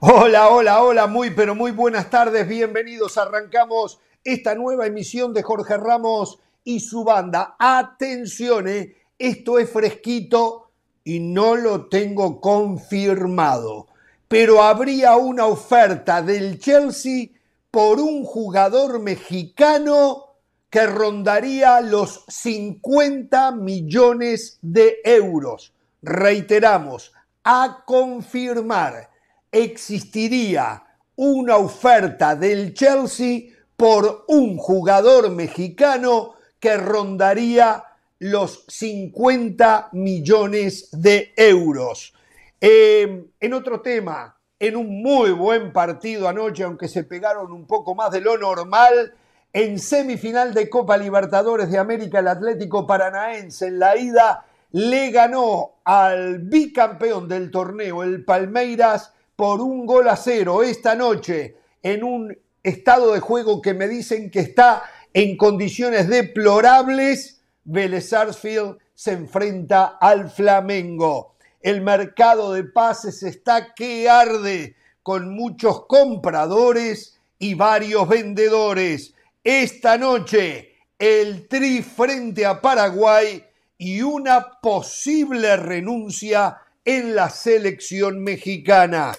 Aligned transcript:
Hola, 0.00 0.50
hola, 0.50 0.84
hola, 0.84 1.06
muy 1.08 1.30
pero 1.30 1.56
muy 1.56 1.72
buenas 1.72 2.08
tardes, 2.08 2.46
bienvenidos. 2.46 3.18
Arrancamos 3.18 3.98
esta 4.22 4.54
nueva 4.54 4.86
emisión 4.86 5.34
de 5.34 5.42
Jorge 5.42 5.76
Ramos 5.76 6.38
y 6.62 6.78
su 6.78 7.02
banda. 7.02 7.56
Atención, 7.58 8.68
eh, 8.68 8.94
esto 9.18 9.58
es 9.58 9.68
fresquito 9.68 10.70
y 11.02 11.18
no 11.18 11.56
lo 11.56 11.88
tengo 11.88 12.40
confirmado, 12.40 13.88
pero 14.28 14.62
habría 14.62 15.16
una 15.16 15.46
oferta 15.46 16.22
del 16.22 16.60
Chelsea 16.60 17.30
por 17.72 17.98
un 17.98 18.22
jugador 18.22 19.00
mexicano 19.00 20.36
que 20.70 20.86
rondaría 20.86 21.80
los 21.80 22.24
50 22.28 23.50
millones 23.50 24.60
de 24.62 24.98
euros. 25.02 25.72
Reiteramos, 26.02 27.12
a 27.42 27.82
confirmar 27.84 29.17
existiría 29.52 30.84
una 31.16 31.56
oferta 31.56 32.36
del 32.36 32.74
Chelsea 32.74 33.54
por 33.76 34.24
un 34.28 34.56
jugador 34.56 35.30
mexicano 35.30 36.34
que 36.60 36.76
rondaría 36.76 37.84
los 38.18 38.64
50 38.68 39.90
millones 39.92 40.88
de 40.92 41.32
euros. 41.36 42.14
Eh, 42.60 43.26
en 43.38 43.54
otro 43.54 43.80
tema, 43.80 44.36
en 44.58 44.76
un 44.76 45.02
muy 45.02 45.30
buen 45.30 45.72
partido 45.72 46.28
anoche, 46.28 46.64
aunque 46.64 46.88
se 46.88 47.04
pegaron 47.04 47.52
un 47.52 47.66
poco 47.66 47.94
más 47.94 48.10
de 48.10 48.20
lo 48.20 48.36
normal, 48.36 49.14
en 49.52 49.78
semifinal 49.78 50.52
de 50.52 50.68
Copa 50.68 50.96
Libertadores 50.96 51.70
de 51.70 51.78
América, 51.78 52.18
el 52.18 52.28
Atlético 52.28 52.86
Paranaense 52.86 53.68
en 53.68 53.78
la 53.78 53.96
ida 53.96 54.44
le 54.72 55.10
ganó 55.10 55.80
al 55.84 56.40
bicampeón 56.40 57.28
del 57.28 57.50
torneo, 57.50 58.02
el 58.02 58.24
Palmeiras, 58.24 59.14
por 59.38 59.60
un 59.60 59.86
gol 59.86 60.08
a 60.08 60.16
cero 60.16 60.64
esta 60.64 60.96
noche 60.96 61.54
en 61.80 62.02
un 62.02 62.36
estado 62.60 63.12
de 63.12 63.20
juego 63.20 63.62
que 63.62 63.72
me 63.72 63.86
dicen 63.86 64.32
que 64.32 64.40
está 64.40 64.82
en 65.14 65.36
condiciones 65.36 66.08
deplorables. 66.08 67.40
Vélez 67.62 68.08
Sarsfield 68.08 68.78
se 68.96 69.12
enfrenta 69.12 69.96
al 70.00 70.28
Flamengo. 70.28 71.36
El 71.60 71.82
mercado 71.82 72.52
de 72.52 72.64
pases 72.64 73.22
está 73.22 73.74
que 73.74 74.10
arde 74.10 74.74
con 75.04 75.32
muchos 75.32 75.86
compradores 75.86 77.16
y 77.38 77.54
varios 77.54 78.08
vendedores. 78.08 79.14
Esta 79.44 79.98
noche 79.98 80.72
el 80.98 81.46
tri 81.46 81.82
frente 81.82 82.44
a 82.44 82.60
Paraguay 82.60 83.44
y 83.78 84.02
una 84.02 84.58
posible 84.60 85.56
renuncia 85.56 86.58
en 86.84 87.14
la 87.14 87.30
selección 87.30 88.20
mexicana. 88.24 89.12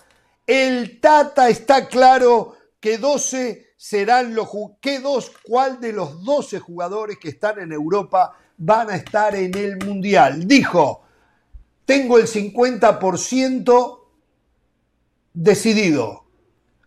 El 0.49 0.99
Tata 0.99 1.47
está 1.47 1.87
claro 1.87 2.55
que 2.79 2.97
12 2.97 3.67
serán 3.77 4.33
los 4.33 4.49
que 4.81 4.99
dos 4.99 5.31
cuál 5.43 5.79
de 5.79 5.93
los 5.93 6.25
12 6.25 6.59
jugadores 6.59 7.19
que 7.19 7.29
están 7.29 7.59
en 7.59 7.71
Europa 7.71 8.35
van 8.57 8.89
a 8.89 8.95
estar 8.95 9.35
en 9.35 9.55
el 9.55 9.77
Mundial. 9.77 10.47
Dijo, 10.47 11.03
tengo 11.85 12.17
el 12.17 12.25
50% 12.25 13.99
decidido. 15.35 16.25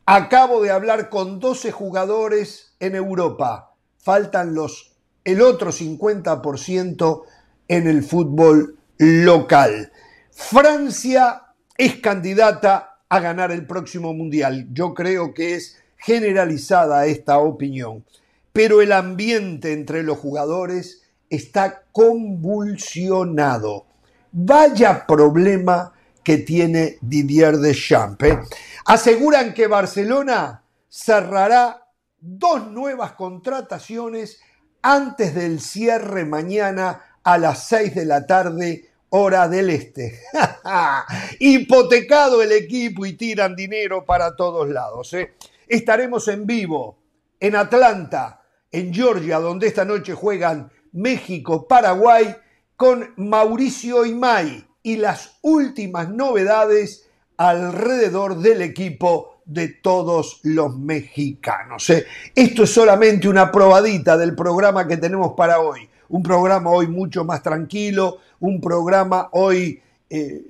Acabo 0.07 0.61
de 0.61 0.73
hablar 0.73 1.09
con 1.09 1.39
12 1.39 1.71
jugadores 1.71 2.75
en 2.81 2.97
Europa. 2.97 3.77
Faltan 3.97 4.57
los 4.57 4.97
el 5.23 5.41
otro 5.41 5.71
50% 5.71 7.23
en 7.69 7.87
el 7.87 8.03
fútbol 8.03 8.77
local. 8.99 9.93
Francia 10.33 11.55
es 11.79 12.01
candidata 12.01 12.92
a 13.13 13.21
ganar 13.21 13.53
el 13.53 13.67
próximo 13.67 14.15
mundial. 14.15 14.69
Yo 14.73 14.95
creo 14.95 15.35
que 15.35 15.55
es 15.55 15.79
generalizada 15.99 17.05
esta 17.05 17.37
opinión. 17.37 18.07
Pero 18.55 18.81
el 18.81 18.91
ambiente 18.91 19.75
entre 19.75 20.03
los 20.03 20.17
jugadores 20.17 21.03
está 21.29 21.83
convulsionado. 21.93 23.85
Vaya 24.33 25.07
problema 25.07 25.93
que 26.25 26.39
tiene 26.39 26.97
Didier 27.03 27.59
Deschamps. 27.59 28.25
¿eh? 28.25 28.39
Aseguran 28.87 29.53
que 29.53 29.67
Barcelona 29.67 30.63
cerrará 30.89 31.87
dos 32.19 32.71
nuevas 32.71 33.13
contrataciones 33.13 34.41
antes 34.81 35.35
del 35.35 35.61
cierre 35.61 36.25
mañana 36.25 37.03
a 37.23 37.37
las 37.37 37.69
6 37.69 37.95
de 37.95 38.07
la 38.07 38.27
tarde 38.27 38.89
hora 39.15 39.49
del 39.49 39.71
este. 39.71 40.21
Hipotecado 41.39 42.43
el 42.43 42.53
equipo 42.53 43.05
y 43.05 43.13
tiran 43.15 43.55
dinero 43.55 44.05
para 44.05 44.35
todos 44.37 44.69
lados. 44.69 45.13
¿eh? 45.15 45.35
Estaremos 45.67 46.29
en 46.29 46.47
vivo 46.47 46.99
en 47.39 47.57
Atlanta, 47.57 48.43
en 48.71 48.93
Georgia, 48.93 49.39
donde 49.39 49.67
esta 49.67 49.85
noche 49.85 50.15
juegan 50.15 50.71
México, 50.93 51.67
Paraguay, 51.69 52.35
con 52.77 53.13
Mauricio 53.17 54.07
Imay 54.07 54.67
y 54.83 54.97
las 54.97 55.39
últimas 55.43 56.09
novedades 56.09 57.09
alrededor 57.37 58.39
del 58.39 58.63
equipo 58.63 59.43
de 59.45 59.69
todos 59.69 60.41
los 60.45 60.79
mexicanos. 60.79 61.91
¿eh? 61.91 62.07
Esto 62.35 62.63
es 62.63 62.73
solamente 62.73 63.29
una 63.29 63.53
probadita 63.53 64.17
del 64.17 64.35
programa 64.35 64.89
que 64.89 64.97
tenemos 64.97 65.35
para 65.37 65.61
hoy 65.61 65.91
un 66.13 66.23
programa 66.23 66.71
hoy 66.71 66.89
mucho 66.89 67.25
más 67.25 67.43
tranquilo, 67.43 68.19
un 68.43 68.61
programa 68.61 69.29
hoy, 69.33 69.81
eh, 70.11 70.45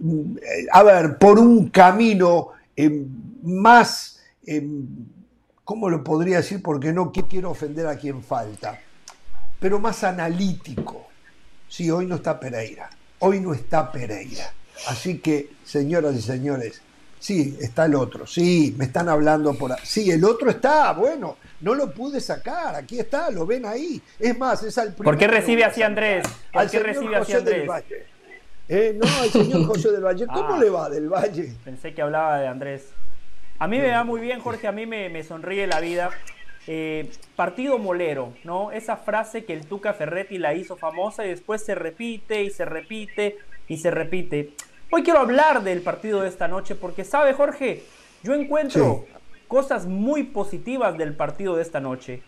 a 0.73 0.83
ver, 0.83 1.19
por 1.19 1.39
un 1.39 1.69
camino 1.69 2.49
eh, 2.75 3.05
más, 3.43 4.21
eh, 4.47 4.67
¿cómo 5.63 5.91
lo 5.91 6.03
podría 6.03 6.39
decir? 6.39 6.63
Porque 6.63 6.93
no 6.93 7.13
quiero 7.13 7.51
ofender 7.51 7.87
a 7.87 7.97
quien 7.97 8.23
falta, 8.23 8.79
pero 9.61 9.79
más 9.79 10.03
analítico. 10.05 11.07
Sí, 11.69 11.91
hoy 11.91 12.07
no 12.07 12.17
está 12.17 12.41
Pereira, 12.41 12.89
hoy 13.21 13.41
no 13.41 13.53
está 13.53 13.93
Pereira. 13.93 14.53
Así 14.89 15.19
que, 15.19 15.51
señoras 15.65 16.17
y 16.17 16.23
señores, 16.23 16.81
sí, 17.19 17.59
está 17.61 17.85
el 17.85 17.95
otro, 17.95 18.27
sí, 18.27 18.75
me 18.79 18.87
están 18.87 19.11
hablando 19.11 19.53
por. 19.55 19.77
Sí, 19.83 20.11
el 20.11 20.25
otro 20.25 20.51
está, 20.51 20.93
bueno, 20.93 21.37
no 21.63 21.75
lo 21.75 21.93
pude 21.93 22.21
sacar, 22.21 22.75
aquí 22.75 22.99
está, 22.99 23.31
lo 23.31 23.47
ven 23.47 23.65
ahí. 23.65 24.03
Es 24.19 24.37
más, 24.37 24.63
es 24.65 24.77
al 24.77 24.95
¿Por 24.95 25.17
qué 25.17 25.29
recibe 25.29 25.65
así 25.65 25.83
Andrés? 25.83 26.25
¿Por 26.53 26.69
qué 26.69 26.81
recibe 26.81 27.17
así 27.17 27.33
Andrés? 27.33 27.71
Eh, 28.69 28.97
no, 28.97 29.07
al 29.21 29.31
señor 29.31 29.65
José 29.67 29.93
del 29.93 30.05
Valle. 30.05 30.27
¿Cómo 30.27 30.55
ah. 30.55 30.59
le 30.59 30.71
va 30.71 30.91
del 30.91 31.09
Valle? 31.09 31.53
Pensé 31.65 31.95
que 31.95 32.03
hablaba 32.03 32.39
de 32.39 32.49
Andrés. 32.49 32.91
A 33.59 33.69
mí 33.69 33.79
me 33.79 33.91
va 33.93 34.03
muy 34.03 34.21
bien, 34.21 34.41
Jorge, 34.41 34.67
a 34.67 34.73
mí 34.73 34.87
me, 34.87 35.23
sonríe 35.23 35.67
la 35.69 35.81
vida. 35.81 36.11
Eh, 36.67 37.11
partido 37.37 37.79
molero, 37.79 38.33
¿no? 38.45 38.73
Esa 38.73 38.97
frase 38.97 39.45
que 39.45 39.53
el 39.53 39.67
Tuca 39.67 39.95
Ferretti 39.95 40.39
la 40.39 40.55
hizo 40.55 40.77
famosa 40.77 41.25
y 41.25 41.29
después 41.29 41.65
se 41.65 41.75
repite 41.75 42.43
y 42.43 42.51
se 42.51 42.65
repite 42.65 43.39
y 43.69 43.77
se 43.79 43.91
repite. 43.91 44.55
Hoy 44.91 45.03
quiero 45.03 45.21
hablar 45.21 45.63
del 45.63 45.81
partido 45.81 46.23
de 46.23 46.29
esta 46.29 46.49
noche 46.49 46.75
porque, 46.75 47.05
¿sabe, 47.05 47.35
Jorge? 47.35 47.85
Yo 48.23 48.35
encuentro 48.35 49.07
cosas 49.53 49.85
muy 49.85 50.23
positivas 50.23 50.97
del 50.97 51.15
partido 51.15 51.57
de 51.57 51.63
esta 51.63 51.79
noche. 51.79 52.23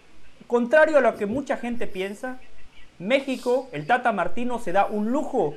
Contrario 0.46 0.98
a 0.98 1.00
lo 1.00 1.16
que 1.16 1.24
mucha 1.24 1.56
gente 1.56 1.86
piensa, 1.86 2.38
México, 2.98 3.70
el 3.72 3.86
Tata 3.86 4.12
Martino 4.12 4.58
se 4.58 4.72
da 4.72 4.84
un 4.84 5.10
lujo 5.10 5.54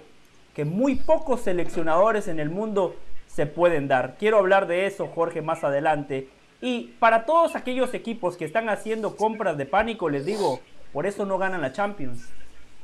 que 0.56 0.64
muy 0.64 0.96
pocos 0.96 1.42
seleccionadores 1.42 2.30
en 2.30 2.40
el 2.40 2.50
mundo 2.50 2.96
se 3.26 3.48
pueden 3.48 3.90
dar. 3.90 4.16
Quiero 4.18 4.38
hablar 4.38 4.68
de 4.68 4.86
eso, 4.86 5.08
Jorge, 5.08 5.42
más 5.42 5.66
adelante. 5.66 6.30
Y 6.62 6.94
para 7.00 7.26
todos 7.26 7.58
aquellos 7.58 7.94
equipos 7.94 8.38
que 8.38 8.46
están 8.46 8.70
haciendo 8.70 9.18
compras 9.18 9.58
de 9.58 9.66
pánico, 9.66 10.08
les 10.08 10.26
digo, 10.26 10.62
por 10.94 11.06
eso 11.06 11.26
no 11.26 11.38
ganan 11.38 11.60
la 11.60 11.74
Champions. 11.74 12.30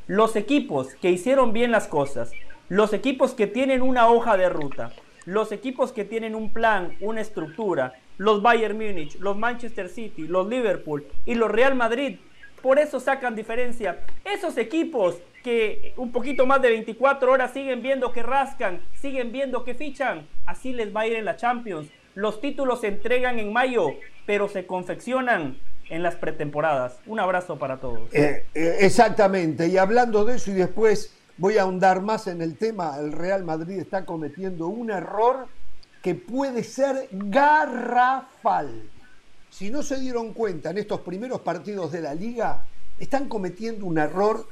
Los 0.08 0.36
equipos 0.36 0.94
que 0.96 1.10
hicieron 1.10 1.54
bien 1.54 1.72
las 1.72 1.88
cosas, 1.88 2.34
los 2.68 2.92
equipos 2.92 3.34
que 3.34 3.48
tienen 3.48 3.82
una 3.82 4.10
hoja 4.10 4.36
de 4.36 4.50
ruta, 4.50 4.92
los 5.24 5.54
equipos 5.54 5.94
que 5.94 6.04
tienen 6.04 6.36
un 6.36 6.52
plan, 6.52 6.98
una 7.00 7.22
estructura, 7.22 7.94
los 8.18 8.42
Bayern 8.42 8.78
Múnich, 8.78 9.20
los 9.20 9.38
Manchester 9.38 9.90
City, 9.90 10.28
los 10.28 10.48
Liverpool 10.48 11.06
y 11.26 11.36
los 11.36 11.52
Real 11.52 11.76
Madrid. 11.76 12.18
Por 12.62 12.80
eso 12.80 13.00
sacan 13.00 13.36
diferencia. 13.36 14.00
Esos 14.24 14.58
equipos 14.58 15.18
que 15.44 15.94
un 15.98 16.12
poquito 16.12 16.46
más 16.46 16.62
de 16.62 16.70
24 16.70 17.32
horas 17.32 17.52
siguen 17.52 17.82
viendo 17.82 18.14
que 18.14 18.24
rascan, 18.24 18.82
siguen 18.96 19.32
viendo 19.32 19.64
que 19.64 19.74
fichan, 19.74 20.26
así 20.46 20.72
les 20.72 20.96
va 20.96 21.02
a 21.02 21.08
ir 21.08 21.14
en 21.14 21.26
la 21.26 21.36
Champions. 21.36 21.90
Los 22.16 22.40
títulos 22.40 22.82
se 22.82 22.88
entregan 22.88 23.40
en 23.40 23.52
mayo, 23.52 23.90
pero 24.26 24.48
se 24.48 24.66
confeccionan 24.66 25.58
en 25.90 26.04
las 26.04 26.16
pretemporadas. 26.16 27.00
Un 27.06 27.20
abrazo 27.20 27.60
para 27.60 27.78
todos. 27.78 28.14
Eh, 28.14 28.46
eh, 28.54 28.78
exactamente, 28.80 29.68
y 29.68 29.78
hablando 29.78 30.24
de 30.24 30.38
eso 30.38 30.52
y 30.52 30.54
después 30.54 31.14
voy 31.38 31.58
a 31.58 31.64
ahondar 31.64 32.02
más 32.02 32.28
en 32.28 32.42
el 32.42 32.58
tema, 32.58 32.98
el 33.00 33.12
Real 33.12 33.44
Madrid 33.44 33.80
está 33.80 34.06
cometiendo 34.06 34.68
un 34.68 34.92
error 34.92 35.48
que 36.04 36.16
puede 36.16 36.66
ser 36.66 37.08
garrafal. 37.12 38.84
Si 39.50 39.72
no 39.72 39.82
se 39.82 40.00
dieron 40.00 40.34
cuenta 40.34 40.72
en 40.72 40.78
estos 40.78 41.00
primeros 41.00 41.40
partidos 41.42 41.94
de 41.94 42.02
la 42.02 42.14
liga, 42.14 42.66
están 43.00 43.30
cometiendo 43.30 43.86
un 43.86 43.98
error 43.98 44.46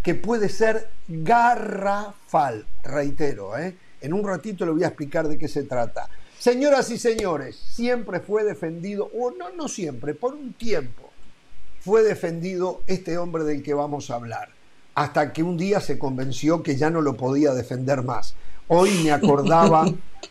que 0.00 0.14
puede 0.14 0.48
ser 0.48 0.88
garrafal. 1.08 2.64
Reitero, 2.84 3.58
¿eh? 3.58 3.76
en 4.00 4.12
un 4.12 4.24
ratito 4.24 4.64
le 4.64 4.72
voy 4.72 4.84
a 4.84 4.88
explicar 4.88 5.26
de 5.26 5.36
qué 5.36 5.48
se 5.48 5.64
trata. 5.64 6.08
Señoras 6.38 6.88
y 6.90 6.98
señores, 6.98 7.56
siempre 7.56 8.20
fue 8.20 8.44
defendido, 8.44 9.10
o 9.18 9.32
no, 9.32 9.50
no 9.50 9.66
siempre, 9.68 10.14
por 10.14 10.34
un 10.34 10.52
tiempo, 10.52 11.10
fue 11.80 12.04
defendido 12.04 12.82
este 12.86 13.18
hombre 13.18 13.42
del 13.42 13.64
que 13.64 13.74
vamos 13.74 14.10
a 14.10 14.14
hablar, 14.14 14.50
hasta 14.94 15.32
que 15.32 15.42
un 15.42 15.56
día 15.56 15.80
se 15.80 15.98
convenció 15.98 16.62
que 16.62 16.76
ya 16.76 16.90
no 16.90 17.00
lo 17.00 17.16
podía 17.16 17.54
defender 17.54 18.02
más. 18.02 18.36
Hoy 18.74 18.90
me 19.04 19.12
acordaba 19.12 19.84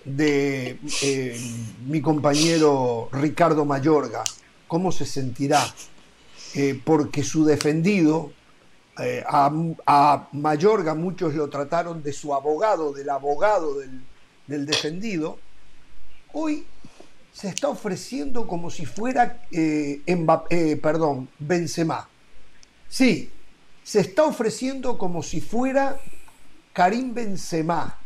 de 0.03 0.79
eh, 1.03 1.39
mi 1.85 2.01
compañero 2.01 3.07
Ricardo 3.11 3.65
Mayorga, 3.65 4.23
cómo 4.67 4.91
se 4.91 5.05
sentirá, 5.05 5.63
eh, 6.55 6.81
porque 6.83 7.21
su 7.23 7.45
defendido, 7.45 8.31
eh, 8.97 9.23
a, 9.27 10.27
Mayorga 10.31 10.95
muchos 10.95 11.35
lo 11.35 11.51
trataron 11.51 12.01
de 12.01 12.13
su 12.13 12.33
abogado, 12.33 12.93
del 12.93 13.11
abogado 13.11 13.75
del, 14.47 14.65
defendido, 14.65 15.37
hoy 16.33 16.65
se 17.31 17.47
está 17.47 17.69
ofreciendo 17.69 18.47
como 18.47 18.71
si 18.71 18.87
fuera 18.87 19.43
eh, 19.51 20.01
perdón, 20.81 21.29
Benzema. 21.37 22.09
Sí, 22.89 23.29
se 23.83 23.99
está 23.99 24.23
ofreciendo 24.23 24.97
como 24.97 25.21
si 25.21 25.41
fuera 25.41 25.99
Karim 26.73 27.13
Benzema. 27.13 28.00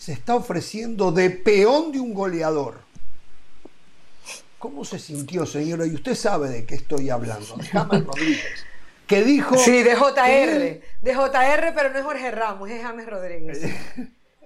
Se 0.00 0.14
está 0.14 0.34
ofreciendo 0.34 1.12
de 1.12 1.28
peón 1.28 1.92
de 1.92 2.00
un 2.00 2.14
goleador. 2.14 2.80
¿Cómo 4.58 4.82
se 4.82 4.98
sintió, 4.98 5.44
señora? 5.44 5.84
Y 5.84 5.92
usted 5.92 6.14
sabe 6.14 6.48
de 6.48 6.64
qué 6.64 6.76
estoy 6.76 7.10
hablando. 7.10 7.54
De 7.56 7.66
James 7.66 8.06
Rodríguez. 8.06 8.64
Que 9.06 9.22
dijo. 9.22 9.58
Sí, 9.58 9.82
de 9.82 9.94
JR. 9.94 10.80
De 11.02 11.14
JR, 11.14 11.74
pero 11.74 11.90
no 11.92 11.98
es 11.98 12.04
Jorge 12.06 12.30
Ramos, 12.30 12.70
es 12.70 12.82
James 12.82 13.06
Rodríguez. 13.06 13.60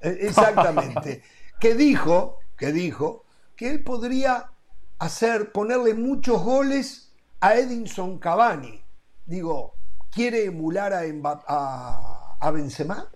Exactamente. 0.02 1.22
que 1.60 1.76
dijo, 1.76 2.40
que 2.56 2.72
dijo 2.72 3.24
que 3.54 3.70
él 3.70 3.84
podría 3.84 4.50
hacer, 4.98 5.52
ponerle 5.52 5.94
muchos 5.94 6.42
goles 6.42 7.12
a 7.38 7.54
Edinson 7.54 8.18
Cavani. 8.18 8.82
Digo, 9.24 9.76
¿quiere 10.10 10.46
emular 10.46 10.92
a, 10.92 11.02
a, 11.46 12.38
a 12.40 12.50
Benzema? 12.50 13.08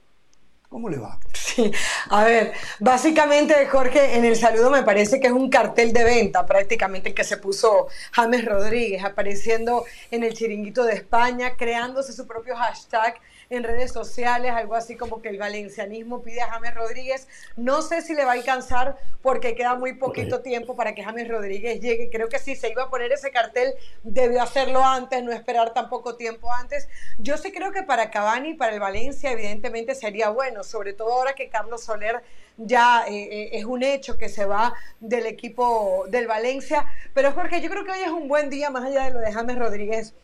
¿Cómo 0.68 0.90
le 0.90 0.98
va? 0.98 1.18
Sí, 1.32 1.72
a 2.10 2.24
ver, 2.24 2.52
básicamente 2.78 3.66
Jorge, 3.66 4.16
en 4.16 4.24
el 4.26 4.36
saludo 4.36 4.70
me 4.70 4.82
parece 4.82 5.18
que 5.18 5.28
es 5.28 5.32
un 5.32 5.48
cartel 5.48 5.94
de 5.94 6.04
venta 6.04 6.44
prácticamente 6.44 7.08
el 7.08 7.14
que 7.14 7.24
se 7.24 7.38
puso 7.38 7.88
James 8.12 8.44
Rodríguez, 8.44 9.02
apareciendo 9.02 9.84
en 10.10 10.24
el 10.24 10.34
chiringuito 10.34 10.84
de 10.84 10.92
España, 10.92 11.56
creándose 11.56 12.12
su 12.12 12.26
propio 12.26 12.54
hashtag 12.54 13.18
en 13.50 13.64
redes 13.64 13.92
sociales, 13.92 14.52
algo 14.52 14.74
así 14.74 14.96
como 14.96 15.22
que 15.22 15.30
el 15.30 15.38
valencianismo 15.38 16.22
pide 16.22 16.42
a 16.42 16.50
James 16.50 16.74
Rodríguez. 16.74 17.28
No 17.56 17.82
sé 17.82 18.02
si 18.02 18.14
le 18.14 18.24
va 18.24 18.32
a 18.32 18.34
alcanzar 18.34 18.96
porque 19.22 19.54
queda 19.54 19.74
muy 19.74 19.94
poquito 19.94 20.40
tiempo 20.40 20.76
para 20.76 20.94
que 20.94 21.02
James 21.02 21.28
Rodríguez 21.28 21.80
llegue. 21.80 22.10
Creo 22.10 22.28
que 22.28 22.38
si 22.38 22.56
se 22.56 22.70
iba 22.70 22.84
a 22.84 22.90
poner 22.90 23.12
ese 23.12 23.30
cartel, 23.30 23.74
debió 24.02 24.42
hacerlo 24.42 24.84
antes, 24.84 25.22
no 25.22 25.32
esperar 25.32 25.72
tan 25.72 25.88
poco 25.88 26.16
tiempo 26.16 26.52
antes. 26.52 26.88
Yo 27.18 27.36
sí 27.36 27.52
creo 27.52 27.72
que 27.72 27.82
para 27.82 28.10
Cavani, 28.10 28.54
para 28.54 28.74
el 28.74 28.80
Valencia, 28.80 29.32
evidentemente 29.32 29.94
sería 29.94 30.28
bueno, 30.30 30.62
sobre 30.62 30.92
todo 30.92 31.12
ahora 31.12 31.34
que 31.34 31.48
Carlos 31.48 31.84
Soler 31.84 32.22
ya 32.58 33.04
eh, 33.06 33.14
eh, 33.14 33.50
es 33.52 33.64
un 33.64 33.82
hecho 33.82 34.18
que 34.18 34.28
se 34.28 34.44
va 34.44 34.74
del 35.00 35.26
equipo 35.26 36.04
del 36.08 36.26
Valencia. 36.26 36.86
Pero 37.14 37.32
Jorge, 37.32 37.60
yo 37.60 37.70
creo 37.70 37.84
que 37.84 37.92
hoy 37.92 38.00
es 38.00 38.10
un 38.10 38.28
buen 38.28 38.50
día, 38.50 38.68
más 38.70 38.84
allá 38.84 39.04
de 39.04 39.12
lo 39.12 39.20
de 39.20 39.32
James 39.32 39.58
Rodríguez 39.58 40.14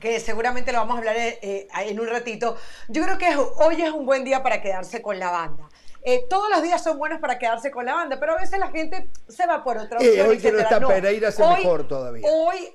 que 0.00 0.18
seguramente 0.18 0.72
lo 0.72 0.78
vamos 0.78 0.96
a 0.96 0.98
hablar 0.98 1.16
eh, 1.16 1.38
eh, 1.42 1.68
en 1.86 2.00
un 2.00 2.08
ratito, 2.08 2.56
yo 2.88 3.04
creo 3.04 3.18
que 3.18 3.36
hoy 3.36 3.80
es 3.80 3.90
un 3.92 4.06
buen 4.06 4.24
día 4.24 4.42
para 4.42 4.60
quedarse 4.60 5.00
con 5.02 5.18
la 5.18 5.30
banda. 5.30 5.68
Eh, 6.02 6.24
todos 6.30 6.48
los 6.48 6.62
días 6.62 6.82
son 6.82 6.98
buenos 6.98 7.20
para 7.20 7.38
quedarse 7.38 7.70
con 7.70 7.84
la 7.84 7.94
banda, 7.94 8.18
pero 8.18 8.32
a 8.32 8.40
veces 8.40 8.58
la 8.58 8.68
gente 8.68 9.10
se 9.28 9.46
va 9.46 9.62
por 9.62 9.76
otra 9.76 9.98
opción. 9.98 10.28
hoy 10.28 10.38
que 10.38 10.50
no 10.50 10.58
está 10.58 10.80
Pereira 10.80 11.28
es 11.28 11.38
mejor 11.38 11.86
todavía. 11.86 12.26
Hoy 12.26 12.72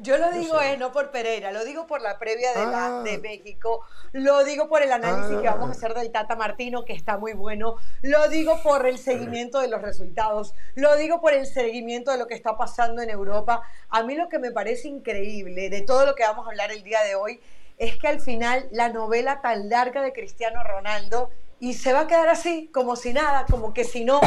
yo 0.00 0.16
lo 0.16 0.30
digo 0.30 0.54
no, 0.54 0.76
no 0.76 0.92
por 0.92 1.10
Pereira, 1.10 1.50
lo 1.50 1.64
digo 1.64 1.86
por 1.86 2.00
la 2.00 2.18
previa 2.18 2.52
de, 2.52 2.66
la, 2.66 3.02
de 3.02 3.14
ah. 3.14 3.18
México, 3.20 3.84
lo 4.12 4.44
digo 4.44 4.68
por 4.68 4.82
el 4.82 4.92
análisis 4.92 5.40
que 5.40 5.48
vamos 5.48 5.68
a 5.68 5.72
ah. 5.72 5.76
hacer 5.76 5.94
del 5.94 6.12
Tata 6.12 6.36
Martino, 6.36 6.84
que 6.84 6.92
está 6.92 7.18
muy 7.18 7.32
bueno, 7.32 7.76
lo 8.02 8.28
digo 8.28 8.62
por 8.62 8.86
el 8.86 8.98
seguimiento 8.98 9.60
de 9.60 9.68
los 9.68 9.82
resultados, 9.82 10.54
lo 10.76 10.94
digo 10.96 11.20
por 11.20 11.32
el 11.32 11.46
seguimiento 11.46 12.12
de 12.12 12.18
lo 12.18 12.26
que 12.26 12.34
está 12.34 12.56
pasando 12.56 13.02
en 13.02 13.10
Europa. 13.10 13.62
A 13.88 14.02
mí 14.04 14.14
lo 14.14 14.28
que 14.28 14.38
me 14.38 14.52
parece 14.52 14.88
increíble 14.88 15.68
de 15.68 15.82
todo 15.82 16.06
lo 16.06 16.14
que 16.14 16.22
vamos 16.22 16.46
a 16.46 16.50
hablar 16.50 16.70
el 16.70 16.84
día 16.84 17.02
de 17.02 17.16
hoy 17.16 17.40
es 17.76 17.96
que 17.96 18.06
al 18.06 18.20
final 18.20 18.68
la 18.70 18.88
novela 18.88 19.40
tan 19.40 19.68
larga 19.68 20.00
de 20.02 20.12
Cristiano 20.12 20.62
Ronaldo 20.62 21.30
y 21.58 21.74
se 21.74 21.92
va 21.92 22.00
a 22.00 22.06
quedar 22.06 22.28
así, 22.28 22.68
como 22.72 22.94
si 22.94 23.12
nada, 23.12 23.46
como 23.50 23.72
que 23.72 23.84
si 23.84 24.04
no, 24.04 24.20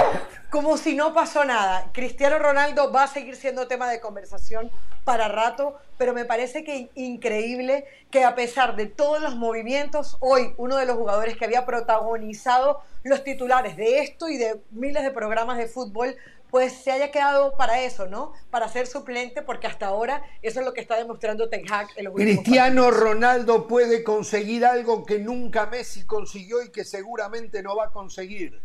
como 0.50 0.76
si 0.76 0.96
no 0.96 1.14
pasó 1.14 1.46
nada. 1.46 1.92
Cristiano 1.94 2.40
Ronaldo 2.40 2.92
va 2.92 3.04
a 3.04 3.08
seguir 3.08 3.36
siendo 3.36 3.68
tema 3.68 3.90
de 3.90 4.02
conversación 4.02 4.72
para 5.08 5.30
rato, 5.30 5.76
pero 5.98 6.14
me 6.14 6.26
parece 6.26 6.66
que 6.66 6.90
increíble 6.96 7.86
que 8.12 8.26
a 8.26 8.36
pesar 8.36 8.76
de 8.76 8.88
todos 8.88 9.22
los 9.22 9.38
movimientos, 9.38 10.18
hoy 10.20 10.54
uno 10.58 10.76
de 10.76 10.86
los 10.86 10.98
jugadores 10.98 11.38
que 11.38 11.46
había 11.46 11.66
protagonizado 11.66 12.82
los 13.04 13.24
titulares 13.24 13.78
de 13.78 14.00
esto 14.00 14.28
y 14.28 14.38
de 14.38 14.60
miles 14.72 15.04
de 15.04 15.12
programas 15.12 15.58
de 15.60 15.68
fútbol 15.68 16.18
pues 16.52 16.74
se 16.74 16.92
haya 16.92 17.10
quedado 17.10 17.56
para 17.56 17.80
eso, 17.84 18.08
¿no? 18.08 18.34
Para 18.50 18.68
ser 18.68 18.86
suplente, 18.86 19.42
porque 19.42 19.68
hasta 19.68 19.88
ahora 19.88 20.24
eso 20.42 20.60
es 20.60 20.66
lo 20.66 20.74
que 20.74 20.82
está 20.82 20.98
demostrando 20.98 21.48
Ten 21.48 21.64
Hag 21.72 21.88
en 21.96 22.04
los 22.04 22.14
Cristiano 22.14 22.92
Ronaldo 22.92 23.66
puede 23.66 24.04
conseguir 24.04 24.66
algo 24.66 25.06
que 25.06 25.20
nunca 25.20 25.68
Messi 25.68 26.06
consiguió 26.06 26.62
y 26.64 26.70
que 26.70 26.84
seguramente 26.84 27.64
no 27.64 27.78
va 27.78 27.86
a 27.86 27.92
conseguir. 27.92 28.62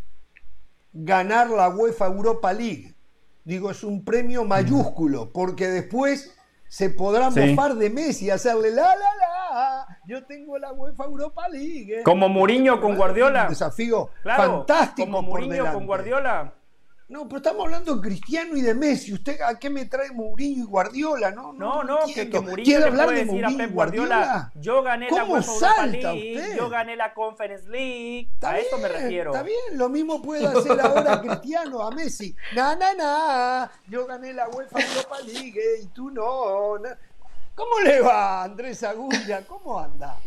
Ganar 0.91 1.49
la 1.49 1.69
UEFA 1.69 2.07
Europa 2.07 2.51
League. 2.51 2.95
Digo, 3.45 3.71
es 3.71 3.83
un 3.83 4.05
premio 4.05 4.45
mayúsculo, 4.45 5.31
porque 5.33 5.67
después 5.67 6.33
se 6.67 6.89
podrá 6.89 7.29
mofar 7.29 7.75
de 7.75 7.89
Messi, 7.89 8.29
hacerle 8.29 8.71
la 8.71 8.83
la 8.83 8.95
la, 8.95 9.99
yo 10.07 10.25
tengo 10.25 10.57
la 10.57 10.71
UEFA 10.71 11.03
Europa 11.03 11.47
League. 11.49 12.01
Como 12.03 12.29
Mourinho 12.29 12.81
con 12.81 12.95
Guardiola. 12.95 13.43
Un 13.43 13.49
desafío 13.49 14.09
fantástico. 14.23 15.05
Como 15.05 15.21
Mourinho 15.21 15.71
con 15.71 15.85
Guardiola. 15.85 16.53
No, 17.13 17.27
pero 17.27 17.37
estamos 17.37 17.65
hablando 17.65 17.93
de 17.93 18.01
Cristiano 18.01 18.57
y 18.57 18.61
de 18.61 18.73
Messi. 18.73 19.13
¿Usted 19.13 19.39
a 19.41 19.59
qué 19.59 19.69
me 19.69 19.85
trae 19.85 20.09
Mourinho 20.09 20.63
y 20.63 20.65
Guardiola? 20.65 21.29
No, 21.29 21.53
no, 21.53 21.83
no, 21.83 21.99
que, 22.07 22.27
que 22.27 22.39
Mourinho 22.39 22.79
le 22.79 22.85
hablar 22.85 23.11
de 23.11 23.25
Mourinho 23.25 23.63
y 23.65 23.67
Guardiola, 23.67 24.51
Yo 24.55 24.81
gané 24.81 25.11
la 25.11 25.23
UEFA 25.23 25.85
League, 25.85 26.55
yo 26.57 26.69
gané 26.69 26.95
la 26.95 27.13
Conference 27.13 27.69
League. 27.69 28.31
a 28.41 28.57
eso 28.57 28.79
me 28.79 28.87
refiero. 28.87 29.29
Está 29.29 29.43
bien, 29.43 29.59
lo 29.73 29.89
mismo 29.89 30.23
puede 30.23 30.47
hacer 30.47 30.81
ahora 30.81 31.21
Cristiano 31.21 31.83
a 31.83 31.91
Messi. 31.91 32.35
Na, 32.55 32.75
na, 32.75 32.95
na, 32.95 33.71
yo 33.87 34.07
gané 34.07 34.33
la 34.33 34.49
UEFA 34.49 34.79
Europa 34.79 35.19
League 35.23 35.61
y 35.83 35.85
tú 35.89 36.09
no. 36.09 36.79
¿Cómo 37.53 37.79
le 37.81 38.01
va, 38.01 38.43
Andrés 38.43 38.81
Agulla? 38.81 39.45
¿Cómo 39.45 39.79
anda? 39.79 40.17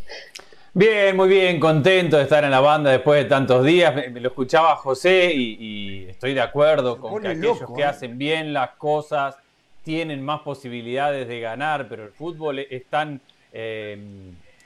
Bien, 0.79 1.17
muy 1.17 1.31
bien, 1.31 1.59
contento 1.59 2.19
de 2.19 2.25
estar 2.25 2.45
en 2.45 2.51
la 2.51 2.61
banda 2.61 2.91
después 2.91 3.25
de 3.25 3.31
tantos 3.31 3.65
días. 3.65 3.95
Me, 3.95 4.21
lo 4.21 4.29
escuchaba 4.29 4.77
José 4.77 5.33
y, 5.33 6.05
estoy 6.07 6.35
de 6.35 6.43
acuerdo 6.43 7.01
con 7.01 7.23
que 7.23 7.29
aquellos 7.29 7.61
que 7.75 7.81
¿eh? 7.81 7.85
hacen 7.85 8.19
bien 8.19 8.53
las 8.53 8.73
cosas 8.73 9.39
tienen 9.85 10.23
más 10.23 10.43
posibilidades 10.43 11.29
de 11.29 11.41
ganar, 11.41 11.89
pero 11.89 12.05
el 12.05 12.11
fútbol 12.11 12.59
es 12.59 12.85
tan 12.91 13.23
eh, 13.55 13.97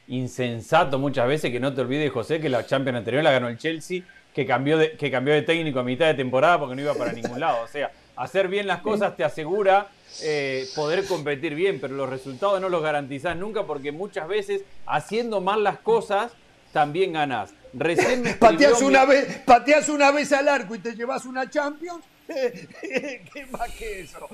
insensato 0.09 0.99
muchas 0.99 1.29
veces 1.29 1.53
que 1.53 1.61
no 1.61 1.73
te 1.73 1.83
olvides, 1.83 2.11
José, 2.11 2.41
que 2.41 2.49
la 2.49 2.67
Champions 2.67 2.99
anterior 2.99 3.23
la 3.23 3.31
ganó 3.31 3.47
el 3.47 3.57
Chelsea, 3.57 4.03
que 4.35 4.45
cambió 4.45 4.79
de, 4.79 4.97
que 4.97 5.13
cambió 5.13 5.33
de 5.33 5.43
técnico 5.43 5.79
a 5.79 5.85
mitad 5.85 6.07
de 6.07 6.15
temporada 6.15 6.59
porque 6.59 6.75
no 6.75 6.83
iba 6.83 6.95
para 6.95 7.13
ningún 7.13 7.39
lado. 7.39 7.63
O 7.63 7.69
sea, 7.69 7.93
hacer 8.17 8.49
bien 8.49 8.67
las 8.67 8.81
cosas 8.81 9.17
te 9.17 9.23
asegura 9.23 9.87
eh, 10.23 10.69
poder 10.75 11.07
competir 11.07 11.55
bien, 11.55 11.79
pero 11.81 11.95
los 11.95 12.09
resultados 12.09 12.61
no 12.61 12.69
los 12.69 12.83
garantizás 12.83 13.37
nunca 13.37 13.67
porque 13.67 13.93
muchas 13.93 14.29
veces 14.29 14.63
haciendo 14.87 15.41
mal 15.41 15.65
las 15.65 15.79
cosas 15.79 16.33
también 16.73 17.13
ganás. 17.13 17.53
Recién 17.73 18.37
pateas, 18.39 18.83
una 18.83 19.05
vez, 19.05 19.39
pateas 19.45 19.89
una 19.89 20.11
vez 20.11 20.33
al 20.33 20.49
arco 20.49 20.75
y 20.75 20.79
te 20.79 20.95
llevas 20.95 21.25
una 21.25 21.49
Champions. 21.49 22.05
¿Qué 22.27 23.47
más 23.51 23.71
que 23.73 24.01
eso? 24.01 24.29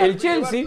el, 0.00 0.18
Chelsea. 0.18 0.66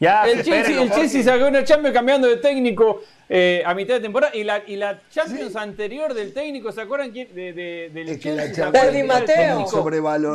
El 0.00 0.44
Chelsea, 0.44 0.82
el 0.82 0.90
Chelsea 0.90 1.22
sacó 1.22 1.46
una 1.46 1.64
Champions 1.64 1.94
cambiando 1.94 2.28
de 2.28 2.36
técnico 2.36 3.02
eh, 3.28 3.62
a 3.66 3.74
mitad 3.74 3.94
de 3.94 4.00
temporada. 4.00 4.34
Y 4.34 4.44
la, 4.44 4.62
y 4.66 4.76
la 4.76 5.00
Champions 5.10 5.56
anterior 5.56 6.14
del 6.14 6.32
técnico, 6.32 6.70
¿se 6.70 6.80
acuerdan 6.80 7.10
quién? 7.10 7.34
De, 7.34 7.52
de, 7.52 7.90
del 7.92 8.08
es 8.08 8.20
Chelsea. 8.20 8.70
Di 8.90 9.02
Matteo. 9.02 9.66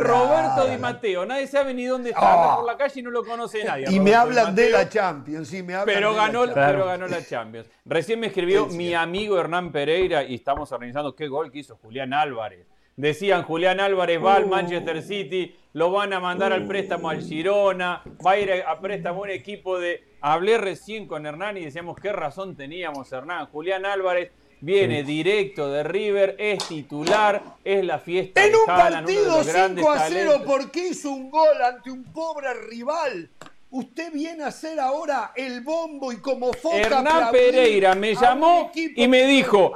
Roberto 0.01 0.67
Di 0.69 0.77
Matteo. 0.77 1.25
Nadie 1.25 1.47
sabe 1.47 1.73
ni 1.73 1.85
dónde 1.85 2.09
está. 2.09 2.53
Oh. 2.53 2.55
por 2.57 2.65
la 2.65 2.77
calle 2.77 2.99
y 2.99 3.03
no 3.03 3.11
lo 3.11 3.23
conoce 3.23 3.63
nadie. 3.63 3.85
Y 3.89 3.99
me 3.99 4.13
hablan 4.13 4.53
de 4.53 4.69
la 4.69 4.89
Champions. 4.89 5.47
Sí, 5.47 5.63
me 5.63 5.75
hablan 5.75 5.95
pero, 5.95 6.13
ganó, 6.13 6.45
la 6.45 6.53
pero 6.53 6.85
ganó 6.85 7.07
la 7.07 7.25
Champions. 7.25 7.67
Recién 7.85 8.19
me 8.19 8.27
escribió 8.27 8.67
mi 8.67 8.93
amigo 8.93 9.39
Hernán 9.39 9.71
Pereira 9.71 10.23
y 10.23 10.35
estamos 10.35 10.71
organizando 10.71 11.15
qué 11.15 11.27
gol 11.27 11.51
que 11.51 11.59
hizo 11.59 11.77
Julián 11.77 12.13
Álvarez. 12.13 12.67
Decían 12.95 13.43
Julián 13.43 13.79
Álvarez 13.79 14.23
va 14.23 14.35
al 14.35 14.45
uh. 14.45 14.49
Manchester 14.49 15.01
City, 15.01 15.55
lo 15.73 15.91
van 15.91 16.13
a 16.13 16.19
mandar 16.19 16.53
al 16.53 16.65
préstamo 16.67 17.09
al 17.09 17.21
Girona, 17.21 18.03
va 18.25 18.31
a 18.31 18.39
ir 18.39 18.51
a 18.51 18.79
préstamo 18.79 19.21
un 19.21 19.29
equipo 19.29 19.79
de 19.79 20.03
Hablé 20.21 20.57
recién 20.57 21.07
con 21.07 21.25
Hernán 21.25 21.57
y 21.57 21.65
decíamos 21.65 21.97
qué 21.99 22.13
razón 22.13 22.55
teníamos, 22.55 23.11
Hernán. 23.11 23.47
Julián 23.47 23.85
Álvarez 23.85 24.31
viene 24.61 25.03
directo 25.03 25.69
de 25.71 25.83
River, 25.83 26.35
es 26.37 26.65
titular, 26.67 27.41
es 27.63 27.83
la 27.83 27.99
fiesta 27.99 28.45
en 28.45 28.51
de 28.51 28.57
un 28.57 28.69
Haaland, 28.69 29.09
uno 29.09 29.19
de 29.19 29.25
partido 29.25 29.37
los 29.37 29.47
grandes 29.47 29.83
5 29.83 29.91
a 29.91 29.99
0 30.07 30.31
talentos. 30.31 30.55
porque 30.55 30.87
hizo 30.87 31.11
un 31.11 31.29
gol 31.29 31.61
ante 31.61 31.91
un 31.91 32.03
pobre 32.05 32.53
rival. 32.69 33.29
Usted 33.75 34.11
viene 34.13 34.43
a 34.43 34.51
ser 34.51 34.79
ahora 34.79 35.31
el 35.35 35.61
bombo 35.61 36.11
y 36.11 36.17
como 36.21 36.53
foca 36.53 36.77
Hernán 36.77 37.31
Pereira 37.31 37.95
me 37.95 38.13
llamó 38.13 38.71
y 38.75 39.07
me 39.07 39.23
dijo, 39.25 39.73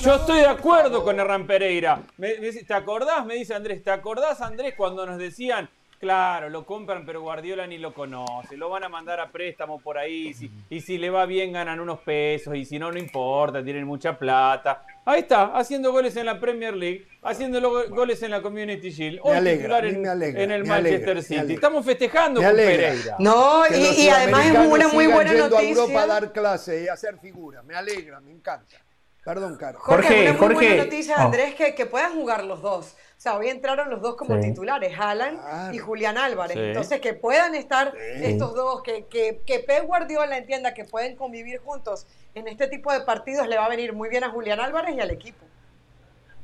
yo, 0.00 0.14
estoy 0.14 0.38
de 0.38 0.46
acuerdo 0.46 1.02
con. 1.02 1.18
Hernán 1.18 1.44
Pereira. 1.44 2.00
Me- 2.16 2.38
me 2.38 2.46
dice, 2.46 2.62
¿Te 2.64 2.74
acordás? 2.74 3.26
Me 3.26 3.34
dice 3.34 3.54
Andrés, 3.54 3.82
¿te 3.82 3.90
acordás 3.90 4.40
Andrés 4.40 4.74
cuando 4.76 5.04
nos 5.04 5.18
decían, 5.18 5.68
claro, 5.98 6.48
lo 6.48 6.64
compran 6.64 7.04
pero 7.04 7.20
Guardiola 7.20 7.66
ni 7.66 7.78
lo 7.78 7.92
conoce, 7.92 8.56
lo 8.56 8.68
van 8.70 8.84
a 8.84 8.88
mandar 8.88 9.20
a 9.20 9.30
préstamo 9.30 9.80
por 9.80 9.98
ahí, 9.98 10.32
si- 10.34 10.50
y 10.70 10.80
si 10.80 10.98
le 10.98 11.10
va 11.10 11.26
bien 11.26 11.52
ganan 11.52 11.80
unos 11.80 12.00
pesos, 12.00 12.54
y 12.56 12.64
si 12.64 12.78
no, 12.78 12.90
no 12.90 12.98
importa, 12.98 13.62
tienen 13.62 13.84
mucha 13.86 14.18
plata. 14.18 14.84
Ahí 15.04 15.20
está, 15.20 15.56
haciendo 15.56 15.90
goles 15.92 16.16
en 16.16 16.26
la 16.26 16.38
Premier 16.38 16.74
League, 16.76 17.06
haciendo 17.22 17.60
goles 17.88 18.22
en 18.22 18.30
la 18.30 18.42
Community 18.42 18.90
Shield, 18.90 19.20
hoy 19.22 19.36
alegra, 19.36 19.78
en, 19.78 20.02
me 20.02 20.08
alegra, 20.08 20.42
en 20.42 20.50
el 20.50 20.62
me 20.62 20.68
Manchester 20.68 21.10
alegra, 21.10 21.14
me 21.14 21.22
City. 21.42 21.54
Estamos 21.54 21.84
festejando 21.84 22.40
Me 22.40 22.46
con. 22.46 22.76
Pereira. 22.76 23.16
No, 23.18 23.62
y, 23.66 24.08
además 24.08 24.46
es 24.46 24.52
una 24.52 24.88
muy 24.88 25.06
buena 25.06 25.32
yendo 25.32 25.56
a 25.56 25.62
Europa 25.62 25.82
a 26.02 26.06
noticia. 26.06 26.06
dar 26.06 26.32
clase 26.32 26.84
y 26.84 26.88
a 26.88 26.92
hacer 26.92 27.18
figuras. 27.18 27.64
Me 27.64 27.74
alegra, 27.74 28.20
me 28.20 28.32
encanta. 28.32 28.76
Perdón, 29.24 29.56
Caro. 29.56 29.78
Jorge, 29.80 30.06
Jorge, 30.08 30.22
una 30.22 30.30
muy 30.32 30.38
Jorge. 30.40 30.54
buena 30.68 30.84
noticia, 30.84 31.16
Oh. 31.18 31.20
Andrés, 31.22 31.54
que, 31.54 31.74
que 31.74 31.86
puedan 31.86 32.14
jugar 32.14 32.44
los 32.44 32.62
dos. 32.62 32.94
O 33.16 33.20
sea, 33.20 33.36
hoy 33.36 33.48
entraron 33.48 33.90
los 33.90 34.00
dos 34.00 34.16
como 34.16 34.36
Sí. 34.40 34.48
titulares, 34.48 34.94
Alan 34.98 35.36
Claro. 35.38 35.74
y 35.74 35.78
Julián 35.78 36.16
Álvarez. 36.16 36.54
Sí. 36.56 36.62
Entonces, 36.62 37.00
que 37.00 37.14
puedan 37.14 37.54
estar 37.54 37.92
Sí. 37.92 38.24
estos 38.24 38.54
dos, 38.54 38.82
que, 38.82 39.06
que, 39.06 39.42
que 39.44 39.58
Pep 39.58 39.84
Guardiola 39.86 40.38
entienda 40.38 40.72
que 40.72 40.84
pueden 40.84 41.16
convivir 41.16 41.58
juntos 41.58 42.06
en 42.34 42.48
este 42.48 42.68
tipo 42.68 42.92
de 42.92 43.00
partidos, 43.00 43.48
le 43.48 43.56
va 43.56 43.66
a 43.66 43.68
venir 43.68 43.92
muy 43.92 44.08
bien 44.08 44.24
a 44.24 44.30
Julián 44.30 44.60
Álvarez 44.60 44.94
y 44.96 45.00
al 45.00 45.10
equipo. 45.10 45.44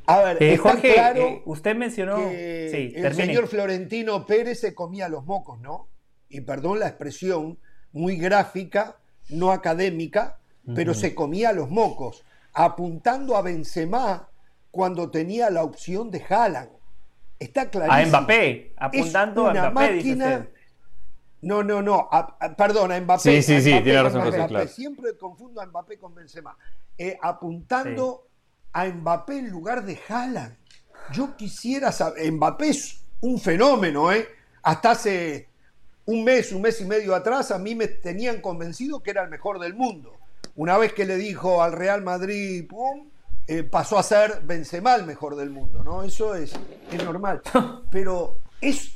A 0.07 0.21
ver, 0.21 0.43
Eh, 0.43 0.55
está 0.55 0.71
Jorge, 0.73 0.93
claro 0.95 1.21
eh, 1.21 1.43
usted 1.47 1.75
mencionó. 1.77 2.17
que 2.29 2.69
Sí, 2.71 2.93
el 2.97 3.03
termine. 3.03 3.27
señor 3.27 3.49
Florentino 3.49 4.27
Pérez 4.27 4.61
se 4.61 4.75
comía 4.75 5.09
los 5.09 5.25
mocos, 5.25 5.59
¿no? 5.61 5.89
Y 6.29 6.43
perdón 6.43 6.81
la 6.81 6.89
expresión, 6.89 7.59
muy 7.93 8.17
gráfica, 8.19 8.99
no 9.31 9.53
académica, 9.53 10.37
pero 10.75 10.93
se 10.93 11.15
comía 11.15 11.53
los 11.53 11.71
mocos, 11.71 12.25
apuntando 12.55 13.37
a 13.37 13.43
Benzema 13.43 14.29
cuando 14.71 15.11
tenía 15.11 15.51
la 15.51 15.63
opción 15.63 16.11
de 16.11 16.25
Haaland. 16.29 16.71
Está 17.39 17.69
clarísimo. 17.69 18.17
A 18.17 18.21
Mbappé, 18.21 18.73
apuntando 18.77 19.43
Es 19.43 19.49
a 19.49 19.51
una 19.61 19.71
Mbappé, 19.71 19.93
dice 19.95 20.09
máquina- 20.17 20.39
usted. 20.39 20.49
No, 21.43 21.63
no, 21.63 21.83
no, 21.83 22.09
a- 22.11 22.37
a- 22.41 22.57
perdón, 22.57 22.91
a 22.93 23.01
Mbappé. 23.01 23.21
Sí, 23.21 23.43
sí, 23.43 23.61
sí, 23.61 23.69
Mbappé, 23.71 23.85
tiene 23.85 24.03
razón, 24.03 24.21
Mbappé, 24.23 24.37
José, 24.39 24.49
claro. 24.49 24.69
Siempre 24.69 25.17
confundo 25.19 25.61
a 25.61 25.67
Mbappé 25.67 25.99
con 25.99 26.15
Benzema. 26.15 26.57
Eh, 26.97 27.19
apuntando 27.21 28.29
a 28.73 28.87
Mbappé 28.87 29.39
en 29.39 29.51
lugar 29.51 29.85
de 29.85 29.99
Haaland. 30.09 30.57
Yo 31.13 31.37
quisiera 31.37 31.93
saber, 31.93 32.33
Mbappé 32.33 32.69
es 32.71 33.05
un 33.21 33.39
fenómeno, 33.39 34.11
¿eh? 34.13 34.27
Hasta 34.63 34.93
hace 34.93 35.49
un 36.07 36.25
mes, 36.25 36.51
un 36.53 36.63
mes 36.63 36.81
y 36.81 36.85
medio 36.87 37.15
atrás, 37.15 37.51
a 37.51 37.59
mí 37.59 37.75
me 37.75 37.89
tenían 37.89 38.41
convencido 38.41 39.03
que 39.03 39.11
era 39.11 39.23
el 39.23 39.29
mejor 39.29 39.59
del 39.59 39.75
mundo. 39.75 40.17
Una 40.57 40.79
vez 40.79 40.93
que 40.93 41.05
le 41.05 41.17
dijo 41.17 41.63
al 41.63 41.73
Real 41.73 42.03
Madrid, 42.03 42.67
pum, 42.69 43.09
eh, 43.47 43.65
pasó 43.65 43.99
a 43.99 44.03
ser 44.03 44.43
Benzema 44.45 44.95
el 44.95 45.05
mejor 45.05 45.37
del 45.37 45.51
mundo, 45.51 45.83
¿no? 45.83 46.03
Eso 46.03 46.35
es, 46.35 46.53
es 46.91 47.05
normal. 47.05 47.43
Pero 47.91 48.39
es, 48.61 48.93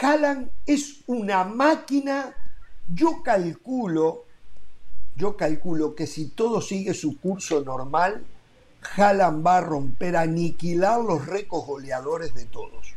Haaland 0.00 0.50
es 0.66 1.00
una 1.06 1.44
máquina, 1.44 2.34
yo 2.86 3.22
calculo, 3.22 4.26
yo 5.16 5.36
calculo 5.36 5.94
que 5.94 6.06
si 6.06 6.28
todo 6.28 6.60
sigue 6.60 6.92
su 6.92 7.18
curso 7.18 7.62
normal, 7.62 8.22
Haaland 8.96 9.46
va 9.46 9.58
a 9.58 9.60
romper, 9.62 10.16
a 10.16 10.22
aniquilar 10.22 11.00
los 11.00 11.26
récords 11.26 11.66
goleadores 11.66 12.34
de 12.34 12.44
todos. 12.44 12.94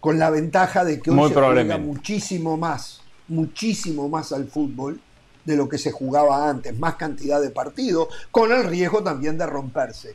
Con 0.00 0.18
la 0.18 0.30
ventaja 0.30 0.84
de 0.84 1.00
que 1.00 1.10
hoy 1.10 1.16
Muy 1.16 1.28
se 1.28 1.34
juega 1.34 1.78
muchísimo 1.78 2.56
más, 2.56 3.00
muchísimo 3.28 4.08
más 4.08 4.32
al 4.32 4.48
fútbol 4.48 5.00
de 5.44 5.56
lo 5.56 5.68
que 5.68 5.78
se 5.78 5.90
jugaba 5.92 6.48
antes, 6.48 6.76
más 6.78 6.94
cantidad 6.96 7.40
de 7.40 7.50
partidos, 7.50 8.08
con 8.30 8.50
el 8.52 8.64
riesgo 8.64 9.02
también 9.02 9.36
de 9.38 9.46
romperse. 9.46 10.14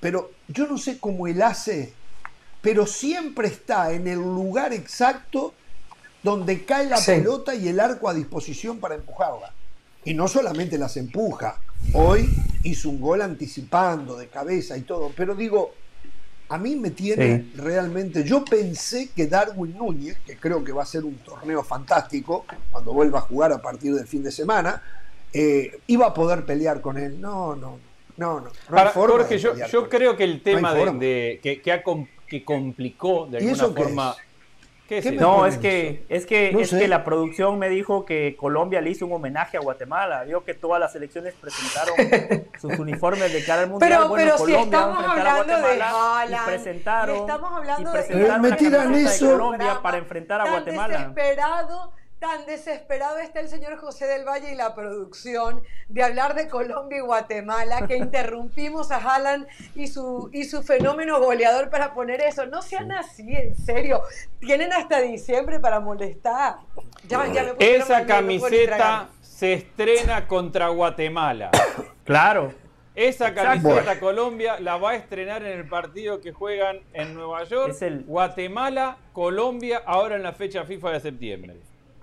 Pero 0.00 0.30
yo 0.48 0.66
no 0.66 0.76
sé 0.78 0.98
cómo 0.98 1.26
él 1.26 1.40
hace, 1.42 1.92
pero 2.60 2.86
siempre 2.86 3.48
está 3.48 3.92
en 3.92 4.06
el 4.06 4.18
lugar 4.18 4.72
exacto 4.72 5.54
donde 6.22 6.64
cae 6.64 6.86
la 6.88 6.96
Sí. 6.98 7.12
pelota 7.12 7.54
y 7.54 7.68
el 7.68 7.80
arco 7.80 8.08
a 8.08 8.14
disposición 8.14 8.78
para 8.78 8.94
empujarla. 8.96 9.52
Y 10.04 10.14
no 10.14 10.28
solamente 10.28 10.76
las 10.78 10.96
empuja, 10.96 11.58
hoy 11.94 12.28
hizo 12.62 12.88
un 12.90 13.00
gol 13.00 13.22
anticipando 13.22 14.16
de 14.16 14.28
cabeza 14.28 14.76
y 14.76 14.82
todo, 14.82 15.10
pero 15.16 15.34
digo, 15.34 15.72
a 16.48 16.58
mí 16.58 16.76
me 16.76 16.90
tiene 16.90 17.38
Sí. 17.38 17.52
realmente, 17.56 18.22
yo 18.24 18.44
pensé 18.44 19.08
que 19.14 19.26
Darwin 19.26 19.76
Núñez, 19.76 20.16
que 20.24 20.36
creo 20.36 20.62
que 20.62 20.72
va 20.72 20.82
a 20.82 20.86
ser 20.86 21.04
un 21.04 21.16
torneo 21.18 21.62
fantástico 21.64 22.44
cuando 22.70 22.92
vuelva 22.92 23.18
a 23.18 23.22
jugar 23.22 23.52
a 23.52 23.60
partir 23.60 23.94
del 23.94 24.06
fin 24.06 24.22
de 24.22 24.30
semana, 24.30 24.82
eh, 25.32 25.78
iba 25.88 26.06
a 26.06 26.14
poder 26.14 26.44
pelear 26.44 26.80
con 26.80 26.96
él. 26.98 27.20
No, 27.20 27.56
no, 27.56 27.78
no, 28.16 28.40
no. 28.40 28.50
no 28.70 28.90
Jorge, 28.92 29.38
yo, 29.38 29.54
yo 29.70 29.88
creo 29.88 30.16
que 30.16 30.24
el 30.24 30.42
tema 30.42 30.72
de, 30.72 31.40
que, 31.42 31.60
que 31.60 31.72
ha 31.72 31.82
com- 31.82 32.06
que 32.26 32.44
complicó 32.44 33.26
de 33.30 33.42
¿Y 33.44 33.48
alguna 33.48 33.68
forma. 33.68 34.16
¿Qué 34.88 35.00
¿Qué 35.02 35.10
me? 35.10 35.16
No, 35.16 35.46
es 35.46 35.58
que, 35.58 36.04
es 36.08 36.26
que, 36.26 36.52
No 36.52 36.60
es 36.60 36.70
sé. 36.70 36.78
que 36.78 36.86
la 36.88 37.02
producción 37.04 37.58
me 37.58 37.68
dijo 37.68 38.04
que 38.04 38.36
Colombia 38.38 38.80
le 38.80 38.90
hizo 38.90 39.04
un 39.06 39.12
homenaje 39.14 39.56
a 39.56 39.60
Guatemala. 39.60 40.22
Vio 40.24 40.44
que 40.44 40.54
todas 40.54 40.78
las 40.78 40.92
selecciones 40.92 41.34
presentaron 41.34 41.94
sus 42.60 42.78
uniformes 42.78 43.32
de 43.32 43.44
cara 43.44 43.62
al 43.62 43.70
mundial. 43.70 43.90
Pero, 43.90 44.08
bueno, 44.08 44.24
pero 44.36 44.38
si 44.46 44.52
Colombia 44.52 44.78
va 44.78 44.86
a 44.86 44.90
estamos 44.90 45.10
hablando 45.18 45.42
de 45.44 45.60
Guatemala 45.60 45.90
Haaland, 46.20 46.42
y 46.42 46.46
presentaron, 46.46 47.16
y 47.16 47.18
estamos 47.18 47.52
hablando 47.52 47.82
y 47.82 47.84
de- 47.84 47.90
presentaron 47.98 48.40
Me 48.42 48.48
la 48.50 48.56
tiran 48.56 48.82
camiseta 48.84 49.10
eso. 49.14 49.26
de 49.26 49.32
Colombia 49.32 49.78
para 49.82 49.96
enfrentar 49.98 50.40
a 50.40 50.50
Guatemala. 50.50 50.98
Desesperado, 50.98 51.92
tan 52.18 52.46
desesperado 52.46 53.18
está 53.18 53.40
el 53.40 53.48
señor 53.48 53.76
José 53.76 54.06
del 54.06 54.24
Valle 54.26 54.52
y 54.52 54.54
la 54.56 54.74
producción 54.74 55.62
de 55.88 56.02
hablar 56.02 56.34
de 56.34 56.48
Colombia 56.48 56.98
y 56.98 57.02
Guatemala, 57.02 57.86
que 57.86 57.96
interrumpimos 57.98 58.90
a 58.90 58.96
Haaland 58.96 59.46
y 59.74 59.86
su, 59.88 60.30
y 60.32 60.44
su 60.44 60.62
fenómeno 60.62 61.20
goleador 61.20 61.68
para 61.70 61.92
poner 61.94 62.20
eso. 62.22 62.46
No 62.46 62.62
sean 62.62 62.90
así, 62.92 63.26
en 63.34 63.54
serio. 63.56 64.00
Tienen 64.40 64.72
hasta 64.72 65.00
diciembre 65.00 65.60
para 65.60 65.80
molestar. 65.80 66.56
Ya- 67.08 67.26
ya 67.32 67.42
me 67.44 67.54
pusieron 67.54 67.82
Esa 67.82 68.06
camiseta 68.06 69.08
se 69.20 69.52
estrena 69.54 70.26
contra 70.26 70.68
Guatemala. 70.68 71.50
Claro. 72.04 72.54
Esa 72.94 73.34
camiseta. 73.34 73.98
Colombia 73.98 74.60
la 74.60 74.76
va 74.76 74.92
a 74.92 74.94
estrenar 74.94 75.42
en 75.42 75.58
el 75.58 75.68
partido 75.68 76.20
que 76.20 76.30
juegan 76.32 76.78
en 76.94 77.14
Nueva 77.14 77.42
York. 77.44 77.70
Es 77.72 77.82
el- 77.82 78.04
Guatemala, 78.04 78.96
Colombia, 79.12 79.82
ahora 79.84 80.14
en 80.14 80.22
la 80.22 80.32
fecha 80.32 80.64
FIFA 80.64 80.92
de 80.92 81.00
septiembre. 81.00 81.56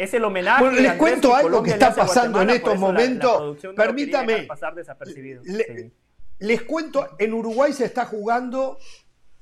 Es 0.04 0.14
el 0.14 0.24
homenaje. 0.26 0.64
Bueno, 0.64 0.80
les 0.80 0.94
cuento 0.94 1.34
algo 1.34 1.50
Colombia 1.50 1.74
que 1.78 1.80
está 1.84 1.96
pasando 1.96 2.42
en 2.42 2.50
estos 2.50 2.70
la- 2.70 2.74
la 2.76 2.80
momentos. 2.80 3.42
no 3.42 3.56
quería 3.56 3.74
Permítame. 3.76 4.44
pasar 4.44 4.76
desapercibido. 4.76 5.42
Le- 5.46 5.66
Sí. 5.66 5.94
Les 6.40 6.62
cuento, 6.64 7.08
en 7.20 7.34
Uruguay 7.34 7.72
se 7.72 7.86
está 7.86 8.06
jugando 8.06 8.78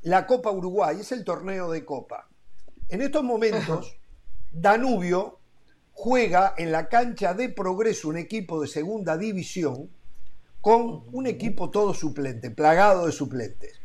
la 0.02 0.28
Copa 0.28 0.52
Uruguay, 0.52 0.98
es 1.00 1.12
el 1.12 1.24
torneo 1.24 1.72
de 1.72 1.84
Copa. 1.84 2.28
En 2.90 3.02
estos 3.02 3.24
momentos, 3.24 3.98
Danubio 4.52 5.40
juega 5.94 6.54
en 6.58 6.72
la 6.72 6.90
cancha 6.90 7.34
de 7.34 7.50
Progreso, 7.50 8.10
un 8.10 8.18
equipo 8.18 8.62
de 8.62 8.68
segunda 8.68 9.18
división, 9.18 9.90
con 10.60 11.06
un 11.12 11.26
equipo 11.26 11.72
todo 11.72 11.94
suplente, 11.96 12.52
plagado 12.52 13.08
de 13.08 13.12
suplentes. 13.12 13.80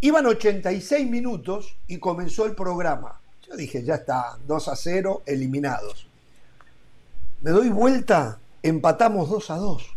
Iban 0.00 0.26
86 0.26 1.08
minutos 1.08 1.78
y 1.86 1.98
comenzó 1.98 2.46
el 2.46 2.54
programa. 2.56 3.20
Yo 3.48 3.56
dije, 3.56 3.82
ya 3.84 3.94
está, 3.96 4.36
2 4.46 4.68
a 4.68 4.76
0, 4.76 5.22
eliminados. 5.26 6.06
Me 7.42 7.50
doy 7.50 7.68
vuelta, 7.68 8.38
empatamos 8.62 9.28
2 9.30 9.50
a 9.50 9.56
2. 9.56 9.92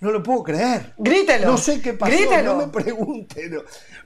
No 0.00 0.10
lo 0.10 0.22
puedo 0.22 0.42
creer. 0.42 0.92
Grítelo. 0.98 1.52
No 1.52 1.56
sé 1.56 1.80
qué 1.80 1.94
pasó, 1.94 2.12
Grítelo. 2.12 2.54
no 2.54 2.66
me 2.66 2.72
pregunten. 2.72 3.52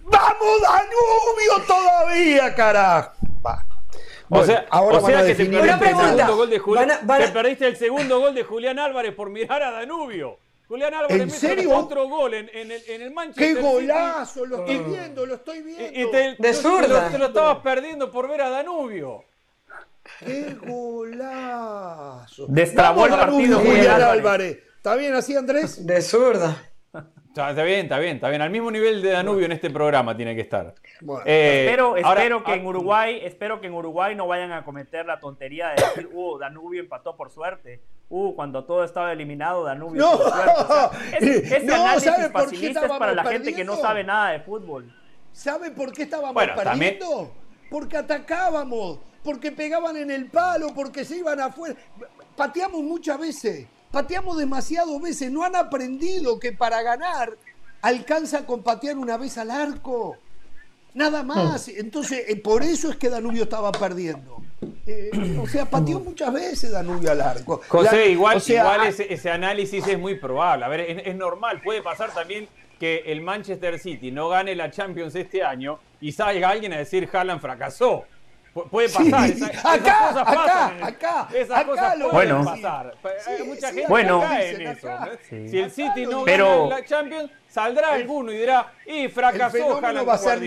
¡Vamos, 0.05 0.61
Danubio 0.63 1.67
todavía, 1.67 2.55
carajo! 2.55 3.13
Va. 3.45 3.65
O 4.29 4.29
Bueno, 4.29 4.47
sea, 4.47 4.67
ahora 4.71 4.99
o 4.99 5.07
sea 5.07 5.25
que 5.25 5.35
te 5.35 5.47
perdiste, 5.47 5.71
el 5.89 5.97
segundo 5.97 6.37
gol 6.37 6.51
de 6.51 6.59
Julián, 6.59 6.89
Van 6.89 6.97
a- 6.99 7.01
van 7.07 7.23
a- 7.23 7.27
te 7.27 7.33
perdiste 7.33 7.67
el 7.69 7.77
segundo 7.77 8.19
gol 8.21 8.35
de 8.35 8.43
Julián 8.45 8.79
Álvarez 8.79 9.15
por 9.15 9.31
mirar 9.31 9.63
a 9.63 9.71
Danubio. 9.71 10.39
Julián 10.69 10.95
Álvarez 10.95 11.21
¿En 11.21 11.27
mete 11.27 11.39
serio? 11.39 11.71
otro 11.77 12.09
gol 12.09 12.35
en, 12.35 12.51
en 12.53 12.73
el, 12.73 12.83
en 12.89 13.03
el 13.03 13.11
Manchester 13.13 13.47
¡Qué 13.49 13.55
City. 13.55 13.67
golazo! 13.73 14.47
Lo 14.47 14.59
estoy 14.59 14.77
Ah. 14.77 14.89
viendo, 14.89 15.27
lo 15.27 15.35
estoy 15.35 15.63
viendo. 15.63 15.85
Y, 15.99 16.03
y 16.03 16.11
te, 16.11 16.37
De 16.39 16.55
zurda. 16.55 16.83
Te, 16.83 16.89
lo, 16.89 17.11
te 17.13 17.19
lo 17.19 17.27
estabas 17.27 17.59
perdiendo 17.59 18.11
por 18.11 18.29
ver 18.29 18.41
a 18.43 18.51
Danubio. 18.51 19.25
¡Qué 20.21 20.55
golazo! 20.61 22.47
Destrabó 22.49 23.07
el 23.07 23.13
partido 23.13 23.59
Danubio, 23.59 23.77
Julián. 23.77 24.03
Álvarez. 24.03 24.59
¿Está 24.77 24.95
bien 24.97 25.15
así, 25.15 25.35
Andrés? 25.37 25.85
De 25.87 26.01
zurda. 26.03 26.63
Está 27.37 27.65
bien, 27.65 27.81
está 27.81 27.99
bien, 27.99 28.17
está 28.17 28.31
bien. 28.31 28.41
Al 28.41 28.49
mismo 28.49 28.71
nivel 28.71 29.03
de 29.03 29.11
Danubio 29.11 29.45
en 29.45 29.53
este 29.53 29.69
programa 29.69 30.17
tiene 30.17 30.35
que 30.35 30.41
estar. 30.41 30.75
Eh, 31.27 31.67
espero, 31.67 31.95
espero 31.95 32.43
que 32.43 32.55
en 32.55 32.67
Uruguay, 32.67 33.21
espero 33.23 33.61
que 33.61 33.67
en 33.67 33.75
Uruguay 33.75 34.15
no 34.15 34.27
vayan 34.27 34.53
a 34.53 34.65
cometer 34.65 35.05
la 35.05 35.21
tontería 35.21 35.69
de 35.69 35.75
decir, 35.75 36.09
uh, 36.15 36.39
Danubio 36.39 36.81
empató 36.81 37.15
por 37.15 37.31
suerte. 37.31 37.83
Uh, 38.09 38.35
cuando 38.35 38.65
todo 38.65 38.85
estaba 38.85 39.13
eliminado, 39.13 39.65
Danubio 39.65 40.01
no, 40.01 40.17
por 40.17 40.33
suerte. 40.33 41.17
ese 41.57 41.67
no, 41.67 41.75
análisis 41.75 42.29
facilista 42.33 42.87
es 42.87 42.93
para 42.93 43.13
la 43.13 43.25
gente 43.25 43.55
que 43.55 43.65
no 43.65 43.77
sabe 43.77 44.03
nada 44.03 44.31
de 44.31 44.41
fútbol. 44.41 44.91
¿Sabe 45.31 45.71
por 45.73 45.93
qué 45.93 46.05
estábamos 46.05 46.43
perdiendo? 46.43 47.35
Porque 47.69 47.99
atacábamos, 47.99 48.99
porque 49.23 49.53
pegaban 49.53 49.99
en 49.99 50.11
el 50.11 50.31
palo, 50.31 50.69
porque 50.75 51.05
se 51.05 51.19
iban 51.19 51.39
afuera. 51.41 51.77
Pateamos 52.35 52.83
muchas 52.83 53.19
veces. 53.21 53.67
Pateamos 53.97 54.37
demasiadas 54.37 55.01
veces, 55.01 55.33
no 55.33 55.43
han 55.43 55.57
aprendido 55.57 56.39
que 56.39 56.53
para 56.53 56.83
ganar 56.83 57.33
alcanza 57.81 58.45
con 58.45 58.63
patear 58.63 58.99
una 58.99 59.17
vez 59.17 59.39
al 59.39 59.51
arco. 59.51 60.19
Nada 60.93 61.23
más. 61.23 61.69
Entonces, 61.69 62.25
eh, 62.29 62.37
por 62.37 62.63
eso 62.63 62.91
es 62.91 62.97
que 62.97 63.09
Danubio 63.09 63.45
estaba 63.45 63.73
perdiendo. 63.73 64.43
Eh, 64.87 65.39
o 65.43 65.47
sea, 65.47 65.65
pateó 65.65 65.99
muchas 66.01 66.31
veces 66.31 66.73
Danubio 66.73 67.11
al 67.11 67.23
arco. 67.23 67.63
José, 67.69 68.11
igual, 68.11 68.43
igual 68.47 68.87
ese, 68.87 69.31
análisis 69.31 69.87
es 69.87 69.99
muy 69.99 70.17
probable. 70.17 70.67
A 70.67 70.69
ver, 70.69 70.81
es, 71.03 71.17
normal. 71.17 71.63
Puede 71.65 71.81
pasar 71.81 72.13
también 72.13 72.49
que 72.79 72.99
el 73.07 73.23
Manchester 73.23 73.79
City 73.79 74.11
no 74.11 74.29
gane 74.29 74.55
la 74.55 74.71
Champions 74.71 75.15
este 75.15 75.43
año 75.43 75.79
y 76.03 76.13
salga 76.13 76.51
alguien 76.51 76.75
a 76.75 76.77
decir 76.77 77.09
Haaland 77.11 77.41
fracasó. 77.41 78.05
Puede 78.65 78.89
pasar. 78.89 79.31
esas 79.31 79.51
cosas 79.61 80.25
pasan. 80.25 80.85
Acá, 80.85 81.29
esas 81.35 81.65
cosas 81.65 81.95
pueden 81.95 82.11
bueno. 82.11 82.45
pasar. 82.45 82.95
Hay 83.27 83.43
mucha 83.43 83.67
gente 83.69 83.87
bueno. 83.89 84.21
cae 84.21 84.55
en 84.55 84.67
eso. 84.69 84.89
Si 85.29 85.59
el 85.59 85.71
City 85.71 86.07
no 86.07 86.25
gana 86.25 86.67
la 86.69 86.85
Champions, 86.85 87.31
saldrá 87.49 87.93
alguno 87.93 88.33
y 88.33 88.39
dirá, 88.39 88.73
y 88.87 89.09
fracasó 89.09 89.79
Haaland 89.79 90.09
va 90.09 90.15
a 90.15 90.19
ser. 90.19 90.39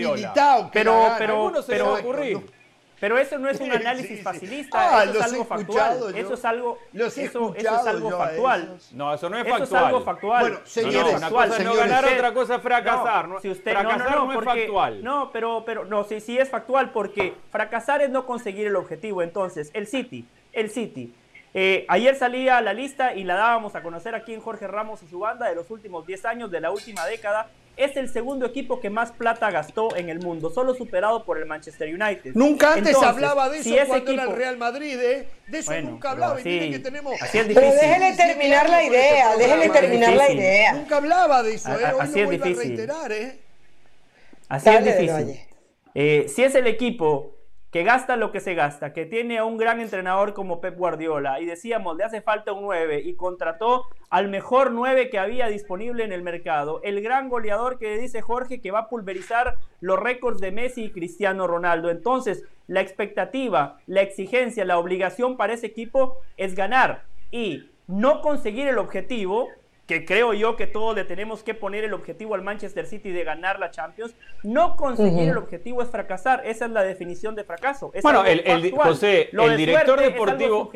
Pero, 0.72 1.14
pero, 1.18 1.62
se 1.62 1.72
pero, 1.72 1.94
ocurrir. 1.94 2.59
Pero 3.00 3.16
eso 3.16 3.38
no 3.38 3.48
es 3.48 3.58
un 3.60 3.72
análisis 3.72 4.22
facilista, 4.22 4.98
ah, 4.98 5.04
eso 5.04 5.18
es 5.18 5.22
algo 5.22 5.44
factual. 5.46 6.14
Eso 6.14 6.34
es 6.34 6.44
algo, 6.44 6.78
eso, 6.92 7.54
eso 7.56 7.56
es 7.56 7.86
algo 7.86 8.10
factual. 8.10 8.78
No, 8.92 9.14
eso 9.14 9.30
no 9.30 9.38
es 9.38 9.44
factual. 9.44 9.62
Eso 9.62 9.76
es 9.76 9.82
algo 9.82 10.00
factual. 10.02 10.40
Bueno, 10.42 10.60
señores, 10.64 11.12
no, 11.12 11.18
una 11.18 11.30
cosa 11.30 11.56
es 11.56 11.64
no 11.64 11.74
ganar, 11.74 12.04
otra 12.04 12.34
cosa 12.34 12.54
es 12.56 12.62
fracasar. 12.62 13.28
No, 13.28 13.40
si 13.40 13.48
usted, 13.48 13.72
fracasar 13.72 14.10
no, 14.10 14.26
no, 14.26 14.38
es 14.38 14.44
factual. 14.44 15.02
No, 15.02 15.30
pero, 15.32 15.64
pero 15.64 15.84
no, 15.86 16.04
sí, 16.04 16.20
sí 16.20 16.38
es 16.38 16.50
factual 16.50 16.92
porque 16.92 17.34
fracasar 17.50 18.02
es 18.02 18.10
no 18.10 18.26
conseguir 18.26 18.66
el 18.66 18.76
objetivo. 18.76 19.22
Entonces, 19.22 19.70
el 19.72 19.86
City, 19.86 20.28
el 20.52 20.70
City. 20.70 21.14
Eh, 21.52 21.84
ayer 21.88 22.14
salía 22.14 22.60
la 22.60 22.72
lista 22.72 23.14
y 23.14 23.24
la 23.24 23.34
dábamos 23.34 23.74
a 23.74 23.82
conocer 23.82 24.14
aquí 24.14 24.32
en 24.34 24.40
Jorge 24.40 24.68
Ramos 24.68 25.02
y 25.02 25.08
su 25.08 25.18
banda 25.18 25.48
de 25.48 25.56
los 25.56 25.68
últimos 25.70 26.06
10 26.06 26.24
años, 26.26 26.50
de 26.50 26.60
la 26.60 26.70
última 26.70 27.04
década 27.06 27.50
es 27.76 27.96
el 27.96 28.08
segundo 28.08 28.46
equipo 28.46 28.80
que 28.80 28.90
más 28.90 29.12
plata 29.12 29.50
gastó 29.50 29.96
en 29.96 30.10
el 30.10 30.20
mundo, 30.20 30.50
solo 30.50 30.74
superado 30.74 31.24
por 31.24 31.38
el 31.38 31.46
Manchester 31.46 31.88
United. 31.88 32.32
Nunca 32.34 32.74
antes 32.74 32.96
hablaba 33.02 33.48
de 33.48 33.60
eso 33.60 33.70
cuando 33.88 34.12
era 34.12 34.24
el 34.24 34.36
Real 34.36 34.58
Madrid, 34.58 34.98
¿eh? 35.00 35.28
De 35.48 35.58
eso 35.58 35.72
nunca 35.80 36.10
hablaba 36.10 36.40
y 36.40 36.70
que 36.70 36.78
tenemos... 36.78 37.14
Pero 37.32 37.48
déjele 37.48 38.16
terminar 38.16 38.68
la 38.68 38.84
idea, 38.84 39.36
déjele 39.36 39.68
terminar 39.70 40.14
la 40.14 40.30
idea. 40.30 40.72
Nunca 40.74 40.96
hablaba 40.96 41.42
de 41.42 41.54
eso, 41.54 41.72
¿eh? 41.72 41.92
Hoy 41.94 42.00
así 42.00 42.20
es 42.20 42.30
difícil. 42.30 42.58
A 42.58 42.62
reiterar, 42.62 43.12
¿eh? 43.12 43.38
Así 44.48 44.68
es 44.68 44.84
difícil. 44.84 45.40
Eh, 45.94 46.26
si 46.28 46.44
es 46.44 46.54
el 46.54 46.66
equipo 46.66 47.39
que 47.70 47.84
gasta 47.84 48.16
lo 48.16 48.32
que 48.32 48.40
se 48.40 48.54
gasta, 48.54 48.92
que 48.92 49.06
tiene 49.06 49.38
a 49.38 49.44
un 49.44 49.56
gran 49.56 49.80
entrenador 49.80 50.34
como 50.34 50.60
Pep 50.60 50.76
Guardiola 50.76 51.40
y 51.40 51.46
decíamos, 51.46 51.96
le 51.96 52.04
hace 52.04 52.20
falta 52.20 52.52
un 52.52 52.62
9 52.62 53.02
y 53.04 53.14
contrató 53.14 53.84
al 54.08 54.28
mejor 54.28 54.72
9 54.72 55.08
que 55.08 55.18
había 55.18 55.46
disponible 55.46 56.04
en 56.04 56.12
el 56.12 56.22
mercado, 56.22 56.80
el 56.82 57.00
gran 57.00 57.28
goleador 57.28 57.78
que 57.78 57.96
dice 57.98 58.22
Jorge 58.22 58.60
que 58.60 58.72
va 58.72 58.80
a 58.80 58.88
pulverizar 58.88 59.56
los 59.80 59.98
récords 59.98 60.40
de 60.40 60.50
Messi 60.50 60.84
y 60.84 60.90
Cristiano 60.90 61.46
Ronaldo. 61.46 61.90
Entonces, 61.90 62.44
la 62.66 62.80
expectativa, 62.80 63.78
la 63.86 64.02
exigencia, 64.02 64.64
la 64.64 64.78
obligación 64.78 65.36
para 65.36 65.52
ese 65.52 65.66
equipo 65.66 66.18
es 66.36 66.56
ganar 66.56 67.04
y 67.30 67.70
no 67.86 68.20
conseguir 68.20 68.66
el 68.68 68.78
objetivo 68.78 69.48
que 69.90 70.04
creo 70.04 70.32
yo 70.34 70.54
que 70.54 70.68
todos 70.68 70.94
le 70.94 71.02
tenemos 71.02 71.42
que 71.42 71.52
poner 71.52 71.82
el 71.82 71.94
objetivo 71.94 72.36
al 72.36 72.42
Manchester 72.42 72.86
City 72.86 73.10
de 73.10 73.24
ganar 73.24 73.58
la 73.58 73.72
Champions, 73.72 74.14
no 74.44 74.76
conseguir 74.76 75.30
el 75.30 75.36
objetivo 75.36 75.82
es 75.82 75.88
fracasar. 75.88 76.42
Esa 76.46 76.66
es 76.66 76.70
la 76.70 76.84
definición 76.84 77.34
de 77.34 77.42
fracaso. 77.42 77.90
bueno, 78.04 78.24
el, 78.24 78.40
el, 78.46 78.70
José, 78.70 79.30
el 79.32 79.56
director 79.56 80.00
deportivo. 80.00 80.70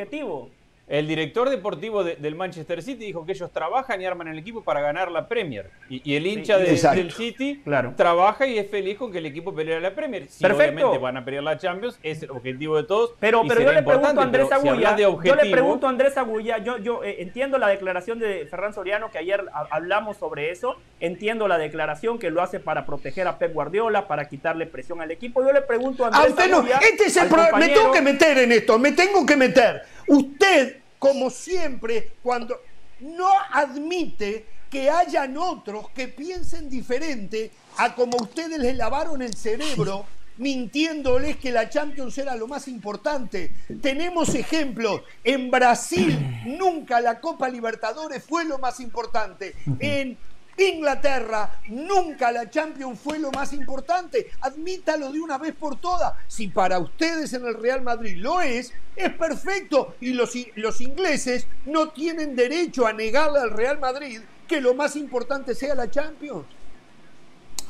El 0.86 1.08
director 1.08 1.48
deportivo 1.48 2.04
del 2.04 2.34
Manchester 2.34 2.82
City 2.82 3.06
dijo 3.06 3.24
que 3.24 3.32
ellos 3.32 3.50
trabajan 3.50 4.02
y 4.02 4.04
arman 4.04 4.28
el 4.28 4.38
equipo 4.38 4.62
para 4.62 4.82
ganar 4.82 5.10
la 5.10 5.28
Premier. 5.28 5.70
Y, 5.88 6.14
el 6.14 6.26
hincha 6.26 6.58
del 6.58 7.10
City 7.10 7.62
trabaja 7.96 8.46
y 8.46 8.58
es 8.58 8.70
feliz 8.70 8.98
con 8.98 9.10
que 9.10 9.18
el 9.18 9.26
equipo 9.26 9.54
pelee 9.54 9.80
la 9.80 9.94
Premier. 9.94 10.26
Si 10.28 10.44
obviamente 10.44 10.98
van 10.98 11.16
a 11.16 11.24
pelear 11.24 11.42
la 11.42 11.56
Champions, 11.56 11.98
es 12.02 12.22
el 12.22 12.30
objetivo 12.30 12.76
de 12.76 12.84
todos. 12.84 13.14
Pero, 13.18 13.42
pero 13.48 13.62
yo 13.62 13.72
le 13.72 13.82
pregunto 13.82 14.20
a 14.20 14.24
Andrés 14.24 14.52
Agulla, 14.52 14.96
yo 14.96 15.34
le 15.34 15.50
pregunto 15.50 15.86
a 15.86 15.90
Andrés 15.90 16.18
Agulla, 16.18 16.58
yo, 16.58 16.76
yo 16.78 17.02
eh, 17.02 17.22
entiendo 17.22 17.56
la 17.56 17.68
declaración 17.68 18.18
de 18.18 18.46
Ferran 18.46 18.74
Soriano, 18.74 19.10
que 19.10 19.18
ayer 19.18 19.42
hablamos 19.70 20.18
sobre 20.18 20.50
eso, 20.50 20.76
entiendo 21.00 21.48
la 21.48 21.56
declaración 21.56 22.18
que 22.18 22.30
lo 22.30 22.42
hace 22.42 22.60
para 22.60 22.84
proteger 22.84 23.26
a 23.26 23.38
Pep 23.38 23.54
Guardiola, 23.54 24.06
para 24.06 24.28
quitarle 24.28 24.66
presión 24.66 25.00
al 25.00 25.10
equipo. 25.10 25.42
Yo 25.42 25.52
le 25.52 25.62
pregunto 25.62 26.04
a 26.04 26.08
Andrés 26.08 26.28
usted 26.28 26.50
no, 26.50 26.62
este 26.62 27.04
es 27.06 27.16
el 27.16 27.28
problema, 27.28 27.58
me 27.58 27.68
tengo 27.70 27.90
que 27.90 28.02
meter 28.02 28.38
en 28.38 28.52
esto, 28.52 28.78
me 28.78 28.92
tengo 28.92 29.24
que 29.24 29.36
meter. 29.36 29.93
Usted, 30.06 30.78
como 30.98 31.30
siempre, 31.30 32.12
cuando 32.22 32.60
no 33.00 33.28
admite 33.52 34.46
que 34.70 34.90
hayan 34.90 35.36
otros 35.36 35.90
que 35.90 36.08
piensen 36.08 36.68
diferente 36.68 37.50
a 37.76 37.94
como 37.94 38.16
ustedes 38.16 38.58
les 38.58 38.76
lavaron 38.76 39.22
el 39.22 39.34
cerebro 39.34 40.06
mintiéndoles 40.36 41.36
que 41.36 41.52
la 41.52 41.68
Champions 41.68 42.18
era 42.18 42.34
lo 42.34 42.48
más 42.48 42.66
importante. 42.68 43.52
Tenemos 43.80 44.34
ejemplos. 44.34 45.02
En 45.22 45.50
Brasil 45.50 46.18
nunca 46.46 47.00
la 47.00 47.20
Copa 47.20 47.48
Libertadores 47.48 48.24
fue 48.24 48.44
lo 48.44 48.58
más 48.58 48.80
importante. 48.80 49.54
En 49.78 50.18
Inglaterra, 50.56 51.50
nunca 51.68 52.30
la 52.32 52.48
Champions 52.48 52.98
fue 53.00 53.18
lo 53.18 53.30
más 53.30 53.52
importante. 53.52 54.30
Admítalo 54.40 55.12
de 55.12 55.20
una 55.20 55.38
vez 55.38 55.54
por 55.54 55.76
todas. 55.76 56.14
Si 56.26 56.48
para 56.48 56.78
ustedes 56.78 57.32
en 57.32 57.46
el 57.46 57.54
Real 57.54 57.82
Madrid 57.82 58.16
lo 58.16 58.40
es, 58.40 58.72
es 58.96 59.12
perfecto. 59.12 59.96
Y 60.00 60.12
los, 60.12 60.32
los 60.56 60.80
ingleses 60.80 61.46
no 61.66 61.90
tienen 61.90 62.36
derecho 62.36 62.86
a 62.86 62.92
negarle 62.92 63.40
al 63.40 63.50
Real 63.50 63.78
Madrid 63.78 64.20
que 64.48 64.60
lo 64.60 64.74
más 64.74 64.96
importante 64.96 65.54
sea 65.54 65.74
la 65.74 65.90
Champions. 65.90 66.44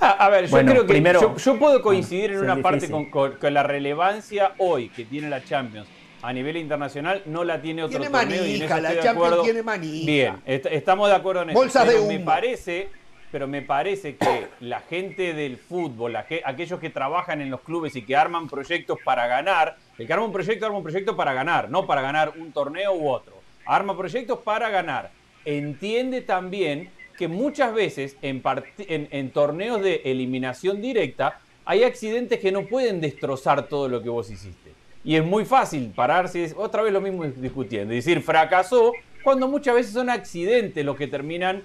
a 0.00 0.28
ver, 0.28 0.46
yo 0.46 0.58
creo 0.58 0.82
que 0.82 0.88
primero, 0.88 1.36
yo, 1.36 1.58
puedo 1.58 1.80
coincidir 1.80 2.32
en 2.32 2.40
una 2.40 2.60
parte 2.60 2.90
con, 2.90 3.06
con 3.06 3.54
la 3.54 3.62
relevancia 3.62 4.54
hoy 4.58 4.88
que 4.88 5.04
tiene 5.04 5.28
la 5.28 5.42
Champions 5.44 5.86
a 6.24 6.32
nivel 6.32 6.56
internacional 6.56 7.22
no 7.26 7.44
la 7.44 7.60
tiene 7.60 7.82
otro 7.82 8.00
tiene 8.00 8.10
Manija, 8.10 8.80
la 8.80 8.98
Champions 9.00 9.42
tiene 9.42 9.62
manija. 9.62 10.06
Bien, 10.06 10.42
estamos 10.46 11.10
de 11.10 11.14
acuerdo 11.14 11.42
en 11.42 11.50
eso. 11.50 11.58
Bolsas 11.58 11.84
pero 11.84 12.06
de 12.06 12.18
me 12.18 12.24
parece, 12.24 12.88
pero 13.30 13.46
me 13.46 13.60
parece 13.60 14.16
que 14.16 14.46
la 14.60 14.80
gente 14.80 15.34
del 15.34 15.58
fútbol, 15.58 16.16
aquellos 16.16 16.80
que 16.80 16.88
trabajan 16.88 17.42
en 17.42 17.50
los 17.50 17.60
clubes 17.60 17.94
y 17.96 18.02
que 18.02 18.16
arman 18.16 18.48
proyectos 18.48 18.98
para 19.04 19.26
ganar, 19.26 19.76
el 19.98 20.06
que 20.06 20.12
arma 20.12 20.24
un 20.24 20.32
proyecto 20.32 20.64
arma 20.64 20.78
un 20.78 20.82
proyecto 20.82 21.14
para 21.14 21.34
ganar, 21.34 21.70
no 21.70 21.86
para 21.86 22.00
ganar 22.00 22.32
un 22.38 22.52
torneo 22.52 22.94
u 22.94 23.10
otro. 23.10 23.34
Arma 23.66 23.96
proyectos 23.96 24.38
para 24.38 24.70
ganar. 24.70 25.10
Entiende 25.44 26.22
también 26.22 26.90
que 27.18 27.28
muchas 27.28 27.74
veces 27.74 28.16
en, 28.22 28.42
en 28.88 29.30
torneos 29.30 29.82
de 29.82 30.00
eliminación 30.06 30.80
directa 30.80 31.38
hay 31.66 31.84
accidentes 31.84 32.40
que 32.40 32.50
no 32.50 32.66
pueden 32.66 33.00
destrozar 33.00 33.68
todo 33.68 33.88
lo 33.88 34.02
que 34.02 34.08
vos 34.08 34.30
hiciste. 34.30 34.63
Y 35.04 35.16
es 35.16 35.24
muy 35.24 35.44
fácil 35.44 35.92
pararse, 35.94 36.54
otra 36.56 36.82
vez 36.82 36.92
lo 36.92 37.00
mismo 37.00 37.24
discutiendo, 37.24 37.92
y 37.92 37.96
decir 37.96 38.22
fracasó, 38.22 38.92
cuando 39.22 39.48
muchas 39.48 39.74
veces 39.74 39.92
son 39.92 40.08
accidentes 40.08 40.84
los 40.84 40.96
que 40.96 41.06
terminan 41.06 41.62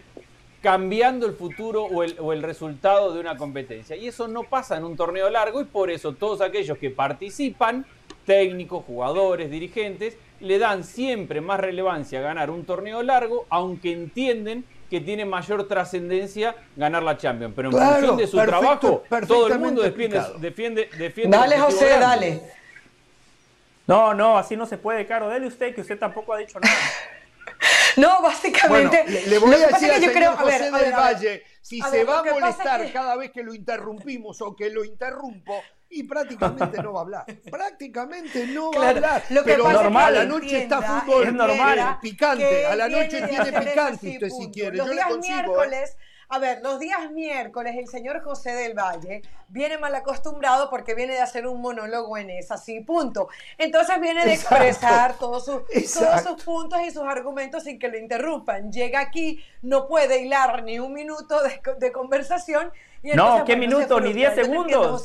cambiando 0.62 1.25
el 1.25 1.34
futuro 1.34 1.84
o 1.84 2.04
el, 2.04 2.17
o 2.19 2.34
el, 2.34 2.43
resultado 2.43 3.13
de 3.13 3.19
una 3.21 3.38
competencia. 3.38 3.95
Y 3.95 4.10
eso 4.10 4.28
no 4.28 4.43
pasa 4.43 4.75
en 4.78 4.84
un 4.84 4.97
torneo 4.97 5.30
largo 5.30 5.62
y 5.62 5.65
por 5.65 5.89
eso 5.89 6.13
todos 6.13 6.41
aquellos 6.41 6.78
que 6.78 6.89
participan, 6.89 7.86
técnicos, 8.25 8.84
jugadores, 8.86 9.49
dirigentes, 9.49 10.17
le 10.41 10.60
dan 10.60 10.84
siempre 10.84 11.39
más 11.41 11.60
relevancia 11.60 12.19
a 12.19 12.21
ganar 12.21 12.49
un 12.49 12.65
torneo 12.65 13.04
largo, 13.04 13.45
aunque 13.49 13.91
entienden 13.91 14.65
que 14.89 14.99
tiene 14.99 15.23
mayor 15.23 15.67
trascendencia 15.67 16.56
ganar 16.75 17.04
la 17.04 17.15
Champions. 17.17 17.54
Pero 17.56 17.69
en 17.69 17.78
función 17.78 18.17
de 18.17 18.28
su 18.28 18.38
trabajo, 18.38 19.04
todo 19.28 19.47
el 19.47 19.60
mundo 19.60 19.82
defiende, 19.82 20.21
defiende, 20.39 20.89
defiende. 20.97 21.38
Dale, 21.38 21.60
José, 21.60 21.88
dale. 21.99 22.58
No, 23.89 24.13
no, 24.13 24.38
así 24.38 24.56
no 24.56 24.67
se 24.67 24.78
puede, 24.78 25.08
Caro. 25.08 25.30
Dele 25.30 25.47
usted, 25.47 25.73
que 25.73 25.82
usted 25.82 25.97
tampoco 25.97 26.34
ha 26.34 26.38
dicho 26.38 26.60
nada. 26.60 26.75
No, 27.97 28.21
básicamente. 28.21 29.04
le, 29.28 29.39
voy 29.39 29.54
a 29.56 29.67
decir 29.67 29.91
al 29.91 30.02
señor 30.02 30.38
José 30.38 30.71
del 30.71 30.93
Valle, 30.93 31.43
si 31.60 31.82
se 31.82 32.04
va 32.06 32.19
a 32.19 32.23
molestar 32.23 32.93
cada 32.93 33.17
vez 33.17 33.32
que 33.32 33.43
lo 33.43 33.54
interrumpimos 33.54 34.41
o 34.41 34.56
que 34.56 34.69
lo 34.69 34.86
interrumpo, 34.86 35.62
y 35.89 36.04
prácticamente 36.04 36.82
no 36.82 36.93
va 36.93 36.99
a 36.99 37.04
hablar. 37.04 37.25
Prácticamente 37.52 38.47
no 38.47 38.71
va 38.71 38.86
a 38.86 38.89
hablar. 38.91 39.23
Lo 39.32 39.43
que 39.43 39.54
pero 39.54 39.69
normal, 39.69 40.15
a 40.15 40.19
la 40.19 40.25
noche 40.25 40.63
está 40.63 40.82
fútbol 40.82 41.28
es 41.28 41.34
normal, 41.34 41.97
picante. 41.99 42.65
A 42.67 42.75
la 42.75 42.88
noche 42.88 43.21
tiene 43.23 43.52
picante 43.52 44.10
usted 44.12 44.30
si 44.30 44.52
quiere. 44.52 44.78
Los 44.78 44.91
días 44.91 45.17
miércoles 45.17 45.97
a 46.31 46.37
ver, 46.37 46.61
los 46.61 46.79
días 46.79 47.09
miércoles 47.09 47.75
el 47.75 47.87
señor 47.87 48.21
José 48.21 48.51
del 48.51 48.75
Valle 48.75 49.23
viene 49.47 49.79
mal 49.79 49.95
acostumbrado 49.95 50.69
porque 50.69 50.93
viene 50.93 51.13
de 51.13 51.21
hacer 51.21 51.47
un 51.47 51.59
monólogo 51.59 52.17
en 52.17 52.29
esa, 52.29 52.53
así, 52.53 52.81
punto. 52.81 53.29
Entonces 53.57 53.99
viene 53.99 54.23
de 54.23 54.33
expresar 54.33 55.17
todos 55.17 55.45
sus, 55.45 55.63
todos 55.91 56.21
sus 56.21 56.43
puntos 56.43 56.79
y 56.85 56.91
sus 56.91 57.01
argumentos 57.01 57.63
sin 57.63 57.79
que 57.79 57.87
lo 57.87 57.97
interrumpan. 57.97 58.71
Llega 58.71 58.99
aquí, 58.99 59.43
no 59.63 59.87
puede 59.87 60.21
hilar 60.21 60.63
ni 60.63 60.77
un 60.77 60.93
minuto 60.93 61.35
de, 61.79 61.91
conversación. 61.91 62.71
Y 63.01 63.09
no, 63.13 63.43
¿qué 63.43 63.55
minuto? 63.55 63.99
Ni 63.99 64.13
10 64.13 64.35
segundos. 64.35 65.03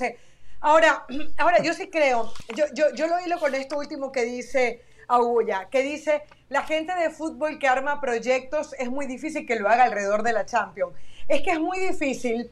Ahora, 0.60 1.06
ahora, 1.38 1.62
yo 1.62 1.72
sí 1.72 1.88
creo, 1.88 2.34
yo, 2.54 2.66
yo, 2.74 2.92
yo 2.94 3.06
lo 3.06 3.18
hilo 3.20 3.38
con 3.38 3.54
esto 3.54 3.78
último 3.78 4.12
que 4.12 4.24
dice 4.24 4.82
Agulla, 5.08 5.68
que 5.70 5.82
dice, 5.82 6.22
la 6.50 6.64
gente 6.64 6.94
de 6.94 7.08
fútbol 7.08 7.58
que 7.58 7.66
arma 7.66 8.00
proyectos 8.00 8.74
es 8.78 8.90
muy 8.90 9.06
difícil 9.06 9.46
que 9.46 9.56
lo 9.56 9.70
haga 9.70 9.84
alrededor 9.84 10.22
de 10.22 10.32
la 10.34 10.44
Champions. 10.44 10.92
Es 11.28 11.42
que 11.42 11.52
es 11.52 11.60
muy 11.60 11.78
difícil 11.78 12.50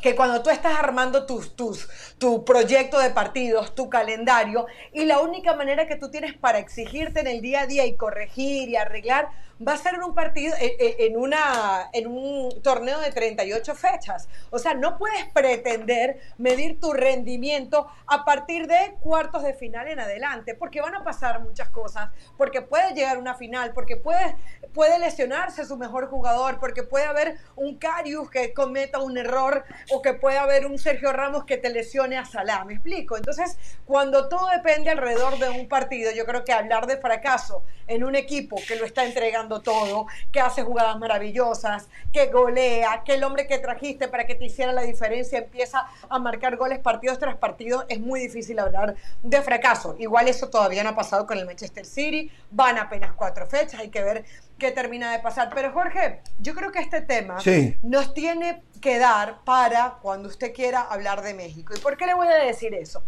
que 0.00 0.14
cuando 0.14 0.42
tú 0.42 0.50
estás 0.50 0.78
armando 0.78 1.26
tus, 1.26 1.56
tus, 1.56 1.88
tu 2.18 2.44
proyecto 2.44 2.98
de 2.98 3.10
partidos, 3.10 3.74
tu 3.74 3.88
calendario, 3.90 4.66
y 4.92 5.04
la 5.04 5.20
única 5.20 5.54
manera 5.54 5.86
que 5.86 5.96
tú 5.96 6.10
tienes 6.10 6.34
para 6.34 6.58
exigirte 6.58 7.20
en 7.20 7.26
el 7.26 7.40
día 7.40 7.62
a 7.62 7.66
día 7.66 7.84
y 7.84 7.96
corregir 7.96 8.68
y 8.68 8.76
arreglar, 8.76 9.28
va 9.66 9.72
a 9.72 9.76
ser 9.76 9.94
en 9.94 10.02
un 10.02 10.14
partido, 10.14 10.54
en, 10.58 11.16
una, 11.16 11.88
en 11.92 12.06
un 12.06 12.62
torneo 12.62 13.00
de 13.00 13.10
38 13.10 13.74
fechas. 13.74 14.28
O 14.50 14.58
sea, 14.58 14.74
no 14.74 14.98
puedes 14.98 15.24
pretender 15.32 16.20
medir 16.38 16.78
tu 16.80 16.92
rendimiento 16.92 17.88
a 18.06 18.24
partir 18.24 18.66
de 18.66 18.96
cuartos 19.00 19.42
de 19.42 19.54
final 19.54 19.88
en 19.88 20.00
adelante, 20.00 20.54
porque 20.54 20.80
van 20.80 20.94
a 20.94 21.04
pasar 21.04 21.40
muchas 21.40 21.70
cosas, 21.70 22.10
porque 22.36 22.62
puede 22.62 22.94
llegar 22.94 23.18
una 23.18 23.34
final, 23.34 23.72
porque 23.72 23.96
puede, 23.96 24.36
puede 24.72 24.98
lesionarse 24.98 25.64
su 25.64 25.76
mejor 25.76 26.08
jugador, 26.08 26.58
porque 26.60 26.82
puede 26.82 27.06
haber 27.06 27.36
un 27.56 27.78
Carius 27.78 28.30
que 28.30 28.54
cometa 28.54 28.98
un 29.00 29.18
error 29.18 29.64
o 29.90 30.02
que 30.02 30.14
puede 30.14 30.38
haber 30.38 30.66
un 30.66 30.78
Sergio 30.78 31.12
Ramos 31.12 31.44
que 31.44 31.56
te 31.56 31.70
lesione 31.70 32.16
a 32.16 32.24
Salah. 32.24 32.64
¿Me 32.64 32.74
explico? 32.74 33.16
Entonces, 33.16 33.58
cuando 33.84 34.28
todo 34.28 34.48
depende 34.48 34.90
alrededor 34.90 35.38
de 35.38 35.48
un 35.50 35.68
partido, 35.68 36.12
yo 36.12 36.24
creo 36.24 36.44
que 36.44 36.52
hablar 36.52 36.86
de 36.86 36.96
fracaso 36.96 37.64
en 37.86 38.04
un 38.04 38.14
equipo 38.14 38.56
que 38.66 38.76
lo 38.76 38.84
está 38.84 39.04
entregando 39.04 39.47
todo, 39.48 40.06
que 40.32 40.40
hace 40.40 40.62
jugadas 40.62 40.98
maravillosas, 40.98 41.88
que 42.12 42.26
golea, 42.26 43.02
que 43.04 43.14
el 43.14 43.24
hombre 43.24 43.46
que 43.46 43.58
trajiste 43.58 44.08
para 44.08 44.26
que 44.26 44.34
te 44.34 44.44
hiciera 44.44 44.72
la 44.72 44.82
diferencia 44.82 45.38
empieza 45.38 45.86
a 46.08 46.18
marcar 46.18 46.56
goles 46.56 46.78
partidos 46.78 47.18
tras 47.18 47.36
partidos, 47.36 47.84
es 47.88 48.00
muy 48.00 48.20
difícil 48.20 48.58
hablar 48.58 48.94
de 49.22 49.42
fracaso. 49.42 49.96
Igual 49.98 50.28
eso 50.28 50.48
todavía 50.48 50.82
no 50.84 50.90
ha 50.90 50.94
pasado 50.94 51.26
con 51.26 51.38
el 51.38 51.46
Manchester 51.46 51.84
City, 51.84 52.30
van 52.50 52.78
apenas 52.78 53.12
cuatro 53.12 53.46
fechas, 53.46 53.80
hay 53.80 53.88
que 53.88 54.02
ver 54.02 54.24
qué 54.58 54.70
termina 54.72 55.12
de 55.12 55.20
pasar. 55.20 55.50
Pero 55.54 55.72
Jorge, 55.72 56.20
yo 56.38 56.54
creo 56.54 56.72
que 56.72 56.80
este 56.80 57.00
tema 57.00 57.38
nos 57.82 58.14
tiene 58.14 58.62
que 58.80 58.98
dar 58.98 59.38
para 59.44 59.98
cuando 60.02 60.28
usted 60.28 60.52
quiera 60.52 60.82
hablar 60.82 61.22
de 61.22 61.34
México. 61.34 61.74
¿Y 61.76 61.80
por 61.80 61.96
qué 61.96 62.06
le 62.06 62.14
voy 62.14 62.28
a 62.28 62.36
decir 62.36 62.74
eso? 62.74 63.02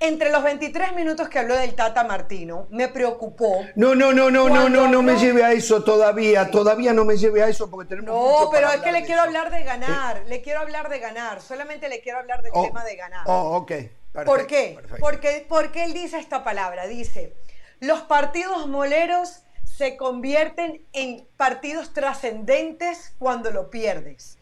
Entre 0.00 0.30
los 0.30 0.44
23 0.44 0.94
minutos 0.94 1.28
que 1.28 1.40
habló 1.40 1.56
del 1.56 1.74
Tata 1.74 2.04
Martino, 2.04 2.68
me 2.70 2.86
preocupó. 2.86 3.64
No, 3.74 3.96
no, 3.96 4.12
no, 4.12 4.30
no, 4.30 4.48
no, 4.48 4.68
no, 4.68 4.86
no 4.86 5.02
me 5.02 5.16
lleve 5.16 5.44
a 5.44 5.52
eso 5.52 5.82
todavía. 5.82 6.50
Todavía 6.52 6.92
no 6.92 7.04
me 7.04 7.16
lleve 7.16 7.42
a 7.42 7.48
eso 7.48 7.68
porque 7.68 7.88
tenemos. 7.88 8.14
No, 8.14 8.48
pero 8.50 8.68
es 8.70 8.80
que 8.80 8.92
le 8.92 9.04
quiero 9.04 9.22
hablar 9.22 9.50
de 9.50 9.64
ganar. 9.64 10.22
Le 10.26 10.40
quiero 10.40 10.60
hablar 10.60 10.88
de 10.88 11.00
ganar. 11.00 11.40
Solamente 11.40 11.88
le 11.88 12.00
quiero 12.00 12.18
hablar 12.18 12.42
del 12.42 12.52
oh, 12.54 12.64
tema 12.64 12.84
de 12.84 12.94
ganar. 12.94 13.24
Oh, 13.26 13.56
ok. 13.56 13.72
¿Por 14.24 14.46
qué? 14.46 14.78
Porque, 15.00 15.44
porque 15.48 15.84
él 15.84 15.92
dice 15.92 16.18
esta 16.18 16.44
palabra. 16.44 16.86
Dice: 16.86 17.34
los 17.80 18.02
partidos 18.02 18.68
moleros 18.68 19.42
se 19.64 19.96
convierten 19.96 20.86
en 20.92 21.26
partidos 21.36 21.92
trascendentes 21.92 23.14
cuando 23.18 23.50
lo 23.50 23.68
pierdes. 23.68 24.38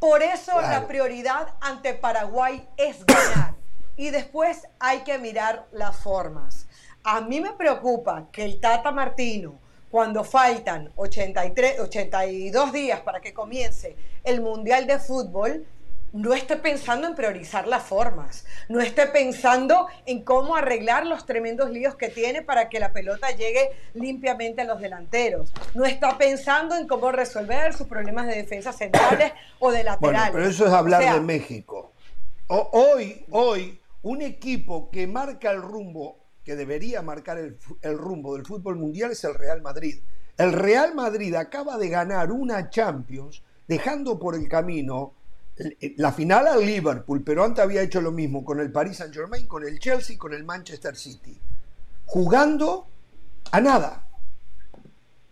Por 0.00 0.22
eso 0.22 0.60
la 0.60 0.86
prioridad 0.86 1.54
ante 1.60 1.94
Paraguay 1.94 2.68
es 2.76 3.04
ganar 3.04 3.57
y 3.98 4.10
después 4.10 4.66
hay 4.78 5.00
que 5.00 5.18
mirar 5.18 5.66
las 5.72 5.96
formas. 5.96 6.66
A 7.02 7.20
mí 7.20 7.40
me 7.40 7.52
preocupa 7.52 8.28
que 8.32 8.44
el 8.44 8.60
Tata 8.60 8.92
Martino, 8.92 9.58
cuando 9.90 10.24
faltan 10.24 10.92
83, 10.94 11.80
82 11.80 12.72
días 12.72 13.00
para 13.00 13.20
que 13.20 13.34
comience 13.34 13.96
el 14.22 14.40
Mundial 14.40 14.86
de 14.86 15.00
Fútbol, 15.00 15.66
no 16.12 16.32
esté 16.32 16.56
pensando 16.56 17.08
en 17.08 17.14
priorizar 17.14 17.66
las 17.66 17.82
formas, 17.82 18.46
no 18.68 18.80
esté 18.80 19.08
pensando 19.08 19.88
en 20.06 20.22
cómo 20.22 20.56
arreglar 20.56 21.04
los 21.04 21.26
tremendos 21.26 21.70
líos 21.70 21.96
que 21.96 22.08
tiene 22.08 22.40
para 22.40 22.68
que 22.68 22.78
la 22.78 22.92
pelota 22.92 23.30
llegue 23.32 23.72
limpiamente 23.94 24.62
a 24.62 24.64
los 24.64 24.80
delanteros, 24.80 25.52
no 25.74 25.84
está 25.84 26.16
pensando 26.16 26.76
en 26.76 26.86
cómo 26.86 27.10
resolver 27.10 27.74
sus 27.74 27.88
problemas 27.88 28.26
de 28.26 28.36
defensa 28.36 28.72
centrales 28.72 29.32
o 29.58 29.70
de 29.70 29.84
laterales. 29.84 30.32
Bueno, 30.32 30.32
pero 30.32 30.48
eso 30.48 30.66
es 30.66 30.72
hablar 30.72 31.14
de 31.14 31.20
México. 31.20 31.92
hoy, 32.46 33.26
hoy, 33.30 33.78
un 34.02 34.22
equipo 34.22 34.90
que 34.90 35.06
marca 35.06 35.50
el 35.50 35.62
rumbo, 35.62 36.24
que 36.44 36.56
debería 36.56 37.02
marcar 37.02 37.38
el, 37.38 37.98
rumbo 37.98 38.34
del 38.34 38.46
fútbol 38.46 38.76
mundial 38.76 39.10
es 39.10 39.24
el 39.24 39.34
Real 39.34 39.60
Madrid. 39.60 40.00
El 40.36 40.52
Real 40.52 40.94
Madrid 40.94 41.34
acaba 41.34 41.78
de 41.78 41.88
ganar 41.88 42.30
una 42.30 42.70
Champions, 42.70 43.42
dejando 43.66 44.18
por 44.18 44.34
el 44.34 44.48
camino 44.48 45.14
la 45.96 46.12
final 46.12 46.46
al 46.46 46.64
Liverpool, 46.64 47.24
pero 47.24 47.44
antes 47.44 47.64
había 47.64 47.82
hecho 47.82 48.00
lo 48.00 48.12
mismo 48.12 48.44
con 48.44 48.60
el 48.60 48.70
Paris 48.70 48.98
Saint 48.98 49.12
Germain, 49.12 49.46
con 49.46 49.66
el 49.66 49.80
Chelsea, 49.80 50.16
con 50.16 50.32
el 50.32 50.44
Manchester 50.44 50.96
City, 50.96 51.36
jugando 52.06 52.86
a 53.50 53.60
nada. 53.60 54.08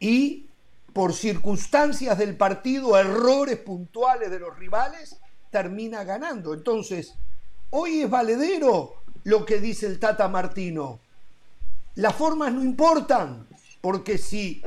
Y 0.00 0.50
por 0.92 1.12
circunstancias 1.12 2.18
del 2.18 2.36
partido, 2.36 2.98
errores 2.98 3.58
puntuales 3.58 4.30
de 4.30 4.40
los 4.40 4.58
rivales, 4.58 5.20
termina 5.50 6.02
ganando. 6.04 6.54
Entonces, 6.54 7.14
Hoy 7.70 8.02
es 8.02 8.10
valedero 8.10 8.94
lo 9.24 9.44
que 9.44 9.58
dice 9.58 9.86
el 9.86 9.98
Tata 9.98 10.28
Martino. 10.28 11.00
Las 11.96 12.14
formas 12.14 12.52
no 12.52 12.62
importan, 12.62 13.48
porque 13.80 14.18
si 14.18 14.62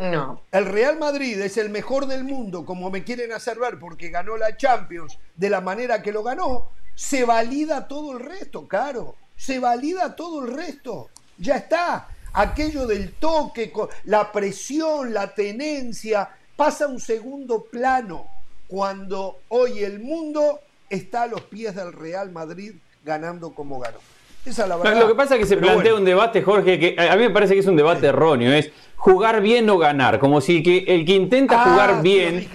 el 0.52 0.66
Real 0.66 1.00
Madrid 1.00 1.40
es 1.40 1.58
el 1.58 1.70
mejor 1.70 2.08
del 2.08 2.26
mundo, 2.26 2.66
como 2.66 2.90
me 2.92 3.06
quieren 3.06 3.32
hacer 3.32 3.58
ver, 3.58 3.80
porque 3.80 4.10
ganó 4.10 4.36
la 4.36 4.58
Champions 4.58 5.18
de 5.38 5.50
la 5.50 5.62
manera 5.62 6.02
que 6.02 6.12
lo 6.12 6.24
ganó, 6.24 6.72
se 6.94 7.24
valida 7.24 7.88
todo 7.88 8.18
el 8.18 8.20
resto, 8.20 8.68
claro. 8.68 9.16
Se 9.38 9.60
valida 9.60 10.18
todo 10.18 10.44
el 10.44 10.54
resto. 10.54 11.10
Ya 11.38 11.56
está. 11.56 12.10
Aquello 12.34 12.86
del 12.86 13.14
toque, 13.14 13.72
la 14.04 14.30
presión, 14.32 15.14
la 15.14 15.34
tenencia, 15.34 16.30
pasa 16.58 16.86
a 16.86 16.90
un 16.90 17.00
segundo 17.00 17.64
plano 17.64 18.28
cuando 18.68 19.40
hoy 19.48 19.84
el 19.86 20.00
mundo 20.00 20.60
está 20.90 21.24
a 21.24 21.28
los 21.28 21.42
pies 21.44 21.76
del 21.76 21.94
Real 21.94 22.32
Madrid 22.32 22.76
ganando 23.10 23.52
como 23.54 23.80
ganó. 23.80 23.98
Esa 24.46 24.66
la 24.68 24.78
verdad. 24.78 25.00
Lo 25.00 25.08
que 25.08 25.16
pasa 25.16 25.36
es 25.36 25.42
que 25.42 25.48
se 25.48 25.58
plantea 25.58 25.96
un 25.96 26.06
debate, 26.06 26.42
Jorge, 26.42 26.80
que 26.80 26.96
a 26.98 27.16
mí 27.18 27.24
me 27.24 27.30
parece 27.32 27.56
que 27.56 27.60
es 27.60 27.66
un 27.66 27.76
debate 27.76 28.08
erróneo, 28.08 28.54
es 28.54 28.72
jugar 28.96 29.42
bien 29.42 29.70
o 29.70 29.78
ganar, 29.78 30.20
como 30.20 30.40
si 30.40 30.64
que 30.64 30.86
el 30.88 31.06
que 31.06 31.14
intenta 31.14 31.62
ah, 31.62 31.70
jugar 31.70 32.02
bien 32.02 32.50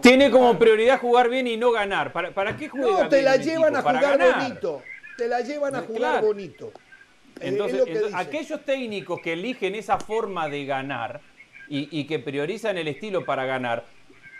tiene 0.00 0.30
como 0.30 0.58
prioridad 0.58 1.00
jugar 1.00 1.30
bien 1.30 1.46
y 1.46 1.56
no 1.56 1.70
ganar. 1.70 2.12
¿Para, 2.12 2.32
para 2.32 2.56
qué 2.56 2.68
juega 2.68 3.04
No, 3.04 3.08
te 3.08 3.22
la 3.22 3.36
llevan 3.36 3.76
a 3.76 3.82
jugar 3.82 4.18
bonito. 4.18 4.82
Te 5.16 5.28
la 5.28 5.40
llevan 5.40 5.76
a 5.76 5.80
jugar 5.82 6.22
bonito. 6.22 6.72
Entonces, 7.40 7.82
aquellos 8.12 8.64
técnicos 8.64 9.20
que 9.20 9.32
eligen 9.32 9.74
esa 9.74 9.98
forma 9.98 10.48
de 10.48 10.66
ganar 10.66 11.20
y 11.68 12.04
que 12.04 12.18
priorizan 12.18 12.76
el 12.76 12.88
estilo 12.88 13.24
para 13.24 13.46
ganar, 13.46 13.84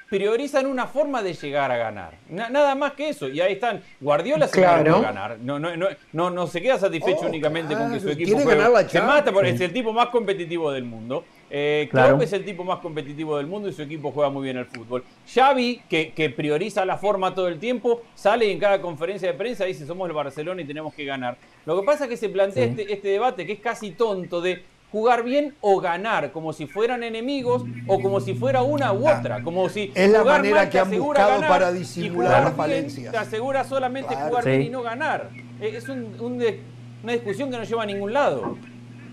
priorizan 0.09 0.67
una 0.67 0.87
forma 0.87 1.23
de 1.23 1.35
llegar 1.35 1.71
a 1.71 1.77
ganar. 1.77 2.15
nada 2.29 2.75
más 2.75 2.93
que 2.93 3.09
eso. 3.09 3.29
Y 3.29 3.41
ahí 3.41 3.55
están. 3.55 3.83
Guardiola 4.01 4.47
se 4.49 4.61
claro. 4.61 5.01
ganar. 5.01 5.39
No, 5.41 5.59
no, 5.59 5.71
no, 6.13 6.31
no, 6.31 6.47
se 6.47 6.61
queda 6.61 6.79
satisfecho 6.79 7.23
oh, 7.23 7.29
únicamente 7.29 7.75
con 7.75 7.93
que 7.93 8.01
su 8.01 8.11
equipo 8.11 8.39
juegue. 8.39 8.89
Se 8.89 9.01
mata 9.01 9.33
por, 9.33 9.47
es 9.47 9.61
el 9.61 9.73
tipo 9.73 9.93
más 9.93 10.09
competitivo 10.09 10.71
del 10.71 10.85
mundo. 10.85 11.25
Eh, 11.51 11.89
claro. 11.91 12.21
es 12.21 12.33
el 12.33 12.45
tipo 12.45 12.65
más 12.65 12.81
competitivo 12.81 13.37
del 13.37 13.47
mundo 13.47 13.69
y 13.69 13.73
su 13.73 13.83
equipo 13.83 14.11
juega 14.11 14.29
muy 14.29 14.43
bien 14.43 14.57
el 14.57 14.67
fútbol. 14.67 15.05
Xavi, 15.33 15.83
que, 15.89 16.13
que 16.13 16.31
prioriza 16.31 16.85
la 16.85 16.97
forma 16.97 17.35
todo 17.35 17.47
el 17.47 17.61
tiempo, 17.61 18.03
sale 18.15 18.47
y 18.47 18.51
en 18.51 18.59
cada 18.59 18.81
conferencia 18.81 19.31
de 19.31 19.39
prensa 19.39 19.65
dice 19.65 19.87
somos 19.87 20.09
el 20.09 20.15
Barcelona 20.15 20.63
y 20.63 20.65
tenemos 20.65 20.95
que 20.95 21.05
ganar. 21.05 21.37
Lo 21.65 21.79
que 21.79 21.87
pasa 21.87 22.05
es 22.05 22.11
que 22.11 22.17
se 22.17 22.29
plantea 22.29 22.65
este, 22.65 22.93
este 22.93 23.09
debate 23.09 23.47
que 23.47 23.53
es 23.53 23.61
casi 23.61 23.93
tonto 23.93 24.41
de 24.41 24.65
jugar 24.95 25.25
bien 25.25 25.57
o 25.61 25.81
ganar, 25.81 26.31
como 26.31 26.53
si 26.53 26.69
fueran 26.69 27.03
enemigos 27.03 27.65
o 27.89 28.01
como 28.01 28.21
si 28.21 28.33
fuera 28.35 28.63
una 28.63 28.93
u 28.93 29.09
otra, 29.09 29.43
como 29.43 29.69
si 29.69 29.91
es 29.93 30.09
la 30.09 30.23
manera 30.23 30.71
que 30.71 30.79
han 30.79 30.89
buscado 30.89 31.41
para 31.41 31.73
disimular 31.73 32.45
las 32.45 32.55
falencias. 32.55 33.11
Te 33.11 33.19
asegura 33.19 33.65
solamente 33.65 34.15
jugar 34.15 34.45
bien 34.45 34.63
y 34.63 34.69
no 34.69 34.83
ganar. 34.83 35.31
Es 35.61 35.89
una 35.89 37.13
discusión 37.13 37.51
que 37.51 37.57
no 37.57 37.65
lleva 37.65 37.83
a 37.83 37.87
ningún 37.87 38.13
lado. 38.13 38.57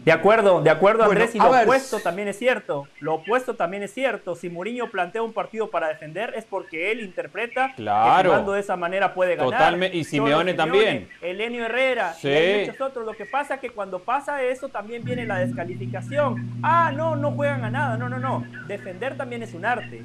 De 0.04 0.12
acuerdo, 0.12 0.62
de 0.62 0.70
acuerdo 0.72 1.04
Andrés, 1.04 1.36
y 1.36 1.38
lo 1.38 1.52
opuesto 1.52 2.00
también 2.00 2.28
es 2.28 2.38
cierto. 2.40 2.88
Lo 3.00 3.16
opuesto 3.16 3.56
también 3.56 3.84
es 3.84 3.94
cierto. 3.94 4.36
Si 4.36 4.50
Mourinho 4.50 4.90
plantea 4.90 5.22
un 5.22 5.32
partido 5.32 5.70
para 5.70 5.90
defender 5.90 6.34
es 6.36 6.44
porque 6.46 6.92
él 6.92 7.02
interpreta 7.02 7.74
claro. 7.76 8.24
que 8.24 8.30
jugando 8.30 8.54
de 8.54 8.62
esa 8.62 8.76
manera 8.76 9.14
puede 9.14 9.36
ganar. 9.36 9.52
Totalmente. 9.52 9.98
Y 9.98 10.04
Simeone, 10.04 10.56
también. 10.56 11.08
Elenio 11.22 11.66
Herrera 11.66 12.16
y 12.24 12.28
hay 12.28 12.66
muchos 12.66 12.82
otros. 12.82 13.06
Lo 13.06 13.14
que 13.14 13.26
pasa 13.26 13.56
es 13.56 13.60
que 13.62 13.70
cuando 13.70 14.00
pasa 14.00 14.42
eso 14.42 14.70
también 14.70 15.04
viene 15.04 15.26
la 15.26 15.38
descalificación. 15.38 16.60
Ah, 16.64 16.92
no, 16.96 17.16
no 17.16 17.32
juegan 17.32 17.64
a 17.64 17.70
nada. 17.70 17.98
No, 17.98 18.10
no, 18.10 18.18
no. 18.18 18.44
Defender 18.68 19.18
también 19.18 19.44
es 19.44 19.54
un 19.54 19.66
arte. 19.66 20.04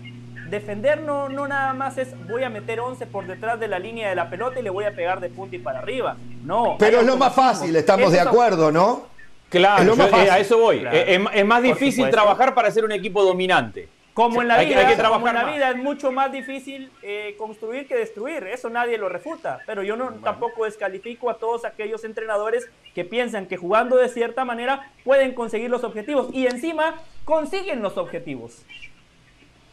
defender 0.50 1.00
no, 1.00 1.28
no 1.30 1.48
nada 1.48 1.72
más 1.72 1.96
es 1.96 2.14
voy 2.28 2.44
a 2.44 2.50
meter 2.50 2.80
11 2.80 3.06
por 3.06 3.26
detrás 3.26 3.58
de 3.58 3.66
la 3.66 3.78
línea 3.78 4.10
de 4.10 4.14
la 4.14 4.28
pelota 4.28 4.60
y 4.60 4.62
le 4.62 4.70
voy 4.70 4.84
a 4.84 4.94
pegar 4.94 5.20
de 5.20 5.30
punta 5.30 5.56
y 5.56 5.58
para 5.58 5.78
arriba. 5.78 6.16
No. 6.44 6.76
Pero 6.78 7.00
es 7.00 7.06
lo 7.06 7.16
más 7.16 7.34
fácil, 7.34 7.74
estamos 7.74 8.12
de 8.12 8.20
acuerdo, 8.20 8.70
¿no? 8.70 9.15
Claro, 9.48 9.94
eh, 9.94 10.30
a 10.30 10.38
eso 10.38 10.58
voy. 10.58 10.84
Eh, 10.90 11.20
es, 11.32 11.44
más 11.44 11.62
difícil 11.62 12.10
trabajar 12.10 12.54
para 12.54 12.70
ser 12.70 12.84
un 12.84 12.92
equipo 12.92 13.22
dominante. 13.22 13.88
Como 14.12 14.40
en 14.40 14.48
la 14.48 14.58
vida, 14.60 14.88
que 14.88 14.96
trabajar 14.96 15.28
en 15.28 15.34
la 15.34 15.52
vida 15.52 15.70
es 15.70 15.76
mucho 15.76 16.10
más 16.10 16.32
difícil 16.32 16.90
eh, 17.02 17.34
construir 17.36 17.86
que 17.86 17.94
destruir, 17.94 18.44
eso 18.44 18.70
nadie 18.70 18.96
lo 18.96 19.10
refuta. 19.10 19.60
Pero 19.66 19.82
yo 19.82 19.94
no 19.94 20.10
tampoco 20.24 20.64
descalifico 20.64 21.28
a 21.28 21.36
todos 21.36 21.66
aquellos 21.66 22.02
entrenadores 22.02 22.66
que 22.94 23.04
piensan 23.04 23.44
que 23.44 23.58
jugando 23.58 23.96
de 23.96 24.08
cierta 24.08 24.46
manera 24.46 24.90
pueden 25.04 25.34
conseguir 25.34 25.68
los 25.68 25.84
objetivos 25.84 26.28
y 26.32 26.46
encima 26.46 26.94
consiguen 27.26 27.82
los 27.82 27.98
objetivos. 27.98 28.64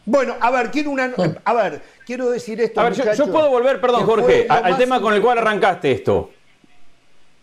Bueno, 0.04 0.34
a 0.38 0.50
ver, 0.50 0.70
quiero 0.70 0.90
una, 0.90 1.14
a 1.42 1.54
ver, 1.54 1.80
quiero 2.04 2.28
decir 2.28 2.60
esto. 2.60 2.82
A 2.82 2.90
ver, 2.90 3.16
yo, 3.16 3.32
puedo 3.32 3.48
volver, 3.48 3.80
perdón, 3.80 4.04
Jorge, 4.04 4.46
al 4.46 4.76
tema 4.76 5.00
con 5.00 5.14
el 5.14 5.22
cual 5.22 5.38
arrancaste 5.38 5.90
esto. 5.90 6.30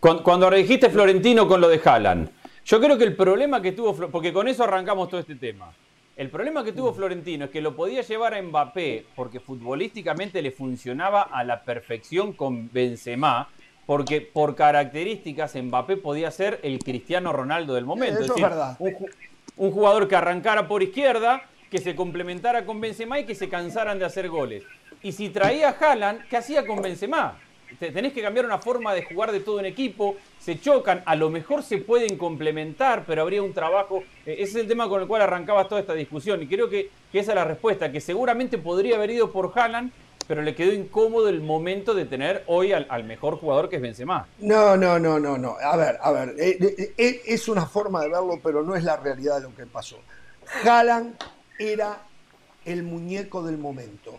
Cuando, 0.02 0.24
cuando 0.24 0.50
dijiste 0.50 0.90
Florentino 0.90 1.46
con 1.46 1.60
lo 1.60 1.68
de 1.68 1.80
Haaland. 1.84 2.28
Yo 2.64 2.80
creo 2.80 2.98
que 2.98 3.04
el 3.04 3.14
problema 3.14 3.62
que 3.62 3.70
tuvo, 3.70 3.94
porque 4.10 4.32
con 4.32 4.48
eso 4.48 4.64
arrancamos 4.64 5.08
todo 5.08 5.20
este 5.20 5.36
tema. 5.36 5.72
El 6.16 6.28
problema 6.28 6.64
que 6.64 6.72
tuvo 6.72 6.92
Florentino 6.92 7.44
es 7.44 7.52
que 7.52 7.60
lo 7.60 7.76
podía 7.76 8.02
llevar 8.02 8.34
a 8.34 8.42
Mbappé 8.42 9.06
porque 9.14 9.38
futbolísticamente 9.38 10.42
le 10.42 10.50
funcionaba 10.50 11.22
a 11.22 11.44
la 11.44 11.62
perfección 11.62 12.32
con 12.32 12.68
Benzema, 12.72 13.48
porque 13.86 14.20
por 14.20 14.56
características 14.56 15.54
Mbappé 15.54 15.98
podía 15.98 16.32
ser 16.32 16.58
el 16.64 16.80
Cristiano 16.80 17.32
Ronaldo 17.32 17.74
del 17.74 17.84
momento. 17.84 18.22
es, 18.22 18.42
verdad. 18.42 18.76
Un, 19.56 19.70
jugador 19.70 20.08
que 20.08 20.16
arrancara 20.16 20.66
por 20.66 20.82
izquierda, 20.82 21.44
que 21.70 21.78
se 21.78 21.94
complementara 21.94 22.66
con 22.66 22.80
Benzema 22.80 23.20
y 23.20 23.24
que 23.24 23.36
se 23.36 23.48
cansaran 23.48 24.00
de 24.00 24.06
hacer 24.06 24.28
goles. 24.28 24.64
Y 25.00 25.12
si 25.12 25.28
traía 25.28 25.68
a 25.68 25.76
Haaland, 25.78 26.26
¿qué 26.26 26.38
hacía 26.38 26.66
con 26.66 26.82
Benzema? 26.82 27.38
Tenés 27.78 28.12
que 28.12 28.22
cambiar 28.22 28.46
una 28.46 28.58
forma 28.58 28.94
de 28.94 29.04
jugar 29.04 29.32
de 29.32 29.40
todo 29.40 29.60
en 29.60 29.66
equipo, 29.66 30.16
se 30.38 30.60
chocan, 30.60 31.02
a 31.06 31.14
lo 31.14 31.30
mejor 31.30 31.62
se 31.62 31.78
pueden 31.78 32.16
complementar, 32.16 33.04
pero 33.06 33.22
habría 33.22 33.42
un 33.42 33.52
trabajo. 33.52 34.02
Eh, 34.26 34.36
ese 34.38 34.42
es 34.42 34.56
el 34.56 34.68
tema 34.68 34.88
con 34.88 35.00
el 35.00 35.08
cual 35.08 35.22
arrancabas 35.22 35.68
toda 35.68 35.80
esta 35.80 35.94
discusión 35.94 36.42
y 36.42 36.46
creo 36.46 36.68
que, 36.68 36.90
esa 37.12 37.32
es 37.32 37.36
la 37.36 37.44
respuesta, 37.44 37.92
que 37.92 38.00
seguramente 38.00 38.58
podría 38.58 38.96
haber 38.96 39.10
ido 39.10 39.30
por 39.30 39.52
Haaland, 39.54 39.92
pero 40.26 40.42
le 40.42 40.54
quedó 40.54 40.72
incómodo 40.72 41.28
el 41.28 41.40
momento 41.40 41.94
de 41.94 42.06
tener 42.06 42.44
hoy 42.46 42.72
al, 42.72 43.04
mejor 43.04 43.36
jugador 43.36 43.68
que 43.68 43.76
es 43.76 43.82
Benzema. 43.82 44.26
No, 44.38 44.76
no, 44.76 44.98
no, 44.98 45.18
no, 45.18 45.36
no. 45.36 45.56
A 45.62 45.76
ver, 45.76 45.98
a 46.00 46.12
ver, 46.12 46.34
eh, 46.38 46.94
eh, 46.96 47.20
es 47.26 47.48
una 47.48 47.66
forma 47.66 48.00
de 48.02 48.08
verlo, 48.08 48.40
pero 48.42 48.62
no 48.62 48.74
es 48.74 48.84
la 48.84 48.96
realidad 48.96 49.36
de 49.36 49.42
lo 49.42 49.54
que 49.54 49.66
pasó. 49.66 49.98
Haaland 50.64 51.16
era 51.58 52.02
el 52.64 52.82
muñeco 52.82 53.42
del 53.42 53.58
momento, 53.58 54.18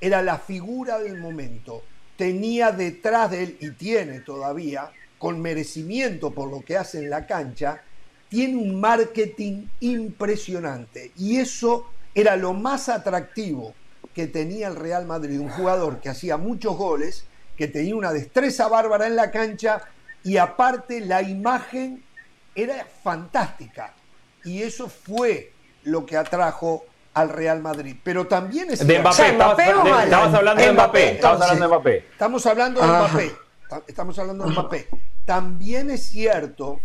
era 0.00 0.22
la 0.22 0.38
figura 0.38 0.98
del 0.98 1.18
momento 1.18 1.82
tenía 2.18 2.72
detrás 2.72 3.30
de 3.30 3.44
él, 3.44 3.56
y 3.60 3.70
tiene 3.70 4.20
todavía, 4.20 4.90
con 5.18 5.40
merecimiento 5.40 6.32
por 6.32 6.50
lo 6.50 6.60
que 6.62 6.76
hace 6.76 6.98
en 6.98 7.10
la 7.10 7.26
cancha, 7.26 7.80
tiene 8.28 8.56
un 8.56 8.80
marketing 8.80 9.68
impresionante. 9.80 11.12
Y 11.16 11.36
eso 11.38 11.86
era 12.14 12.36
lo 12.36 12.52
más 12.54 12.88
atractivo 12.88 13.72
que 14.12 14.26
tenía 14.26 14.66
el 14.66 14.74
Real 14.74 15.06
Madrid, 15.06 15.38
un 15.38 15.48
jugador 15.48 16.00
que 16.00 16.08
hacía 16.08 16.36
muchos 16.36 16.76
goles, 16.76 17.24
que 17.56 17.68
tenía 17.68 17.94
una 17.94 18.12
destreza 18.12 18.66
bárbara 18.66 19.06
en 19.06 19.14
la 19.14 19.30
cancha 19.30 19.82
y 20.24 20.38
aparte 20.38 21.00
la 21.00 21.22
imagen 21.22 22.02
era 22.56 22.84
fantástica. 23.04 23.94
Y 24.42 24.62
eso 24.62 24.88
fue 24.88 25.52
lo 25.84 26.04
que 26.04 26.16
atrajo 26.16 26.84
al 27.14 27.28
Real 27.28 27.60
Madrid. 27.60 27.96
Pero 28.02 28.26
también 28.26 28.70
es. 28.70 28.86
De 28.86 28.98
Mbappé, 28.98 29.28
estabas, 29.28 30.34
hablando 30.34 30.62
de 30.62 30.72
Mbappé. 30.72 31.10
Estamos 31.14 31.42
hablando 31.42 31.62
de 31.62 31.68
Mbappé. 31.68 31.96
Estamos 32.10 32.46
hablando 32.46 32.80
de 32.80 32.86
Mbappé. 32.86 33.32
Estamos 33.86 34.18
hablando 34.18 34.44
de 34.44 34.50
Mbappé. 34.50 34.88
También 35.24 35.90
es 35.90 36.02
cierto 36.04 36.80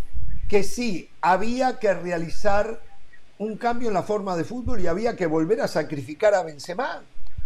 que 0.50 0.64
sí, 0.64 1.10
había 1.22 1.80
que 1.80 1.94
realizar 1.94 2.82
un 3.38 3.58
cambio 3.58 3.88
en 3.88 3.94
la 3.94 4.04
forma 4.04 4.36
de 4.36 4.44
fútbol 4.44 4.82
y 4.82 4.88
había 4.88 5.16
que 5.16 5.26
volver 5.26 5.62
a 5.62 5.68
sacrificar 5.68 6.34
a 6.34 6.44
Benzema, 6.44 7.02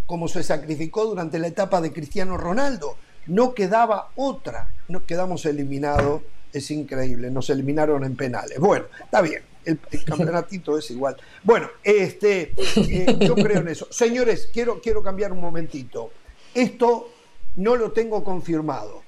como 0.06 0.28
se 0.28 0.44
sacrificó 0.44 1.06
durante 1.06 1.40
la 1.40 1.48
etapa 1.48 1.82
de 1.82 1.94
Cristiano 1.94 2.38
Ronaldo. 2.38 2.98
No 3.28 3.54
quedaba 3.54 4.10
otra. 4.16 4.70
No 4.88 5.06
quedamos 5.06 5.46
eliminados. 5.46 6.22
Es 6.54 6.72
increíble. 6.72 7.30
Nos 7.30 7.50
eliminaron 7.50 8.04
en 8.04 8.16
penales. 8.16 8.60
Bueno, 8.60 8.86
está 9.04 9.22
bien 9.22 9.44
el, 9.68 10.06
campeonatito 10.06 10.78
es 10.78 10.90
igual. 10.92 11.18
Bueno, 11.44 11.70
este, 11.84 12.54
eh, 12.76 13.18
yo 13.20 13.36
creo 13.36 13.60
en 13.60 13.68
eso. 13.68 13.88
Señores, 13.92 14.50
quiero, 14.52 14.82
quiero 14.82 15.04
cambiar 15.04 15.32
un 15.32 15.42
momentito. 15.42 16.12
Esto 16.54 17.10
no 17.58 17.76
lo 17.76 17.92
tengo 17.92 18.24
confirmado, 18.24 19.04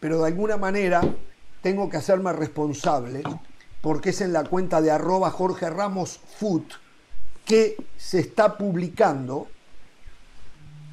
pero 0.00 0.20
de 0.20 0.26
alguna 0.26 0.56
manera 0.56 1.02
tengo 1.62 1.88
que 1.88 1.96
hacerme 1.96 2.32
responsable 2.32 3.22
porque 3.80 4.10
es 4.10 4.20
en 4.20 4.32
la 4.32 4.44
cuenta 4.44 4.80
de 4.80 4.90
arroba 4.90 5.30
Jorge 5.30 5.70
Ramos 5.70 6.20
Food 6.38 6.64
que 7.44 7.76
se 7.96 8.20
está 8.20 8.56
publicando 8.56 9.48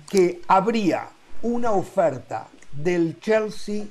que 0.09 0.41
habría 0.47 1.09
una 1.41 1.71
oferta 1.71 2.47
del 2.71 3.19
Chelsea 3.19 3.85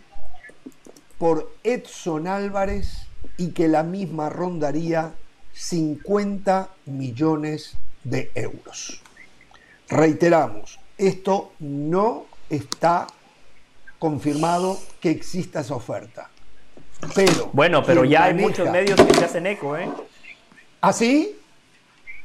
por 1.18 1.52
Edson 1.62 2.26
Álvarez 2.26 3.08
y 3.38 3.53
que 3.53 3.68
la 3.68 3.83
misma 3.83 4.29
rondaría 4.29 5.14
50 5.55 6.68
millones 6.87 7.79
de 8.05 8.31
euros. 8.35 9.01
Reiteramos, 9.88 10.79
esto 10.98 11.53
no 11.61 12.27
está 12.51 13.07
confirmado 13.98 14.79
que 15.01 15.11
exista 15.11 15.61
esa 15.61 15.74
oferta. 15.74 16.31
Pero 17.14 17.51
bueno, 17.53 17.83
pero 17.85 18.05
ya 18.05 18.24
hay 18.24 18.35
muchos 18.35 18.70
medios 18.70 19.01
que 19.01 19.14
se 19.14 19.24
hacen 19.24 19.46
eco, 19.46 19.77
¿eh? 19.77 19.88
¿Ah, 20.81 20.92
sí? 20.92 21.37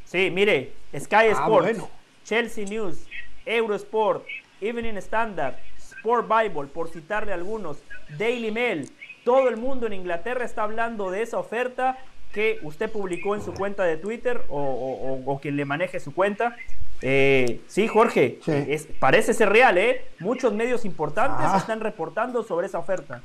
Sí, 0.05 0.29
mire, 0.31 0.73
Sky 0.97 1.15
ah, 1.15 1.31
Sports, 1.31 1.79
Chelsea 2.25 2.65
News, 2.65 3.05
Eurosport, 3.45 4.25
Evening 4.61 4.97
Standard, 4.97 5.55
Sport 5.77 6.27
Bible, 6.27 6.67
por 6.67 6.89
citarle 6.89 7.33
algunos, 7.33 7.77
Daily 8.17 8.51
Mail, 8.51 8.91
todo 9.23 9.49
el 9.49 9.57
mundo 9.57 9.87
en 9.87 9.93
Inglaterra 9.93 10.45
está 10.45 10.63
hablando 10.63 11.11
de 11.11 11.21
esa 11.21 11.37
oferta 11.37 11.97
que 12.33 12.59
usted 12.63 12.91
publicó 12.91 13.35
en 13.35 13.41
su 13.41 13.53
cuenta 13.53 13.83
de 13.83 13.97
Twitter 13.97 14.43
o, 14.49 15.39
quien 15.41 15.55
le 15.55 15.65
maneje 15.65 15.99
su 15.99 16.13
cuenta. 16.13 16.55
Eh, 17.01 17.61
sí, 17.67 17.87
Jorge, 17.87 18.39
parece 18.99 19.33
ser 19.33 19.49
real, 19.49 19.77
¿eh? 19.77 20.05
Muchos 20.19 20.53
medios 20.53 20.83
importantes 20.85 21.45
ah. 21.47 21.57
están 21.57 21.79
reportando 21.79 22.43
sobre 22.43 22.67
esa 22.67 22.79
oferta. 22.79 23.21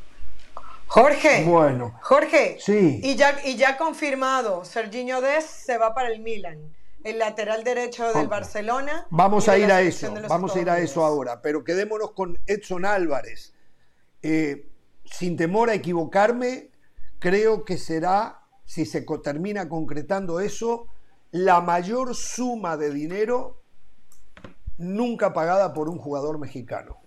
Jorge, 0.88 1.44
bueno, 1.44 1.94
Jorge, 2.00 2.56
sí. 2.61 3.00
y 3.02 3.14
ya, 3.14 3.37
y 3.44 3.56
ya 3.56 3.76
confirmado, 3.76 4.64
Serginho 4.64 5.20
Dest 5.20 5.48
se 5.48 5.76
va 5.76 5.94
para 5.94 6.08
el 6.08 6.20
Milan, 6.20 6.58
el 7.04 7.18
lateral 7.18 7.62
derecho 7.62 8.11
del 8.14 8.26
Barcelona. 8.26 9.06
Vamos 9.11 9.48
a 9.50 9.58
ir 9.58 9.70
a 9.70 9.82
eso, 9.82 10.12
vamos 10.28 10.56
a 10.56 10.61
ir 10.61 10.70
a 10.70 10.78
eso 10.78 11.04
ahora, 11.04 11.42
pero 11.42 11.62
quedémonos 11.62 12.12
con 12.12 12.38
Edson 12.46 12.87
Álvarez. 12.87 13.52
Eh, 14.22 14.67
sin 15.11 15.37
temor 15.37 15.71
a 15.71 15.75
equivocarme, 15.75 16.71
creo 17.18 17.64
que 17.64 17.79
será, 17.79 18.40
si 18.64 18.85
se 18.87 19.05
termina 19.23 19.68
concretando 19.68 20.40
eso, 20.40 20.87
la 21.31 21.61
mayor 21.61 22.14
suma 22.14 22.77
de 22.77 22.92
dinero 22.92 23.62
nunca 24.79 25.33
pagada 25.33 25.75
por 25.75 25.88
un 25.88 25.99
jugador 25.99 26.38
mexicano. 26.38 26.99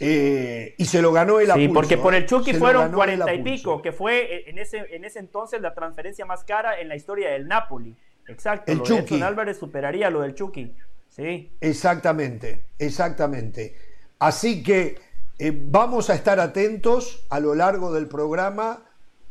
Eh, 0.00 0.74
y 0.78 0.84
se 0.86 1.00
lo 1.00 1.12
ganó 1.12 1.38
el 1.38 1.52
Sí, 1.52 1.68
porque 1.68 1.96
por 1.96 2.14
el 2.14 2.24
¿eh? 2.24 2.26
Chucky 2.26 2.54
fueron 2.54 2.90
cuarenta 2.92 3.32
y 3.32 3.42
pico, 3.42 3.80
que 3.80 3.92
fue 3.92 4.48
en 4.48 4.58
ese, 4.58 4.78
en 4.90 5.04
ese 5.04 5.20
entonces 5.20 5.60
la 5.60 5.74
transferencia 5.74 6.24
más 6.24 6.42
cara 6.42 6.80
en 6.80 6.88
la 6.88 6.96
historia 6.96 7.30
del 7.30 7.46
Napoli. 7.46 7.96
Exacto. 8.26 8.72
El 8.72 8.82
Chucky. 8.82 9.22
Álvarez 9.22 9.58
superaría 9.58 10.10
lo 10.10 10.22
del 10.22 10.34
Chucky. 10.34 10.74
Sí. 11.08 11.52
Exactamente, 11.60 12.64
exactamente. 12.78 13.76
Así 14.18 14.62
que 14.62 14.98
eh, 15.44 15.52
vamos 15.52 16.08
a 16.08 16.14
estar 16.14 16.38
atentos 16.38 17.24
a 17.28 17.40
lo 17.40 17.56
largo 17.56 17.92
del 17.92 18.06
programa 18.06 18.80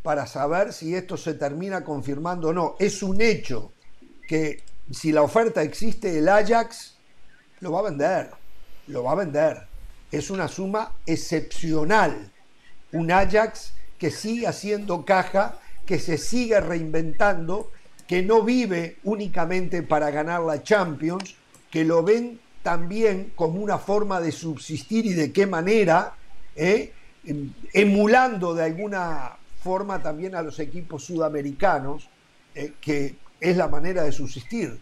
para 0.03 0.27
saber 0.27 0.73
si 0.73 0.93
esto 0.93 1.15
se 1.15 1.35
termina 1.35 1.85
confirmando 1.85 2.49
o 2.49 2.53
no. 2.53 2.75
Es 2.79 3.01
un 3.01 3.21
hecho 3.21 3.71
que 4.27 4.61
si 4.91 5.13
la 5.13 5.21
oferta 5.21 5.63
existe, 5.63 6.17
el 6.17 6.27
Ajax 6.27 6.95
lo 7.61 7.71
va 7.71 7.79
a 7.79 7.83
vender, 7.83 8.29
lo 8.87 9.05
va 9.05 9.13
a 9.13 9.15
vender. 9.15 9.65
Es 10.11 10.29
una 10.29 10.49
suma 10.49 10.91
excepcional. 11.05 12.29
Un 12.91 13.09
Ajax 13.09 13.71
que 13.97 14.11
sigue 14.11 14.47
haciendo 14.47 15.05
caja, 15.05 15.59
que 15.85 15.97
se 15.97 16.17
sigue 16.17 16.59
reinventando, 16.59 17.71
que 18.05 18.21
no 18.21 18.41
vive 18.41 18.97
únicamente 19.05 19.81
para 19.81 20.11
ganar 20.11 20.41
la 20.41 20.61
Champions, 20.61 21.35
que 21.69 21.85
lo 21.85 22.03
ven 22.03 22.37
también 22.63 23.31
como 23.35 23.59
una 23.59 23.77
forma 23.77 24.19
de 24.19 24.31
subsistir 24.31 25.05
y 25.05 25.13
de 25.13 25.31
qué 25.31 25.47
manera, 25.47 26.13
¿eh? 26.55 26.93
em, 27.25 27.51
emulando 27.73 28.53
de 28.53 28.63
alguna 28.65 29.37
forma 29.63 30.01
también 30.01 30.35
a 30.35 30.41
los 30.41 30.59
equipos 30.59 31.03
sudamericanos, 31.05 32.09
eh, 32.55 32.73
que 32.81 33.15
es 33.39 33.57
la 33.57 33.67
manera 33.67 34.03
de 34.03 34.11
subsistir. 34.11 34.79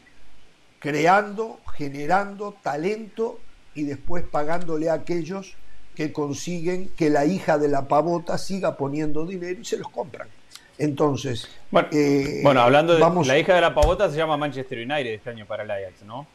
creando, 0.81 1.59
generando 1.75 2.55
talento 2.63 3.41
y 3.75 3.83
después 3.83 4.23
pagándole 4.23 4.89
a 4.89 4.93
aquellos 4.93 5.55
que 5.93 6.13
consiguen 6.13 6.87
que 6.95 7.09
la 7.09 7.25
hija 7.25 7.57
de 7.57 7.67
la 7.67 7.85
pavota 7.89 8.37
siga 8.37 8.77
poniendo 8.77 9.25
dinero 9.25 9.59
y 9.59 9.65
se 9.65 9.75
los 9.75 9.89
compran. 9.89 10.29
Entonces, 10.77 11.49
bueno, 11.71 11.89
eh, 11.91 12.41
hablando 12.57 12.93
de 12.93 13.25
la 13.25 13.37
hija 13.37 13.53
de 13.53 13.59
la 13.59 13.75
pavota 13.75 14.09
se 14.09 14.15
llama 14.15 14.37
Manchester 14.37 14.77
United 14.77 15.11
este 15.11 15.31
año 15.31 15.45
para 15.45 15.63
el 15.63 15.71
Ajax, 15.71 16.03
¿no? 16.03 16.25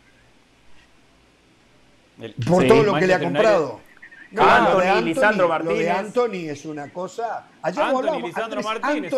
Por 2.46 2.66
todo 2.66 2.82
lo 2.82 2.94
que 2.94 3.06
le 3.06 3.14
ha 3.14 3.20
comprado. 3.20 3.80
Anthony, 4.36 5.04
Lisandro 5.04 5.48
Martínez. 5.48 5.76
Lo 5.76 5.82
de 5.82 5.90
Anthony 5.90 6.50
es 6.50 6.64
una 6.64 6.92
cosa. 6.92 7.46
Anthony, 7.62 8.20
Lisandro 8.20 8.62
Martínez. 8.62 9.12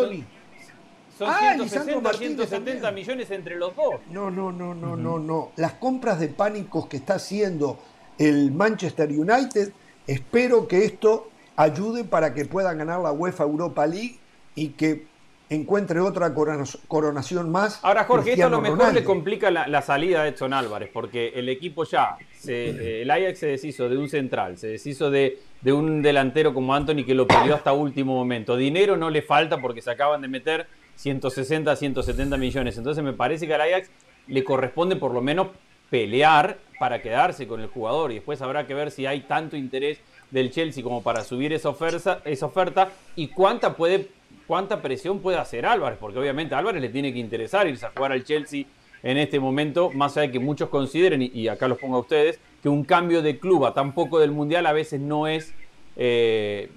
Son, 1.17 1.33
160, 1.35 2.13
170 2.13 2.91
millones 2.91 3.31
entre 3.31 3.55
los 3.55 3.75
dos. 3.75 3.95
No, 4.11 4.29
no, 4.29 4.51
no, 4.51 4.75
no, 4.75 4.95
no, 4.95 5.17
no. 5.17 5.51
Las 5.55 5.73
compras 5.73 6.19
de 6.19 6.27
pánicos 6.27 6.85
que 6.85 6.97
está 6.97 7.15
haciendo 7.15 7.79
el 8.19 8.51
Manchester 8.51 9.09
United, 9.09 9.71
espero 10.05 10.67
que 10.67 10.85
esto 10.85 11.31
ayude 11.55 12.03
para 12.03 12.35
que 12.35 12.45
puedan 12.45 12.77
ganar 12.77 12.99
la 12.99 13.11
UEFA 13.11 13.45
Europa 13.45 13.87
League 13.87 14.19
y 14.53 14.69
que 14.69 15.07
encuentre 15.49 15.99
otra 15.99 16.33
coronación 16.33 17.49
más. 17.51 17.79
Ahora, 17.83 18.03
Jorge, 18.03 18.33
esto 18.33 18.45
a 18.45 18.49
lo 18.49 18.61
mejor 18.61 18.93
le 18.93 19.03
complica 19.03 19.49
la, 19.49 19.81
salida 19.81 20.23
de 20.23 20.29
Edson 20.29 20.53
Álvarez, 20.53 20.89
porque 20.91 21.29
el 21.35 21.49
equipo 21.49 21.85
ya, 21.85 22.17
eh, 22.47 22.99
el 23.01 23.11
Ajax 23.11 23.39
se 23.39 23.47
deshizo 23.47 23.87
de 23.87 23.97
un 23.97 24.09
central, 24.09 24.57
se 24.57 24.67
deshizo 24.67 25.09
de, 25.09 25.39
de, 25.61 25.73
un 25.73 26.01
delantero 26.01 26.53
como 26.53 26.75
Anthony 26.75 27.05
que 27.05 27.13
lo 27.13 27.27
perdió 27.27 27.55
hasta 27.55 27.71
último 27.73 28.13
momento. 28.13 28.57
Dinero 28.57 28.97
no 28.97 29.09
le 29.09 29.21
falta 29.21 29.59
porque 29.61 29.81
se 29.81 29.91
acaban 29.91 30.21
de 30.21 30.27
meter 30.27 30.67
160, 30.95 31.75
170 31.75 32.37
millones. 32.37 32.77
Entonces 32.77 33.03
me 33.03 33.13
parece 33.13 33.47
que 33.47 33.53
al 33.53 33.61
Ajax 33.61 33.89
le 34.27 34.43
corresponde 34.43 34.97
por 34.97 35.13
lo 35.13 35.21
menos 35.21 35.47
pelear 35.89 36.57
para 36.79 37.01
quedarse 37.01 37.47
con 37.47 37.61
el 37.61 37.67
jugador 37.67 38.11
y 38.11 38.15
después 38.15 38.41
habrá 38.41 38.67
que 38.67 38.73
ver 38.73 38.91
si 38.91 39.05
hay 39.05 39.21
tanto 39.21 39.55
interés 39.55 39.99
del 40.31 40.51
Chelsea 40.51 40.83
como 40.83 41.01
para 41.01 41.23
subir 41.23 41.53
esa 41.53 41.69
oferta, 41.69 42.21
esa 42.25 42.45
oferta 42.45 42.89
y 43.15 43.29
cuánta 43.29 43.75
puede 43.75 44.09
cuánta 44.47 44.81
presión 44.81 45.19
puede 45.19 45.37
hacer 45.37 45.65
Álvarez, 45.65 45.99
porque 45.99 46.17
obviamente 46.17 46.55
a 46.55 46.59
Álvarez 46.59 46.81
le 46.81 46.89
tiene 46.89 47.13
que 47.13 47.19
interesar 47.19 47.67
irse 47.67 47.85
a 47.85 47.91
jugar 47.91 48.13
al 48.13 48.23
Chelsea 48.23 48.65
en 49.03 49.17
este 49.17 49.39
momento, 49.39 49.91
más 49.91 50.17
allá 50.17 50.27
de 50.27 50.31
que 50.31 50.39
muchos 50.39 50.69
consideren, 50.69 51.21
y 51.21 51.47
acá 51.47 51.67
los 51.67 51.77
pongo 51.77 51.97
a 51.97 51.99
ustedes, 51.99 52.39
que 52.63 52.69
un 52.69 52.83
cambio 52.83 53.21
de 53.21 53.37
club 53.37 53.65
a 53.65 53.73
tan 53.73 53.93
poco 53.93 54.19
del 54.19 54.31
Mundial 54.31 54.65
a 54.65 54.73
veces 54.73 54.99
no 54.99 55.27
es 55.27 55.53
eh, 55.95 56.69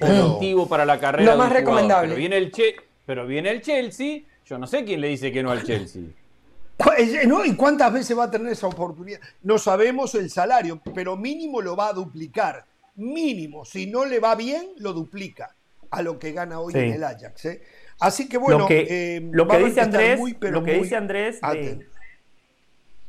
positivo 0.00 0.68
para 0.68 0.84
la 0.84 0.98
carrera. 0.98 1.32
Lo 1.32 1.38
más 1.38 1.52
recomendable. 1.52 2.08
Pero 2.08 2.18
viene, 2.18 2.36
el 2.36 2.52
pero 3.06 3.26
viene 3.26 3.50
el 3.50 3.62
Chelsea, 3.62 4.22
yo 4.44 4.58
no 4.58 4.66
sé 4.66 4.84
quién 4.84 5.00
le 5.00 5.08
dice 5.08 5.30
que 5.30 5.42
no 5.42 5.50
al 5.50 5.62
Chelsea. 5.62 6.02
¿Y 7.44 7.54
cuántas 7.54 7.92
veces 7.92 8.18
va 8.18 8.24
a 8.24 8.30
tener 8.30 8.50
esa 8.52 8.66
oportunidad? 8.66 9.20
No 9.42 9.58
sabemos 9.58 10.14
el 10.16 10.30
salario, 10.30 10.80
pero 10.94 11.16
mínimo 11.16 11.60
lo 11.60 11.76
va 11.76 11.88
a 11.88 11.92
duplicar. 11.92 12.64
Mínimo. 12.96 13.64
Si 13.64 13.86
no 13.86 14.04
le 14.04 14.18
va 14.18 14.34
bien, 14.34 14.70
lo 14.78 14.92
duplica 14.92 15.54
a 15.92 16.02
lo 16.02 16.18
que 16.18 16.32
gana 16.32 16.58
hoy 16.58 16.72
en 16.74 16.94
el 16.94 17.04
Ajax. 17.04 17.44
¿eh? 17.44 17.62
Así 18.00 18.28
que 18.28 18.38
bueno, 18.38 18.60
lo 18.60 18.66
que, 18.66 19.16
eh, 19.16 19.20
dice 19.64 19.80
Andrés, 19.80 20.18
lo 20.40 20.64
que 20.64 20.74
dice 20.74 20.96
Andrés 20.96 21.40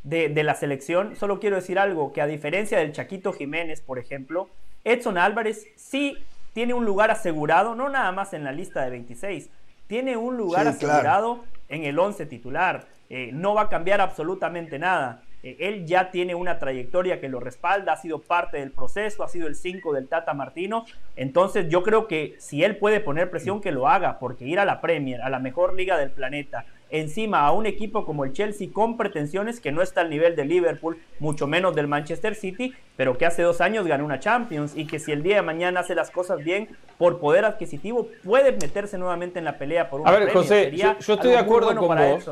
de, 0.03 0.29
de, 0.29 0.43
la 0.43 0.53
selección, 0.53 1.15
solo 1.15 1.39
quiero 1.39 1.55
decir 1.55 1.79
algo, 1.79 2.11
que 2.11 2.21
a 2.21 2.27
diferencia 2.27 2.77
del 2.77 2.91
Chaquito 2.91 3.31
Jiménez, 3.31 3.81
por 3.81 3.99
ejemplo, 3.99 4.49
Edson 4.83 5.17
Álvarez 5.17 5.65
sí 5.77 6.17
tiene 6.53 6.73
un 6.73 6.85
lugar 6.85 7.09
asegurado, 7.09 7.73
no 7.73 7.87
nada 7.87 8.11
más 8.11 8.33
en 8.33 8.43
la 8.43 8.51
lista 8.51 8.83
de 8.83 8.89
26, 8.91 9.49
tiene 9.87 10.17
un 10.17 10.35
lugar 10.35 10.67
asegurado 10.67 11.45
en 11.69 11.85
el 11.85 11.97
11 11.97 12.25
titular. 12.25 12.85
Eh, 13.09 13.31
no 13.31 13.53
va 13.53 13.63
a 13.63 13.69
cambiar 13.69 14.01
absolutamente 14.01 14.77
nada. 14.77 15.22
Eh, 15.43 15.57
él 15.59 15.85
ya 15.85 16.09
tiene 16.09 16.35
una 16.35 16.57
trayectoria 16.57 17.19
que 17.19 17.29
lo 17.29 17.39
respalda, 17.39 17.93
ha 17.93 17.97
sido 17.97 18.19
parte 18.19 18.57
del 18.57 18.71
proceso, 18.71 19.23
ha 19.23 19.27
sido 19.27 19.47
el 19.47 19.55
5 19.55 19.93
del 19.93 20.07
Tata 20.07 20.33
Martino. 20.33 20.85
Entonces 21.15 21.67
yo 21.69 21.83
creo 21.83 22.07
que 22.07 22.35
si 22.39 22.63
él 22.63 22.77
puede 22.77 23.01
poner 23.01 23.29
presión, 23.29 23.61
que 23.61 23.71
lo 23.71 23.87
haga, 23.87 24.19
porque 24.19 24.45
ir 24.45 24.59
a 24.59 24.65
la 24.65 24.81
Premier, 24.81 25.21
a 25.21 25.29
la 25.29 25.39
mejor 25.39 25.75
liga 25.75 25.97
del 25.97 26.11
planeta, 26.11 26.65
encima 26.89 27.41
a 27.41 27.51
un 27.51 27.65
equipo 27.65 28.05
como 28.05 28.23
el 28.23 28.33
Chelsea 28.33 28.69
con 28.71 28.97
pretensiones 28.97 29.59
que 29.59 29.71
no 29.71 29.81
está 29.81 30.01
al 30.01 30.09
nivel 30.09 30.35
de 30.35 30.45
Liverpool, 30.45 30.97
mucho 31.19 31.47
menos 31.47 31.75
del 31.75 31.87
Manchester 31.87 32.35
City, 32.35 32.73
pero 32.95 33.17
que 33.17 33.25
hace 33.25 33.41
dos 33.41 33.61
años 33.61 33.87
ganó 33.87 34.05
una 34.05 34.19
Champions 34.19 34.73
y 34.75 34.85
que 34.85 34.99
si 34.99 35.11
el 35.11 35.23
día 35.23 35.37
de 35.37 35.41
mañana 35.41 35.79
hace 35.79 35.95
las 35.95 36.11
cosas 36.11 36.43
bien 36.43 36.69
por 36.99 37.19
poder 37.19 37.45
adquisitivo, 37.45 38.07
puede 38.23 38.51
meterse 38.51 38.97
nuevamente 38.97 39.39
en 39.39 39.45
la 39.45 39.57
pelea 39.57 39.89
por 39.89 40.01
un 40.01 40.07
A 40.07 40.11
ver, 40.11 40.31
José, 40.31 40.71
yo, 40.75 40.91
estoy 40.99 41.31
de 41.31 41.37
acuerdo 41.37 41.75
con 41.75 41.97
vos. 41.97 42.29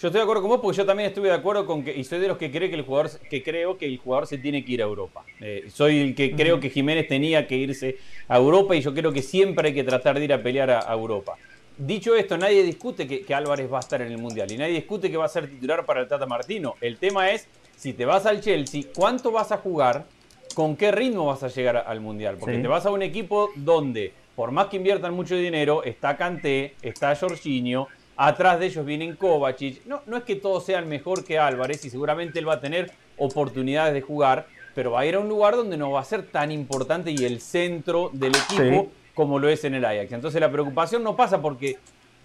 Yo 0.00 0.08
estoy 0.08 0.20
de 0.20 0.22
acuerdo 0.22 0.40
con 0.40 0.48
vos 0.48 0.60
porque 0.62 0.78
yo 0.78 0.86
también 0.86 1.10
estuve 1.10 1.28
de 1.28 1.34
acuerdo 1.34 1.66
con 1.66 1.84
que, 1.84 1.94
y 1.94 2.04
soy 2.04 2.20
de 2.20 2.28
los 2.28 2.38
que 2.38 2.50
cree 2.50 2.70
que 2.70 2.76
el 2.76 2.82
jugador, 2.82 3.10
que 3.28 3.42
creo 3.42 3.76
que 3.76 3.84
el 3.84 3.98
jugador 3.98 4.26
se 4.26 4.38
tiene 4.38 4.64
que 4.64 4.72
ir 4.72 4.80
a 4.80 4.86
Europa. 4.86 5.26
Eh, 5.40 5.66
soy 5.70 6.00
el 6.00 6.14
que 6.14 6.34
creo 6.34 6.58
que 6.58 6.70
Jiménez 6.70 7.06
tenía 7.06 7.46
que 7.46 7.56
irse 7.56 7.98
a 8.26 8.38
Europa 8.38 8.74
y 8.74 8.80
yo 8.80 8.94
creo 8.94 9.12
que 9.12 9.20
siempre 9.20 9.68
hay 9.68 9.74
que 9.74 9.84
tratar 9.84 10.18
de 10.18 10.24
ir 10.24 10.32
a 10.32 10.42
pelear 10.42 10.70
a, 10.70 10.90
Europa. 10.90 11.36
Dicho 11.76 12.16
esto, 12.16 12.38
nadie 12.38 12.62
discute 12.62 13.06
que, 13.06 13.34
Álvarez 13.34 13.70
va 13.70 13.76
a 13.76 13.80
estar 13.80 14.00
en 14.00 14.10
el 14.10 14.16
Mundial 14.16 14.50
y 14.50 14.56
nadie 14.56 14.72
discute 14.72 15.10
que 15.10 15.18
va 15.18 15.26
a 15.26 15.28
ser 15.28 15.50
titular 15.50 15.84
para 15.84 16.00
el 16.00 16.08
Tata 16.08 16.24
Martino. 16.24 16.76
El 16.80 16.96
tema 16.96 17.30
es, 17.30 17.46
si 17.76 17.92
te 17.92 18.06
vas 18.06 18.24
al 18.24 18.40
Chelsea, 18.40 18.84
¿cuánto 18.94 19.30
vas 19.30 19.52
a 19.52 19.58
jugar? 19.58 20.06
¿Con 20.54 20.76
qué 20.76 20.92
ritmo 20.92 21.26
vas 21.26 21.42
a 21.42 21.48
llegar 21.48 21.76
al 21.76 22.00
Mundial? 22.00 22.38
Porque 22.40 22.56
te 22.56 22.68
vas 22.68 22.86
a 22.86 22.90
un 22.90 23.02
equipo 23.02 23.50
donde, 23.54 24.14
por 24.34 24.50
más 24.50 24.68
que 24.68 24.78
inviertan 24.78 25.12
mucho 25.12 25.36
dinero, 25.36 25.84
está 25.84 26.16
Kanté, 26.16 26.74
está 26.80 27.14
Jorginho, 27.14 27.86
Atrás 28.22 28.60
de 28.60 28.66
ellos 28.66 28.84
vienen 28.84 29.16
Kovacic. 29.16 29.86
No, 29.86 30.02
no 30.04 30.18
es 30.18 30.24
que 30.24 30.36
todos 30.36 30.66
sean 30.66 30.86
mejor 30.90 31.24
que 31.24 31.38
Álvarez 31.38 31.82
y 31.86 31.88
seguramente 31.88 32.38
él 32.38 32.46
va 32.46 32.54
a 32.54 32.60
tener 32.60 32.92
oportunidades 33.16 33.94
de 33.94 34.02
jugar, 34.02 34.46
pero 34.74 34.90
va 34.90 35.00
a 35.00 35.06
ir 35.06 35.14
a 35.14 35.20
un 35.20 35.28
lugar 35.30 35.56
donde 35.56 35.78
no 35.78 35.90
va 35.90 36.00
a 36.00 36.04
ser 36.04 36.26
tan 36.26 36.52
importante 36.52 37.12
y 37.12 37.24
el 37.24 37.40
centro 37.40 38.10
del 38.12 38.34
equipo 38.36 38.88
como 39.14 39.38
lo 39.38 39.48
es 39.48 39.64
en 39.64 39.74
el 39.74 39.86
Ajax. 39.86 40.12
Entonces 40.12 40.38
la 40.38 40.52
preocupación 40.52 41.02
no 41.02 41.16
pasa 41.16 41.40
porque 41.40 41.78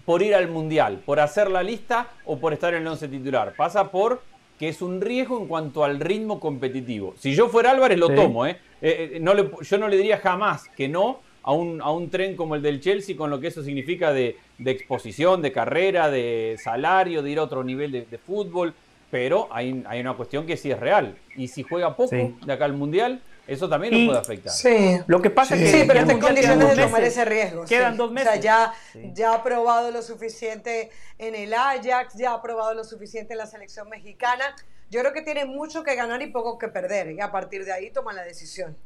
por 0.04 0.20
ir 0.22 0.34
al 0.34 0.48
Mundial, 0.48 1.00
por 1.02 1.18
hacer 1.18 1.50
la 1.50 1.62
lista 1.62 2.08
o 2.26 2.38
por 2.38 2.52
estar 2.52 2.74
en 2.74 2.82
el 2.82 2.88
once 2.88 3.08
titular. 3.08 3.54
Pasa 3.56 3.90
por 3.90 4.20
que 4.58 4.68
es 4.68 4.82
un 4.82 5.00
riesgo 5.00 5.40
en 5.40 5.46
cuanto 5.46 5.82
al 5.82 5.98
ritmo 5.98 6.40
competitivo. 6.40 7.14
Si 7.16 7.34
yo 7.34 7.48
fuera 7.48 7.70
Álvarez 7.70 7.98
lo 7.98 8.10
tomo, 8.10 8.44
¿eh? 8.44 8.58
Eh, 8.82 9.12
eh, 9.14 9.50
yo 9.62 9.78
no 9.78 9.88
le 9.88 9.96
diría 9.96 10.18
jamás 10.18 10.68
que 10.76 10.88
no, 10.88 11.20
a 11.46 11.52
un, 11.52 11.80
a 11.80 11.92
un 11.92 12.10
tren 12.10 12.34
como 12.34 12.56
el 12.56 12.62
del 12.62 12.80
Chelsea 12.80 13.16
con 13.16 13.30
lo 13.30 13.40
que 13.40 13.46
eso 13.46 13.62
significa 13.62 14.12
de, 14.12 14.36
exposición, 14.58 15.40
de 15.40 15.52
carrera, 15.52 16.10
de 16.10 16.58
salario, 16.62 17.22
de 17.22 17.30
ir 17.30 17.38
a 17.38 17.44
otro 17.44 17.62
nivel 17.62 17.92
de, 17.92 18.18
fútbol, 18.18 18.74
pero 19.12 19.48
hay, 19.52 19.84
hay, 19.86 20.00
una 20.00 20.14
cuestión 20.14 20.44
que 20.44 20.56
sí 20.56 20.72
es 20.72 20.80
real. 20.80 21.16
Y 21.36 21.46
si 21.46 21.62
juega 21.62 21.94
poco 21.96 22.16
de 22.16 22.52
acá 22.52 22.64
al 22.64 22.72
Mundial, 22.72 23.22
eso 23.46 23.68
también 23.68 23.94
lo 23.94 24.10
puede 24.10 24.18
afectar. 24.18 24.52
Sí. 24.52 24.98
Lo 25.06 25.22
que 25.22 25.30
pasa 25.30 25.54
es 25.54 25.62
que. 25.62 25.78
Sí, 25.78 25.84
pero 25.86 26.00
está 26.00 26.12
en 26.14 26.18
condiciones 26.18 26.76
de 26.76 26.82
tomar 26.82 27.04
ese 27.04 27.24
riesgo. 27.24 27.64
Quedan 27.64 27.96
dos 27.96 28.10
meses. 28.10 28.28
O 28.28 28.32
sea, 28.32 28.40
ya, 28.40 28.74
ya 29.14 29.34
ha 29.34 29.44
probado 29.44 29.92
lo 29.92 30.02
suficiente 30.02 30.90
en 31.18 31.36
el 31.36 31.54
Ajax, 31.54 32.14
ya 32.16 32.32
ha 32.32 32.42
probado 32.42 32.74
lo 32.74 32.82
suficiente 32.82 33.34
en 33.34 33.38
la 33.38 33.46
selección 33.46 33.88
mexicana. 33.88 34.56
Yo 34.90 34.98
creo 35.00 35.12
que 35.12 35.22
tiene 35.22 35.44
mucho 35.44 35.84
que 35.84 35.94
ganar 35.94 36.20
y 36.22 36.26
poco 36.26 36.58
que 36.58 36.66
perder. 36.66 37.12
Y 37.12 37.20
a 37.20 37.30
partir 37.30 37.64
de 37.64 37.72
ahí 37.72 37.90
toma 37.92 38.12
la 38.12 38.24
decisión. 38.24 38.76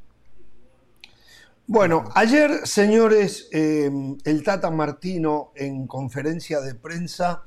Bueno, 1.72 2.10
ayer, 2.16 2.66
señores, 2.66 3.48
em, 3.52 4.18
el 4.24 4.42
Tata 4.42 4.72
Martino 4.72 5.52
en 5.54 5.86
conferencia 5.86 6.60
de 6.60 6.74
prensa 6.74 7.44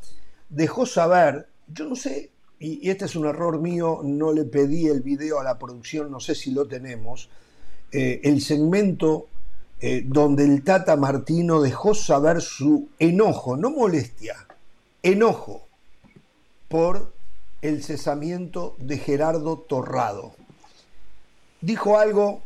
dejó 0.47 0.85
saber, 0.85 1.49
yo 1.67 1.89
no 1.89 1.97
sé, 1.97 2.31
y, 2.57 2.89
este 2.89 3.03
es 3.03 3.17
un 3.17 3.25
error 3.25 3.59
mío, 3.59 3.99
no 4.01 4.31
le 4.31 4.45
pedí 4.45 4.87
el 4.87 5.01
video 5.01 5.41
a 5.41 5.43
la 5.43 5.59
producción, 5.59 6.09
no 6.09 6.21
sé 6.21 6.35
si 6.35 6.51
lo 6.51 6.65
tenemos, 6.69 7.29
eh, 7.91 8.21
el 8.23 8.39
segmento 8.39 9.27
eh, 9.81 10.03
donde 10.05 10.45
el 10.45 10.63
Tata 10.63 10.95
Martino 10.95 11.61
dejó 11.61 11.93
saber 11.93 12.41
su 12.41 12.87
enojo, 12.99 13.57
no 13.57 13.71
molestia, 13.71 14.37
enojo 15.01 15.67
por 16.69 17.11
el 17.61 17.83
cesamiento 17.83 18.77
de 18.79 18.99
Gerardo 18.99 19.57
Torrado. 19.57 20.33
Dijo 21.59 21.99
algo 21.99 22.41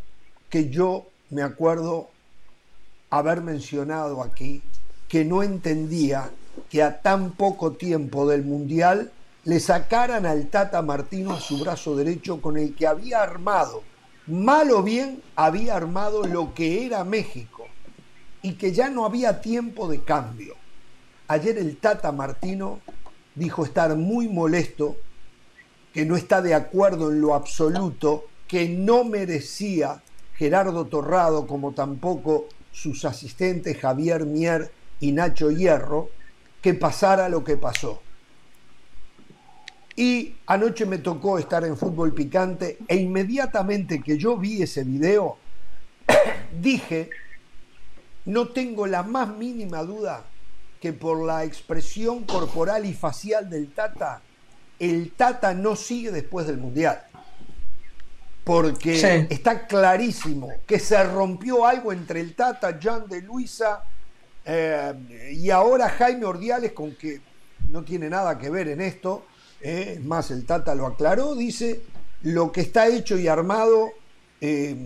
que 0.49 0.71
yo 0.71 1.06
me 1.30 1.42
acuerdo 1.42 2.10
haber 3.10 3.42
mencionado 3.42 4.21
aquí 4.21 4.62
que 5.08 5.25
no 5.25 5.44
entendía 5.44 6.32
que 6.69 6.84
a 6.84 7.02
tan 7.02 7.32
poco 7.32 7.73
tiempo 7.73 8.28
del 8.28 8.44
Mundial 8.44 9.12
le 9.44 9.60
sacaran 9.60 10.25
al 10.25 10.48
Tata 10.48 10.82
Martino 10.82 11.34
a 11.34 11.40
su 11.40 11.60
brazo 11.60 11.96
derecho 11.96 12.42
con 12.42 12.58
el 12.58 12.75
que 12.75 12.88
había 12.88 13.21
armado, 13.21 13.84
mal 14.28 14.71
o 14.71 14.84
bien 14.84 15.21
había 15.36 15.75
armado 15.75 16.25
lo 16.25 16.54
que 16.54 16.86
era 16.86 17.04
México 17.04 17.65
y 18.42 18.54
que 18.54 18.73
ya 18.73 18.90
no 18.90 19.06
había 19.06 19.40
tiempo 19.40 19.88
de 19.88 20.04
cambio. 20.04 20.56
Ayer 21.30 21.58
el 21.58 21.78
Tata 21.78 22.12
Martino 22.12 22.80
dijo 23.36 23.63
estar 23.63 23.96
muy 23.96 24.28
molesto, 24.28 24.98
que 25.94 26.06
no 26.06 26.15
está 26.15 26.42
de 26.42 26.54
acuerdo 26.54 27.12
en 27.12 27.21
lo 27.21 27.34
absoluto, 27.34 28.25
que 28.48 28.67
no 28.69 29.04
merecía 29.04 30.02
Gerardo 30.38 30.85
Torrado, 30.85 31.48
como 31.48 31.73
tampoco 31.73 32.48
sus 32.71 33.06
asistentes 33.06 33.77
Javier 33.77 34.25
Mier 34.25 34.71
y 35.00 35.12
Nacho 35.12 35.52
Hierro, 35.52 36.10
que 36.62 36.73
pasara 36.73 37.27
lo 37.27 37.44
que 37.44 37.58
pasó. 37.58 38.02
Y 39.96 40.35
anoche 40.46 40.85
me 40.85 41.00
tocó 41.00 41.40
estar 41.40 41.63
en 41.65 41.75
fútbol 41.75 42.13
picante 42.13 42.77
e 42.88 42.98
inmediatamente 42.98 44.04
que 44.04 44.17
yo 44.17 44.38
vi 44.38 44.62
ese 44.62 44.83
video, 44.83 45.38
dije, 46.62 47.10
no 48.25 48.50
tengo 48.50 48.85
la 48.85 49.02
más 49.02 49.29
mínima 49.29 49.81
duda 49.81 50.23
que 50.79 50.94
por 50.94 51.25
la 51.25 51.46
expresión 51.46 52.25
corporal 52.25 52.85
y 52.85 52.94
facial 52.94 53.50
del 53.50 53.71
Tata, 53.71 54.21
el 54.77 55.13
Tata 55.13 55.56
no 55.56 55.75
sigue 55.75 56.12
después 56.12 56.46
del 56.46 56.58
Mundial. 56.58 57.02
Porque 58.48 59.27
está 59.29 59.67
clarísimo 59.67 60.50
que 60.65 60.79
se 60.79 61.04
rompió 61.04 61.65
algo 61.65 61.91
entre 61.91 62.21
el 62.21 62.33
Tata, 62.33 62.79
Jan 62.81 63.06
de 63.10 63.21
Luisa 63.21 63.83
eh, 64.45 65.33
y 65.33 65.50
ahora 65.50 65.89
Jaime 65.89 66.25
Ordiales, 66.25 66.71
con 66.71 66.95
que 66.95 67.19
no 67.67 67.83
tiene 67.83 68.10
nada 68.10 68.37
que 68.37 68.50
ver 68.50 68.69
en 68.69 68.79
esto, 68.79 69.25
eh, 69.60 69.95
es 69.98 70.06
más, 70.06 70.31
el 70.31 70.45
Tata 70.45 70.73
lo 70.75 70.87
aclaró, 70.87 71.35
dice, 71.35 71.81
lo 72.23 72.54
que 72.54 72.62
está 72.62 72.87
hecho 72.87 73.17
y 73.17 73.27
armado 73.27 73.89
eh, 74.39 74.77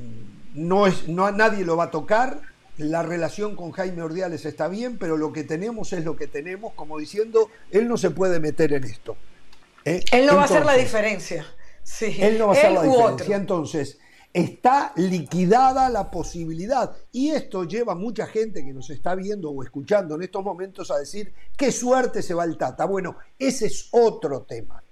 no 0.55 0.87
es, 0.87 1.07
no, 1.07 1.29
nadie 1.29 1.63
lo 1.63 1.77
va 1.77 1.83
a 1.83 1.91
tocar, 1.91 2.41
la 2.79 3.03
relación 3.03 3.55
con 3.55 3.73
Jaime 3.73 4.01
Ordiales 4.01 4.43
está 4.45 4.69
bien, 4.69 4.97
pero 4.97 5.17
lo 5.17 5.31
que 5.31 5.43
tenemos 5.43 5.93
es 5.93 6.03
lo 6.03 6.15
que 6.15 6.25
tenemos, 6.25 6.73
como 6.73 6.97
diciendo, 6.97 7.51
él 7.69 7.87
no 7.87 7.97
se 7.97 8.09
puede 8.09 8.39
meter 8.39 8.73
en 8.73 8.85
esto. 8.85 9.15
Él 9.85 10.25
no 10.25 10.35
va 10.35 10.41
a 10.41 10.45
hacer 10.45 10.65
la 10.65 10.73
diferencia. 10.73 11.45
Sí. 11.83 12.17
Él 12.19 12.37
no 12.37 12.47
va 12.47 12.53
a 12.53 12.57
hacer 12.57 12.71
la 12.71 12.83
diferencia. 12.83 13.35
Entonces, 13.35 13.97
está 14.33 14.93
liquidada 14.95 15.89
la 15.89 16.09
posibilidad. 16.09 16.95
Y 17.11 17.31
esto 17.31 17.65
lleva 17.65 17.93
a 17.93 17.95
mucha 17.95 18.27
gente 18.27 18.63
que 18.63 18.73
nos 18.73 18.89
está 18.89 19.15
viendo 19.15 19.51
o 19.51 19.63
escuchando 19.63 20.15
en 20.15 20.23
estos 20.23 20.43
momentos 20.43 20.91
a 20.91 20.97
decir, 20.97 21.33
qué 21.57 21.71
suerte 21.71 22.21
se 22.21 22.33
va 22.33 22.45
el 22.45 22.57
Tata. 22.57 22.85
Bueno, 22.85 23.17
ese 23.37 23.67
es 23.67 23.89
otro 23.91 24.43
tema. 24.43 24.83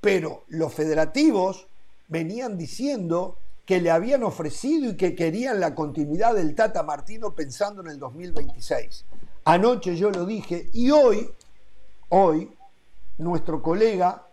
Pero 0.00 0.44
los 0.48 0.72
federativos 0.74 1.68
venían 2.08 2.58
diciendo 2.58 3.38
que 3.64 3.80
le 3.80 3.90
habían 3.90 4.24
ofrecido 4.24 4.90
y 4.90 4.96
que 4.96 5.14
querían 5.14 5.60
la 5.60 5.74
continuidad 5.74 6.34
del 6.34 6.54
Tata 6.54 6.82
Martino 6.82 7.34
pensando 7.34 7.82
en 7.82 7.88
el 7.88 7.98
2026. 7.98 9.04
Anoche 9.44 9.96
yo 9.96 10.10
lo 10.10 10.26
dije 10.26 10.68
y 10.72 10.90
hoy, 10.90 11.30
hoy, 12.08 12.50
nuestro 13.18 13.62
colega, 13.62 14.26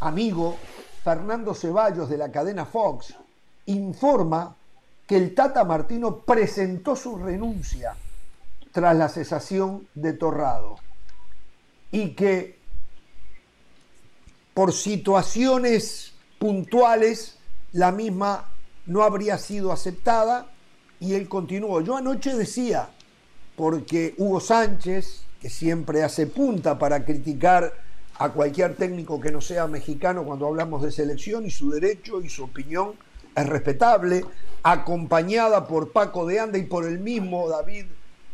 amigo 0.00 0.56
Fernando 1.02 1.54
Ceballos 1.54 2.08
de 2.08 2.16
la 2.16 2.30
cadena 2.30 2.64
Fox 2.64 3.14
informa 3.66 4.56
que 5.06 5.16
el 5.16 5.34
Tata 5.34 5.64
Martino 5.64 6.18
presentó 6.18 6.94
su 6.94 7.16
renuncia 7.16 7.96
tras 8.70 8.96
la 8.96 9.08
cesación 9.08 9.88
de 9.94 10.12
Torrado 10.12 10.76
y 11.90 12.10
que 12.10 12.58
por 14.54 14.72
situaciones 14.72 16.12
puntuales 16.38 17.36
la 17.72 17.90
misma 17.90 18.48
no 18.86 19.02
habría 19.02 19.38
sido 19.38 19.72
aceptada 19.72 20.46
y 21.00 21.14
él 21.14 21.28
continuó. 21.28 21.80
Yo 21.80 21.96
anoche 21.96 22.34
decía, 22.36 22.90
porque 23.56 24.14
Hugo 24.18 24.40
Sánchez, 24.40 25.24
que 25.40 25.50
siempre 25.50 26.04
hace 26.04 26.26
punta 26.26 26.78
para 26.78 27.04
criticar 27.04 27.72
a 28.18 28.30
cualquier 28.30 28.76
técnico 28.76 29.20
que 29.20 29.32
no 29.32 29.40
sea 29.40 29.66
mexicano 29.66 30.24
cuando 30.24 30.46
hablamos 30.46 30.82
de 30.82 30.92
selección 30.92 31.46
y 31.46 31.50
su 31.50 31.70
derecho 31.70 32.20
y 32.20 32.28
su 32.28 32.44
opinión 32.44 32.94
es 33.34 33.46
respetable, 33.46 34.24
acompañada 34.62 35.66
por 35.66 35.92
Paco 35.92 36.26
de 36.26 36.38
Anda 36.38 36.58
y 36.58 36.64
por 36.64 36.86
el 36.86 36.98
mismo 36.98 37.48
David 37.48 37.86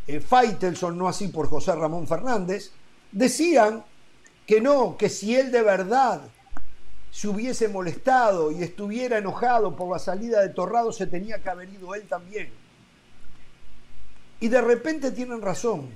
eh, 0.07 0.20
Faitelson, 0.20 0.99
no 0.99 1.09
así 1.09 1.29
por 1.29 1.49
José 1.49 1.74
Ramón 1.74 2.07
Fernández, 2.07 2.72
decían 3.12 3.85
que 4.47 4.61
no, 4.61 4.97
que 4.97 5.09
si 5.09 5.37
él 5.37 5.53
de 5.53 5.62
verdad 5.62 6.22
se 7.11 7.29
hubiese 7.29 7.68
molestado 7.68 8.51
y 8.51 8.62
estuviera 8.62 9.18
enojado 9.18 9.76
por 9.76 9.91
la 9.91 9.99
salida 9.99 10.41
de 10.41 10.51
Torrado, 10.51 10.93
se 10.93 11.07
tenía 11.07 11.39
que 11.43 11.49
haber 11.49 11.68
ido 11.68 11.95
él 11.95 12.03
también. 12.09 12.51
Y 14.41 14.49
de 14.49 14.61
repente 14.61 15.11
tienen 15.11 15.43
razón, 15.43 15.89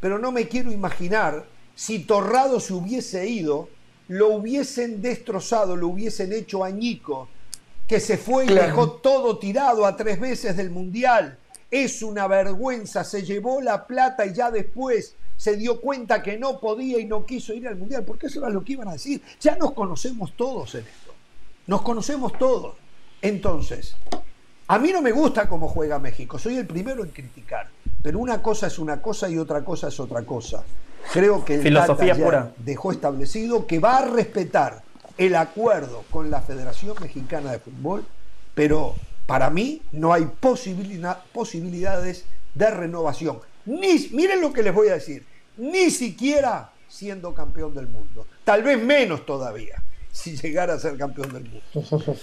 pero 0.00 0.18
no 0.18 0.30
me 0.32 0.48
quiero 0.48 0.70
imaginar 0.70 1.46
si 1.78 2.00
Torrado 2.00 2.58
se 2.58 2.72
hubiese 2.72 3.28
ido, 3.28 3.68
lo 4.08 4.30
hubiesen 4.30 5.00
destrozado, 5.00 5.76
lo 5.76 5.86
hubiesen 5.86 6.32
hecho 6.32 6.64
añico, 6.64 7.28
que 7.86 8.00
se 8.00 8.18
fue 8.18 8.46
y 8.46 8.48
dejó 8.48 8.90
todo 8.94 9.38
tirado 9.38 9.86
a 9.86 9.96
tres 9.96 10.18
veces 10.18 10.56
del 10.56 10.70
Mundial. 10.70 11.38
Es 11.70 12.02
una 12.02 12.26
vergüenza, 12.26 13.04
se 13.04 13.22
llevó 13.22 13.60
la 13.60 13.86
plata 13.86 14.26
y 14.26 14.34
ya 14.34 14.50
después 14.50 15.14
se 15.36 15.56
dio 15.56 15.80
cuenta 15.80 16.20
que 16.20 16.36
no 16.36 16.58
podía 16.58 16.98
y 16.98 17.04
no 17.04 17.24
quiso 17.24 17.54
ir 17.54 17.68
al 17.68 17.76
Mundial, 17.76 18.04
porque 18.04 18.26
eso 18.26 18.40
era 18.40 18.50
lo 18.50 18.64
que 18.64 18.72
iban 18.72 18.88
a 18.88 18.94
decir. 18.94 19.22
Ya 19.40 19.54
nos 19.54 19.70
conocemos 19.70 20.32
todos 20.36 20.74
en 20.74 20.80
esto. 20.80 21.14
Nos 21.68 21.82
conocemos 21.82 22.36
todos. 22.36 22.74
Entonces, 23.22 23.94
a 24.66 24.80
mí 24.80 24.90
no 24.90 25.00
me 25.00 25.12
gusta 25.12 25.48
cómo 25.48 25.68
juega 25.68 26.00
México, 26.00 26.40
soy 26.40 26.56
el 26.56 26.66
primero 26.66 27.04
en 27.04 27.10
criticar, 27.10 27.68
pero 28.02 28.18
una 28.18 28.42
cosa 28.42 28.66
es 28.66 28.80
una 28.80 29.00
cosa 29.00 29.28
y 29.28 29.38
otra 29.38 29.64
cosa 29.64 29.86
es 29.86 30.00
otra 30.00 30.22
cosa. 30.22 30.64
Creo 31.12 31.44
que 31.44 31.54
el 31.54 31.62
Filosofía 31.62 32.14
pura. 32.14 32.52
dejó 32.58 32.92
establecido 32.92 33.66
que 33.66 33.78
va 33.78 33.98
a 33.98 34.04
respetar 34.04 34.82
el 35.16 35.34
acuerdo 35.34 36.04
con 36.10 36.30
la 36.30 36.40
Federación 36.40 36.94
Mexicana 37.00 37.52
de 37.52 37.58
Fútbol, 37.58 38.04
pero 38.54 38.94
para 39.26 39.50
mí 39.50 39.82
no 39.92 40.12
hay 40.12 40.26
posibilidades 40.40 42.24
de 42.54 42.70
renovación. 42.70 43.40
Ni, 43.66 44.08
miren 44.12 44.40
lo 44.40 44.52
que 44.52 44.62
les 44.62 44.74
voy 44.74 44.88
a 44.88 44.94
decir, 44.94 45.24
ni 45.56 45.90
siquiera 45.90 46.70
siendo 46.88 47.34
campeón 47.34 47.74
del 47.74 47.88
mundo. 47.88 48.26
Tal 48.44 48.62
vez 48.62 48.82
menos 48.82 49.26
todavía, 49.26 49.82
si 50.10 50.36
llegara 50.36 50.74
a 50.74 50.78
ser 50.78 50.96
campeón 50.96 51.32
del 51.32 51.44
mundo. 51.44 52.16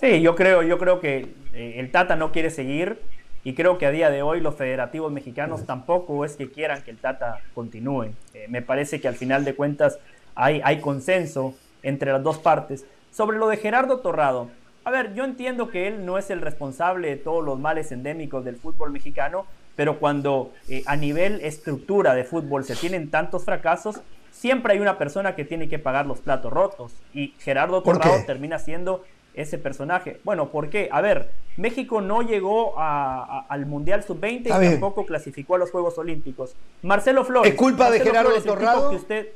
Sí, 0.00 0.20
yo 0.20 0.34
creo, 0.34 0.62
yo 0.62 0.78
creo 0.78 1.00
que 1.00 1.34
eh, 1.52 1.74
el 1.76 1.90
Tata 1.90 2.16
no 2.16 2.32
quiere 2.32 2.50
seguir 2.50 3.00
y 3.44 3.54
creo 3.54 3.76
que 3.76 3.86
a 3.86 3.90
día 3.90 4.10
de 4.10 4.22
hoy 4.22 4.40
los 4.40 4.54
federativos 4.54 5.12
mexicanos 5.12 5.66
tampoco 5.66 6.24
es 6.24 6.36
que 6.36 6.50
quieran 6.50 6.82
que 6.82 6.90
el 6.90 6.96
Tata 6.96 7.40
continúe. 7.54 8.08
Eh, 8.32 8.46
me 8.48 8.62
parece 8.62 9.00
que 9.00 9.06
al 9.06 9.14
final 9.14 9.44
de 9.44 9.54
cuentas 9.54 9.98
hay, 10.34 10.62
hay 10.64 10.80
consenso 10.80 11.54
entre 11.82 12.10
las 12.10 12.22
dos 12.22 12.38
partes. 12.38 12.86
Sobre 13.12 13.36
lo 13.36 13.46
de 13.48 13.58
Gerardo 13.58 14.00
Torrado, 14.00 14.48
a 14.84 14.90
ver, 14.90 15.14
yo 15.14 15.24
entiendo 15.24 15.68
que 15.68 15.86
él 15.86 16.06
no 16.06 16.16
es 16.16 16.30
el 16.30 16.40
responsable 16.40 17.08
de 17.08 17.16
todos 17.16 17.44
los 17.44 17.58
males 17.58 17.92
endémicos 17.92 18.44
del 18.44 18.56
fútbol 18.56 18.90
mexicano, 18.90 19.46
pero 19.76 19.98
cuando 19.98 20.52
eh, 20.68 20.82
a 20.86 20.96
nivel 20.96 21.40
estructura 21.42 22.14
de 22.14 22.24
fútbol 22.24 22.64
se 22.64 22.76
tienen 22.76 23.10
tantos 23.10 23.44
fracasos, 23.44 24.00
siempre 24.30 24.72
hay 24.72 24.80
una 24.80 24.98
persona 24.98 25.34
que 25.34 25.44
tiene 25.44 25.68
que 25.68 25.78
pagar 25.78 26.06
los 26.06 26.20
platos 26.20 26.52
rotos. 26.52 26.92
Y 27.12 27.34
Gerardo 27.40 27.82
Torrado 27.82 28.24
termina 28.26 28.58
siendo 28.58 29.04
ese 29.34 29.58
personaje. 29.58 30.20
Bueno, 30.24 30.50
¿por 30.50 30.70
qué? 30.70 30.88
A 30.90 31.00
ver, 31.00 31.30
México 31.56 32.00
no 32.00 32.22
llegó 32.22 32.74
al 32.78 33.66
Mundial 33.66 34.02
Sub-20 34.04 34.46
y 34.46 34.70
tampoco 34.70 35.04
clasificó 35.04 35.56
a 35.56 35.58
los 35.58 35.70
Juegos 35.70 35.98
Olímpicos. 35.98 36.54
Marcelo 36.82 37.24
Flores. 37.24 37.52
¿Es 37.52 37.58
culpa 37.58 37.90
de 37.90 38.00
Gerardo 38.00 38.40
Torrado? 38.42 38.90
Que 38.90 38.96
usted... 38.96 39.28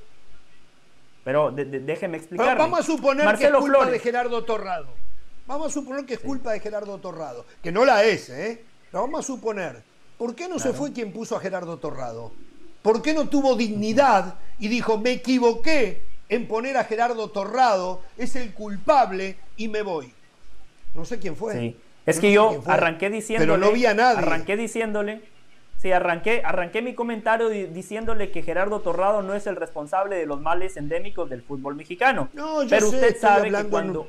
Pero 1.24 1.50
déjeme 1.50 2.16
explicar. 2.16 2.56
Vamos 2.56 2.80
a 2.80 2.82
suponer 2.82 3.36
que 3.36 3.46
es 3.46 3.52
culpa 3.52 3.86
de 3.90 3.98
Gerardo 3.98 4.44
Torrado. 4.44 4.86
Vamos 5.46 5.66
a 5.66 5.70
suponer 5.70 6.06
que 6.06 6.14
es 6.14 6.20
culpa 6.20 6.52
de 6.52 6.60
Gerardo 6.60 6.98
Torrado. 6.98 7.44
Que 7.62 7.70
no 7.72 7.84
la 7.84 8.04
es, 8.04 8.30
¿eh? 8.30 8.64
Pero 8.90 9.02
vamos 9.02 9.20
a 9.20 9.22
suponer. 9.22 9.82
¿Por 10.16 10.34
qué 10.34 10.48
no 10.48 10.58
se 10.58 10.72
fue 10.72 10.92
quien 10.92 11.12
puso 11.12 11.36
a 11.36 11.40
Gerardo 11.40 11.76
Torrado? 11.78 12.32
¿Por 12.82 13.02
qué 13.02 13.12
no 13.12 13.28
tuvo 13.28 13.56
dignidad 13.56 14.36
y 14.58 14.68
dijo, 14.68 14.96
me 14.98 15.12
equivoqué 15.12 16.02
en 16.28 16.46
poner 16.46 16.76
a 16.76 16.84
Gerardo 16.84 17.28
Torrado, 17.28 18.02
es 18.16 18.36
el 18.36 18.52
culpable 18.52 19.36
y 19.56 19.68
me 19.68 19.82
voy? 19.82 20.12
No 20.94 21.04
sé 21.04 21.18
quién 21.18 21.36
fue. 21.36 21.54
Sí. 21.54 21.76
Es 22.06 22.20
que 22.20 22.32
yo 22.32 22.62
arranqué 22.66 23.10
diciéndole. 23.10 23.52
Pero 23.52 23.58
no 23.58 23.72
vi 23.72 23.84
a 23.86 23.94
nadie. 23.94 24.18
Arranqué 24.18 24.56
diciéndole. 24.56 25.20
Sí, 25.76 25.92
arranqué, 25.92 26.42
arranqué 26.44 26.82
mi 26.82 26.94
comentario 26.94 27.48
diciéndole 27.48 28.30
que 28.32 28.42
Gerardo 28.42 28.80
Torrado 28.80 29.22
no 29.22 29.34
es 29.34 29.46
el 29.46 29.54
responsable 29.54 30.16
de 30.16 30.26
los 30.26 30.40
males 30.40 30.76
endémicos 30.76 31.30
del 31.30 31.42
fútbol 31.42 31.76
mexicano. 31.76 32.28
No, 32.32 32.62
yo 32.62 32.68
Pero 32.68 32.90
sé, 32.90 32.96
usted 32.96 33.16
sabe 33.18 33.52
que 33.52 33.64
cuando. 33.64 34.08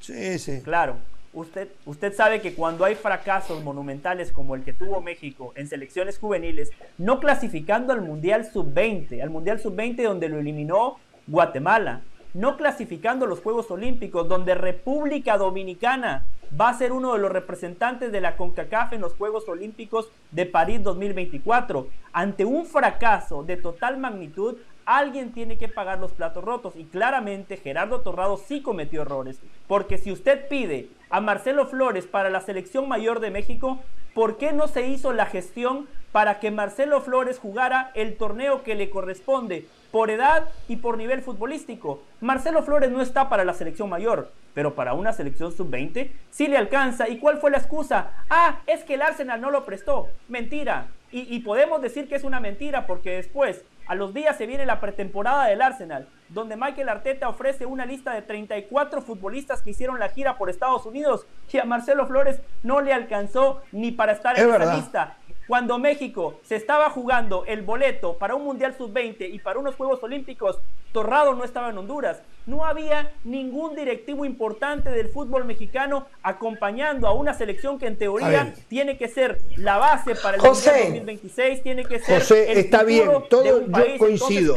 Sí, 0.00 0.38
sí. 0.38 0.62
Claro. 0.62 0.96
Usted, 1.32 1.68
usted 1.84 2.12
sabe 2.12 2.40
que 2.40 2.54
cuando 2.54 2.84
hay 2.84 2.96
fracasos 2.96 3.62
monumentales 3.62 4.32
como 4.32 4.56
el 4.56 4.64
que 4.64 4.72
tuvo 4.72 5.00
México 5.00 5.52
en 5.54 5.68
selecciones 5.68 6.18
juveniles, 6.18 6.70
no 6.98 7.20
clasificando 7.20 7.92
al 7.92 8.00
Mundial 8.00 8.50
Sub-20, 8.50 9.22
al 9.22 9.30
Mundial 9.30 9.60
Sub-20 9.60 10.02
donde 10.02 10.28
lo 10.28 10.40
eliminó 10.40 10.98
Guatemala, 11.30 12.00
no 12.34 12.56
clasificando 12.56 13.24
los 13.24 13.40
Juegos 13.40 13.70
Olímpicos, 13.70 14.28
donde 14.28 14.56
República 14.56 15.38
Dominicana 15.38 16.26
va 16.60 16.68
a 16.68 16.74
ser 16.74 16.90
uno 16.90 17.12
de 17.12 17.20
los 17.20 17.30
representantes 17.30 18.10
de 18.10 18.20
la 18.20 18.36
CONCACAF 18.36 18.92
en 18.94 19.00
los 19.00 19.14
Juegos 19.14 19.48
Olímpicos 19.48 20.08
de 20.32 20.46
París 20.46 20.82
2024. 20.82 21.86
Ante 22.12 22.44
un 22.44 22.66
fracaso 22.66 23.44
de 23.44 23.56
total 23.56 23.98
magnitud, 23.98 24.56
alguien 24.98 25.32
tiene 25.32 25.56
que 25.56 25.68
pagar 25.68 26.00
los 26.00 26.12
platos 26.12 26.42
rotos 26.42 26.74
y 26.74 26.84
claramente 26.84 27.56
Gerardo 27.56 28.00
Torrado 28.00 28.36
sí 28.36 28.60
cometió 28.60 29.02
errores, 29.02 29.38
porque 29.68 29.98
si 29.98 30.10
usted 30.10 30.48
pide 30.48 30.88
a 31.10 31.20
Marcelo 31.20 31.66
Flores 31.66 32.06
para 32.06 32.28
la 32.28 32.40
selección 32.40 32.88
mayor 32.88 33.20
de 33.20 33.30
México, 33.30 33.78
¿por 34.14 34.36
qué 34.36 34.52
no 34.52 34.66
se 34.66 34.88
hizo 34.88 35.12
la 35.12 35.26
gestión 35.26 35.88
para 36.10 36.40
que 36.40 36.50
Marcelo 36.50 37.00
Flores 37.00 37.38
jugara 37.38 37.92
el 37.94 38.16
torneo 38.16 38.64
que 38.64 38.74
le 38.74 38.90
corresponde 38.90 39.66
por 39.92 40.10
edad 40.10 40.48
y 40.66 40.76
por 40.76 40.98
nivel 40.98 41.22
futbolístico? 41.22 42.02
Marcelo 42.20 42.64
Flores 42.64 42.90
no 42.90 43.00
está 43.00 43.28
para 43.28 43.44
la 43.44 43.54
selección 43.54 43.88
mayor, 43.88 44.32
pero 44.54 44.74
para 44.74 44.94
una 44.94 45.12
selección 45.12 45.52
sub-20 45.52 46.10
sí 46.30 46.48
le 46.48 46.56
alcanza. 46.56 47.08
¿Y 47.08 47.18
cuál 47.18 47.38
fue 47.38 47.52
la 47.52 47.58
excusa? 47.58 48.24
Ah, 48.28 48.60
es 48.66 48.82
que 48.82 48.94
el 48.94 49.02
Arsenal 49.02 49.40
no 49.40 49.52
lo 49.52 49.64
prestó. 49.64 50.08
Mentira. 50.28 50.88
Y, 51.12 51.32
y 51.34 51.40
podemos 51.40 51.80
decir 51.80 52.08
que 52.08 52.14
es 52.16 52.24
una 52.24 52.40
mentira 52.40 52.86
porque 52.86 53.10
después 53.16 53.64
a 53.90 53.96
los 53.96 54.14
días 54.14 54.36
se 54.36 54.46
viene 54.46 54.66
la 54.66 54.78
pretemporada 54.78 55.46
del 55.46 55.60
Arsenal, 55.60 56.06
donde 56.28 56.56
Michael 56.56 56.88
Arteta 56.88 57.28
ofrece 57.28 57.66
una 57.66 57.84
lista 57.84 58.12
de 58.12 58.22
34 58.22 59.02
futbolistas 59.02 59.62
que 59.62 59.70
hicieron 59.70 59.98
la 59.98 60.10
gira 60.10 60.38
por 60.38 60.48
Estados 60.48 60.86
Unidos 60.86 61.26
y 61.52 61.58
a 61.58 61.64
Marcelo 61.64 62.06
Flores 62.06 62.40
no 62.62 62.80
le 62.82 62.92
alcanzó 62.92 63.62
ni 63.72 63.90
para 63.90 64.12
estar 64.12 64.38
en 64.38 64.48
esa 64.48 64.76
lista. 64.76 65.16
Cuando 65.46 65.78
México 65.78 66.40
se 66.44 66.56
estaba 66.56 66.90
jugando 66.90 67.44
el 67.46 67.62
boleto 67.62 68.16
para 68.18 68.34
un 68.34 68.44
Mundial 68.44 68.74
Sub-20 68.76 69.32
y 69.32 69.38
para 69.40 69.58
unos 69.58 69.74
Juegos 69.74 70.02
Olímpicos, 70.02 70.58
Torrado 70.92 71.34
no 71.34 71.44
estaba 71.44 71.70
en 71.70 71.78
Honduras. 71.78 72.22
No 72.46 72.64
había 72.64 73.12
ningún 73.24 73.76
directivo 73.76 74.24
importante 74.24 74.90
del 74.90 75.08
fútbol 75.08 75.44
mexicano 75.44 76.06
acompañando 76.22 77.06
a 77.06 77.12
una 77.12 77.34
selección 77.34 77.78
que 77.78 77.86
en 77.86 77.96
teoría 77.96 78.54
tiene 78.68 78.96
que 78.96 79.08
ser 79.08 79.40
la 79.56 79.76
base 79.78 80.14
para 80.16 80.36
el 80.36 80.42
Mundial 80.42 80.76
2026, 80.76 81.62
tiene 81.62 81.84
que 81.84 81.98
ser 82.00 82.20
José, 82.20 82.58
está 82.58 82.82
bien, 82.82 83.08
todo 83.28 83.44
yo 83.44 83.98
coincido. 83.98 84.56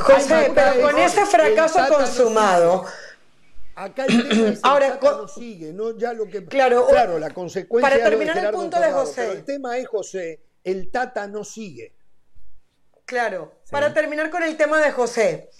José, 0.00 0.52
pero 0.54 0.88
con 0.88 0.98
ese 0.98 1.26
fracaso 1.26 1.80
consumado, 1.88 2.84
Acá 3.74 4.04
el 4.06 4.28
tema 4.28 4.48
es 4.50 4.60
Ahora, 4.62 4.98
no 5.00 5.28
sigue, 5.28 5.72
¿no? 5.72 5.96
Ya 5.96 6.12
lo 6.12 6.26
que, 6.26 6.44
claro, 6.44 6.86
claro, 6.88 7.18
la 7.18 7.30
consecuencia 7.30 7.90
para 7.90 8.02
terminar 8.02 8.36
el 8.38 8.50
punto 8.50 8.78
de 8.78 8.92
José. 8.92 9.32
el 9.32 9.44
tema 9.44 9.78
es, 9.78 9.88
José, 9.88 10.42
el 10.64 10.90
Tata 10.90 11.26
no 11.26 11.44
sigue. 11.44 11.94
Claro, 13.04 13.52
para 13.70 13.92
terminar 13.92 14.30
con 14.30 14.42
el 14.42 14.56
tema 14.56 14.80
de 14.80 14.90
José, 14.92 15.50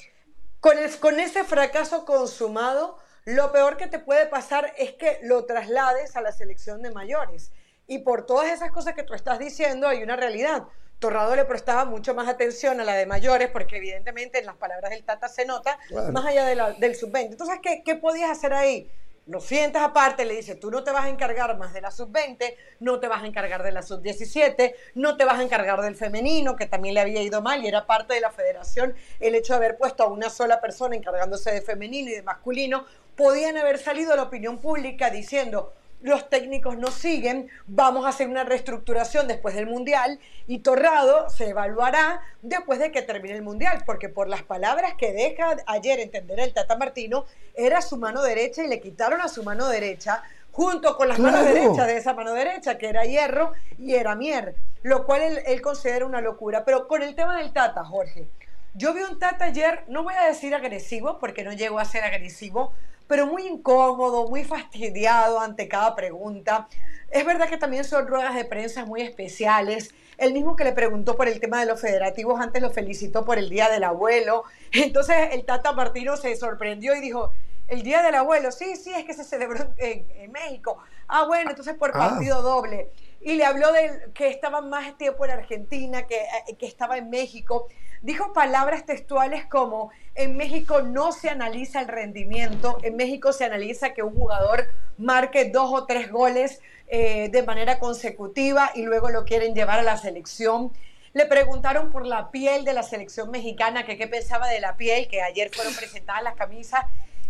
con, 0.60 0.76
con 1.00 1.20
ese 1.20 1.44
fracaso 1.44 2.04
consumado, 2.04 2.98
lo 3.24 3.52
peor 3.52 3.76
que 3.76 3.86
te 3.86 3.98
puede 3.98 4.26
pasar 4.26 4.72
es 4.78 4.92
que 4.92 5.18
lo 5.22 5.44
traslades 5.44 6.16
a 6.16 6.22
la 6.22 6.32
selección 6.32 6.82
de 6.82 6.90
mayores. 6.90 7.52
Y 7.86 7.98
por 7.98 8.26
todas 8.26 8.50
esas 8.50 8.70
cosas 8.70 8.94
que 8.94 9.02
tú 9.02 9.14
estás 9.14 9.38
diciendo, 9.38 9.88
hay 9.88 10.02
una 10.02 10.16
realidad. 10.16 10.64
Torrado 11.02 11.34
le 11.34 11.44
prestaba 11.44 11.84
mucho 11.84 12.14
más 12.14 12.28
atención 12.28 12.80
a 12.80 12.84
la 12.84 12.94
de 12.94 13.06
mayores, 13.06 13.50
porque 13.50 13.78
evidentemente 13.78 14.38
en 14.38 14.46
las 14.46 14.54
palabras 14.54 14.92
del 14.92 15.02
Tata 15.02 15.26
se 15.28 15.44
nota, 15.44 15.76
más 16.12 16.24
allá 16.24 16.46
del 16.46 16.94
sub-20. 16.94 17.32
Entonces, 17.32 17.58
¿qué, 17.60 17.82
¿qué 17.84 17.96
podías 17.96 18.30
hacer 18.30 18.54
ahí? 18.54 18.88
Lo 19.26 19.40
sientas 19.40 19.82
aparte, 19.82 20.24
le 20.24 20.36
dices, 20.36 20.60
tú 20.60 20.70
no 20.70 20.84
te 20.84 20.92
vas 20.92 21.06
a 21.06 21.08
encargar 21.08 21.58
más 21.58 21.72
de 21.72 21.80
la 21.80 21.90
sub-20, 21.90 22.54
no 22.78 23.00
te 23.00 23.08
vas 23.08 23.24
a 23.24 23.26
encargar 23.26 23.64
de 23.64 23.72
la 23.72 23.82
sub-17, 23.82 24.74
no 24.94 25.16
te 25.16 25.24
vas 25.24 25.40
a 25.40 25.42
encargar 25.42 25.80
del 25.82 25.96
femenino, 25.96 26.54
que 26.54 26.66
también 26.66 26.94
le 26.94 27.00
había 27.00 27.20
ido 27.20 27.42
mal 27.42 27.64
y 27.64 27.66
era 27.66 27.84
parte 27.84 28.14
de 28.14 28.20
la 28.20 28.30
federación 28.30 28.94
el 29.18 29.34
hecho 29.34 29.54
de 29.54 29.56
haber 29.56 29.76
puesto 29.76 30.04
a 30.04 30.06
una 30.06 30.30
sola 30.30 30.60
persona 30.60 30.94
encargándose 30.94 31.50
de 31.50 31.62
femenino 31.62 32.10
y 32.10 32.14
de 32.14 32.22
masculino. 32.22 32.86
Podían 33.16 33.56
haber 33.56 33.78
salido 33.78 34.12
a 34.12 34.16
la 34.16 34.22
opinión 34.22 34.58
pública 34.58 35.10
diciendo, 35.10 35.72
los 36.02 36.28
técnicos 36.28 36.76
no 36.76 36.90
siguen, 36.90 37.48
vamos 37.66 38.04
a 38.04 38.10
hacer 38.10 38.28
una 38.28 38.44
reestructuración 38.44 39.28
después 39.28 39.54
del 39.54 39.66
Mundial 39.66 40.18
y 40.46 40.58
Torrado 40.58 41.30
se 41.30 41.50
evaluará 41.50 42.20
después 42.42 42.78
de 42.78 42.90
que 42.90 43.02
termine 43.02 43.36
el 43.36 43.42
Mundial, 43.42 43.82
porque 43.86 44.08
por 44.08 44.28
las 44.28 44.42
palabras 44.42 44.94
que 44.94 45.12
deja 45.12 45.56
ayer 45.66 46.00
entender 46.00 46.40
el 46.40 46.52
Tata 46.52 46.76
Martino, 46.76 47.24
era 47.54 47.80
su 47.80 47.96
mano 47.96 48.22
derecha 48.22 48.64
y 48.64 48.68
le 48.68 48.80
quitaron 48.80 49.20
a 49.20 49.28
su 49.28 49.42
mano 49.44 49.68
derecha 49.68 50.22
junto 50.50 50.96
con 50.96 51.08
las 51.08 51.18
manos 51.18 51.44
derechas 51.44 51.86
de 51.86 51.96
esa 51.96 52.12
mano 52.14 52.32
derecha, 52.32 52.76
que 52.76 52.88
era 52.88 53.04
hierro 53.04 53.52
y 53.78 53.94
era 53.94 54.14
mier, 54.14 54.56
lo 54.82 55.06
cual 55.06 55.22
él, 55.22 55.40
él 55.46 55.62
considera 55.62 56.04
una 56.04 56.20
locura. 56.20 56.64
Pero 56.64 56.86
con 56.88 57.02
el 57.02 57.14
tema 57.14 57.38
del 57.38 57.52
Tata, 57.52 57.84
Jorge, 57.84 58.26
yo 58.74 58.92
vi 58.92 59.02
un 59.02 59.18
Tata 59.18 59.46
ayer, 59.46 59.84
no 59.88 60.02
voy 60.02 60.14
a 60.14 60.26
decir 60.26 60.54
agresivo, 60.54 61.18
porque 61.18 61.42
no 61.42 61.52
llegó 61.52 61.78
a 61.78 61.84
ser 61.84 62.04
agresivo, 62.04 62.74
pero 63.06 63.26
muy 63.26 63.46
incómodo, 63.46 64.28
muy 64.28 64.44
fastidiado 64.44 65.40
ante 65.40 65.68
cada 65.68 65.94
pregunta. 65.94 66.68
Es 67.10 67.26
verdad 67.26 67.48
que 67.48 67.58
también 67.58 67.84
son 67.84 68.06
ruedas 68.06 68.34
de 68.34 68.44
prensa 68.44 68.84
muy 68.84 69.02
especiales. 69.02 69.94
El 70.18 70.32
mismo 70.32 70.56
que 70.56 70.64
le 70.64 70.72
preguntó 70.72 71.16
por 71.16 71.28
el 71.28 71.40
tema 71.40 71.60
de 71.60 71.66
los 71.66 71.80
federativos 71.80 72.40
antes 72.40 72.62
lo 72.62 72.70
felicitó 72.70 73.24
por 73.24 73.38
el 73.38 73.50
Día 73.50 73.68
del 73.68 73.84
Abuelo. 73.84 74.44
Entonces 74.72 75.16
el 75.32 75.44
Tata 75.44 75.72
Martino 75.72 76.16
se 76.16 76.34
sorprendió 76.36 76.94
y 76.94 77.00
dijo, 77.00 77.32
el 77.68 77.82
Día 77.82 78.02
del 78.02 78.14
Abuelo, 78.14 78.52
sí, 78.52 78.76
sí, 78.76 78.92
es 78.94 79.04
que 79.04 79.14
se 79.14 79.24
celebró 79.24 79.72
en, 79.78 80.30
México. 80.30 80.78
Ah, 81.08 81.24
bueno, 81.26 81.50
entonces 81.50 81.74
por 81.74 81.90
ah. 81.90 81.98
partido 81.98 82.42
doble. 82.42 82.90
Y 83.20 83.34
le 83.34 83.44
habló 83.44 83.72
de 83.72 84.10
que 84.14 84.28
estaba 84.28 84.60
más 84.60 84.96
tiempo 84.98 85.24
en 85.24 85.30
Argentina, 85.30 86.06
que, 86.06 86.16
eh, 86.16 86.56
que 86.58 86.66
estaba 86.66 86.98
en 86.98 87.08
México. 87.08 87.68
Dijo 88.02 88.32
palabras 88.32 88.84
textuales 88.84 89.46
como, 89.46 89.90
en 90.16 90.36
México 90.36 90.82
no 90.82 91.12
se 91.12 91.30
analiza 91.30 91.80
el 91.80 91.88
rendimiento, 91.88 92.78
en 92.82 92.96
México 92.96 93.32
se 93.32 93.44
analiza 93.44 93.94
que 93.94 94.02
un 94.02 94.14
jugador 94.14 94.68
marque 94.98 95.50
dos 95.50 95.70
o 95.72 95.86
tres 95.86 96.10
goles 96.10 96.60
eh, 96.88 97.28
de 97.30 97.42
manera 97.44 97.78
consecutiva 97.78 98.72
y 98.74 98.82
luego 98.82 99.08
lo 99.08 99.24
quieren 99.24 99.54
llevar 99.54 99.78
a 99.78 99.82
la 99.82 99.96
selección. 99.96 100.72
Le 101.12 101.26
preguntaron 101.26 101.92
por 101.92 102.04
la 102.04 102.32
piel 102.32 102.64
de 102.64 102.72
la 102.72 102.82
selección 102.82 103.30
mexicana, 103.30 103.86
que 103.86 103.96
qué 103.96 104.08
pensaba 104.08 104.48
de 104.48 104.60
la 104.60 104.76
piel, 104.76 105.06
que 105.06 105.22
ayer 105.22 105.50
fueron 105.54 105.74
presentadas 105.74 106.24
las 106.24 106.34
camisas, 106.34 106.84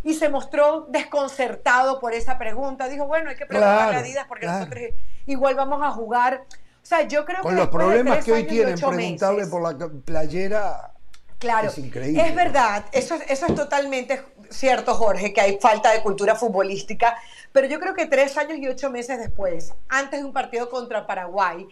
y 0.05 0.15
se 0.15 0.29
mostró 0.29 0.87
desconcertado 0.89 2.01
por 2.01 2.15
esa 2.15 2.39
pregunta. 2.39 2.89
Dijo, 2.89 3.07
bueno, 3.07 3.31
hay 3.31 3.37
que 3.37 3.47
preguntarle 3.47 3.97
a 3.97 3.99
Adidas 4.01 4.27
porque 4.27 4.47
nosotros 4.47 4.83
igual 5.27 5.55
vamos 5.55 5.83
a 5.83 5.91
jugar. 5.91 6.45
O 6.83 6.87
sea, 6.87 7.07
yo 7.07 7.25
creo 7.25 7.43
Con 7.43 7.55
los 7.57 7.69
problemas 7.69 8.25
que 8.25 8.33
hoy 8.33 8.45
tienen, 8.45 8.75
preguntarle 8.75 9.47
por 9.47 9.63
la 9.63 9.89
playera. 10.05 10.93
Claro, 11.39 11.69
es 11.69 11.79
increíble. 11.79 12.25
Es 12.25 12.35
verdad, 12.35 12.85
eso, 12.93 13.17
eso 13.29 13.47
es 13.47 13.55
totalmente 13.55 14.23
cierto, 14.51 14.95
Jorge, 14.95 15.33
que 15.33 15.41
hay 15.41 15.59
falta 15.61 15.93
de 15.93 16.03
cultura 16.03 16.35
futbolística, 16.35 17.17
pero 17.53 17.67
yo 17.67 17.81
creo 17.81 17.95
que 17.95 18.07
tres 18.07 18.37
años 18.37 18.59
y 18.59 18.69
ocho 18.69 18.91
meses 18.91 19.19
después, 19.19 19.73
antes 19.89 20.21
de 20.21 20.27
un 20.27 20.33
partido 20.33 20.71
contra 20.71 21.07
Paraguay, 21.07 21.67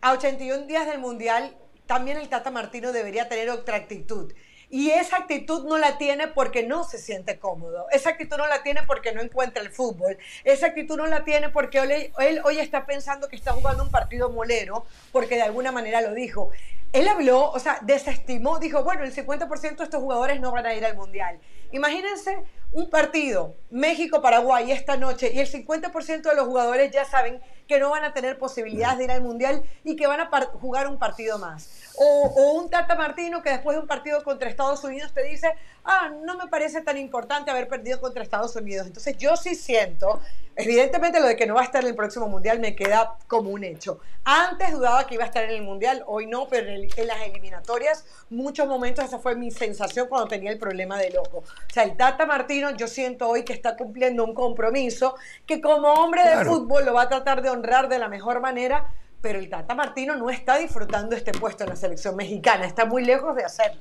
a 0.00 0.12
81 0.12 0.66
días 0.66 0.86
del 0.86 0.98
Mundial, 0.98 1.56
también 1.86 2.18
el 2.18 2.28
Tata 2.28 2.50
Martino 2.50 2.92
debería 2.92 3.28
tener 3.28 3.50
otra 3.50 3.76
actitud. 3.76 4.32
Y 4.70 4.90
esa 4.90 5.18
actitud 5.18 5.66
no 5.66 5.78
la 5.78 5.98
tiene 5.98 6.28
porque 6.28 6.62
no 6.62 6.84
se 6.84 6.98
siente 6.98 7.38
cómodo. 7.38 7.86
Esa 7.90 8.10
actitud 8.10 8.36
no 8.36 8.46
la 8.46 8.62
tiene 8.62 8.82
porque 8.84 9.12
no 9.12 9.20
encuentra 9.20 9.62
el 9.62 9.70
fútbol. 9.70 10.18
Esa 10.44 10.66
actitud 10.66 10.96
no 10.96 11.06
la 11.06 11.24
tiene 11.24 11.48
porque 11.50 11.78
él, 12.18 12.40
hoy 12.44 12.58
está 12.58 12.86
pensando 12.86 13.28
que 13.28 13.36
está 13.36 13.52
jugando 13.52 13.82
un 13.82 13.90
partido 13.90 14.30
molero, 14.30 14.86
porque 15.12 15.36
de 15.36 15.42
alguna 15.42 15.72
manera 15.72 16.00
lo 16.00 16.14
dijo. 16.14 16.50
Él 16.92 17.08
habló, 17.08 17.50
o 17.50 17.58
sea, 17.58 17.80
desestimó, 17.82 18.60
dijo, 18.60 18.84
bueno, 18.84 19.02
el 19.02 19.12
50% 19.12 19.76
de 19.76 19.84
estos 19.84 20.00
jugadores 20.00 20.40
no 20.40 20.52
van 20.52 20.64
a 20.66 20.74
ir 20.74 20.84
al 20.84 20.96
Mundial. 20.96 21.40
Imagínense 21.72 22.38
un 22.72 22.88
partido, 22.88 23.56
México-Paraguay 23.70 24.70
esta 24.70 24.96
noche, 24.96 25.32
y 25.34 25.40
el 25.40 25.50
50% 25.50 26.22
de 26.22 26.36
los 26.36 26.46
jugadores 26.46 26.92
ya 26.92 27.04
saben 27.04 27.40
que 27.66 27.78
no 27.78 27.90
van 27.90 28.04
a 28.04 28.12
tener 28.12 28.38
posibilidades 28.38 28.98
de 28.98 29.04
ir 29.04 29.10
al 29.10 29.22
Mundial 29.22 29.62
y 29.84 29.96
que 29.96 30.06
van 30.06 30.20
a 30.20 30.28
jugar 30.60 30.88
un 30.88 30.98
partido 30.98 31.38
más. 31.38 31.70
O, 31.96 32.58
un 32.58 32.70
Tata 32.70 32.94
Martino 32.94 33.42
que 33.42 33.50
después 33.50 33.76
de 33.76 33.82
un 33.82 33.88
partido 33.88 34.22
contra 34.22 34.48
Estados 34.48 34.82
Unidos 34.84 35.12
te 35.12 35.22
dice, 35.22 35.54
ah, 35.84 36.10
no 36.24 36.36
me 36.36 36.48
parece 36.48 36.80
tan 36.82 36.98
importante 36.98 37.50
haber 37.50 37.68
perdido 37.68 38.00
contra 38.00 38.22
Estados 38.22 38.54
Unidos. 38.56 38.86
Entonces 38.86 39.16
yo 39.16 39.36
sí 39.36 39.54
siento, 39.54 40.20
evidentemente 40.56 41.20
lo 41.20 41.26
de 41.26 41.36
que 41.36 41.46
no 41.46 41.54
va 41.54 41.62
a 41.62 41.64
estar 41.64 41.82
en 41.82 41.88
el 41.88 41.94
próximo 41.94 42.28
Mundial 42.28 42.60
me 42.60 42.74
queda 42.74 43.16
como 43.26 43.50
un 43.50 43.64
hecho. 43.64 44.00
Antes 44.24 44.72
dudaba 44.72 45.06
que 45.06 45.14
iba 45.14 45.24
a 45.24 45.26
estar 45.26 45.44
en 45.44 45.50
el 45.50 45.62
Mundial, 45.62 46.02
hoy 46.06 46.26
no, 46.26 46.48
pero 46.48 46.68
en, 46.68 46.88
en 46.96 47.06
las 47.06 47.20
eliminatorias, 47.22 48.04
muchos 48.30 48.66
momentos 48.66 49.04
esa 49.04 49.18
fue 49.18 49.34
mi 49.34 49.50
sensación 49.50 50.08
cuando 50.08 50.28
tenía 50.28 50.50
el 50.50 50.58
problema 50.58 50.98
del 50.98 51.16
ojo. 51.18 51.38
O 51.38 51.72
sea, 51.72 51.82
el 51.82 51.96
Tata 51.96 52.26
Martino 52.26 52.70
yo 52.76 52.88
siento 52.88 53.28
hoy 53.28 53.42
que 53.42 53.52
está 53.52 53.76
cumpliendo 53.76 54.24
un 54.24 54.34
compromiso 54.34 55.16
que 55.46 55.60
como 55.60 55.92
hombre 55.92 56.22
de 56.24 56.44
fútbol 56.44 56.84
lo 56.84 56.94
va 56.94 57.02
a 57.02 57.08
tratar 57.08 57.42
de 57.42 57.50
honrar 57.50 57.88
de 57.88 57.98
la 57.98 58.08
mejor 58.08 58.40
manera, 58.40 58.92
pero 59.20 59.38
el 59.38 59.48
Tata 59.48 59.74
Martino 59.74 60.16
no 60.16 60.30
está 60.30 60.58
disfrutando 60.58 61.16
este 61.16 61.32
puesto 61.32 61.64
en 61.64 61.70
la 61.70 61.76
selección 61.76 62.14
mexicana, 62.14 62.66
está 62.66 62.84
muy 62.84 63.04
lejos 63.04 63.34
de 63.34 63.44
hacerlo. 63.44 63.80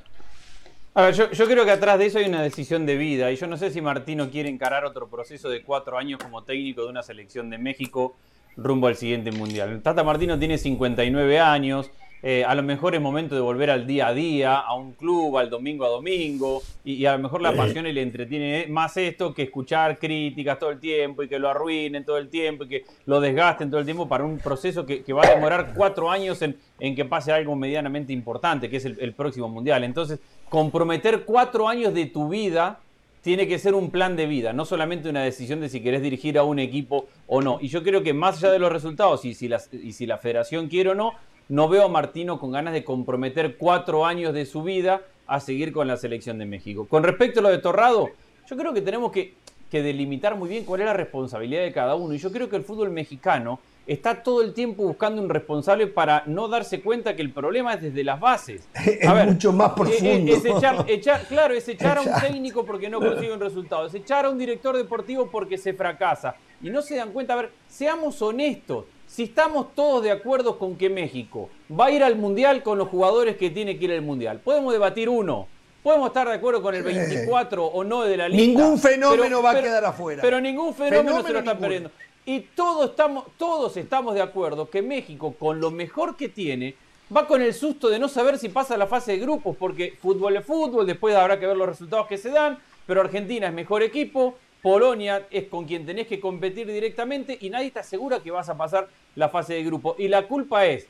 A 0.96 1.06
ver, 1.06 1.16
yo, 1.16 1.48
creo 1.48 1.66
que 1.66 1.72
atrás 1.72 1.98
de 1.98 2.06
eso 2.06 2.20
hay 2.20 2.26
una 2.26 2.44
decisión 2.44 2.86
de 2.86 2.96
vida 2.98 3.32
y 3.32 3.36
yo 3.36 3.48
no 3.48 3.58
sé 3.58 3.72
si 3.72 3.82
Martino 3.82 4.30
quiere 4.30 4.48
encarar 4.50 4.86
otro 4.86 5.08
proceso 5.08 5.50
de 5.50 5.64
cuatro 5.64 5.98
años 5.98 6.20
como 6.22 6.44
técnico 6.44 6.84
de 6.84 6.90
una 6.90 7.02
selección 7.02 7.50
de 7.50 7.58
México 7.58 8.16
rumbo 8.58 8.86
al 8.86 8.96
siguiente 8.96 9.32
mundial. 9.32 9.82
Tata 9.82 10.04
Martino 10.04 10.38
tiene 10.38 10.60
59 10.60 11.40
años, 11.40 11.90
eh, 12.26 12.46
a 12.46 12.56
lo 12.56 12.64
mejor 12.64 12.96
es 12.96 13.02
momento 13.02 13.36
de 13.36 13.42
volver 13.42 13.70
al 13.70 13.86
día 13.86 14.08
a 14.08 14.14
día, 14.14 14.58
a 14.58 14.74
un 14.76 14.94
club, 14.94 15.38
al 15.38 15.50
domingo 15.50 15.84
a 15.84 15.90
domingo, 15.90 16.62
y, 16.86 17.06
a 17.06 17.18
lo 17.18 17.20
mejor 17.20 17.42
la 17.42 17.52
pasión 17.52 17.86
y 17.86 17.92
le 17.92 18.02
entretiene 18.02 18.66
más 18.70 18.96
esto 18.96 19.34
que 19.34 19.44
escuchar 19.44 20.00
críticas 20.00 20.58
todo 20.58 20.70
el 20.70 20.80
tiempo 20.80 21.24
y 21.24 21.28
que 21.28 21.38
lo 21.38 21.50
arruinen 21.50 22.06
todo 22.06 22.18
el 22.18 22.30
tiempo 22.30 22.64
y 22.64 22.70
que 22.70 22.86
lo 23.08 23.20
desgasten 23.20 23.70
todo 23.70 23.82
el 23.82 23.86
tiempo 23.86 24.08
para 24.08 24.24
un 24.24 24.38
proceso 24.38 24.86
que, 24.86 25.04
va 25.12 25.24
a 25.24 25.36
demorar 25.36 25.74
cuatro 25.76 26.10
años 26.10 26.42
en, 26.42 26.56
que 26.96 27.04
pase 27.04 27.34
algo 27.34 27.58
medianamente 27.58 28.14
importante, 28.14 28.70
que 28.70 28.78
es 28.78 28.86
el, 28.86 29.14
próximo 29.14 29.50
mundial. 29.50 29.84
Entonces, 29.84 30.22
comprometer 30.54 31.26
cuatro 31.26 31.68
años 31.68 31.96
de 31.96 32.06
tu 32.06 32.30
vida 32.30 32.80
tiene 33.24 33.48
que 33.48 33.58
ser 33.58 33.74
un 33.74 33.90
plan 33.90 34.16
de 34.16 34.28
vida, 34.28 34.54
no 34.54 34.66
solamente 34.66 35.10
una 35.10 35.24
decisión 35.24 35.60
de 35.62 35.68
si 35.68 35.82
querés 35.82 36.04
dirigir 36.04 36.38
a 36.38 36.44
un 36.44 36.60
equipo 36.60 37.08
o 37.26 37.42
no. 37.42 37.58
Y 37.60 37.70
yo 37.70 37.82
creo 37.82 38.04
que 38.04 38.14
más 38.14 38.38
allá 38.38 38.52
de 38.52 38.60
los 38.60 38.72
resultados 38.72 39.26
y 39.26 39.34
si 39.34 39.48
la, 39.48 40.18
federación 40.20 40.68
quiere 40.68 40.92
o 40.92 40.94
no, 40.94 41.14
no 41.50 41.70
veo 41.70 41.86
a 41.86 41.88
Martino 41.88 42.40
con 42.40 42.52
ganas 42.52 42.74
de 42.74 42.84
comprometer 42.84 43.58
cuatro 43.58 44.06
años 44.06 44.32
de 44.36 44.46
su 44.46 44.62
vida 44.62 45.02
a 45.26 45.40
seguir 45.40 45.74
con 45.74 45.88
la 45.88 45.98
selección 45.98 46.38
de 46.38 46.46
México. 46.46 46.86
Con 46.88 47.02
respecto 47.02 47.40
a 47.40 47.44
lo 47.44 47.50
de 47.50 47.58
Torrado, 47.58 48.12
yo 48.48 48.56
creo 48.56 48.76
que 48.76 48.82
tenemos 48.82 49.12
que, 49.12 49.34
que 49.72 49.82
delimitar 49.82 50.36
muy 50.38 50.50
bien 50.50 50.66
cuál 50.66 50.82
es 50.82 50.86
la 50.86 50.94
responsabilidad 50.94 51.64
de 51.64 51.74
cada 51.74 51.96
uno. 51.96 52.14
Y 52.14 52.20
yo 52.20 52.32
creo 52.32 52.48
que 52.48 52.58
el 52.58 52.64
fútbol 52.64 52.92
mexicano 52.92 53.60
está 53.86 54.24
todo 54.24 54.42
el 54.42 54.54
tiempo 54.54 54.84
buscando 54.84 55.22
un 55.22 55.30
responsable 55.30 55.88
para 55.88 56.24
no 56.26 56.48
darse 56.48 56.82
cuenta 56.82 57.16
que 57.16 57.22
el 57.22 57.32
problema 57.32 57.74
es 57.74 57.82
desde 57.82 58.04
las 58.04 58.20
bases. 58.20 58.68
es 58.86 59.26
mucho 59.26 59.52
más 59.52 59.72
eh, 59.72 59.74
eh, 59.74 60.36
profundo. 60.36 60.86
echar, 60.88 61.28
claro, 61.28 61.54
es 61.54 61.68
echar 61.68 61.98
a 61.98 62.02
un 62.02 62.22
técnico 62.22 62.66
porque 62.66 62.90
no 62.90 63.00
consigue 63.00 63.34
un 63.34 63.40
resultado, 63.40 63.88
es 63.88 63.94
echar 63.94 64.26
a 64.26 64.30
un 64.30 64.38
director 64.38 64.76
deportivo 64.76 65.30
porque 65.30 65.58
se 65.58 65.74
fracasa. 65.74 66.36
Y 66.62 66.70
no 66.70 66.82
se 66.82 66.96
dan 66.96 67.12
cuenta, 67.12 67.34
a 67.34 67.38
ver, 67.38 67.52
seamos 67.68 68.22
honestos. 68.22 68.86
Si 69.06 69.24
estamos 69.24 69.76
todos 69.76 70.02
de 70.02 70.12
acuerdo 70.12 70.58
con 70.58 70.76
que 70.78 70.90
México 70.90 71.50
va 71.70 71.88
a 71.88 71.92
ir 71.92 72.04
al 72.04 72.16
Mundial 72.16 72.64
con 72.64 72.78
los 72.78 72.88
jugadores 72.88 73.36
que 73.36 73.50
tiene 73.50 73.78
que 73.78 73.86
ir 73.86 73.92
al 73.92 74.02
Mundial, 74.02 74.40
podemos 74.40 74.72
debatir 74.72 75.10
uno, 75.10 75.48
Podemos 75.84 76.08
estar 76.08 76.26
de 76.30 76.36
acuerdo 76.36 76.62
con 76.62 76.74
el 76.74 76.82
24 76.82 77.66
o 77.66 77.84
no 77.84 78.04
de 78.04 78.16
la 78.16 78.30
lista. 78.30 78.42
Ningún 78.42 78.80
fenómeno 78.80 79.44
va 79.44 79.52
a 79.52 79.62
quedar 79.62 79.84
afuera. 79.84 80.22
Pero 80.22 80.40
ningún 80.40 80.74
fenómeno, 80.74 81.22
se 81.22 81.34
lo 81.34 81.40
están 81.40 81.60
perdiendo. 81.60 81.92
Y 82.26 82.42
todos 82.42 82.92
estamos, 82.92 83.26
todos 83.38 83.76
estamos 83.76 84.16
de 84.16 84.22
acuerdo 84.22 84.70
que 84.70 84.82
México, 84.82 85.36
con 85.38 85.60
lo 85.60 85.72
mejor 85.72 86.16
que 86.16 86.30
tiene, 86.30 86.76
va 87.16 87.28
con 87.28 87.42
el 87.42 87.54
susto 87.54 87.90
de 87.90 88.00
no 88.00 88.08
saber 88.08 88.38
si 88.38 88.48
pasa 88.48 88.78
la 88.78 88.88
fase 88.88 89.14
de 89.14 89.20
grupos, 89.20 89.58
porque 89.58 89.98
fútbol 90.02 90.38
es 90.38 90.46
fútbol, 90.46 90.86
después 90.86 91.16
habrá 91.16 91.38
que 91.40 91.48
ver 91.48 91.58
los 91.58 91.68
resultados 91.68 92.08
que 92.08 92.18
se 92.18 92.30
dan, 92.30 92.60
pero 92.88 93.02
Argentina 93.02 93.48
es 93.48 93.54
mejor 93.54 93.84
equipo, 93.84 94.36
Polonia 94.62 95.28
es 95.30 95.50
con 95.50 95.66
quien 95.66 95.86
tenés 95.86 96.08
que 96.08 96.22
competir 96.22 96.66
directamente 96.66 97.38
y 97.42 97.50
nadie 97.50 97.72
te 97.72 97.80
asegura 97.80 98.22
que 98.22 98.32
vas 98.32 98.48
a 98.48 98.58
pasar 98.58 98.88
la 99.16 99.28
fase 99.28 99.56
de 99.56 99.64
grupo. 99.66 99.98
Y 100.00 100.08
la 100.08 100.26
culpa 100.26 100.66
es 100.66 100.88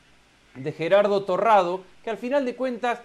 de 0.53 0.71
Gerardo 0.71 1.23
Torrado, 1.23 1.81
que 2.03 2.11
al 2.11 2.17
final 2.17 2.45
de 2.45 2.55
cuentas 2.55 2.99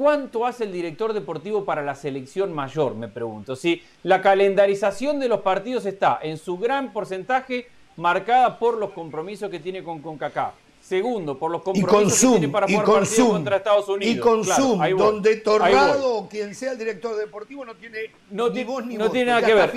¿Cuánto 0.00 0.46
hace 0.46 0.64
el 0.64 0.72
director 0.72 1.12
deportivo 1.12 1.66
para 1.66 1.82
la 1.82 1.94
selección 1.94 2.54
mayor? 2.54 2.94
Me 2.94 3.06
pregunto. 3.06 3.54
Si 3.54 3.82
la 4.02 4.22
calendarización 4.22 5.20
de 5.20 5.28
los 5.28 5.40
partidos 5.40 5.84
está 5.84 6.18
en 6.22 6.38
su 6.38 6.56
gran 6.56 6.94
porcentaje 6.94 7.68
marcada 7.98 8.58
por 8.58 8.78
los 8.78 8.92
compromisos 8.92 9.50
que 9.50 9.60
tiene 9.60 9.84
con 9.84 10.00
CONCACAF. 10.00 10.54
Segundo, 10.80 11.38
por 11.38 11.50
los 11.50 11.60
compromisos 11.60 12.18
que 12.18 12.38
tiene 12.38 12.48
para 12.48 12.66
jugar 12.66 12.86
partidos 12.86 13.28
contra 13.28 13.56
Estados 13.58 13.88
Unidos. 13.90 14.16
Y 14.16 14.18
con 14.18 14.42
Zoom, 14.42 14.96
donde 14.96 15.36
Torrado 15.36 16.14
o 16.14 16.28
quien 16.30 16.54
sea 16.54 16.72
el 16.72 16.78
director 16.78 17.14
deportivo 17.18 17.66
no 17.66 17.74
tiene 17.74 17.98
no 18.30 18.48
ni 18.48 18.64
voz 18.64 18.86
ni 18.86 18.96
no 18.96 19.10
tiene 19.10 19.32
nada 19.32 19.46
que 19.46 19.52
ver. 19.52 19.70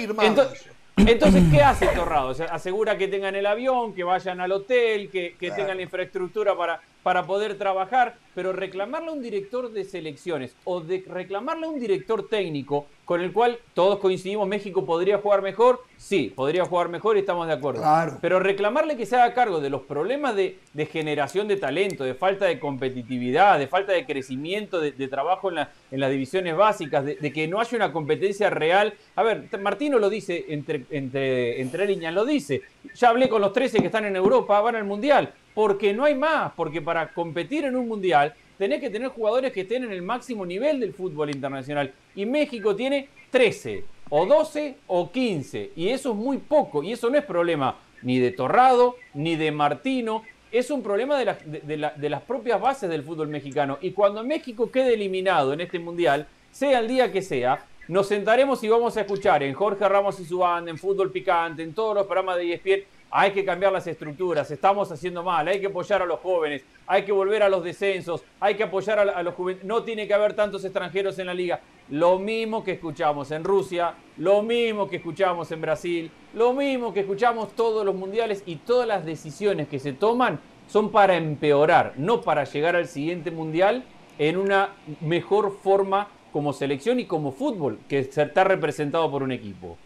Entonces, 0.95 1.43
¿qué 1.51 1.61
hace 1.63 1.87
Torrado? 1.87 2.33
asegura 2.49 2.97
que 2.97 3.09
tengan 3.09 3.35
el 3.35 3.45
avión, 3.45 3.93
que 3.93 4.05
vayan 4.05 4.39
al 4.39 4.53
hotel, 4.53 5.09
que, 5.09 5.35
tengan 5.37 5.75
la 5.75 5.83
infraestructura 5.83 6.55
para, 6.55 6.79
para 7.03 7.25
poder 7.25 7.57
trabajar, 7.57 8.15
pero 8.33 8.53
reclamarle 8.53 9.09
a 9.09 9.11
un 9.11 9.21
director 9.21 9.71
de 9.71 9.83
selecciones 9.83 10.55
o 10.63 10.81
de 10.81 11.03
reclamarle 11.07 11.65
a 11.67 11.69
un 11.69 11.79
director 11.79 12.27
técnico 12.27 12.87
con 13.05 13.19
el 13.19 13.33
cual 13.33 13.59
todos 13.73 13.99
coincidimos, 13.99 14.47
México 14.47 14.85
podría 14.85 15.17
jugar 15.17 15.41
mejor, 15.41 15.83
sí, 15.97 16.31
podría 16.33 16.63
jugar 16.65 16.87
mejor 16.87 17.17
y 17.17 17.19
estamos 17.19 17.47
de 17.47 17.53
acuerdo. 17.53 17.83
Pero 18.21 18.39
reclamarle 18.39 18.95
que 18.95 19.05
se 19.05 19.17
haga 19.17 19.33
cargo 19.33 19.59
de 19.59 19.69
los 19.69 19.81
problemas 19.81 20.35
de, 20.35 20.57
generación 20.89 21.49
de 21.49 21.57
talento, 21.57 22.05
de 22.05 22.13
falta 22.13 22.45
de 22.45 22.59
competitividad, 22.59 23.59
de 23.59 23.67
falta 23.67 23.91
de 23.91 24.05
crecimiento, 24.05 24.79
de, 24.79 25.07
trabajo 25.09 25.51
en, 25.51 25.67
en, 25.91 25.99
las 25.99 26.11
divisiones 26.11 26.55
básicas, 26.55 27.03
de, 27.03 27.33
que 27.33 27.47
no 27.47 27.59
haya 27.59 27.75
una 27.75 27.91
competencia 27.91 28.49
real. 28.49 28.93
A 29.15 29.23
ver, 29.23 29.49
Martino 29.59 29.99
lo 29.99 30.09
dice 30.09 30.45
entre, 30.49 30.85
entre, 30.89 31.61
entre 31.61 31.85
líneas, 31.85 32.13
lo 32.13 32.23
dice. 32.23 32.61
Ya 32.95 33.09
hablé 33.09 33.29
con 33.29 33.41
los 33.41 33.53
13 33.53 33.79
que 33.79 33.87
están 33.87 34.05
en 34.05 34.15
Europa, 34.15 34.59
van 34.61 34.75
al 34.75 34.83
Mundial 34.83 35.33
porque 35.53 35.93
no 35.93 36.05
hay 36.05 36.15
más, 36.15 36.51
porque 36.55 36.81
para 36.81 37.13
competir 37.13 37.65
en 37.65 37.75
un 37.75 37.87
mundial 37.87 38.33
tenés 38.57 38.79
que 38.79 38.89
tener 38.89 39.09
jugadores 39.09 39.51
que 39.51 39.61
estén 39.61 39.83
en 39.83 39.91
el 39.91 40.01
máximo 40.01 40.45
nivel 40.45 40.79
del 40.79 40.93
fútbol 40.93 41.29
internacional. 41.29 41.93
Y 42.15 42.25
México 42.25 42.75
tiene 42.75 43.09
13, 43.31 43.83
o 44.09 44.25
12, 44.25 44.75
o 44.87 45.11
15. 45.11 45.71
Y 45.75 45.89
eso 45.89 46.11
es 46.11 46.15
muy 46.15 46.37
poco. 46.37 46.83
Y 46.83 46.93
eso 46.93 47.09
no 47.09 47.17
es 47.17 47.25
problema 47.25 47.77
ni 48.01 48.19
de 48.19 48.31
Torrado, 48.31 48.95
ni 49.13 49.35
de 49.35 49.51
Martino. 49.51 50.23
Es 50.51 50.69
un 50.69 50.83
problema 50.83 51.17
de, 51.17 52.09
las 52.09 52.21
propias 52.21 52.61
bases 52.61 52.89
del 52.89 53.03
fútbol 53.03 53.27
mexicano. 53.27 53.79
Y 53.81 53.91
cuando 53.91 54.23
México 54.23 54.71
quede 54.71 54.93
eliminado 54.93 55.53
en 55.53 55.61
este 55.61 55.79
mundial, 55.79 56.27
sea 56.51 56.79
el 56.79 56.87
día 56.87 57.11
que 57.11 57.23
sea, 57.23 57.65
nos 57.87 58.07
sentaremos 58.07 58.63
y 58.63 58.69
vamos 58.69 58.95
a 58.95 59.01
escuchar 59.01 59.43
en 59.43 59.53
Jorge 59.53 59.87
Ramos 59.89 60.17
y 60.19 60.25
su 60.25 60.37
banda, 60.37 60.71
en 60.71 60.77
Fútbol 60.77 61.11
Picante, 61.11 61.63
en 61.63 61.73
todos 61.73 61.95
los 61.95 62.05
programas 62.05 62.37
de 62.37 62.53
ESPN, 62.53 62.87
hay 63.11 63.31
que 63.31 63.43
cambiar 63.43 63.71
las 63.73 63.85
estructuras, 63.85 64.49
estamos 64.49 64.91
haciendo 64.91 65.21
mal, 65.21 65.47
hay 65.47 65.59
que 65.59 65.67
apoyar 65.67 66.01
a 66.01 66.05
los 66.05 66.19
jóvenes, 66.21 66.63
hay 66.87 67.03
que 67.03 67.11
volver 67.11 67.43
a 67.43 67.49
los 67.49 67.63
descensos, 67.63 68.23
hay 68.39 68.55
que 68.55 68.63
apoyar 68.63 68.99
a, 68.99 69.21
los 69.21 69.35
jóvenes, 69.35 69.63
no 69.65 69.83
tiene 69.83 70.07
que 70.07 70.13
haber 70.13 70.33
tantos 70.33 70.63
extranjeros 70.63 71.19
en 71.19 71.27
la 71.27 71.33
liga. 71.33 71.59
Lo 71.89 72.17
mismo 72.17 72.63
que 72.63 72.71
escuchamos 72.71 73.29
en 73.31 73.43
Rusia, 73.43 73.93
lo 74.17 74.41
mismo 74.41 74.89
que 74.89 74.95
escuchamos 74.95 75.51
en 75.51 75.61
Brasil, 75.61 76.11
lo 76.33 76.53
mismo 76.53 76.93
que 76.93 77.01
escuchamos 77.01 77.53
todos 77.53 77.85
los 77.85 77.93
mundiales 77.93 78.41
y 78.45 78.55
todas 78.55 78.87
las 78.87 79.05
decisiones 79.05 79.67
que 79.67 79.77
se 79.77 79.93
toman 79.93 80.39
son 80.67 80.89
para 80.89 81.15
empeorar, 81.15 81.93
no 81.97 82.21
para 82.21 82.45
llegar 82.45 82.77
al 82.77 82.87
siguiente 82.87 83.29
mundial 83.29 83.83
en 84.17 84.37
una 84.37 84.69
mejor 85.01 85.55
forma 85.61 86.07
como 86.33 86.51
selección 86.51 86.99
y 86.99 87.05
como 87.05 87.31
fútbol, 87.31 87.79
que 87.87 87.99
está 87.99 88.43
representado 88.43 89.09
por 89.09 89.23
un 89.23 89.31
equipo. 89.31 89.77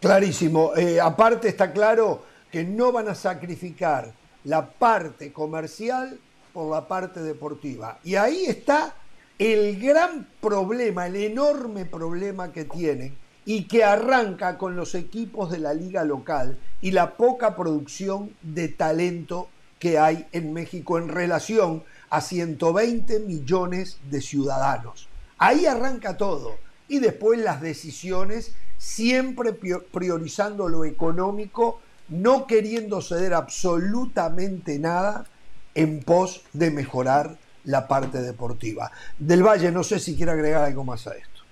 Clarísimo. 0.00 0.74
Eh, 0.76 1.00
aparte 1.00 1.48
está 1.48 1.72
claro 1.72 2.22
que 2.50 2.64
no 2.64 2.92
van 2.92 3.08
a 3.08 3.14
sacrificar 3.16 4.12
la 4.44 4.70
parte 4.70 5.32
comercial 5.32 6.18
por 6.52 6.70
la 6.70 6.86
parte 6.86 7.20
deportiva. 7.20 7.98
Y 8.04 8.14
ahí 8.14 8.44
está 8.46 8.94
el 9.38 9.80
gran 9.80 10.28
problema, 10.40 11.08
el 11.08 11.16
enorme 11.16 11.84
problema 11.84 12.52
que 12.52 12.64
tienen 12.64 13.16
y 13.44 13.64
que 13.64 13.82
arranca 13.82 14.58
con 14.58 14.76
los 14.76 14.94
equipos 14.94 15.50
de 15.50 15.58
la 15.58 15.74
liga 15.74 16.04
local 16.04 16.58
y 16.80 16.92
la 16.92 17.16
poca 17.16 17.56
producción 17.56 18.34
de 18.42 18.68
talento 18.68 19.48
que 19.78 19.98
hay 19.98 20.26
en 20.32 20.52
México 20.52 20.98
en 20.98 21.08
relación 21.08 21.82
a 22.10 22.20
120 22.20 23.20
millones 23.20 23.98
de 24.10 24.20
ciudadanos. 24.20 25.07
Ahí 25.38 25.66
arranca 25.66 26.16
todo. 26.16 26.56
Y 26.88 26.98
después 26.98 27.38
las 27.40 27.60
decisiones, 27.60 28.52
siempre 28.76 29.52
priorizando 29.52 30.68
lo 30.68 30.84
económico 30.84 31.80
no 32.08 32.46
queriendo 32.46 33.02
ceder 33.02 33.34
absolutamente 33.34 34.78
nada 34.78 35.26
en 35.74 36.00
pos 36.00 36.42
de 36.52 36.70
mejorar 36.70 37.36
la 37.64 37.86
parte 37.86 38.20
deportiva. 38.22 38.90
Del 39.18 39.42
Valle, 39.42 39.70
no 39.70 39.82
sé 39.82 39.98
si 39.98 40.16
quiere 40.16 40.32
agregar 40.32 40.64
algo 40.64 40.84
más 40.84 41.06
a 41.06 41.14
esto. 41.14 41.42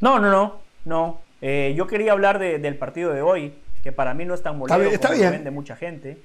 No, 0.00 0.18
no, 0.20 0.30
no, 0.30 0.60
no. 0.84 1.20
Eh, 1.40 1.74
yo 1.76 1.86
quería 1.86 2.12
hablar 2.12 2.38
del 2.38 2.76
partido 2.76 3.12
de 3.12 3.22
hoy, 3.22 3.54
que 3.82 3.92
para 3.92 4.14
mí 4.14 4.24
no 4.24 4.34
es 4.34 4.42
tan 4.42 4.58
molero 4.58 4.88
está 4.90 5.10
bien, 5.10 5.42
de 5.42 5.50
mucha 5.50 5.76
gente. 5.76 6.22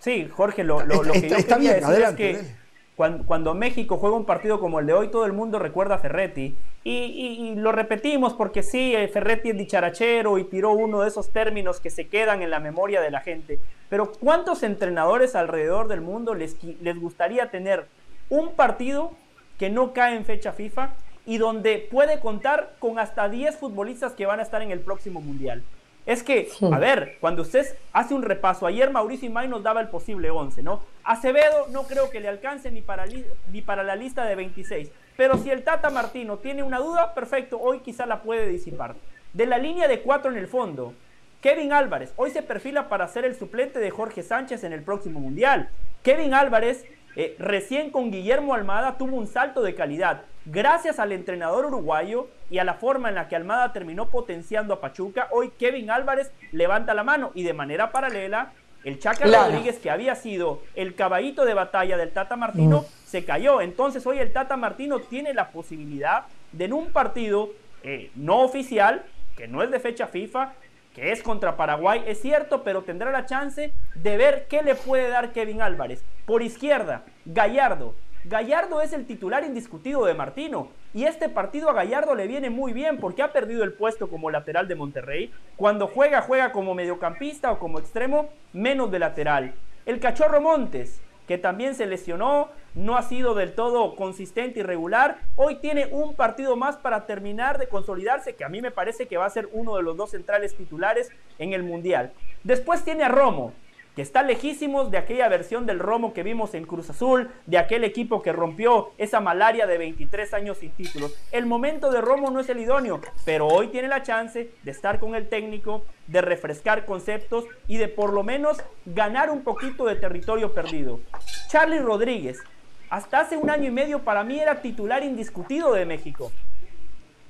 Sí, 0.00 0.28
Jorge, 0.34 0.64
lo, 0.64 0.84
lo, 0.84 1.00
que 1.02 1.28
yo 1.28 1.36
está 1.36 1.56
bien, 1.56 1.82
adelante, 1.84 2.30
es 2.30 2.38
que 2.38 2.61
cuando, 2.96 3.54
México 3.54 3.96
juega 3.96 4.16
un 4.16 4.26
partido 4.26 4.60
como 4.60 4.78
el 4.78 4.86
de 4.86 4.92
hoy, 4.92 5.08
todo 5.08 5.24
el 5.24 5.32
mundo 5.32 5.58
recuerda 5.58 5.94
a 5.94 5.98
Ferretti. 5.98 6.54
Y, 6.84 7.54
lo 7.56 7.72
repetimos 7.72 8.34
porque 8.34 8.62
sí, 8.62 8.94
eh, 8.94 9.08
Ferretti 9.08 9.50
es 9.50 9.56
dicharachero 9.56 10.38
y 10.38 10.44
tiró 10.44 10.72
uno 10.72 11.00
de 11.00 11.08
esos 11.08 11.30
términos 11.32 11.80
que 11.80 11.90
se 11.90 12.08
quedan 12.08 12.42
en 12.42 12.50
la 12.50 12.60
memoria 12.60 13.00
de 13.00 13.10
la 13.10 13.20
gente. 13.20 13.60
Pero 13.88 14.12
¿cuántos 14.12 14.62
entrenadores 14.62 15.34
alrededor 15.34 15.88
del 15.88 16.00
mundo 16.00 16.34
les, 16.34 16.62
les 16.62 16.98
gustaría 16.98 17.50
tener 17.50 17.86
un 18.28 18.54
partido 18.54 19.12
que 19.58 19.70
no 19.70 19.92
cae 19.92 20.16
en 20.16 20.24
fecha 20.24 20.52
FIFA 20.52 20.90
y 21.24 21.38
donde 21.38 21.86
puede 21.90 22.20
contar 22.20 22.74
con 22.78 22.98
hasta 22.98 23.28
10 23.28 23.56
futbolistas 23.56 24.12
que 24.12 24.26
van 24.26 24.40
a 24.40 24.42
estar 24.42 24.60
en 24.60 24.70
el 24.70 24.80
próximo 24.80 25.20
Mundial? 25.20 25.62
Es 26.04 26.22
que, 26.22 26.48
a 26.72 26.78
ver, 26.78 27.16
cuando 27.20 27.42
usted 27.42 27.66
hace 27.92 28.14
un 28.14 28.22
repaso, 28.22 28.66
ayer 28.66 28.90
Mauricio 28.90 29.28
Imay 29.28 29.48
nos 29.48 29.62
daba 29.62 29.80
el 29.80 29.88
posible 29.88 30.30
11, 30.30 30.62
¿no? 30.62 30.82
Acevedo 31.04 31.68
no 31.70 31.84
creo 31.84 32.10
que 32.10 32.18
le 32.18 32.28
alcance 32.28 32.70
ni 32.72 32.82
para, 32.82 33.04
ni 33.52 33.62
para 33.62 33.84
la 33.84 33.94
lista 33.94 34.24
de 34.24 34.34
26. 34.34 34.90
Pero 35.16 35.38
si 35.38 35.50
el 35.50 35.62
Tata 35.62 35.90
Martino 35.90 36.38
tiene 36.38 36.62
una 36.62 36.78
duda, 36.78 37.14
perfecto, 37.14 37.60
hoy 37.60 37.80
quizá 37.80 38.06
la 38.06 38.22
puede 38.22 38.48
disipar. 38.48 38.96
De 39.32 39.46
la 39.46 39.58
línea 39.58 39.86
de 39.86 40.00
cuatro 40.00 40.30
en 40.30 40.38
el 40.38 40.48
fondo, 40.48 40.94
Kevin 41.40 41.72
Álvarez 41.72 42.12
hoy 42.16 42.30
se 42.30 42.42
perfila 42.42 42.88
para 42.88 43.08
ser 43.08 43.24
el 43.24 43.36
suplente 43.36 43.78
de 43.78 43.90
Jorge 43.90 44.22
Sánchez 44.22 44.64
en 44.64 44.72
el 44.72 44.82
próximo 44.82 45.20
Mundial. 45.20 45.70
Kevin 46.02 46.34
Álvarez, 46.34 46.84
eh, 47.16 47.36
recién 47.38 47.90
con 47.90 48.10
Guillermo 48.10 48.54
Almada, 48.54 48.96
tuvo 48.98 49.16
un 49.16 49.26
salto 49.26 49.62
de 49.62 49.74
calidad. 49.74 50.22
Gracias 50.44 50.98
al 50.98 51.12
entrenador 51.12 51.66
uruguayo 51.66 52.28
y 52.52 52.58
a 52.58 52.64
la 52.64 52.74
forma 52.74 53.08
en 53.08 53.14
la 53.14 53.28
que 53.28 53.34
Almada 53.34 53.72
terminó 53.72 54.10
potenciando 54.10 54.74
a 54.74 54.80
Pachuca, 54.82 55.28
hoy 55.30 55.52
Kevin 55.58 55.90
Álvarez 55.90 56.30
levanta 56.52 56.92
la 56.92 57.02
mano 57.02 57.32
y 57.34 57.44
de 57.44 57.54
manera 57.54 57.90
paralela 57.90 58.52
el 58.84 58.98
Chaca 58.98 59.24
Rodríguez, 59.24 59.78
que 59.78 59.90
había 59.90 60.14
sido 60.16 60.60
el 60.74 60.94
caballito 60.94 61.46
de 61.46 61.54
batalla 61.54 61.96
del 61.96 62.10
Tata 62.10 62.36
Martino, 62.36 62.82
mm. 62.82 62.84
se 63.06 63.24
cayó. 63.24 63.62
Entonces 63.62 64.06
hoy 64.06 64.18
el 64.18 64.34
Tata 64.34 64.58
Martino 64.58 64.98
tiene 65.00 65.32
la 65.32 65.48
posibilidad 65.48 66.24
de 66.52 66.66
en 66.66 66.74
un 66.74 66.92
partido 66.92 67.50
eh, 67.84 68.10
no 68.16 68.40
oficial, 68.42 69.02
que 69.34 69.48
no 69.48 69.62
es 69.62 69.70
de 69.70 69.80
fecha 69.80 70.06
FIFA, 70.06 70.52
que 70.94 71.10
es 71.10 71.22
contra 71.22 71.56
Paraguay, 71.56 72.02
es 72.06 72.20
cierto, 72.20 72.62
pero 72.62 72.82
tendrá 72.82 73.10
la 73.10 73.24
chance 73.24 73.72
de 73.94 74.16
ver 74.18 74.46
qué 74.50 74.62
le 74.62 74.74
puede 74.74 75.08
dar 75.08 75.32
Kevin 75.32 75.62
Álvarez. 75.62 76.04
Por 76.26 76.42
izquierda, 76.42 77.02
Gallardo. 77.24 77.94
Gallardo 78.24 78.80
es 78.82 78.92
el 78.92 79.04
titular 79.04 79.42
indiscutido 79.42 80.04
de 80.04 80.14
Martino. 80.14 80.68
Y 80.94 81.04
este 81.04 81.28
partido 81.28 81.70
a 81.70 81.72
Gallardo 81.72 82.14
le 82.14 82.28
viene 82.28 82.50
muy 82.50 82.72
bien 82.72 82.98
porque 82.98 83.22
ha 83.22 83.32
perdido 83.32 83.64
el 83.64 83.72
puesto 83.72 84.08
como 84.08 84.30
lateral 84.30 84.68
de 84.68 84.76
Monterrey. 84.76 85.32
Cuando 85.56 85.88
juega, 85.88 86.22
juega 86.22 86.52
como 86.52 86.74
mediocampista 86.74 87.50
o 87.50 87.58
como 87.58 87.80
extremo, 87.80 88.28
menos 88.52 88.92
de 88.92 89.00
lateral. 89.00 89.54
El 89.86 89.98
cachorro 89.98 90.40
Montes, 90.40 91.00
que 91.26 91.36
también 91.36 91.74
se 91.74 91.86
lesionó, 91.86 92.50
no 92.74 92.96
ha 92.96 93.02
sido 93.02 93.34
del 93.34 93.54
todo 93.54 93.96
consistente 93.96 94.60
y 94.60 94.62
regular. 94.62 95.18
Hoy 95.34 95.56
tiene 95.56 95.86
un 95.86 96.14
partido 96.14 96.54
más 96.54 96.76
para 96.76 97.06
terminar 97.06 97.58
de 97.58 97.66
consolidarse, 97.66 98.36
que 98.36 98.44
a 98.44 98.48
mí 98.48 98.62
me 98.62 98.70
parece 98.70 99.08
que 99.08 99.16
va 99.16 99.26
a 99.26 99.30
ser 99.30 99.48
uno 99.52 99.76
de 99.76 99.82
los 99.82 99.96
dos 99.96 100.10
centrales 100.10 100.54
titulares 100.54 101.10
en 101.40 101.54
el 101.54 101.64
Mundial. 101.64 102.12
Después 102.44 102.84
tiene 102.84 103.02
a 103.02 103.08
Romo, 103.08 103.52
que 103.94 104.02
está 104.02 104.22
lejísimos 104.22 104.90
de 104.90 104.98
aquella 104.98 105.28
versión 105.28 105.66
del 105.66 105.78
Romo 105.78 106.12
que 106.14 106.22
vimos 106.22 106.54
en 106.54 106.64
Cruz 106.64 106.88
Azul, 106.88 107.30
de 107.46 107.58
aquel 107.58 107.84
equipo 107.84 108.22
que 108.22 108.32
rompió 108.32 108.90
esa 108.98 109.20
malaria 109.20 109.66
de 109.66 109.78
23 109.78 110.32
años 110.34 110.58
sin 110.58 110.70
títulos. 110.70 111.14
El 111.30 111.46
momento 111.46 111.90
de 111.90 112.00
Romo 112.00 112.30
no 112.30 112.40
es 112.40 112.48
el 112.48 112.60
idóneo, 112.60 113.00
pero 113.24 113.46
hoy 113.46 113.68
tiene 113.68 113.88
la 113.88 114.02
chance 114.02 114.50
de 114.62 114.70
estar 114.70 114.98
con 114.98 115.14
el 115.14 115.28
técnico, 115.28 115.84
de 116.06 116.22
refrescar 116.22 116.86
conceptos 116.86 117.44
y 117.68 117.76
de 117.76 117.88
por 117.88 118.12
lo 118.12 118.22
menos 118.22 118.58
ganar 118.86 119.30
un 119.30 119.42
poquito 119.42 119.84
de 119.84 119.96
territorio 119.96 120.54
perdido. 120.54 121.00
Charlie 121.48 121.80
Rodríguez, 121.80 122.42
hasta 122.88 123.20
hace 123.20 123.36
un 123.36 123.50
año 123.50 123.68
y 123.68 123.72
medio 123.72 124.00
para 124.00 124.24
mí 124.24 124.38
era 124.38 124.60
titular 124.60 125.02
indiscutido 125.02 125.72
de 125.72 125.86
México. 125.86 126.32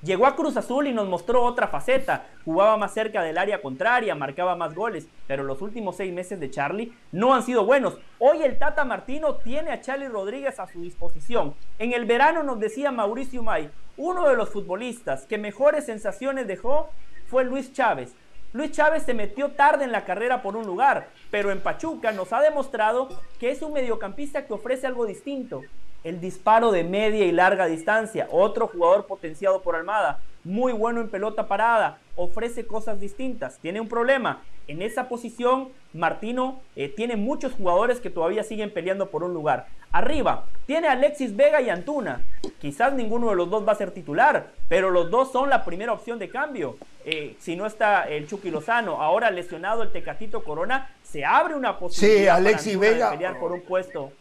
Llegó 0.03 0.27
a 0.27 0.35
Cruz 0.35 0.57
Azul 0.57 0.89
y 0.89 0.93
nos 0.93 1.07
mostró 1.07 1.45
otra 1.45 1.69
faceta. 1.69 2.27
Jugaba 2.45 2.77
más 2.77 2.93
cerca 2.93 3.23
del 3.23 3.39
área 3.39 3.63
contraria, 3.63 4.17
marcaba 4.17 4.57
más 4.57 4.75
goles, 4.75 5.07
pero 5.29 5.45
los 5.45 5.63
últimos 5.63 5.95
seis 5.95 6.13
meses 6.13 6.41
de 6.41 6.51
Charlie 6.51 6.93
no 7.13 7.33
han 7.33 7.45
sido 7.45 7.65
buenos. 7.65 7.99
Hoy 8.19 8.43
el 8.43 8.59
Tata 8.59 8.85
Martino 8.85 9.37
tiene 9.37 9.71
a 9.71 9.81
Charlie 9.81 10.09
Rodríguez 10.09 10.59
a 10.59 10.67
su 10.67 10.83
disposición. 10.83 11.55
En 11.79 11.93
el 11.93 12.05
verano 12.05 12.43
nos 12.43 12.59
decía 12.59 12.91
Mauricio 12.91 13.45
May, 13.45 13.71
uno 13.97 14.29
de 14.29 14.35
los 14.35 14.49
futbolistas 14.49 15.25
que 15.27 15.39
mejores 15.39 15.87
sensaciones 15.87 16.49
dejó 16.49 16.89
fue 17.29 17.45
Luis 17.45 17.73
Chávez. 17.73 18.13
Luis 18.53 18.73
Chávez 18.73 19.05
se 19.05 19.15
metió 19.15 19.53
tarde 19.53 19.85
en 19.85 19.93
la 19.93 20.05
carrera 20.05 20.43
por 20.43 20.57
un 20.57 20.67
lugar, 20.67 21.11
pero 21.31 21.53
en 21.53 21.61
Pachuca 21.61 22.11
nos 22.11 22.33
ha 22.33 22.41
demostrado 22.41 23.09
que 23.39 23.53
es 23.53 23.63
un 23.63 23.73
mediocampista 23.73 24.47
que 24.47 24.53
ofrece 24.53 24.89
algo 24.89 25.07
distinto 25.07 25.63
el 26.05 26.21
disparo 26.21 26.73
de 26.73 26.85
media 26.85 27.25
y 27.25 27.33
larga 27.33 27.67
distancia, 27.67 28.29
otro 28.31 28.69
jugador 28.69 29.07
potenciado 29.07 29.63
por 29.63 29.77
Almada, 29.77 30.21
muy 30.45 30.73
bueno 30.73 31.01
en 31.01 31.09
pelota 31.09 31.47
parada, 31.47 31.99
ofrece 32.17 32.67
cosas 32.67 33.01
distintas, 33.01 33.59
tiene 33.59 33.81
un 33.81 33.89
problema. 33.89 34.43
En 34.69 34.81
esa 34.81 35.09
posición, 35.09 35.69
Martino 35.93 36.61
eh, 36.77 36.89
tiene 36.89 37.17
muchos 37.17 37.53
jugadores 37.53 38.01
que 38.01 38.11
todavía 38.11 38.45
siguen 38.45 38.73
peleando 38.73 39.11
por 39.11 39.25
un 39.25 39.35
lugar. 39.35 39.67
Arriba, 39.91 40.47
tiene 40.67 40.89
Alexis 40.89 41.37
Vega 41.37 41.61
y 41.61 41.69
Antuna. 41.69 42.23
Quizás 42.61 42.95
ninguno 42.95 43.29
de 43.31 43.37
los 43.37 43.51
dos 43.51 43.67
va 43.67 43.73
a 43.73 43.77
ser 43.77 43.91
titular, 43.91 44.47
pero 44.69 44.91
los 44.91 45.11
dos 45.11 45.33
son 45.33 45.51
la 45.51 45.65
primera 45.65 45.93
opción 45.93 46.19
de 46.19 46.31
cambio. 46.31 46.77
Eh, 47.05 47.37
si 47.41 47.57
no 47.57 47.67
está 47.67 48.05
el 48.05 48.27
Chucky 48.29 48.51
Lozano, 48.51 49.03
ahora 49.03 49.31
lesionado 49.31 49.83
el 49.83 49.93
Tecatito 49.93 50.45
Corona, 50.45 50.91
se 51.03 51.25
abre 51.25 51.55
una 51.55 51.79
posibilidad 51.79 52.23
sí, 52.23 52.29
Alexis 52.29 52.79
Vega. 52.79 53.11
de 53.11 53.17
pelear 53.17 53.39
por 53.39 53.53
un 53.53 53.61
puesto 53.63 54.13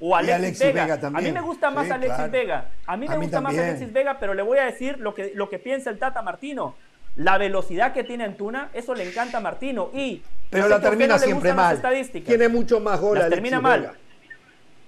o 0.00 0.16
Alexis, 0.16 0.72
Vega. 0.72 0.98
A 1.02 1.20
mí 1.20 1.30
me 1.30 1.40
gusta 1.40 1.70
más 1.70 1.90
Alexis 1.90 2.30
Vega. 2.30 2.66
A 2.86 2.96
mí 2.96 3.06
me 3.06 3.16
gusta 3.16 3.40
más 3.40 3.56
Alexis 3.56 3.92
Vega, 3.92 4.18
pero 4.18 4.34
le 4.34 4.42
voy 4.42 4.58
a 4.58 4.64
decir 4.64 4.98
lo 4.98 5.14
que, 5.14 5.32
lo 5.34 5.48
que 5.48 5.58
piensa 5.58 5.90
el 5.90 5.98
Tata 5.98 6.22
Martino. 6.22 6.74
La 7.16 7.38
velocidad 7.38 7.92
que 7.92 8.04
tiene 8.04 8.24
Antuna, 8.24 8.70
eso 8.72 8.94
le 8.94 9.06
encanta 9.06 9.38
a 9.38 9.40
Martino. 9.40 9.90
Y 9.92 10.22
pero 10.48 10.68
la 10.68 10.80
termina 10.80 11.18
siempre 11.18 11.52
mal. 11.52 11.80
Tiene 12.24 12.48
mucho 12.48 12.80
más 12.80 13.00
goles. 13.00 13.24
Las 13.24 13.30
termina 13.30 13.60
mal. 13.60 13.92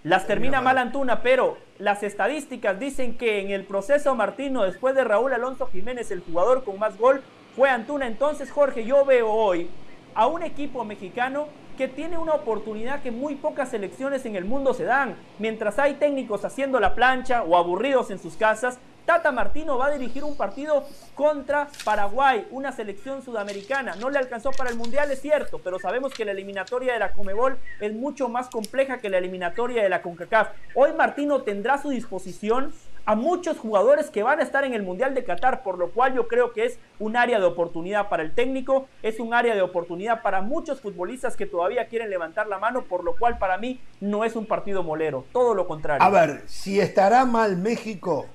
Las 0.05 0.27
termina 0.27 0.61
mal 0.61 0.79
Antuna, 0.79 1.23
pero 1.23 1.59
las 1.79 2.03
estadísticas 2.03 2.79
dicen 2.81 3.17
que 3.17 3.41
en 3.41 3.51
el 3.51 3.65
proceso 3.65 4.15
Martino, 4.15 4.65
después 4.65 4.95
de 4.95 5.05
Raúl 5.05 5.33
Alonso 5.33 5.67
Jiménez, 5.67 6.11
el 6.11 6.21
jugador 6.21 6.65
con 6.65 6.79
más 6.79 6.97
gol 6.97 7.23
fue 7.55 7.71
Antuna. 7.71 8.07
Entonces, 8.07 8.51
Jorge, 8.51 8.85
yo 8.85 9.05
veo 9.05 9.31
hoy 9.31 9.69
a 10.15 10.27
un 10.27 10.43
equipo 10.43 10.85
mexicano 10.85 11.49
que 11.77 11.89
tiene 11.89 12.19
una 12.19 12.35
oportunidad 12.35 13.03
que 13.03 13.11
muy 13.11 13.37
pocas 13.37 13.71
selecciones 13.71 14.25
en 14.27 14.37
el 14.37 14.45
mundo 14.45 14.75
se 14.75 14.85
dan. 14.85 15.17
Mientras 15.39 15.79
hay 15.79 15.95
técnicos 15.95 16.45
haciendo 16.45 16.81
la 16.81 16.95
plancha 16.95 17.43
o 17.43 17.57
aburridos 17.57 18.11
en 18.11 18.19
sus 18.19 18.37
casas, 18.37 18.79
Tata 19.05 19.33
Martino 19.33 19.79
va 19.79 19.87
a 19.87 19.91
dirigir 19.91 20.23
un 20.23 20.37
partido 20.37 20.85
contra 21.15 21.69
Paraguay, 21.85 22.47
una 22.51 22.71
selección 22.71 23.23
sudamericana. 23.23 23.97
No 23.97 24.11
le 24.11 24.19
alcanzó 24.19 24.51
para 24.53 24.71
el 24.71 24.77
Mundial, 24.77 25.11
es 25.11 25.21
cierto, 25.21 25.59
pero 25.59 25.81
sabemos 25.81 26.15
que 26.15 26.25
la 26.25 26.31
eliminatoria 26.31 26.93
de 26.93 27.01
la 27.01 27.13
Comebol 27.13 27.59
es 27.81 27.93
mucho 27.93 28.29
más 28.29 28.49
compleja 28.49 28.99
que 28.99 29.11
la 29.11 29.19
eliminatoria 29.19 29.83
de 29.83 29.89
la 29.89 30.03
CONCACAF. 30.03 30.51
Hoy 30.77 30.93
Martino 30.93 31.43
tendrá 31.43 31.75
a 31.75 31.83
su 31.83 31.91
disposición 31.91 32.73
a 33.05 33.15
muchos 33.15 33.59
jugadores 33.59 34.11
que 34.11 34.23
van 34.23 34.39
a 34.39 34.43
estar 34.43 34.65
en 34.65 34.75
el 34.75 34.83
Mundial 34.83 35.15
de 35.15 35.25
Qatar, 35.25 35.63
por 35.63 35.79
lo 35.79 35.91
cual 35.91 36.15
yo 36.15 36.29
creo 36.29 36.53
que 36.53 36.65
es 36.67 36.79
un 36.99 37.17
área 37.17 37.41
de 37.41 37.47
oportunidad 37.47 38.09
para 38.09 38.23
el 38.23 38.33
técnico, 38.33 38.87
es 39.03 39.19
un 39.19 39.35
área 39.35 39.55
de 39.55 39.63
oportunidad 39.63 40.23
para 40.23 40.41
muchos 40.43 40.81
futbolistas 40.81 41.37
que 41.37 41.47
todavía 41.47 41.89
quieren 41.89 42.11
levantar 42.11 42.47
la 42.47 42.59
mano, 42.59 42.83
por 42.83 43.03
lo 43.05 43.17
cual 43.17 43.39
para 43.39 43.59
mí 43.59 43.81
no 44.01 44.25
es 44.25 44.37
un 44.37 44.47
partido 44.47 44.83
molero, 44.83 45.25
todo 45.33 45.55
lo 45.55 45.67
contrario. 45.67 46.05
A 46.05 46.11
ver, 46.11 46.43
si 46.47 46.81
estará 46.81 47.25
mal 47.25 47.57
México, 47.57 48.27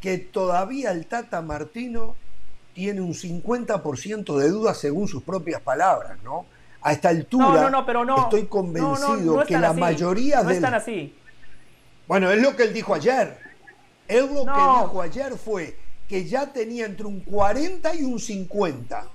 que 0.00 0.18
todavía 0.18 0.92
el 0.92 1.06
Tata 1.06 1.42
Martino 1.42 2.14
tiene 2.72 3.00
un 3.00 3.14
50% 3.14 4.36
de 4.36 4.48
dudas 4.48 4.78
según 4.78 5.08
sus 5.08 5.22
propias 5.22 5.60
palabras, 5.60 6.18
¿no? 6.22 6.46
A 6.82 6.92
esta 6.92 7.08
altura 7.08 7.70
no, 7.70 7.86
pero 7.86 8.04
no, 8.04 8.24
estoy 8.24 8.44
convencido 8.44 9.42
que 9.46 9.56
la 9.56 9.72
mayoría 9.72 10.38
de... 10.40 10.44
No 10.44 10.50
están 10.50 10.74
así. 10.74 11.16
Bueno, 12.06 12.30
es 12.30 12.42
lo 12.42 12.54
que 12.54 12.64
él 12.64 12.74
dijo 12.74 12.94
ayer. 12.94 13.38
Él 14.08 14.28
lo 14.34 14.44
que 14.44 14.50
dijo 14.50 15.02
ayer 15.02 15.32
fue 15.36 15.76
que 16.08 16.24
ya 16.26 16.52
tenía 16.52 16.86
entre 16.86 17.06
un 17.06 17.20
40 17.20 17.94
y 17.96 18.02
un 18.02 18.20
50, 18.20 19.06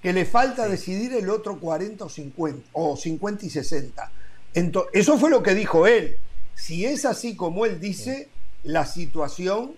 que 0.00 0.12
le 0.12 0.24
falta 0.24 0.68
decidir 0.68 1.12
el 1.14 1.28
otro 1.28 1.58
40 1.58 2.04
o 2.04 2.08
50, 2.08 2.68
o 2.72 2.96
50 2.96 3.46
y 3.46 3.50
60. 3.50 4.12
Entonces, 4.54 4.90
eso 4.94 5.18
fue 5.18 5.30
lo 5.30 5.42
que 5.42 5.54
dijo 5.54 5.86
él. 5.86 6.16
Si 6.54 6.86
es 6.86 7.04
así 7.04 7.34
como 7.34 7.66
él 7.66 7.80
dice, 7.80 8.28
la 8.62 8.86
situación 8.86 9.72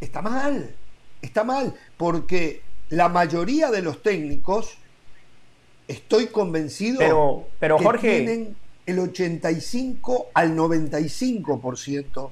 está 0.00 0.22
mal, 0.22 0.74
está 1.22 1.44
mal, 1.44 1.74
porque 1.96 2.62
la 2.90 3.08
mayoría 3.08 3.70
de 3.70 3.82
los 3.82 4.02
técnicos, 4.02 4.76
estoy 5.88 6.28
convencido, 6.28 6.98
pero, 6.98 7.48
pero 7.58 7.76
que 7.78 7.84
Jorge, 7.84 8.18
tienen 8.18 8.56
el 8.86 8.98
85 8.98 10.28
al 10.34 10.56
95% 10.56 12.30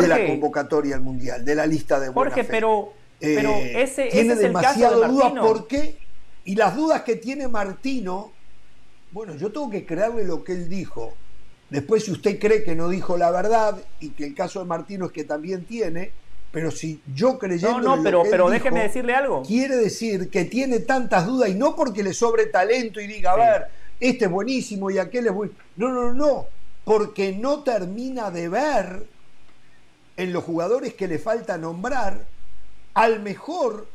de 0.00 0.08
la 0.08 0.26
convocatoria 0.26 0.96
al 0.96 1.00
mundial, 1.02 1.44
de 1.44 1.54
la 1.54 1.66
lista 1.66 1.98
de 1.98 2.10
buena 2.10 2.30
Jorge, 2.30 2.44
pero, 2.44 2.92
pero 3.20 3.50
eh, 3.50 3.82
ese, 3.82 4.06
tiene 4.06 4.32
ese 4.32 4.32
es 4.32 4.38
demasiado 4.40 5.04
el 5.04 5.10
dudas. 5.10 5.32
¿Por 5.32 5.66
qué? 5.66 5.96
Y 6.44 6.54
las 6.56 6.76
dudas 6.76 7.02
que 7.02 7.16
tiene 7.16 7.48
Martino, 7.48 8.32
bueno, 9.12 9.34
yo 9.36 9.50
tengo 9.52 9.70
que 9.70 9.84
creerle 9.84 10.24
lo 10.24 10.44
que 10.44 10.52
él 10.52 10.68
dijo. 10.68 11.14
Después, 11.70 12.04
si 12.04 12.12
usted 12.12 12.38
cree 12.38 12.64
que 12.64 12.74
no 12.74 12.88
dijo 12.88 13.16
la 13.16 13.30
verdad 13.30 13.76
y 14.00 14.10
que 14.10 14.24
el 14.24 14.34
caso 14.34 14.60
de 14.60 14.66
Martino 14.66 15.06
es 15.06 15.12
que 15.12 15.24
también 15.24 15.64
tiene, 15.66 16.12
pero 16.50 16.70
si 16.70 17.02
yo 17.14 17.38
creyendo 17.38 17.80
no, 17.80 17.96
no, 17.96 18.02
pero, 18.02 18.22
que 18.22 18.30
pero 18.30 18.46
él 18.46 18.52
déjeme 18.52 18.80
dijo, 18.80 18.88
decirle 18.88 19.14
algo. 19.14 19.42
Quiere 19.42 19.76
decir 19.76 20.30
que 20.30 20.44
tiene 20.46 20.80
tantas 20.80 21.26
dudas 21.26 21.50
y 21.50 21.54
no 21.54 21.76
porque 21.76 22.02
le 22.02 22.14
sobre 22.14 22.46
talento 22.46 23.00
y 23.00 23.06
diga, 23.06 23.34
Sí. 23.34 23.40
a 23.40 23.44
ver, 23.44 23.66
este 24.00 24.24
es 24.24 24.30
buenísimo 24.30 24.90
y 24.90 24.98
aquel 24.98 25.26
es 25.26 25.34
bueno. 25.34 25.52
No, 25.76 25.90
no, 25.90 26.14
no, 26.14 26.46
porque 26.84 27.32
no 27.32 27.62
termina 27.62 28.30
de 28.30 28.48
ver 28.48 29.06
en 30.18 30.32
los 30.32 30.44
jugadores 30.44 30.94
que 30.94 31.08
le 31.08 31.18
falta 31.18 31.56
nombrar 31.56 32.26
al 32.92 33.20
mejor 33.22 33.86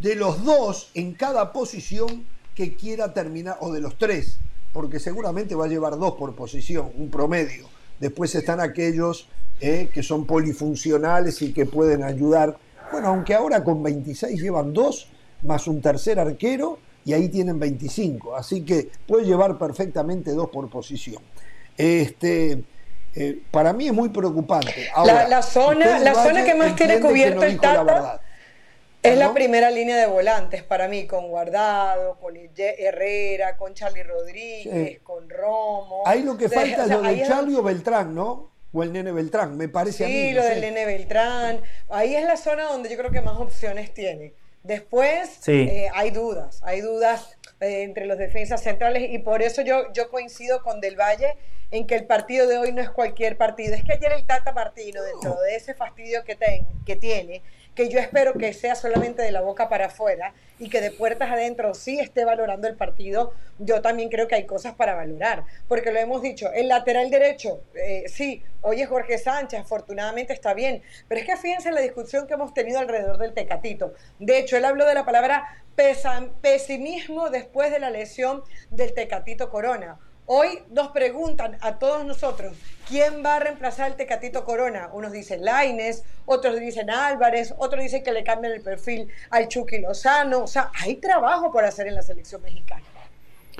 de 0.00 0.14
los 0.14 0.44
dos 0.44 0.90
en 0.94 1.14
cada 1.14 1.52
posición 1.52 2.24
que 2.54 2.76
quiera 2.76 3.12
terminar, 3.12 3.56
o 3.60 3.72
de 3.72 3.80
los 3.80 3.98
tres, 3.98 4.38
porque 4.72 5.00
seguramente 5.00 5.56
va 5.56 5.64
a 5.64 5.68
llevar 5.68 5.98
dos 5.98 6.12
por 6.12 6.34
posición, 6.34 6.92
un 6.96 7.10
promedio. 7.10 7.66
Después 7.98 8.34
están 8.36 8.60
aquellos 8.60 9.28
eh, 9.60 9.90
que 9.92 10.04
son 10.04 10.26
polifuncionales 10.26 11.42
y 11.42 11.52
que 11.52 11.66
pueden 11.66 12.04
ayudar. 12.04 12.56
Bueno, 12.92 13.08
aunque 13.08 13.34
ahora 13.34 13.64
con 13.64 13.82
26 13.82 14.40
llevan 14.40 14.72
dos, 14.72 15.08
más 15.42 15.66
un 15.66 15.80
tercer 15.80 16.20
arquero, 16.20 16.78
y 17.04 17.14
ahí 17.14 17.28
tienen 17.28 17.58
25. 17.58 18.36
Así 18.36 18.62
que 18.62 18.90
puede 19.08 19.26
llevar 19.26 19.58
perfectamente 19.58 20.32
dos 20.32 20.50
por 20.50 20.70
posición. 20.70 21.20
Este, 21.76 22.62
eh, 23.14 23.38
para 23.50 23.72
mí 23.72 23.86
es 23.86 23.92
muy 23.92 24.08
preocupante. 24.08 24.88
Ahora, 24.94 25.14
la, 25.24 25.28
la 25.28 25.42
zona, 25.42 25.98
la 25.98 26.14
zona 26.14 26.44
que 26.44 26.54
más 26.54 26.74
tiene 26.76 27.00
cubierto 27.00 27.40
no 27.40 27.46
el 27.46 27.60
Tata 27.60 28.20
es 29.02 29.18
la 29.18 29.32
primera 29.34 29.70
línea 29.70 29.96
de 29.96 30.06
volantes 30.06 30.62
para 30.62 30.86
mí, 30.88 31.06
con 31.06 31.28
Guardado, 31.28 32.18
con 32.20 32.34
Herrera, 32.56 33.56
con 33.56 33.74
Charlie 33.74 34.04
Rodríguez, 34.04 34.90
Sí. 34.92 34.98
con 35.02 35.28
Romo. 35.28 36.02
Ahí 36.06 36.22
lo 36.22 36.36
que 36.38 36.46
O 36.46 36.48
sea, 36.48 36.60
falta 36.60 36.84
es 36.84 36.88
lo 36.90 37.02
de 37.02 37.20
es- 37.22 37.28
Charlie 37.28 37.56
o 37.56 37.62
Beltrán, 37.62 38.14
¿no? 38.14 38.50
o 38.74 38.82
el 38.82 38.90
Nene 38.92 39.12
Beltrán, 39.12 39.56
me 39.58 39.68
parece 39.68 40.04
a 40.04 40.08
mí. 40.08 40.14
Sí, 40.14 40.32
lo 40.32 40.42
del 40.42 40.62
Nene 40.62 40.86
Beltrán. 40.86 41.60
Ahí 41.90 42.14
es 42.16 42.24
la 42.24 42.38
zona 42.38 42.64
donde 42.64 42.88
yo 42.88 42.96
creo 42.96 43.10
que 43.10 43.20
más 43.20 43.38
opciones 43.38 43.92
tiene. 43.92 44.32
Después 44.62 45.46
eh, 45.48 45.88
hay 45.92 46.10
dudas, 46.10 46.60
hay 46.62 46.80
dudas 46.80 47.36
eh, 47.62 47.84
entre 47.84 48.06
los 48.06 48.18
defensas 48.18 48.62
centrales 48.62 49.08
y 49.10 49.18
por 49.18 49.40
eso 49.40 49.62
yo, 49.62 49.92
yo 49.92 50.10
coincido 50.10 50.62
con 50.62 50.80
Del 50.80 50.96
Valle 50.96 51.36
en 51.70 51.86
que 51.86 51.94
el 51.94 52.06
partido 52.06 52.48
de 52.48 52.58
hoy 52.58 52.72
no 52.72 52.82
es 52.82 52.90
cualquier 52.90 53.36
partido. 53.36 53.74
Es 53.74 53.84
que 53.84 53.92
ayer 53.92 54.12
el 54.12 54.26
Tata 54.26 54.52
Martino, 54.52 55.00
dentro 55.02 55.40
de 55.40 55.54
ese 55.56 55.72
fastidio 55.72 56.24
que, 56.24 56.34
ten, 56.34 56.66
que 56.84 56.96
tiene, 56.96 57.42
que 57.74 57.88
yo 57.88 57.98
espero 57.98 58.34
que 58.34 58.52
sea 58.52 58.74
solamente 58.74 59.22
de 59.22 59.32
la 59.32 59.40
boca 59.40 59.68
para 59.68 59.86
afuera 59.86 60.34
y 60.58 60.68
que 60.68 60.80
de 60.80 60.90
puertas 60.90 61.30
adentro 61.30 61.74
sí 61.74 61.98
esté 61.98 62.24
valorando 62.24 62.68
el 62.68 62.76
partido, 62.76 63.32
yo 63.58 63.80
también 63.82 64.10
creo 64.10 64.28
que 64.28 64.34
hay 64.34 64.46
cosas 64.46 64.74
para 64.74 64.94
valorar, 64.94 65.44
porque 65.68 65.90
lo 65.90 65.98
hemos 65.98 66.22
dicho, 66.22 66.52
el 66.52 66.68
lateral 66.68 67.10
derecho, 67.10 67.62
eh, 67.74 68.04
sí, 68.06 68.42
hoy 68.60 68.82
es 68.82 68.88
Jorge 68.88 69.18
Sánchez, 69.18 69.60
afortunadamente 69.60 70.32
está 70.32 70.54
bien, 70.54 70.82
pero 71.08 71.20
es 71.20 71.26
que 71.26 71.36
fíjense 71.36 71.68
en 71.68 71.74
la 71.74 71.80
discusión 71.80 72.26
que 72.26 72.34
hemos 72.34 72.54
tenido 72.54 72.78
alrededor 72.78 73.18
del 73.18 73.32
Tecatito. 73.32 73.94
De 74.18 74.38
hecho, 74.38 74.56
él 74.56 74.64
habló 74.64 74.86
de 74.86 74.94
la 74.94 75.04
palabra 75.04 75.62
pesimismo 75.74 77.30
después 77.30 77.70
de 77.70 77.78
la 77.78 77.90
lesión 77.90 78.42
del 78.70 78.92
Tecatito 78.92 79.50
Corona. 79.50 79.98
Hoy 80.26 80.60
nos 80.70 80.88
preguntan 80.88 81.58
a 81.60 81.78
todos 81.78 82.04
nosotros, 82.06 82.56
¿quién 82.88 83.24
va 83.24 83.36
a 83.36 83.40
reemplazar 83.40 83.86
al 83.86 83.96
Tecatito 83.96 84.44
Corona? 84.44 84.88
Unos 84.92 85.10
dicen 85.10 85.44
Laines, 85.44 86.04
otros 86.26 86.60
dicen 86.60 86.90
Álvarez, 86.90 87.52
otros 87.58 87.82
dicen 87.82 88.04
que 88.04 88.12
le 88.12 88.22
cambian 88.22 88.52
el 88.52 88.62
perfil 88.62 89.08
al 89.30 89.48
Chucky 89.48 89.80
Lozano. 89.80 90.44
O 90.44 90.46
sea, 90.46 90.70
hay 90.80 90.96
trabajo 90.96 91.50
por 91.50 91.64
hacer 91.64 91.88
en 91.88 91.96
la 91.96 92.02
selección 92.02 92.40
mexicana. 92.42 92.84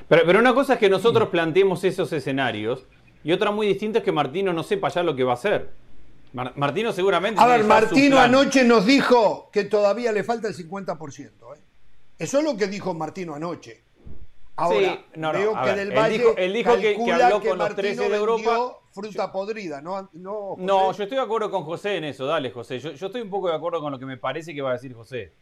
Pero, 0.08 0.22
pero 0.24 0.38
una 0.38 0.54
cosa 0.54 0.74
es 0.74 0.78
que 0.78 0.88
nosotros 0.88 1.28
planteemos 1.30 1.82
esos 1.82 2.12
escenarios 2.12 2.86
y 3.24 3.32
otra 3.32 3.50
muy 3.50 3.66
distinta 3.66 3.98
es 3.98 4.04
que 4.04 4.12
Martino 4.12 4.52
no 4.52 4.62
sepa 4.62 4.88
ya 4.88 5.02
lo 5.02 5.16
que 5.16 5.24
va 5.24 5.32
a 5.32 5.34
hacer. 5.34 5.70
Martino 6.32 6.92
seguramente... 6.92 7.40
A 7.40 7.46
ver, 7.46 7.64
Martino 7.64 8.18
anoche 8.18 8.64
nos 8.64 8.86
dijo 8.86 9.50
que 9.52 9.64
todavía 9.64 10.12
le 10.12 10.24
falta 10.24 10.48
el 10.48 10.54
50%. 10.54 11.26
¿eh? 11.26 11.60
Eso 12.18 12.38
es 12.38 12.44
lo 12.44 12.56
que 12.56 12.68
dijo 12.68 12.94
Martino 12.94 13.34
anoche. 13.34 13.82
Ahora, 14.56 15.04
veo 15.32 15.62
que 15.62 15.74
Del 15.74 15.92
Valle 15.92 16.22
él 16.36 16.52
dijo, 16.52 16.76
que, 16.76 17.12
habló 17.12 17.40
con 17.40 17.58
los 17.58 17.74
13 17.74 18.08
de 18.08 18.16
Europa. 18.16 18.78
Fruta 18.92 19.32
podrida, 19.32 19.80
¿no? 19.80 20.10
No, 20.12 20.54
no, 20.58 20.92
yo 20.92 21.02
estoy 21.02 21.16
de 21.16 21.24
acuerdo 21.24 21.50
con 21.50 21.64
José 21.64 21.96
en 21.96 22.04
eso, 22.04 22.26
dale, 22.26 22.50
José. 22.50 22.78
Yo, 22.78 22.90
estoy 22.90 23.22
un 23.22 23.30
poco 23.30 23.48
de 23.48 23.54
acuerdo 23.54 23.80
con 23.80 23.90
lo 23.90 23.98
que 23.98 24.04
me 24.04 24.18
parece 24.18 24.54
que 24.54 24.60
va 24.60 24.70
a 24.70 24.72
decir 24.74 24.92
José. 24.92 25.32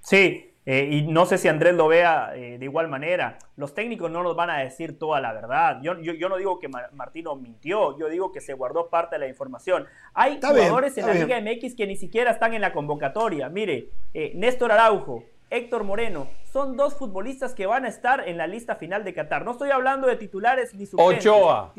Sí, 0.00 0.54
eh, 0.64 0.88
y 0.90 1.02
no 1.02 1.26
sé 1.26 1.36
si 1.36 1.48
Andrés 1.48 1.74
lo 1.74 1.88
vea 1.88 2.32
eh, 2.34 2.56
de 2.56 2.64
igual 2.64 2.88
manera. 2.88 3.38
Los 3.56 3.74
técnicos 3.74 4.10
no 4.10 4.22
nos 4.22 4.34
van 4.34 4.48
a 4.48 4.58
decir 4.58 4.98
toda 4.98 5.20
la 5.20 5.34
verdad. 5.34 5.80
Yo, 5.82 6.00
yo, 6.00 6.28
no 6.30 6.38
digo 6.38 6.58
que 6.58 6.68
Martino 6.68 7.36
mintió, 7.36 7.98
yo 7.98 8.08
digo 8.08 8.32
que 8.32 8.40
se 8.40 8.54
guardó 8.54 8.88
parte 8.88 9.16
de 9.16 9.20
la 9.20 9.28
información. 9.28 9.86
Hay 10.14 10.40
jugadores 10.40 10.96
en 10.96 11.06
la 11.06 11.14
Liga 11.14 11.38
MX 11.38 11.74
que 11.74 11.86
ni 11.86 11.96
siquiera 11.96 12.30
están 12.30 12.54
en 12.54 12.62
la 12.62 12.72
convocatoria. 12.72 13.50
Mire, 13.50 13.90
eh, 14.14 14.32
Néstor 14.34 14.72
Araujo, 14.72 15.24
Héctor 15.50 15.82
Moreno, 15.84 16.28
son 16.52 16.76
dos 16.76 16.94
futbolistas 16.94 17.54
que 17.54 17.66
van 17.66 17.84
a 17.84 17.88
estar 17.88 18.26
en 18.28 18.38
la 18.38 18.46
lista 18.46 18.76
final 18.76 19.04
de 19.04 19.12
Qatar. 19.12 19.44
No 19.44 19.52
estoy 19.52 19.70
hablando 19.70 20.06
de 20.06 20.16
titulares 20.16 20.74
ni 20.74 20.86
suplentes. 20.86 21.26
Ochoa. 21.26 21.72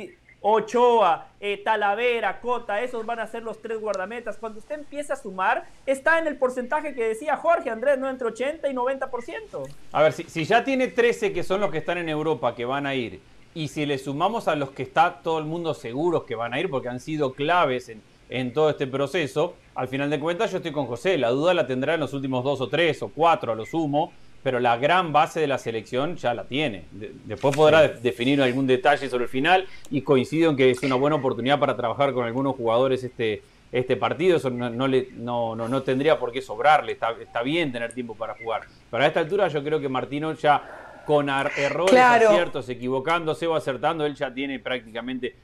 Ochoa, 0.43 1.27
eh, 1.39 1.61
Talavera, 1.63 2.41
Cota, 2.41 2.81
esos 2.81 3.05
van 3.05 3.19
a 3.19 3.27
ser 3.27 3.43
los 3.43 3.61
tres 3.61 3.79
guardametas. 3.79 4.37
Cuando 4.37 4.59
usted 4.59 4.79
empieza 4.79 5.13
a 5.13 5.15
sumar, 5.15 5.65
está 5.85 6.17
en 6.17 6.25
el 6.25 6.35
porcentaje 6.35 6.95
que 6.95 7.07
decía 7.07 7.37
Jorge 7.37 7.69
Andrés, 7.69 7.99
no 7.99 8.09
entre 8.09 8.27
80 8.27 8.67
y 8.67 8.73
90%. 8.73 9.69
A 9.91 10.01
ver, 10.01 10.13
si, 10.13 10.23
si 10.23 10.45
ya 10.45 10.63
tiene 10.63 10.87
13 10.87 11.31
que 11.31 11.43
son 11.43 11.61
los 11.61 11.71
que 11.71 11.77
están 11.77 11.99
en 11.99 12.09
Europa 12.09 12.55
que 12.55 12.65
van 12.65 12.87
a 12.87 12.95
ir, 12.95 13.21
y 13.53 13.67
si 13.67 13.85
le 13.85 13.99
sumamos 13.99 14.47
a 14.47 14.55
los 14.55 14.71
que 14.71 14.83
está 14.83 15.21
todo 15.21 15.37
el 15.37 15.45
mundo 15.45 15.75
seguros 15.75 16.23
que 16.23 16.35
van 16.35 16.53
a 16.53 16.59
ir 16.59 16.69
porque 16.69 16.89
han 16.89 16.99
sido 16.99 17.33
claves 17.33 17.89
en, 17.89 18.01
en 18.31 18.53
todo 18.53 18.71
este 18.71 18.87
proceso. 18.87 19.55
Al 19.75 19.87
final 19.87 20.09
de 20.09 20.19
cuentas 20.19 20.51
yo 20.51 20.57
estoy 20.57 20.71
con 20.71 20.87
José, 20.87 21.17
la 21.17 21.29
duda 21.29 21.53
la 21.53 21.67
tendrá 21.67 21.93
en 21.93 21.99
los 21.99 22.13
últimos 22.13 22.43
dos 22.43 22.59
o 22.61 22.67
tres 22.67 23.03
o 23.03 23.09
cuatro 23.09 23.51
a 23.51 23.55
lo 23.55 23.65
sumo, 23.65 24.11
pero 24.41 24.59
la 24.59 24.77
gran 24.77 25.13
base 25.13 25.39
de 25.39 25.47
la 25.47 25.59
selección 25.59 26.15
ya 26.15 26.33
la 26.33 26.45
tiene. 26.45 26.85
después 27.25 27.55
podrá 27.55 27.87
definir 27.87 28.41
algún 28.41 28.65
detalle 28.65 29.07
sobre 29.09 29.25
el 29.25 29.29
final 29.29 29.67
y 29.91 30.01
coincido 30.01 30.49
en 30.49 30.57
que 30.57 30.71
es 30.71 30.81
una 30.81 30.95
buena 30.95 31.17
oportunidad 31.17 31.59
para 31.59 31.75
trabajar 31.75 32.13
con 32.13 32.25
algunos 32.25 32.55
jugadores 32.55 33.03
este, 33.03 33.43
este 33.71 33.95
partido, 33.97 34.37
eso 34.37 34.49
no, 34.49 34.87
le, 34.87 35.09
no, 35.13 35.55
no, 35.55 35.83
tendría 35.83 36.17
por 36.17 36.31
qué 36.31 36.41
sobrarle, 36.41 36.93
está, 36.93 37.11
está 37.21 37.43
bien 37.43 37.71
tener 37.71 37.93
tiempo 37.93 38.15
para 38.15 38.35
jugar. 38.35 38.63
Pero 38.89 39.03
a 39.03 39.07
esta 39.07 39.19
altura 39.19 39.47
yo 39.49 39.63
creo 39.63 39.79
que 39.79 39.89
Martino 39.89 40.33
ya 40.33 40.90
con 41.05 41.29
errores, 41.29 41.99
aciertos, 41.99 42.69
equivocándose 42.69 43.47
o 43.47 43.55
acertando, 43.55 44.05
él 44.05 44.15
ya 44.15 44.33
tiene 44.33 44.59
prácticamente 44.59 45.35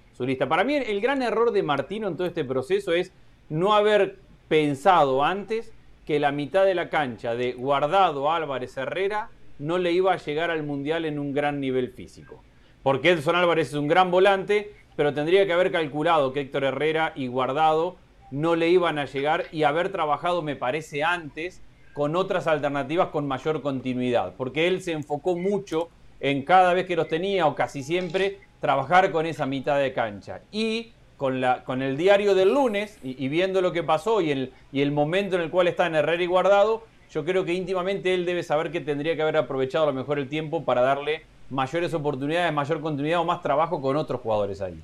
para 0.49 0.63
mí 0.63 0.75
el 0.75 0.99
gran 0.99 1.21
error 1.21 1.51
de 1.51 1.61
Martino 1.61 2.07
en 2.07 2.17
todo 2.17 2.25
este 2.25 2.43
proceso 2.43 2.91
es 2.93 3.11
no 3.49 3.73
haber 3.75 4.17
pensado 4.47 5.23
antes 5.23 5.71
que 6.05 6.19
la 6.19 6.31
mitad 6.31 6.65
de 6.65 6.73
la 6.73 6.89
cancha 6.89 7.35
de 7.35 7.53
Guardado 7.53 8.31
Álvarez 8.31 8.75
Herrera 8.77 9.29
no 9.59 9.77
le 9.77 9.91
iba 9.91 10.13
a 10.13 10.17
llegar 10.17 10.49
al 10.49 10.63
Mundial 10.63 11.05
en 11.05 11.19
un 11.19 11.33
gran 11.33 11.59
nivel 11.59 11.89
físico. 11.89 12.43
Porque 12.81 13.11
Edson 13.11 13.35
Álvarez 13.35 13.69
es 13.69 13.73
un 13.73 13.87
gran 13.87 14.09
volante, 14.09 14.73
pero 14.95 15.13
tendría 15.13 15.45
que 15.45 15.53
haber 15.53 15.71
calculado 15.71 16.33
que 16.33 16.41
Héctor 16.41 16.63
Herrera 16.63 17.13
y 17.15 17.27
Guardado 17.27 17.97
no 18.31 18.55
le 18.55 18.69
iban 18.69 18.97
a 18.97 19.05
llegar 19.05 19.45
y 19.51 19.63
haber 19.63 19.91
trabajado, 19.91 20.41
me 20.41 20.55
parece, 20.55 21.03
antes 21.03 21.61
con 21.97 22.15
otras 22.15 22.45
alternativas 22.45 23.07
con 23.07 23.27
mayor 23.27 23.63
continuidad. 23.63 24.33
Porque 24.37 24.67
él 24.67 24.83
se 24.83 24.91
enfocó 24.91 25.35
mucho 25.35 25.89
en 26.19 26.43
cada 26.43 26.75
vez 26.75 26.85
que 26.85 26.95
los 26.95 27.07
tenía 27.07 27.47
o 27.47 27.55
casi 27.55 27.81
siempre 27.81 28.37
trabajar 28.61 29.11
con 29.11 29.25
esa 29.25 29.47
mitad 29.47 29.79
de 29.79 29.93
cancha. 29.93 30.41
Y 30.51 30.91
con, 31.17 31.41
la, 31.41 31.63
con 31.63 31.81
el 31.81 31.97
diario 31.97 32.35
del 32.35 32.53
lunes 32.53 32.99
y, 33.01 33.27
viendo 33.29 33.63
lo 33.63 33.71
que 33.71 33.81
pasó 33.81 34.21
y 34.21 34.29
el, 34.29 34.53
y 34.71 34.81
el 34.81 34.91
momento 34.91 35.37
en 35.37 35.41
el 35.41 35.49
cual 35.49 35.67
está 35.67 35.87
en 35.87 35.95
Herrera 35.95 36.21
y 36.21 36.27
Guardado, 36.27 36.83
yo 37.09 37.25
creo 37.25 37.45
que 37.45 37.53
íntimamente 37.53 38.13
él 38.13 38.27
debe 38.27 38.43
saber 38.43 38.71
que 38.71 38.79
tendría 38.79 39.15
que 39.15 39.23
haber 39.23 39.37
aprovechado 39.37 39.85
a 39.85 39.87
lo 39.87 39.93
mejor 39.93 40.19
el 40.19 40.29
tiempo 40.29 40.63
para 40.65 40.81
darle 40.81 41.23
mayores 41.49 41.95
oportunidades, 41.95 42.53
mayor 42.53 42.79
continuidad 42.79 43.21
o 43.21 43.25
más 43.25 43.41
trabajo 43.41 43.81
con 43.81 43.95
otros 43.95 44.21
jugadores 44.21 44.61
ahí. 44.61 44.79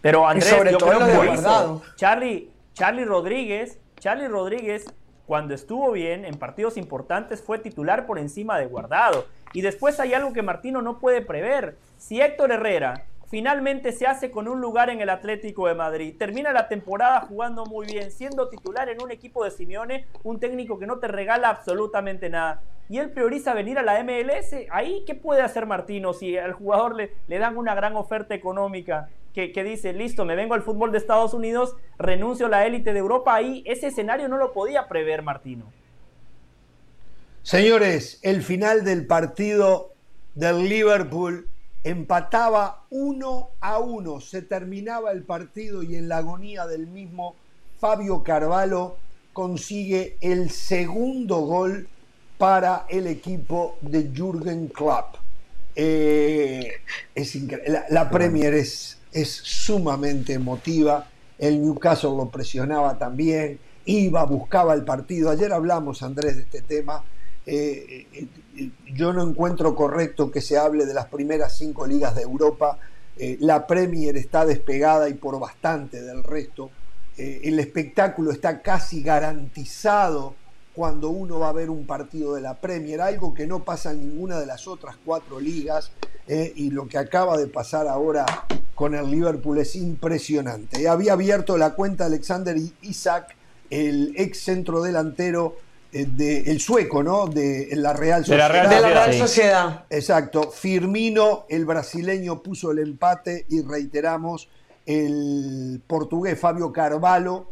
Pero 0.00 0.26
Andrés, 0.26 0.48
sobre 0.48 0.72
yo 0.72 0.78
todo 0.78 0.90
creo 0.90 1.06
que 1.06 1.40
Charlie, 1.94 2.48
Charlie 2.74 3.04
Rodríguez, 3.04 3.78
Charlie 4.00 4.26
Rodríguez 4.26 4.92
cuando 5.26 5.54
estuvo 5.54 5.92
bien 5.92 6.24
en 6.24 6.38
partidos 6.38 6.76
importantes 6.76 7.42
fue 7.42 7.58
titular 7.58 8.06
por 8.06 8.18
encima 8.18 8.58
de 8.58 8.66
Guardado. 8.66 9.26
Y 9.52 9.60
después 9.60 10.00
hay 10.00 10.14
algo 10.14 10.32
que 10.32 10.42
Martino 10.42 10.82
no 10.82 10.98
puede 10.98 11.22
prever. 11.22 11.76
Si 11.98 12.20
Héctor 12.20 12.52
Herrera 12.52 13.04
finalmente 13.32 13.92
se 13.92 14.06
hace 14.06 14.30
con 14.30 14.46
un 14.46 14.60
lugar 14.60 14.90
en 14.90 15.00
el 15.00 15.08
Atlético 15.08 15.66
de 15.66 15.74
Madrid, 15.74 16.14
termina 16.18 16.52
la 16.52 16.68
temporada 16.68 17.22
jugando 17.22 17.64
muy 17.64 17.86
bien, 17.86 18.12
siendo 18.12 18.50
titular 18.50 18.90
en 18.90 19.02
un 19.02 19.10
equipo 19.10 19.42
de 19.42 19.50
Simeone, 19.50 20.04
un 20.22 20.38
técnico 20.38 20.78
que 20.78 20.86
no 20.86 20.98
te 20.98 21.08
regala 21.08 21.48
absolutamente 21.48 22.28
nada, 22.28 22.60
y 22.90 22.98
él 22.98 23.08
prioriza 23.08 23.54
venir 23.54 23.78
a 23.78 23.82
la 23.82 24.04
MLS, 24.04 24.54
ahí 24.70 25.02
¿qué 25.06 25.14
puede 25.14 25.40
hacer 25.40 25.64
Martino 25.64 26.12
si 26.12 26.36
al 26.36 26.52
jugador 26.52 26.94
le, 26.94 27.14
le 27.26 27.38
dan 27.38 27.56
una 27.56 27.74
gran 27.74 27.96
oferta 27.96 28.34
económica? 28.34 29.08
Que, 29.32 29.50
que, 29.50 29.64
dice, 29.64 29.94
listo, 29.94 30.26
me 30.26 30.36
vengo 30.36 30.52
al 30.52 30.60
fútbol 30.60 30.92
de 30.92 30.98
Estados 30.98 31.32
Unidos, 31.32 31.74
renuncio 31.96 32.44
a 32.44 32.50
la 32.50 32.66
élite 32.66 32.92
de 32.92 32.98
Europa, 32.98 33.34
ahí 33.34 33.62
ese 33.64 33.86
escenario 33.86 34.28
no 34.28 34.36
lo 34.36 34.52
podía 34.52 34.88
prever 34.88 35.22
Martino. 35.22 35.72
Señores, 37.42 38.20
el 38.20 38.42
final 38.42 38.84
del 38.84 39.06
partido 39.06 39.94
del 40.34 40.68
Liverpool 40.68 41.48
empataba 41.84 42.84
uno 42.90 43.50
a 43.60 43.78
uno, 43.78 44.20
se 44.20 44.42
terminaba 44.42 45.10
el 45.12 45.22
partido 45.22 45.82
y 45.82 45.96
en 45.96 46.08
la 46.08 46.18
agonía 46.18 46.66
del 46.66 46.86
mismo 46.86 47.34
Fabio 47.80 48.22
Carvalho 48.22 48.96
consigue 49.32 50.16
el 50.20 50.50
segundo 50.50 51.38
gol 51.40 51.88
para 52.38 52.86
el 52.88 53.06
equipo 53.06 53.76
de 53.80 54.10
Jürgen 54.14 54.68
Klopp. 54.68 55.16
Eh, 55.74 56.72
es 57.14 57.34
la, 57.66 57.84
la, 57.88 58.10
Premier 58.10 58.54
es, 58.54 58.98
es 59.12 59.30
sumamente 59.30 60.34
emotiva, 60.34 61.08
el 61.38 61.62
Newcastle 61.62 62.10
lo 62.10 62.28
presionaba 62.28 62.98
también, 62.98 63.58
iba, 63.86 64.24
buscaba 64.24 64.74
el 64.74 64.84
partido. 64.84 65.30
Ayer 65.30 65.52
hablamos, 65.52 66.02
Andrés, 66.02 66.36
de 66.36 66.42
este 66.42 66.62
tema 66.62 67.02
eh, 67.46 68.06
eh, 68.12 68.26
yo 68.92 69.12
no 69.12 69.22
encuentro 69.22 69.74
correcto 69.74 70.30
que 70.30 70.40
se 70.40 70.58
hable 70.58 70.84
de 70.86 70.94
las 70.94 71.06
primeras 71.06 71.56
cinco 71.56 71.86
ligas 71.86 72.14
de 72.14 72.22
Europa. 72.22 72.78
Eh, 73.16 73.36
la 73.40 73.66
Premier 73.66 74.16
está 74.16 74.44
despegada 74.44 75.08
y 75.08 75.14
por 75.14 75.38
bastante 75.38 76.02
del 76.02 76.22
resto. 76.22 76.70
el 77.16 77.58
espectáculo 77.58 78.30
está 78.30 78.62
casi 78.62 79.02
garantizado 79.02 80.34
cuando 80.74 81.10
uno 81.10 81.38
va 81.38 81.50
a 81.50 81.52
ver 81.52 81.68
un 81.68 81.84
partido 81.84 82.34
de 82.34 82.40
la 82.40 82.54
Premier, 82.54 83.02
algo 83.02 83.34
que 83.34 83.46
no 83.46 83.62
pasa 83.64 83.90
en 83.90 84.00
ninguna 84.00 84.40
de 84.40 84.46
las 84.46 84.66
otras 84.66 84.96
cuatro 85.04 85.38
ligas. 85.38 85.92
y 86.28 86.70
lo 86.70 86.88
que 86.88 86.98
acaba 86.98 87.36
de 87.36 87.48
pasar 87.48 87.86
ahora 87.86 88.24
con 88.74 88.94
el 88.94 89.10
Liverpool 89.10 89.58
es 89.58 89.76
impresionante. 89.76 90.88
Había 90.88 91.12
abierto 91.12 91.56
la 91.56 91.74
cuenta 91.74 92.06
Alexander 92.06 92.56
Isaac, 92.82 93.36
el 93.70 94.14
ex 94.16 94.40
centro 94.40 94.82
delantero 94.82 95.54
eh, 95.54 95.71
de, 95.92 96.50
el 96.50 96.60
sueco, 96.60 97.02
¿no? 97.02 97.26
De 97.26 97.68
la 97.72 97.92
Real 97.92 98.24
Sociedad. 98.24 98.68
De 98.68 98.80
la 98.80 98.88
Real, 98.88 99.14
Sociedad. 99.14 99.84
Exacto. 99.90 100.50
Firmino, 100.50 101.44
el 101.48 101.64
brasileño, 101.66 102.42
puso 102.42 102.70
el 102.70 102.78
empate 102.78 103.44
y 103.50 103.62
reiteramos, 103.62 104.48
el 104.86 105.80
portugués 105.86 106.40
Fabio 106.40 106.72
Carvalho, 106.72 107.46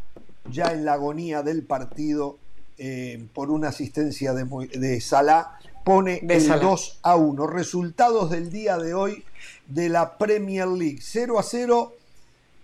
ya 0.50 0.72
en 0.72 0.84
la 0.84 0.94
agonía 0.94 1.42
del 1.42 1.62
partido 1.62 2.38
eh, 2.78 3.26
por 3.34 3.50
una 3.50 3.68
asistencia 3.68 4.32
de, 4.32 4.44
de 4.78 5.00
Salah, 5.00 5.58
pone 5.84 6.22
el 6.26 6.48
2 6.48 7.00
a 7.02 7.16
1. 7.16 7.46
Resultados 7.46 8.30
del 8.30 8.50
día 8.50 8.78
de 8.78 8.94
hoy 8.94 9.24
de 9.66 9.88
la 9.90 10.16
Premier 10.16 10.66
League. 10.66 10.98
0 11.02 11.38
a 11.38 11.42
0. 11.42 11.92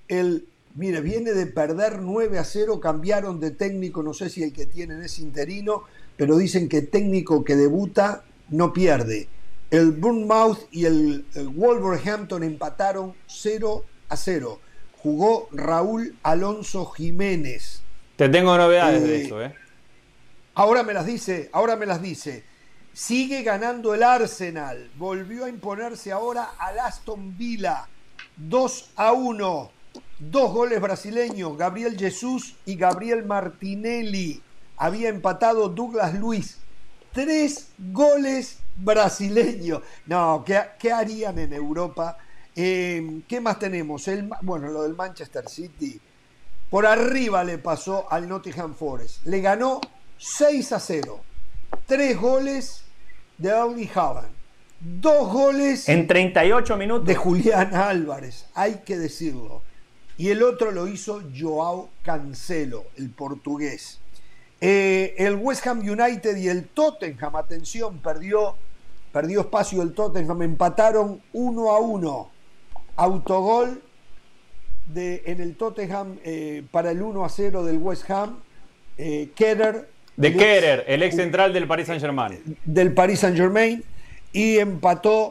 El, 0.09 0.49
mire, 0.77 1.01
viene 1.01 1.33
de 1.33 1.47
perder 1.47 2.01
9 2.01 2.39
a 2.39 2.45
0. 2.45 2.81
Cambiaron 2.81 3.41
de 3.41 3.51
técnico. 3.51 4.03
No 4.03 4.15
sé 4.15 4.31
si 4.31 4.43
el 4.43 4.53
que 4.53 4.67
tienen 4.67 5.03
es 5.03 5.19
interino, 5.19 5.85
pero 6.17 6.37
dicen 6.37 6.69
que 6.69 6.83
técnico 6.83 7.45
que 7.45 7.57
debuta 7.57 8.25
no 8.51 8.73
pierde. 8.73 9.29
El 9.71 9.93
Bournemouth 9.93 10.69
y 10.71 10.85
el, 10.85 11.27
Wolverhampton 11.35 12.45
empataron 12.45 13.15
0 13.27 13.85
a 14.09 14.17
0. 14.17 14.61
Jugó 14.99 15.49
Raúl 15.53 16.17
Alonso 16.23 16.87
Jiménez. 16.87 17.83
Te 18.17 18.29
tengo 18.29 18.57
novedades 18.57 19.03
de 19.03 19.17
eh, 19.17 19.25
eso, 19.25 19.43
¿eh? 19.43 19.55
Ahora 20.55 20.83
me 20.83 20.95
las 20.95 21.05
dice, 21.05 21.51
ahora 21.53 21.77
me 21.77 21.85
las 21.85 22.01
dice. 22.01 22.45
Sigue 22.93 23.43
ganando 23.43 23.93
el 23.93 24.03
Arsenal. 24.03 24.91
Volvió 24.97 25.45
a 25.45 25.51
imponerse 25.51 26.13
ahora 26.13 26.53
al 26.59 26.79
Aston 26.79 27.37
Villa. 27.37 27.89
2 28.37 28.93
a 28.97 29.13
1. 29.13 29.71
Dos 30.19 30.53
goles 30.53 30.81
brasileños, 30.81 31.59
Gabriel 31.59 31.99
Jesús 31.99 32.57
y 32.65 32.77
Gabriel 32.77 33.27
Martinelli. 33.27 34.41
Había 34.79 35.11
empatado 35.11 35.69
Douglas 35.69 36.15
Luis. 36.15 36.59
Tres 37.13 37.69
goles 37.79 38.59
brasileños. 38.77 39.83
No, 40.07 40.45
¿qué, 40.45 40.93
harían 40.93 41.39
en 41.39 41.53
Europa? 41.53 42.17
Eh, 42.55 43.21
¿Qué 43.29 43.41
más 43.41 43.59
tenemos? 43.59 44.09
El, 44.09 44.31
bueno, 44.41 44.69
lo 44.69 44.85
del 44.85 44.95
Manchester 44.95 45.49
City. 45.49 46.01
Por 46.71 46.87
arriba 46.87 47.45
le 47.45 47.59
pasó 47.59 48.11
al 48.11 48.29
Nottingham 48.29 48.75
Forest. 48.75 49.27
Le 49.27 49.41
ganó 49.41 49.81
6 50.17 50.73
a 50.73 50.81
0. 50.81 51.21
Tres 51.87 52.19
goles 52.19 52.83
de 53.37 53.51
Erling 53.51 53.91
Haaland. 53.95 54.29
Dos 54.81 55.33
goles. 55.33 55.89
En 55.89 56.07
38 56.07 56.77
minutos. 56.77 57.07
De 57.07 57.15
Julián 57.15 57.75
Álvarez, 57.75 58.47
hay 58.55 58.83
que 58.85 58.97
decirlo. 58.99 59.63
Y 60.19 60.31
el 60.31 60.43
otro 60.43 60.71
lo 60.73 60.89
hizo 60.89 61.23
Joao 61.39 61.91
Cancelo, 62.03 62.85
el 62.97 63.11
portugués. 63.11 64.01
Eh, 64.61 65.15
el 65.19 65.35
West 65.35 65.67
Ham 65.67 65.81
United 65.81 66.37
y 66.37 66.49
el 66.49 66.69
Tottenham, 66.69 67.37
atención, 67.37 67.99
perdió, 67.99 68.57
perdió 69.13 69.43
espacio 69.43 69.83
el 69.83 69.93
Tottenham, 69.93 70.43
empataron 70.43 71.21
1 71.35 71.71
a 71.71 71.81
1. 71.81 72.31
Autogol 72.97 73.83
de, 74.87 75.23
en 75.27 75.41
el 75.43 75.57
Tottenham 75.57 76.19
eh, 76.25 76.63
para 76.71 76.91
el 76.91 77.03
1 77.03 77.25
a 77.25 77.29
0 77.29 77.65
del 77.65 77.77
West 77.77 78.11
Ham. 78.11 78.39
Eh, 78.97 79.31
de 80.17 80.35
Kerer, 80.35 80.85
el 80.89 81.03
ex 81.03 81.15
central 81.15 81.53
del 81.53 81.67
Paris 81.67 81.89
Saint-Germain. 81.89 82.57
Del 82.65 82.95
Paris 82.95 83.21
Saint-Germain. 83.21 83.85
Y 84.33 84.57
empató 84.57 85.29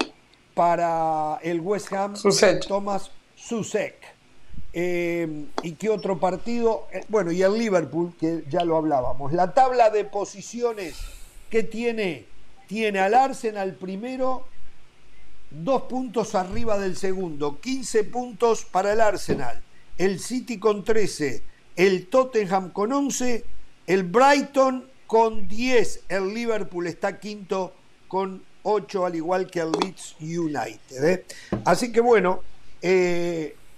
para 0.54 1.40
el 1.42 1.60
West 1.60 1.92
Ham 1.92 2.14
Thomas 2.68 3.12
Susek. 3.36 4.05
Eh, 4.78 5.46
¿Y 5.64 5.72
qué 5.76 5.90
otro 5.90 6.20
partido? 6.20 6.88
Eh, 6.92 7.06
bueno, 7.08 7.32
y 7.32 7.42
el 7.42 7.58
Liverpool, 7.58 8.14
que 8.20 8.44
ya 8.50 8.66
lo 8.66 8.76
hablábamos. 8.76 9.32
La 9.32 9.54
tabla 9.54 9.90
de 9.90 10.04
posiciones 10.04 10.98
que 11.50 11.64
tiene, 11.64 12.26
tiene 12.68 13.00
al 13.00 13.14
Arsenal 13.14 13.76
primero, 13.76 14.46
dos 15.50 15.84
puntos 15.84 16.36
arriba 16.36 16.78
del 16.78 16.98
segundo, 16.98 17.58
15 17.62 18.04
puntos 18.04 18.66
para 18.66 18.92
el 18.92 19.00
Arsenal, 19.00 19.64
el 19.98 20.20
City 20.20 20.60
con 20.60 20.84
13, 20.84 21.42
el 21.78 22.08
Tottenham 22.08 22.72
con 22.72 22.92
11 22.92 23.46
el 23.88 24.04
Brighton 24.04 24.86
con 25.08 25.48
10. 25.48 26.06
El 26.10 26.34
Liverpool 26.34 26.88
está 26.88 27.20
quinto 27.20 27.74
con 28.08 28.44
8, 28.64 29.06
al 29.06 29.16
igual 29.16 29.50
que 29.50 29.60
el 29.60 29.72
Leeds 29.72 30.16
United. 30.20 31.04
¿eh? 31.04 31.26
Así 31.64 31.92
que 31.92 32.02
bueno, 32.02 32.42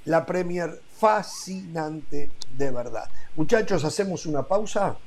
la 0.06 0.26
Premier 0.26 0.82
fascinante 0.98 2.30
de 2.58 2.72
verdad. 2.72 3.10
Muchachos, 3.36 3.84
hacemos 3.84 4.26
una 4.26 4.44
pausa. 4.44 4.98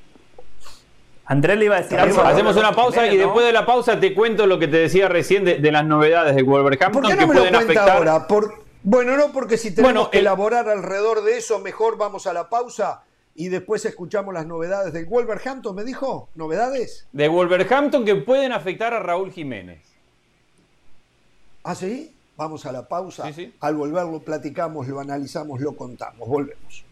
Andrés 1.26 1.59
le 1.59 1.66
iba 1.66 1.76
a 1.76 1.82
decir 1.82 1.99
algo. 1.99 2.22
Hacemos 2.22 2.57
una 2.57 2.72
pausa 2.72 3.07
y 3.07 3.16
después 3.16 3.47
de 3.47 3.53
la 3.53 3.64
pausa 3.64 4.01
te 4.01 4.14
cuento 4.14 4.47
lo 4.47 4.59
que 4.59 4.68
te 4.68 4.78
decía 4.78 5.09
recién 5.09 5.45
de, 5.45 5.70
las 5.70 5.84
novedades 5.84 6.34
de 6.34 6.43
Wolverhampton 6.43 7.03
¿Por 7.03 7.11
qué 7.11 7.16
no 7.16 7.26
me 7.26 7.34
pueden 7.34 7.53
lo 7.53 7.59
afectar. 7.59 7.91
Ahora? 7.91 8.26
bueno, 8.82 9.16
no, 9.16 9.32
porque 9.32 9.57
si 9.57 9.74
tenemos 9.74 10.09
que 10.09 10.18
elaborar 10.18 10.68
alrededor 10.68 11.22
de 11.22 11.38
eso, 11.38 11.61
mejor 11.61 11.97
vamos 11.97 12.26
a 12.26 12.32
la 12.32 12.49
pausa 12.49 13.05
y 13.34 13.49
después 13.49 13.84
escuchamos 13.84 14.34
las 14.34 14.47
novedades 14.47 14.93
del 14.93 15.07
Wolverhampton, 15.07 15.74
¿me 15.74 15.84
dijo? 15.84 16.28
¿Novedades? 16.34 17.07
De 17.12 17.28
Wolverhampton 17.28 18.05
que 18.05 18.16
pueden 18.16 18.53
afectar 18.53 18.93
a 18.93 18.99
Raúl 18.99 19.30
Jiménez. 19.30 19.82
¿Ah, 21.62 21.74
sí? 21.74 22.14
Vamos 22.41 22.64
a 22.64 22.72
la 22.72 22.88
pausa. 22.88 23.30
Al 23.61 23.76
volver 23.76 24.07
lo 24.07 24.20
platicamos, 24.20 24.88
lo 24.88 24.99
analizamos, 24.99 25.61
lo 25.61 25.76
contamos. 25.76 26.26
Volvemos. 26.26 26.86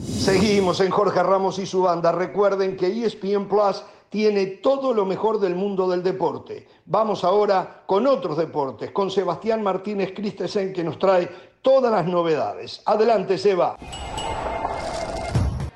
Seguimos 0.00 0.80
en 0.80 0.90
Jorge 0.90 1.22
Ramos 1.22 1.58
y 1.58 1.66
su 1.66 1.82
banda. 1.82 2.10
Recuerden 2.10 2.78
que 2.78 2.86
ESPN 2.86 3.46
Plus 3.46 3.84
tiene 4.08 4.46
todo 4.46 4.94
lo 4.94 5.04
mejor 5.04 5.38
del 5.38 5.54
mundo 5.54 5.86
del 5.86 6.02
deporte. 6.02 6.66
Vamos 6.86 7.24
ahora 7.24 7.82
con 7.84 8.06
otros 8.06 8.38
deportes, 8.38 8.90
con 8.90 9.10
Sebastián 9.10 9.62
Martínez 9.62 10.12
Christensen 10.14 10.72
que 10.72 10.82
nos 10.82 10.98
trae 10.98 11.28
todas 11.62 11.92
las 11.92 12.06
novedades. 12.06 12.82
Adelante, 12.84 13.38
Seba. 13.38 13.76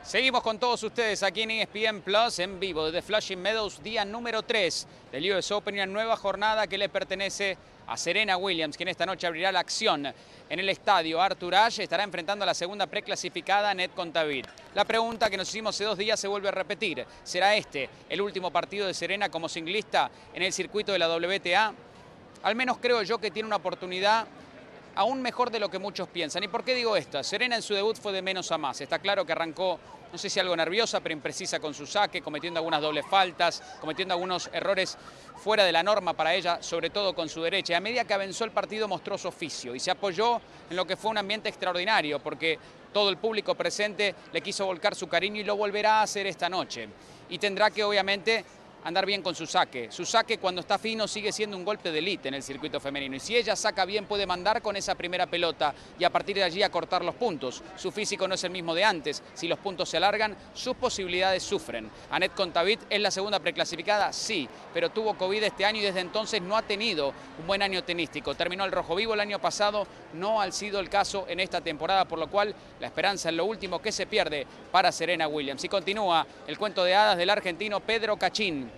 Seguimos 0.02 0.42
con 0.42 0.58
todos 0.58 0.82
ustedes 0.82 1.22
aquí 1.22 1.42
en 1.42 1.52
ESPN 1.52 2.02
Plus 2.02 2.38
en 2.38 2.60
vivo 2.60 2.84
desde 2.84 3.00
Flushing 3.00 3.40
Meadows, 3.40 3.82
día 3.82 4.04
número 4.04 4.42
3 4.42 4.86
del 5.10 5.32
US 5.32 5.50
Open 5.52 5.74
una 5.74 5.86
nueva 5.86 6.16
jornada 6.18 6.66
que 6.66 6.76
le 6.76 6.90
pertenece 6.90 7.56
a 7.86 7.96
Serena 7.96 8.36
Williams, 8.36 8.76
quien 8.76 8.90
esta 8.90 9.06
noche 9.06 9.26
abrirá 9.26 9.50
la 9.50 9.60
acción 9.60 10.06
en 10.06 10.58
el 10.60 10.68
estadio. 10.68 11.20
Arthur 11.20 11.54
Ashe 11.54 11.84
estará 11.84 12.04
enfrentando 12.04 12.42
a 12.42 12.46
la 12.46 12.52
segunda 12.52 12.86
preclasificada, 12.86 13.72
Ned 13.72 13.90
Contavit. 13.96 14.46
La 14.74 14.84
pregunta 14.84 15.30
que 15.30 15.38
nos 15.38 15.48
hicimos 15.48 15.74
hace 15.74 15.84
dos 15.84 15.96
días 15.96 16.20
se 16.20 16.28
vuelve 16.28 16.48
a 16.48 16.52
repetir. 16.52 17.06
¿Será 17.22 17.56
este 17.56 17.88
el 18.10 18.20
último 18.20 18.50
partido 18.50 18.86
de 18.86 18.92
Serena 18.92 19.30
como 19.30 19.48
singlista 19.48 20.10
en 20.34 20.42
el 20.42 20.52
circuito 20.52 20.92
de 20.92 20.98
la 20.98 21.08
WTA? 21.08 21.72
Al 22.42 22.54
menos 22.54 22.76
creo 22.78 23.02
yo 23.02 23.16
que 23.16 23.30
tiene 23.30 23.46
una 23.46 23.56
oportunidad 23.56 24.26
aún 24.94 25.22
mejor 25.22 25.50
de 25.50 25.60
lo 25.60 25.70
que 25.70 25.78
muchos 25.78 26.08
piensan. 26.08 26.42
¿Y 26.42 26.48
por 26.48 26.64
qué 26.64 26.74
digo 26.74 26.96
esto? 26.96 27.22
Serena 27.22 27.56
en 27.56 27.62
su 27.62 27.74
debut 27.74 27.96
fue 27.96 28.12
de 28.12 28.22
menos 28.22 28.50
a 28.52 28.58
más. 28.58 28.80
Está 28.80 28.98
claro 28.98 29.24
que 29.24 29.32
arrancó, 29.32 29.78
no 30.12 30.18
sé 30.18 30.28
si 30.28 30.40
algo 30.40 30.54
nerviosa, 30.56 31.00
pero 31.00 31.14
imprecisa 31.14 31.60
con 31.60 31.74
su 31.74 31.86
saque, 31.86 32.20
cometiendo 32.20 32.58
algunas 32.58 32.82
dobles 32.82 33.06
faltas, 33.08 33.62
cometiendo 33.80 34.14
algunos 34.14 34.50
errores 34.52 34.96
fuera 35.36 35.64
de 35.64 35.72
la 35.72 35.82
norma 35.82 36.12
para 36.12 36.34
ella, 36.34 36.62
sobre 36.62 36.90
todo 36.90 37.14
con 37.14 37.28
su 37.28 37.42
derecha. 37.42 37.72
Y 37.72 37.76
a 37.76 37.80
medida 37.80 38.04
que 38.04 38.14
avanzó 38.14 38.44
el 38.44 38.50
partido 38.50 38.88
mostró 38.88 39.16
su 39.16 39.28
oficio 39.28 39.74
y 39.74 39.80
se 39.80 39.90
apoyó 39.90 40.40
en 40.68 40.76
lo 40.76 40.84
que 40.84 40.96
fue 40.96 41.10
un 41.10 41.18
ambiente 41.18 41.48
extraordinario, 41.48 42.18
porque 42.18 42.58
todo 42.92 43.08
el 43.08 43.16
público 43.16 43.54
presente 43.54 44.14
le 44.32 44.40
quiso 44.42 44.66
volcar 44.66 44.94
su 44.94 45.08
cariño 45.08 45.40
y 45.40 45.44
lo 45.44 45.56
volverá 45.56 46.00
a 46.00 46.02
hacer 46.02 46.26
esta 46.26 46.48
noche. 46.48 46.88
Y 47.30 47.38
tendrá 47.38 47.70
que 47.70 47.82
obviamente 47.82 48.44
andar 48.84 49.06
bien 49.06 49.22
con 49.22 49.34
su 49.34 49.46
saque. 49.46 49.90
Su 49.90 50.04
saque 50.04 50.38
cuando 50.38 50.60
está 50.60 50.78
fino 50.78 51.06
sigue 51.06 51.32
siendo 51.32 51.56
un 51.56 51.64
golpe 51.64 51.90
de 51.90 51.98
élite 51.98 52.28
en 52.28 52.34
el 52.34 52.42
circuito 52.42 52.80
femenino. 52.80 53.16
Y 53.16 53.20
si 53.20 53.36
ella 53.36 53.56
saca 53.56 53.84
bien 53.84 54.06
puede 54.06 54.26
mandar 54.26 54.62
con 54.62 54.76
esa 54.76 54.94
primera 54.94 55.26
pelota 55.26 55.74
y 55.98 56.04
a 56.04 56.10
partir 56.10 56.36
de 56.36 56.42
allí 56.42 56.62
acortar 56.62 57.04
los 57.04 57.14
puntos. 57.14 57.62
Su 57.76 57.90
físico 57.90 58.26
no 58.26 58.34
es 58.34 58.44
el 58.44 58.50
mismo 58.50 58.74
de 58.74 58.84
antes. 58.84 59.22
Si 59.34 59.48
los 59.48 59.58
puntos 59.58 59.88
se 59.88 59.96
alargan, 59.96 60.36
sus 60.54 60.76
posibilidades 60.76 61.42
sufren. 61.42 61.90
Anet 62.10 62.34
Contavit 62.34 62.80
es 62.90 63.00
la 63.00 63.10
segunda 63.10 63.40
preclasificada, 63.40 64.12
sí, 64.12 64.48
pero 64.74 64.90
tuvo 64.90 65.14
COVID 65.14 65.42
este 65.42 65.64
año 65.64 65.78
y 65.78 65.82
desde 65.82 66.00
entonces 66.00 66.42
no 66.42 66.56
ha 66.56 66.62
tenido 66.62 67.12
un 67.38 67.46
buen 67.46 67.62
año 67.62 67.84
tenístico. 67.84 68.34
Terminó 68.34 68.64
el 68.64 68.72
rojo 68.72 68.94
vivo 68.94 69.14
el 69.14 69.20
año 69.20 69.38
pasado, 69.38 69.86
no 70.14 70.40
ha 70.40 70.50
sido 70.50 70.80
el 70.80 70.88
caso 70.88 71.26
en 71.28 71.40
esta 71.40 71.60
temporada, 71.60 72.06
por 72.06 72.18
lo 72.18 72.28
cual 72.28 72.54
la 72.80 72.86
esperanza 72.86 73.28
es 73.28 73.34
lo 73.34 73.44
último 73.44 73.80
que 73.80 73.92
se 73.92 74.06
pierde 74.06 74.46
para 74.70 74.92
Serena 74.92 75.28
Williams. 75.28 75.64
Y 75.64 75.68
continúa 75.68 76.26
el 76.46 76.58
cuento 76.58 76.84
de 76.84 76.94
hadas 76.94 77.16
del 77.16 77.30
argentino 77.30 77.80
Pedro 77.80 78.16
Cachín 78.16 78.71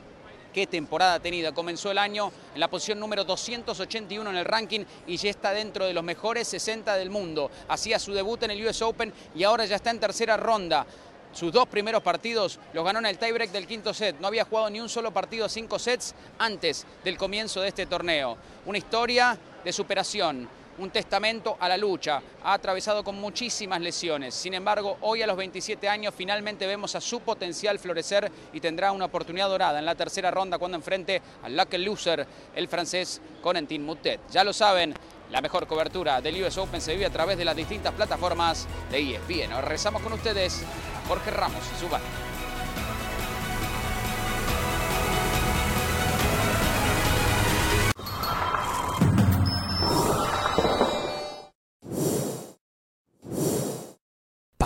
qué 0.55 0.67
temporada 0.67 1.15
ha 1.15 1.21
tenido. 1.21 1.53
Comenzó 1.53 1.91
el 1.91 1.99
año 1.99 2.33
en 2.55 2.61
la 2.61 2.69
posición 2.69 3.01
número 3.01 3.25
281 3.25 4.31
en 4.31 4.37
el 4.37 4.45
ranking 4.45 4.85
y 5.07 5.17
ya 5.17 5.29
está 5.29 5.53
dentro 5.53 5.85
de 5.85 5.93
los 5.93 6.05
mejores 6.05 6.49
60 6.49 6.97
del 6.97 7.11
mundo. 7.11 7.51
Hacía 7.69 7.99
su 7.99 8.15
debut 8.15 8.43
en 8.45 8.53
el 8.53 8.67
US 8.67 8.81
Open 8.81 9.13
y 9.35 9.43
ahora 9.43 9.67
ya 9.67 9.77
está 9.77 9.91
en 9.91 10.01
tercera 10.01 10.37
ronda. 10.37 10.87
Sus 11.33 11.53
dos 11.53 11.67
primeros 11.67 12.01
partidos 12.01 12.61
los 12.73 12.85
ganó 12.85 13.01
en 13.01 13.07
el 13.07 13.19
tiebreak 13.19 13.51
del 13.51 13.67
quinto 13.67 13.93
set. 13.93 14.21
No 14.21 14.29
había 14.29 14.45
jugado 14.45 14.71
ni 14.71 14.79
un 14.81 14.89
solo 14.89 15.11
partido 15.11 15.49
cinco 15.49 15.81
sets 15.81 16.15
antes 16.39 16.87
del 17.03 17.19
comienzo 17.19 17.61
de 17.61 17.69
este 17.69 17.87
torneo. 17.87 18.39
Una 18.65 18.79
historia 18.79 19.37
de 19.65 19.73
superación, 19.73 20.49
un 20.79 20.91
testamento 20.91 21.57
a 21.61 21.68
la 21.68 21.77
lucha. 21.77 22.20
Ha 22.43 22.53
atravesado 22.53 23.05
con 23.05 23.20
muchísimas 23.20 23.81
lesiones. 23.81 24.35
Sin 24.35 24.55
embargo, 24.55 24.99
hoy 25.03 25.22
a 25.22 25.27
los 25.27 25.37
27 25.37 25.89
años 25.89 26.14
finalmente 26.16 26.66
vemos 26.66 26.95
a 26.95 27.01
su 27.01 27.20
potencial 27.20 27.79
florecer 27.79 28.31
y 28.53 28.61
tendrá 28.61 28.93
una 28.93 29.07
oportunidad 29.07 29.49
dorada 29.49 29.79
en 29.79 29.87
la 29.87 29.95
tercera 29.95 30.31
ronda 30.31 30.59
cuando 30.59 30.77
enfrente 30.77 31.22
al 31.43 31.57
Lucky 31.57 31.79
Loser, 31.79 32.27
el 32.55 32.68
francés 32.68 33.20
Corentin 33.43 33.85
Moutet. 33.85 34.20
Ya 34.31 34.45
lo 34.45 34.53
saben, 34.53 34.95
la 35.31 35.41
mejor 35.41 35.66
cobertura 35.66 36.20
del 36.20 36.43
US 36.43 36.59
Open 36.59 36.81
se 36.81 36.93
vive 36.93 37.07
a 37.07 37.11
través 37.11 37.39
de 37.39 37.45
las 37.45 37.57
distintas 37.57 37.93
plataformas 37.95 38.66
de 38.91 39.14
ESPN. 39.14 39.53
Ahora 39.53 39.68
rezamos 39.68 40.03
con 40.03 40.12
ustedes 40.12 40.62
Jorge 41.09 41.31
Ramos 41.31 41.62
y 41.75 41.81
su 41.81 41.89
banda. 41.89 42.34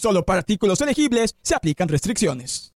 Solo 0.00 0.24
para 0.24 0.38
artículos 0.38 0.80
elegibles 0.80 1.36
se 1.42 1.54
aplican 1.54 1.86
restricciones. 1.86 2.72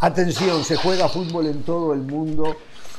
Atención, 0.00 0.64
se 0.64 0.74
juega 0.74 1.08
fútbol 1.08 1.46
en 1.46 1.62
todo 1.62 1.94
el 1.94 2.00
mundo. 2.00 2.56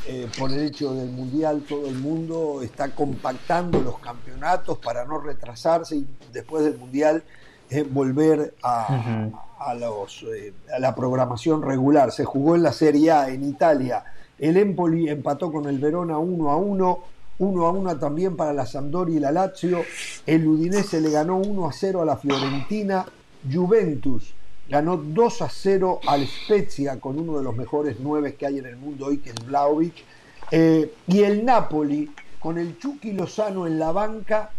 Eh, 0.07 0.30
por 0.39 0.53
el 0.53 0.62
hecho 0.62 0.93
del 0.93 1.09
mundial, 1.09 1.66
todo 1.68 1.86
el 1.89 1.95
mundo 1.95 2.62
está 2.64 2.95
compactando 2.95 3.82
los 3.82 3.99
campeonatos 3.99 4.78
para 4.78 5.03
no 5.03 5.20
retrasarse 5.20 5.97
y 5.97 6.07
después 6.32 6.64
del 6.64 6.78
mundial 6.78 7.26
eh, 7.70 7.84
volver 7.84 8.55
a, 8.64 9.76
los, 9.78 10.24
eh, 10.34 10.53
a 10.74 10.80
la 10.80 10.95
programación 10.95 11.62
regular. 11.62 12.14
Se 12.14 12.24
jugó 12.24 12.55
en 12.55 12.64
la 12.64 12.72
Serie 12.72 13.12
A 13.12 13.28
en 13.28 13.43
Italia 13.43 14.01
el 14.41 14.57
Empoli 14.57 15.07
empató 15.07 15.51
con 15.51 15.67
el 15.67 15.77
Verona 15.77 16.17
1 16.17 16.49
a 16.49 16.57
1. 16.57 16.99
1 17.37 17.65
a 17.65 17.71
1 17.71 17.99
también 17.99 18.35
para 18.35 18.53
la 18.53 18.65
Sampdoria 18.65 19.17
y 19.17 19.19
la 19.19 19.31
Lazio. 19.31 19.83
El 20.25 20.47
Udinese 20.47 20.99
le 20.99 21.11
ganó 21.11 21.37
1 21.37 21.67
a 21.67 21.71
0 21.71 22.01
a 22.01 22.05
la 22.05 22.17
Fiorentina. 22.17 23.05
Juventus 23.51 24.33
ganó 24.67 24.97
2 24.97 25.41
a 25.43 25.49
0 25.49 25.99
al 26.07 26.25
Spezia 26.25 26.99
con 26.99 27.19
uno 27.19 27.37
de 27.37 27.43
los 27.43 27.55
mejores 27.55 27.97
9 27.99 28.33
que 28.33 28.47
hay 28.47 28.57
en 28.57 28.65
el 28.65 28.77
mundo 28.77 29.05
hoy, 29.05 29.19
que 29.19 29.29
es 29.29 29.45
Vlaovic. 29.45 29.93
Eh, 30.49 30.91
y 31.07 31.19
el 31.21 31.45
Napoli 31.45 32.09
con 32.39 32.57
el 32.57 32.79
Chucky 32.79 33.11
Lozano 33.11 33.67
en 33.67 33.77
la 33.77 33.91
banca, 33.91 34.49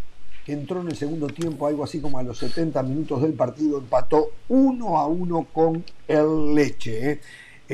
que 0.45 0.53
entró 0.53 0.79
en 0.79 0.87
el 0.87 0.95
segundo 0.95 1.27
tiempo, 1.27 1.67
algo 1.67 1.83
así 1.83 1.99
como 1.99 2.19
a 2.19 2.23
los 2.23 2.37
70 2.37 2.81
minutos 2.83 3.21
del 3.21 3.33
partido, 3.33 3.79
empató 3.79 4.29
1 4.47 4.97
a 4.97 5.07
1 5.07 5.47
con 5.51 5.83
el 6.07 6.55
Leche. 6.55 7.11
Eh. 7.11 7.21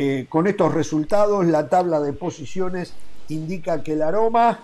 Eh, 0.02 0.28
con 0.30 0.48
estos 0.48 0.74
resultados, 0.74 1.46
la 1.46 1.68
tabla 1.68 2.00
de 2.00 2.14
posiciones 2.14 2.94
indica 3.28 3.84
que 3.84 3.92
el 3.92 4.02
aroma, 4.02 4.62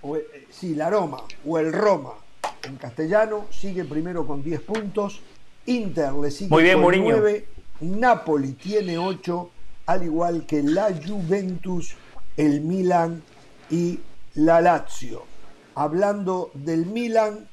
o, 0.00 0.16
eh, 0.16 0.46
sí, 0.48 0.74
la 0.74 0.86
aroma 0.86 1.24
o 1.46 1.58
el 1.58 1.74
Roma 1.74 2.14
en 2.62 2.76
castellano 2.76 3.44
sigue 3.50 3.84
primero 3.84 4.26
con 4.26 4.42
10 4.42 4.62
puntos, 4.62 5.20
Inter 5.66 6.14
le 6.14 6.30
sigue 6.30 6.48
con 6.48 7.00
9, 7.02 7.48
Napoli 7.82 8.52
tiene 8.52 8.96
8, 8.96 9.50
al 9.84 10.04
igual 10.04 10.46
que 10.46 10.62
la 10.62 10.86
Juventus, 10.86 11.94
el 12.38 12.62
Milan 12.62 13.22
y 13.68 14.00
la 14.36 14.62
Lazio. 14.62 15.24
Hablando 15.74 16.50
del 16.54 16.86
Milan, 16.86 17.46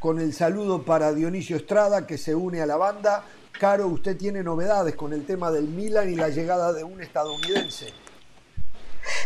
con 0.00 0.18
el 0.18 0.32
saludo 0.32 0.82
para 0.82 1.14
Dionisio 1.14 1.54
Estrada 1.54 2.04
que 2.04 2.18
se 2.18 2.34
une 2.34 2.60
a 2.60 2.66
la 2.66 2.76
banda, 2.76 3.22
Caro, 3.58 3.86
usted 3.86 4.16
tiene 4.16 4.42
novedades 4.42 4.96
con 4.96 5.12
el 5.12 5.24
tema 5.24 5.50
del 5.52 5.68
Milan 5.68 6.10
y 6.12 6.16
la 6.16 6.28
llegada 6.28 6.72
de 6.72 6.82
un 6.82 7.00
estadounidense. 7.00 7.92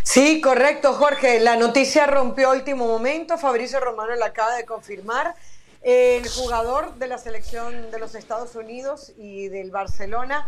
Sí, 0.02 0.40
correcto, 0.40 0.92
Jorge. 0.92 1.40
La 1.40 1.56
noticia 1.56 2.06
rompió 2.06 2.50
último 2.50 2.86
momento. 2.86 3.38
Fabricio 3.38 3.80
Romano 3.80 4.14
la 4.16 4.26
acaba 4.26 4.54
de 4.56 4.66
confirmar. 4.66 5.34
El 5.82 6.28
jugador 6.28 6.94
de 6.96 7.06
la 7.06 7.16
selección 7.16 7.90
de 7.90 7.98
los 7.98 8.14
Estados 8.14 8.54
Unidos 8.54 9.12
y 9.16 9.48
del 9.48 9.70
Barcelona, 9.70 10.46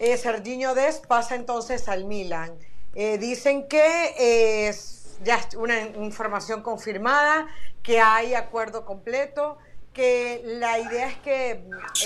eh, 0.00 0.16
Serginho 0.18 0.74
Dest, 0.74 1.06
pasa 1.06 1.34
entonces 1.34 1.88
al 1.88 2.04
Milan. 2.04 2.52
Eh, 2.94 3.16
dicen 3.18 3.68
que 3.68 4.68
es 4.68 5.16
ya 5.22 5.40
una 5.56 5.80
información 5.80 6.62
confirmada, 6.62 7.46
que 7.82 8.00
hay 8.00 8.34
acuerdo 8.34 8.84
completo 8.84 9.56
que 9.94 10.42
la 10.44 10.78
idea 10.78 11.08
es 11.08 11.16
que 11.18 11.50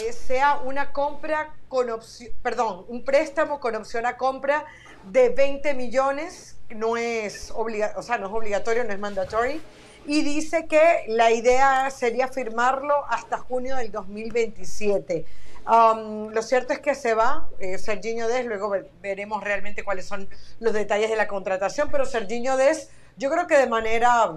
eh, 0.01 0.13
sea 0.13 0.61
una 0.65 0.93
compra 0.93 1.55
con 1.69 1.91
opción, 1.91 2.31
perdón, 2.43 2.85
un 2.87 3.05
préstamo 3.05 3.59
con 3.59 3.75
opción 3.75 4.07
a 4.07 4.17
compra 4.17 4.65
de 5.11 5.31
20 5.31 5.75
millones, 5.75 6.57
no 6.69 6.97
es, 6.97 7.51
obliga, 7.51 7.95
o 7.97 8.03
sea, 8.03 8.19
no 8.19 8.27
es 8.29 8.33
obligatorio, 8.33 8.85
no 8.85 8.93
es 8.93 8.99
mandatory, 9.01 9.61
y 10.07 10.23
dice 10.23 10.67
que 10.67 11.05
la 11.09 11.33
idea 11.33 11.91
sería 11.91 12.29
firmarlo 12.29 12.95
hasta 13.09 13.39
junio 13.39 13.77
del 13.77 13.91
2027. 13.91 15.25
Um, 15.67 16.31
lo 16.31 16.43
cierto 16.43 16.73
es 16.73 16.79
que 16.79 16.95
se 16.95 17.13
va 17.13 17.49
eh, 17.59 17.77
Serginho 17.77 18.27
Des, 18.29 18.47
luego 18.47 18.73
veremos 19.03 19.45
realmente 19.45 19.85
cuáles 19.85 20.07
son 20.07 20.29
los 20.61 20.73
detalles 20.73 21.11
de 21.11 21.17
la 21.17 21.27
contratación, 21.27 21.89
pero 21.91 22.07
Serginho 22.07 22.57
Des, 22.57 22.91
yo 23.17 23.31
creo 23.31 23.47
que 23.47 23.59
de 23.59 23.67
manera 23.67 24.33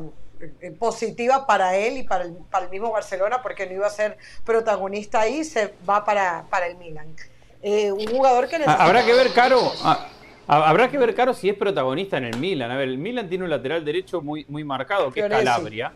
positiva 0.79 1.45
para 1.45 1.75
él 1.75 1.97
y 1.97 2.03
para 2.03 2.25
el, 2.25 2.33
para 2.49 2.65
el, 2.65 2.71
mismo 2.71 2.91
Barcelona, 2.91 3.41
porque 3.41 3.65
no 3.65 3.73
iba 3.73 3.87
a 3.87 3.91
ser 3.91 4.17
protagonista 4.43 5.21
ahí, 5.21 5.43
se 5.43 5.73
va 5.89 6.03
para, 6.03 6.45
para 6.49 6.67
el 6.67 6.77
Milan. 6.77 7.15
Eh, 7.61 7.91
un 7.91 8.07
jugador 8.07 8.47
que 8.47 8.59
necesita... 8.59 8.83
Habrá 8.83 9.05
que 9.05 9.13
ver, 9.13 9.31
Caro, 9.33 9.71
ah, 9.83 10.07
habrá 10.47 10.89
que 10.89 10.97
ver, 10.97 11.13
Caro, 11.13 11.33
si 11.33 11.49
es 11.49 11.55
protagonista 11.55 12.17
en 12.17 12.25
el 12.25 12.37
Milan. 12.37 12.71
A 12.71 12.77
ver, 12.77 12.89
el 12.89 12.97
Milan 12.97 13.29
tiene 13.29 13.43
un 13.43 13.49
lateral 13.49 13.85
derecho 13.85 14.21
muy, 14.21 14.45
muy 14.49 14.63
marcado, 14.63 15.11
que 15.11 15.19
es 15.21 15.29
Calabria. 15.29 15.93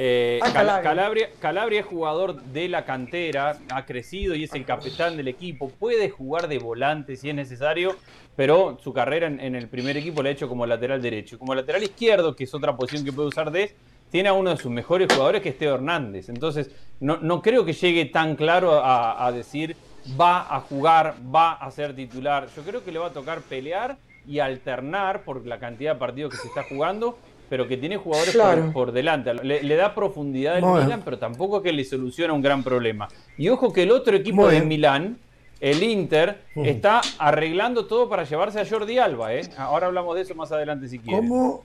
Eh, 0.00 0.38
ah, 0.42 0.52
Calabria. 0.52 1.30
Calabria. 1.40 1.80
es 1.80 1.86
jugador 1.86 2.40
de 2.40 2.68
la 2.68 2.84
cantera, 2.84 3.58
ha 3.70 3.84
crecido 3.84 4.34
y 4.34 4.44
es 4.44 4.52
el 4.54 4.64
capitán 4.64 5.16
del 5.16 5.28
equipo. 5.28 5.70
Puede 5.70 6.08
jugar 6.08 6.46
de 6.46 6.58
volante 6.58 7.16
si 7.16 7.30
es 7.30 7.34
necesario, 7.34 7.96
pero 8.38 8.78
su 8.80 8.92
carrera 8.92 9.26
en, 9.26 9.56
el 9.56 9.66
primer 9.66 9.96
equipo 9.96 10.22
la 10.22 10.28
ha 10.28 10.32
hecho 10.32 10.48
como 10.48 10.64
lateral 10.64 11.02
derecho. 11.02 11.40
Como 11.40 11.56
lateral 11.56 11.82
izquierdo, 11.82 12.36
que 12.36 12.44
es 12.44 12.54
otra 12.54 12.76
posición 12.76 13.04
que 13.04 13.12
puede 13.12 13.26
usar 13.26 13.50
Des, 13.50 13.74
tiene 14.12 14.28
a 14.28 14.32
uno 14.32 14.50
de 14.50 14.56
sus 14.56 14.70
mejores 14.70 15.12
jugadores 15.12 15.42
que 15.42 15.48
es 15.48 15.58
Teo 15.58 15.74
Hernández. 15.74 16.28
Entonces, 16.28 16.70
no, 17.00 17.42
creo 17.42 17.64
que 17.64 17.72
llegue 17.72 18.04
tan 18.04 18.36
claro 18.36 18.74
a, 18.74 19.26
a 19.26 19.32
decir 19.32 19.74
va 20.18 20.54
a 20.54 20.60
jugar, 20.60 21.16
va 21.34 21.54
a 21.54 21.68
ser 21.72 21.96
titular. 21.96 22.46
Yo 22.54 22.62
creo 22.62 22.84
que 22.84 22.92
le 22.92 23.00
va 23.00 23.08
a 23.08 23.12
tocar 23.12 23.40
pelear 23.40 23.98
y 24.24 24.38
alternar 24.38 25.24
por 25.24 25.44
la 25.44 25.58
cantidad 25.58 25.94
de 25.94 25.98
partidos 25.98 26.30
que 26.30 26.38
se 26.38 26.46
está 26.46 26.62
jugando 26.62 27.18
pero 27.48 27.66
que 27.66 27.76
tiene 27.76 27.96
jugadores 27.96 28.36
por, 28.72 28.92
delante. 28.92 29.32
Le, 29.34 29.74
da 29.74 29.94
profundidad 29.94 30.56
al 30.56 30.84
Milan, 30.84 31.02
pero 31.04 31.18
tampoco 31.18 31.62
que 31.62 31.72
le 31.72 31.82
soluciona 31.82 32.32
un 32.32 32.42
gran 32.42 32.62
problema. 32.62 33.08
Y 33.36 33.48
ojo 33.48 33.72
que 33.72 33.84
el 33.84 33.90
otro 33.90 34.14
equipo 34.14 34.48
de 34.48 34.60
Milán, 34.60 35.18
el 35.60 35.82
Inter, 35.82 36.44
está 36.54 37.00
arreglando 37.18 37.86
todo 37.86 38.08
para 38.08 38.24
llevarse 38.24 38.60
a 38.60 38.66
Jordi 38.68 38.98
Alba. 38.98 39.34
¿eh? 39.34 39.48
Ahora 39.56 39.86
hablamos 39.86 40.14
de 40.14 40.22
eso 40.22 40.34
más 40.34 40.52
adelante 40.52 40.88
si 40.88 40.98
quieren. 40.98 41.28
¿Cómo? 41.28 41.64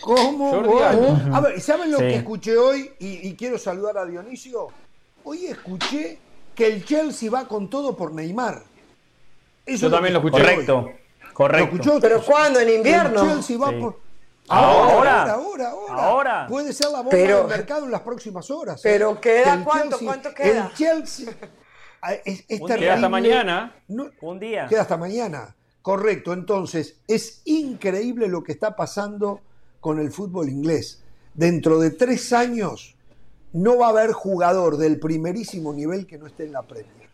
¿Cómo? 0.00 0.50
Jordi 0.50 0.82
Alba. 0.82 1.36
A 1.36 1.40
ver, 1.40 1.60
¿saben 1.60 1.90
lo 1.90 1.98
que 1.98 2.16
escuché 2.16 2.56
hoy? 2.56 2.92
Y, 2.98 3.34
quiero 3.34 3.58
saludar 3.58 3.98
a 3.98 4.06
Dionisio. 4.06 4.68
Hoy 5.24 5.46
escuché 5.46 6.18
que 6.54 6.66
el 6.66 6.84
Chelsea 6.84 7.30
va 7.30 7.46
con 7.46 7.68
todo 7.68 7.96
por 7.96 8.12
Neymar. 8.12 8.62
Eso 9.66 9.86
Yo 9.86 9.90
también 9.90 10.14
lo 10.14 10.20
escuché. 10.20 10.42
Correcto. 10.42 10.90
Correcto. 11.32 11.98
¿Pero 12.00 12.22
cuándo? 12.22 12.60
¿En 12.60 12.68
invierno? 12.68 13.22
El 13.22 13.28
Chelsea 13.28 13.58
va 13.58 13.72
por 13.72 14.04
Ahora, 14.48 15.32
ahora, 15.32 15.72
ahora, 15.88 16.46
Puede 16.46 16.72
ser 16.72 16.90
la 16.90 17.00
bomba 17.00 17.16
del 17.16 17.46
mercado 17.46 17.86
en 17.86 17.90
las 17.90 18.02
próximas 18.02 18.50
horas. 18.50 18.76
¿eh? 18.76 18.80
Pero 18.82 19.18
queda 19.18 19.62
cuánto, 19.64 19.98
cuánto 19.98 20.34
queda. 20.34 20.66
El 20.66 20.74
Chelsea 20.74 21.34
es, 22.24 22.44
Queda 22.46 22.94
hasta 22.94 23.08
mañana. 23.08 23.74
un 24.20 24.38
día. 24.38 24.66
Queda 24.68 24.82
hasta 24.82 24.96
mañana. 24.96 25.54
Correcto. 25.82 26.32
Entonces, 26.32 26.98
es 27.06 27.42
increíble 27.44 28.28
lo 28.28 28.42
que 28.42 28.52
está 28.52 28.74
pasando 28.74 29.40
con 29.80 29.98
el 29.98 30.10
fútbol 30.10 30.48
inglés. 30.48 31.02
Dentro 31.34 31.78
de 31.78 31.90
tres 31.90 32.32
años 32.32 32.96
no 33.52 33.78
va 33.78 33.86
a 33.86 33.90
haber 33.90 34.12
jugador 34.12 34.76
del 34.76 34.98
primerísimo 34.98 35.72
nivel 35.72 36.06
que 36.06 36.18
no 36.18 36.26
esté 36.26 36.44
en 36.44 36.52
la 36.52 36.62
Premier. 36.62 37.08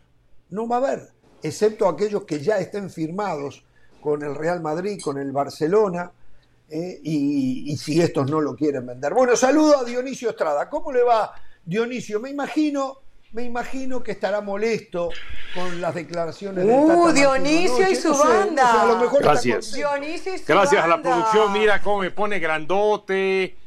No 0.49 0.67
va 0.67 0.77
a 0.77 0.79
haber, 0.79 1.09
excepto 1.43 1.87
aquellos 1.87 2.23
que 2.23 2.39
ya 2.39 2.59
estén 2.59 2.89
firmados 2.89 3.63
con 4.01 4.23
el 4.23 4.35
Real 4.35 4.61
Madrid, 4.61 4.99
con 5.01 5.17
el 5.17 5.31
Barcelona, 5.31 6.11
eh, 6.67 6.99
y, 7.03 7.75
si 7.75 8.01
estos 8.01 8.31
no 8.31 8.39
lo 8.39 8.55
quieren 8.55 8.85
vender. 8.85 9.13
Bueno, 9.13 9.35
saludo 9.35 9.79
a 9.79 9.83
Dionisio 9.83 10.29
Estrada. 10.29 10.69
¿Cómo 10.69 10.91
le 10.91 11.03
va, 11.03 11.33
Dionisio? 11.65 12.19
Me 12.19 12.29
imagino, 12.29 13.00
me 13.31 13.43
imagino 13.43 14.03
que 14.03 14.11
estará 14.11 14.41
molesto 14.41 15.09
con 15.53 15.79
las 15.81 15.95
declaraciones 15.95 16.65
de 16.65 16.73
Uh, 16.73 17.11
Dionisio 17.11 17.89
y 17.89 17.95
su 17.95 18.17
banda. 18.17 18.99
Gracias. 19.19 19.73
Gracias 20.45 20.83
a 20.83 20.87
la 20.87 21.01
producción. 21.01 21.53
Mira 21.53 21.81
cómo 21.81 21.99
me 21.99 22.11
pone 22.11 22.39
grandote 22.39 23.57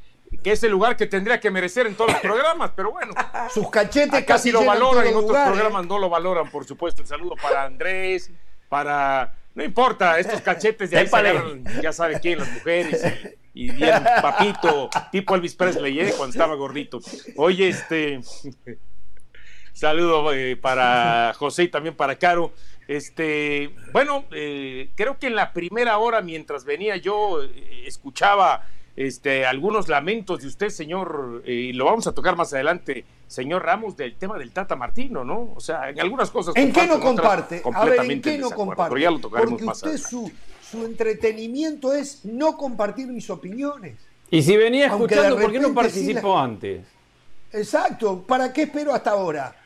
que 0.42 0.52
es 0.52 0.62
el 0.64 0.72
lugar 0.72 0.96
que 0.96 1.06
tendría 1.06 1.38
que 1.38 1.50
merecer 1.50 1.86
en 1.86 1.94
todos 1.94 2.12
los 2.12 2.20
programas, 2.20 2.72
pero 2.74 2.90
bueno. 2.90 3.14
Sus 3.50 3.70
cachetes 3.70 4.24
casi 4.24 4.50
lo 4.50 4.64
valoran, 4.64 5.06
en 5.06 5.14
otros 5.14 5.38
programas 5.46 5.86
no 5.86 5.98
lo 5.98 6.08
valoran, 6.10 6.50
por 6.50 6.64
supuesto. 6.64 7.02
El 7.02 7.08
saludo 7.08 7.34
para 7.40 7.64
Andrés, 7.64 8.30
para 8.68 9.36
no 9.54 9.62
importa, 9.62 10.18
estos 10.18 10.40
cachetes 10.40 10.90
de 10.90 10.98
ahí 10.98 11.08
ya 11.80 11.92
sabe 11.92 12.18
quién, 12.20 12.40
las 12.40 12.50
mujeres. 12.50 13.04
Y, 13.56 13.70
bien, 13.70 14.02
papito, 14.20 14.90
tipo 15.12 15.36
Elvis 15.36 15.54
Presley, 15.54 16.00
¿eh? 16.00 16.12
cuando 16.16 16.32
estaba 16.32 16.56
gordito. 16.56 17.00
Oye, 17.36 17.68
este. 17.68 18.20
Saludo 19.74 20.32
eh, 20.32 20.56
para 20.56 21.34
José 21.36 21.64
y 21.64 21.68
también 21.68 21.96
para 21.96 22.16
Caro. 22.16 22.52
Este, 22.86 23.74
bueno, 23.92 24.24
eh, 24.30 24.90
creo 24.94 25.18
que 25.18 25.26
en 25.26 25.34
la 25.34 25.52
primera 25.52 25.98
hora, 25.98 26.22
mientras 26.22 26.64
venía 26.64 26.96
yo, 26.96 27.42
eh, 27.42 27.82
escuchaba 27.84 28.64
este, 28.94 29.44
algunos 29.44 29.88
lamentos 29.88 30.42
de 30.42 30.46
usted, 30.46 30.68
señor, 30.68 31.42
y 31.44 31.72
lo 31.72 31.86
vamos 31.86 32.06
a 32.06 32.12
tocar 32.12 32.36
más 32.36 32.52
adelante, 32.52 33.04
señor 33.26 33.64
Ramos, 33.64 33.96
del 33.96 34.14
tema 34.14 34.38
del 34.38 34.52
Tata 34.52 34.76
Martino, 34.76 35.24
¿no? 35.24 35.52
O 35.56 35.60
sea, 35.60 35.90
en 35.90 36.00
algunas 36.00 36.30
cosas. 36.30 36.54
¿En 36.54 36.72
qué 36.72 36.86
no 36.86 37.00
comparte? 37.00 37.60
A 37.74 37.84
ver, 37.84 38.08
¿en 38.08 38.22
qué 38.22 38.38
no 38.38 38.52
comparte? 38.52 38.90
Pero 38.90 39.02
ya 39.02 39.10
lo 39.10 39.18
tocaremos 39.18 39.60
Porque 39.60 39.64
usted 39.64 39.98
su, 39.98 40.30
su 40.70 40.84
entretenimiento 40.84 41.92
es 41.92 42.24
no 42.24 42.56
compartir 42.56 43.08
mis 43.08 43.28
opiniones. 43.28 43.96
Y 44.30 44.40
si 44.40 44.56
venía 44.56 44.86
escuchando, 44.86 45.36
¿por 45.36 45.50
qué 45.50 45.58
no 45.58 45.74
participó 45.74 46.38
antes? 46.38 46.86
Exacto, 47.52 48.22
¿para 48.22 48.52
qué 48.52 48.62
espero 48.62 48.94
hasta 48.94 49.10
ahora? 49.10 49.63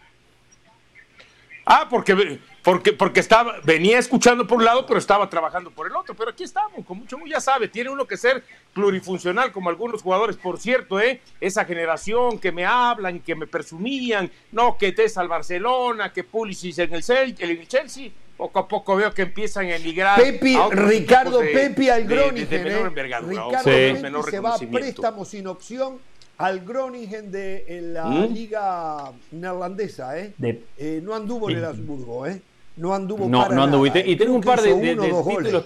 Ah, 1.70 1.86
porque, 1.90 2.40
porque, 2.64 2.94
porque 2.94 3.20
estaba, 3.20 3.56
venía 3.62 3.98
escuchando 3.98 4.46
por 4.46 4.56
un 4.56 4.64
lado, 4.64 4.86
pero 4.86 4.98
estaba 4.98 5.28
trabajando 5.28 5.70
por 5.70 5.86
el 5.86 5.94
otro. 5.94 6.14
Pero 6.14 6.30
aquí 6.30 6.42
estamos, 6.42 6.82
con 6.86 7.00
mucho 7.00 7.18
ya 7.26 7.42
sabe, 7.42 7.68
tiene 7.68 7.90
uno 7.90 8.06
que 8.06 8.16
ser 8.16 8.42
plurifuncional, 8.72 9.52
como 9.52 9.68
algunos 9.68 10.00
jugadores, 10.00 10.38
por 10.38 10.58
cierto, 10.58 10.98
¿eh? 10.98 11.20
Esa 11.42 11.66
generación 11.66 12.38
que 12.38 12.52
me 12.52 12.64
hablan 12.64 13.20
que 13.20 13.34
me 13.34 13.46
presumían, 13.46 14.30
no, 14.50 14.78
que 14.78 14.94
es 14.96 15.18
al 15.18 15.28
Barcelona, 15.28 16.10
que 16.10 16.24
Pulisic 16.24 16.78
en 16.78 16.94
el, 16.94 17.68
Chelsea. 17.68 18.12
Poco 18.38 18.60
a 18.60 18.68
poco 18.68 18.96
veo 18.96 19.12
que 19.12 19.22
empiezan 19.22 19.66
a 19.66 19.76
emigrar. 19.76 20.18
Pepi, 20.18 20.56
Ricardo 20.70 21.40
Pepi 21.40 21.90
al. 21.90 22.08
De, 22.08 22.14
menor 22.14 22.84
¿eh? 22.84 22.86
envergadura. 22.86 23.44
Ricardo 23.44 23.64
Pepi 23.64 24.30
se 24.30 24.40
va 24.40 24.54
a 24.54 24.58
préstamo 24.58 25.24
sin 25.26 25.46
opción 25.48 25.98
al 26.38 26.60
Groningen 26.60 27.30
de 27.30 27.80
la 27.92 28.06
¿Mm? 28.06 28.32
liga 28.32 29.12
neerlandesa, 29.32 30.18
¿eh? 30.18 30.32
¿eh? 30.78 31.00
no 31.02 31.14
anduvo 31.14 31.50
en 31.50 31.58
el 31.58 31.64
Habsburgo, 31.64 32.26
¿eh? 32.26 32.40
No 32.76 32.94
anduvo 32.94 33.28
no, 33.28 33.48
no 33.48 33.64
anduvo. 33.64 33.86
Y, 33.86 34.16
tengo 34.16 34.34
un 34.34 34.40
par 34.40 34.62
de, 34.62 34.72
títulos. 34.72 35.64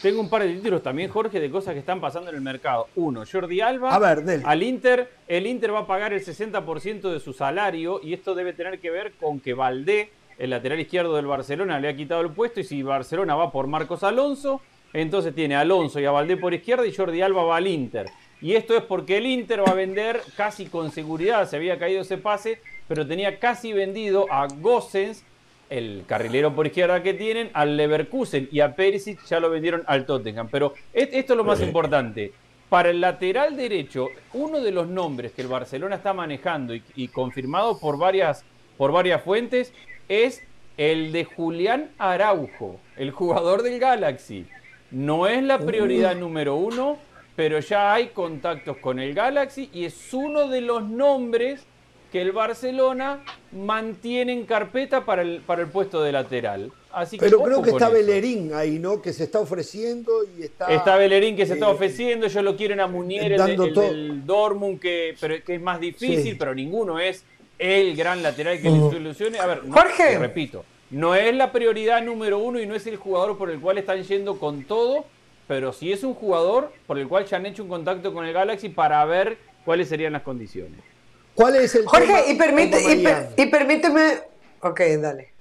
Tengo 0.00 0.20
un 0.22 0.30
par 0.30 0.42
de 0.42 0.54
títulos 0.54 0.82
también, 0.82 1.10
Jorge, 1.10 1.38
de 1.38 1.50
cosas 1.50 1.74
que 1.74 1.80
están 1.80 2.00
pasando 2.00 2.30
en 2.30 2.36
el 2.36 2.40
mercado. 2.40 2.88
Uno, 2.96 3.24
Jordi 3.30 3.60
Alba. 3.60 3.94
A 3.94 3.98
ver, 3.98 4.40
Al 4.42 4.62
Inter, 4.62 5.10
el 5.28 5.46
Inter 5.46 5.74
va 5.74 5.80
a 5.80 5.86
pagar 5.86 6.14
el 6.14 6.24
60% 6.24 7.12
de 7.12 7.20
su 7.20 7.34
salario 7.34 8.00
y 8.02 8.14
esto 8.14 8.34
debe 8.34 8.54
tener 8.54 8.80
que 8.80 8.90
ver 8.90 9.12
con 9.20 9.38
que 9.38 9.52
Valdé, 9.52 10.10
el 10.38 10.48
lateral 10.48 10.80
izquierdo 10.80 11.14
del 11.16 11.26
Barcelona, 11.26 11.78
le 11.78 11.88
ha 11.88 11.96
quitado 11.96 12.22
el 12.22 12.30
puesto 12.30 12.60
y 12.60 12.64
si 12.64 12.82
Barcelona 12.82 13.34
va 13.34 13.52
por 13.52 13.66
Marcos 13.66 14.02
Alonso, 14.02 14.62
entonces 14.94 15.34
tiene 15.34 15.56
a 15.56 15.60
Alonso 15.60 16.00
y 16.00 16.06
a 16.06 16.10
Valdé 16.10 16.38
por 16.38 16.54
izquierda 16.54 16.86
y 16.86 16.94
Jordi 16.94 17.20
Alba 17.20 17.42
va 17.42 17.58
al 17.58 17.66
Inter. 17.66 18.06
Y 18.42 18.54
esto 18.54 18.76
es 18.76 18.82
porque 18.82 19.18
el 19.18 19.26
Inter 19.26 19.60
va 19.60 19.72
a 19.72 19.74
vender 19.74 20.22
casi 20.36 20.66
con 20.66 20.90
seguridad, 20.90 21.48
se 21.48 21.56
había 21.56 21.78
caído 21.78 22.02
ese 22.02 22.16
pase, 22.16 22.60
pero 22.88 23.06
tenía 23.06 23.38
casi 23.38 23.72
vendido 23.72 24.26
a 24.30 24.46
Gossens, 24.46 25.24
el 25.68 26.04
carrilero 26.06 26.54
por 26.54 26.66
izquierda 26.66 27.02
que 27.02 27.14
tienen, 27.14 27.50
al 27.52 27.76
Leverkusen 27.76 28.48
y 28.50 28.60
a 28.60 28.74
Perisic 28.74 29.24
ya 29.26 29.38
lo 29.40 29.50
vendieron 29.50 29.84
al 29.86 30.04
Tottenham. 30.04 30.48
Pero 30.50 30.74
esto 30.92 31.32
es 31.32 31.36
lo 31.36 31.44
más 31.44 31.60
importante. 31.60 32.32
Para 32.68 32.90
el 32.90 33.00
lateral 33.00 33.56
derecho, 33.56 34.08
uno 34.32 34.60
de 34.60 34.70
los 34.70 34.88
nombres 34.88 35.32
que 35.32 35.42
el 35.42 35.48
Barcelona 35.48 35.96
está 35.96 36.12
manejando 36.12 36.74
y, 36.74 37.08
confirmado 37.08 37.78
por 37.78 37.98
varias, 37.98 38.44
por 38.76 38.92
varias 38.92 39.22
fuentes 39.22 39.72
es 40.08 40.42
el 40.76 41.12
de 41.12 41.24
Julián 41.24 41.90
Araujo, 41.98 42.80
el 42.96 43.10
jugador 43.10 43.62
del 43.62 43.78
Galaxy. 43.80 44.46
No 44.90 45.26
es 45.26 45.42
la 45.42 45.58
prioridad 45.58 46.16
número 46.16 46.56
uno, 46.56 46.98
pero 47.36 47.60
ya 47.60 47.94
hay 47.94 48.08
contactos 48.08 48.76
con 48.78 48.98
el 48.98 49.14
Galaxy 49.14 49.70
y 49.72 49.84
es 49.84 50.12
uno 50.12 50.48
de 50.48 50.60
los 50.60 50.88
nombres 50.88 51.62
que 52.10 52.20
el 52.20 52.32
Barcelona 52.32 53.24
mantiene 53.52 54.32
en 54.32 54.44
carpeta 54.44 55.04
para 55.04 55.22
el, 55.22 55.40
para 55.40 55.62
el 55.62 55.68
puesto 55.68 56.02
de 56.02 56.12
lateral. 56.12 56.72
Así 56.92 57.18
pero 57.18 57.40
creo 57.42 57.62
que 57.62 57.70
está 57.70 57.88
Bellerín 57.88 58.52
ahí, 58.52 58.80
¿no? 58.80 59.00
Que 59.00 59.12
se 59.12 59.24
está 59.24 59.38
ofreciendo 59.38 60.12
y 60.36 60.42
está... 60.42 60.66
Está 60.66 60.96
Bellerín 60.96 61.36
que 61.36 61.46
se 61.46 61.54
está 61.54 61.68
eh, 61.68 61.72
ofreciendo, 61.72 62.26
ellos 62.26 62.42
lo 62.42 62.56
quieren 62.56 62.80
a 62.80 62.88
Munier, 62.88 63.32
el, 63.32 63.56
del 63.56 64.26
Dortmund, 64.26 64.80
que, 64.80 65.14
pero, 65.20 65.36
que 65.44 65.54
es 65.54 65.60
más 65.60 65.78
difícil, 65.78 66.36
pero 66.36 66.52
ninguno 66.52 66.98
es 66.98 67.24
el 67.58 67.94
gran 67.94 68.22
lateral 68.22 68.60
que 68.60 68.70
les 68.70 68.80
mm. 68.80 68.96
ilusione. 68.96 69.38
A 69.38 69.46
ver, 69.46 69.62
Jorge. 69.70 70.18
repito, 70.18 70.64
no 70.90 71.14
es 71.14 71.32
la 71.34 71.52
prioridad 71.52 72.02
número 72.02 72.38
uno 72.38 72.58
y 72.60 72.66
no 72.66 72.74
es 72.74 72.86
el 72.88 72.96
jugador 72.96 73.38
por 73.38 73.50
el 73.50 73.60
cual 73.60 73.78
están 73.78 74.02
yendo 74.02 74.38
con 74.38 74.64
todo, 74.64 75.04
pero 75.50 75.72
sí 75.72 75.90
es 75.90 76.04
un 76.04 76.14
jugador 76.14 76.72
por 76.86 76.96
el 76.96 77.08
cual 77.08 77.26
ya 77.26 77.36
han 77.36 77.44
hecho 77.44 77.64
un 77.64 77.68
contacto 77.68 78.14
con 78.14 78.24
el 78.24 78.32
Galaxy 78.32 78.68
para 78.68 79.04
ver 79.04 79.36
cuáles 79.64 79.88
serían 79.88 80.12
las 80.12 80.22
condiciones. 80.22 80.78
¿Cuál 81.34 81.56
es 81.56 81.74
el 81.74 81.86
Jorge, 81.86 82.30
y, 82.30 82.36
permite, 82.36 82.80
y, 83.36 83.46
permíteme. 83.46 84.20
Ok, 84.60 84.80
dale. 85.02 85.32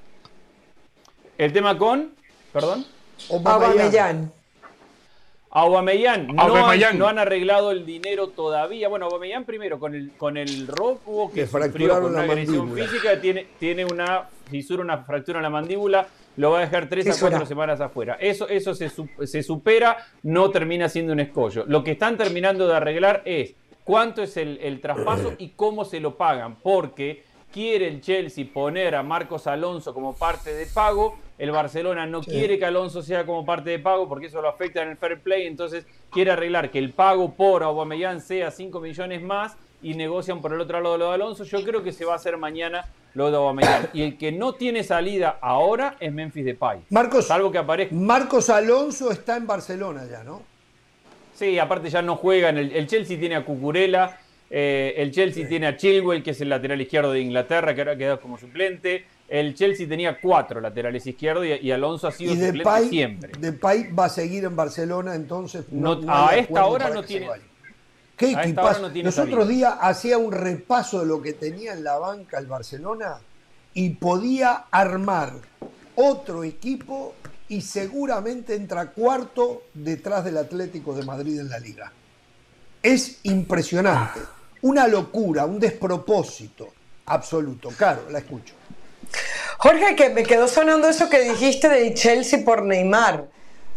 ¿El 1.38 1.54
tema 1.54 1.78
con? 1.78 2.16
¿Perdón? 2.52 2.88
Aubameyang. 3.30 4.32
Aubameyang. 5.52 6.36
No, 6.36 6.56
Han, 6.56 6.98
no 6.98 7.08
han 7.08 7.20
arreglado 7.20 7.70
el 7.70 7.86
dinero 7.86 8.30
todavía. 8.30 8.88
Bueno, 8.88 9.06
Aubameyang 9.06 9.46
primero, 9.46 9.80
con 9.80 9.94
el, 9.94 10.14
con 10.18 10.38
el 10.38 10.66
robo 10.66 11.32
que, 11.32 11.46
fracturaron 11.46 12.02
con 12.02 12.12
una 12.14 12.24
agresión 12.24 12.74
física, 12.74 13.22
tiene, 13.22 13.46
tiene 13.60 13.86
una 13.86 14.28
fisura, 14.50 14.82
una 14.82 15.04
fractura 15.04 15.38
en 15.38 15.44
la 15.44 15.52
mandíbula 15.52 16.08
lo 16.38 16.52
va 16.52 16.60
a 16.60 16.62
dejar 16.62 16.88
tres 16.88 17.08
a 17.08 17.20
cuatro 17.20 17.46
semanas 17.46 17.82
afuera. 17.82 18.18
Eso, 18.20 18.48
eso 18.48 18.74
se, 18.74 18.90
se, 18.90 19.44
supera, 19.44 19.98
no 20.24 20.52
termina 20.52 20.88
siendo 20.90 21.14
un 21.14 21.20
escollo. 21.20 21.66
Lo 21.68 21.84
que 21.84 21.92
están 21.92 22.18
terminando 22.18 22.68
de 22.68 22.76
arreglar 22.76 23.22
es 23.26 23.56
cuánto 23.84 24.22
es 24.22 24.38
el, 24.38 24.58
el 24.62 24.82
traspaso 24.82 25.34
y 25.38 25.50
cómo 25.50 25.86
se 25.86 26.00
lo 26.00 26.16
pagan, 26.16 26.58
porque 26.58 27.24
quiere 27.52 27.88
el 27.88 28.02
Chelsea 28.02 28.46
poner 28.54 28.96
a 28.96 29.04
Marcos 29.04 29.48
Alonso 29.48 29.94
como 29.94 30.16
parte 30.16 30.54
de 30.54 30.66
pago, 30.68 31.18
el 31.38 31.52
Barcelona 31.52 32.06
no 32.06 32.22
quiere 32.22 32.60
que 32.60 32.66
Alonso 32.66 33.02
sea 33.02 33.26
como 33.26 33.46
parte 33.46 33.70
de 33.70 33.80
pago 33.80 34.08
porque 34.08 34.28
eso 34.28 34.42
lo 34.42 34.50
afecta 34.50 34.84
en 34.84 34.90
el 34.90 34.98
fair 34.98 35.20
play, 35.22 35.48
entonces 35.48 35.86
quiere 36.12 36.32
arreglar 36.32 36.70
que 36.70 36.80
el 36.80 36.92
pago 36.92 37.34
por 37.34 37.64
Aubameyang 37.64 38.22
sea 38.22 38.52
5 38.52 38.80
millones 38.82 39.22
más 39.22 39.58
y 39.82 39.94
negocian 39.94 40.42
por 40.42 40.54
el 40.54 40.62
otro 40.62 40.82
lado 40.82 40.98
lo 40.98 41.08
de 41.10 41.14
Alonso. 41.16 41.44
Yo 41.44 41.64
creo 41.64 41.84
que 41.84 41.92
se 41.92 42.06
va 42.06 42.14
a 42.14 42.16
hacer 42.18 42.38
mañana 42.38 42.86
lo 43.14 43.30
de 43.32 43.38
Aubameyang. 43.38 43.90
Y 43.94 44.04
el 44.04 44.18
que 44.18 44.32
no 44.32 44.54
tiene 44.54 44.84
salida 44.84 45.38
ahora 45.42 45.96
es 46.00 46.12
Memphis 46.12 46.46
Depay. 46.46 46.80
Marcos, 46.90 47.28
salvo 47.28 47.52
que 47.52 47.58
aparezca. 47.58 47.96
Marcos 47.96 48.50
Alonso 48.50 49.12
está 49.12 49.38
en 49.38 49.48
Barcelona 49.48 50.06
ya, 50.10 50.24
¿no? 50.24 50.42
Sí, 51.34 51.58
aparte 51.58 51.90
ya 51.90 52.02
no 52.02 52.18
juegan. 52.18 52.58
El, 52.58 52.72
el 52.74 52.88
Chelsea 52.88 53.18
tiene 53.18 53.36
a 53.36 53.46
Cucurella, 53.46 54.18
eh, 54.50 54.96
el 54.98 55.12
Chelsea 55.12 55.48
tiene 55.48 55.68
a 55.68 55.78
Chilwell, 55.78 56.24
que 56.24 56.32
es 56.32 56.42
el 56.42 56.50
lateral 56.50 56.82
izquierdo 56.82 57.12
de 57.12 57.22
Inglaterra, 57.22 57.74
que 57.76 57.82
ahora 57.82 57.94
ha 57.94 57.98
quedado 57.98 58.20
como 58.20 58.38
suplente. 58.38 59.06
El 59.28 59.54
Chelsea 59.54 59.88
tenía 59.88 60.20
cuatro 60.20 60.60
laterales 60.60 61.06
izquierdos 61.06 61.46
y, 61.62 61.72
Alonso 61.72 62.08
ha 62.08 62.12
sido 62.12 62.34
suplente 62.34 62.90
siempre. 62.90 63.32
Depay 63.40 63.92
va 63.94 64.06
a 64.06 64.10
seguir 64.10 64.44
en 64.46 64.56
Barcelona, 64.56 65.14
entonces. 65.14 65.66
a 66.08 66.36
esta 66.36 66.66
hora 66.66 66.90
no 66.90 67.04
tiene. 67.04 67.28
¿Qué 68.20 68.34
equipazo? 68.34 68.90
Los 68.90 69.18
otros 69.18 69.48
días 69.48 69.76
hacía 69.80 70.18
un 70.18 70.34
repaso 70.34 71.00
de 71.00 71.06
lo 71.06 71.22
que 71.22 71.32
tenía 71.32 71.72
en 71.72 71.86
la 71.86 71.98
banca 71.98 72.38
el 72.38 72.48
Barcelona 72.48 73.18
y 73.74 73.92
podía 73.92 74.66
armar 74.70 75.36
otro 75.96 76.44
equipo 76.44 77.16
y 77.48 77.62
seguramente 77.62 78.56
entra 78.56 78.92
cuarto 78.92 79.64
detrás 79.74 80.26
del 80.26 80.38
Atlético 80.38 80.94
de 80.94 81.06
Madrid 81.06 81.40
en 81.40 81.50
la 81.50 81.60
liga. 81.60 81.94
es 82.84 83.20
impresionante. 83.24 84.20
Una 84.64 84.86
locura, 84.86 85.46
un 85.46 85.58
despropósito 85.58 86.74
absoluto. 87.06 87.70
Claro, 87.70 88.04
la 88.10 88.20
escucho. 88.20 88.54
Jorge, 89.60 89.96
que 89.96 90.10
me 90.10 90.24
quedó 90.24 90.50
sonando 90.50 90.90
eso 90.90 91.10
que 91.10 91.22
dijiste 91.22 91.70
de 91.70 91.94
Chelsea 91.94 92.44
por 92.44 92.64
Neymar. 92.64 93.30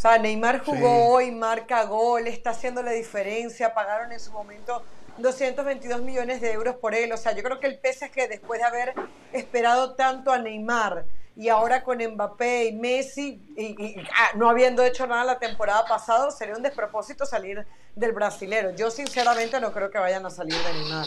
O 0.03 0.09
sea, 0.09 0.19
Neymar 0.19 0.65
jugó 0.65 1.11
hoy, 1.11 1.31
marca 1.31 1.85
gol, 1.85 2.27
está 2.27 2.51
haciendo 2.51 2.83
la 2.83 2.91
diferencia, 2.91 3.73
pagaron 3.73 4.11
en 4.11 4.19
su 4.19 4.33
momento 4.33 4.83
222 5.19 6.03
millones 6.03 6.41
de 6.41 6.51
euros 6.51 6.75
por 6.75 6.93
él. 6.93 7.13
O 7.13 7.17
sea, 7.17 7.37
yo 7.37 7.45
creo 7.45 7.61
que 7.61 7.69
el 7.69 7.75
PSG, 7.75 8.29
después 8.29 8.59
de 8.59 8.67
haber 8.67 8.95
esperado 9.33 9.95
tanto 9.95 10.33
a 10.33 10.39
Neymar 10.39 11.05
y 11.37 11.51
ahora 11.51 11.85
con 11.85 11.99
Mbappé 11.99 12.65
y 12.65 12.73
Messi, 12.73 13.41
y, 13.57 13.97
ah, 14.13 14.31
no 14.35 14.51
habiendo 14.51 14.83
hecho 14.83 15.07
nada 15.07 15.23
la 15.23 15.39
temporada 15.39 15.85
pasada, 15.87 16.33
sería 16.33 16.57
un 16.57 16.65
despropósito 16.65 17.25
salir 17.25 17.65
del 17.95 18.11
brasilero. 18.11 18.75
Yo 18.75 18.91
sinceramente 18.91 19.61
no 19.61 19.73
creo 19.73 19.89
que 19.89 19.99
vayan 19.99 20.27
a 20.27 20.31
salir 20.31 20.57
de 20.57 20.81
Neymar. 20.81 21.07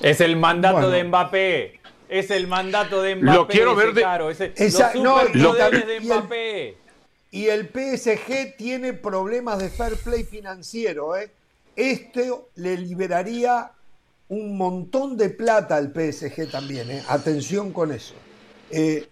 Es 0.00 0.20
el 0.20 0.36
mandato 0.36 0.88
de 0.90 1.02
Mbappé. 1.02 1.80
Es 2.08 2.30
el 2.30 2.46
mandato 2.46 3.02
de 3.02 3.16
Mbappé. 3.16 3.36
Lo 3.36 3.48
quiero 3.48 3.74
ver 3.74 3.94
de... 3.94 4.02
Claro, 4.02 4.30
ese, 4.30 4.52
los 4.56 4.94
no, 4.94 5.54
de 5.54 6.00
Mbappé. 6.04 6.87
Y 7.30 7.46
el, 7.46 7.68
PSG 7.68 8.56
tiene 8.56 8.92
problemas 8.92 9.58
de 9.58 9.68
fair 9.68 9.96
play 9.96 10.24
financiero. 10.24 11.16
¿eh? 11.16 11.30
Esto 11.76 12.48
le 12.56 12.76
liberaría 12.76 13.72
un 14.28 14.56
montón 14.56 15.16
de 15.16 15.30
plata 15.30 15.76
al 15.76 15.92
PSG 15.92 16.50
también. 16.50 16.90
¿eh? 16.90 17.02
Atención 17.08 17.72
con 17.72 17.92
eso. 17.92 18.14
Eh, 18.70 19.08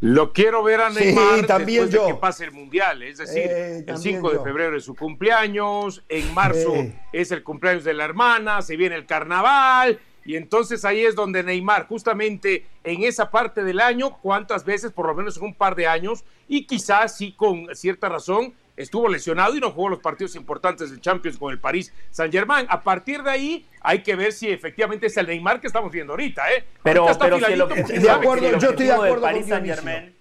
lo 0.00 0.32
quiero 0.32 0.62
ver 0.62 0.80
a 0.80 0.90
Neymar 0.90 1.44
también 1.46 1.88
después 1.88 2.06
de 2.06 2.12
que 2.12 2.18
pase 2.20 2.44
el 2.44 2.52
Mundial. 2.52 3.02
Es 3.02 3.18
decir, 3.18 3.42
eh, 3.44 3.84
el 3.86 3.98
5 3.98 4.30
de 4.30 4.38
febrero 4.40 4.76
es 4.76 4.84
su 4.84 4.94
cumpleaños, 4.94 6.04
en 6.08 6.32
marzo 6.34 6.74
es 7.12 7.32
el 7.32 7.42
cumpleaños 7.42 7.84
de 7.84 7.94
la 7.94 8.04
hermana, 8.04 8.62
se 8.62 8.76
viene 8.76 8.94
el 8.94 9.06
carnaval. 9.06 9.98
Y 10.28 10.36
entonces 10.36 10.84
ahí 10.84 11.06
es 11.06 11.14
donde 11.14 11.42
Neymar, 11.42 11.86
justamente 11.86 12.66
en 12.84 13.02
esa 13.02 13.30
parte 13.30 13.64
del 13.64 13.80
año, 13.80 14.18
cuántas 14.20 14.62
veces, 14.62 14.92
por 14.92 15.06
lo 15.06 15.14
menos 15.14 15.38
en 15.38 15.44
un 15.44 15.54
par 15.54 15.74
de 15.74 15.86
años, 15.86 16.22
y 16.46 16.66
quizás 16.66 17.16
sí 17.16 17.32
con 17.32 17.74
cierta 17.74 18.10
razón, 18.10 18.52
estuvo 18.76 19.08
lesionado 19.08 19.56
y 19.56 19.60
no 19.60 19.70
jugó 19.70 19.88
los 19.88 20.00
partidos 20.00 20.36
importantes 20.36 20.90
del 20.90 21.00
Champions 21.00 21.38
con 21.38 21.50
el 21.50 21.58
París 21.58 21.94
Saint 22.10 22.30
Germain. 22.30 22.66
A 22.68 22.82
partir 22.82 23.22
de 23.22 23.30
ahí 23.30 23.66
hay 23.80 24.02
que 24.02 24.16
ver 24.16 24.32
si 24.32 24.50
efectivamente 24.50 25.06
es 25.06 25.16
el 25.16 25.28
Neymar 25.28 25.62
que 25.62 25.66
estamos 25.66 25.90
viendo 25.90 26.12
ahorita, 26.12 26.52
¿eh? 26.52 26.62
Pero, 26.82 27.06
pero 27.18 27.38
si 27.38 27.50
el, 27.50 27.62
objetivo, 27.62 28.02
de 28.02 28.10
acuerdo, 28.10 28.58
yo 28.58 28.68
estoy 28.68 28.84
de 28.84 28.92
acuerdo 28.92 29.14
del 29.14 29.22
París 29.22 29.46
Saint 29.48 29.64
Germain. 29.64 30.14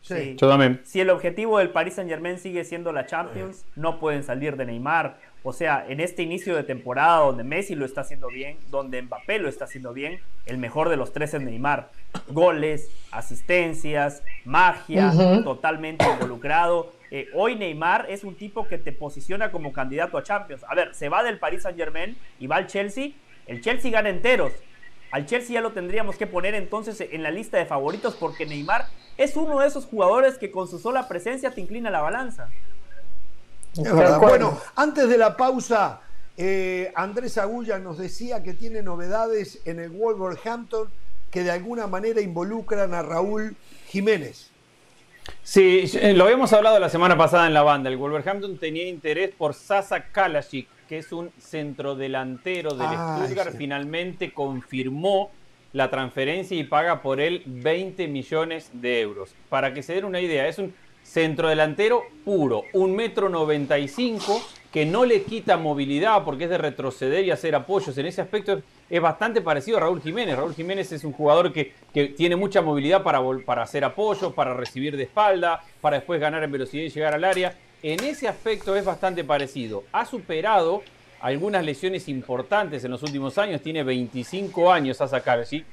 Sí. 0.00 0.36
Yo 0.38 0.48
también. 0.48 0.80
Si 0.84 0.98
el 0.98 1.10
objetivo 1.10 1.58
del 1.58 1.70
Paris 1.70 1.94
Saint 1.94 2.10
Germain 2.10 2.38
sigue 2.38 2.64
siendo 2.64 2.90
la 2.90 3.04
Champions, 3.04 3.66
no 3.76 4.00
pueden 4.00 4.24
salir 4.24 4.56
de 4.56 4.64
Neymar. 4.64 5.18
O 5.42 5.52
sea, 5.54 5.86
en 5.88 6.00
este 6.00 6.22
inicio 6.22 6.54
de 6.54 6.64
temporada 6.64 7.20
donde 7.20 7.44
Messi 7.44 7.74
lo 7.74 7.86
está 7.86 8.02
haciendo 8.02 8.28
bien, 8.28 8.58
donde 8.70 9.00
Mbappé 9.00 9.38
lo 9.38 9.48
está 9.48 9.64
haciendo 9.64 9.94
bien, 9.94 10.20
el 10.44 10.58
mejor 10.58 10.90
de 10.90 10.96
los 10.96 11.12
tres 11.12 11.32
es 11.32 11.40
Neymar. 11.40 11.90
Goles, 12.28 12.90
asistencias, 13.10 14.22
magia, 14.44 15.12
totalmente 15.42 16.04
involucrado. 16.04 16.92
Eh, 17.10 17.28
hoy 17.34 17.56
Neymar 17.56 18.06
es 18.10 18.22
un 18.22 18.34
tipo 18.34 18.68
que 18.68 18.76
te 18.76 18.92
posiciona 18.92 19.50
como 19.50 19.72
candidato 19.72 20.18
a 20.18 20.22
Champions. 20.22 20.62
A 20.68 20.74
ver, 20.74 20.94
se 20.94 21.08
va 21.08 21.22
del 21.22 21.38
Paris 21.38 21.62
Saint 21.62 21.78
Germain 21.78 22.16
y 22.38 22.46
va 22.46 22.56
al 22.56 22.66
Chelsea. 22.66 23.12
El 23.46 23.62
Chelsea 23.62 23.90
gana 23.90 24.10
enteros. 24.10 24.52
Al 25.10 25.26
Chelsea 25.26 25.54
ya 25.54 25.60
lo 25.60 25.72
tendríamos 25.72 26.16
que 26.16 26.26
poner 26.26 26.54
entonces 26.54 27.00
en 27.00 27.22
la 27.22 27.30
lista 27.30 27.56
de 27.56 27.66
favoritos 27.66 28.14
porque 28.14 28.46
Neymar 28.46 28.84
es 29.16 29.36
uno 29.36 29.58
de 29.58 29.66
esos 29.66 29.86
jugadores 29.86 30.38
que 30.38 30.50
con 30.50 30.68
su 30.68 30.78
sola 30.78 31.08
presencia 31.08 31.50
te 31.50 31.60
inclina 31.60 31.90
la 31.90 32.00
balanza. 32.00 32.48
Bueno, 33.76 34.60
antes 34.76 35.08
de 35.08 35.18
la 35.18 35.36
pausa, 35.36 36.00
eh, 36.36 36.92
Andrés 36.94 37.38
Agulla 37.38 37.78
nos 37.78 37.98
decía 37.98 38.42
que 38.42 38.54
tiene 38.54 38.82
novedades 38.82 39.60
en 39.64 39.78
el 39.78 39.90
Wolverhampton 39.90 40.88
que 41.30 41.44
de 41.44 41.50
alguna 41.50 41.86
manera 41.86 42.20
involucran 42.20 42.92
a 42.94 43.02
Raúl 43.02 43.56
Jiménez. 43.86 44.50
Sí, 45.42 45.84
eh, 45.94 46.12
lo 46.12 46.24
habíamos 46.24 46.52
hablado 46.52 46.78
la 46.78 46.88
semana 46.88 47.16
pasada 47.16 47.46
en 47.46 47.54
la 47.54 47.62
banda. 47.62 47.88
El 47.88 47.96
Wolverhampton 47.96 48.58
tenía 48.58 48.88
interés 48.88 49.30
por 49.36 49.54
Sasa 49.54 50.04
Kalasic, 50.06 50.66
que 50.88 50.98
es 50.98 51.12
un 51.12 51.30
centrodelantero 51.38 52.74
del 52.74 52.88
ah, 52.90 53.20
Stuttgart. 53.22 53.54
Finalmente 53.56 54.32
confirmó 54.32 55.30
la 55.72 55.88
transferencia 55.88 56.56
y 56.56 56.64
paga 56.64 57.00
por 57.00 57.20
él 57.20 57.42
20 57.46 58.08
millones 58.08 58.70
de 58.72 59.00
euros. 59.00 59.34
Para 59.48 59.72
que 59.72 59.82
se 59.82 59.94
den 59.94 60.04
una 60.04 60.20
idea, 60.20 60.48
es 60.48 60.58
un 60.58 60.74
centrodelantero 61.10 62.04
puro, 62.24 62.64
un 62.72 62.94
metro 62.94 63.28
95 63.28 64.40
que 64.72 64.86
no 64.86 65.04
le 65.04 65.24
quita 65.24 65.56
movilidad 65.56 66.22
porque 66.24 66.44
es 66.44 66.50
de 66.50 66.58
retroceder 66.58 67.24
y 67.24 67.32
hacer 67.32 67.56
apoyos. 67.56 67.98
En 67.98 68.06
ese 68.06 68.20
aspecto 68.20 68.62
es 68.88 69.02
bastante 69.02 69.40
parecido 69.40 69.78
a 69.78 69.80
Raúl 69.80 70.00
Jiménez. 70.00 70.36
Raúl 70.36 70.54
Jiménez 70.54 70.92
es 70.92 71.02
un 71.02 71.12
jugador 71.12 71.52
que, 71.52 71.74
tiene 72.16 72.36
mucha 72.36 72.62
movilidad 72.62 73.02
para, 73.02 73.20
para 73.44 73.62
hacer 73.62 73.84
apoyos, 73.84 74.32
para 74.32 74.54
recibir 74.54 74.96
de 74.96 75.02
espalda, 75.02 75.64
para 75.80 75.96
después 75.96 76.20
ganar 76.20 76.44
en 76.44 76.52
velocidad 76.52 76.84
y 76.84 76.90
llegar 76.90 77.14
al 77.14 77.24
área. 77.24 77.56
En 77.82 78.04
ese 78.04 78.28
aspecto 78.28 78.76
es 78.76 78.84
bastante 78.84 79.24
parecido. 79.24 79.82
Ha 79.90 80.06
superado 80.06 80.82
algunas 81.20 81.64
lesiones 81.64 82.08
importantes 82.08 82.84
en 82.84 82.92
los 82.92 83.02
últimos 83.02 83.36
años. 83.38 83.60
Tiene 83.60 83.82
25 83.82 84.70
años 84.70 85.00
a 85.00 85.08
sacar, 85.08 85.44
¿sí? 85.44 85.64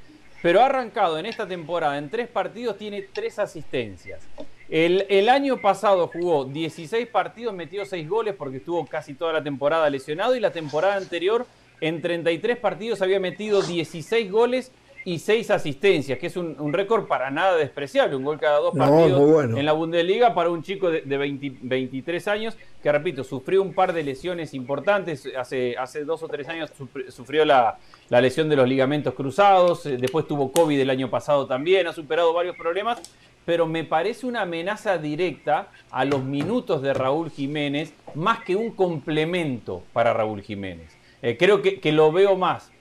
pero 0.42 0.62
ha 0.62 0.66
arrancado 0.66 1.18
en 1.18 1.26
esta 1.26 1.48
temporada 1.48 1.98
en 1.98 2.10
tres 2.10 2.28
partidos, 2.28 2.78
tiene 2.78 3.02
tres 3.02 3.40
asistencias. 3.40 4.22
El, 4.70 5.06
el, 5.10 5.30
año 5.30 5.62
pasado 5.62 6.08
jugó 6.08 6.46
16 6.46 7.08
partidos, 7.08 7.54
metió 7.54 7.86
6 7.86 8.10
goles 8.10 8.36
porque 8.38 8.58
estuvo 8.58 8.86
casi 8.86 9.14
toda 9.14 9.34
la 9.34 9.44
temporada 9.44 9.90
lesionado 9.90 10.36
y 10.36 10.40
la 10.40 10.52
temporada 10.52 10.96
anterior 10.96 11.46
en 11.80 12.02
33 12.02 12.58
partidos 12.58 13.02
había 13.02 13.20
metido 13.20 13.62
16 13.62 14.32
goles 14.32 14.72
y 15.08 15.20
6 15.20 15.52
asistencias, 15.52 16.20
que 16.20 16.28
es 16.28 16.36
un, 16.36 16.74
récord 16.74 17.08
para 17.08 17.32
nada 17.32 17.56
despreciable, 17.56 18.18
un 18.18 18.26
gol 18.26 18.38
cada 18.38 18.60
dos 18.60 18.76
partidos 18.78 19.58
en 19.58 19.66
la 19.66 19.72
Bundesliga 19.72 20.36
para 20.36 20.50
un 20.50 20.64
chico 20.64 20.90
de, 20.92 21.02
23 21.08 22.28
años, 22.28 22.58
que 22.84 22.92
repito, 22.92 23.24
sufrió 23.24 23.62
un 23.62 23.74
par 23.74 23.94
de 23.94 24.04
lesiones 24.04 24.54
importantes, 24.54 25.26
hace, 25.38 25.78
hace 25.78 26.04
dos 26.04 26.24
o 26.24 26.28
tres 26.28 26.50
años 26.50 26.74
sufrió 27.08 27.46
la, 27.46 27.78
la 28.10 28.20
lesión 28.20 28.50
de 28.50 28.58
los 28.58 28.68
ligamentos 28.68 29.14
cruzados, 29.14 29.86
eh, 29.86 29.96
después 29.96 30.28
tuvo 30.28 30.52
COVID 30.52 30.78
el 30.78 30.90
año 30.90 31.10
pasado 31.10 31.48
también, 31.48 31.88
ha 31.88 31.94
superado 31.94 32.34
varios 32.34 32.58
problemas, 32.58 33.02
pero 33.48 33.66
me 33.66 33.86
parece 33.86 34.26
una 34.26 34.42
amenaza 34.42 34.98
directa 34.98 35.70
a 35.90 36.04
los 36.04 36.22
minutos 36.22 36.82
de 36.82 36.94
Raúl 36.94 37.30
Jiménez, 37.32 37.94
más 38.14 38.44
que 38.44 38.58
un 38.58 38.72
complemento 38.72 39.84
para 39.94 40.12
Raúl 40.12 40.42
Jiménez. 40.42 40.94
Eh, 41.22 41.38
creo 41.40 41.62
que, 41.62 41.92
lo 41.94 42.12
veo 42.12 42.36
más 42.36 42.74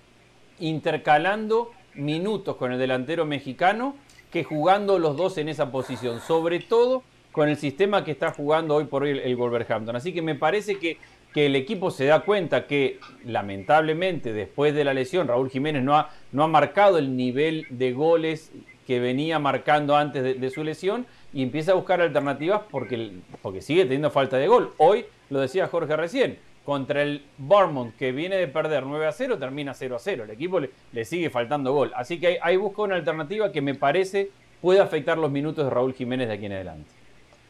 intercalando 0.59 1.70
minutos 1.94 2.56
con 2.56 2.72
el 2.72 2.80
delantero 2.80 3.24
mexicano 3.24 3.94
que 4.32 4.43
jugando 4.43 4.98
los 4.98 5.16
dos 5.16 5.38
en 5.38 5.48
esa 5.48 5.70
posición, 5.70 6.20
sobre 6.20 6.59
todo 6.59 7.05
con 7.30 7.48
el 7.48 7.56
sistema 7.56 8.02
que 8.02 8.10
está 8.10 8.32
jugando 8.32 8.74
hoy 8.74 8.86
por 8.86 9.05
hoy 9.05 9.20
el, 9.22 9.36
Wolverhampton. 9.36 9.94
Así 9.94 10.12
que 10.12 10.20
me 10.20 10.34
parece 10.34 10.80
que, 10.80 10.98
que, 11.32 11.47
el 11.47 11.55
equipo 11.55 11.93
se 11.93 12.06
da 12.06 12.24
cuenta 12.24 12.66
que 12.66 12.98
lamentablemente 13.24 14.32
después 14.32 14.74
de 14.74 14.82
la 14.82 14.94
lesión 14.94 15.28
Raúl 15.28 15.48
Jiménez 15.48 15.84
no 15.84 15.97
ha, 15.97 16.10
no 16.32 16.43
ha 16.43 16.48
marcado 16.48 16.98
el 16.98 17.16
nivel 17.16 17.68
de 17.70 17.93
goles 17.93 18.51
que 18.86 19.00
venía 19.00 19.38
marcando 19.38 19.96
antes 19.96 20.40
de, 20.40 20.50
su 20.50 20.62
lesión 20.62 21.06
y 21.32 21.42
empieza 21.42 21.72
a 21.72 21.74
buscar 21.74 22.00
alternativas 22.00 22.62
porque, 22.70 23.18
porque 23.42 23.60
sigue 23.60 23.82
teniendo 23.82 24.10
falta 24.10 24.36
de 24.36 24.46
gol. 24.46 24.72
Hoy, 24.78 25.06
lo 25.28 25.40
decía 25.40 25.66
Jorge 25.66 25.96
recién, 25.96 26.38
contra 26.64 27.02
el 27.02 27.24
Bournemouth, 27.38 27.94
que 27.96 28.12
viene 28.12 28.36
de 28.36 28.48
perder 28.48 28.84
9 28.84 29.06
a 29.06 29.12
0, 29.12 29.38
termina 29.38 29.74
0 29.74 29.96
a 29.96 29.98
0. 29.98 30.24
El 30.24 30.30
equipo 30.30 30.60
le, 30.60 31.04
sigue 31.04 31.30
faltando 31.30 31.72
gol. 31.72 31.92
Así 31.96 32.20
que 32.20 32.38
ahí, 32.40 32.56
busca 32.56 32.82
una 32.82 32.94
alternativa 32.94 33.52
que 33.52 33.60
me 33.60 33.74
parece 33.74 34.30
puede 34.60 34.80
afectar 34.80 35.18
los 35.18 35.30
minutos 35.30 35.64
de 35.64 35.70
Raúl 35.70 35.92
Jiménez 35.92 36.28
de 36.28 36.34
aquí 36.34 36.46
en 36.46 36.52
adelante. 36.52 36.90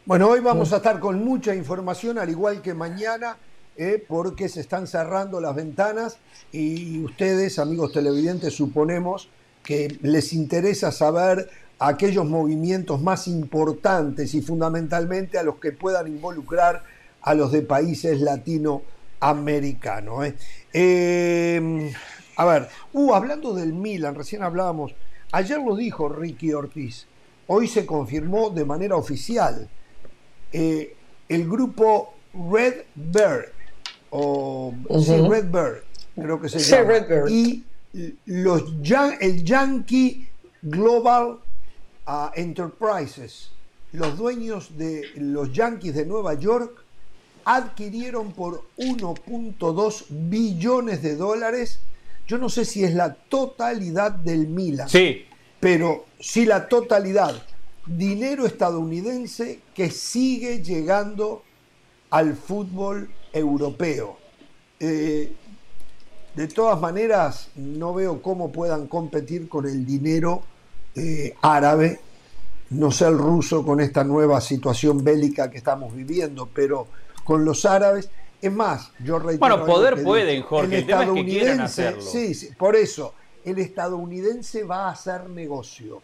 Bueno, 0.05 0.29
hoy 0.29 0.41
vamos 0.41 0.73
a 0.73 0.77
estar 0.77 1.01
con 1.01 1.25
mucha 1.25 1.55
información, 1.55 2.19
al 2.19 2.29
igual 2.29 2.63
que 2.63 2.75
mañana, 2.75 3.37
eh, 3.77 4.05
porque 4.07 4.49
se 4.49 4.61
están 4.61 4.87
cerrando 4.87 5.41
las 5.41 5.55
ventanas 5.55 6.19
y 6.53 7.03
ustedes, 7.03 7.59
amigos 7.59 7.93
televidentes, 7.93 8.55
suponemos 8.55 9.29
que 9.67 9.99
les 10.01 10.33
interesa 10.33 10.93
saber 10.93 11.51
aquellos 11.79 12.25
movimientos 12.25 13.03
más 13.03 13.29
importantes 13.29 14.33
y 14.35 14.41
fundamentalmente 14.41 15.37
a 15.37 15.43
los 15.43 15.57
que 15.57 15.73
puedan 15.73 16.07
involucrar 16.07 16.85
a 17.21 17.35
los 17.35 17.53
de 17.53 17.61
países 17.61 18.23
latinoamericanos 18.23 18.97
americano. 19.21 20.25
¿eh? 20.25 20.35
Em, 20.73 21.91
a 22.37 22.45
ver, 22.45 22.69
uh, 22.93 23.15
hablando 23.15 23.55
del 23.55 23.73
Milan, 23.73 24.15
recién 24.15 24.43
hablábamos, 24.43 24.95
ayer 25.33 25.59
lo 25.59 25.77
dijo 25.77 26.09
Ricky 26.09 26.53
Ortiz, 26.53 27.07
hoy 27.47 27.69
se 27.69 27.87
confirmó 27.87 28.51
de 28.51 28.65
manera 28.65 28.97
oficial 28.97 29.69
eh, 30.53 30.95
el 31.29 31.49
grupo 31.49 32.15
Red 32.35 32.85
Bird, 32.95 33.53
o 34.11 34.73
Red 34.89 35.47
Bird, 35.51 35.83
creo 36.15 36.41
que 36.41 36.49
se 36.49 36.59
llama, 36.61 36.95
y 37.29 37.65
los, 38.27 38.65
el 39.21 39.45
Yankee 39.45 40.29
Global 40.63 41.39
uh, 42.07 42.11
Enterprises, 42.35 43.51
los 43.93 44.17
dueños 44.17 44.77
de 44.77 45.05
los 45.17 45.53
Yankees 45.53 45.95
de 45.95 46.07
Nueva 46.07 46.35
York, 46.35 46.85
adquirieron 47.45 48.33
por 48.33 48.65
1.2 48.77 50.05
billones 50.11 51.03
de 51.03 51.17
dólares. 51.17 51.79
Yo 52.27 52.39
no 52.39 52.49
sé 52.49 52.65
si 52.65 52.85
es 52.85 52.93
la 52.93 53.15
totalidad 53.15 54.11
del 54.11 54.49
Milan. 54.49 54.89
Sí. 54.89 55.25
Pero 55.61 56.07
sí 56.19 56.45
la 56.45 56.69
totalidad. 56.69 57.41
Dinero 57.87 58.47
estadounidense 58.47 59.61
que 59.75 59.91
sigue 59.91 60.63
llegando 60.63 61.45
al 62.11 62.35
fútbol 62.35 63.09
europeo. 63.33 64.19
Eh, 64.81 65.33
de 66.37 66.49
todas 66.49 66.79
maneras, 66.79 67.49
no 67.57 67.95
veo 67.95 68.21
cómo 68.21 68.53
puedan 68.53 68.89
competir 68.89 69.49
con 69.49 69.65
el 69.65 69.87
dinero 69.87 70.43
eh, 70.95 71.35
árabe, 71.41 71.99
no 72.71 72.91
sé 72.91 73.07
el 73.07 73.17
ruso 73.17 73.65
con 73.65 73.81
esta 73.81 74.05
nueva 74.05 74.43
situación 74.43 75.03
bélica 75.03 75.51
que 75.51 75.57
estamos 75.57 75.95
viviendo, 75.95 76.47
pero 76.55 76.89
con 77.25 77.47
los 77.47 77.65
árabes, 77.65 78.11
es 78.43 78.53
más, 78.53 78.91
yo 79.03 79.19
reitero. 79.19 79.39
Bueno, 79.39 79.65
poder 79.65 80.03
pueden, 80.03 80.43
Jorge, 80.43 80.81
el, 80.81 80.87
tema 80.87 81.05
es 81.05 81.11
que 81.11 81.25
quieran 81.25 81.61
hacerlo. 81.63 82.03
Sí, 82.03 82.35
sí, 82.35 82.51
por 82.59 82.77
eso, 82.77 83.15
el 83.43 83.59
estadounidense 83.59 84.63
va 84.63 84.89
a 84.89 84.91
hacer 84.91 85.31
negocio. 85.31 86.03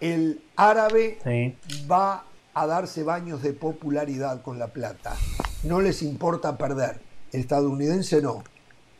El 0.00 0.40
árabe 0.56 1.54
va 1.88 2.24
a 2.52 2.66
darse 2.66 3.04
baños 3.04 3.42
de 3.42 3.52
popularidad 3.52 4.42
con 4.42 4.58
la 4.58 4.66
plata. 4.66 5.16
No 5.62 5.80
les 5.80 6.02
importa 6.02 6.58
perder. 6.58 7.00
El 7.32 7.40
estadounidense 7.40 8.20
no 8.20 8.42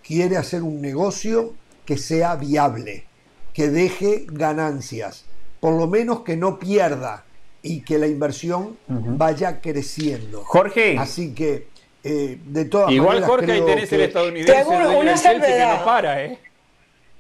quiere 0.07 0.37
hacer 0.37 0.63
un 0.63 0.81
negocio 0.81 1.55
que 1.85 1.99
sea 1.99 2.37
viable, 2.37 3.05
que 3.53 3.69
deje 3.69 4.25
ganancias, 4.29 5.25
por 5.59 5.75
lo 5.75 5.89
menos 5.89 6.21
que 6.21 6.37
no 6.37 6.59
pierda 6.59 7.25
y 7.63 7.81
que 7.81 7.99
la 7.99 8.07
inversión 8.07 8.79
vaya 8.87 9.61
creciendo. 9.61 10.45
Jorge. 10.45 10.97
Así 10.97 11.35
que, 11.35 11.67
eh, 12.05 12.39
de 12.45 12.65
todas 12.67 12.93
Igual 12.93 13.21
maneras. 13.21 13.31
Jorge, 13.31 13.53
ahí 13.53 13.63
tenés 13.63 13.93
el 13.93 14.01
estadounidense. 14.03 14.53
Te 14.53 14.59
hago 14.59 14.99
una 14.99 15.17
salvedad. 15.17 15.73
Que 15.73 15.79
no 15.79 15.85
para, 15.85 16.25
¿eh? 16.25 16.39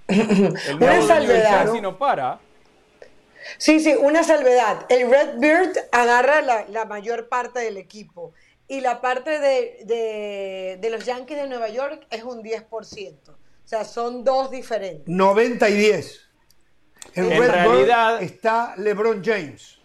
El 0.08 0.76
una 0.76 1.02
salvedad. 1.02 1.72
no 1.82 1.98
para. 1.98 2.38
Sí, 3.58 3.80
sí, 3.80 3.94
una 4.00 4.22
salvedad. 4.22 4.86
El 4.88 5.10
Red 5.10 5.38
Bird 5.38 5.76
agarra 5.90 6.40
la, 6.42 6.66
la 6.68 6.84
mayor 6.84 7.28
parte 7.28 7.58
del 7.58 7.76
equipo 7.76 8.32
y 8.68 8.80
la 8.80 9.00
parte 9.00 9.38
de, 9.38 10.78
de, 10.80 10.90
los 10.90 11.04
Yankees 11.04 11.36
de 11.36 11.48
Nueva 11.48 11.68
York 11.68 12.06
es 12.10 12.22
un 12.24 12.42
10%. 12.42 13.28
O 13.28 13.34
sea, 13.64 13.84
son 13.84 14.24
dos 14.24 14.50
diferentes. 14.50 15.04
90 15.06 15.68
y 15.70 15.74
10. 15.74 16.20
En, 17.14 17.32
en 17.32 17.50
realidad 17.50 18.22
está 18.22 18.74
LeBron 18.76 19.22
James. 19.24 19.75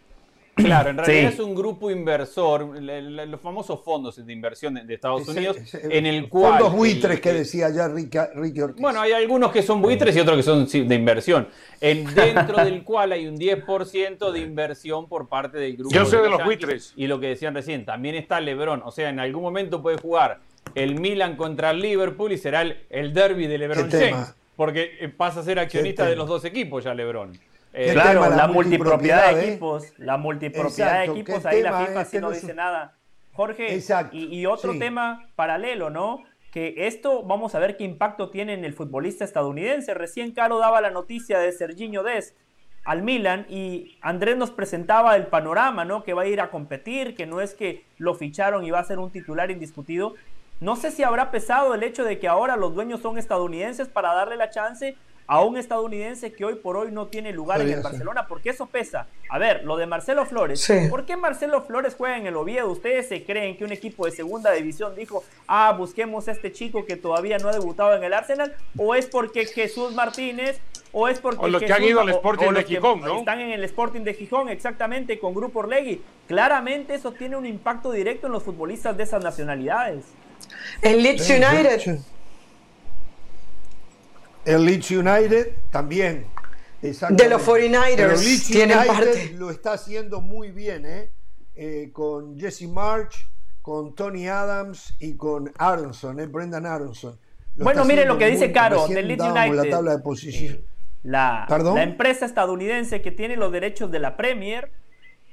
Claro, 0.64 0.90
en 0.90 0.98
realidad 0.98 1.32
es 1.34 1.40
un 1.40 1.56
grupo 1.56 1.92
inversor, 1.92 2.82
los 2.82 3.42
famosos 3.42 3.82
fondos 3.84 4.26
de 4.26 4.34
inversión 4.34 4.74
de 4.76 4.94
Estados 4.94 5.28
Unidos, 5.28 5.58
en 5.74 6.06
el 6.06 6.30
cual... 6.30 6.60
Fondos 6.60 6.74
buitres 6.74 7.20
que 7.20 7.34
decía 7.34 7.70
ya 7.70 7.88
Ricky, 7.88 8.18
Ortiz. 8.62 8.82
Bueno, 8.82 9.02
hay 9.02 9.12
algunos 9.14 9.52
que 9.52 9.62
son 9.62 9.82
buitres 9.82 10.16
y 10.16 10.20
otros 10.20 10.38
que 10.38 10.44
son 10.44 10.68
de 10.68 10.96
inversión, 10.96 11.48
en, 11.80 12.06
dentro 12.16 12.64
del 12.64 12.84
cual 12.84 13.12
hay 13.12 13.28
un 13.28 13.38
10% 13.38 14.32
de 14.32 14.40
inversión 14.40 15.08
por 15.08 15.28
parte 15.28 15.58
del 15.58 15.78
grupo. 15.78 15.94
Yo 15.94 16.06
sé 16.06 16.18
de, 16.18 16.30
los 16.30 16.44
buitres. 16.44 16.94
Y 16.96 17.08
lo 17.08 17.20
que 17.20 17.28
decían 17.28 17.54
recién, 17.54 17.86
también 17.86 18.16
está 18.16 18.40
LeBron, 18.40 18.82
o 18.84 18.92
sea, 18.92 19.10
en 19.10 19.20
algún 19.20 19.44
momento 19.44 19.82
puede 19.82 19.98
jugar 19.98 20.40
el 20.76 21.00
Milan 21.00 21.36
contra 21.36 21.72
el 21.72 21.82
Liverpool 21.82 22.32
y 22.32 22.38
será 22.38 22.62
el, 22.62 23.14
derby 23.14 23.48
de 23.48 23.58
LeBron 23.58 23.90
James, 23.90 24.36
porque 24.56 24.98
eh, 25.00 25.10
pasa 25.10 25.42
a 25.42 25.44
ser 25.44 25.60
accionista 25.60 26.06
de 26.06 26.16
los 26.16 26.28
dos 26.28 26.46
equipos 26.46 26.84
ya 26.84 26.94
LeBron. 26.94 27.51
Eh, 27.74 27.94
claro, 27.94 28.30
la, 28.30 28.48
multipropiedad 28.48 29.34
de 29.34 29.48
equipos, 29.48 29.94
la 29.98 30.18
multipropiedad 30.18 31.00
de 31.00 31.06
equipos, 31.06 31.46
ahí 31.46 31.62
la 31.62 31.86
FIFA 31.86 32.06
sí 32.06 32.20
no 32.20 32.32
dice 32.32 32.54
nada. 32.54 32.98
Jorge, 33.34 33.82
y, 34.12 34.46
otro 34.46 34.78
tema 34.78 35.30
paralelo, 35.36 35.90
¿no? 35.90 36.24
Que 36.52 36.74
esto, 36.88 37.24
vamos 37.24 37.56
a 37.56 37.60
ver 37.60 37.78
qué 37.78 37.86
impacto 37.86 38.30
tiene 38.30 38.54
en 38.54 38.66
el 38.66 38.74
futbolista 38.74 39.24
estadounidense. 39.24 39.94
Recién 39.94 40.34
Caro 40.34 40.60
daba 40.60 40.82
la 40.82 40.92
noticia 40.92 41.40
de 41.40 41.52
Serginho 41.54 42.04
Dest 42.04 42.36
al 42.84 43.04
Milan 43.04 43.46
y 43.48 43.98
Andrés 44.02 44.36
nos 44.36 44.52
presentaba 44.52 45.16
el 45.16 45.28
panorama, 45.28 45.86
¿no? 45.86 46.04
Que 46.04 46.14
va 46.14 46.24
a 46.24 46.28
ir 46.28 46.42
a 46.42 46.50
competir, 46.50 47.16
que 47.16 47.26
no 47.26 47.40
es 47.40 47.54
que 47.54 47.86
lo 47.98 48.16
ficharon 48.16 48.66
y 48.66 48.72
va 48.72 48.80
a 48.80 48.84
ser 48.84 49.00
un 49.00 49.12
titular 49.12 49.50
indiscutido. 49.50 50.16
No 50.60 50.76
sé 50.76 50.92
si 50.92 51.04
habrá 51.04 51.32
pesado 51.32 51.74
el 51.74 51.84
hecho 51.84 52.04
de 52.04 52.20
que 52.20 52.28
ahora 52.28 52.58
los 52.58 52.76
dueños 52.76 53.02
son 53.02 53.18
estadounidenses 53.18 53.88
para 53.88 54.14
darle 54.14 54.36
la 54.36 54.50
chance 54.50 54.98
a 55.32 55.42
un 55.46 55.56
estadounidense 55.56 56.34
que 56.34 56.44
hoy 56.44 56.56
por 56.56 56.76
hoy 56.76 56.92
no 56.92 57.08
tiene 57.08 57.32
lugar 57.32 57.62
en 57.62 57.70
el 57.70 57.82
Barcelona, 57.82 58.28
porque 58.28 58.50
eso 58.50 58.66
pesa. 58.66 59.08
A 59.30 59.38
ver, 59.38 59.64
lo 59.64 59.78
de 59.78 59.86
Marcelo 59.86 60.26
Flores. 60.26 60.70
¿Por 60.90 61.06
qué 61.06 61.16
Marcelo 61.16 61.62
Flores 61.62 61.96
juega 61.98 62.18
en 62.18 62.28
el 62.28 62.36
Oviedo? 62.36 62.70
¿Ustedes 62.70 63.08
se 63.08 63.24
creen 63.24 63.56
que 63.56 63.64
un 63.64 63.72
equipo 63.72 64.06
de 64.06 64.12
segunda 64.12 64.52
división 64.52 64.94
dijo, 64.94 65.24
ah, 65.48 65.72
busquemos 65.72 66.28
a 66.28 66.34
este 66.34 66.52
chico 66.52 66.86
que 66.86 66.98
todavía 66.98 67.38
no 67.38 67.48
ha 67.48 67.54
debutado 67.54 67.96
en 67.96 68.04
el 68.04 68.14
Arsenal? 68.14 68.54
¿O 68.76 68.94
es 68.94 69.06
porque 69.06 69.46
Jesús 69.46 69.94
Martínez 69.94 70.60
o 70.92 71.08
es 71.08 71.22
porque 71.22 71.48
los 71.48 71.64
que 71.64 71.72
han 71.72 71.82
ido 71.82 72.02
al 72.02 72.10
Sporting 72.10 72.52
de 72.52 72.64
Gijón, 72.66 73.00
¿no? 73.00 73.20
Están 73.20 73.40
en 73.40 73.52
el 73.52 73.64
Sporting 73.64 74.02
de 74.02 74.14
Gijón, 74.14 74.50
exactamente, 74.50 75.18
con 75.18 75.34
Grupo 75.34 75.60
Orlegui. 75.60 76.02
Claramente 76.28 76.96
eso 76.96 77.14
tiene 77.14 77.38
un 77.38 77.46
impacto 77.46 77.94
directo 77.94 78.28
en 78.28 78.34
los 78.34 78.44
futbolistas 78.44 78.98
de 78.98 79.04
esas 79.04 79.24
nacionalidades. 79.24 80.04
El 80.82 81.02
Leeds 81.02 81.30
United. 81.30 82.02
El 84.46 84.66
Leeds 84.66 84.92
United 84.92 85.52
también. 85.72 86.26
De 86.82 87.30
los 87.30 87.46
49ers. 87.46 88.48
tienen 88.48 88.78
parte. 88.88 89.34
lo 89.36 89.52
está 89.52 89.74
haciendo 89.74 90.20
muy 90.20 90.52
bien, 90.52 90.86
¿eh? 90.86 91.12
¿eh? 91.56 91.90
con 91.94 92.40
Jesse 92.40 92.68
March, 92.68 93.28
con 93.62 93.94
Tony 93.94 94.28
Adams 94.28 94.96
y 95.00 95.16
con 95.16 95.52
Aronson, 95.58 96.20
¿eh? 96.20 96.26
Brendan 96.26 96.66
Aronson. 96.66 97.20
bueno, 97.56 97.86
miren 97.86 98.08
lo 98.08 98.18
que 98.18 98.28
dice 98.28 98.52
Caro 98.52 98.88
del 98.88 99.08
Leeds 99.08 99.24
United. 99.24 99.54
La 99.54 99.70
tabla 99.70 99.98
de 99.98 100.00
posición. 100.00 100.56
Eh, 100.56 100.66
la, 101.04 101.46
la 101.48 101.84
empresa 101.84 102.26
estadounidense 102.26 103.02
que 103.02 103.12
tiene 103.12 103.36
los 103.36 103.52
derechos 103.52 103.92
de 103.92 104.00
la 104.00 104.18
Premier 104.18 104.72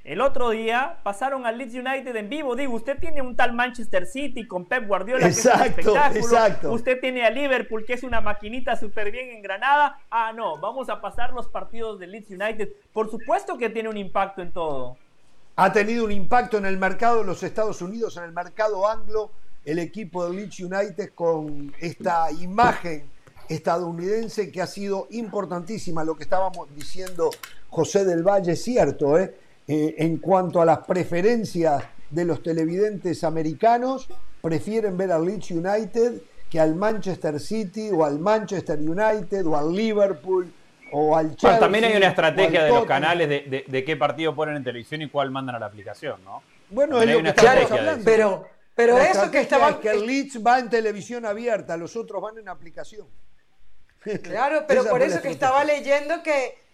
el 0.09 0.22
otro 0.22 0.48
día 0.48 0.97
pasaron 1.02 1.44
al 1.44 1.59
Leeds 1.59 1.74
United 1.74 2.16
en 2.16 2.30
vivo. 2.30 2.56
Digo, 2.56 2.74
usted 2.74 2.98
tiene 2.98 3.20
un 3.20 3.36
tal 3.36 3.52
Manchester 3.52 4.06
City 4.06 4.47
con 4.47 4.64
Pep 4.64 4.86
Guardiola, 4.86 5.24
que 5.24 5.28
es 5.28 5.44
un 5.44 5.52
espectáculo. 5.52 6.18
Exacto. 6.18 6.72
Usted 6.72 6.98
tiene 6.98 7.26
a 7.26 7.30
Liverpool, 7.30 7.85
que 7.85 7.93
es 7.93 8.02
una 8.02 8.22
maquinita 8.22 8.74
súper 8.74 9.10
bien 9.10 9.28
engranada. 9.28 10.01
Ah, 10.10 10.32
no, 10.35 10.59
vamos 10.59 10.89
a 10.89 11.02
pasar 11.02 11.35
los 11.35 11.48
partidos 11.48 12.01
del 12.01 12.12
Leeds 12.12 12.30
United. 12.30 12.70
Por 12.94 13.10
supuesto 13.10 13.59
que 13.59 13.68
tiene 13.68 13.90
un 13.90 13.98
impacto 13.98 14.40
en 14.40 14.51
todo. 14.51 14.97
Ha 15.56 15.72
tenido 15.74 16.06
un 16.06 16.12
impacto 16.12 16.56
en 16.56 16.64
el 16.64 16.78
mercado 16.78 17.18
de 17.18 17.26
los 17.26 17.43
Estados 17.43 17.82
Unidos, 17.82 18.16
en 18.16 18.24
el 18.24 18.32
mercado 18.32 18.89
anglo, 18.89 19.30
el 19.66 19.78
equipo 19.78 20.24
del 20.24 20.36
Leeds 20.36 20.60
United 20.60 21.10
con 21.14 21.74
esta 21.80 22.32
imagen 22.32 23.10
estadounidense 23.51 24.51
que 24.51 24.62
ha 24.62 24.66
sido 24.66 25.06
importantísima. 25.10 26.02
Lo 26.02 26.16
que 26.16 26.22
estábamos 26.22 26.74
diciendo 26.74 27.28
José 27.68 28.06
del 28.06 28.22
Valle 28.22 28.52
es 28.52 28.64
cierto, 28.64 29.18
¿eh? 29.18 29.35
Eh, 29.69 29.97
en 29.99 30.16
cuanto 30.16 30.62
a 30.62 30.65
las 30.65 30.78
preferencias 30.78 31.85
de 32.09 32.24
los 32.24 32.43
televidentes 32.43 33.23
americanos, 33.23 34.09
prefieren 34.40 34.97
ver 34.97 35.12
al 35.12 35.27
Leeds 35.27 35.51
United 35.51 36.23
que 36.51 36.59
al 36.59 36.74
Manchester 36.74 37.39
City 37.39 37.90
o 37.93 38.03
al 38.03 38.19
Manchester 38.19 38.78
United 38.78 39.47
o 39.47 39.59
al 39.59 39.70
Liverpool 39.74 40.51
o 40.90 41.15
al 41.15 41.36
Chelsea. 41.36 41.59
también 41.59 41.85
hay 41.85 41.97
una 41.97 42.09
estrategia 42.09 42.65
de 42.65 42.70
los 42.70 42.86
canales 42.86 43.28
de, 43.28 43.85
qué 43.85 43.97
partido 43.97 44.35
ponen 44.35 44.57
en 44.57 44.65
televisión 44.65 45.03
y 45.03 45.11
cuál 45.11 45.31
mandan 45.31 45.57
a 45.57 45.59
la 45.59 45.66
aplicación, 45.66 46.24
¿no? 46.24 46.43
Bueno, 46.70 47.03
es 47.03 47.11
lo 47.11 47.23
que 47.23 47.28
estamos 47.28 47.70
hablando. 47.70 48.05
Pero, 48.07 48.49
pero 48.74 48.97
eso 48.97 49.31
que 49.31 49.40
estaba... 49.40 49.69
Es 49.69 49.77
que 49.77 49.90
el 49.90 50.07
Leeds 50.07 50.43
va 50.47 50.59
en 50.61 50.70
televisión 50.70 51.27
abierta, 51.27 51.77
los 51.77 51.95
otros 51.95 52.23
van 52.23 52.39
en 52.39 52.49
aplicación. 52.49 53.07
Claro, 54.23 54.65
pero 54.66 54.86
por 54.86 55.03
eso 55.03 55.20
que 55.20 55.28
estaba 55.28 55.62
leyendo 55.65 56.23
que 56.23 56.68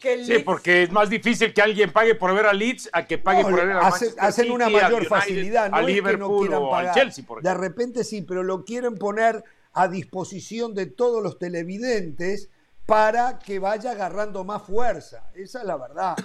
sí, 0.00 0.38
porque 0.44 0.84
es 0.84 0.90
más 0.90 1.10
difícil 1.10 1.52
que 1.52 1.62
alguien 1.62 1.92
pague 1.92 2.14
por 2.14 2.34
ver 2.34 2.46
a 2.46 2.52
Leeds 2.52 2.90
a 2.92 3.06
que 3.06 3.18
pague 3.18 3.42
por 3.42 3.54
ver 3.54 3.72
a 3.72 3.82
Manchester 3.82 4.14
Hacen 4.18 4.50
una 4.50 4.68
mayor 4.68 5.06
facilidad, 5.06 5.70
no 5.70 5.76
a 5.76 5.82
Liverpool 5.82 6.48
que 6.48 6.54
no 6.54 6.60
o 6.60 6.74
al 6.74 6.92
Chelsea, 6.92 7.24
por 7.26 7.42
De 7.42 7.54
repente 7.54 8.04
sí, 8.04 8.22
pero 8.22 8.42
lo 8.42 8.64
quieren 8.64 8.96
poner 8.96 9.44
a 9.72 9.88
disposición 9.88 10.74
de 10.74 10.86
todos 10.86 11.22
los 11.22 11.38
televidentes 11.38 12.50
para 12.86 13.38
que 13.38 13.58
vaya 13.58 13.92
agarrando 13.92 14.42
más 14.44 14.62
fuerza. 14.62 15.30
Esa 15.34 15.60
es 15.60 15.64
la 15.64 15.76
verdad. 15.76 16.16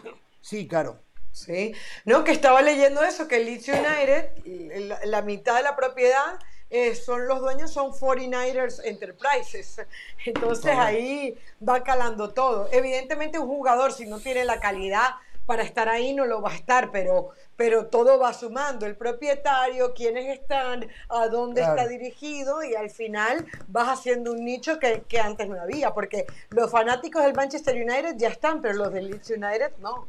Sí, 0.41 0.67
Caro. 0.67 0.99
Sí, 1.31 1.73
no, 2.05 2.23
que 2.23 2.31
estaba 2.31 2.61
leyendo 2.61 3.03
eso, 3.03 3.27
que 3.27 3.37
el 3.37 3.45
Leeds 3.45 3.67
United, 3.67 5.05
la 5.05 5.21
mitad 5.21 5.57
de 5.57 5.63
la 5.63 5.75
propiedad 5.75 6.39
eh, 6.75 6.95
son 6.95 7.27
los 7.27 7.39
dueños 7.39 7.71
son 7.71 7.91
49ers 7.91 8.81
Enterprises. 8.83 9.81
Entonces 10.25 10.75
ahí 10.75 11.37
va 11.67 11.83
calando 11.83 12.33
todo. 12.33 12.67
Evidentemente 12.71 13.39
un 13.39 13.47
jugador 13.47 13.93
si 13.93 14.05
no 14.05 14.19
tiene 14.19 14.45
la 14.45 14.59
calidad 14.59 15.15
para 15.45 15.63
estar 15.63 15.87
ahí 15.89 16.13
no 16.13 16.25
lo 16.25 16.41
va 16.41 16.51
a 16.51 16.55
estar, 16.55 16.91
pero, 16.91 17.29
pero 17.55 17.85
todo 17.85 18.17
va 18.19 18.33
sumando, 18.33 18.85
el 18.85 18.95
propietario, 18.95 19.93
quiénes 19.93 20.39
están, 20.39 20.87
a 21.07 21.27
dónde 21.27 21.61
está 21.61 21.87
dirigido 21.87 22.63
y 22.63 22.73
al 22.73 22.89
final 22.89 23.45
vas 23.67 23.99
haciendo 23.99 24.31
un 24.31 24.43
nicho 24.43 24.79
que, 24.79 25.03
que, 25.07 25.19
antes 25.19 25.47
no 25.47 25.61
había, 25.61 25.93
porque 25.93 26.25
los 26.49 26.71
fanáticos 26.71 27.23
del 27.23 27.35
Manchester 27.35 27.75
United 27.75 28.15
ya 28.17 28.29
están, 28.29 28.61
pero 28.61 28.73
los 28.73 28.91
del 28.91 29.11
Leeds 29.11 29.29
United 29.29 29.73
no. 29.79 30.07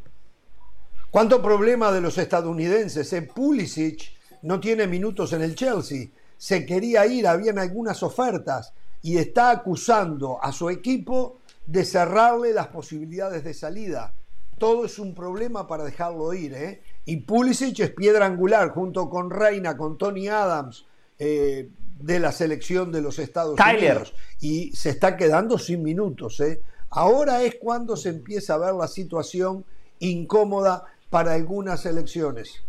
¿Cuánto 1.11 1.43
problema 1.43 1.93
de 1.93 2.01
los 2.01 2.19
estadounidenses? 2.19 3.13
en 3.13 3.29
Pulisic 3.29 4.13
no 4.43 4.61
tiene 4.61 4.87
minutos 4.87 5.33
en 5.33 5.43
el 5.43 5.55
Chelsea, 5.55 6.09
se 6.39 6.67
quería 6.67 7.07
ir, 7.07 7.27
habían 7.27 7.59
algunas 7.59 8.03
ofertas 8.03 8.73
y 9.03 9.19
está 9.19 9.51
acusando 9.51 10.43
a 10.43 10.53
su 10.53 10.69
equipo 10.71 11.39
de 11.67 11.85
cerrarle 11.85 12.53
las 12.53 12.69
posibilidades 12.69 13.45
de 13.45 13.55
salida. 13.55 14.15
Todo 14.59 14.85
es 14.85 14.99
un 14.99 15.15
problema 15.15 15.67
para 15.67 15.85
dejarlo 15.85 16.33
ir. 16.33 16.55
¿eh? 16.55 16.83
Y 17.05 17.19
Pulisic 17.19 17.79
es 17.81 17.91
piedra 17.91 18.27
angular 18.27 18.71
junto 18.71 19.11
con 19.11 19.31
Reina, 19.31 19.77
con 19.77 19.99
Tony 19.99 20.29
Adams, 20.29 20.87
eh, 21.19 21.69
de 22.01 22.21
la 22.21 22.33
selección 22.33 22.93
de 22.93 23.03
los 23.03 23.19
Estados 23.19 23.59
Unidos. 23.59 24.15
Y 24.41 24.73
se 24.75 24.91
está 24.91 25.17
quedando 25.17 25.59
sin 25.59 25.83
minutos. 25.83 26.41
¿eh? 26.41 26.61
Ahora 26.91 27.43
es 27.43 27.57
cuando 27.61 27.97
se 27.97 28.11
empieza 28.11 28.55
a 28.55 28.59
ver 28.59 28.75
la 28.75 28.89
situación 28.89 29.65
incómoda 29.99 30.85
para 31.11 31.35
algunas 31.35 31.81
selecciones. 31.81 32.63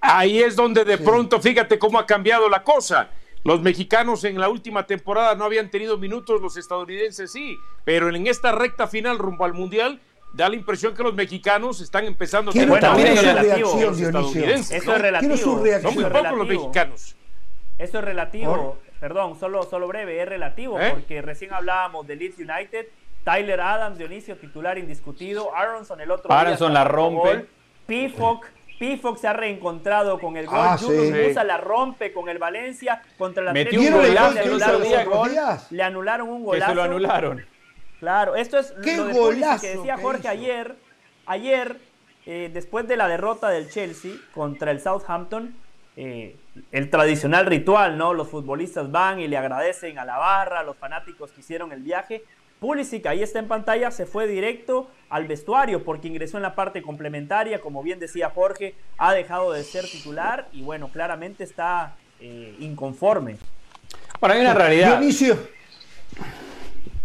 Ahí 0.00 0.40
es 0.40 0.56
donde 0.56 0.84
de 0.84 0.98
pronto, 0.98 1.40
fíjate 1.40 1.78
cómo 1.78 1.98
ha 1.98 2.06
cambiado 2.06 2.48
la 2.48 2.62
cosa. 2.62 3.10
Los 3.44 3.60
mexicanos 3.60 4.22
en 4.24 4.38
la 4.38 4.48
última 4.48 4.86
temporada 4.86 5.34
no 5.34 5.44
habían 5.44 5.70
tenido 5.70 5.98
minutos, 5.98 6.40
los 6.40 6.56
estadounidenses 6.56 7.32
sí, 7.32 7.56
pero 7.84 8.08
en 8.14 8.26
esta 8.26 8.52
recta 8.52 8.86
final 8.86 9.18
rumbo 9.18 9.44
al 9.44 9.52
Mundial 9.52 10.00
da 10.32 10.48
la 10.48 10.54
impresión 10.54 10.94
que 10.94 11.02
los 11.02 11.14
mexicanos 11.14 11.80
están 11.80 12.04
empezando 12.04 12.50
a 12.50 12.54
tener 12.54 12.68
bueno, 12.68 12.94
reacción, 12.94 13.94
Eso 13.94 14.94
es 14.94 15.00
relativo. 15.00 15.36
Son 15.36 15.94
muy 15.94 16.04
pocos 16.04 16.38
los 16.38 16.46
mexicanos. 16.48 17.16
Eso 17.78 17.98
es 17.98 18.04
relativo. 18.04 18.78
Perdón, 19.00 19.38
solo, 19.38 19.64
solo 19.64 19.88
breve, 19.88 20.22
es 20.22 20.28
relativo, 20.28 20.78
¿Eh? 20.78 20.90
porque 20.94 21.20
recién 21.22 21.52
hablábamos 21.52 22.06
de 22.06 22.14
Leeds 22.14 22.38
United, 22.38 22.86
Tyler 23.24 23.60
Adams, 23.60 23.98
Dionisio, 23.98 24.36
titular 24.36 24.78
indiscutido, 24.78 25.52
Aronson 25.56 26.00
el 26.00 26.12
otro 26.12 26.32
Aronson 26.32 26.72
la 26.72 26.84
rompe. 26.84 27.46
Pifoc 27.86 28.46
Pifox 28.82 29.20
se 29.20 29.28
ha 29.28 29.32
reencontrado 29.32 30.18
con 30.18 30.36
el 30.36 30.46
gol. 30.46 30.58
Ah, 30.58 30.76
la 31.44 31.56
rompe 31.56 32.12
con 32.12 32.28
el 32.28 32.38
Valencia 32.38 33.00
contra 33.16 33.40
la 33.40 33.52
Metió 33.52 33.80
un 33.80 33.92
golazo, 33.92 34.34
le 34.34 34.40
anularon 34.40 34.82
un 34.82 35.04
gol. 35.04 35.30
Le 35.70 35.82
anularon 35.84 36.28
un 36.28 36.42
golazo. 36.42 36.66
Que 36.66 36.68
se 36.68 36.74
lo 36.74 36.82
anularon. 36.82 37.46
Claro, 38.00 38.34
esto 38.34 38.58
es 38.58 38.74
lo 38.76 39.04
de 39.30 39.58
que 39.60 39.76
decía 39.76 39.98
Jorge 39.98 40.26
ayer. 40.26 40.74
Ayer, 41.26 41.76
eh, 42.26 42.50
después 42.52 42.88
de 42.88 42.96
la 42.96 43.06
derrota 43.06 43.50
del 43.50 43.70
Chelsea 43.70 44.14
contra 44.34 44.72
el 44.72 44.80
Southampton, 44.80 45.54
eh, 45.96 46.34
el 46.72 46.90
tradicional 46.90 47.46
ritual, 47.46 47.96
¿no? 47.96 48.12
Los 48.14 48.30
futbolistas 48.30 48.90
van 48.90 49.20
y 49.20 49.28
le 49.28 49.36
agradecen 49.36 50.00
a 50.00 50.04
la 50.04 50.18
barra, 50.18 50.58
a 50.58 50.62
los 50.64 50.76
fanáticos 50.76 51.30
que 51.30 51.42
hicieron 51.42 51.70
el 51.70 51.82
viaje. 51.82 52.24
Pulisic, 52.62 53.04
ahí 53.06 53.24
está 53.24 53.40
en 53.40 53.48
pantalla, 53.48 53.90
se 53.90 54.06
fue 54.06 54.28
directo 54.28 54.88
al 55.10 55.26
vestuario 55.26 55.82
porque 55.82 56.06
ingresó 56.06 56.36
en 56.36 56.44
la 56.44 56.54
parte 56.54 56.80
complementaria, 56.80 57.60
como 57.60 57.82
bien 57.82 57.98
decía 57.98 58.30
Jorge, 58.30 58.76
ha 58.98 59.12
dejado 59.12 59.50
de 59.50 59.64
ser 59.64 59.84
titular 59.84 60.48
y 60.52 60.62
bueno, 60.62 60.86
claramente 60.86 61.42
está 61.42 61.96
eh, 62.20 62.54
inconforme. 62.60 63.36
Bueno, 64.20 64.36
hay 64.36 64.42
una 64.42 64.54
realidad. 64.54 64.98
Dionisio. 65.00 65.36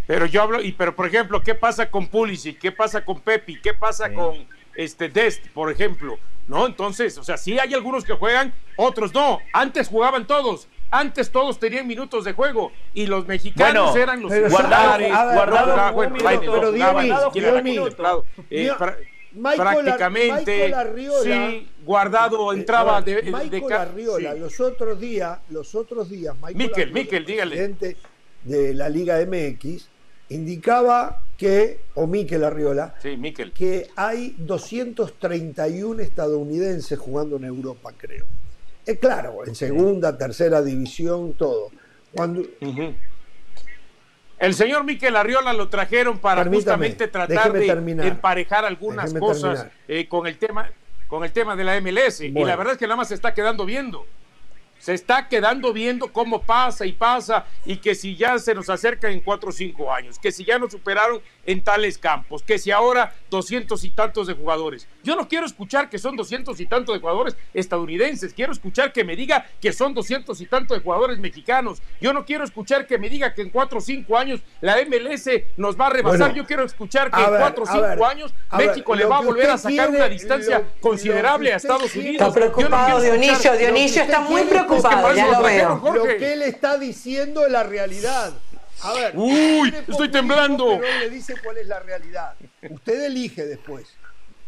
Pero 0.06 0.26
yo 0.26 0.42
hablo, 0.42 0.62
y 0.62 0.70
pero 0.70 0.94
por 0.94 1.08
ejemplo, 1.08 1.42
¿qué 1.42 1.56
pasa 1.56 1.90
con 1.90 2.06
Pulisic? 2.06 2.60
¿Qué 2.60 2.70
pasa 2.70 3.04
con 3.04 3.20
Pepi? 3.20 3.60
¿Qué 3.60 3.74
pasa 3.74 4.12
con 4.14 4.46
este 4.76 5.08
Dest, 5.08 5.48
por 5.48 5.72
ejemplo? 5.72 6.20
¿No? 6.46 6.66
Entonces, 6.68 7.18
o 7.18 7.24
sea, 7.24 7.36
sí 7.36 7.58
hay 7.58 7.74
algunos 7.74 8.04
que 8.04 8.12
juegan, 8.12 8.54
otros 8.76 9.12
no. 9.12 9.40
Antes 9.52 9.88
jugaban 9.88 10.24
todos. 10.24 10.68
Antes 10.90 11.30
todos 11.30 11.58
tenían 11.58 11.86
minutos 11.86 12.24
de 12.24 12.32
juego 12.32 12.72
y 12.94 13.06
los 13.06 13.26
mexicanos 13.26 13.94
eran 13.94 14.22
los 14.22 14.32
guardados. 14.50 15.02
Guardado, 15.34 15.94
prácticamente 19.56 20.74
sí, 21.22 21.68
guardado 21.84 22.52
entraba 22.52 23.02
de, 23.02 23.22
Michael 23.22 23.72
Arriola, 23.72 24.34
los 24.34 24.58
otros 24.60 24.98
días, 24.98 25.38
los 25.50 25.74
otros 25.74 26.08
días, 26.08 26.34
Michael, 26.36 26.92
Michael, 26.92 27.24
dígale. 27.26 27.56
presidente 27.56 27.96
de 28.44 28.74
la 28.74 28.88
Liga 28.88 29.18
MX, 29.24 29.88
indicaba 30.30 31.22
que, 31.36 31.80
o 31.94 32.06
Miquel 32.06 32.44
Arriola, 32.44 32.94
sí, 33.02 33.16
Miquel. 33.16 33.52
que 33.52 33.88
hay 33.96 34.34
231 34.38 36.02
estadounidenses 36.02 36.98
jugando 36.98 37.36
en 37.36 37.44
Europa, 37.44 37.92
creo. 37.96 38.26
Es 38.88 38.98
claro, 38.98 39.46
en 39.46 39.54
segunda, 39.54 40.16
tercera 40.16 40.62
división, 40.62 41.34
todo. 41.34 41.70
Cuando... 42.10 42.42
El 44.38 44.54
señor 44.54 44.84
Miquel 44.84 45.14
Arriola 45.14 45.52
lo 45.52 45.68
trajeron 45.68 46.18
para 46.18 46.42
justamente 46.46 47.06
tratar 47.06 47.52
de 47.52 47.68
emparejar 47.68 48.64
algunas 48.64 49.12
cosas 49.12 49.66
eh, 49.88 50.08
con 50.08 50.26
el 50.26 50.38
tema 50.38 50.70
con 51.06 51.22
el 51.24 51.32
tema 51.32 51.54
de 51.54 51.64
la 51.64 51.78
MLS 51.80 52.22
y 52.22 52.30
la 52.30 52.56
verdad 52.56 52.74
es 52.74 52.78
que 52.78 52.86
nada 52.86 52.96
más 52.96 53.08
se 53.08 53.14
está 53.14 53.34
quedando 53.34 53.66
viendo 53.66 54.06
se 54.78 54.94
está 54.94 55.28
quedando 55.28 55.72
viendo 55.72 56.12
cómo 56.12 56.42
pasa 56.42 56.86
y 56.86 56.92
pasa 56.92 57.46
y 57.64 57.76
que 57.76 57.94
si 57.94 58.16
ya 58.16 58.38
se 58.38 58.54
nos 58.54 58.70
acerca 58.70 59.10
en 59.10 59.20
cuatro 59.20 59.50
o 59.50 59.52
cinco 59.52 59.92
años, 59.92 60.18
que 60.18 60.32
si 60.32 60.44
ya 60.44 60.58
nos 60.58 60.72
superaron 60.72 61.20
en 61.46 61.62
tales 61.62 61.98
campos, 61.98 62.42
que 62.42 62.58
si 62.58 62.70
ahora 62.70 63.14
doscientos 63.30 63.84
y 63.84 63.90
tantos 63.90 64.26
de 64.26 64.34
jugadores. 64.34 64.86
Yo 65.02 65.16
no 65.16 65.28
quiero 65.28 65.46
escuchar 65.46 65.88
que 65.88 65.98
son 65.98 66.16
doscientos 66.16 66.60
y 66.60 66.66
tantos 66.66 66.94
de 66.94 67.00
jugadores 67.00 67.36
estadounidenses, 67.54 68.32
quiero 68.34 68.52
escuchar 68.52 68.92
que 68.92 69.04
me 69.04 69.16
diga 69.16 69.46
que 69.60 69.72
son 69.72 69.94
doscientos 69.94 70.40
y 70.40 70.46
tantos 70.46 70.76
de 70.76 70.82
jugadores 70.82 71.18
mexicanos. 71.18 71.82
Yo 72.00 72.12
no 72.12 72.24
quiero 72.24 72.44
escuchar 72.44 72.86
que 72.86 72.98
me 72.98 73.08
diga 73.08 73.34
que 73.34 73.42
en 73.42 73.50
cuatro 73.50 73.78
o 73.78 73.80
cinco 73.80 74.16
años 74.16 74.40
la 74.60 74.76
MLS 74.84 75.28
nos 75.56 75.78
va 75.78 75.86
a 75.86 75.90
rebasar. 75.90 76.34
Yo 76.34 76.46
quiero 76.46 76.64
escuchar 76.64 77.10
que 77.10 77.20
en 77.20 77.30
cuatro 77.30 77.64
o 77.64 77.66
cinco 77.66 78.06
años 78.06 78.32
México 78.56 78.94
le 78.94 79.06
va 79.06 79.18
a 79.18 79.22
volver 79.22 79.50
a 79.50 79.58
sacar 79.58 79.90
una 79.90 80.08
distancia 80.08 80.62
considerable 80.80 81.52
a 81.52 81.56
Estados 81.56 81.94
Unidos. 81.96 82.28
Está 82.28 82.32
preocupado 82.32 83.00
Dionisio, 83.00 83.56
Dionisio 83.56 84.02
está 84.02 84.20
muy 84.20 84.42
preocupado 84.42 84.67
lo 84.68 86.04
que 86.04 86.32
él 86.32 86.42
está 86.42 86.78
diciendo 86.78 87.46
es 87.46 87.52
la 87.52 87.62
realidad. 87.62 88.32
A 88.82 88.92
ver, 88.92 89.12
uy, 89.16 89.74
estoy 89.86 90.10
temblando. 90.10 90.78
Pero 90.80 90.98
le 91.00 91.10
dice 91.10 91.34
cuál 91.42 91.58
es 91.58 91.66
la 91.66 91.80
realidad. 91.80 92.34
Usted 92.68 93.04
elige 93.04 93.44
después. 93.46 93.86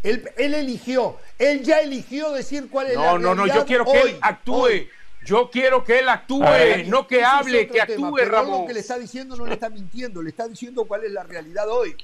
Él, 0.02 0.24
eligió, 0.36 1.18
él 1.38 1.62
ya 1.62 1.80
eligió 1.80 2.30
decir 2.32 2.68
cuál 2.70 2.86
es 2.86 2.96
la 2.96 3.02
realidad. 3.02 3.20
No, 3.20 3.34
no, 3.34 3.46
no, 3.46 3.54
yo 3.54 3.66
quiero 3.66 3.84
que 3.84 4.00
él 4.00 4.18
actúe. 4.20 4.88
Yo 5.22 5.50
quiero 5.50 5.84
que 5.84 5.98
él 5.98 6.08
actúe, 6.08 6.46
no 6.86 7.06
que 7.06 7.22
hable, 7.22 7.68
que 7.68 7.80
actúe, 7.80 8.16
Ramón. 8.24 8.62
Lo 8.62 8.66
que 8.66 8.72
le 8.72 8.80
está 8.80 8.98
diciendo 8.98 9.36
no 9.36 9.44
le 9.44 9.52
está 9.52 9.68
mintiendo, 9.68 10.22
le 10.22 10.30
está 10.30 10.48
diciendo 10.48 10.86
cuál 10.86 11.04
es 11.04 11.12
la 11.12 11.24
realidad 11.24 11.68
hoy. 11.68 11.94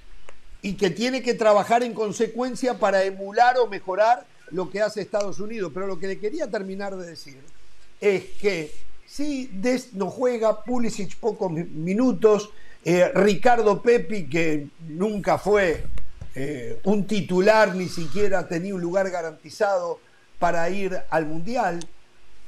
Y 0.60 0.74
que 0.74 0.90
tiene 0.90 1.22
que 1.22 1.32
trabajar 1.32 1.82
en 1.82 1.94
consecuencia 1.94 2.78
para 2.78 3.04
emular 3.04 3.56
o 3.58 3.68
mejorar 3.68 4.26
lo 4.50 4.68
que 4.68 4.82
hace 4.82 5.00
Estados 5.00 5.40
Unidos. 5.40 5.70
Pero 5.72 5.86
lo 5.86 5.98
que 5.98 6.08
le 6.08 6.18
quería 6.18 6.50
terminar 6.50 6.94
de 6.96 7.06
decir 7.06 7.40
es 8.00 8.24
que 8.40 8.72
si 9.06 9.46
Des 9.46 9.94
no 9.94 10.10
juega, 10.10 10.62
Pulisic 10.62 11.16
pocos 11.16 11.50
minutos, 11.50 12.50
eh, 12.84 13.10
Ricardo 13.14 13.80
Pepi, 13.80 14.28
que 14.28 14.68
nunca 14.88 15.38
fue 15.38 15.84
eh, 16.34 16.80
un 16.84 17.06
titular, 17.06 17.74
ni 17.74 17.88
siquiera 17.88 18.46
tenía 18.46 18.74
un 18.74 18.80
lugar 18.80 19.10
garantizado 19.10 19.98
para 20.38 20.68
ir 20.68 20.96
al 21.10 21.26
Mundial, 21.26 21.80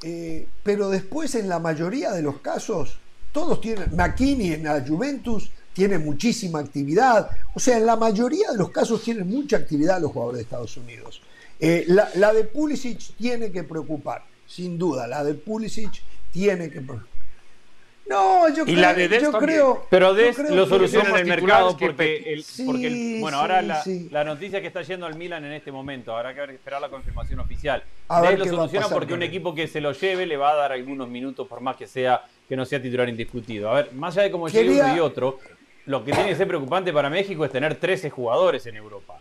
eh, 0.02 0.46
pero 0.62 0.90
después 0.90 1.34
en 1.34 1.48
la 1.48 1.58
mayoría 1.58 2.12
de 2.12 2.22
los 2.22 2.38
casos, 2.40 2.98
todos 3.32 3.60
tienen, 3.60 3.96
McKinney 3.96 4.52
en 4.52 4.64
la 4.64 4.84
Juventus 4.86 5.50
tiene 5.72 5.98
muchísima 5.98 6.58
actividad, 6.58 7.30
o 7.54 7.60
sea, 7.60 7.78
en 7.78 7.86
la 7.86 7.96
mayoría 7.96 8.50
de 8.50 8.58
los 8.58 8.70
casos 8.70 9.02
tienen 9.02 9.28
mucha 9.28 9.56
actividad 9.56 10.00
los 10.00 10.12
jugadores 10.12 10.38
de 10.38 10.42
Estados 10.42 10.76
Unidos. 10.76 11.22
la, 11.58 12.10
la 12.14 12.32
de 12.32 12.44
Pulisic 12.44 13.16
tiene 13.16 13.50
que 13.50 13.64
preocupar 13.64 14.22
sin 14.48 14.78
duda. 14.78 15.06
La 15.06 15.22
de 15.22 15.34
Pulisic 15.34 16.02
tiene 16.32 16.70
que. 16.70 16.80
No, 18.08 18.48
yo, 18.48 18.64
creo, 18.64 19.20
yo 19.20 19.32
creo. 19.32 19.86
Pero 19.90 20.14
Des 20.14 20.38
lo 20.50 20.64
soluciona 20.66 21.10
en 21.10 21.16
el 21.16 21.26
mercado 21.26 21.76
porque, 21.76 22.32
el, 22.32 23.20
bueno, 23.20 23.36
ahora 23.36 23.60
la, 23.60 24.24
noticia 24.24 24.62
que 24.62 24.68
está 24.68 24.80
yendo 24.80 25.04
al 25.04 25.14
Milan 25.14 25.44
en 25.44 25.52
este 25.52 25.70
momento, 25.70 26.16
habrá 26.16 26.34
que 26.34 26.54
esperar 26.54 26.80
la 26.80 26.88
confirmación 26.88 27.38
oficial. 27.40 27.84
Des 28.22 28.38
lo 28.38 28.46
soluciona 28.46 28.88
porque 28.88 29.12
un 29.12 29.22
equipo 29.22 29.54
que 29.54 29.68
se 29.68 29.82
lo 29.82 29.92
lleve 29.92 30.24
le 30.24 30.38
va 30.38 30.52
a 30.52 30.56
dar 30.56 30.72
algunos 30.72 31.06
minutos, 31.06 31.46
por 31.46 31.60
más 31.60 31.76
que 31.76 31.86
sea 31.86 32.24
que 32.48 32.56
no 32.56 32.64
sea 32.64 32.80
titular 32.80 33.10
indiscutido. 33.10 33.70
A 33.70 33.74
ver, 33.74 33.92
más 33.92 34.16
allá 34.16 34.24
de 34.24 34.30
cómo 34.30 34.48
llegue 34.48 34.80
uno 34.80 34.96
y 34.96 35.00
otro, 35.00 35.38
lo 35.84 36.02
que 36.02 36.12
tiene 36.12 36.30
que 36.30 36.36
ser 36.36 36.48
preocupante 36.48 36.94
para 36.94 37.10
México 37.10 37.44
es 37.44 37.52
tener 37.52 37.74
13 37.74 38.08
jugadores 38.08 38.64
en 38.64 38.76
Europa. 38.76 39.20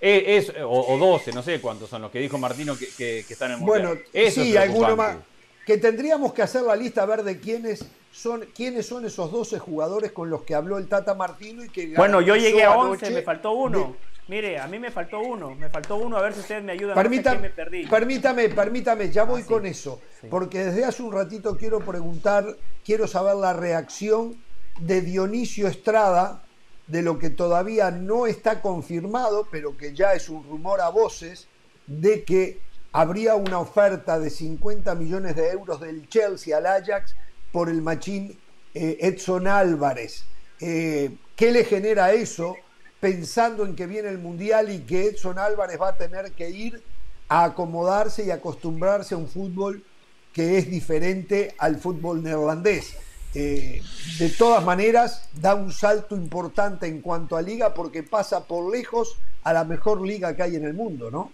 Eh, 0.00 0.36
es, 0.36 0.52
o, 0.62 0.98
12, 0.98 1.32
no 1.32 1.42
sé 1.42 1.60
cuántos 1.60 1.88
son 1.88 2.02
los 2.02 2.10
que 2.10 2.18
dijo 2.18 2.36
Martino 2.36 2.76
que, 2.76 3.20
están 3.20 3.52
en 3.52 3.58
el 3.58 3.64
Bueno, 3.64 3.94
sí, 4.30 4.56
alguno 4.56 4.96
más. 4.96 5.16
Que 5.64 5.78
tendríamos 5.78 6.34
que 6.34 6.42
hacer 6.42 6.62
la 6.62 6.76
lista 6.76 7.02
a 7.02 7.06
ver 7.06 7.22
de 7.22 7.40
quiénes 7.40 7.86
son, 8.12 8.46
quiénes 8.54 8.86
son 8.86 9.06
esos 9.06 9.32
12 9.32 9.58
jugadores 9.58 10.12
con 10.12 10.28
los 10.28 10.42
que 10.42 10.54
habló 10.54 10.76
el 10.76 10.88
Tata 10.88 11.14
Martino 11.14 11.64
y 11.64 11.70
que 11.70 11.94
Bueno, 11.96 12.20
yo 12.20 12.36
llegué 12.36 12.64
a 12.64 12.76
11, 12.76 13.10
me 13.10 13.22
faltó 13.22 13.52
uno. 13.52 13.96
Mire, 14.26 14.58
a 14.58 14.66
mí 14.66 14.78
me 14.78 14.90
faltó 14.90 15.20
uno, 15.20 15.54
me 15.54 15.68
faltó 15.68 15.96
uno, 15.96 16.16
a 16.16 16.22
ver 16.22 16.32
si 16.32 16.40
ustedes 16.40 16.62
me 16.62 16.72
ayudan. 16.72 16.94
Permítame, 16.94 17.40
me 17.40 17.50
perdí. 17.50 17.86
permítame, 17.86 18.48
permítame, 18.48 19.10
ya 19.10 19.24
voy 19.24 19.42
ah, 19.42 19.46
con 19.46 19.66
eso, 19.66 20.00
porque 20.30 20.64
desde 20.64 20.84
hace 20.84 21.02
un 21.02 21.12
ratito 21.12 21.58
quiero 21.58 21.80
preguntar, 21.80 22.46
quiero 22.84 23.06
saber 23.06 23.36
la 23.36 23.52
reacción 23.52 24.36
de 24.80 25.02
Dionisio 25.02 25.68
Estrada, 25.68 26.42
de 26.86 27.02
lo 27.02 27.18
que 27.18 27.30
todavía 27.30 27.90
no 27.90 28.26
está 28.26 28.60
confirmado, 28.60 29.48
pero 29.50 29.76
que 29.76 29.94
ya 29.94 30.14
es 30.14 30.28
un 30.28 30.44
rumor 30.44 30.80
a 30.80 30.90
voces, 30.90 31.48
de 31.86 32.24
que 32.24 32.60
habría 32.92 33.34
una 33.34 33.58
oferta 33.58 34.18
de 34.18 34.30
50 34.30 34.94
millones 34.94 35.36
de 35.36 35.50
euros 35.50 35.80
del 35.80 36.08
Chelsea 36.08 36.56
al 36.56 36.66
Ajax 36.66 37.16
por 37.52 37.68
el 37.68 37.82
machín 37.82 38.38
eh, 38.74 38.98
Edson 39.00 39.46
Álvarez. 39.46 40.24
Eh, 40.60 41.16
¿Qué 41.36 41.52
le 41.52 41.64
genera 41.64 42.12
eso? 42.12 42.56
Pensando 43.00 43.64
en 43.66 43.76
que 43.76 43.86
viene 43.86 44.08
el 44.08 44.18
Mundial 44.18 44.70
y 44.70 44.80
que 44.80 45.06
Edson 45.08 45.38
Álvarez 45.38 45.80
va 45.80 45.90
a 45.90 45.96
tener 45.96 46.32
que 46.32 46.50
ir 46.50 46.82
a 47.28 47.44
acomodarse 47.44 48.24
y 48.24 48.30
acostumbrarse 48.30 49.14
a 49.14 49.18
un 49.18 49.28
fútbol 49.28 49.84
que 50.32 50.58
es 50.58 50.68
diferente 50.70 51.54
al 51.58 51.78
fútbol 51.78 52.22
neerlandés. 52.22 52.96
Eh, 53.34 53.82
de 54.18 54.28
todas 54.30 54.64
maneras, 54.64 55.28
da 55.34 55.54
un 55.54 55.72
salto 55.72 56.14
importante 56.14 56.86
en 56.86 57.00
cuanto 57.00 57.36
a 57.36 57.42
liga 57.42 57.74
porque 57.74 58.02
pasa 58.02 58.46
por 58.46 58.72
lejos 58.72 59.18
a 59.42 59.52
la 59.52 59.64
mejor 59.64 60.06
liga 60.06 60.36
que 60.36 60.42
hay 60.42 60.56
en 60.56 60.64
el 60.64 60.74
mundo, 60.74 61.10
¿no? 61.10 61.32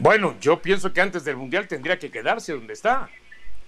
bueno, 0.00 0.34
yo 0.40 0.60
pienso 0.60 0.92
que 0.92 1.00
antes 1.00 1.24
del 1.24 1.36
Mundial 1.36 1.68
tendría 1.68 1.98
que 1.98 2.10
quedarse 2.10 2.52
donde 2.52 2.72
está, 2.72 3.08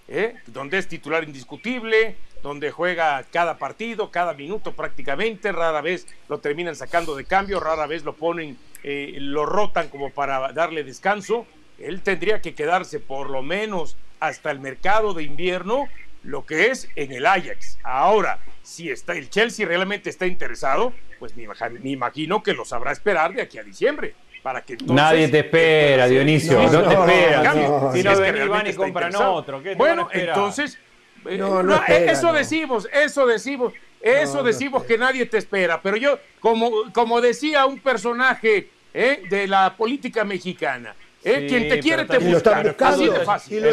¿eh? 0.09 0.35
donde 0.47 0.79
es 0.79 0.89
titular 0.89 1.23
indiscutible, 1.25 2.17
donde 2.43 2.71
juega 2.71 3.23
cada 3.31 3.59
partido, 3.59 4.11
cada 4.11 4.35
minuto 4.35 4.73
prácticamente, 4.73 5.53
rara 5.53 5.81
vez 5.81 6.07
lo 6.29 6.39
terminan 6.39 6.75
sacando 6.75 7.15
de 7.15 7.25
cambio, 7.25 7.61
rara 7.61 7.87
vez 7.87 8.05
lo 8.05 8.15
ponen, 8.15 8.59
eh, 8.83 9.15
lo 9.19 9.47
rotan 9.47 9.89
como 9.89 10.11
para 10.11 10.53
darle 10.53 10.85
descanso. 10.85 11.47
Él 11.79 12.03
tendría 12.03 12.41
que 12.41 12.55
quedarse 12.55 13.01
por 13.01 13.31
lo 13.31 13.43
menos 13.43 13.97
hasta 14.21 14.51
el 14.51 14.61
mercado 14.61 15.15
de 15.15 15.25
invierno, 15.25 15.89
lo 16.23 16.47
que 16.47 16.71
es 16.71 16.89
en 16.97 17.13
el 17.13 17.27
Ajax. 17.27 17.79
Ahora, 17.83 18.39
si 18.63 18.91
está 18.91 19.15
el 19.15 19.29
Chelsea 19.29 19.67
realmente 19.67 20.09
está 20.11 20.27
interesado, 20.27 20.93
pues 21.19 21.35
me 21.37 21.47
imagino 21.91 22.43
que 22.43 22.55
lo 22.55 22.65
sabrá 22.65 22.93
esperar 22.93 23.35
de 23.35 23.43
aquí 23.43 23.59
a 23.59 23.63
diciembre 23.63 24.15
para 24.45 24.61
que 24.61 24.77
Nadie 24.85 25.29
te 25.29 25.39
espera, 25.39 26.07
Dionisio, 26.07 26.63
no, 26.71 26.83
te 26.83 26.95
espera. 26.95 27.93
si 27.95 28.03
no, 28.03 28.19
ven 28.19 28.49
van 28.51 28.67
y 28.67 28.75
compran 28.75 29.17
otro. 29.17 29.63
bueno, 29.75 30.09
entonces, 30.13 30.79
eh, 31.27 32.07
eso 32.11 32.31
decimos, 32.31 32.87
eso 32.93 33.27
decimos, 33.27 33.73
eso 34.03 34.43
decimos 34.43 34.85
que 34.85 34.99
nadie 34.99 35.25
te 35.25 35.39
espera. 35.39 35.81
Pero 35.81 35.97
yo, 35.97 36.19
como, 36.41 36.93
como 36.93 37.23
decía 37.23 37.65
un 37.65 37.81
personaje 37.81 38.69
eh, 38.93 39.23
de 39.31 39.47
la 39.47 39.75
política 39.79 40.25
mexicana, 40.25 40.95
eh, 41.25 41.47
quien 41.49 41.69
te 41.69 41.81
quiere 41.81 42.05
te 42.05 42.19
busca. 42.19 42.61
Así 42.81 43.09
de 43.09 43.21
fácil. 43.21 43.65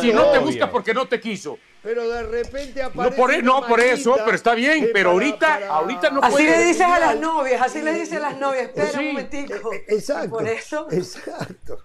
Si 0.00 0.12
no 0.12 0.30
te 0.30 0.38
busca 0.38 0.70
porque 0.70 0.94
no 0.94 1.06
te 1.06 1.20
quiso 1.20 1.58
pero 1.86 2.08
de 2.08 2.24
repente 2.24 2.82
aparece. 2.82 3.16
No 3.16 3.22
por, 3.22 3.32
e- 3.32 3.42
no, 3.42 3.64
por 3.64 3.78
eso, 3.78 4.16
pero 4.24 4.34
está 4.34 4.56
bien, 4.56 4.90
pero 4.92 5.10
ahorita, 5.10 5.68
ahorita 5.68 6.10
no 6.10 6.20
Así 6.20 6.42
le 6.42 6.64
dices 6.64 6.80
a 6.80 6.98
las 6.98 7.16
novias, 7.16 7.62
así 7.62 7.80
le 7.80 7.92
dices 7.92 8.14
a 8.14 8.18
las 8.18 8.36
novias, 8.38 8.70
espera 8.74 8.98
un 8.98 9.06
momentico. 9.06 9.70
Exacto. 9.86 10.30
Por 10.30 10.48
eso. 10.48 10.88
Exacto. 10.90 11.84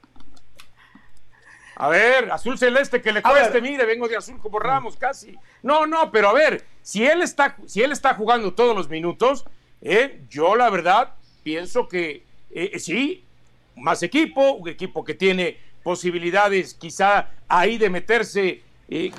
A 1.76 1.88
ver, 1.90 2.32
azul 2.32 2.58
celeste 2.58 3.00
que 3.00 3.12
le 3.12 3.22
cueste, 3.22 3.62
mire, 3.62 3.86
vengo 3.86 4.08
de 4.08 4.18
azul 4.18 4.40
como 4.42 4.58
Ramos 4.58 4.98
casi. 4.98 5.38
No, 5.62 5.86
no, 5.86 6.12
pero 6.12 6.30
a 6.30 6.34
ver, 6.34 6.66
si 6.82 7.06
él 7.06 7.22
está, 7.22 7.56
si 7.68 7.84
él 7.84 7.92
está 7.92 8.16
jugando 8.16 8.56
todos 8.56 8.76
los 8.76 8.90
minutos, 8.90 9.46
eh, 9.82 10.24
yo 10.30 10.56
la 10.56 10.72
verdad 10.72 11.14
pienso 11.44 11.88
que 11.88 12.26
eh, 12.50 12.80
sí, 12.80 13.28
más 13.82 14.04
equipo, 14.04 14.54
un 14.54 14.70
equipo 14.70 15.04
que 15.04 15.14
tiene 15.14 15.58
posibilidades 15.84 16.74
quizá 16.76 17.30
ahí 17.48 17.78
de 17.78 17.90
meterse 17.90 18.62
eh, 18.90 19.12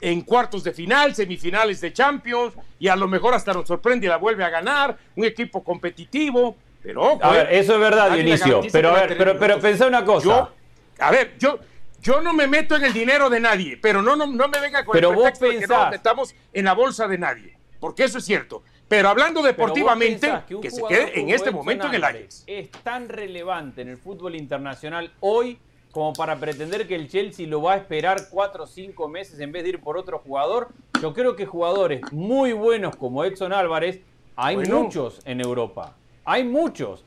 en 0.00 0.20
cuartos 0.22 0.64
de 0.64 0.72
final, 0.72 1.14
semifinales 1.14 1.80
de 1.80 1.92
Champions, 1.92 2.54
y 2.78 2.88
a 2.88 2.96
lo 2.96 3.06
mejor 3.06 3.34
hasta 3.34 3.52
nos 3.52 3.68
sorprende 3.68 4.06
y 4.06 4.08
la 4.08 4.16
vuelve 4.16 4.44
a 4.44 4.50
ganar, 4.50 4.96
un 5.14 5.24
equipo 5.24 5.62
competitivo, 5.62 6.56
pero 6.82 7.22
A 7.22 7.30
ver, 7.30 7.46
eh, 7.52 7.60
eso 7.60 7.74
es 7.74 7.80
verdad, 7.80 8.10
Dionisio, 8.12 8.62
pero 8.72 8.90
a 8.90 9.06
ver, 9.06 9.16
pero, 9.16 9.38
pero 9.38 9.60
pensá 9.60 9.86
una 9.86 10.04
cosa. 10.04 10.50
a 10.98 11.10
ver, 11.12 11.34
yo, 11.38 11.60
yo 12.00 12.20
no 12.20 12.32
me 12.32 12.48
meto 12.48 12.74
en 12.74 12.84
el 12.84 12.92
dinero 12.92 13.30
de 13.30 13.38
nadie, 13.38 13.76
pero 13.76 14.02
no, 14.02 14.16
no, 14.16 14.26
no 14.26 14.48
me 14.48 14.60
venga 14.60 14.84
con 14.84 14.92
pero 14.92 15.10
el 15.10 15.16
vos 15.16 15.38
de 15.38 15.60
que 15.60 15.66
no 15.68 15.90
metamos 15.90 16.34
en 16.52 16.64
la 16.64 16.72
bolsa 16.72 17.06
de 17.06 17.18
nadie, 17.18 17.56
porque 17.78 18.04
eso 18.04 18.18
es 18.18 18.24
cierto. 18.24 18.64
Pero 18.92 19.08
hablando 19.08 19.40
deportivamente, 19.40 20.30
que, 20.60 20.70
se 20.70 20.82
quede 20.86 21.18
en 21.18 21.30
este 21.30 21.50
momento 21.50 21.86
en 21.86 21.94
el 21.94 22.04
Ajax. 22.04 22.44
Es 22.46 22.70
tan 22.70 23.08
relevante 23.08 23.80
en 23.80 23.88
el 23.88 23.96
fútbol 23.96 24.36
internacional 24.36 25.10
hoy 25.20 25.58
como 25.92 26.12
para 26.12 26.38
pretender 26.38 26.86
que 26.86 26.94
el 26.94 27.08
Chelsea 27.08 27.46
lo 27.46 27.62
va 27.62 27.72
a 27.72 27.76
esperar 27.78 28.28
cuatro 28.28 28.64
o 28.64 28.66
cinco 28.66 29.08
meses 29.08 29.40
en 29.40 29.50
vez 29.50 29.62
de 29.62 29.70
ir 29.70 29.80
por 29.80 29.96
otro 29.96 30.18
jugador. 30.18 30.68
Yo 31.00 31.14
creo 31.14 31.36
que 31.36 31.46
jugadores 31.46 32.02
muy 32.12 32.52
buenos 32.52 32.94
como 32.94 33.24
Edson 33.24 33.54
Álvarez, 33.54 34.00
hay 34.36 34.58
muchos 34.58 35.22
en 35.24 35.40
Europa. 35.40 35.96
Hay 36.26 36.44
muchos. 36.44 37.02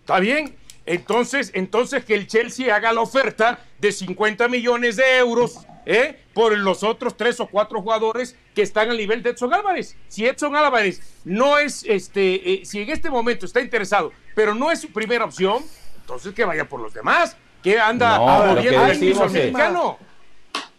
Está 0.00 0.20
bien. 0.20 0.54
Entonces, 0.84 1.50
entonces 1.54 2.04
que 2.04 2.12
el 2.12 2.26
Chelsea 2.26 2.76
haga 2.76 2.92
la 2.92 3.00
oferta 3.00 3.58
de 3.78 3.90
50 3.90 4.48
millones 4.48 4.96
de 4.96 5.16
euros 5.16 5.66
¿eh? 5.88 6.20
por 6.34 6.56
los 6.56 6.84
otros 6.84 7.16
tres 7.16 7.40
o 7.40 7.46
cuatro 7.46 7.80
jugadores 7.80 8.36
que 8.54 8.62
están 8.62 8.90
al 8.90 8.98
nivel 8.98 9.22
de 9.22 9.30
Edson 9.30 9.52
Álvarez. 9.52 9.96
Si 10.06 10.26
Edson 10.26 10.54
Álvarez 10.54 11.00
no 11.24 11.58
es, 11.58 11.82
este, 11.84 12.52
eh, 12.52 12.64
si 12.64 12.82
en 12.82 12.90
este 12.90 13.10
momento 13.10 13.46
está 13.46 13.60
interesado, 13.60 14.12
pero 14.34 14.54
no 14.54 14.70
es 14.70 14.82
su 14.82 14.92
primera 14.92 15.24
opción, 15.24 15.64
entonces 16.00 16.34
que 16.34 16.44
vaya 16.44 16.68
por 16.68 16.80
los 16.80 16.92
demás. 16.92 17.36
que 17.62 17.80
anda 17.80 18.18
no, 18.18 18.58
el 18.58 19.00
mexicano? 19.30 19.98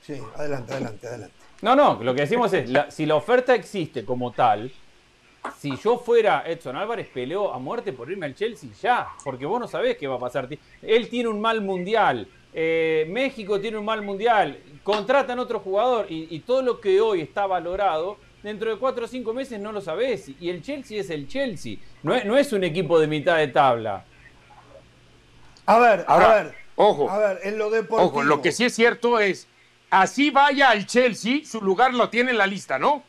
Sí, 0.01 0.13
adelante, 0.35 0.73
adelante, 0.73 1.07
adelante. 1.07 1.35
No, 1.61 1.75
no, 1.75 2.01
lo 2.01 2.13
que 2.13 2.21
decimos 2.21 2.53
es, 2.53 2.69
si 2.89 3.05
la 3.05 3.15
oferta 3.15 3.53
existe 3.53 4.05
como 4.05 4.31
tal, 4.31 4.71
si 5.57 5.75
yo 5.75 5.97
fuera 5.97 6.43
Edson 6.45 6.75
Álvarez, 6.75 7.07
peleo 7.07 7.51
a 7.51 7.59
muerte 7.59 7.93
por 7.93 8.11
irme 8.11 8.27
al 8.27 8.35
Chelsea 8.35 8.69
ya, 8.81 9.07
porque 9.23 9.45
vos 9.45 9.59
no 9.59 9.67
sabés 9.67 9.97
qué 9.97 10.07
va 10.07 10.15
a 10.15 10.19
pasar. 10.19 10.47
Él 10.81 11.09
tiene 11.09 11.29
un 11.29 11.41
mal 11.41 11.61
mundial, 11.61 12.27
eh, 12.53 13.05
México 13.09 13.59
tiene 13.59 13.77
un 13.77 13.85
mal 13.85 14.01
mundial, 14.01 14.57
contratan 14.83 15.39
otro 15.39 15.59
jugador 15.59 16.07
y, 16.09 16.27
y, 16.29 16.39
todo 16.39 16.61
lo 16.61 16.79
que 16.79 17.01
hoy 17.01 17.21
está 17.21 17.45
valorado, 17.45 18.17
dentro 18.43 18.69
de 18.69 18.77
cuatro 18.77 19.05
o 19.05 19.07
cinco 19.07 19.33
meses 19.33 19.59
no 19.59 19.71
lo 19.71 19.81
sabés. 19.81 20.31
Y 20.39 20.49
el 20.49 20.61
Chelsea 20.61 20.99
es 20.99 21.09
el 21.09 21.27
Chelsea, 21.27 21.77
no 22.03 22.15
es, 22.15 22.25
no 22.25 22.37
es 22.37 22.53
un 22.53 22.63
equipo 22.63 22.99
de 22.99 23.07
mitad 23.07 23.37
de 23.37 23.47
tabla. 23.47 24.05
A 25.65 25.79
ver, 25.79 26.05
a 26.07 26.17
ver. 26.17 26.55
Ojo. 26.75 27.09
A 27.09 27.17
ver, 27.17 27.39
en 27.43 27.57
lo 27.57 27.69
deportivo. 27.69 28.09
Ojo, 28.09 28.23
lo 28.23 28.41
que 28.41 28.51
sí 28.51 28.65
es 28.65 28.73
cierto 28.73 29.19
es, 29.19 29.47
así 29.89 30.31
vaya 30.31 30.69
al 30.69 30.85
Chelsea, 30.85 31.41
su 31.45 31.61
lugar 31.61 31.93
lo 31.93 32.09
tiene 32.09 32.31
en 32.31 32.37
la 32.37 32.47
lista, 32.47 32.79
¿no? 32.79 33.03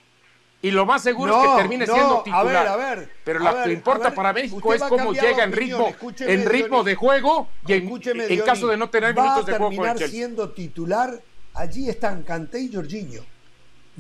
Y 0.63 0.73
lo 0.73 0.85
más 0.85 1.03
seguro 1.03 1.43
es 1.43 1.49
que 1.49 1.57
termine 1.57 1.87
siendo 1.87 2.23
titular. 2.23 2.67
A 2.67 2.77
ver, 2.77 2.89
a 2.91 2.95
ver. 2.95 3.11
Pero 3.25 3.39
lo 3.39 3.63
que 3.63 3.73
importa 3.73 4.15
para 4.15 4.33
México 4.33 4.75
es 4.75 4.83
cómo 4.83 5.13
llega 5.13 5.43
en 5.43 5.53
ritmo, 5.53 5.95
en 6.19 6.47
ritmo 6.47 6.85
de 6.85 6.95
juego 6.97 7.49
y 7.67 7.73
en, 7.73 8.41
caso 8.45 8.69
de 8.69 8.77
no 8.77 8.91
tener 8.91 9.15
minutos 9.15 9.47
de 9.47 9.53
juego. 9.57 9.83
Va 9.83 9.91
a 9.91 9.95
terminar 9.95 10.09
siendo 10.11 10.51
titular. 10.51 11.23
Allí 11.55 11.89
están 11.89 12.23
Canté 12.23 12.61
y 12.61 12.73
Jorginho. 12.73 13.23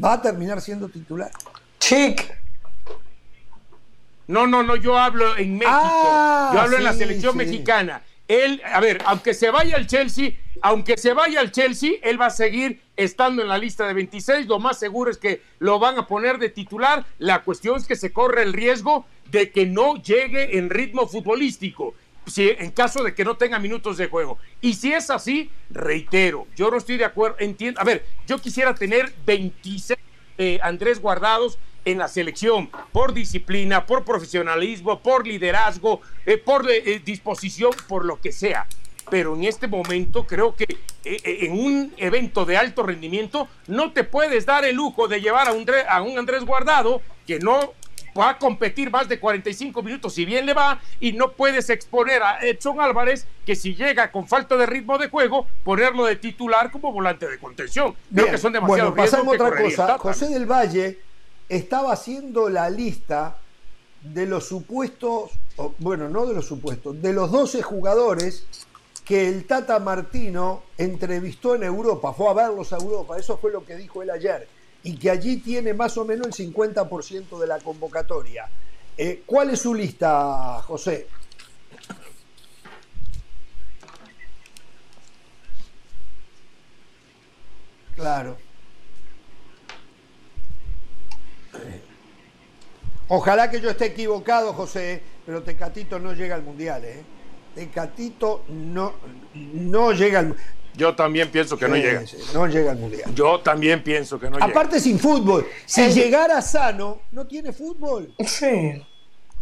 Va 0.02 0.14
a 0.14 0.22
terminar 0.22 0.60
siendo 0.60 0.88
titular. 0.88 1.30
Chic. 1.78 2.38
No, 4.28 4.46
no, 4.46 4.62
no, 4.62 4.76
yo 4.76 4.96
hablo 4.96 5.36
en 5.36 5.54
México. 5.54 5.72
Ah, 5.72 6.50
yo 6.54 6.60
hablo 6.60 6.76
en 6.76 6.84
la 6.84 6.92
selección 6.92 7.36
mexicana 7.36 8.02
él, 8.30 8.62
a 8.64 8.78
ver, 8.78 9.02
aunque 9.06 9.34
se 9.34 9.50
vaya 9.50 9.76
al 9.76 9.88
Chelsea, 9.88 10.34
aunque 10.62 10.96
se 10.96 11.14
vaya 11.14 11.40
al 11.40 11.50
Chelsea, 11.50 11.94
él 12.00 12.20
va 12.20 12.26
a 12.26 12.30
seguir 12.30 12.80
estando 12.96 13.42
en 13.42 13.48
la 13.48 13.58
lista 13.58 13.88
de 13.88 13.92
26. 13.92 14.46
Lo 14.46 14.60
más 14.60 14.78
seguro 14.78 15.10
es 15.10 15.18
que 15.18 15.42
lo 15.58 15.80
van 15.80 15.98
a 15.98 16.06
poner 16.06 16.38
de 16.38 16.48
titular. 16.48 17.04
La 17.18 17.42
cuestión 17.42 17.76
es 17.76 17.88
que 17.88 17.96
se 17.96 18.12
corre 18.12 18.44
el 18.44 18.52
riesgo 18.52 19.04
de 19.32 19.50
que 19.50 19.66
no 19.66 20.00
llegue 20.00 20.58
en 20.58 20.70
ritmo 20.70 21.08
futbolístico. 21.08 21.94
Si, 22.26 22.48
en 22.48 22.70
caso 22.70 23.02
de 23.02 23.14
que 23.14 23.24
no 23.24 23.36
tenga 23.36 23.58
minutos 23.58 23.96
de 23.96 24.08
juego. 24.08 24.38
Y 24.60 24.74
si 24.74 24.92
es 24.92 25.10
así, 25.10 25.50
reitero, 25.70 26.46
yo 26.54 26.70
no 26.70 26.76
estoy 26.76 26.96
de 26.96 27.04
acuerdo. 27.04 27.36
Entiendo, 27.40 27.80
a 27.80 27.84
ver, 27.84 28.04
yo 28.26 28.38
quisiera 28.38 28.74
tener 28.74 29.12
26 29.26 29.98
eh, 30.38 30.58
Andrés 30.62 31.00
guardados 31.00 31.58
en 31.84 31.98
la 31.98 32.08
selección 32.08 32.70
por 32.92 33.12
disciplina, 33.12 33.84
por 33.84 34.04
profesionalismo, 34.04 35.00
por 35.00 35.26
liderazgo, 35.26 36.00
eh, 36.24 36.38
por 36.38 36.70
eh, 36.70 37.00
disposición, 37.04 37.72
por 37.88 38.04
lo 38.04 38.20
que 38.20 38.32
sea. 38.32 38.66
Pero 39.10 39.34
en 39.34 39.44
este 39.44 39.66
momento 39.66 40.26
creo 40.26 40.54
que 40.54 40.66
en 41.04 41.52
un 41.52 41.92
evento 41.96 42.44
de 42.44 42.56
alto 42.56 42.84
rendimiento 42.84 43.48
no 43.66 43.92
te 43.92 44.04
puedes 44.04 44.46
dar 44.46 44.64
el 44.64 44.76
lujo 44.76 45.08
de 45.08 45.20
llevar 45.20 45.48
a 45.48 45.52
un, 45.52 45.66
a 45.88 46.00
un 46.00 46.18
Andrés 46.18 46.44
Guardado 46.44 47.02
que 47.26 47.38
no 47.38 47.74
va 48.18 48.30
a 48.30 48.38
competir 48.38 48.90
más 48.90 49.08
de 49.08 49.18
45 49.18 49.82
minutos 49.82 50.14
si 50.14 50.24
bien 50.24 50.46
le 50.46 50.54
va 50.54 50.80
y 51.00 51.12
no 51.12 51.32
puedes 51.32 51.70
exponer 51.70 52.22
a 52.22 52.38
Edson 52.40 52.80
Álvarez 52.80 53.26
que 53.44 53.56
si 53.56 53.74
llega 53.74 54.10
con 54.10 54.26
falta 54.26 54.56
de 54.56 54.66
ritmo 54.66 54.98
de 54.98 55.08
juego 55.08 55.46
ponerlo 55.64 56.04
de 56.04 56.16
titular 56.16 56.70
como 56.70 56.92
volante 56.92 57.28
de 57.28 57.38
contención. 57.38 57.94
Creo 58.12 58.30
que 58.30 58.38
son 58.38 58.52
demasiado 58.52 58.92
bueno, 58.92 59.02
pasamos 59.02 59.34
otra 59.34 59.62
cosa. 59.62 59.98
José 59.98 60.28
del 60.28 60.46
Valle 60.46 60.98
estaba 61.48 61.92
haciendo 61.92 62.48
la 62.48 62.70
lista 62.70 63.36
de 64.02 64.26
los 64.26 64.46
supuestos, 64.46 65.32
bueno, 65.78 66.08
no 66.08 66.26
de 66.26 66.34
los 66.34 66.46
supuestos, 66.46 67.00
de 67.02 67.12
los 67.12 67.30
12 67.30 67.62
jugadores 67.62 68.46
que 69.04 69.28
el 69.28 69.44
Tata 69.44 69.78
Martino 69.80 70.62
entrevistó 70.78 71.56
en 71.56 71.64
Europa, 71.64 72.12
fue 72.12 72.30
a 72.30 72.32
verlos 72.32 72.72
a 72.72 72.76
Europa, 72.76 73.18
eso 73.18 73.36
fue 73.38 73.50
lo 73.50 73.64
que 73.64 73.74
dijo 73.74 74.02
él 74.02 74.10
ayer, 74.10 74.46
y 74.82 74.96
que 74.96 75.10
allí 75.10 75.38
tiene 75.38 75.74
más 75.74 75.96
o 75.98 76.04
menos 76.04 76.26
el 76.26 76.52
50% 76.52 77.38
de 77.38 77.46
la 77.46 77.58
convocatoria. 77.58 78.48
Eh, 78.96 79.22
¿Cuál 79.26 79.50
es 79.50 79.60
su 79.60 79.74
lista, 79.74 80.62
José? 80.62 81.06
Claro. 87.94 88.38
Ojalá 93.08 93.50
que 93.50 93.60
yo 93.60 93.70
esté 93.70 93.86
equivocado, 93.86 94.52
José, 94.54 95.02
pero 95.26 95.42
Tecatito 95.42 95.98
no 95.98 96.12
llega 96.14 96.36
al 96.36 96.42
Mundial, 96.42 96.84
¿eh? 96.84 97.02
Tecatito 97.54 98.44
no, 98.48 98.94
no 99.34 99.92
llega 99.92 100.20
al 100.20 100.36
Yo 100.74 100.94
también 100.94 101.30
pienso 101.30 101.58
que 101.58 101.68
no 101.68 101.76
llega. 101.76 102.02
no 102.34 102.46
llega 102.46 102.72
al 102.72 102.78
Mundial. 102.78 103.14
Yo 103.14 103.40
también 103.40 103.82
pienso 103.82 104.18
que 104.18 104.30
no 104.30 104.36
llega. 104.36 104.46
Aparte 104.46 104.80
sin 104.80 104.98
fútbol. 104.98 105.46
Si 105.66 105.88
llegara 105.88 106.40
sano, 106.42 107.02
no 107.12 107.26
tiene 107.26 107.52
fútbol. 107.52 108.14
Sí. 108.26 108.84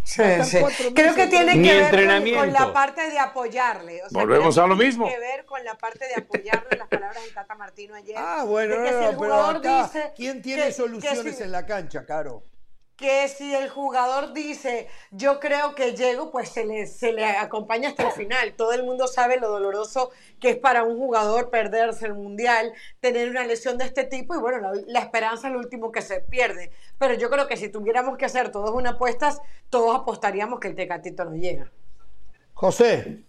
Sí, 0.09 0.23
sí. 0.43 0.59
Creo 0.95 1.15
que 1.15 1.27
tiene 1.27 1.63
que 1.63 1.91
ver 1.91 2.35
con, 2.35 2.51
la 2.51 2.73
parte 2.73 3.11
de 3.11 3.19
apoyarle. 3.19 4.01
Volvemos 4.11 4.57
a 4.57 4.67
lo 4.67 4.75
mismo. 4.75 5.07
Tiene 5.07 5.21
que 5.21 5.37
ver 5.37 5.45
con 5.45 5.63
la 5.63 5.75
parte 5.75 6.07
de 6.07 6.15
apoyarle 6.15 6.79
las 6.79 6.89
palabras 6.89 7.23
de 7.23 7.31
Tata 7.31 7.55
Martino 7.55 7.95
ayer. 7.95 8.17
Ah, 8.17 8.45
bueno, 8.47 8.77
no, 8.77 9.19
pero 9.21 9.35
acá, 9.35 9.91
¿quién 10.17 10.41
tiene 10.41 10.73
soluciones 10.73 11.39
en 11.43 11.53
la 11.53 11.67
cancha, 11.67 12.07
Caro? 12.07 12.43
Que 12.99 13.29
si 13.29 13.55
el 13.55 13.71
jugador 13.71 14.33
dice 14.33 14.89
yo 15.13 15.39
creo 15.39 15.77
que 15.77 15.95
llego, 15.95 16.33
pues 16.33 16.49
se 16.49 16.67
le, 16.67 16.87
se 16.89 17.13
le 17.13 17.25
acompaña 17.25 17.91
hasta 17.91 18.09
el 18.09 18.13
final. 18.13 18.55
Todo 18.55 18.73
el 18.73 18.83
mundo 18.83 19.07
sabe 19.07 19.39
lo 19.39 19.49
doloroso 19.49 20.11
que 20.41 20.51
es 20.51 20.57
para 20.57 20.83
un 20.83 20.99
jugador 20.99 21.49
perderse 21.49 22.07
el 22.07 22.15
mundial, 22.15 22.73
tener 23.01 23.31
una 23.31 23.47
lesión 23.47 23.79
de 23.79 23.85
este 23.85 24.03
tipo 24.03 24.35
y 24.35 24.39
bueno, 24.39 24.73
la, 24.87 24.99
esperanza 24.99 25.47
es 25.47 25.55
lo 25.55 25.61
último 25.61 25.93
que 25.93 26.03
se 26.03 26.21
pierde. 26.21 26.73
Pero 26.99 27.15
yo 27.15 27.31
creo 27.31 27.47
que 27.47 27.57
si 27.57 27.69
tuviéramos 27.69 28.19
que 28.19 28.25
hacer 28.25 28.51
todos 28.51 28.73
una 28.73 28.91
apuestas, 28.91 29.41
todos 29.71 29.95
apostaríamos 29.95 30.59
que 30.59 30.67
el 30.67 30.75
Tecatito 30.75 31.25
no 31.25 31.37
llega. 31.37 31.71
José. 32.53 33.28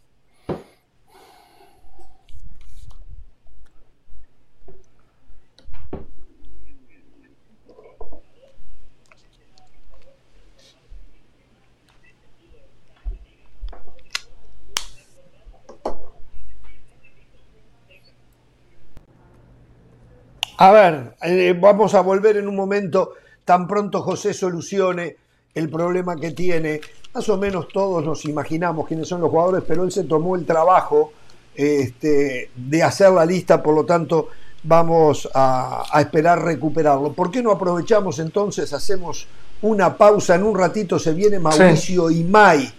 A 20.61 20.72
ver, 20.73 21.14
eh, 21.22 21.57
vamos 21.57 21.95
a 21.95 22.02
volver 22.02 22.36
en 22.36 22.45
un 22.45 22.56
momento, 22.57 23.14
tan 23.45 23.65
pronto 23.65 24.02
José 24.02 24.34
solucione 24.34 25.15
el 25.56 25.69
problema 25.69 26.18
que 26.18 26.31
tiene. 26.31 26.81
Más 27.14 27.30
o 27.30 27.38
menos 27.38 27.69
todos 27.69 28.03
nos 28.03 28.26
imaginamos 28.26 28.86
quiénes 28.86 29.07
son 29.07 29.22
los 29.22 29.30
jugadores, 29.30 29.64
pero 29.65 29.86
él 29.86 29.91
se 29.94 30.03
tomó 30.03 30.36
el 30.36 30.45
trabajo 30.45 31.14
este, 31.56 32.49
de 32.57 32.84
hacer 32.84 33.10
la 33.11 33.26
lista, 33.26 33.64
por 33.64 33.73
lo 33.73 33.86
tanto 33.86 34.27
vamos 34.64 35.30
a, 35.34 35.86
esperar 36.02 36.44
recuperarlo. 36.44 37.14
¿Por 37.14 37.31
qué 37.31 37.41
no 37.41 37.52
aprovechamos 37.52 38.19
entonces, 38.19 38.73
hacemos 38.73 39.27
una 39.61 39.95
pausa, 39.95 40.36
en 40.36 40.44
un 40.44 40.57
ratito 40.57 40.99
se 40.99 41.14
viene 41.14 41.40
Mauricio 41.40 42.11
y 42.11 42.19
Imay 42.19 42.69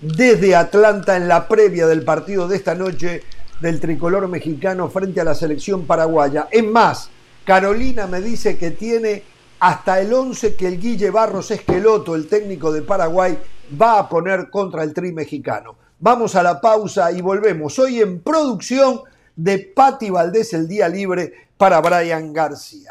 desde 0.00 0.56
Atlanta 0.56 1.16
en 1.16 1.28
la 1.28 1.46
previa 1.46 1.86
del 1.86 2.02
partido 2.02 2.48
de 2.48 2.56
esta 2.56 2.74
noche 2.74 3.22
del 3.60 3.78
tricolor 3.78 4.26
mexicano 4.26 4.88
frente 4.88 5.20
a 5.20 5.24
la 5.24 5.36
selección 5.36 5.86
paraguaya. 5.86 6.48
Es 6.50 6.64
más, 6.64 7.10
Carolina 7.48 8.06
me 8.06 8.20
dice 8.20 8.58
que 8.58 8.72
tiene 8.72 9.22
hasta 9.60 10.02
el 10.02 10.12
11 10.12 10.54
que 10.54 10.68
el 10.68 10.78
Guille 10.78 11.08
Barros 11.08 11.50
Esqueloto, 11.50 12.14
el 12.14 12.28
técnico 12.28 12.70
de 12.70 12.82
Paraguay, 12.82 13.38
va 13.80 14.00
a 14.00 14.06
poner 14.06 14.50
contra 14.50 14.82
el 14.82 14.92
tri 14.92 15.12
mexicano. 15.12 15.74
Vamos 15.98 16.34
a 16.34 16.42
la 16.42 16.60
pausa 16.60 17.10
y 17.10 17.22
volvemos. 17.22 17.78
Hoy 17.78 18.02
en 18.02 18.20
producción 18.20 19.00
de 19.34 19.60
Patti 19.60 20.10
Valdés 20.10 20.52
el 20.52 20.68
día 20.68 20.90
libre 20.90 21.48
para 21.56 21.80
Brian 21.80 22.34
García. 22.34 22.90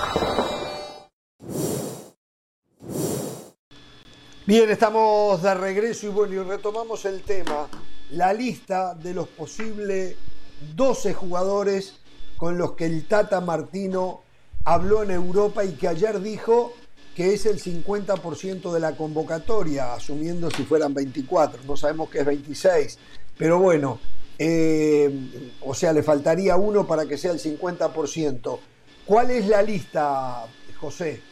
Bien, 4.51 4.69
estamos 4.69 5.41
de 5.41 5.53
regreso 5.53 6.07
y 6.07 6.09
bueno, 6.09 6.33
y 6.33 6.39
retomamos 6.39 7.05
el 7.05 7.21
tema, 7.21 7.69
la 8.09 8.33
lista 8.33 8.93
de 8.95 9.13
los 9.13 9.29
posibles 9.29 10.17
12 10.75 11.13
jugadores 11.13 12.01
con 12.35 12.57
los 12.57 12.73
que 12.73 12.83
el 12.83 13.07
Tata 13.07 13.39
Martino 13.39 14.23
habló 14.65 15.03
en 15.03 15.11
Europa 15.11 15.63
y 15.63 15.71
que 15.75 15.87
ayer 15.87 16.19
dijo 16.19 16.73
que 17.15 17.33
es 17.33 17.45
el 17.45 17.63
50% 17.63 18.73
de 18.73 18.79
la 18.81 18.97
convocatoria, 18.97 19.93
asumiendo 19.93 20.51
si 20.51 20.63
fueran 20.63 20.93
24, 20.93 21.61
no 21.65 21.77
sabemos 21.77 22.09
que 22.09 22.19
es 22.19 22.25
26, 22.25 22.99
pero 23.37 23.57
bueno, 23.57 24.01
eh, 24.37 25.55
o 25.61 25.73
sea, 25.73 25.93
le 25.93 26.03
faltaría 26.03 26.57
uno 26.57 26.85
para 26.85 27.05
que 27.05 27.17
sea 27.17 27.31
el 27.31 27.39
50%. 27.39 28.59
¿Cuál 29.05 29.31
es 29.31 29.47
la 29.47 29.61
lista, 29.61 30.45
José? 30.77 31.30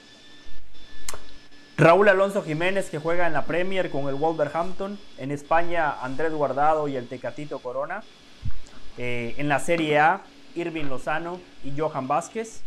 Raúl 1.80 2.10
Alonso 2.10 2.42
Jiménez 2.42 2.90
que 2.90 3.00
juega 3.00 3.26
en 3.26 3.32
la 3.32 3.46
Premier 3.46 3.90
con 3.90 4.10
el 4.10 4.16
Wolverhampton. 4.16 5.00
En 5.18 5.32
España 5.32 5.96
Andrés 6.02 6.34
Guardado 6.34 6.90
y 6.90 6.98
el 6.98 7.08
Tecatito 7.08 7.60
Corona. 7.60 8.04
Eh, 8.98 9.34
en 9.38 9.48
la 9.48 9.60
Serie 9.60 9.98
A 9.98 10.20
Irving 10.56 10.90
Lozano 10.90 11.40
y 11.64 11.72
Johan 11.80 12.10
Vázquez. 12.10 12.64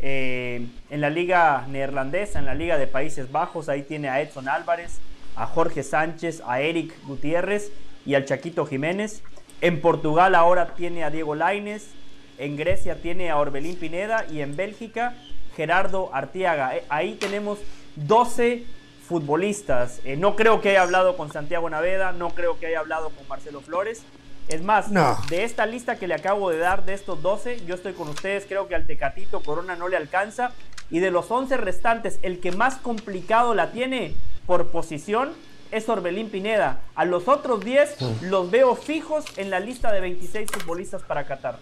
Eh, 0.00 0.66
en 0.88 1.00
la 1.02 1.10
liga 1.10 1.66
neerlandesa, 1.68 2.38
en 2.38 2.46
la 2.46 2.54
liga 2.54 2.78
de 2.78 2.86
Países 2.86 3.30
Bajos, 3.30 3.68
ahí 3.68 3.82
tiene 3.82 4.08
a 4.08 4.22
Edson 4.22 4.48
Álvarez, 4.48 5.00
a 5.36 5.46
Jorge 5.46 5.82
Sánchez, 5.82 6.42
a 6.46 6.62
Eric 6.62 6.94
Gutiérrez 7.04 7.70
y 8.06 8.14
al 8.14 8.24
Chaquito 8.24 8.64
Jiménez. 8.64 9.22
En 9.60 9.82
Portugal 9.82 10.34
ahora 10.34 10.74
tiene 10.76 11.04
a 11.04 11.10
Diego 11.10 11.34
Laines, 11.34 11.90
en 12.38 12.56
Grecia 12.56 13.02
tiene 13.02 13.28
a 13.28 13.36
Orbelín 13.36 13.76
Pineda 13.76 14.24
y 14.30 14.40
en 14.40 14.56
Bélgica 14.56 15.14
Gerardo 15.56 16.08
Artiaga. 16.14 16.74
Eh, 16.74 16.84
ahí 16.88 17.16
tenemos 17.16 17.58
12 17.96 18.64
futbolistas. 19.06 20.00
Eh, 20.04 20.16
no 20.16 20.36
creo 20.36 20.60
que 20.60 20.70
haya 20.70 20.82
hablado 20.82 21.16
con 21.16 21.32
Santiago 21.32 21.68
Naveda, 21.68 22.12
no 22.12 22.30
creo 22.30 22.58
que 22.58 22.66
haya 22.66 22.80
hablado 22.80 23.10
con 23.10 23.26
Marcelo 23.28 23.60
Flores. 23.60 24.02
Es 24.48 24.62
más, 24.62 24.90
de 25.28 25.44
esta 25.44 25.64
lista 25.66 25.96
que 25.96 26.08
le 26.08 26.14
acabo 26.14 26.50
de 26.50 26.58
dar, 26.58 26.84
de 26.84 26.94
estos 26.94 27.22
12, 27.22 27.64
yo 27.66 27.76
estoy 27.76 27.92
con 27.92 28.08
ustedes, 28.08 28.46
creo 28.46 28.66
que 28.66 28.74
al 28.74 28.86
Tecatito 28.86 29.42
Corona 29.42 29.76
no 29.76 29.88
le 29.88 29.96
alcanza. 29.96 30.52
Y 30.90 30.98
de 30.98 31.12
los 31.12 31.30
11 31.30 31.56
restantes, 31.56 32.18
el 32.22 32.40
que 32.40 32.50
más 32.50 32.76
complicado 32.76 33.54
la 33.54 33.70
tiene 33.70 34.14
por 34.46 34.72
posición 34.72 35.32
es 35.70 35.88
Orbelín 35.88 36.30
Pineda. 36.30 36.80
A 36.94 37.04
los 37.04 37.28
otros 37.28 37.64
10 37.64 38.22
los 38.22 38.50
veo 38.50 38.74
fijos 38.74 39.24
en 39.36 39.50
la 39.50 39.60
lista 39.60 39.92
de 39.92 40.00
26 40.00 40.50
futbolistas 40.50 41.02
para 41.02 41.24
Qatar. 41.24 41.58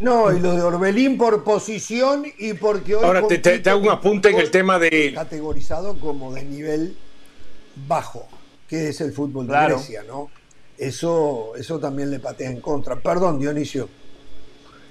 No, 0.00 0.32
y 0.32 0.38
lo 0.38 0.54
de 0.54 0.62
Orbelín 0.62 1.18
por 1.18 1.42
posición 1.42 2.24
y 2.38 2.54
porque 2.54 2.94
hoy. 2.94 3.04
Ahora 3.04 3.26
te, 3.26 3.68
hago 3.68 3.80
un 3.80 3.90
apunte 3.90 4.30
en 4.30 4.38
el 4.38 4.50
tema 4.50 4.78
de. 4.78 5.12
Categorizado 5.14 5.98
como 5.98 6.32
de 6.32 6.44
nivel 6.44 6.96
bajo, 7.86 8.28
que 8.68 8.88
es 8.88 9.00
el 9.00 9.12
fútbol 9.12 9.46
de 9.46 9.54
Grecia, 9.54 10.04
¿no? 10.06 10.30
Eso, 10.76 11.54
eso 11.56 11.80
también 11.80 12.10
le 12.10 12.20
patea 12.20 12.50
en 12.50 12.60
contra. 12.60 12.96
Perdón, 12.96 13.40
Dionisio. 13.40 13.88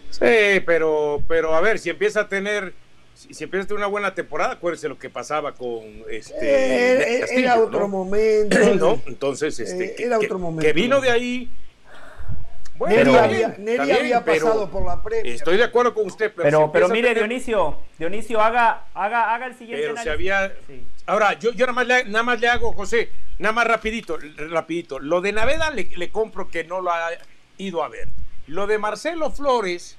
Sí, 0.09 0.61
pero, 0.65 1.21
pero 1.27 1.55
a 1.55 1.61
ver, 1.61 1.79
si 1.79 1.89
empieza 1.89 2.21
a 2.21 2.29
tener. 2.29 2.73
Si, 3.13 3.43
empieza 3.43 3.63
a 3.63 3.67
tener 3.67 3.79
una 3.79 3.88
buena 3.88 4.13
temporada, 4.13 4.53
acuérdense 4.53 4.89
lo 4.89 4.99
que 4.99 5.09
pasaba 5.09 5.53
con 5.53 5.84
este. 6.09 6.35
Eh, 6.41 7.25
era 7.31 7.59
otro 7.59 7.88
momento. 7.89 9.01
Entonces, 9.05 9.57
este, 9.59 9.85
eh, 9.85 9.95
era 9.99 10.19
otro 10.19 10.38
momento. 10.38 10.65
que 10.65 10.73
vino 10.73 10.99
de 10.99 11.09
ahí 11.09 11.49
Bueno, 12.77 13.27
Neri 13.57 13.91
había, 13.91 14.23
pasado 14.23 14.69
por 14.69 14.85
la 14.85 15.01
previa. 15.01 15.33
Estoy 15.33 15.57
de 15.57 15.63
acuerdo 15.63 15.93
con 15.93 16.05
usted, 16.05 16.31
pero, 16.35 16.71
pero, 16.71 16.89
mire, 16.89 17.13
Dionisio, 17.13 17.81
Dionisio, 17.97 18.39
haga, 18.39 18.85
haga, 18.93 19.33
haga 19.33 19.47
el 19.47 19.55
siguiente 19.55 19.93
pero 19.95 20.11
había... 20.11 20.53
Ahora, 21.07 21.33
yo, 21.39 21.51
yo 21.53 21.65
nada, 21.65 21.73
más 21.73 21.87
le, 21.87 22.05
nada 22.05 22.23
más 22.23 22.39
le 22.39 22.47
hago, 22.47 22.73
José, 22.73 23.09
nada 23.39 23.53
más 23.53 23.65
rapidito, 23.65 24.17
rapidito. 24.49 24.99
Lo 24.99 25.21
de 25.21 25.31
Naveda 25.31 25.71
le, 25.71 25.89
le 25.95 26.09
compro 26.09 26.49
que 26.49 26.65
no 26.65 26.81
lo 26.81 26.91
ha 26.91 27.09
ido 27.57 27.83
a 27.83 27.89
ver. 27.89 28.09
Lo 28.45 28.67
de 28.67 28.77
Marcelo 28.77 29.31
Flores, 29.31 29.97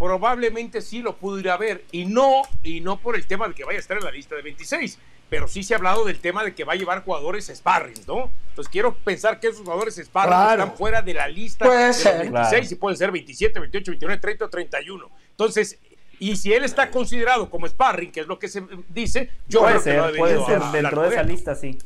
probablemente 0.00 0.80
sí 0.80 1.02
lo 1.02 1.16
pudo 1.16 1.38
ir 1.38 1.50
a 1.50 1.58
ver. 1.58 1.84
Y 1.92 2.06
no, 2.06 2.42
y 2.62 2.80
no 2.80 2.98
por 2.98 3.14
el 3.14 3.26
tema 3.26 3.46
de 3.46 3.54
que 3.54 3.64
vaya 3.64 3.76
a 3.76 3.80
estar 3.80 3.98
en 3.98 4.04
la 4.04 4.10
lista 4.10 4.34
de 4.34 4.42
26 4.42 4.98
pero 5.28 5.46
sí 5.46 5.62
se 5.62 5.74
ha 5.74 5.76
hablado 5.76 6.04
del 6.04 6.18
tema 6.18 6.42
de 6.42 6.56
que 6.56 6.64
va 6.64 6.72
a 6.72 6.76
llevar 6.76 7.04
jugadores 7.04 7.52
sparring, 7.54 8.02
¿no? 8.08 8.32
Entonces 8.48 8.68
quiero 8.68 8.96
pensar 8.96 9.38
que 9.38 9.46
esos 9.46 9.60
jugadores 9.60 9.94
sparring 9.94 10.50
están 10.50 10.76
fuera 10.76 11.02
de 11.02 11.14
la 11.14 11.28
lista 11.28 11.70
de 11.70 11.86
los 11.86 12.32
26 12.32 12.72
y 12.72 12.74
pueden 12.74 12.98
ser 12.98 13.12
27, 13.12 13.60
28, 13.60 13.92
29, 13.92 14.20
30 14.20 14.44
o 14.44 14.50
31. 14.50 15.10
Entonces, 15.30 15.78
y 16.18 16.34
si 16.34 16.52
él 16.52 16.64
está 16.64 16.90
considerado 16.90 17.48
como 17.48 17.68
sparring, 17.68 18.10
que 18.10 18.22
es 18.22 18.26
lo 18.26 18.40
que 18.40 18.48
se 18.48 18.64
dice, 18.88 19.30
yo 19.48 19.60
puede 19.60 19.80
creo 19.80 20.02
ser, 20.02 20.12
que 20.12 20.18
puede 20.18 20.44
ser 20.44 20.60
dentro 20.72 21.02
de 21.02 21.08
esa 21.10 21.22
lista, 21.22 21.54
sí. 21.54 21.78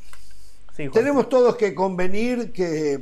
Tenemos 0.90 1.28
todos 1.28 1.54
que 1.56 1.74
convenir 1.74 2.50
que 2.50 2.98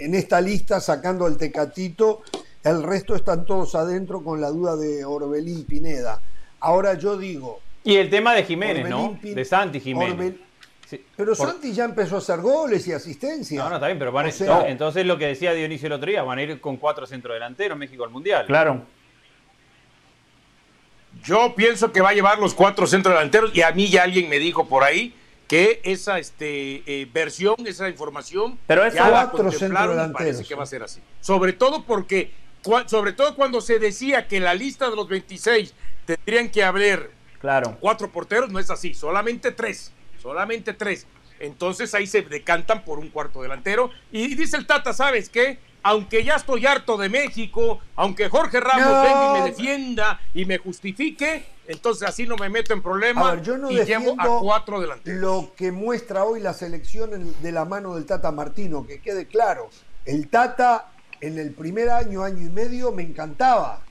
en 0.00 0.14
esta 0.14 0.40
lista, 0.40 0.80
sacando 0.80 1.26
el 1.26 1.36
Tecatito, 1.36 2.22
el 2.64 2.82
resto 2.82 3.14
están 3.14 3.44
todos 3.44 3.74
adentro 3.74 4.22
con 4.22 4.40
la 4.40 4.50
duda 4.50 4.76
de 4.76 5.04
Orbelín 5.04 5.64
Pineda. 5.64 6.20
Ahora 6.60 6.94
yo 6.94 7.16
digo, 7.16 7.60
y 7.82 7.96
el 7.96 8.10
tema 8.10 8.34
de 8.34 8.44
Jiménez, 8.44 8.88
¿no? 8.88 9.18
De 9.22 9.44
Santi 9.44 9.80
Jiménez. 9.80 10.34
pero 11.16 11.34
Santi 11.34 11.72
ya 11.72 11.84
empezó 11.84 12.16
a 12.16 12.18
hacer 12.18 12.40
goles 12.40 12.86
y 12.88 12.92
asistencia. 12.92 13.62
No, 13.62 13.70
no, 13.70 13.76
está 13.76 13.86
bien, 13.86 13.98
pero 13.98 14.12
van 14.12 14.30
entonces 14.66 15.06
lo 15.06 15.16
que 15.16 15.26
decía 15.26 15.52
Dionisio 15.52 15.86
el 15.86 15.94
otro 15.94 16.10
día, 16.10 16.22
van 16.22 16.38
a 16.38 16.42
ir 16.42 16.60
con 16.60 16.76
cuatro 16.76 17.06
centrodelanteros 17.06 17.78
México 17.78 18.04
al 18.04 18.10
Mundial. 18.10 18.46
Claro. 18.46 18.82
Yo 21.24 21.54
pienso 21.54 21.92
que 21.92 22.00
va 22.00 22.10
a 22.10 22.12
llevar 22.12 22.38
los 22.38 22.54
cuatro 22.54 22.86
centrodelanteros 22.86 23.54
y 23.54 23.62
a 23.62 23.72
mí 23.72 23.88
ya 23.88 24.04
alguien 24.04 24.28
me 24.28 24.38
dijo 24.38 24.68
por 24.68 24.84
ahí 24.84 25.14
que 25.48 25.80
esa 25.82 26.18
este, 26.18 26.82
eh, 26.86 27.08
versión, 27.12 27.56
esa 27.66 27.88
información, 27.88 28.58
pero 28.66 28.84
es 28.84 28.94
cuatro 28.94 29.50
centrodelanteros. 29.50 30.12
Parece 30.12 30.44
que 30.44 30.54
va 30.54 30.62
a 30.62 30.66
ser 30.66 30.82
así. 30.84 31.00
Sobre 31.20 31.52
todo 31.52 31.84
porque, 31.84 32.30
sobre 32.86 33.12
todo 33.12 33.34
cuando 33.34 33.60
se 33.60 33.78
decía 33.78 34.28
que 34.28 34.40
la 34.40 34.54
lista 34.54 34.90
de 34.90 34.96
los 34.96 35.08
26 35.08 35.74
tendrían 36.06 36.50
que 36.50 36.62
haber 36.62 37.20
Claro. 37.40 37.78
Cuatro 37.80 38.12
porteros 38.12 38.50
no 38.50 38.58
es 38.58 38.70
así, 38.70 38.94
solamente 38.94 39.50
tres, 39.50 39.92
solamente 40.20 40.74
tres. 40.74 41.06
Entonces 41.38 41.94
ahí 41.94 42.06
se 42.06 42.20
decantan 42.20 42.84
por 42.84 42.98
un 42.98 43.08
cuarto 43.08 43.40
delantero. 43.40 43.90
Y 44.12 44.34
dice 44.34 44.58
el 44.58 44.66
Tata, 44.66 44.92
¿sabes 44.92 45.30
qué? 45.30 45.58
Aunque 45.82 46.22
ya 46.22 46.36
estoy 46.36 46.66
harto 46.66 46.98
de 46.98 47.08
México, 47.08 47.80
aunque 47.96 48.28
Jorge 48.28 48.60
Ramos 48.60 49.02
venga 49.02 49.38
y 49.38 49.40
me 49.40 49.50
defienda 49.50 50.20
y 50.34 50.44
me 50.44 50.58
justifique, 50.58 51.46
entonces 51.66 52.06
así 52.06 52.26
no 52.26 52.36
me 52.36 52.50
meto 52.50 52.74
en 52.74 52.82
problemas 52.82 53.40
yo 53.40 53.56
no 53.56 53.70
y 53.70 53.82
llevo 53.86 54.14
a 54.18 54.40
cuatro 54.40 54.78
delanteros. 54.78 55.18
Lo 55.18 55.54
que 55.56 55.72
muestra 55.72 56.24
hoy 56.24 56.40
la 56.40 56.52
selección 56.52 57.34
de 57.40 57.52
la 57.52 57.64
mano 57.64 57.94
del 57.94 58.04
Tata 58.04 58.30
Martino, 58.30 58.86
que 58.86 59.00
quede 59.00 59.26
claro, 59.26 59.70
el 60.04 60.28
Tata 60.28 60.92
en 61.20 61.38
el 61.38 61.52
primer 61.52 61.90
año, 61.90 62.22
año 62.22 62.46
y 62.46 62.50
medio 62.50 62.92
me 62.92 63.02
encantaba. 63.02 63.82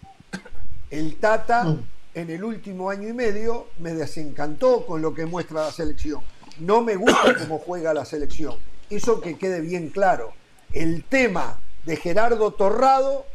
El 0.89 1.17
Tata 1.17 1.63
mm 1.63 1.83
en 2.13 2.29
el 2.29 2.43
último 2.43 2.89
año 2.89 3.07
y 3.07 3.13
medio 3.13 3.67
me 3.79 3.93
desencantó 3.93 4.85
con 4.85 5.01
lo 5.01 5.13
que 5.13 5.25
muestra 5.25 5.63
la 5.63 5.71
selección. 5.71 6.21
No 6.59 6.81
me 6.81 6.95
gusta 6.95 7.35
cómo 7.39 7.59
juega 7.59 7.93
la 7.93 8.05
selección. 8.05 8.55
Eso 8.89 9.21
que 9.21 9.37
quede 9.37 9.61
bien 9.61 9.89
claro. 9.89 10.33
El 10.73 11.03
tema 11.03 11.59
de 11.85 11.95
Gerardo 11.95 12.51
Torrado, 12.51 13.25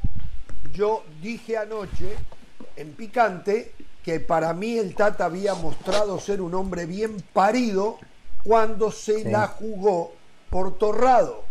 yo 0.72 1.04
dije 1.22 1.56
anoche 1.56 2.14
en 2.76 2.92
picante 2.92 3.72
que 4.02 4.20
para 4.20 4.52
mí 4.52 4.76
el 4.76 4.94
Tata 4.94 5.26
había 5.26 5.54
mostrado 5.54 6.20
ser 6.20 6.40
un 6.40 6.54
hombre 6.54 6.86
bien 6.86 7.22
parido 7.32 7.98
cuando 8.42 8.90
se 8.90 9.24
la 9.30 9.46
jugó 9.46 10.12
por 10.50 10.76
Torrado, 10.76 11.44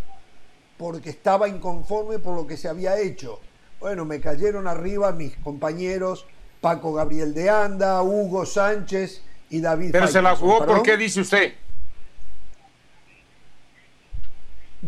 porque 0.77 1.09
estaba 1.09 1.47
inconforme 1.47 2.19
por 2.19 2.35
lo 2.35 2.47
que 2.47 2.57
se 2.57 2.67
había 2.67 2.99
hecho. 2.99 3.39
Bueno, 3.79 4.05
me 4.05 4.19
cayeron 4.19 4.67
arriba 4.67 5.11
mis 5.11 5.35
compañeros 5.37 6.25
Paco 6.61 6.93
Gabriel 6.93 7.33
de 7.33 7.49
Anda, 7.49 8.01
Hugo 8.01 8.45
Sánchez 8.45 9.21
y 9.49 9.59
David. 9.59 9.91
Pero 9.91 10.07
se 10.07 10.21
la 10.21 10.35
jugó, 10.35 10.65
¿por 10.65 10.81
qué 10.81 10.95
dice 10.95 11.21
usted? 11.21 11.53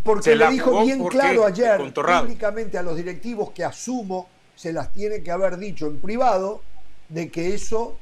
Porque 0.03 0.36
le 0.36 0.49
dijo 0.49 0.84
bien 0.84 1.06
claro 1.07 1.45
ayer 1.45 1.94
públicamente 1.94 2.78
a 2.78 2.84
los 2.84 2.95
directivos 2.95 3.52
que 3.52 3.64
asumo 3.64 4.30
se 4.56 4.72
las 4.72 4.91
tiene 4.94 5.22
que 5.22 5.32
haber 5.32 5.57
dicho 5.57 5.88
en 5.88 5.99
privado 5.99 6.62
de 7.10 7.30
que 7.30 7.53
eso 7.53 7.98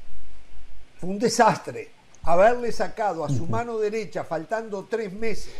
fue 1.00 1.10
un 1.10 1.18
desastre. 1.18 1.90
Haberle 2.22 2.72
sacado 2.72 3.24
a 3.24 3.28
su 3.28 3.46
mano 3.46 3.78
derecha, 3.78 4.24
faltando 4.24 4.86
tres 4.88 5.12
meses, 5.12 5.52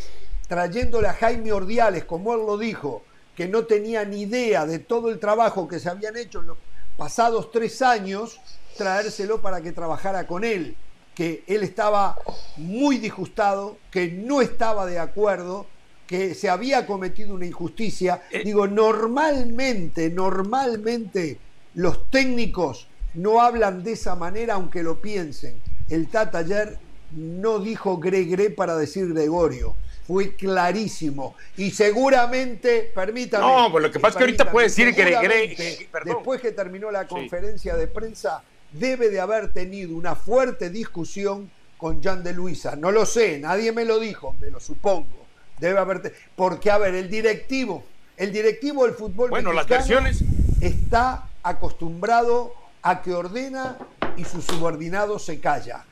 trayéndole 0.47 1.09
a 1.09 1.15
Jaime 1.15 1.53
Ordiales, 1.53 2.05
como 2.05 2.35
él 2.35 2.41
lo 2.47 2.59
dijo, 2.59 3.03
que 3.35 3.49
no 3.49 3.65
tenía 3.65 4.05
ni 4.05 4.23
idea 4.23 4.66
de 4.66 4.79
todo 4.79 5.11
el 5.11 5.19
trabajo 5.19 5.66
que 5.66 5.81
se 5.81 5.89
habían 5.89 6.16
hecho 6.16 6.41
en 6.41 6.49
los 6.49 6.59
pasados 6.97 7.51
tres 7.51 7.83
años, 7.83 8.41
traérselo 8.77 9.41
para 9.41 9.61
que 9.61 9.73
trabajara 9.73 10.27
con 10.27 10.45
él, 10.45 10.77
que 11.15 11.45
él 11.47 11.62
estaba 11.62 12.16
muy 12.57 12.99
disgustado, 12.99 13.79
que 13.91 14.09
no 14.09 14.41
estaba 14.41 14.87
de 14.87 14.99
acuerdo, 14.99 15.66
que 16.07 16.35
se 16.35 16.51
había 16.51 16.87
cometido 16.87 17.35
una 17.35 17.47
injusticia. 17.47 18.23
Eh. 18.31 18.43
Digo, 18.45 18.66
normalmente, 18.66 20.11
normalmente 20.11 21.39
los 21.75 22.11
técnicos 22.11 22.89
no 23.15 23.41
hablan 23.41 23.83
de 23.83 23.93
esa 23.93 24.15
manera 24.15 24.55
aunque 24.55 24.83
lo 24.83 25.01
piensen. 25.01 25.61
El 25.89 26.09
Tata 26.09 26.39
ayer 26.39 26.79
no 27.12 27.59
dijo 27.59 27.99
Gregre 27.99 28.51
para 28.51 28.77
decir 28.77 29.12
Gregorio 29.12 29.77
fue 30.07 30.35
clarísimo. 30.35 31.35
Y 31.57 31.71
seguramente, 31.71 32.93
permítame. 32.95 33.45
No, 33.45 33.71
pues 33.73 33.83
lo 33.83 33.91
que 33.91 33.99
pasa 33.99 34.11
es 34.11 34.17
que 34.17 34.25
ahorita 34.25 34.51
puede 34.51 34.67
decir 34.67 34.95
que, 34.95 35.89
después 36.05 36.41
que 36.41 36.53
terminó 36.53 36.91
la 36.91 37.07
conferencia 37.07 37.75
de 37.75 37.87
prensa, 37.87 38.43
debe 38.73 39.09
de 39.09 39.21
haber 39.21 39.53
tenido 39.53 39.97
una 39.97 40.15
fuerte 40.15 40.71
discusión 40.71 41.51
con 41.79 42.03
Jan 42.03 42.23
de 42.23 42.33
Luisa. 42.33 42.77
No 42.77 42.91
lo 42.91 43.07
sé, 43.07 43.39
nadie 43.39 43.73
me 43.73 43.85
lo 43.85 43.99
dijo, 43.99 44.37
me 44.41 44.51
lo 44.51 44.61
supongo. 44.61 45.25
Debe 45.59 45.79
haber. 45.79 46.15
Porque, 46.37 46.71
a 46.71 46.79
ver, 46.79 46.95
el 46.95 47.09
directivo, 47.09 47.85
el 48.17 48.33
directivo 48.33 48.85
del 48.85 48.95
fútbol. 48.95 49.31
Bueno, 49.31 49.53
las 49.53 49.67
versiones. 49.67 50.23
Está 50.61 51.29
acostumbrado 51.43 52.55
a 52.83 53.03
que 53.03 53.13
ordena 53.13 53.79
y 54.17 54.25
su 54.25 54.41
subordinado 54.41 55.19
se 55.19 55.41
calla. 55.41 55.85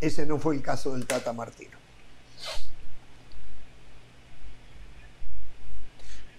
Ese 0.00 0.26
no 0.26 0.38
fue 0.38 0.54
el 0.54 0.62
caso 0.62 0.92
del 0.92 1.06
Tata 1.06 1.32
Martino. 1.32 1.83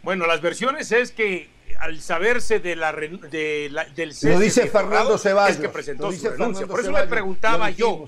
Bueno, 0.06 0.28
las 0.28 0.40
versiones 0.40 0.92
es 0.92 1.12
que 1.12 1.50
al 1.80 2.00
saberse 2.00 2.60
de 2.60 2.76
la, 2.76 2.94
de 2.94 3.72
del 3.96 4.14
cese 4.14 4.34
Lo 4.34 4.40
dice 4.40 4.68
Fernando 4.68 5.18
Ceballos. 5.18 5.56
Es 5.56 5.62
que 5.62 5.68
presentó 5.68 6.12
su 6.12 6.30
renuncia. 6.30 6.68
Por 6.68 6.80
eso 6.80 6.92
le 6.92 7.08
preguntaba 7.08 7.72
yo. 7.72 8.06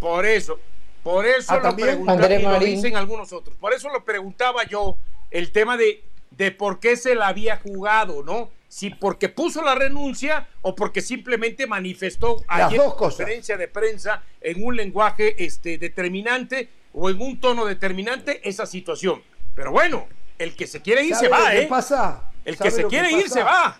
Por, 0.00 0.26
eso. 0.26 0.58
Por 1.04 1.24
eso 1.24 1.52
ah, 1.52 1.60
lo 1.62 1.76
preguntaba, 1.76 2.34
y 2.34 2.42
lo 2.42 2.58
dicen 2.58 2.96
algunos 2.96 3.32
otros. 3.32 3.56
Por 3.58 3.72
eso 3.74 3.88
lo 3.90 4.04
preguntaba 4.04 4.64
yo 4.64 4.98
el 5.30 5.52
tema 5.52 5.76
de, 5.76 6.02
de 6.32 6.50
por 6.50 6.80
qué 6.80 6.96
se 6.96 7.14
la 7.14 7.28
había 7.28 7.58
jugado, 7.58 8.24
¿no? 8.24 8.50
Si 8.66 8.90
porque 8.90 9.28
puso 9.28 9.62
la 9.62 9.76
renuncia 9.76 10.48
o 10.62 10.74
porque 10.74 11.00
simplemente 11.00 11.68
manifestó 11.68 12.42
ayer 12.48 12.80
en 12.80 12.90
conferencia 12.90 13.56
de 13.56 13.68
prensa 13.68 14.24
en 14.40 14.64
un 14.64 14.74
lenguaje 14.74 15.44
este, 15.44 15.78
determinante 15.78 16.70
o 16.92 17.08
en 17.08 17.22
un 17.22 17.38
tono 17.38 17.66
determinante 17.66 18.40
esa 18.42 18.66
situación. 18.66 19.22
Pero 19.54 19.70
bueno, 19.70 20.08
el 20.38 20.56
que 20.56 20.66
se 20.66 20.80
quiere 20.80 21.04
ir 21.04 21.14
se 21.14 21.28
va, 21.28 21.54
¿eh? 21.54 21.66
pasa? 21.66 22.30
El 22.44 22.56
que 22.56 22.70
se 22.70 22.84
quiere 22.84 23.12
ir 23.12 23.28
se 23.28 23.42
va. 23.42 23.78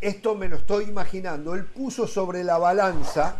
Esto 0.00 0.34
me 0.34 0.48
lo 0.48 0.56
estoy 0.56 0.84
imaginando. 0.84 1.54
Él 1.54 1.64
puso 1.64 2.06
sobre 2.06 2.44
la 2.44 2.58
balanza 2.58 3.36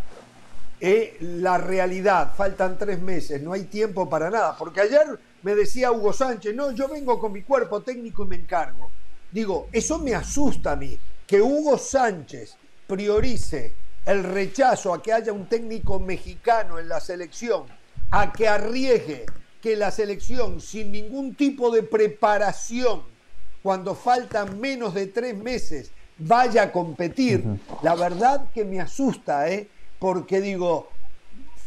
eh, 0.80 1.16
la 1.20 1.58
realidad. 1.58 2.32
Faltan 2.36 2.78
tres 2.78 3.00
meses, 3.00 3.40
no 3.40 3.52
hay 3.52 3.64
tiempo 3.64 4.08
para 4.08 4.30
nada. 4.30 4.56
Porque 4.56 4.80
ayer 4.80 5.18
me 5.42 5.54
decía 5.54 5.92
Hugo 5.92 6.12
Sánchez, 6.12 6.54
no, 6.54 6.72
yo 6.72 6.88
vengo 6.88 7.18
con 7.18 7.32
mi 7.32 7.42
cuerpo 7.42 7.82
técnico 7.82 8.24
y 8.24 8.28
me 8.28 8.36
encargo. 8.36 8.90
Digo, 9.30 9.68
eso 9.72 9.98
me 9.98 10.14
asusta 10.14 10.72
a 10.72 10.76
mí. 10.76 10.98
Que 11.26 11.40
Hugo 11.40 11.78
Sánchez 11.78 12.56
priorice 12.86 13.74
el 14.04 14.22
rechazo 14.22 14.92
a 14.92 15.02
que 15.02 15.12
haya 15.12 15.32
un 15.32 15.46
técnico 15.46 15.98
mexicano 15.98 16.78
en 16.78 16.88
la 16.88 17.00
selección, 17.00 17.64
a 18.10 18.32
que 18.32 18.46
arriesgue 18.46 19.24
que 19.64 19.76
la 19.76 19.90
selección 19.90 20.60
sin 20.60 20.92
ningún 20.92 21.34
tipo 21.34 21.70
de 21.70 21.82
preparación, 21.82 23.02
cuando 23.62 23.94
faltan 23.94 24.60
menos 24.60 24.92
de 24.92 25.06
tres 25.06 25.34
meses, 25.34 25.90
vaya 26.18 26.64
a 26.64 26.70
competir, 26.70 27.42
la 27.80 27.94
verdad 27.94 28.50
que 28.52 28.62
me 28.62 28.78
asusta, 28.78 29.48
¿eh? 29.48 29.66
porque 29.98 30.42
digo, 30.42 30.90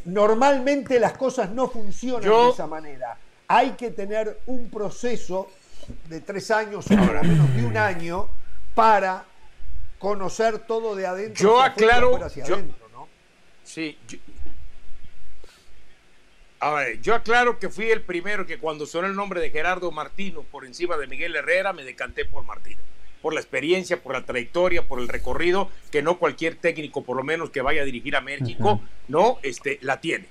normalmente 0.06 1.00
las 1.00 1.14
cosas 1.14 1.50
no 1.50 1.70
funcionan 1.70 2.30
de 2.30 2.50
esa 2.50 2.68
manera. 2.68 3.18
Hay 3.48 3.72
que 3.72 3.90
tener 3.90 4.42
un 4.46 4.70
proceso 4.70 5.50
de 6.08 6.22
tres 6.22 6.52
años 6.52 6.86
o 6.92 6.96
menos 6.96 7.56
de 7.56 7.66
un 7.66 7.78
año 7.78 8.30
para 8.76 9.26
conocer 9.98 10.60
todo 10.60 10.96
de 10.96 11.08
adentro. 11.08 11.44
Yo 11.44 11.60
aclaro. 11.60 12.24
Hacia 12.24 12.44
adentro, 12.44 12.90
¿no? 12.94 13.08
Sí. 13.64 13.98
A 16.60 16.72
ver, 16.74 17.02
yo 17.02 17.14
aclaro 17.14 17.60
que 17.60 17.70
fui 17.70 17.90
el 17.90 18.02
primero 18.02 18.46
que 18.46 18.58
cuando 18.58 18.86
sonó 18.86 19.08
el 19.08 19.16
nombre 19.16 19.40
de 19.40 19.52
Gerardo 19.52 19.92
Martino 19.92 20.44
por 20.44 20.66
encima 20.66 20.98
de 20.98 21.08
Miguel 21.08 21.36
Herrera, 21.36 21.74
me 21.74 21.84
decanté 21.84 22.26
por 22.26 22.44
Martino. 22.44 22.82
Por 23.22 23.34
la 23.34 23.40
experiencia, 23.40 24.02
por 24.02 24.14
la 24.14 24.26
trayectoria, 24.26 24.88
por 24.88 25.00
el 25.00 25.08
recorrido, 25.08 25.70
que 25.92 26.02
no 26.02 26.18
cualquier 26.18 26.56
técnico, 26.56 27.04
por 27.04 27.18
lo 27.18 27.24
menos 27.24 27.50
que 27.50 27.62
vaya 27.62 27.82
a 27.82 27.86
dirigir 27.86 28.16
a 28.16 28.22
México, 28.22 28.82
no 29.08 29.40
este, 29.44 29.80
la 29.82 30.02
tiene. 30.02 30.28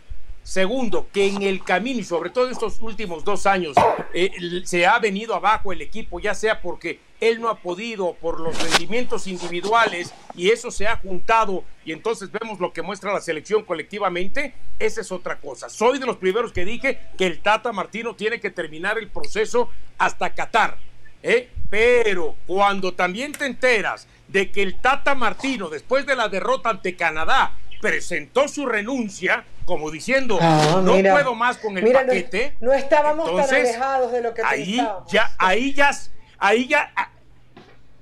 Segundo, 0.47 1.09
que 1.13 1.27
en 1.27 1.43
el 1.43 1.65
camino 1.65 1.99
y 1.99 2.05
sobre 2.05 2.31
todo 2.31 2.49
estos 2.49 2.81
últimos 2.81 3.25
dos 3.25 3.47
años 3.47 3.75
eh, 4.15 4.31
se 4.63 4.87
ha 4.87 4.97
venido 5.01 5.35
abajo 5.35 5.73
el 5.73 5.83
equipo, 5.83 6.21
ya 6.21 6.37
sea 6.37 6.61
porque 6.63 7.01
él 7.21 7.41
no 7.41 7.49
ha 7.49 7.59
podido 7.59 8.15
por 8.15 8.39
los 8.39 8.57
rendimientos 8.63 9.27
individuales 9.27 10.15
y 10.37 10.51
eso 10.51 10.71
se 10.71 10.87
ha 10.87 10.99
juntado 10.99 11.65
y 11.85 11.91
entonces 11.91 12.31
vemos 12.31 12.61
lo 12.61 12.73
que 12.73 12.83
muestra 12.83 13.13
la 13.13 13.21
selección 13.21 13.65
colectivamente, 13.65 14.55
esa 14.79 15.01
es 15.01 15.11
otra 15.11 15.41
cosa. 15.41 15.69
Soy 15.69 15.99
de 15.99 16.07
los 16.07 16.19
primeros 16.19 16.53
que 16.53 16.65
dije 16.65 17.01
que 17.19 17.27
el 17.27 17.41
Tata 17.41 17.73
Martino 17.73 18.15
tiene 18.15 18.39
que 18.39 18.53
terminar 18.53 18.99
el 18.99 19.09
proceso 19.09 19.69
hasta 19.99 20.33
Qatar, 20.33 20.79
¿eh? 21.25 21.51
pero 21.69 22.37
cuando 22.47 22.95
también 22.95 23.33
te 23.33 23.47
enteras 23.47 24.07
de 24.29 24.53
que 24.53 24.63
el 24.63 24.81
Tata 24.81 25.17
Martino, 25.17 25.69
después 25.69 26.07
de 26.07 26.15
la 26.15 26.29
derrota 26.29 26.71
ante 26.71 26.95
Canadá, 26.95 27.53
presentó 27.81 28.49
su 28.49 28.67
renuncia, 28.67 29.45
como 29.65 29.91
diciendo, 29.91 30.39
ah, 30.41 30.81
no 30.83 30.93
puedo 30.93 31.35
más 31.35 31.59
con 31.59 31.77
el 31.77 31.93
paquete. 31.93 32.57
No, 32.61 32.73
estábamos 32.73 33.35
tan 33.35 33.55
alejados 33.55 34.13
de 34.13 34.23
lo 34.23 34.35
que 34.35 34.43
ahí 34.43 34.77
ya, 35.09 35.35
ahí 35.39 35.73
ya, 35.75 35.91
ahí 36.39 36.69
ya, 36.69 36.93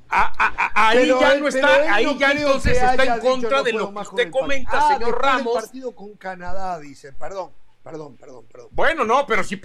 ahí 0.08 1.08
ya 1.08 1.36
no 1.38 1.48
está, 1.48 1.94
ahí 1.94 2.18
ya 2.18 2.32
entonces 2.32 2.80
está 2.82 3.04
en 3.04 3.20
contra 3.20 3.62
de 3.62 3.72
lo 3.72 3.92
que 3.92 4.00
usted 4.00 4.30
comenta, 4.30 4.70
ah, 4.74 4.98
señor 4.98 5.20
Ramos. 5.20 5.54
partido 5.54 5.92
con 5.92 6.14
Canadá, 6.14 6.78
dice, 6.78 7.12
perdón, 7.12 7.50
perdón, 7.82 8.16
perdón, 8.16 8.44
perdón. 8.50 8.68
Bueno, 8.72 9.04
no, 9.04 9.26
pero 9.26 9.42
si, 9.42 9.60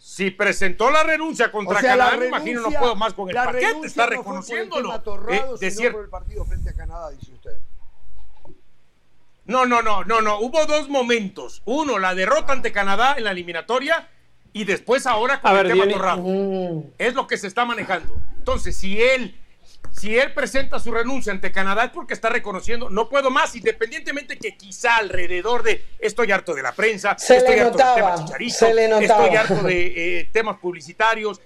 si 0.00 0.30
presentó 0.30 0.90
la 0.90 1.02
renuncia 1.02 1.50
contra 1.52 1.80
Canadá, 1.80 2.16
me 2.16 2.26
imagino 2.26 2.62
no 2.62 2.70
puedo 2.70 2.96
más 2.96 3.14
con 3.14 3.28
el 3.28 3.34
paquete, 3.34 3.86
está 3.86 4.06
reconociéndolo. 4.06 4.94
Eh, 5.28 5.44
de 5.58 5.70
cierto. 5.70 6.00
el 6.00 6.08
partido 6.08 6.44
frente 6.44 6.70
a 6.70 6.74
Canadá, 6.74 7.10
dice 7.10 7.32
usted. 7.32 7.56
No, 9.50 9.66
no, 9.66 9.82
no, 9.82 10.04
no, 10.04 10.20
no. 10.20 10.38
Hubo 10.38 10.64
dos 10.66 10.88
momentos. 10.88 11.60
Uno, 11.64 11.98
la 11.98 12.14
derrota 12.14 12.52
ante 12.52 12.70
Canadá 12.70 13.16
en 13.18 13.24
la 13.24 13.32
eliminatoria 13.32 14.08
y 14.52 14.62
después 14.62 15.06
ahora 15.06 15.40
con 15.40 15.56
el 15.56 15.66
tema 15.66 15.88
Torrado. 15.88 16.24
Es 16.98 17.14
lo 17.14 17.26
que 17.26 17.36
se 17.36 17.48
está 17.48 17.64
manejando. 17.64 18.16
Entonces, 18.38 18.76
si 18.76 19.02
él, 19.02 19.36
si 19.90 20.16
él 20.16 20.32
presenta 20.34 20.78
su 20.78 20.92
renuncia 20.92 21.32
ante 21.32 21.50
Canadá 21.50 21.86
es 21.86 21.90
porque 21.90 22.14
está 22.14 22.28
reconociendo, 22.28 22.90
no 22.90 23.08
puedo 23.08 23.28
más, 23.30 23.56
independientemente 23.56 24.38
que 24.38 24.56
quizá 24.56 24.96
alrededor 24.98 25.64
de 25.64 25.84
estoy 25.98 26.30
harto 26.30 26.54
de 26.54 26.62
la 26.62 26.70
prensa, 26.70 27.16
estoy 27.18 27.58
harto 27.58 27.78
de 27.78 27.84
temas 27.96 28.24
chicharistas, 28.24 28.70
estoy 29.00 29.36
harto 29.36 29.62
de 29.64 30.20
eh, 30.20 30.28
temas 30.32 30.58
publicitarios. 30.58 31.40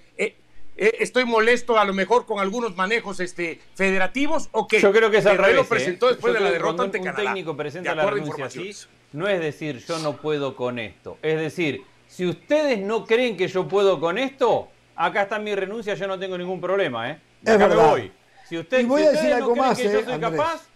Eh, 0.77 0.87
eh, 0.87 0.95
estoy 0.99 1.25
molesto 1.25 1.77
a 1.79 1.85
lo 1.85 1.93
mejor 1.93 2.25
con 2.25 2.39
algunos 2.39 2.75
manejos 2.75 3.19
este, 3.19 3.59
federativos 3.75 4.49
o 4.51 4.67
que 4.67 4.79
Yo 4.79 4.91
creo 4.91 5.09
que 5.09 5.17
es 5.17 5.25
al 5.25 5.37
lo 5.55 5.65
presentó 5.65 6.07
después 6.07 6.33
de 6.33 6.39
la 6.39 6.51
derrota 6.51 6.83
ante 6.83 6.99
un 6.99 7.15
técnico 7.15 7.55
presenta 7.55 7.95
la 7.95 8.05
renuncia 8.05 8.45
así, 8.45 8.71
no 9.13 9.27
es 9.27 9.39
decir 9.39 9.83
yo 9.85 9.99
no 9.99 10.17
puedo 10.17 10.55
con 10.55 10.79
esto. 10.79 11.17
Es 11.21 11.39
decir, 11.39 11.83
si 12.07 12.25
ustedes 12.25 12.79
no 12.79 13.05
creen 13.05 13.37
que 13.37 13.47
yo 13.47 13.67
puedo 13.67 13.99
con 13.99 14.17
esto, 14.17 14.69
acá 14.95 15.23
está 15.23 15.39
mi 15.39 15.55
renuncia, 15.55 15.95
yo 15.95 16.07
no 16.07 16.19
tengo 16.19 16.37
ningún 16.37 16.59
problema, 16.59 17.09
¿eh? 17.09 17.19
acá 17.45 17.67
me 17.67 17.75
voy. 17.75 18.11
Si, 18.47 18.57
usted, 18.57 18.81
y 18.81 18.85
voy 18.85 19.03
a 19.03 19.11
decir 19.11 19.33
algo 19.33 19.55
más, 19.55 19.77
que 19.77 19.85
yo 19.85 19.99
eh, 19.99 20.05
soy 20.05 20.19
capaz, 20.19 20.67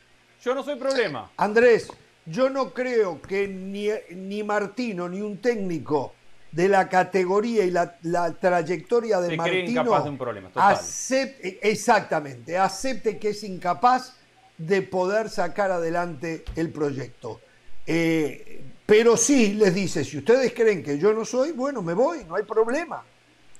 yo 0.44 0.56
no 0.56 0.64
soy 0.64 0.76
problema. 0.76 1.30
Andrés, 1.38 1.92
yo 2.26 2.50
no 2.50 2.74
creo 2.74 3.22
que 3.22 3.48
ni, 3.48 3.90
ni 4.16 4.44
Martino 4.44 5.08
ni 5.10 5.22
un 5.22 5.38
técnico 5.38 6.16
de 6.52 6.68
la 6.68 6.90
categoría 6.90 7.64
y 7.64 7.72
la, 7.72 8.34
trayectoria 8.40 9.20
de 9.22 9.38
Martino 9.38 10.04
de 10.04 10.10
un 10.10 10.18
problema, 10.18 10.50
acepte, 10.56 11.60
exactamente, 11.62 12.58
acepte 12.58 13.18
que 13.20 13.30
es 13.30 13.44
incapaz 13.44 14.14
de 14.58 14.82
poder 14.82 15.30
sacar 15.30 15.72
adelante 15.72 16.44
el 16.56 16.72
proyecto. 16.72 17.40
Eh, 17.86 18.62
pero 18.86 19.16
sí 19.16 19.54
les 19.54 19.74
dice, 19.74 20.04
si 20.04 20.18
ustedes 20.18 20.54
creen 20.54 20.84
que 20.84 20.98
yo 20.98 21.14
no 21.14 21.24
soy, 21.24 21.52
bueno, 21.52 21.82
me 21.82 21.94
voy, 21.94 22.26
no 22.26 22.36
hay 22.36 22.44
problema. 22.44 23.04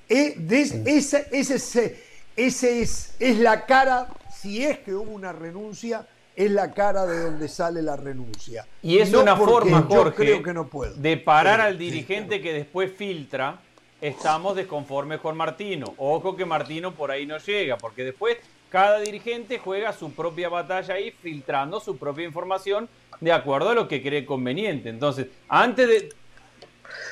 Eh, 0.08 0.36
ese, 0.50 1.28
ese, 1.30 2.02
ese 2.36 2.82
es, 2.82 3.14
es 3.18 3.38
la 3.38 3.64
cara, 3.64 4.08
si 4.36 4.64
es 4.64 4.80
que 4.80 4.92
hubo 4.92 5.12
una 5.12 5.32
renuncia, 5.32 6.06
es 6.36 6.50
la 6.50 6.72
cara 6.72 7.06
de 7.06 7.24
donde 7.24 7.48
sale 7.48 7.82
la 7.82 7.96
renuncia. 7.96 8.66
Y 8.82 8.98
es 8.98 9.12
una 9.12 9.36
forma, 9.36 9.82
Jorge, 9.82 10.16
creo 10.16 10.42
que 10.42 10.54
no 10.54 10.66
puedo. 10.68 10.94
de 10.94 11.16
parar 11.16 11.60
al 11.60 11.78
dirigente 11.78 12.40
que 12.40 12.52
después 12.52 12.92
filtra, 12.92 13.60
estamos 14.00 14.56
desconformes 14.56 15.20
con 15.20 15.36
Martino. 15.36 15.94
Ojo 15.98 16.36
que 16.36 16.44
Martino 16.44 16.94
por 16.94 17.10
ahí 17.10 17.26
no 17.26 17.38
llega, 17.38 17.76
porque 17.76 18.04
después 18.04 18.38
cada 18.70 19.00
dirigente 19.00 19.58
juega 19.58 19.92
su 19.92 20.12
propia 20.12 20.48
batalla 20.48 20.94
ahí, 20.94 21.10
filtrando 21.10 21.80
su 21.80 21.96
propia 21.96 22.24
información 22.24 22.88
de 23.20 23.32
acuerdo 23.32 23.70
a 23.70 23.74
lo 23.74 23.88
que 23.88 24.02
cree 24.02 24.24
conveniente. 24.24 24.88
Entonces, 24.88 25.26
antes 25.48 25.88
de, 25.88 26.08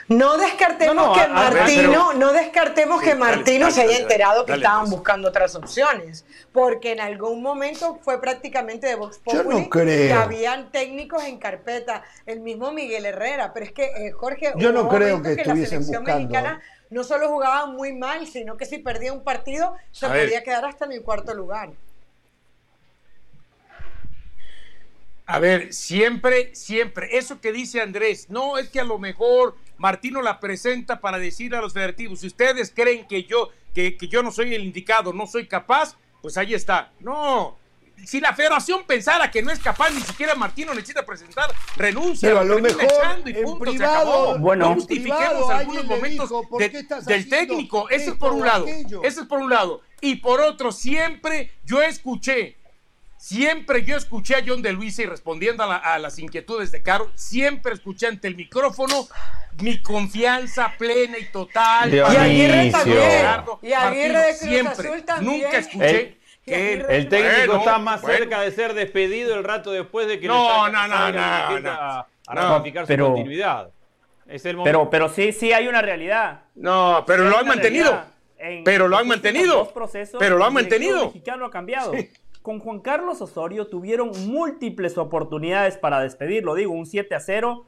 no 0.09 0.39
descartemos 0.39 1.19
que 1.19 1.29
Martino, 1.29 2.13
no 2.15 2.33
descartemos 2.33 3.03
que 3.03 3.15
Martino 3.15 3.71
se 3.71 3.83
haya 3.83 3.99
enterado 3.99 4.47
que 4.47 4.55
estaban 4.55 4.81
pues. 4.81 4.91
buscando 4.93 5.29
otras 5.29 5.55
opciones, 5.55 6.25
porque 6.53 6.93
en 6.93 7.01
algún 7.01 7.43
momento 7.43 7.99
fue 8.03 8.21
prácticamente 8.21 8.87
de 8.87 8.95
Vox 8.95 9.19
Populi 9.19 9.69
que 9.69 10.13
habían 10.13 10.73
técnicos 10.73 11.25
en 11.25 11.39
carpeta, 11.39 12.03
el 12.25 12.41
mismo 12.41 12.73
Miguel 12.73 13.05
Herrera, 13.05 13.53
pero 13.53 13.67
es 13.67 13.73
que 13.73 13.85
eh, 13.85 14.13
Jorge, 14.13 14.53
yo 14.57 14.73
no 14.73 14.89
creo 14.89 15.23
que, 15.23 15.37
la 15.37 15.55
selección 15.55 16.05
mexicana 16.05 16.63
no 16.91 17.05
solo 17.05 17.29
jugaba 17.29 17.67
muy 17.67 17.93
mal, 17.93 18.27
sino 18.27 18.57
que 18.57 18.65
si 18.65 18.79
perdía 18.79 19.13
un 19.13 19.23
partido 19.23 19.77
se 19.93 20.07
podía 20.07 20.43
quedar 20.43 20.65
hasta 20.65 20.87
en 20.87 20.93
el 20.93 21.03
cuarto 21.03 21.35
lugar. 21.35 21.71
A 25.27 25.39
ver, 25.39 25.75
siempre, 25.75 26.55
siempre, 26.55 27.19
eso 27.19 27.39
que 27.43 27.53
dice 27.53 27.83
Andrés, 27.83 28.31
no 28.31 28.57
es 28.57 28.71
que 28.71 28.81
a 28.81 28.85
lo 28.85 28.99
mejor 28.99 29.57
Martino 29.79 30.21
la 30.23 30.41
presenta 30.41 31.01
para 31.01 31.19
decir 31.19 31.55
a 31.55 31.61
los 31.61 31.73
federativos, 31.73 32.21
si 32.21 32.27
ustedes 32.27 32.73
creen 32.75 33.07
que 33.07 33.25
yo, 33.25 33.51
que, 33.73 33.97
yo 34.11 34.23
no 34.23 34.31
soy 34.31 34.55
el 34.55 34.65
indicado, 34.65 35.13
no 35.13 35.27
soy 35.27 35.47
capaz, 35.47 35.97
pues 36.21 36.37
ahí 36.37 36.53
está. 36.53 36.93
No, 37.01 37.57
si 38.05 38.21
la 38.21 38.35
federación 38.35 38.85
pensara 38.85 39.31
que 39.31 39.43
no 39.43 39.51
es 39.51 39.61
capaz, 39.61 39.91
ni 39.91 40.01
siquiera 40.01 40.35
Martino 40.35 40.75
necesita 40.75 41.07
presentar 41.07 41.51
renuncia. 41.77 42.29
Pero 42.29 42.41
a 42.41 42.45
lo 42.45 42.59
mejor 42.59 42.83
en 43.25 43.59
privado, 43.59 44.39
bueno, 44.39 44.75
justifiquemos 44.75 45.51
algunos 45.51 45.85
momentos 45.87 46.31
del 47.07 47.29
técnico. 47.29 47.89
Ese 47.89 48.11
es 48.11 48.17
por 48.17 48.33
un 48.33 48.45
lado. 48.45 48.67
Ese 48.67 49.21
es 49.21 49.27
por 49.27 49.41
un 49.41 49.51
lado. 49.51 49.83
Y 50.01 50.17
por 50.17 50.41
otro, 50.41 50.71
siempre 50.71 51.53
yo 51.65 51.83
escuché 51.83 52.58
Siempre 53.19 53.85
yo 53.85 53.97
escuché 53.97 54.37
a 54.37 54.45
John 54.47 54.63
de 54.63 54.73
Luisa 54.73 55.03
y 55.03 55.07
respondiendo 55.07 55.65
a, 55.65 55.99
las 55.99 56.21
inquietudes 56.21 56.71
de 56.71 56.85
Caro, 56.85 57.11
siempre 57.17 57.75
escuché 57.75 58.07
ante 58.07 58.29
el 58.29 58.37
micrófono 58.37 59.09
mi 59.61 59.83
confianza 59.83 60.73
plena 60.79 61.19
y 61.19 61.25
total. 61.25 61.93
y 61.93 61.99
Aguirre 61.99 62.71
también. 62.71 63.27
Y 63.63 63.73
Aguirre 63.73 64.19
de 64.19 64.35
siempre. 64.35 65.05
Nunca 65.21 65.59
escuché. 65.59 66.17
que 66.47 66.75
el 66.89 67.09
técnico 67.09 67.57
está 67.57 67.79
más 67.81 68.03
cerca 68.03 68.41
de 68.41 68.53
ser 68.53 68.73
despedido 68.75 69.35
el 69.35 69.43
rato 69.43 69.73
después 69.73 70.07
de 70.07 70.21
que 70.21 70.29
no, 70.29 70.69
no, 70.69 70.87
no, 70.87 71.13
no, 71.13 71.21
a, 71.21 72.07
ratificar 72.29 72.87
su 72.87 72.97
continuidad. 72.97 73.73
Es 74.29 74.45
el 74.45 74.59
pero, 74.63 74.91
pero 74.91 75.09
sí, 75.09 75.33
sí 75.33 75.53
hay 75.53 75.67
una 75.67 75.83
realidad. 75.83 76.43
No, 76.55 77.03
pero 77.05 77.25
lo 77.25 77.37
han 77.37 77.49
mantenido. 77.49 78.01
pero 78.65 78.87
lo 78.87 78.97
han 78.97 79.09
mantenido. 79.09 79.73
pero 80.21 80.39
lo 80.39 80.45
han 80.45 80.55
mantenido. 80.55 81.01
El 81.01 81.07
mexicano 81.07 81.47
ha 81.47 81.51
cambiado 81.51 81.93
con 82.49 82.61
Juan 82.61 82.81
Carlos 82.81 83.21
Osorio 83.21 83.67
tuvieron 83.67 84.11
múltiples 84.27 84.97
oportunidades 84.97 85.77
para 85.77 86.01
despedirlo. 86.01 86.55
Digo, 86.55 86.73
un 86.73 86.87
7 86.87 87.15
a 87.15 87.21
0. 87.21 87.67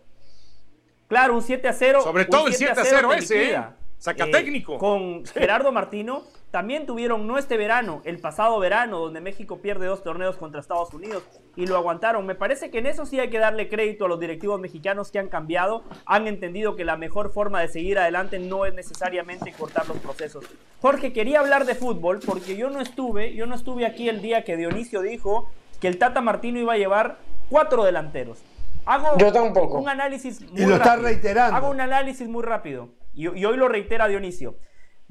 Claro, 1.07 1.35
un 1.35 1.43
7 1.43 1.69
a 1.69 1.75
0. 1.75 2.01
Sobre 2.01 2.25
todo 2.25 2.47
el 2.47 2.55
7 2.55 2.81
a 2.81 2.85
0, 2.87 3.13
ese, 3.13 3.53
¿eh? 3.53 3.63
Saca 3.99 4.25
eh, 4.25 4.31
técnico. 4.31 4.79
Con 4.79 5.27
Gerardo 5.27 5.71
Martino 5.71 6.23
también 6.51 6.87
tuvieron 6.87 7.27
no 7.27 7.39
este 7.39 7.57
verano, 7.57 8.03
el 8.05 8.19
pasado 8.19 8.59
verano, 8.59 8.99
donde 8.99 9.21
México 9.21 9.59
pierde 9.59 9.87
dos 9.87 10.03
torneos 10.03 10.37
contra 10.37 10.61
Estados 10.61 10.93
Unidos 10.93 11.23
y 11.57 11.67
lo 11.67 11.77
aguantaron. 11.77 12.27
Me 12.27 12.35
parece 12.35 12.71
que 12.71 12.79
en 12.79 12.87
eso 12.87 13.07
sí 13.07 13.21
hay 13.21 13.31
que 13.31 13.39
darle 13.39 13.69
crédito 13.69 14.07
a 14.07 14.09
los 14.09 14.19
directivos 14.19 14.61
mexicanos 14.61 15.11
que 15.11 15.19
han 15.19 15.29
cambiado, 15.29 15.85
han 16.07 16.27
entendido 16.27 16.75
que 16.75 16.85
la 16.85 16.97
mejor 16.97 17.33
forma 17.33 17.61
de 17.61 17.69
seguir 17.69 17.99
adelante 17.99 18.39
no 18.39 18.67
es 18.67 18.75
necesariamente 18.75 19.53
cortar 19.53 19.87
los 19.87 19.99
procesos. 19.99 20.45
Jorge, 20.81 21.13
quería 21.13 21.41
hablar 21.41 21.67
de 21.67 21.75
fútbol 21.75 22.21
porque 22.25 22.57
yo 22.57 22.69
no 22.71 22.81
estuve, 22.81 23.35
yo 23.35 23.47
no 23.47 23.55
estuve 23.55 23.87
aquí 23.87 24.09
el 24.09 24.21
día 24.21 24.45
que 24.45 24.57
Dionisio 24.57 25.03
dijo 25.03 25.51
que 25.81 25.89
el 25.89 25.99
Tata 25.99 26.21
Martino 26.21 26.59
iba 26.59 26.73
a 26.73 26.79
llevar 26.79 27.19
cuatro 27.49 27.85
delanteros. 27.85 28.43
Hago 28.87 29.19
yo 29.19 29.33
tampoco. 29.33 29.79
un 29.79 29.89
análisis 29.89 30.41
muy 30.51 30.63
y 30.63 30.67
lo 30.67 30.77
está 30.77 30.97
reiterando. 30.97 31.57
Hago 31.57 31.71
un 31.71 31.81
análisis 31.81 32.29
muy 32.29 32.43
rápido 32.43 32.89
y, 33.15 33.27
hoy 33.27 33.57
lo 33.57 33.69
reitera 33.69 34.09
Dionisio. 34.09 34.57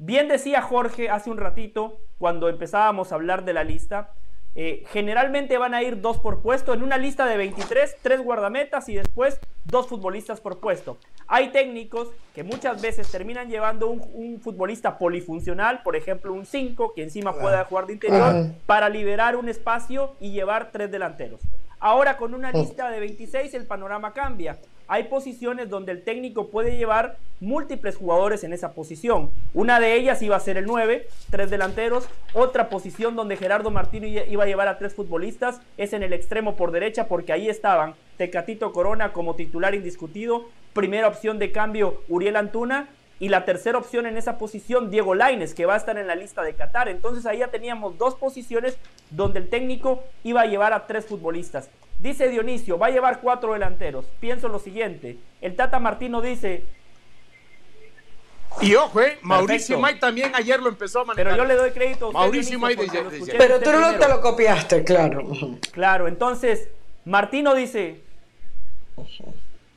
Bien 0.02 0.28
decía 0.28 0.62
Jorge 0.62 1.10
hace 1.10 1.28
un 1.28 1.36
ratito, 1.36 1.98
cuando 2.16 2.48
empezábamos 2.48 3.12
a 3.12 3.16
hablar 3.16 3.44
de 3.44 3.52
la 3.52 3.64
lista, 3.64 4.14
eh, 4.54 4.82
generalmente 4.88 5.58
van 5.58 5.74
a 5.74 5.82
ir 5.82 6.00
dos 6.00 6.18
por 6.18 6.40
puesto. 6.40 6.72
En 6.72 6.82
una 6.82 6.96
lista 6.96 7.26
de 7.26 7.36
23, 7.36 7.98
tres 8.00 8.24
guardametas 8.24 8.88
y 8.88 8.94
después 8.94 9.38
dos 9.66 9.88
futbolistas 9.88 10.40
por 10.40 10.58
puesto. 10.58 10.96
Hay 11.26 11.50
técnicos 11.50 12.08
que 12.34 12.44
muchas 12.44 12.80
veces 12.80 13.10
terminan 13.12 13.50
llevando 13.50 13.88
un, 13.88 14.40
futbolista 14.40 14.96
polifuncional, 14.96 15.82
por 15.82 15.96
ejemplo 15.96 16.32
un 16.32 16.46
5, 16.46 16.94
que 16.94 17.02
encima 17.02 17.34
pueda 17.34 17.66
jugar 17.66 17.86
de 17.86 17.92
interior, 17.92 18.46
para 18.64 18.88
liberar 18.88 19.36
un 19.36 19.50
espacio 19.50 20.14
y 20.18 20.32
llevar 20.32 20.70
tres 20.72 20.90
delanteros. 20.90 21.42
Ahora 21.78 22.16
con 22.16 22.32
una 22.32 22.52
lista 22.52 22.90
de 22.90 23.00
26 23.00 23.52
el 23.52 23.66
panorama 23.66 24.14
cambia. 24.14 24.58
Hay 24.90 25.04
posiciones 25.04 25.70
donde 25.70 25.92
el 25.92 26.02
técnico 26.02 26.48
puede 26.48 26.76
llevar 26.76 27.16
múltiples 27.38 27.96
jugadores 27.96 28.42
en 28.42 28.52
esa 28.52 28.72
posición. 28.72 29.30
Una 29.54 29.78
de 29.78 29.94
ellas 29.94 30.20
iba 30.20 30.34
a 30.34 30.40
ser 30.40 30.56
el 30.56 30.66
9, 30.66 31.06
tres 31.30 31.48
delanteros. 31.48 32.08
Otra 32.34 32.68
posición 32.68 33.14
donde 33.14 33.36
Gerardo 33.36 33.70
Martino 33.70 34.08
iba 34.08 34.42
a 34.42 34.48
llevar 34.48 34.66
a 34.66 34.78
tres 34.78 34.92
futbolistas 34.92 35.60
es 35.76 35.92
en 35.92 36.02
el 36.02 36.12
extremo 36.12 36.56
por 36.56 36.72
derecha 36.72 37.06
porque 37.06 37.32
ahí 37.32 37.48
estaban 37.48 37.94
Tecatito 38.16 38.72
Corona 38.72 39.12
como 39.12 39.36
titular 39.36 39.76
indiscutido. 39.76 40.46
Primera 40.72 41.06
opción 41.06 41.38
de 41.38 41.52
cambio 41.52 42.02
Uriel 42.08 42.34
Antuna 42.34 42.88
y 43.20 43.28
la 43.28 43.44
tercera 43.44 43.78
opción 43.78 44.06
en 44.06 44.16
esa 44.16 44.38
posición, 44.38 44.90
Diego 44.90 45.14
Laines, 45.14 45.54
que 45.54 45.66
va 45.66 45.74
a 45.74 45.76
estar 45.76 45.98
en 45.98 46.08
la 46.08 46.16
lista 46.16 46.42
de 46.42 46.54
Qatar. 46.54 46.88
Entonces 46.88 47.26
ahí 47.26 47.38
ya 47.38 47.48
teníamos 47.48 47.96
dos 47.96 48.16
posiciones 48.16 48.76
donde 49.10 49.38
el 49.38 49.50
técnico 49.50 50.02
iba 50.24 50.40
a 50.40 50.46
llevar 50.46 50.72
a 50.72 50.88
tres 50.88 51.06
futbolistas. 51.06 51.70
Dice 52.00 52.30
Dionisio, 52.30 52.78
va 52.78 52.86
a 52.86 52.90
llevar 52.90 53.20
cuatro 53.20 53.52
delanteros. 53.52 54.06
Pienso 54.20 54.48
lo 54.48 54.58
siguiente, 54.58 55.18
el 55.40 55.54
Tata 55.54 55.78
Martino 55.78 56.22
dice... 56.22 56.64
Y 58.60 58.74
ojo, 58.74 59.00
eh, 59.00 59.18
Mauricio 59.22 59.78
May 59.78 60.00
también 60.00 60.34
ayer 60.34 60.60
lo 60.60 60.70
empezó 60.70 61.00
a 61.00 61.04
manejar. 61.04 61.34
Pero 61.34 61.44
yo 61.44 61.48
le 61.48 61.54
doy 61.54 61.70
crédito 61.70 62.06
a 62.06 62.08
usted, 62.08 62.18
Mauricio 62.18 62.58
May 62.58 62.76
Pero 62.76 63.60
tú 63.60 63.70
no 63.70 63.96
te 63.96 64.08
lo 64.08 64.20
copiaste, 64.20 64.82
claro. 64.82 65.28
Claro, 65.70 66.08
entonces 66.08 66.68
Martino 67.04 67.54
dice, 67.54 68.00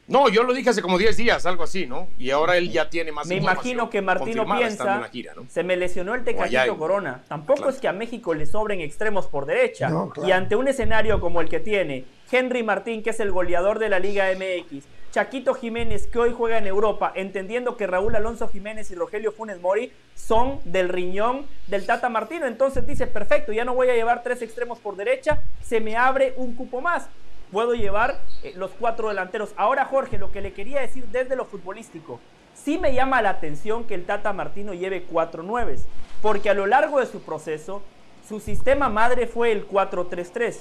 no, 0.08 0.28
yo 0.28 0.44
lo 0.44 0.54
dije 0.54 0.70
hace 0.70 0.82
como 0.82 0.98
10 0.98 1.16
días, 1.16 1.46
algo 1.46 1.64
así, 1.64 1.88
¿no? 1.88 2.10
Y 2.18 2.32
ahora 2.32 2.58
él 2.58 2.72
ya 2.72 2.90
tiene 2.90 3.12
más 3.12 3.26
Me 3.26 3.36
imagino 3.36 3.90
que 3.90 4.02
Martino 4.02 4.46
piensa, 4.46 5.10
se 5.48 5.64
me 5.64 5.78
lesionó 5.78 6.14
el 6.14 6.24
Tecatito 6.24 6.78
Corona. 6.78 7.24
Tampoco 7.28 7.70
es 7.70 7.80
que 7.80 7.88
a 7.88 7.94
México 7.94 8.34
le 8.34 8.46
sobren 8.46 8.82
extremos 8.82 9.28
por 9.28 9.46
derecha. 9.46 9.90
Y 10.26 10.32
ante 10.32 10.56
un 10.56 10.68
escenario 10.68 11.20
como 11.20 11.40
el 11.40 11.48
que 11.48 11.60
tiene 11.60 12.06
Henry 12.32 12.64
Martín, 12.64 13.02
que 13.02 13.12
es 13.12 13.20
el 13.20 13.32
goleador 13.32 13.80
de 13.80 13.90
la 13.90 14.00
Liga 14.00 14.26
MX, 14.36 14.86
Chaquito 15.12 15.54
Jiménez, 15.54 16.08
que 16.08 16.18
hoy 16.18 16.34
juega 16.36 16.58
en 16.58 16.66
Europa, 16.66 17.14
entendiendo 17.16 17.78
que 17.78 17.86
Raúl 17.86 18.16
Alonso 18.16 18.48
Jiménez 18.48 18.90
y 18.90 18.96
Rogelio 18.96 19.32
Funes 19.32 19.62
Mori 19.62 19.94
son 20.16 20.60
del 20.66 20.90
riñón 20.90 21.46
del 21.68 21.86
Tata 21.86 22.10
Martino. 22.10 22.48
Entonces 22.48 22.88
dice, 22.88 23.06
perfecto, 23.06 23.54
ya 23.54 23.64
no 23.64 23.76
voy 23.76 23.90
a 23.90 23.94
llevar 23.94 24.24
tres 24.24 24.42
extremos 24.42 24.80
por 24.80 24.96
derecha, 24.96 25.44
se 25.62 25.80
me 25.80 25.96
abre 25.96 26.34
un 26.36 26.56
cupo 26.56 26.82
más 26.82 27.08
puedo 27.54 27.76
llevar 27.76 28.20
eh, 28.42 28.54
los 28.58 28.72
cuatro 28.72 29.08
delanteros. 29.08 29.52
Ahora, 29.56 29.86
Jorge, 29.86 30.18
lo 30.18 30.32
que 30.32 30.42
le 30.42 30.52
quería 30.52 30.82
decir 30.82 31.06
desde 31.08 31.38
lo 31.38 31.46
futbolístico, 31.46 32.20
sí 32.54 32.78
me 32.78 32.94
llama 32.94 33.22
la 33.22 33.30
atención 33.30 33.86
que 33.86 33.94
el 33.94 34.06
Tata 34.06 34.34
Martino 34.34 34.74
lleve 34.74 35.04
cuatro 35.04 35.44
nueves, 35.44 35.86
porque 36.22 36.50
a 36.50 36.54
lo 36.54 36.66
largo 36.66 37.00
de 37.00 37.06
su 37.06 37.22
proceso, 37.22 37.82
su 38.28 38.40
sistema 38.40 38.90
madre 38.90 39.28
fue 39.28 39.52
el 39.52 39.70
4-3-3. 39.70 40.58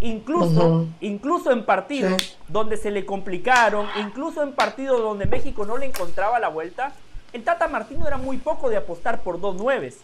Incluso, 0.00 0.86
incluso 1.00 1.50
en 1.50 1.64
partidos 1.64 2.36
donde 2.48 2.76
se 2.76 2.90
le 2.90 3.06
complicaron, 3.06 3.86
incluso 4.00 4.42
en 4.42 4.52
partidos 4.52 5.00
donde 5.00 5.24
México 5.24 5.64
no 5.64 5.78
le 5.78 5.86
encontraba 5.86 6.38
la 6.38 6.48
vuelta, 6.48 6.92
el 7.32 7.42
Tata 7.42 7.68
Martino 7.68 8.06
era 8.06 8.18
muy 8.18 8.36
poco 8.36 8.68
de 8.68 8.76
apostar 8.76 9.22
por 9.22 9.40
dos 9.40 9.56
nueves. 9.56 9.98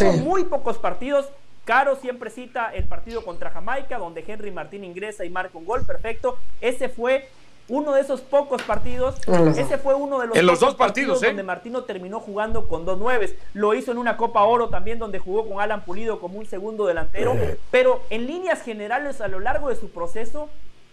Hubo 0.00 0.12
muy 0.18 0.44
pocos 0.44 0.76
partidos 0.76 1.30
Caro 1.64 1.96
siempre 1.96 2.30
cita 2.30 2.72
el 2.74 2.84
partido 2.84 3.24
contra 3.24 3.50
Jamaica, 3.50 3.98
donde 3.98 4.24
Henry 4.26 4.50
Martín 4.50 4.84
ingresa 4.84 5.24
y 5.24 5.30
marca 5.30 5.56
un 5.56 5.64
gol, 5.64 5.86
perfecto. 5.86 6.36
Ese 6.60 6.88
fue 6.88 7.28
uno 7.68 7.92
de 7.94 8.00
esos 8.00 8.20
pocos 8.20 8.62
partidos. 8.62 9.16
Ese 9.56 9.78
fue 9.78 9.94
uno 9.94 10.18
de 10.20 10.26
los, 10.26 10.36
en 10.36 10.46
los 10.46 10.60
dos 10.60 10.74
partidos, 10.74 11.22
¿eh? 11.22 11.28
donde 11.28 11.42
Martino 11.42 11.84
terminó 11.84 12.20
jugando 12.20 12.66
con 12.66 12.84
dos 12.84 12.98
nueves. 12.98 13.34
Lo 13.54 13.74
hizo 13.74 13.92
en 13.92 13.98
una 13.98 14.16
Copa 14.16 14.42
Oro 14.42 14.68
también, 14.68 14.98
donde 14.98 15.18
jugó 15.18 15.48
con 15.48 15.60
Alan 15.60 15.84
Pulido 15.84 16.20
como 16.20 16.38
un 16.38 16.46
segundo 16.46 16.86
delantero. 16.86 17.36
Pero 17.70 18.02
en 18.10 18.26
líneas 18.26 18.62
generales, 18.62 19.20
a 19.20 19.28
lo 19.28 19.40
largo 19.40 19.68
de 19.68 19.76
su 19.76 19.90
proceso, 19.90 20.48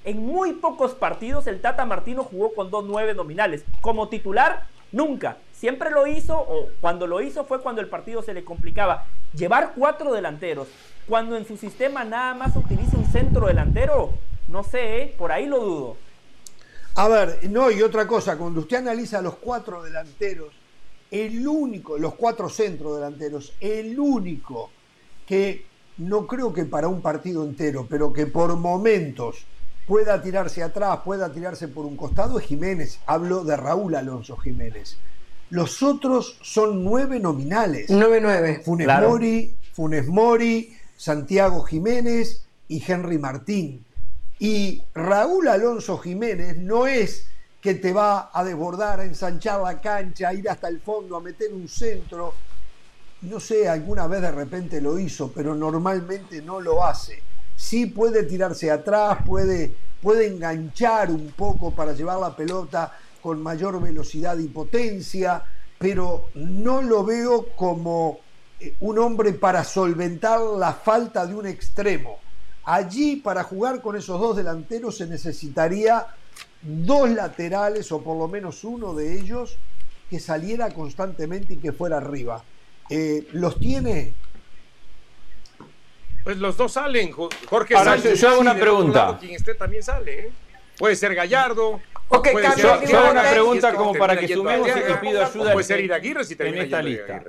en 0.05 0.25
muy 0.25 0.53
pocos 0.53 0.93
partidos, 0.93 1.47
el 1.47 1.61
Tata 1.61 1.85
Martino 1.85 2.23
jugó 2.23 2.53
con 2.53 2.69
dos 2.69 2.85
nueve 2.85 3.13
nominales. 3.13 3.65
Como 3.81 4.07
titular, 4.07 4.63
nunca. 4.91 5.37
Siempre 5.59 5.91
lo 5.91 6.07
hizo, 6.07 6.39
o 6.39 6.69
cuando 6.79 7.05
lo 7.05 7.19
hizo 7.19 7.43
fue 7.43 7.61
cuando 7.61 7.81
el 7.81 7.89
partido 7.89 8.21
se 8.21 8.33
le 8.33 8.45
complicaba. 8.45 9.07
Llevar 9.33 9.73
cuatro 9.75 10.13
delanteros, 10.13 10.69
cuando 11.05 11.35
en 11.35 11.45
su 11.45 11.57
sistema 11.57 12.05
nada 12.05 12.33
más 12.33 12.55
utiliza 12.55 12.95
un 12.95 13.05
centro 13.11 13.47
delantero, 13.47 14.13
no 14.47 14.63
sé, 14.63 15.01
¿eh? 15.01 15.15
por 15.17 15.33
ahí 15.33 15.47
lo 15.47 15.59
dudo. 15.59 15.97
A 16.95 17.09
ver, 17.09 17.49
no, 17.49 17.69
y 17.71 17.81
otra 17.81 18.07
cosa, 18.07 18.37
cuando 18.37 18.61
usted 18.61 18.77
analiza 18.77 19.21
los 19.21 19.35
cuatro 19.35 19.83
delanteros, 19.83 20.53
el 21.11 21.45
único, 21.45 21.97
los 21.97 22.15
cuatro 22.15 22.47
centros 22.47 22.95
delanteros, 22.95 23.51
el 23.59 23.99
único 23.99 24.69
que 25.27 25.65
no 25.97 26.25
creo 26.25 26.53
que 26.53 26.63
para 26.63 26.87
un 26.87 27.01
partido 27.01 27.43
entero, 27.43 27.85
pero 27.89 28.13
que 28.13 28.27
por 28.27 28.55
momentos 28.55 29.45
pueda 29.85 30.21
tirarse 30.21 30.63
atrás, 30.63 30.99
pueda 31.03 31.33
tirarse 31.33 31.67
por 31.67 31.85
un 31.85 31.97
costado 31.97 32.39
es 32.39 32.45
Jiménez. 32.45 33.01
Hablo 33.05 33.43
de 33.43 33.57
Raúl 33.57 33.95
Alonso 33.95 34.37
Jiménez. 34.37 34.97
Los 35.49 35.81
otros 35.81 36.37
son 36.41 36.83
nueve 36.83 37.19
nominales. 37.19 37.89
Nueve, 37.89 38.19
nueve. 38.21 38.61
Funes 38.63 38.87
Mori, 38.87 39.55
Funes 39.73 40.07
Mori, 40.07 40.77
Santiago 40.95 41.63
Jiménez 41.63 42.43
y 42.67 42.83
Henry 42.85 43.17
Martín. 43.17 43.83
Y 44.37 44.83
Raúl 44.93 45.47
Alonso 45.47 45.97
Jiménez 45.97 46.57
no 46.57 46.85
es 46.85 47.25
que 47.61 47.73
te 47.75 47.91
va 47.91 48.29
a 48.31 48.43
desbordar, 48.43 48.99
a 48.99 49.05
ensanchar 49.05 49.61
la 49.61 49.81
cancha, 49.81 50.29
a 50.29 50.33
ir 50.33 50.49
hasta 50.49 50.67
el 50.67 50.79
fondo, 50.79 51.17
a 51.17 51.21
meter 51.21 51.51
un 51.53 51.67
centro. 51.67 52.33
No 53.21 53.39
sé, 53.39 53.67
alguna 53.67 54.07
vez 54.07 54.21
de 54.21 54.31
repente 54.31 54.79
lo 54.79 54.97
hizo, 54.97 55.31
pero 55.33 55.55
normalmente 55.55 56.41
no 56.41 56.61
lo 56.61 56.85
hace. 56.85 57.21
Sí 57.55 57.87
puede 57.87 58.23
tirarse 58.23 58.71
atrás, 58.71 59.17
puede, 59.25 59.73
puede 60.01 60.27
enganchar 60.27 61.11
un 61.11 61.31
poco 61.31 61.71
para 61.71 61.91
llevar 61.91 62.19
la 62.19 62.33
pelota 62.33 62.93
con 63.21 63.41
mayor 63.41 63.81
velocidad 63.81 64.37
y 64.37 64.47
potencia, 64.47 65.43
pero 65.77 66.29
no 66.35 66.81
lo 66.81 67.03
veo 67.03 67.47
como 67.55 68.19
eh, 68.59 68.75
un 68.81 68.99
hombre 68.99 69.33
para 69.33 69.63
solventar 69.63 70.39
la 70.39 70.73
falta 70.73 71.25
de 71.25 71.35
un 71.35 71.47
extremo. 71.47 72.19
Allí 72.65 73.15
para 73.17 73.43
jugar 73.43 73.81
con 73.81 73.95
esos 73.95 74.19
dos 74.19 74.37
delanteros 74.37 74.97
se 74.97 75.07
necesitaría 75.07 76.05
dos 76.61 77.09
laterales 77.09 77.91
o 77.91 78.01
por 78.01 78.17
lo 78.17 78.27
menos 78.27 78.63
uno 78.63 78.93
de 78.93 79.19
ellos 79.19 79.57
que 80.09 80.19
saliera 80.19 80.69
constantemente 80.71 81.53
y 81.53 81.57
que 81.57 81.71
fuera 81.71 81.97
arriba. 81.97 82.43
Eh, 82.89 83.27
¿Los 83.33 83.59
tiene? 83.59 84.13
Pues 86.23 86.37
los 86.37 86.57
dos 86.57 86.73
salen, 86.73 87.11
Jorge. 87.11 87.75
Ahora, 87.75 87.95
yo 87.95 88.29
hago 88.29 88.41
una 88.41 88.55
pregunta. 88.55 89.17
quien 89.19 89.35
esté 89.35 89.55
también 89.55 89.83
sale. 89.83 90.27
¿eh? 90.27 90.31
Puede 90.79 90.95
ser 90.95 91.13
Gallardo, 91.13 91.79
Ok, 92.11 92.27
yo, 92.57 92.73
hago 92.73 93.11
una 93.11 93.29
pregunta 93.29 93.73
como 93.75 93.93
para 93.93 94.17
que 94.17 94.27
sumemos 94.27 94.67
y 94.67 94.93
pido 95.05 95.23
ayuda 95.23 95.53
puede 95.53 95.63
ser 95.63 95.79
Iraguirre 95.81 96.23
si 96.23 96.35
en 96.39 96.57
esta 96.57 96.81
lista. 96.81 97.23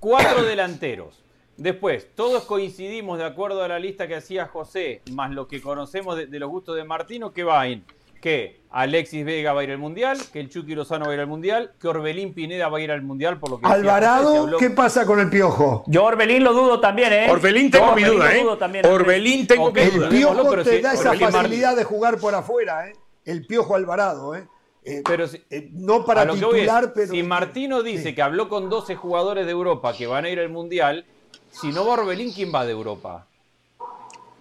Cuatro 0.00 0.42
delanteros. 0.42 1.22
Después, 1.56 2.08
todos 2.16 2.44
coincidimos 2.44 3.18
de 3.18 3.24
acuerdo 3.24 3.62
a 3.62 3.68
la 3.68 3.78
lista 3.78 4.08
que 4.08 4.16
hacía 4.16 4.46
José, 4.46 5.02
más 5.12 5.30
lo 5.30 5.46
que 5.46 5.62
conocemos 5.62 6.16
de, 6.16 6.38
los 6.40 6.50
gustos 6.50 6.74
de 6.74 6.82
Martino, 6.82 7.32
que 7.32 7.44
va 7.44 7.68
en 7.68 7.84
que 8.24 8.62
Alexis 8.70 9.22
Vega 9.22 9.52
va 9.52 9.60
a 9.60 9.64
ir 9.64 9.70
al 9.70 9.76
Mundial, 9.76 10.16
que 10.32 10.40
el 10.40 10.48
Chucky 10.48 10.74
Lozano 10.74 11.04
va 11.04 11.10
a 11.10 11.14
ir 11.14 11.20
al 11.20 11.26
Mundial, 11.26 11.72
que 11.78 11.88
Orbelín 11.88 12.32
Pineda 12.32 12.70
va 12.70 12.78
a 12.78 12.80
ir 12.80 12.90
al 12.90 13.02
Mundial, 13.02 13.38
por 13.38 13.50
lo 13.50 13.60
que 13.60 13.66
Alvarado, 13.66 14.56
¿qué 14.56 14.70
pasa 14.70 15.04
con 15.04 15.20
el 15.20 15.28
Piojo? 15.28 15.84
Yo 15.88 16.04
Orbelín 16.04 16.42
lo 16.42 16.54
dudo 16.54 16.80
también, 16.80 17.12
¿eh? 17.12 17.26
Orbelín 17.28 17.70
tengo 17.70 17.94
mi 17.94 18.02
duda, 18.02 18.34
¿eh? 18.34 18.46
Orbelín 18.86 19.46
tengo 19.46 19.70
mi 19.70 19.84
duda. 19.84 20.06
El 20.06 20.08
Piojo 20.08 20.62
te 20.62 20.80
da 20.80 20.94
esa 20.94 21.12
facilidad 21.12 21.76
de 21.76 21.84
jugar 21.84 22.16
por 22.16 22.34
afuera, 22.34 22.88
¿eh? 22.88 22.94
El 23.26 23.46
Piojo 23.46 23.74
Alvarado, 23.74 24.34
¿eh? 24.34 24.48
Eh, 24.84 25.02
pero 25.06 25.26
eh, 25.50 25.68
no 25.72 26.06
para 26.06 26.26
titular, 26.26 26.94
pero. 26.94 27.12
Si 27.12 27.22
Martino 27.22 27.82
dice 27.82 28.14
que 28.14 28.22
habló 28.22 28.48
con 28.48 28.70
12 28.70 28.96
jugadores 28.96 29.44
de 29.44 29.52
Europa 29.52 29.92
que 29.94 30.06
van 30.06 30.24
a 30.24 30.30
ir 30.30 30.40
al 30.40 30.48
Mundial, 30.48 31.04
si 31.50 31.72
no 31.72 31.84
va 31.84 31.92
Orbelín, 31.92 32.32
¿quién 32.32 32.54
va 32.54 32.64
de 32.64 32.72
Europa? 32.72 33.26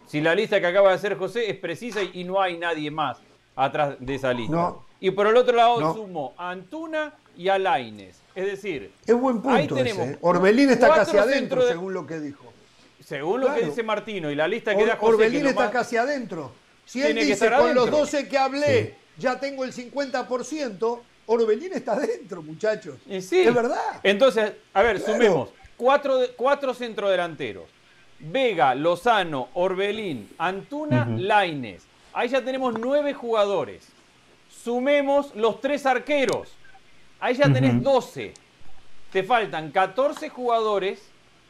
Si 0.06 0.22
la 0.22 0.34
lista 0.34 0.62
que 0.62 0.68
acaba 0.68 0.88
de 0.90 0.96
hacer 0.96 1.18
José 1.18 1.50
es 1.50 1.58
precisa 1.58 2.00
y 2.02 2.24
no 2.24 2.42
hay 2.42 2.58
nadie 2.58 2.90
más 2.90 3.18
atrás 3.56 3.96
de 4.00 4.16
esa 4.16 4.34
lista. 4.34 4.74
Y 5.00 5.12
por 5.12 5.28
el 5.28 5.36
otro 5.36 5.56
lado 5.56 5.94
sumo 5.94 6.34
a 6.38 6.52
Antuna 6.52 7.14
y 7.36 7.50
a 7.50 7.60
Laines. 7.60 8.22
Es 8.36 8.46
decir, 8.46 8.92
es 9.06 9.16
buen 9.16 9.42
punto 9.42 9.50
ahí 9.56 9.68
tenemos 9.68 10.08
¿eh? 10.08 10.18
Orbelín 10.22 10.70
está 10.70 10.94
casi 10.94 11.18
adentro, 11.18 11.68
según 11.68 11.94
lo 11.94 12.08
que 12.08 12.20
dijo. 12.20 12.46
Según 13.04 13.42
lo 13.42 13.54
que 13.54 13.66
dice 13.66 13.84
Martino 13.84 14.32
y 14.32 14.36
la 14.36 14.48
lista 14.48 14.76
que 14.76 14.86
da 14.86 14.96
José. 14.96 15.14
Orbelín 15.14 15.46
está 15.48 15.70
casi 15.70 15.98
adentro. 15.98 16.52
Si 16.86 17.02
él 17.02 17.16
dice 17.16 17.52
con 17.52 17.74
los 17.74 17.92
12 17.92 18.28
que 18.28 18.38
hablé, 18.38 18.96
ya 19.18 19.40
tengo 19.40 19.64
el 19.64 19.74
50%, 19.74 21.00
Orbelín 21.26 21.74
está 21.74 22.00
dentro, 22.00 22.42
muchachos. 22.42 22.96
sí. 23.22 23.42
Es 23.42 23.54
verdad. 23.54 24.00
Entonces, 24.04 24.54
a 24.74 24.82
ver, 24.82 25.00
sumemos. 25.00 25.50
Cuatro, 25.78 26.20
cuatro 26.38 26.74
centrodelanteros. 26.74 27.66
Vega, 28.20 28.74
Lozano, 28.74 29.50
Orbelín, 29.54 30.30
Antuna, 30.38 31.06
Laines. 31.06 31.84
Ahí 32.14 32.30
ya 32.30 32.44
tenemos 32.44 32.78
nueve 32.80 33.14
jugadores. 33.14 33.88
Sumemos 34.50 35.36
los 35.36 35.60
tres 35.62 35.86
arqueros. 35.86 36.54
Ahí 37.20 37.36
ya 37.36 37.52
tenés 37.52 37.82
12. 37.82 38.34
Te 39.12 39.24
faltan 39.24 39.72
14 39.72 40.30
jugadores 40.30 41.02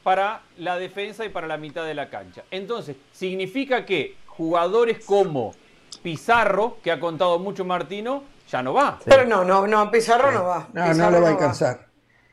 para 0.03 0.41
la 0.57 0.77
defensa 0.77 1.25
y 1.25 1.29
para 1.29 1.47
la 1.47 1.57
mitad 1.57 1.85
de 1.85 1.93
la 1.93 2.09
cancha. 2.09 2.43
Entonces, 2.51 2.95
significa 3.11 3.85
que 3.85 4.15
jugadores 4.27 5.03
como 5.05 5.53
Pizarro, 6.01 6.77
que 6.83 6.91
ha 6.91 6.99
contado 6.99 7.39
mucho 7.39 7.65
Martino, 7.65 8.23
ya 8.49 8.61
no 8.61 8.73
va. 8.73 8.99
Pero 9.05 9.25
no, 9.25 9.43
no, 9.43 9.65
no, 9.67 9.89
Pizarro 9.91 10.31
no 10.31 10.43
va. 10.45 10.67
No, 10.73 10.93
no 10.93 11.09
lo 11.09 11.21
va 11.21 11.27
a 11.27 11.31
alcanzar. 11.31 11.87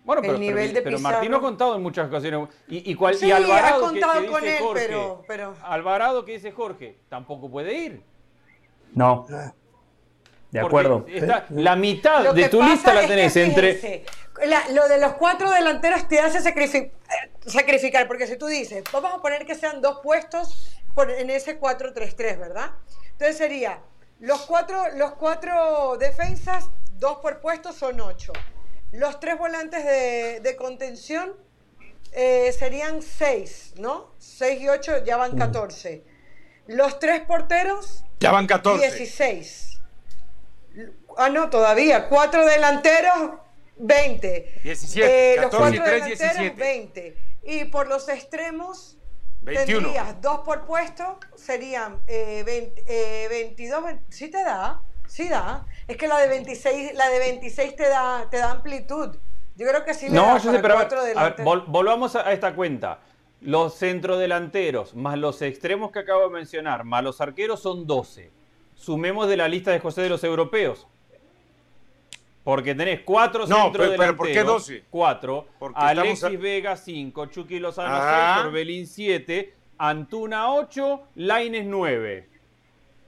Bueno, 0.05 0.23
pero, 0.23 0.39
pero, 0.82 0.98
Martino 0.98 1.36
ha 1.36 1.40
contado 1.40 1.77
en 1.77 1.82
muchas 1.82 2.09
ocasiones. 2.09 2.48
Y, 2.69 2.94
cual, 2.94 3.16
y 3.20 3.31
Alvarado, 3.31 3.90
que, 3.90 3.94
dice 3.94 4.59
Jorge, 4.59 4.89
pero, 5.28 5.55
Alvarado 5.62 6.24
que 6.24 6.32
dice 6.32 6.52
Jorge, 6.52 6.98
tampoco 7.09 7.51
puede 7.51 7.74
ir. 7.78 8.10
No. 8.95 9.27
De 10.51 10.61
acuerdo. 10.61 11.07
la 11.51 11.77
mitad 11.77 12.33
de 12.35 12.49
tu 12.49 12.62
lista 12.62 12.93
la 12.93 13.07
tenés 13.07 13.37
entre. 13.37 14.05
lo 14.73 14.89
de 14.89 14.99
los 14.99 15.12
cuatro 15.15 15.51
delanteros 15.51 16.09
te 16.09 16.19
hace 16.19 16.41
sacrificar, 17.47 18.09
porque 18.09 18.27
si 18.27 18.37
tú 18.37 18.47
dices, 18.47 18.85
vamos 18.93 19.15
a 19.15 19.23
poner 19.23 19.47
que 19.47 19.55
sean 19.55 19.81
dos 19.81 20.01
puestos 20.03 20.77
en 20.97 21.31
ese 21.31 21.61
4-3-3, 21.61 22.17
¿verdad? 22.39 22.71
Entonces 23.12 23.37
sería 23.37 23.81
los 24.21 24.43
cuatro, 24.43 24.83
los 24.97 25.12
cuatro 25.12 25.97
defensas, 25.99 26.69
dos 26.99 27.19
por 27.19 27.41
puesto 27.41 27.73
son 27.73 28.01
ocho. 28.01 28.33
Los 28.93 29.19
tres 29.19 29.39
volantes 29.39 29.85
de, 29.85 30.57
contención 30.57 31.35
eh, 32.12 32.53
serían 32.53 33.01
seis, 33.03 33.73
¿no? 33.79 34.12
Seis 34.19 34.61
y 34.61 34.69
ocho 34.69 35.05
ya 35.05 35.17
van 35.17 35.39
14. 35.39 36.05
Los 36.70 37.01
tres 37.01 37.22
porteros. 37.22 38.05
Ya 38.20 38.30
van 38.30 38.47
14. 38.47 38.86
16. 38.86 39.80
Ah, 41.18 41.28
no, 41.28 41.51
todavía. 41.51 42.09
Cuatro 42.09 42.47
delanteros, 42.47 43.32
20. 43.76 44.60
17. 44.62 45.34
Eh, 45.34 45.36
los 45.40 45.51
cuatro 45.51 45.84
delanteros, 45.84 46.56
20. 46.56 47.16
Y 47.42 47.64
por 47.64 47.88
los 47.88 48.09
extremos, 48.09 48.97
21. 49.40 49.88
tendrías 49.88 50.22
dos 50.22 50.40
por 50.40 50.64
puesto, 50.64 51.18
serían 51.34 51.98
eh, 52.06 52.44
22. 53.28 53.84
¿Sí 54.09 54.28
te 54.28 54.44
da? 54.44 54.80
Sí 55.09 55.28
da. 55.28 55.66
Es 55.88 55.97
que 55.97 56.06
la 56.06 56.18
de 56.18 56.28
26, 56.28 56.94
la 56.94 57.09
de 57.09 57.18
26 57.18 57.74
te 57.74 57.88
da, 57.88 58.28
te 58.30 58.38
da 58.38 58.52
amplitud. 58.52 59.16
Yo 59.56 59.66
creo 59.66 59.84
que 59.84 59.92
sí 59.92 60.09
le 60.09 60.14
no, 60.14 60.38
yo 60.38 60.52
sé, 60.52 60.60
pero 60.60 60.76
volvamos 61.66 62.14
a 62.14 62.32
esta 62.32 62.55
cuenta. 62.55 63.01
Los 63.41 63.75
centrodelanteros 63.77 64.95
más 64.95 65.19
los 65.19 65.41
extremos 65.43 65.91
que 65.93 66.01
acabo 66.01 66.25
de 66.25 66.31
mencionar, 66.31 66.85
más 66.85 67.03
los 67.03 67.21
arqueros 67.21 67.61
son 67.61 67.87
12. 67.87 68.31
Sumemos 68.75 69.29
de 69.29 69.37
la 69.37 69.49
lista 69.49 69.71
de 69.71 69.81
José 69.81 70.03
de 70.03 70.09
los 70.09 70.25
europeos. 70.25 70.87
Porque 72.45 72.75
tenés 72.75 73.01
cuatro 73.01 73.47
no, 73.47 73.65
centrodelanteros. 73.65 73.99
Pero, 73.99 74.17
¿por 74.17 74.27
qué 74.29 74.43
12? 74.43 74.85
Cuatro. 74.91 75.47
Alexis 75.75 76.41
Vega 76.41 76.77
5, 76.77 77.27
Chucky 77.27 77.59
Lozano 77.59 77.97
6, 77.97 78.45
Corbelín 78.45 78.87
7, 78.87 79.55
Antuna 79.79 80.53
8, 80.53 81.03
Laines 81.17 81.67
9. 81.67 82.29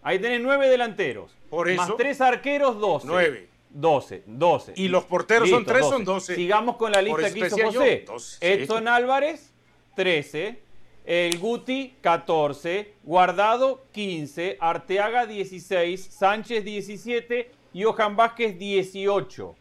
Ahí 0.03 0.19
tenés 0.19 0.41
9 0.41 0.69
delanteros. 0.69 1.35
Por 1.49 1.69
eso. 1.69 1.83
Más 1.83 1.97
tres 1.97 2.21
arqueros, 2.21 2.79
12. 2.79 3.07
9. 3.07 3.49
12, 3.71 4.25
12. 4.27 4.73
Y 4.77 4.89
los 4.89 5.05
porteros 5.05 5.49
son 5.49 5.65
3, 5.65 5.87
son 5.87 6.05
12. 6.05 6.35
Sigamos 6.35 6.77
con 6.77 6.93
la 6.93 7.01
lista 7.01 7.33
que 7.33 7.39
hizo 7.41 7.57
José. 7.57 8.05
Edson 8.41 8.89
Álvarez, 8.89 9.52
13. 9.95 10.59
El 11.05 11.39
Guti, 11.39 11.97
14. 12.01 12.95
Guardado, 13.03 13.85
15. 13.93 14.57
Arteaga, 14.61 15.27
16. 15.27 16.05
Sánchez, 16.05 16.65
17. 16.65 17.51
Y 17.73 17.83
Johan 17.83 18.17
Vázquez, 18.17 18.59
18. 18.59 19.57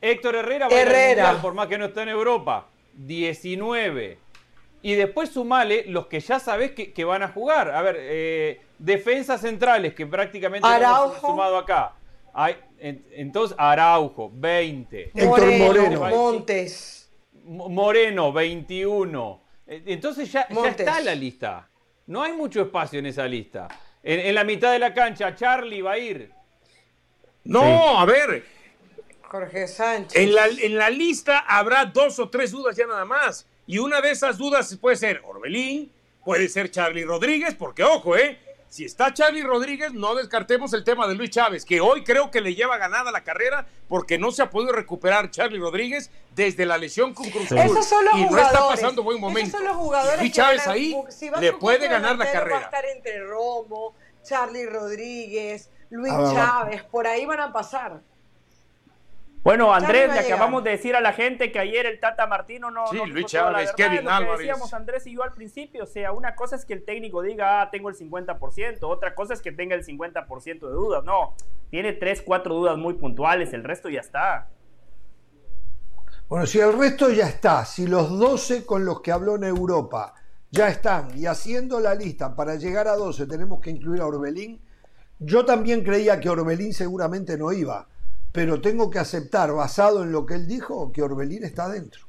Héctor 0.00 0.36
Herrera 0.36 0.68
va 0.68 0.80
Herrera. 0.80 1.38
por 1.42 1.54
más 1.54 1.66
que 1.66 1.76
no 1.76 1.86
está 1.86 2.02
en 2.02 2.08
Europa, 2.08 2.68
19. 2.94 4.18
Y 4.82 4.94
después 4.94 5.28
sumale 5.28 5.84
los 5.86 6.06
que 6.06 6.20
ya 6.20 6.40
sabés 6.40 6.70
que, 6.72 7.04
van 7.04 7.22
a 7.22 7.28
jugar. 7.28 7.70
A 7.70 7.82
ver, 7.82 7.96
eh, 7.98 8.60
defensas 8.78 9.42
centrales 9.42 9.94
que 9.94 10.06
prácticamente 10.06 10.66
hemos 10.66 11.20
sumado 11.20 11.58
acá. 11.58 11.94
Hay, 12.32 12.56
entonces, 12.78 13.54
Araujo, 13.58 14.30
20. 14.32 15.10
Héctor 15.14 15.52
Moreno. 15.58 16.08
Montes. 16.08 17.10
Moreno, 17.44 18.32
21. 18.32 19.39
Eh, 19.70 19.84
entonces 19.86 20.30
ya, 20.30 20.48
está 20.66 21.00
la 21.00 21.14
lista. 21.14 21.70
No 22.06 22.24
hay 22.24 22.32
mucho 22.32 22.62
espacio 22.62 22.98
en 22.98 23.06
esa 23.06 23.26
lista. 23.26 23.68
En, 24.02 24.34
la 24.34 24.42
mitad 24.42 24.72
de 24.72 24.80
la 24.80 24.92
cancha, 24.92 25.34
Charlie 25.36 25.80
va 25.80 25.92
a 25.92 25.98
ir. 25.98 26.32
No, 27.44 28.00
a 28.00 28.04
ver. 28.04 28.44
Jorge 29.22 29.68
Sánchez. 29.68 30.20
En 30.20 30.34
la, 30.34 30.48
en 30.48 30.76
la 30.76 30.90
lista 30.90 31.38
habrá 31.46 31.84
dos 31.84 32.18
o 32.18 32.28
tres 32.28 32.50
dudas 32.50 32.76
ya 32.76 32.86
nada 32.86 33.04
más. 33.04 33.46
Y 33.66 33.78
una 33.78 34.00
de 34.00 34.10
esas 34.10 34.36
dudas 34.36 34.76
puede 34.80 34.96
ser 34.96 35.22
Orbelín, 35.24 35.92
puede 36.24 36.48
ser 36.48 36.72
Charlie 36.72 37.04
Rodríguez, 37.04 37.54
porque 37.54 37.84
ojo, 37.84 38.16
¿eh? 38.16 38.40
Si 38.70 38.84
está 38.84 39.12
Charlie 39.12 39.42
Rodríguez, 39.42 39.92
no 39.92 40.14
descartemos 40.14 40.72
el 40.74 40.84
tema 40.84 41.08
de 41.08 41.16
Luis 41.16 41.30
Chávez, 41.30 41.64
que 41.64 41.80
hoy 41.80 42.04
creo 42.04 42.30
que 42.30 42.40
le 42.40 42.54
lleva 42.54 42.78
ganada 42.78 43.10
la 43.10 43.24
carrera 43.24 43.66
porque 43.88 44.16
no 44.16 44.30
se 44.30 44.42
ha 44.42 44.50
podido 44.50 44.70
recuperar 44.70 45.28
Charlie 45.32 45.58
Rodríguez 45.58 46.08
desde 46.36 46.64
la 46.64 46.78
lesión 46.78 47.12
con 47.12 47.28
Cruz 47.30 47.50
Azul. 47.50 47.82
son 47.82 48.04
los 48.04 48.14
y 48.14 48.26
no 48.26 48.38
está 48.38 48.68
pasando 48.68 49.02
buen 49.02 49.20
momento. 49.20 49.48
Esos 49.48 49.58
son 49.58 49.66
los 49.66 49.76
jugadores 49.76 50.20
Luis 50.20 50.32
Chávez 50.32 50.68
ahí 50.68 50.96
le 51.40 51.52
puede 51.54 51.88
ganar 51.88 52.16
la 52.16 52.30
carrera. 52.30 52.58
Va 52.58 52.62
a 52.62 52.64
estar 52.66 52.84
entre 52.86 53.24
Romo, 53.24 53.92
Charlie 54.22 54.66
Rodríguez, 54.66 55.68
Luis 55.90 56.12
Chávez, 56.32 56.84
por 56.84 57.08
ahí 57.08 57.26
van 57.26 57.40
a 57.40 57.52
pasar. 57.52 58.00
Bueno, 59.42 59.72
Andrés, 59.72 60.12
le 60.12 60.20
acabamos 60.20 60.62
de 60.62 60.70
decir 60.72 60.94
a 60.94 61.00
la 61.00 61.14
gente 61.14 61.50
que 61.50 61.58
ayer 61.58 61.86
el 61.86 61.98
Tata 61.98 62.26
Martino 62.26 62.70
no. 62.70 62.86
Sí, 62.88 62.98
Luis 63.06 63.24
Chávez, 63.24 63.72
Kevin 63.72 64.06
Álvarez. 64.06 64.40
decíamos 64.40 64.74
Andrés 64.74 65.06
y 65.06 65.14
yo 65.14 65.22
al 65.22 65.32
principio. 65.32 65.84
O 65.84 65.86
sea, 65.86 66.12
una 66.12 66.34
cosa 66.34 66.56
es 66.56 66.66
que 66.66 66.74
el 66.74 66.84
técnico 66.84 67.22
diga, 67.22 67.62
ah, 67.62 67.70
tengo 67.70 67.88
el 67.88 67.96
50%. 67.96 68.78
Otra 68.82 69.14
cosa 69.14 69.32
es 69.32 69.40
que 69.40 69.50
tenga 69.50 69.74
el 69.74 69.84
50% 69.84 70.44
de 70.44 70.72
dudas. 70.72 71.04
No, 71.04 71.34
tiene 71.70 71.94
tres, 71.94 72.20
cuatro 72.20 72.54
dudas 72.54 72.76
muy 72.76 72.94
puntuales. 72.94 73.54
El 73.54 73.64
resto 73.64 73.88
ya 73.88 74.00
está. 74.00 74.50
Bueno, 76.28 76.46
si 76.46 76.60
el 76.60 76.78
resto 76.78 77.10
ya 77.10 77.26
está, 77.26 77.64
si 77.64 77.86
los 77.86 78.10
12 78.18 78.66
con 78.66 78.84
los 78.84 79.00
que 79.00 79.10
habló 79.10 79.36
en 79.36 79.44
Europa 79.44 80.14
ya 80.50 80.68
están 80.68 81.16
y 81.16 81.26
haciendo 81.26 81.80
la 81.80 81.94
lista 81.94 82.36
para 82.36 82.56
llegar 82.56 82.88
a 82.88 82.94
12 82.94 83.26
tenemos 83.26 83.60
que 83.60 83.70
incluir 83.70 84.00
a 84.00 84.06
Orbelín, 84.06 84.60
yo 85.18 85.44
también 85.44 85.82
creía 85.82 86.20
que 86.20 86.28
Orbelín 86.28 86.72
seguramente 86.72 87.36
no 87.36 87.52
iba 87.52 87.88
pero 88.32 88.60
tengo 88.60 88.90
que 88.90 88.98
aceptar, 88.98 89.52
basado 89.52 90.02
en 90.02 90.12
lo 90.12 90.26
que 90.26 90.34
él 90.34 90.46
dijo, 90.46 90.92
que 90.92 91.02
Orbelín 91.02 91.44
está 91.44 91.64
adentro. 91.64 92.02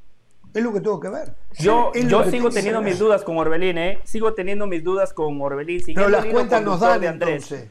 Es 0.54 0.64
lo 0.64 0.74
que 0.74 0.82
tengo 0.82 1.00
que 1.00 1.10
ver. 1.10 1.34
Yo, 1.60 1.94
yo 1.94 2.30
sigo 2.30 2.50
teniendo 2.50 2.82
mis 2.82 3.00
dudas 3.00 3.24
con 3.24 3.38
Orbelín, 3.38 3.78
¿eh? 3.78 4.00
Sigo 4.04 4.34
teniendo 4.34 4.68
mis 4.68 4.84
dudas 4.84 5.14
con 5.14 5.42
Orbelín. 5.42 5.82
Pero 5.86 6.10
las 6.10 6.26
cuentas 6.26 6.62
nos 6.62 6.80
dan, 6.82 7.00
de 7.00 7.08
Andrés. 7.08 7.52
Entonces. 7.52 7.70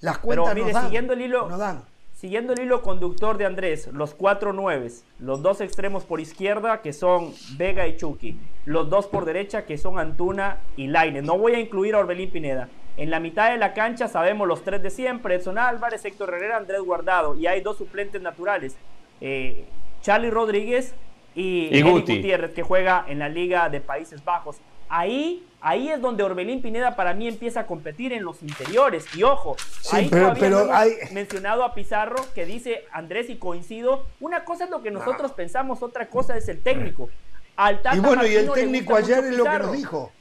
Las 0.00 0.18
cuentas 0.18 0.52
Pero, 0.52 0.64
mire, 0.64 0.72
nos 0.74 0.84
siguiendo 0.84 1.12
el 1.14 1.20
hilo, 1.22 1.48
dan. 1.48 1.82
Siguiendo 2.14 2.52
el 2.52 2.60
hilo 2.60 2.82
conductor 2.82 3.38
de 3.38 3.46
Andrés, 3.46 3.88
los 3.94 4.14
cuatro 4.14 4.52
nueves, 4.52 5.04
los 5.18 5.40
dos 5.40 5.62
extremos 5.62 6.04
por 6.04 6.20
izquierda, 6.20 6.82
que 6.82 6.92
son 6.92 7.32
Vega 7.56 7.86
y 7.88 7.96
Chucky, 7.96 8.38
los 8.66 8.90
dos 8.90 9.06
por 9.06 9.24
derecha, 9.24 9.64
que 9.64 9.78
son 9.78 9.98
Antuna 9.98 10.58
y 10.76 10.88
Laine. 10.88 11.22
No 11.22 11.38
voy 11.38 11.54
a 11.54 11.60
incluir 11.60 11.94
a 11.94 11.98
Orbelín 11.98 12.30
Pineda. 12.30 12.68
En 12.96 13.10
la 13.10 13.20
mitad 13.20 13.50
de 13.50 13.56
la 13.56 13.72
cancha 13.72 14.08
sabemos 14.08 14.46
los 14.46 14.62
tres 14.62 14.82
de 14.82 14.90
siempre, 14.90 15.36
Edson 15.36 15.58
Álvarez, 15.58 16.04
Héctor 16.04 16.34
Herrera, 16.34 16.56
Andrés 16.56 16.80
Guardado. 16.80 17.34
Y 17.34 17.46
hay 17.46 17.60
dos 17.60 17.78
suplentes 17.78 18.20
naturales, 18.20 18.76
eh, 19.20 19.64
Charlie 20.02 20.30
Rodríguez 20.30 20.94
y, 21.34 21.68
y 21.76 21.82
Gutiérrez, 21.82 22.52
que 22.52 22.62
juega 22.62 23.04
en 23.08 23.18
la 23.18 23.28
Liga 23.28 23.68
de 23.68 23.80
Países 23.80 24.24
Bajos. 24.24 24.56
Ahí, 24.88 25.46
ahí 25.60 25.88
es 25.88 26.00
donde 26.00 26.24
Orbelín 26.24 26.62
Pineda 26.62 26.96
para 26.96 27.14
mí 27.14 27.28
empieza 27.28 27.60
a 27.60 27.66
competir 27.66 28.12
en 28.12 28.24
los 28.24 28.42
interiores. 28.42 29.06
Y 29.14 29.22
ojo, 29.22 29.56
ahí 29.92 30.08
todavía 30.08 30.50
no 30.50 30.72
hay... 30.72 30.94
mencionado 31.12 31.62
a 31.62 31.74
Pizarro 31.74 32.16
que 32.34 32.44
dice 32.44 32.84
Andrés 32.92 33.30
y 33.30 33.36
coincido. 33.36 34.04
Una 34.18 34.44
cosa 34.44 34.64
es 34.64 34.70
lo 34.70 34.82
que 34.82 34.90
nosotros 34.90 35.32
pensamos, 35.32 35.82
otra 35.82 36.08
cosa 36.08 36.36
es 36.36 36.48
el 36.48 36.60
técnico. 36.60 37.08
Al 37.56 37.80
y 37.94 38.00
bueno, 38.00 38.26
y 38.26 38.34
el 38.34 38.50
técnico 38.50 38.96
ayer 38.96 39.24
es 39.24 39.36
lo 39.36 39.44
que 39.44 39.58
nos 39.58 39.72
dijo. 39.72 40.12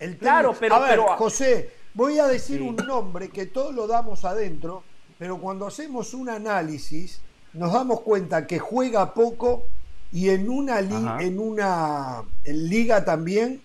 El 0.00 0.16
claro, 0.16 0.56
pero, 0.58 0.76
a 0.76 0.80
ver, 0.80 0.98
José, 0.98 1.70
voy 1.94 2.18
a 2.18 2.26
decir 2.26 2.62
un 2.62 2.74
nombre 2.76 3.28
que 3.28 3.46
todos 3.46 3.74
lo 3.74 3.86
damos 3.86 4.24
adentro, 4.24 4.82
pero 5.18 5.38
cuando 5.38 5.66
hacemos 5.66 6.14
un 6.14 6.30
análisis 6.30 7.20
nos 7.52 7.72
damos 7.72 8.00
cuenta 8.00 8.46
que 8.46 8.58
juega 8.58 9.12
poco 9.12 9.64
y 10.10 10.30
en 10.30 10.48
una, 10.48 10.78
en 10.80 11.38
una 11.38 12.24
liga 12.46 13.04
también 13.04 13.60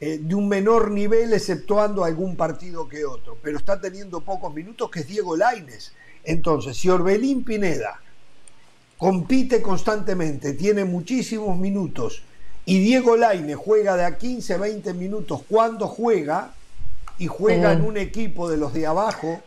eh, 0.00 0.18
de 0.20 0.34
un 0.34 0.48
menor 0.48 0.90
nivel, 0.90 1.32
exceptuando 1.32 2.04
algún 2.04 2.34
partido 2.34 2.88
que 2.88 3.04
otro, 3.04 3.36
pero 3.42 3.58
está 3.58 3.80
teniendo 3.80 4.20
pocos 4.22 4.52
minutos, 4.52 4.90
que 4.90 5.00
es 5.00 5.06
Diego 5.06 5.36
Laines. 5.36 5.92
Entonces, 6.24 6.76
si 6.76 6.88
Orbelín 6.88 7.44
Pineda 7.44 8.00
compite 8.96 9.60
constantemente, 9.60 10.54
tiene 10.54 10.84
muchísimos 10.84 11.56
minutos 11.58 12.22
y 12.66 12.78
Diego 12.78 13.16
Laine 13.16 13.54
juega 13.54 13.96
de 13.96 14.04
a 14.04 14.16
15, 14.16 14.58
20 14.58 14.94
minutos 14.94 15.42
cuando 15.48 15.86
juega 15.86 16.52
y 17.18 17.26
juega 17.26 17.72
en 17.72 17.82
un 17.82 17.96
equipo 17.96 18.50
de 18.50 18.56
los 18.56 18.72
de 18.72 18.86
abajo 18.86 19.40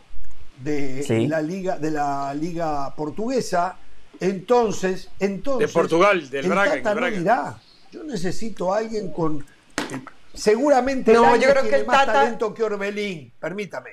de 0.62 1.26
la 1.28 1.42
liga 1.42 1.78
de 1.78 1.90
la 1.90 2.34
liga 2.34 2.94
portuguesa, 2.96 3.76
entonces, 4.20 5.08
entonces 5.20 5.68
de 5.68 5.72
Portugal, 5.72 6.28
del 6.30 6.48
Braga, 6.48 6.94
Braga. 6.94 7.60
yo 7.92 8.02
necesito 8.04 8.72
a 8.72 8.78
alguien 8.78 9.12
con 9.12 9.44
seguramente 10.34 11.12
no, 11.12 11.36
yo 11.36 11.50
creo 11.50 11.62
tiene 11.62 11.78
que 11.78 11.84
más 11.84 12.06
talento 12.06 12.54
que 12.54 12.62
Orbelín, 12.62 13.32
permítame. 13.38 13.90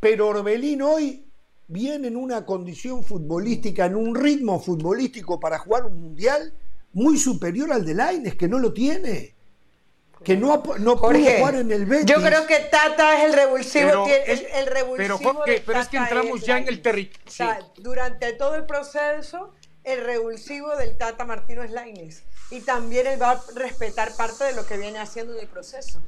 Pero 0.00 0.28
Orbelín 0.28 0.82
hoy 0.82 1.24
viene 1.68 2.08
en 2.08 2.16
una 2.16 2.44
condición 2.44 3.04
futbolística, 3.04 3.86
en 3.86 3.96
un 3.96 4.14
ritmo 4.14 4.60
futbolístico 4.60 5.38
para 5.38 5.58
jugar 5.58 5.84
un 5.84 6.00
mundial 6.00 6.52
muy 6.92 7.18
superior 7.18 7.72
al 7.72 7.84
de 7.84 7.94
Laines, 7.94 8.34
que 8.34 8.48
no 8.48 8.58
lo 8.58 8.72
tiene. 8.72 9.34
Que 10.24 10.36
no, 10.36 10.62
no 10.80 10.96
pudo 10.96 11.12
jugar 11.12 11.54
en 11.54 11.70
el 11.70 11.86
Betis. 11.86 12.06
Yo 12.06 12.16
creo 12.16 12.46
que 12.46 12.58
Tata 12.58 13.18
es 13.18 13.26
el 13.26 13.32
revulsivo. 13.34 14.04
el, 14.06 14.66
revulsivo 14.66 15.42
pero, 15.44 15.62
pero 15.64 15.80
es 15.80 15.88
que 15.88 15.96
entramos 15.96 16.44
ya 16.44 16.58
en 16.58 16.68
el 16.68 16.82
territorio. 16.82 17.72
durante 17.76 18.32
todo 18.32 18.56
el 18.56 18.66
proceso, 18.66 19.54
el 19.84 20.04
revulsivo 20.04 20.76
del 20.76 20.96
Tata 20.96 21.24
Martino 21.24 21.62
es 21.62 21.70
Laines. 21.70 22.24
Y 22.50 22.60
también 22.60 23.06
él 23.06 23.20
va 23.20 23.32
a 23.32 23.42
respetar 23.54 24.12
parte 24.16 24.44
de 24.44 24.54
lo 24.54 24.66
que 24.66 24.76
viene 24.76 24.98
haciendo 24.98 25.34
en 25.34 25.40
el 25.40 25.46
proceso. 25.46 26.02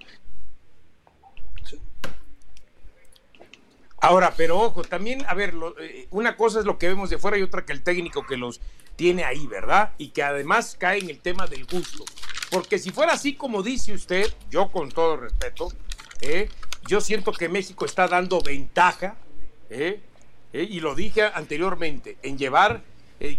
Ahora, 4.00 4.32
pero 4.34 4.58
ojo, 4.58 4.82
también, 4.82 5.24
a 5.28 5.34
ver, 5.34 5.54
eh, 5.78 6.06
una 6.10 6.34
cosa 6.36 6.60
es 6.60 6.64
lo 6.64 6.78
que 6.78 6.88
vemos 6.88 7.10
de 7.10 7.18
fuera 7.18 7.36
y 7.36 7.42
otra 7.42 7.66
que 7.66 7.72
el 7.72 7.82
técnico 7.82 8.24
que 8.26 8.38
los 8.38 8.60
tiene 8.96 9.24
ahí, 9.24 9.46
¿verdad? 9.46 9.92
Y 9.98 10.08
que 10.08 10.22
además 10.22 10.74
cae 10.78 11.00
en 11.00 11.10
el 11.10 11.20
tema 11.20 11.46
del 11.46 11.66
gusto. 11.66 12.04
Porque 12.50 12.78
si 12.78 12.90
fuera 12.90 13.12
así 13.12 13.34
como 13.34 13.62
dice 13.62 13.92
usted, 13.92 14.32
yo 14.50 14.70
con 14.72 14.90
todo 14.90 15.18
respeto, 15.18 15.70
¿eh? 16.22 16.48
yo 16.86 17.00
siento 17.02 17.32
que 17.32 17.48
México 17.48 17.84
está 17.84 18.08
dando 18.08 18.40
ventaja, 18.40 19.16
¿eh? 19.68 20.00
y 20.52 20.80
lo 20.80 20.94
dije 20.94 21.22
anteriormente, 21.22 22.16
en 22.22 22.36
llevar 22.36 22.82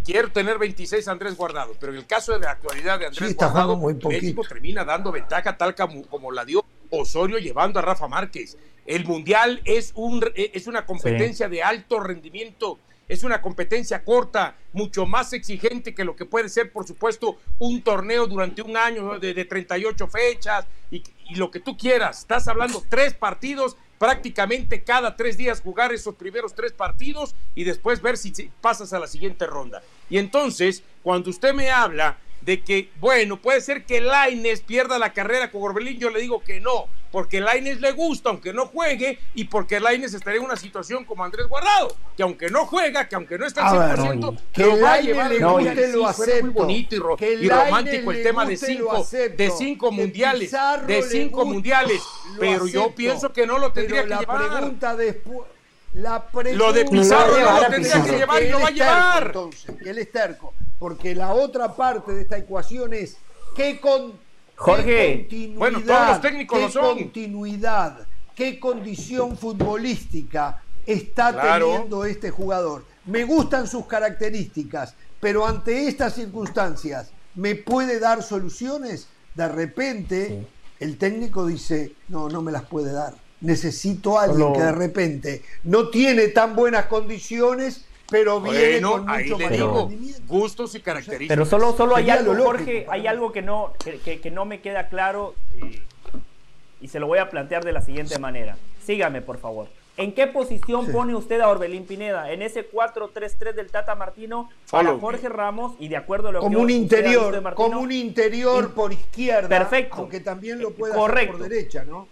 quiero 0.06 0.32
tener 0.32 0.60
26 0.60 1.08
Andrés 1.08 1.36
Guardado, 1.36 1.76
pero 1.80 1.92
en 1.92 2.00
el 2.00 2.06
caso 2.06 2.34
de 2.34 2.40
la 2.40 2.52
actualidad 2.52 3.00
de 3.00 3.08
Andrés 3.08 3.36
Guardado, 3.36 3.78
México 3.78 4.44
termina 4.48 4.86
dando 4.86 5.12
ventaja 5.12 5.58
tal 5.58 5.76
como, 5.76 6.04
como, 6.04 6.32
la 6.32 6.46
dio 6.46 6.64
Osorio 6.92 7.40
llevando 7.40 7.80
a 7.80 7.82
Rafa 7.82 8.08
Márquez. 8.08 8.58
El 8.86 9.06
Mundial 9.06 9.62
es, 9.66 9.92
un, 9.96 10.24
es 10.36 10.68
una 10.68 10.86
competencia 10.86 11.50
de 11.50 11.64
alto 11.64 12.00
rendimiento, 12.00 12.80
es 13.08 13.24
una 13.24 13.42
competencia 13.42 14.04
corta, 14.04 14.56
mucho 14.74 15.06
más 15.06 15.34
exigente 15.34 15.94
que 15.94 16.06
lo 16.06 16.16
que 16.16 16.26
puede 16.26 16.50
ser, 16.50 16.72
por 16.72 16.88
supuesto, 16.88 17.38
un 17.60 17.82
torneo 17.82 18.28
durante 18.28 18.62
un 18.62 18.78
año 18.78 19.20
de, 19.20 19.34
de 19.34 19.46
38 19.46 20.08
fechas 20.08 20.66
y, 20.90 21.04
y 21.30 21.36
lo 21.36 21.52
que 21.52 21.60
tú 21.60 21.78
quieras. 21.78 22.20
Estás 22.20 22.48
hablando 22.48 22.84
tres 22.90 23.14
partidos 23.14 23.76
prácticamente 24.02 24.84
cada 24.84 25.16
tres 25.16 25.38
días 25.38 25.62
jugar 25.62 25.94
esos 25.94 26.16
primeros 26.16 26.56
tres 26.56 26.72
partidos 26.72 27.36
y 27.54 27.66
después 27.66 28.02
ver 28.02 28.18
si 28.18 28.32
pasas 28.60 28.94
a 28.94 29.00
la 29.00 29.06
siguiente 29.06 29.46
ronda. 29.46 29.84
Y 30.10 30.18
entonces, 30.18 30.82
cuando 31.04 31.30
usted 31.30 31.54
me 31.54 31.70
habla 31.70 32.18
de 32.42 32.62
que, 32.62 32.90
bueno, 33.00 33.38
puede 33.38 33.62
ser 33.62 33.86
que 33.86 34.02
Laines 34.02 34.62
pierda 34.62 34.98
la 35.00 35.14
carrera 35.14 35.52
con 35.52 35.62
Orbelín, 35.62 36.00
yo 36.00 36.10
le 36.10 36.22
digo 36.22 36.42
que 36.42 36.60
no, 36.60 36.88
porque 37.12 37.40
Laines 37.40 37.82
le 37.82 37.92
gusta, 37.92 38.30
aunque 38.30 38.52
no 38.54 38.66
juegue, 38.66 39.20
y 39.36 39.46
porque 39.46 39.80
Laines 39.80 40.14
estaría 40.14 40.40
en 40.40 40.46
una 40.46 40.56
situación 40.56 41.06
como 41.06 41.24
Andrés 41.24 41.48
Guardado, 41.48 41.96
que 42.18 42.24
aunque 42.24 42.50
no 42.50 42.66
juega, 42.66 43.08
que 43.08 43.16
aunque 43.16 43.38
no 43.38 43.46
está 43.46 43.70
al 43.70 43.98
100%, 43.98 44.40
que 44.52 44.66
lo 44.66 44.80
va 44.80 44.94
a 44.94 45.02
llevar 45.02 45.32
no, 45.40 45.60
lo 45.60 46.08
acepto. 46.08 46.46
muy 46.46 46.54
bonito 46.54 46.96
y, 46.96 47.50
romántico 47.50 48.12
el 48.12 48.24
tema 48.24 48.46
de 48.46 48.58
cinco, 48.58 49.08
de 49.12 49.52
cinco 49.56 49.92
mundiales, 49.92 50.52
de 50.88 51.04
cinco 51.04 51.46
mundiales, 51.46 52.02
pero 52.40 52.66
yo 52.66 52.94
pienso 52.96 53.32
que 53.32 53.46
no 53.46 53.60
lo 53.60 53.72
tendría 53.72 54.04
que 54.04 54.10
la 54.10 54.20
llevar. 54.20 54.58
Pregunta 54.58 54.96
después, 54.96 55.48
la 55.94 56.26
pregunta 56.26 56.66
lo 56.66 56.74
de 56.74 56.86
Pizarro 56.86 57.40
no 57.40 57.62
lo 57.62 57.68
tendría 57.68 58.04
que 58.04 58.12
llevar 58.18 58.44
y 58.44 58.50
lo 58.50 58.60
va 58.60 58.68
a 58.68 58.72
llevar. 58.72 59.24
Entonces, 59.28 59.76
él 59.86 59.98
es 60.00 60.12
terco 60.12 60.54
porque 60.82 61.14
la 61.14 61.36
otra 61.36 61.76
parte 61.76 62.12
de 62.12 62.24
esta 62.24 62.40
ecuación 62.40 62.92
es 62.92 63.18
qué 63.56 63.80
con 63.80 64.14
Jorge, 64.56 65.20
continuidad, 65.20 65.60
bueno, 65.60 65.82
todos 65.86 66.08
los 66.08 66.22
técnicos 66.22 66.74
qué 66.74 66.80
continuidad, 66.80 68.08
qué 68.34 68.60
condición 68.60 69.38
futbolística 69.38 70.64
está 70.84 71.40
teniendo 71.40 72.04
este 72.04 72.32
jugador. 72.32 72.84
Me 73.06 73.26
gustan 73.26 73.68
sus 73.68 73.86
características, 73.86 74.96
pero 75.20 75.46
ante 75.46 75.88
estas 75.88 76.16
circunstancias, 76.16 77.12
¿me 77.36 77.54
puede 77.54 78.00
dar 78.00 78.24
soluciones? 78.24 79.08
De 79.36 79.48
repente, 79.48 80.48
el 80.80 80.98
técnico 80.98 81.46
dice, 81.46 81.94
no, 82.08 82.28
no 82.28 82.42
me 82.42 82.52
las 82.52 82.64
puede 82.64 82.92
dar. 82.92 83.14
Necesito 83.42 84.18
a 84.18 84.24
alguien 84.24 84.52
que 84.52 84.64
de 84.64 84.72
repente 84.72 85.44
no 85.64 85.90
tiene 85.90 86.30
tan 86.30 86.56
buenas 86.56 86.88
condiciones 86.88 87.86
pero 88.12 88.42
viene 88.42 88.82
con 88.82 89.02
mucho 89.02 89.12
ahí 89.12 89.30
le 89.30 89.50
digo, 89.50 89.90
gustos 90.28 90.76
y 90.76 90.82
características. 90.82 91.36
Pero 91.36 91.46
solo, 91.46 91.76
solo 91.76 91.96
hay 91.96 92.10
algo, 92.10 92.36
Jorge, 92.36 92.86
hay 92.90 93.08
algo 93.08 93.32
que 93.32 93.42
no, 93.42 93.74
que, 94.04 94.20
que, 94.20 94.32
no 94.32 94.44
me 94.44 94.60
queda 94.60 94.90
claro 94.90 95.34
eh, 95.56 95.82
y 96.82 96.90
se 96.90 97.00
lo 97.00 97.08
voy 97.08 97.20
a 97.20 97.30
plantear 97.30 97.64
de 97.64 97.72
la 97.72 97.82
siguiente 97.82 98.20
manera. 98.20 98.58
Sígame, 98.86 99.22
por 99.22 99.38
favor. 99.38 99.70
¿En 99.98 100.14
qué 100.14 100.28
posición 100.28 100.92
pone 100.92 101.16
usted 101.16 101.40
a 101.42 101.50
Orbelín 101.50 101.86
Pineda? 101.86 102.32
En 102.32 102.42
ese 102.42 102.70
4-3-3 102.70 103.54
del 103.54 103.70
Tata 103.70 103.96
Martino 103.96 104.50
para 104.70 104.98
Jorge 104.98 105.30
Ramos 105.30 105.74
y 105.80 105.90
de 105.90 105.98
acuerdo 105.98 106.30
a 106.30 106.32
lo 106.34 106.40
como 106.40 106.58
que 106.58 106.64
un 106.64 106.70
interior, 106.70 107.54
como 107.54 107.80
un 107.80 107.92
interior 107.92 108.74
por 108.74 108.92
izquierda, 108.94 109.48
perfecto, 109.48 109.98
aunque 109.98 110.20
también 110.20 110.60
lo 110.60 110.72
puede 110.72 110.94
hacer 110.94 111.28
por 111.28 111.40
derecha, 111.40 111.84
¿no? 111.84 112.08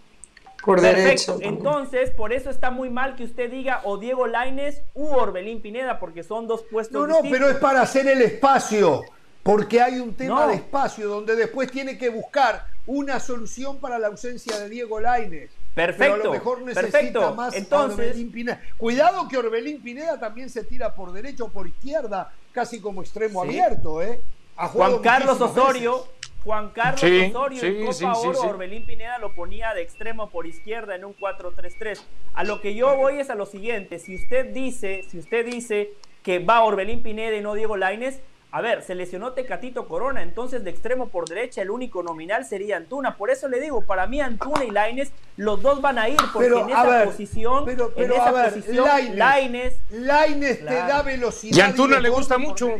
Por 0.64 0.80
Perfecto. 0.80 1.38
Entonces, 1.40 2.10
por 2.10 2.32
eso 2.32 2.50
está 2.50 2.70
muy 2.70 2.90
mal 2.90 3.16
que 3.16 3.24
usted 3.24 3.50
diga 3.50 3.80
o 3.84 3.96
Diego 3.96 4.26
Laines 4.26 4.82
u 4.94 5.06
Orbelín 5.06 5.62
Pineda, 5.62 5.98
porque 5.98 6.22
son 6.22 6.46
dos 6.46 6.62
puestos. 6.70 7.00
No, 7.00 7.06
no, 7.06 7.20
pero 7.22 7.48
es 7.48 7.56
para 7.56 7.80
hacer 7.80 8.06
el 8.06 8.20
espacio, 8.20 9.04
porque 9.42 9.80
hay 9.80 10.00
un 10.00 10.14
tema 10.14 10.46
de 10.46 10.56
espacio 10.56 11.08
donde 11.08 11.34
después 11.34 11.70
tiene 11.70 11.96
que 11.96 12.10
buscar 12.10 12.66
una 12.86 13.20
solución 13.20 13.78
para 13.78 13.98
la 13.98 14.08
ausencia 14.08 14.58
de 14.58 14.68
Diego 14.68 15.00
Laines. 15.00 15.50
Perfecto. 15.74 16.14
Pero 16.14 16.14
a 16.14 16.24
lo 16.26 16.32
mejor 16.32 16.62
necesita 16.62 16.90
perfecto. 16.90 17.34
más 17.34 17.54
Entonces, 17.54 17.98
Orbelín 17.98 18.32
Pineda. 18.32 18.60
Cuidado 18.76 19.28
que 19.28 19.38
Orbelín 19.38 19.80
Pineda 19.80 20.18
también 20.18 20.50
se 20.50 20.64
tira 20.64 20.94
por 20.94 21.12
derecha 21.12 21.44
o 21.44 21.48
por 21.48 21.66
izquierda, 21.68 22.32
casi 22.52 22.80
como 22.80 23.00
extremo 23.00 23.42
abierto, 23.42 24.02
¿eh? 24.02 24.20
Juan 24.56 24.98
Carlos 24.98 25.40
Osorio. 25.40 26.06
Juan 26.44 26.70
Carlos 26.70 27.02
Osorio 27.02 27.62
en 27.62 27.86
Copa 27.86 28.18
Oro, 28.18 28.40
Orbelín 28.40 28.86
Pineda 28.86 29.18
lo 29.18 29.34
ponía 29.34 29.74
de 29.74 29.82
extremo 29.82 30.30
por 30.30 30.46
izquierda 30.46 30.94
en 30.94 31.04
un 31.04 31.14
4-3-3. 31.16 32.00
A 32.34 32.44
lo 32.44 32.60
que 32.60 32.74
yo 32.74 32.96
voy 32.96 33.20
es 33.20 33.30
a 33.30 33.34
lo 33.34 33.46
siguiente, 33.46 33.98
si 33.98 34.14
usted 34.14 34.46
dice, 34.52 35.04
si 35.10 35.18
usted 35.18 35.44
dice 35.44 35.90
que 36.22 36.38
va 36.38 36.62
Orbelín 36.62 37.02
Pineda 37.02 37.36
y 37.36 37.42
no 37.42 37.54
Diego 37.54 37.76
Laines, 37.76 38.20
a 38.52 38.60
ver, 38.62 38.82
se 38.82 38.96
lesionó 38.96 39.32
Tecatito 39.32 39.86
Corona, 39.86 40.22
entonces 40.22 40.64
de 40.64 40.70
extremo 40.70 41.08
por 41.08 41.28
derecha 41.28 41.62
el 41.62 41.70
único 41.70 42.02
nominal 42.02 42.44
sería 42.44 42.78
Antuna. 42.78 43.16
Por 43.16 43.30
eso 43.30 43.48
le 43.48 43.60
digo, 43.60 43.82
para 43.82 44.08
mí 44.08 44.20
Antuna 44.20 44.64
y 44.64 44.70
Laines, 44.70 45.12
los 45.36 45.62
dos 45.62 45.80
van 45.80 46.00
a 46.00 46.08
ir, 46.08 46.18
porque 46.32 46.48
en 46.48 46.70
esa 46.70 47.04
posición, 47.04 47.64
pero, 47.64 47.92
en 47.94 48.10
esa 48.10 48.32
posición, 48.32 48.88
Laines, 49.16 49.78
Laines, 49.90 50.58
te 50.58 50.74
da 50.74 51.02
velocidad. 51.02 51.56
Y 51.56 51.60
Antuna 51.60 52.00
le 52.00 52.08
gusta 52.08 52.38
mucho. 52.38 52.74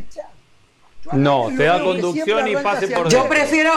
No, 1.12 1.48
te 1.56 1.64
da 1.64 1.82
conducción 1.82 2.48
y 2.48 2.56
pase 2.56 2.89
por 2.89 3.09
Yo 3.09 3.28
prefiero, 3.28 3.72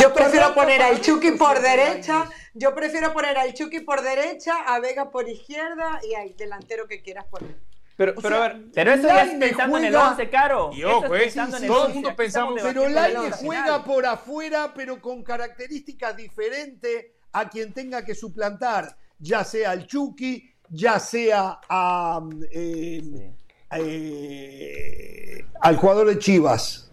yo 0.00 0.12
prefiero 0.12 0.54
poner 0.54 0.82
al 0.82 1.00
Chucky 1.00 1.32
por 1.32 1.60
derecha, 1.60 2.28
yo 2.54 2.74
prefiero 2.74 3.12
poner 3.12 3.38
al 3.38 3.54
Chucky 3.54 3.80
por 3.80 4.02
derecha, 4.02 4.54
a 4.66 4.78
Vega 4.80 5.10
por 5.10 5.28
izquierda 5.28 6.00
y 6.08 6.14
al 6.14 6.36
delantero 6.36 6.86
que 6.86 7.02
quieras 7.02 7.24
poner. 7.26 7.56
Pero, 7.96 8.14
pero 8.14 8.36
a 8.36 8.40
ver, 8.40 8.60
pero 8.72 8.92
eso 8.92 9.08
ya 9.08 9.24
es 9.24 9.34
pensando 9.34 9.76
en 9.78 9.84
el 9.86 9.96
11, 9.96 10.30
Caro. 10.30 10.70
Y 10.72 10.84
ojo, 10.84 11.16
eh, 11.16 11.32
todo 11.66 11.88
el 11.88 11.94
mundo 11.94 12.14
pensamos. 12.14 12.60
Pero 12.62 12.88
Laine 12.88 13.32
juega 13.32 13.82
por 13.82 14.06
afuera, 14.06 14.72
pero 14.72 15.00
con 15.00 15.24
características 15.24 16.16
diferentes 16.16 17.06
a 17.32 17.48
quien 17.48 17.72
tenga 17.72 18.04
que 18.04 18.14
suplantar, 18.14 18.96
ya 19.18 19.42
sea 19.42 19.72
al 19.72 19.88
Chucky, 19.88 20.48
ya 20.68 21.00
sea 21.00 21.58
a. 21.68 22.20
Eh, 22.52 23.32
eh, 23.70 25.44
al 25.60 25.76
jugador 25.76 26.08
de 26.08 26.18
Chivas. 26.18 26.90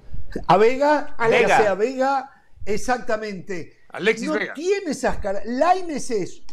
A 0.47 0.57
Vega, 0.57 1.15
a 1.17 1.27
Vega. 1.27 1.75
Vega, 1.75 2.31
exactamente. 2.65 3.79
Alexis 3.89 4.27
no 4.27 4.33
Vega. 4.33 4.53
tiene 4.53 4.91
esas 4.91 5.17
caras. 5.17 5.43
Laines 5.45 6.11
es 6.11 6.43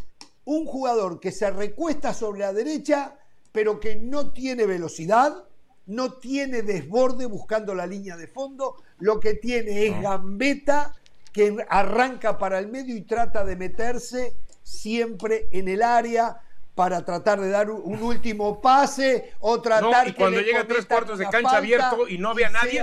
un 0.45 0.67
jugador 0.67 1.21
que 1.21 1.33
se 1.33 1.51
recuesta 1.51 2.15
sobre 2.15 2.41
la 2.41 2.53
derecha, 2.53 3.17
pero 3.51 3.81
que 3.81 3.97
no 3.97 4.33
tiene 4.33 4.67
velocidad, 4.67 5.45
no 5.87 6.15
tiene 6.15 6.63
desborde 6.63 7.27
buscando 7.27 7.75
la 7.75 7.87
línea 7.87 8.17
de 8.17 8.29
fondo, 8.29 8.77
lo 8.99 9.19
que 9.21 9.35
tiene 9.35 9.87
es 9.87 10.01
gambeta 10.01 10.95
que 11.33 11.57
arranca 11.69 12.39
para 12.39 12.59
el 12.59 12.69
medio 12.69 12.95
y 12.95 13.03
trata 13.03 13.45
de 13.45 13.57
meterse 13.57 14.37
siempre 14.63 15.49
en 15.51 15.69
el 15.69 15.83
área 15.83 16.41
para 16.75 17.05
tratar 17.05 17.41
de 17.41 17.51
dar 17.51 17.71
un 17.71 18.03
último 18.03 18.61
pase 18.61 19.33
o 19.41 19.61
tratar 19.61 20.05
no, 20.05 20.11
y 20.11 20.15
cuando 20.15 20.41
llega 20.41 20.61
a 20.61 20.67
tres 20.67 20.87
cuartos 20.87 21.19
de 21.19 21.29
cancha 21.29 21.59
abierto 21.59 22.09
y 22.09 22.19
no 22.19 22.35
ve 22.35 22.47
a 22.47 22.51
nadie, 22.51 22.83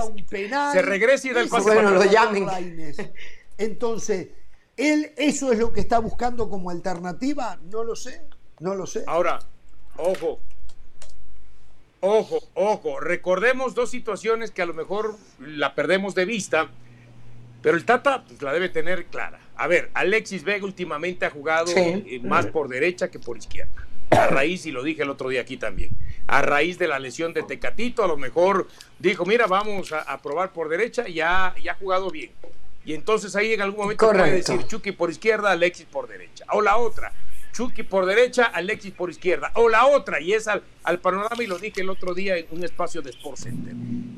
se 0.72 0.82
regresa 0.82 1.28
y 1.28 1.34
da 1.34 1.42
el 1.42 1.50
pase. 1.50 1.74
Bueno, 1.74 1.92
lo 1.92 2.04
llamen. 2.06 2.48
Entonces, 3.58 4.30
él 4.78 5.12
eso 5.18 5.52
es 5.52 5.60
lo 5.60 5.74
que 5.74 5.82
está 5.82 6.00
buscando 6.00 6.50
como 6.50 6.70
alternativa, 6.70 7.58
no 7.64 7.84
lo 7.84 7.96
sé, 7.96 8.22
no 8.60 8.76
lo 8.76 8.86
sé. 8.86 9.04
Ahora, 9.08 9.40
ojo, 9.98 10.40
ojo, 12.00 12.40
ojo, 12.54 13.00
recordemos 13.00 13.74
dos 13.74 13.90
situaciones 13.90 14.52
que 14.52 14.62
a 14.62 14.66
lo 14.66 14.74
mejor 14.74 15.16
la 15.40 15.74
perdemos 15.74 16.14
de 16.16 16.26
vista, 16.26 16.70
pero 17.62 17.76
el 17.76 17.86
Tata 17.86 18.24
pues, 18.26 18.42
la 18.42 18.54
debe 18.54 18.70
tener 18.70 19.08
clara. 19.08 19.40
A 19.60 19.68
ver, 19.68 19.92
Alexis 19.94 20.46
Vega 20.46 20.64
últimamente 20.64 21.26
ha 21.26 21.30
jugado 21.30 21.74
eh, 21.76 22.22
más 22.24 22.46
por 22.46 22.70
derecha 22.70 23.12
que 23.12 23.20
por 23.20 23.38
izquierda. 23.38 23.86
A 24.10 24.28
raíz, 24.28 24.66
y 24.66 24.72
lo 24.72 24.82
dije 24.82 25.04
el 25.04 25.10
otro 25.10 25.28
día 25.28 25.42
aquí 25.42 25.58
también, 25.58 25.92
a 26.28 26.42
raíz 26.42 26.80
de 26.80 26.88
la 26.88 26.98
lesión 26.98 27.34
de 27.34 27.44
Tecatito, 27.44 28.02
a 28.02 28.08
lo 28.08 28.16
mejor 28.16 28.70
dijo, 29.00 29.26
mira, 29.26 29.48
vamos 29.48 29.92
a, 29.92 30.18
probar 30.22 30.54
por 30.54 30.70
derecha 30.70 31.10
y 31.10 31.16
ya, 31.16 31.54
ya 31.62 31.74
ha 31.74 31.76
jugado 31.76 32.10
bien. 32.10 32.32
Y 32.86 32.94
entonces 32.94 33.36
ahí 33.36 33.52
en 33.52 33.62
algún 33.62 33.82
momento 33.82 34.10
puede 34.10 34.32
decir 34.32 34.66
Chucky 34.66 34.94
por 34.94 35.10
izquierda, 35.10 35.52
Alexis 35.52 35.88
por 35.88 36.08
derecha. 36.08 36.46
O 36.54 36.62
la 36.62 36.78
otra, 36.78 37.12
Chucky 37.52 37.84
por 37.84 38.06
derecha, 38.06 38.46
Alexis 38.46 38.94
por 38.94 39.10
izquierda. 39.10 39.52
O 39.56 39.68
la 39.68 39.88
otra, 39.88 40.22
y 40.22 40.32
es 40.32 40.48
al, 40.48 40.64
panorama, 41.02 41.44
y 41.44 41.48
lo 41.48 41.60
dije 41.60 41.82
el 41.82 41.90
otro 41.90 42.14
día 42.14 42.38
en 42.38 42.46
un 42.52 42.64
espacio 42.64 43.02
de 43.02 43.10
Sport 43.10 43.38
Center. 43.38 43.74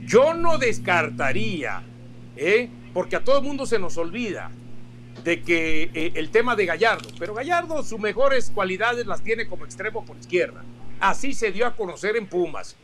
Yo 0.05 0.35
no 0.35 0.59
descartaría, 0.59 1.81
¿eh? 2.35 2.69
porque 2.93 3.15
a 3.15 3.23
todo 3.23 3.39
el 3.39 3.43
mundo 3.43 3.65
se 3.65 3.79
nos 3.79 3.97
olvida 3.97 4.51
de 5.23 5.41
que 5.41 5.89
eh, 5.93 6.13
el 6.15 6.31
tema 6.31 6.55
de 6.55 6.65
Gallardo, 6.65 7.09
pero 7.19 7.33
Gallardo 7.33 7.83
sus 7.83 7.99
mejores 7.99 8.51
cualidades 8.53 9.05
las 9.05 9.21
tiene 9.21 9.47
como 9.47 9.65
extremo 9.65 10.05
por 10.05 10.17
izquierda. 10.17 10.63
Así 10.99 11.33
se 11.33 11.51
dio 11.51 11.65
a 11.65 11.75
conocer 11.75 12.15
en 12.15 12.27
Pumas. 12.27 12.75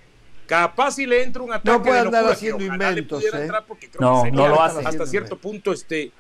Capaz 0.47 0.91
si 0.91 1.05
le 1.05 1.23
entra 1.23 1.43
un 1.43 1.51
ataque 1.51 1.69
no 1.69 1.83
puede 1.83 1.99
andar 1.99 2.25
haciendo 2.25 2.63
inventos 2.63 3.21
¿eh? 3.21 3.49
no 3.99 4.25
no 4.31 4.47
lo 4.47 4.61
hace 4.63 4.79
hasta 4.87 5.05
cierto 5.05 5.37
punto 5.37 5.73
este 5.73 6.13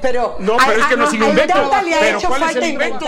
pero 0.00 0.36
no 0.40 0.56
pero 0.56 0.80
es 0.80 0.86
que 0.86 0.96
no 0.96 1.04
es 1.04 1.12
un 1.12 1.22
invento 1.22 1.70
pero 2.00 2.20
cuál 2.22 2.42
es 2.42 2.56
el 2.56 2.64
invento 2.64 3.06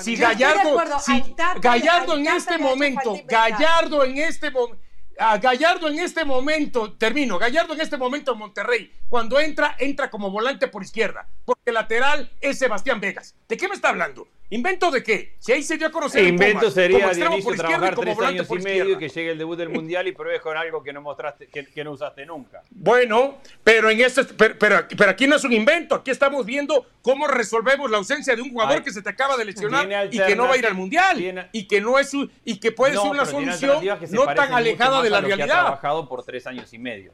si 0.00 0.14
Gallardo 0.14 1.00
si 1.00 1.34
Gallardo 1.60 2.16
en 2.16 2.28
este 2.28 2.58
momento 2.58 3.16
Gallardo 3.26 4.04
en 4.04 4.18
este 4.18 4.52
momento 4.52 4.87
Gallardo 5.18 5.88
en 5.88 5.98
este 5.98 6.24
momento, 6.24 6.92
termino, 6.92 7.38
Gallardo 7.38 7.74
en 7.74 7.80
este 7.80 7.96
momento 7.96 8.32
en 8.32 8.38
Monterrey, 8.38 8.92
cuando 9.08 9.40
entra, 9.40 9.74
entra 9.78 10.10
como 10.10 10.30
volante 10.30 10.68
por 10.68 10.82
izquierda, 10.82 11.28
porque 11.44 11.72
lateral 11.72 12.30
es 12.40 12.58
Sebastián 12.58 13.00
Vegas. 13.00 13.34
¿De 13.48 13.56
qué 13.56 13.68
me 13.68 13.74
está 13.74 13.88
hablando? 13.88 14.28
¿Invento 14.50 14.90
de 14.90 15.02
qué? 15.02 15.36
Si 15.38 15.52
ahí 15.52 15.62
se 15.62 15.76
dio 15.76 15.88
a 15.88 15.90
conocer. 15.90 16.24
invento 16.24 16.70
sería 16.70 17.10
Dionisio 17.10 17.54
trabajar 17.54 17.94
tres 17.94 18.18
años 18.20 18.48
y 18.50 18.58
medio 18.58 18.92
y 18.92 18.98
que 18.98 19.08
llegue 19.08 19.32
el 19.32 19.38
debut 19.38 19.58
del 19.58 19.68
Mundial 19.68 20.08
y 20.08 20.12
pruebes 20.12 20.40
con 20.40 20.56
algo 20.56 20.82
que 20.82 20.92
no 20.92 21.02
mostraste, 21.02 21.48
que, 21.48 21.84
no 21.84 21.92
usaste 21.92 22.24
nunca. 22.24 22.62
Bueno, 22.70 23.38
pero 23.62 23.90
en 23.90 24.00
este, 24.00 24.24
pero, 24.24 24.56
pero, 24.58 25.10
aquí 25.10 25.26
no 25.26 25.36
es 25.36 25.44
un 25.44 25.52
invento, 25.52 25.96
aquí 25.96 26.10
estamos 26.10 26.46
viendo 26.46 26.86
cómo 27.02 27.26
resolvemos 27.26 27.90
la 27.90 27.98
ausencia 27.98 28.34
de 28.34 28.42
un 28.42 28.50
jugador 28.50 28.82
que 28.82 28.90
se 28.90 29.02
te 29.02 29.10
acaba 29.10 29.36
de 29.36 29.44
lesionar 29.44 30.08
y 30.10 30.18
que 30.18 30.34
no 30.34 30.44
va 30.44 30.54
a 30.54 30.56
ir 30.56 30.66
al 30.66 30.74
Mundial. 30.74 31.48
y 31.52 31.68
que 31.68 31.80
no 31.80 31.98
es 31.98 32.12
y 32.44 32.58
que 32.58 32.72
puede 32.72 32.94
ser 32.94 33.10
una 33.10 33.26
solución 33.26 33.84
no 34.12 34.26
tan 34.34 34.52
alejada 34.54 35.02
de 35.02 35.10
la 35.10 35.20
realidad. 35.20 35.46
Que 35.46 35.52
ha 35.52 35.60
trabajado 35.60 36.08
por 36.08 36.24
tres 36.24 36.46
años 36.46 36.72
y 36.72 36.78
medio. 36.78 37.12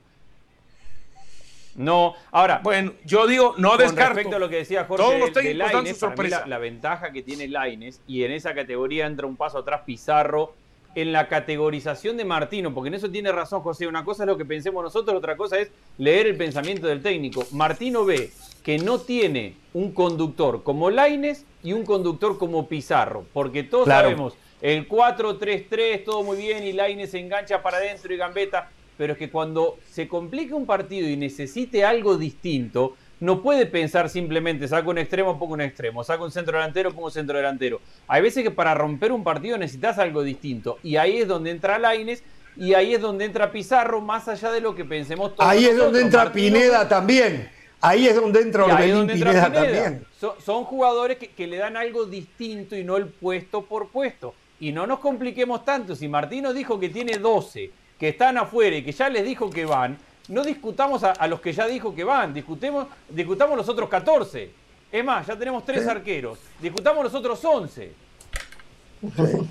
No, 1.76 2.14
ahora. 2.30 2.60
Bueno, 2.62 2.92
yo 3.04 3.26
digo, 3.26 3.54
no 3.58 3.76
descarto. 3.76 4.14
Respecto 4.14 4.36
a 4.36 4.38
lo 4.38 4.48
que 4.48 4.56
decía 4.56 4.84
Jorge 4.84 5.04
Todos 5.04 5.18
los 5.18 5.34
de 5.34 5.54
Laines, 5.54 6.02
la, 6.02 6.46
la, 6.46 6.58
ventaja 6.58 7.12
que 7.12 7.22
tiene 7.22 7.48
Laines, 7.48 8.00
y 8.06 8.24
en 8.24 8.32
esa 8.32 8.54
categoría 8.54 9.06
entra 9.06 9.26
un 9.26 9.36
paso 9.36 9.58
atrás 9.58 9.82
Pizarro, 9.84 10.54
en 10.94 11.12
la 11.12 11.28
categorización 11.28 12.16
de 12.16 12.24
Martino, 12.24 12.72
porque 12.72 12.88
en 12.88 12.94
eso 12.94 13.10
tiene 13.10 13.32
razón 13.32 13.62
José, 13.62 13.86
una 13.86 14.04
cosa 14.04 14.22
es 14.22 14.28
lo 14.28 14.36
que 14.36 14.44
pensemos 14.44 14.82
nosotros, 14.82 15.16
otra 15.16 15.36
cosa 15.36 15.58
es 15.58 15.70
leer 15.98 16.26
el 16.26 16.36
pensamiento 16.36 16.86
del 16.86 17.02
técnico. 17.02 17.44
Martino 17.52 18.04
ve 18.04 18.30
que 18.62 18.78
no 18.78 19.00
tiene 19.00 19.56
un 19.72 19.92
conductor 19.92 20.62
como 20.62 20.90
Laines 20.90 21.44
y 21.62 21.72
un 21.72 21.84
conductor 21.84 22.38
como 22.38 22.68
Pizarro, 22.68 23.24
porque 23.32 23.64
todos 23.64 23.88
sabemos, 23.88 24.34
el 24.62 24.88
4-3-3, 24.88 26.04
todo 26.04 26.22
muy 26.22 26.36
bien, 26.36 26.64
y 26.64 26.72
Laines 26.72 27.10
se 27.10 27.18
engancha 27.18 27.62
para 27.62 27.78
adentro 27.78 28.14
y 28.14 28.16
Gambeta 28.16 28.70
pero 28.96 29.14
es 29.14 29.18
que 29.18 29.30
cuando 29.30 29.78
se 29.90 30.08
complica 30.08 30.54
un 30.54 30.66
partido 30.66 31.08
y 31.08 31.16
necesite 31.16 31.84
algo 31.84 32.16
distinto, 32.16 32.96
no 33.20 33.42
puede 33.42 33.66
pensar 33.66 34.08
simplemente 34.10 34.68
saco 34.68 34.90
un 34.90 34.98
extremo, 34.98 35.38
pongo 35.38 35.54
un 35.54 35.60
extremo, 35.60 36.04
saco 36.04 36.24
un 36.24 36.30
centro 36.30 36.58
delantero, 36.58 36.92
pongo 36.92 37.06
un 37.06 37.12
centro 37.12 37.36
delantero. 37.36 37.80
Hay 38.06 38.22
veces 38.22 38.42
que 38.42 38.50
para 38.50 38.74
romper 38.74 39.12
un 39.12 39.24
partido 39.24 39.56
necesitas 39.56 39.98
algo 39.98 40.22
distinto 40.22 40.78
y 40.82 40.96
ahí 40.96 41.18
es 41.18 41.28
donde 41.28 41.50
entra 41.50 41.78
Laines 41.78 42.22
y 42.56 42.74
ahí 42.74 42.94
es 42.94 43.00
donde 43.00 43.24
entra 43.24 43.50
Pizarro, 43.50 44.00
más 44.00 44.28
allá 44.28 44.52
de 44.52 44.60
lo 44.60 44.74
que 44.74 44.84
pensemos 44.84 45.34
todos. 45.34 45.50
Ahí 45.50 45.64
es 45.64 45.76
donde 45.76 46.00
entra 46.00 46.32
Pineda 46.32 46.88
también. 46.88 47.50
Ahí 47.80 48.06
es 48.06 48.14
donde 48.14 48.40
entra 48.40 48.64
Orbelín 48.64 49.06
Pineda, 49.08 49.52
también. 49.52 50.06
Son, 50.18 50.64
jugadores 50.64 51.18
que, 51.18 51.28
que 51.28 51.46
le 51.46 51.58
dan 51.58 51.76
algo 51.76 52.06
distinto 52.06 52.76
y 52.76 52.84
no 52.84 52.96
el 52.96 53.06
puesto 53.08 53.62
por 53.62 53.88
puesto. 53.88 54.34
Y 54.60 54.72
no 54.72 54.86
nos 54.86 55.00
compliquemos 55.00 55.64
tanto. 55.64 55.94
Si 55.94 56.08
Martino 56.08 56.54
dijo 56.54 56.78
que 56.80 56.88
tiene 56.88 57.18
12 57.18 57.70
que 58.04 58.10
están 58.10 58.36
afuera 58.36 58.76
y 58.76 58.84
que 58.84 58.92
ya 58.92 59.08
les 59.08 59.24
dijo 59.24 59.48
que 59.48 59.64
van, 59.64 59.96
no 60.28 60.44
discutamos 60.44 61.02
a, 61.04 61.26
los 61.26 61.40
que 61.40 61.54
ya 61.54 61.66
dijo 61.66 61.94
que 61.94 62.04
van, 62.04 62.34
discutemos, 62.34 62.86
discutamos 63.08 63.56
los 63.56 63.66
otros 63.66 63.88
14. 63.88 64.50
Es 64.92 65.02
más, 65.02 65.26
ya 65.26 65.38
tenemos 65.38 65.64
tres 65.64 65.86
arqueros, 65.88 66.38
discutamos 66.60 67.02
los 67.02 67.14
otros 67.14 67.42
11. 67.42 67.92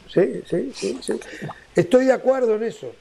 Sí, 0.08 0.44
sí, 0.48 0.72
sí, 0.76 1.00
sí, 1.02 1.20
Estoy 1.74 2.06
de 2.06 2.14
acuerdo 2.14 2.56
en 2.56 2.64
eso. 2.64 2.92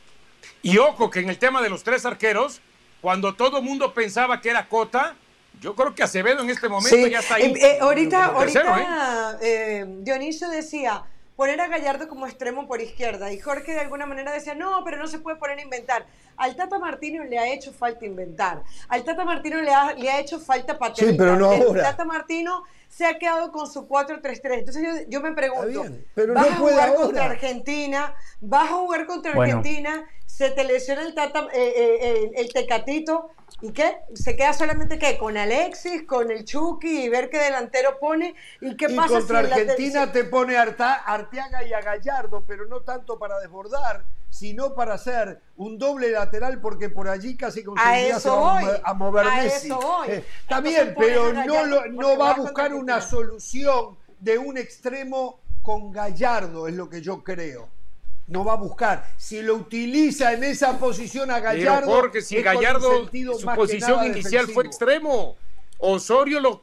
Y 0.62 0.78
ojo 0.78 1.10
que 1.10 1.20
en 1.20 1.28
el 1.28 1.36
tema 1.36 1.60
de 1.60 1.68
los 1.68 1.82
tres 1.82 2.06
arqueros, 2.06 2.62
cuando 3.02 3.34
todo 3.34 3.58
el 3.58 3.62
mundo 3.62 3.92
pensaba 3.92 4.40
que 4.40 4.48
era 4.48 4.66
Cota, 4.66 5.16
yo 5.60 5.74
creo 5.74 5.94
que 5.94 6.02
Acevedo 6.02 6.42
en 6.42 6.48
este 6.48 6.70
momento 6.70 7.06
ya 7.08 7.18
está 7.18 7.34
ahí. 7.34 7.52
Eh, 7.52 7.58
eh, 7.60 7.78
ahorita, 7.78 8.24
ahorita 8.24 9.38
¿eh? 9.42 9.84
Dionisio 9.98 10.48
decía, 10.48 11.02
poner 11.36 11.60
a 11.60 11.68
Gallardo 11.68 12.08
como 12.08 12.26
extremo 12.26 12.66
por 12.66 12.80
izquierda. 12.80 13.32
Y 13.32 13.38
Jorge 13.38 13.72
de 13.72 13.80
alguna 13.80 14.06
manera 14.06 14.32
decía, 14.32 14.54
no, 14.54 14.82
pero 14.84 14.96
no 14.98 15.06
se 15.06 15.18
puede 15.18 15.36
poner 15.36 15.58
a 15.58 15.62
inventar. 15.62 16.06
Al 16.36 16.56
Tata 16.56 16.78
Martino 16.78 17.24
le 17.24 17.38
ha 17.38 17.52
hecho 17.52 17.72
falta 17.72 18.04
inventar. 18.04 18.62
Al 18.88 19.04
Tata 19.04 19.24
Martino 19.24 19.60
le 19.60 19.72
ha, 19.72 19.94
le 19.94 20.10
ha 20.10 20.20
hecho 20.20 20.40
falta 20.40 20.78
patentar. 20.78 21.12
Sí, 21.12 21.16
pero 21.16 21.36
no 21.36 21.52
El 21.52 21.74
Tata 21.74 22.04
Martino 22.04 22.64
se 22.88 23.06
ha 23.06 23.18
quedado 23.18 23.52
con 23.52 23.70
su 23.70 23.88
4-3-3. 23.88 24.58
Entonces 24.58 24.82
yo, 24.82 24.90
yo, 25.08 25.20
me 25.20 25.32
pregunto, 25.32 25.84
pero 26.14 26.34
¿vas 26.34 26.46
no 26.46 26.52
a 26.52 26.56
jugar 26.56 26.94
contra 26.94 27.24
Argentina? 27.24 28.14
¿Vas 28.40 28.70
a 28.70 28.74
jugar 28.74 29.06
contra 29.06 29.32
Argentina? 29.32 30.06
¿Se 30.26 30.50
te 30.50 30.64
lesiona 30.64 31.02
el, 31.02 31.14
tata, 31.14 31.48
eh, 31.52 31.72
eh, 31.76 32.30
el 32.36 32.52
Tecatito? 32.52 33.30
¿Y 33.62 33.70
qué? 33.70 33.98
¿Se 34.14 34.34
queda 34.34 34.52
solamente 34.52 34.98
qué? 34.98 35.16
¿Con 35.16 35.36
Alexis, 35.36 36.02
con 36.02 36.32
el 36.32 36.44
Chucky 36.44 37.04
y 37.04 37.08
ver 37.08 37.30
qué 37.30 37.38
delantero 37.38 37.98
pone? 38.00 38.34
¿Y 38.60 38.76
qué 38.76 38.88
pasa 38.88 39.20
contra 39.20 39.38
Argentina 39.38 40.10
te 40.10 40.24
pone 40.24 40.56
a 40.56 40.62
Arteaga 40.62 41.62
y 41.64 41.72
a 41.72 41.80
Gallardo, 41.80 42.44
pero 42.44 42.66
no 42.66 42.80
tanto 42.80 43.20
para 43.20 43.38
desbordar, 43.38 44.04
sino 44.28 44.74
para 44.74 44.94
hacer 44.94 45.40
un 45.56 45.78
doble 45.78 46.10
lateral 46.10 46.60
porque 46.60 46.88
por 46.88 47.08
allí 47.08 47.36
casi 47.36 47.62
conseguiría 47.62 48.16
a, 48.16 48.90
a, 48.90 48.94
mover 48.94 49.26
a 49.28 49.44
Eso 49.44 49.80
voy. 49.80 50.08
Eh, 50.08 50.24
está 50.40 50.60
bien, 50.60 50.94
pero 50.98 51.32
no, 51.32 51.86
no 51.86 52.18
va 52.18 52.32
a 52.32 52.34
buscar 52.34 52.74
una 52.74 53.00
solución 53.00 53.96
de 54.18 54.38
un 54.38 54.58
extremo 54.58 55.38
con 55.62 55.92
Gallardo, 55.92 56.66
es 56.66 56.74
lo 56.74 56.88
que 56.88 57.00
yo 57.00 57.22
creo 57.22 57.68
no 58.32 58.44
va 58.44 58.54
a 58.54 58.56
buscar. 58.56 59.06
Si 59.16 59.42
lo 59.42 59.54
utiliza 59.54 60.32
en 60.32 60.42
esa 60.44 60.78
posición 60.78 61.30
a 61.30 61.40
Gallardo. 61.40 62.00
porque 62.00 62.22
si 62.22 62.40
Gallardo, 62.42 63.08
su 63.38 63.46
posición 63.54 64.06
inicial 64.06 64.48
fue 64.48 64.64
extremo. 64.64 65.36
Osorio 65.84 66.38
lo, 66.38 66.60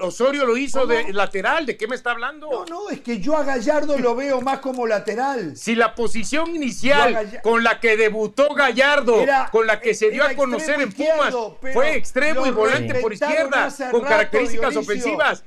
Osorio 0.00 0.44
lo 0.44 0.54
hizo 0.54 0.86
de 0.86 1.14
lateral, 1.14 1.64
¿de 1.64 1.78
qué 1.78 1.88
me 1.88 1.96
está 1.96 2.10
hablando? 2.10 2.46
No, 2.50 2.64
no, 2.66 2.90
es 2.90 3.00
que 3.00 3.18
yo 3.18 3.34
a 3.34 3.42
Gallardo 3.42 3.96
lo 3.96 4.14
veo 4.14 4.42
más 4.42 4.58
como 4.58 4.86
lateral. 4.86 5.56
Si 5.56 5.74
la 5.74 5.94
posición 5.94 6.54
inicial 6.54 7.40
con 7.42 7.64
la 7.64 7.80
que 7.80 7.96
debutó 7.96 8.52
Gallardo, 8.54 9.24
con 9.50 9.66
la 9.66 9.80
que 9.80 9.94
se 9.94 10.10
dio 10.10 10.24
a 10.24 10.34
conocer 10.34 10.78
en 10.78 10.92
Pumas, 10.92 11.34
fue 11.72 11.96
extremo 11.96 12.46
y 12.46 12.50
volante 12.50 12.96
por 12.96 13.14
izquierda, 13.14 13.70
con 13.90 14.02
características 14.02 14.76
ofensivas. 14.76 15.42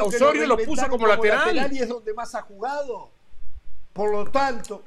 Osorio 0.00 0.46
lo 0.48 0.58
puso 0.58 0.88
como, 0.88 1.06
lateral. 1.06 1.54
lateral. 1.54 1.72
Y 1.72 1.78
es 1.78 1.88
donde 1.88 2.12
más 2.12 2.34
ha 2.34 2.42
jugado. 2.42 3.15
Por 3.96 4.12
lo 4.12 4.30
tanto. 4.30 4.82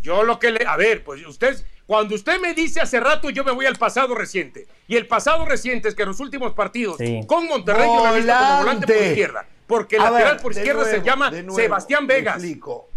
Yo 0.00 0.22
lo 0.22 0.38
que 0.38 0.50
le. 0.50 0.66
A 0.66 0.76
ver, 0.76 1.04
pues 1.04 1.24
usted. 1.26 1.62
Cuando 1.86 2.14
usted 2.14 2.40
me 2.40 2.54
dice 2.54 2.80
hace 2.80 3.00
rato, 3.00 3.30
yo 3.30 3.44
me 3.44 3.52
voy 3.52 3.66
al 3.66 3.76
pasado 3.76 4.14
reciente. 4.14 4.66
Y 4.88 4.96
el 4.96 5.06
pasado 5.06 5.44
reciente 5.44 5.88
es 5.88 5.94
que 5.94 6.02
en 6.02 6.08
los 6.08 6.20
últimos 6.20 6.52
partidos 6.54 6.98
con 7.26 7.46
Monterrey 7.46 7.86
yo 7.86 8.04
me 8.04 8.10
he 8.10 8.16
visto 8.16 8.34
como 8.34 8.58
volante 8.58 8.86
por 8.86 9.02
izquierda. 9.06 9.46
Porque 9.66 9.96
el 9.96 10.02
lateral 10.02 10.36
por 10.38 10.52
izquierda 10.52 10.84
se 10.86 11.02
llama 11.02 11.30
Sebastián 11.54 12.06
Vegas. 12.06 12.36
Explico. 12.36 12.88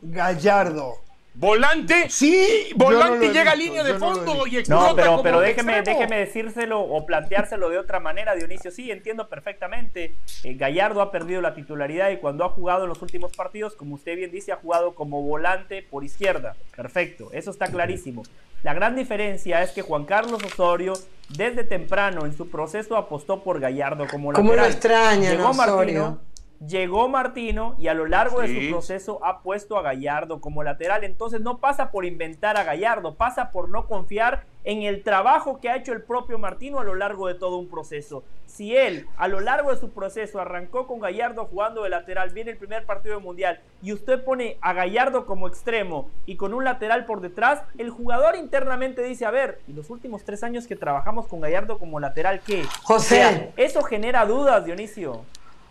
Gallardo 0.00 0.98
Volante, 1.34 2.10
sí, 2.10 2.68
volante 2.76 3.30
llega 3.30 3.52
a 3.52 3.54
línea 3.54 3.82
de 3.82 3.94
fondo 3.94 4.46
y 4.46 4.58
explota. 4.58 4.88
No, 4.90 4.96
pero, 4.96 5.22
pero 5.22 5.40
déjeme, 5.40 5.80
déjeme 5.80 6.18
decírselo 6.18 6.80
o 6.80 7.06
planteárselo 7.06 7.70
de 7.70 7.78
otra 7.78 8.00
manera, 8.00 8.34
Dionisio. 8.34 8.70
Sí, 8.70 8.90
entiendo 8.90 9.28
perfectamente. 9.28 10.14
Eh, 10.44 10.54
Gallardo 10.54 11.00
ha 11.00 11.10
perdido 11.10 11.40
la 11.40 11.54
titularidad 11.54 12.10
y 12.10 12.18
cuando 12.18 12.44
ha 12.44 12.50
jugado 12.50 12.82
en 12.82 12.90
los 12.90 13.00
últimos 13.00 13.32
partidos, 13.32 13.74
como 13.74 13.94
usted 13.94 14.14
bien 14.16 14.30
dice, 14.30 14.52
ha 14.52 14.56
jugado 14.56 14.94
como 14.94 15.22
volante 15.22 15.82
por 15.82 16.04
izquierda. 16.04 16.54
Perfecto, 16.76 17.30
eso 17.32 17.50
está 17.50 17.66
clarísimo. 17.66 18.24
La 18.62 18.74
gran 18.74 18.94
diferencia 18.94 19.62
es 19.62 19.70
que 19.70 19.82
Juan 19.82 20.04
Carlos 20.04 20.40
Osorio, 20.44 20.92
desde 21.30 21.64
temprano 21.64 22.26
en 22.26 22.36
su 22.36 22.50
proceso, 22.50 22.96
apostó 22.96 23.42
por 23.42 23.58
Gallardo 23.58 24.06
como 24.06 24.32
lateral. 24.32 24.50
¿Cómo 24.50 24.62
lo 24.62 24.66
extraña, 24.66 25.30
Llegó 25.30 25.48
Osorio? 25.48 26.20
Martino, 26.62 26.68
llegó 26.68 27.08
Martino 27.08 27.74
y 27.78 27.88
a 27.88 27.94
lo 27.94 28.06
largo 28.06 28.40
de 28.40 28.48
su 28.48 28.70
proceso 28.70 29.24
ha 29.24 29.42
puesto 29.42 29.76
a 29.76 29.82
Gallardo 29.82 30.40
como 30.40 30.62
lateral. 30.62 31.04
Entonces 31.04 31.40
no 31.40 31.58
pasa 31.58 31.90
por 31.90 32.04
inventar 32.04 32.56
a 32.56 32.64
Gallardo, 32.64 33.14
pasa 33.14 33.50
por 33.50 33.68
no 33.68 33.86
confiar 33.86 34.44
en 34.64 34.82
el 34.82 35.02
trabajo 35.02 35.60
que 35.60 35.68
ha 35.68 35.76
hecho 35.76 35.92
el 35.92 36.02
propio 36.02 36.38
Martino 36.38 36.78
a 36.78 36.84
lo 36.84 36.94
largo 36.94 37.26
de 37.26 37.34
todo 37.34 37.56
un 37.56 37.68
proceso. 37.68 38.22
Si 38.46 38.76
él 38.76 39.08
a 39.16 39.28
lo 39.28 39.40
largo 39.40 39.70
de 39.70 39.80
su 39.80 39.90
proceso 39.90 40.38
arrancó 40.38 40.86
con 40.86 41.00
Gallardo 41.00 41.46
jugando 41.46 41.82
de 41.82 41.90
lateral, 41.90 42.30
viene 42.30 42.52
el 42.52 42.58
primer 42.58 42.84
partido 42.84 43.16
del 43.16 43.24
Mundial 43.24 43.60
y 43.82 43.92
usted 43.92 44.22
pone 44.22 44.58
a 44.60 44.72
Gallardo 44.72 45.26
como 45.26 45.48
extremo 45.48 46.10
y 46.26 46.36
con 46.36 46.54
un 46.54 46.64
lateral 46.64 47.06
por 47.06 47.20
detrás, 47.20 47.62
el 47.78 47.90
jugador 47.90 48.36
internamente 48.36 49.02
dice, 49.02 49.24
a 49.24 49.30
ver, 49.30 49.60
¿y 49.66 49.72
los 49.72 49.90
últimos 49.90 50.22
tres 50.24 50.44
años 50.44 50.66
que 50.66 50.76
trabajamos 50.76 51.26
con 51.26 51.40
Gallardo 51.40 51.78
como 51.78 51.98
lateral 51.98 52.40
qué? 52.46 52.64
José. 52.82 53.24
O 53.24 53.28
sea, 53.28 53.50
eso 53.56 53.82
genera 53.82 54.26
dudas, 54.26 54.64
Dionisio. 54.64 55.24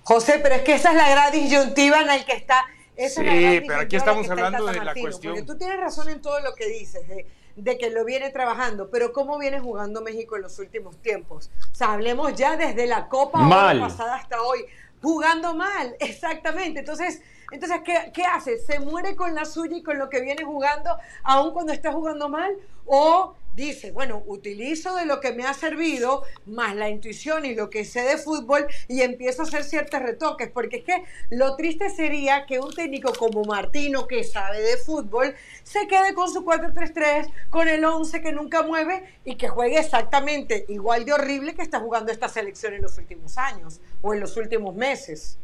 José, 0.04 0.40
pero 0.42 0.56
es 0.56 0.62
que 0.62 0.74
esa 0.74 0.90
es 0.92 0.96
la 0.96 1.10
gran 1.10 1.32
disyuntiva 1.32 2.02
en 2.02 2.08
la 2.08 2.26
que 2.26 2.34
está. 2.34 2.66
Esa 2.96 3.22
Sí, 3.22 3.28
es 3.28 3.62
la 3.62 3.68
pero 3.68 3.80
aquí 3.82 3.96
estamos 3.96 4.28
la 4.28 4.34
hablando 4.34 4.66
de 4.66 4.74
la 4.78 4.84
Martino, 4.86 5.06
cuestión. 5.06 5.34
Porque 5.34 5.48
tú 5.48 5.58
tienes 5.58 5.80
razón 5.80 6.10
en 6.10 6.22
todo 6.22 6.40
lo 6.42 6.54
que 6.56 6.68
dices, 6.68 7.08
de, 7.08 7.26
de 7.56 7.78
que 7.78 7.90
lo 7.90 8.04
viene 8.06 8.30
trabajando, 8.30 8.90
pero 8.90 9.14
¿cómo 9.14 9.38
viene 9.38 9.60
jugando 9.60 10.02
México 10.02 10.36
en 10.36 10.44
los 10.44 10.58
últimos 10.60 10.98
tiempos? 11.02 11.50
O 11.72 11.76
sea, 11.76 11.94
hablemos 11.94 12.34
ya 12.36 12.58
desde 12.58 12.88
la 12.88 13.08
Copa 13.08 13.40
Mal. 13.40 13.80
pasada 13.80 14.16
hasta 14.16 14.42
hoy. 14.42 14.66
Jugando 15.02 15.56
mal, 15.56 15.96
exactamente. 16.00 16.82
Entonces, 16.82 17.22
entonces 17.52 17.82
¿qué, 17.84 18.12
¿qué 18.14 18.24
hace? 18.24 18.60
¿Se 18.60 18.80
muere 18.80 19.16
con 19.16 19.34
la 19.34 19.46
suya 19.46 19.78
y 19.78 19.82
con 19.82 19.98
lo 19.98 20.10
que 20.10 20.22
viene 20.22 20.44
jugando, 20.44 20.96
aun 21.24 21.54
cuando 21.54 21.74
está 21.74 21.92
jugando 21.92 22.30
mal? 22.30 22.56
¿O 22.86 23.34
dice, 23.56 23.92
bueno, 23.92 24.24
utilizo 24.26 24.96
de 24.96 25.06
lo 25.06 25.20
que 25.20 25.34
me 25.34 25.44
ha 25.46 25.54
servido, 25.54 26.24
más 26.46 26.76
la 26.76 26.90
intuición 26.90 27.46
y 27.46 27.54
lo 27.56 27.70
que 27.70 27.86
sé 27.86 28.02
de 28.02 28.18
fútbol, 28.18 28.68
y 28.88 29.02
empiezo 29.02 29.42
a 29.42 29.46
hacer 29.46 29.64
ciertos 29.64 30.02
retoques? 30.02 30.50
Porque 30.50 30.78
es 30.78 30.84
que 30.84 31.04
lo 31.30 31.56
triste 31.56 31.90
sería 31.90 32.46
que 32.46 32.60
un 32.60 32.74
técnico 32.74 33.14
como 33.14 33.44
Martino, 33.44 34.08
que 34.08 34.24
sabe 34.24 34.62
de 34.62 34.78
fútbol, 34.78 35.36
se 35.64 35.88
quede 35.88 36.14
con 36.14 36.32
su 36.32 36.44
4-3-3, 36.46 37.30
con 37.50 37.68
el 37.68 37.84
11 37.84 38.22
que 38.22 38.32
nunca 38.32 38.64
mueve 38.64 39.04
y 39.26 39.36
que 39.36 39.48
juegue 39.50 39.80
exactamente 39.80 40.66
igual 40.70 41.06
de 41.06 41.14
horrible 41.14 41.54
que 41.56 41.62
está 41.62 41.80
jugando 41.80 42.12
esta 42.12 42.30
selección 42.30 42.74
en 42.74 42.82
los 42.82 42.98
últimos 42.98 43.38
años 43.38 43.80
o 44.02 44.14
en 44.14 44.20
los 44.22 44.38
últimos 44.38 44.76
meses. 44.76 45.38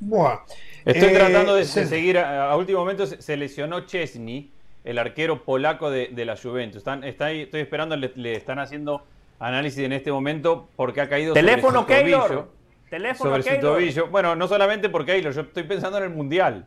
Buah. 0.00 0.40
Estoy 0.84 1.10
Eh, 1.10 1.14
tratando 1.14 1.54
de, 1.54 1.64
se- 1.64 1.80
de 1.80 1.86
seguir. 1.86 2.18
A, 2.18 2.50
a 2.50 2.56
último 2.56 2.78
momento 2.80 3.06
se, 3.06 3.20
se 3.20 3.36
lesionó 3.36 3.84
Chesney, 3.86 4.50
el 4.84 4.98
arquero 4.98 5.42
polaco 5.44 5.90
de, 5.90 6.08
de 6.08 6.24
la 6.24 6.36
Juventus. 6.36 6.78
Están, 6.78 7.04
está 7.04 7.26
ahí- 7.26 7.42
estoy 7.42 7.60
esperando, 7.60 7.96
le, 7.96 8.12
le 8.16 8.34
están 8.34 8.58
haciendo 8.58 9.04
análisis 9.38 9.80
en 9.84 9.92
este 9.92 10.10
momento 10.12 10.68
porque 10.76 11.00
ha 11.00 11.08
caído 11.08 11.34
Teléfono 11.34 11.80
sobre 11.82 11.96
su 11.98 12.02
Keylor. 12.04 12.26
tobillo. 12.28 12.48
Teléfono 12.90 13.30
sobre 13.30 13.42
su 13.42 13.48
Keylor. 13.48 13.72
tobillo. 13.74 14.06
Bueno, 14.08 14.36
no 14.36 14.48
solamente 14.48 14.88
por 14.88 15.04
Keylor, 15.04 15.32
yo 15.32 15.42
estoy 15.42 15.62
pensando 15.64 15.98
en 15.98 16.04
el 16.04 16.10
Mundial. 16.10 16.66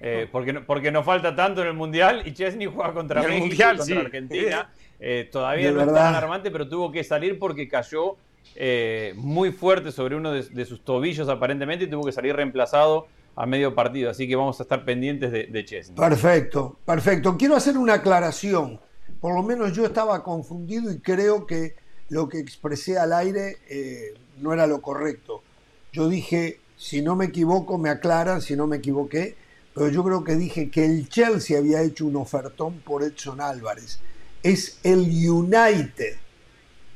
Eh, 0.00 0.28
porque, 0.30 0.52
no- 0.52 0.64
porque 0.64 0.90
nos 0.90 1.04
falta 1.06 1.34
tanto 1.34 1.62
en 1.62 1.68
el 1.68 1.74
Mundial 1.74 2.22
y 2.26 2.32
Chesney 2.32 2.66
juega 2.66 2.92
contra 2.92 3.20
el 3.22 3.28
México 3.28 3.46
Mundial, 3.46 3.74
y 3.74 3.78
contra 3.78 3.94
sí. 3.96 4.00
Argentina. 4.00 4.70
Eh, 5.06 5.28
todavía 5.30 5.66
De 5.66 5.72
no 5.72 5.80
es 5.80 5.86
verdad. 5.86 6.00
tan 6.02 6.14
alarmante, 6.14 6.50
pero 6.52 6.66
tuvo 6.68 6.90
que 6.90 7.02
salir 7.04 7.38
porque 7.38 7.68
cayó 7.68 8.16
eh, 8.54 9.12
muy 9.16 9.50
fuerte 9.50 9.90
sobre 9.92 10.14
uno 10.14 10.30
de, 10.32 10.44
de 10.44 10.64
sus 10.64 10.82
tobillos 10.82 11.28
aparentemente 11.28 11.84
y 11.84 11.88
tuvo 11.88 12.04
que 12.04 12.12
salir 12.12 12.34
reemplazado 12.34 13.08
a 13.36 13.46
medio 13.46 13.74
partido. 13.74 14.10
Así 14.10 14.28
que 14.28 14.36
vamos 14.36 14.60
a 14.60 14.64
estar 14.64 14.84
pendientes 14.84 15.32
de, 15.32 15.46
de 15.46 15.64
Chesney. 15.64 15.96
Perfecto, 15.96 16.78
perfecto. 16.84 17.36
Quiero 17.36 17.56
hacer 17.56 17.76
una 17.78 17.94
aclaración. 17.94 18.80
Por 19.20 19.34
lo 19.34 19.42
menos 19.42 19.72
yo 19.72 19.84
estaba 19.84 20.22
confundido 20.22 20.90
y 20.92 20.98
creo 20.98 21.46
que 21.46 21.76
lo 22.08 22.28
que 22.28 22.38
expresé 22.38 22.98
al 22.98 23.12
aire 23.12 23.58
eh, 23.68 24.14
no 24.40 24.52
era 24.52 24.66
lo 24.66 24.80
correcto. 24.80 25.42
Yo 25.92 26.08
dije, 26.08 26.60
si 26.76 27.02
no 27.02 27.16
me 27.16 27.26
equivoco, 27.26 27.78
me 27.78 27.88
aclaran 27.88 28.42
si 28.42 28.56
no 28.56 28.66
me 28.66 28.76
equivoqué, 28.76 29.36
pero 29.74 29.88
yo 29.88 30.04
creo 30.04 30.24
que 30.24 30.36
dije 30.36 30.70
que 30.70 30.84
el 30.84 31.08
Chelsea 31.08 31.58
había 31.58 31.82
hecho 31.82 32.06
un 32.06 32.16
ofertón 32.16 32.80
por 32.80 33.02
Edson 33.02 33.40
Álvarez. 33.40 34.00
Es 34.42 34.78
el 34.82 35.00
United 35.00 36.16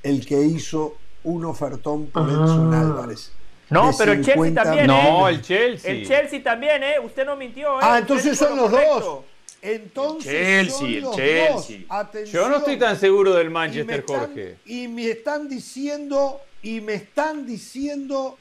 el 0.03 0.27
que 0.27 0.43
hizo 0.43 0.97
un 1.25 1.45
ofertón 1.45 2.07
por 2.07 2.29
Edson 2.29 2.75
Álvarez. 2.75 3.33
No, 3.71 3.91
de 3.91 3.95
pero 3.99 4.13
el 4.13 4.19
Chelsea 4.19 4.35
50 4.35 4.63
también, 4.63 4.87
No, 4.87 5.29
¿eh? 5.29 5.33
el 5.33 5.43
Chelsea. 5.43 5.91
El 5.91 6.07
Chelsea 6.09 6.43
también, 6.43 6.83
¿eh? 6.83 6.95
Usted 7.05 7.27
no 7.27 7.37
mintió, 7.37 7.75
¿eh? 7.77 7.83
Ah, 7.83 7.99
entonces 7.99 8.37
son 8.39 8.57
lo 8.57 8.63
los 8.63 8.71
correcto. 8.71 9.01
dos. 9.01 9.25
Entonces 9.61 10.33
Chelsea, 10.33 10.79
son 10.79 10.87
el 10.89 11.01
los 11.01 11.17
Chelsea. 11.17 11.79
dos. 11.89 12.31
Yo 12.31 12.49
no 12.49 12.57
estoy 12.59 12.79
tan 12.79 12.99
seguro 12.99 13.35
del 13.35 13.49
Y 13.49 13.51
Manchester, 13.51 14.01
están- 14.01 14.19
Jorge. 14.21 14.57
Y 14.67 14.89
me 14.89 15.11
están 15.11 15.49
diciendo, 15.49 16.41
y 16.63 16.81
me 16.81 16.95
están 16.95 17.45
diciendo 17.47 18.39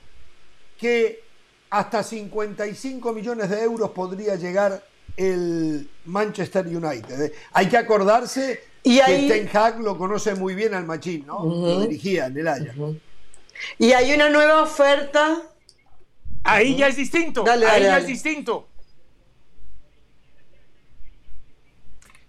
que 0.80 1.22
hasta 1.70 2.04
55 2.04 3.12
millones 3.14 3.50
de 3.50 3.62
euros 3.64 3.90
podría 3.92 4.36
llegar 4.36 4.82
el 5.18 5.90
Manchester 6.06 6.66
United. 6.68 7.22
¿eh? 7.22 7.34
Hay 7.52 7.68
que 7.68 7.78
acordarse 7.78 8.62
Y 8.84 8.98
que 8.98 9.04
ahí- 9.04 9.28
Ten 9.28 9.50
Hag 9.52 9.80
lo 9.82 9.98
conoce 9.98 10.36
muy 10.36 10.54
bien 10.56 10.74
al 10.76 10.86
Machín, 10.86 11.26
¿no? 11.26 11.44
Lo 11.44 11.82
dirigía 11.82 12.28
en 12.28 12.38
el 12.38 12.48
Ajax. 12.48 12.76
Y 13.78 13.92
hay 13.94 14.14
una 14.14 14.30
nueva 14.30 14.62
oferta. 14.62 15.42
Ahí 16.44 16.76
ya 16.78 16.88
es 16.88 16.96
distinto. 16.96 17.44
Dale, 17.44 17.66
ahí 17.66 17.84
dale, 17.84 17.86
ya 17.86 17.98
es 18.00 18.08
distinto. 18.08 18.68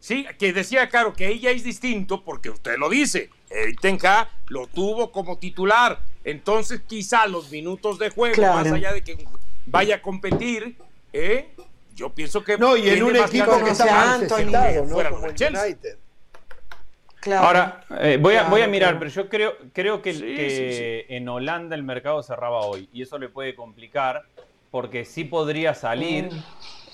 Sí, 0.00 0.26
que 0.38 0.52
decía 0.52 0.88
Caro 0.88 1.12
que 1.12 1.26
ahí 1.26 1.38
ya 1.40 1.50
es 1.50 1.64
distinto 1.64 2.24
porque 2.24 2.50
usted 2.50 2.76
lo 2.78 2.88
dice. 2.88 3.30
El 3.50 3.76
Ten 3.76 3.98
Hag 4.02 4.28
lo 4.48 4.66
tuvo 4.66 5.12
como 5.12 5.38
titular. 5.38 6.00
Entonces, 6.24 6.80
quizá 6.86 7.26
los 7.26 7.50
minutos 7.50 7.98
de 7.98 8.10
juego, 8.10 8.34
Claro. 8.34 8.54
más 8.56 8.72
allá 8.72 8.92
de 8.92 9.02
que 9.02 9.26
vaya 9.66 9.96
a 9.96 10.02
competir, 10.02 10.76
¿eh? 11.12 11.50
yo 11.94 12.10
pienso 12.14 12.42
que. 12.44 12.56
No, 12.58 12.76
y 12.76 12.88
en 12.88 13.02
un 13.02 13.16
equipo 13.16 13.62
que 13.64 13.70
está 13.70 14.18
necesitado, 14.18 14.84
¿no? 14.84 14.94
Fuera 14.94 15.10
Como 15.10 15.26
el 15.26 15.34
Chelsea. 15.34 15.64
United. 15.64 15.98
Claro. 17.20 17.46
Ahora, 17.46 17.84
eh, 18.00 18.16
voy, 18.20 18.36
a, 18.36 18.44
voy 18.44 18.60
a 18.62 18.68
mirar, 18.68 18.90
claro. 18.90 18.98
pero 19.00 19.10
yo 19.10 19.28
creo, 19.28 19.52
creo 19.72 20.02
que, 20.02 20.14
Sí, 20.14 20.20
que 20.20 21.04
sí, 21.08 21.14
en 21.14 21.28
Holanda 21.28 21.74
el 21.74 21.82
mercado 21.82 22.22
cerraba 22.22 22.60
hoy 22.60 22.88
y 22.92 23.02
eso 23.02 23.18
le 23.18 23.28
puede 23.28 23.54
complicar 23.54 24.24
porque 24.70 25.04
sí 25.04 25.24
podría 25.24 25.74
salir, 25.74 26.26
Mm. 26.32 26.42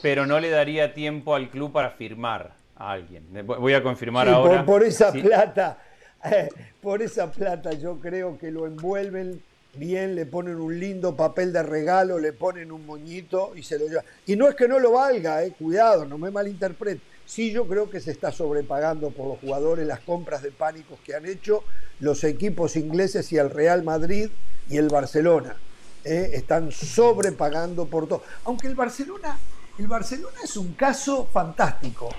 pero 0.00 0.26
no 0.26 0.40
le 0.40 0.48
daría 0.50 0.94
tiempo 0.94 1.34
al 1.34 1.50
club 1.50 1.72
para 1.72 1.90
firmar 1.90 2.52
a 2.76 2.92
alguien. 2.92 3.26
Voy- 3.46 3.58
Voy 3.58 3.74
a 3.74 3.82
confirmar 3.82 4.26
Sí, 4.26 4.32
ahora. 4.32 4.64
por, 4.64 4.80
por 4.80 4.82
esa 4.84 5.12
Sí. 5.12 5.20
plata, 5.20 5.78
eh, 6.24 6.48
por 6.80 7.02
esa 7.02 7.30
plata 7.30 7.72
yo 7.72 8.00
creo 8.00 8.38
que 8.38 8.50
lo 8.50 8.66
envuelven 8.66 9.42
bien, 9.74 10.14
le 10.14 10.24
ponen 10.24 10.56
un 10.56 10.78
lindo 10.78 11.16
papel 11.16 11.52
de 11.52 11.62
regalo, 11.62 12.18
le 12.18 12.32
ponen 12.32 12.70
un 12.72 12.86
moñito 12.86 13.52
y 13.56 13.62
se 13.62 13.78
lo 13.78 13.86
llevan. 13.88 14.04
Y 14.24 14.36
no 14.36 14.48
es 14.48 14.54
que 14.54 14.68
no 14.68 14.78
lo 14.78 14.92
valga, 14.92 15.42
eh, 15.44 15.52
cuidado, 15.58 16.06
no 16.06 16.16
me 16.16 16.30
malinterprete. 16.30 17.00
Sí, 17.26 17.52
yo 17.52 17.66
creo 17.66 17.88
que 17.88 18.00
se 18.00 18.10
está 18.10 18.32
sobrepagando 18.32 19.10
por 19.10 19.26
los 19.28 19.38
jugadores 19.38 19.86
las 19.86 20.00
compras 20.00 20.42
de 20.42 20.50
pánicos 20.52 20.98
que 21.04 21.14
han 21.14 21.26
hecho 21.26 21.64
los 22.00 22.22
equipos 22.24 22.76
ingleses 22.76 23.32
y 23.32 23.38
el 23.38 23.50
Real 23.50 23.82
Madrid 23.82 24.28
y 24.68 24.76
el 24.76 24.88
Barcelona. 24.88 25.56
eh, 26.04 26.32
están 26.34 26.70
sobrepagando 26.70 27.86
por 27.86 28.06
todo. 28.06 28.22
Aunque 28.44 28.66
el 28.66 28.74
Barcelona, 28.74 29.38
el 29.78 29.88
Barcelona 29.88 30.36
es 30.44 30.56
un 30.56 30.74
caso 30.74 31.26
fantástico. 31.32 32.10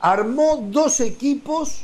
Armó 0.00 0.64
dos 0.70 1.00
equipos 1.00 1.82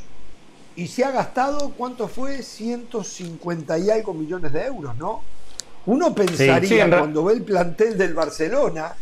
y 0.77 0.87
se 0.87 1.05
ha 1.05 1.11
gastado, 1.11 1.73
¿cuánto 1.77 2.07
fue? 2.07 2.43
150 2.43 3.79
y 3.79 3.91
algo 3.91 4.15
millones 4.15 4.53
de 4.53 4.67
euros, 4.67 4.97
¿no? 4.97 5.23
Uno 5.87 6.15
pensaría 6.15 6.85
sí, 6.85 6.91
cuando 6.91 7.25
ve 7.25 7.35
el 7.35 7.43
plantel 7.43 7.99
del 7.99 8.15
Barcelona 8.15 8.95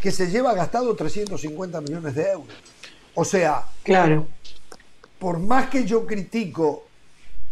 que 0.00 0.10
se 0.10 0.28
lleva 0.30 0.54
gastado 0.54 0.94
350 0.96 1.80
millones 1.82 2.14
de 2.14 2.30
euros. 2.30 2.56
O 3.14 3.24
sea, 3.24 3.64
Claro. 3.82 4.26
por 5.18 5.38
más 5.38 5.68
que 5.68 5.84
yo 5.84 6.06
critico 6.06 6.84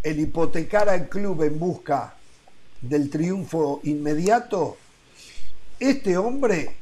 el 0.02 0.18
hipotecar 0.20 0.88
al 0.88 1.08
club 1.08 1.42
en 1.42 1.58
busca 1.58 2.14
del 2.80 3.10
triunfo 3.10 3.80
inmediato, 3.84 4.76
este 5.78 6.16
hombre, 6.16 6.76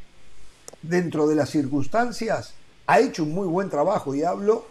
dentro 0.82 1.26
de 1.26 1.34
las 1.34 1.50
circunstancias, 1.50 2.54
ha 2.86 3.00
hecho 3.00 3.24
un 3.24 3.34
muy 3.34 3.46
buen 3.48 3.68
trabajo 3.68 4.14
y 4.14 4.22
hablo 4.22 4.66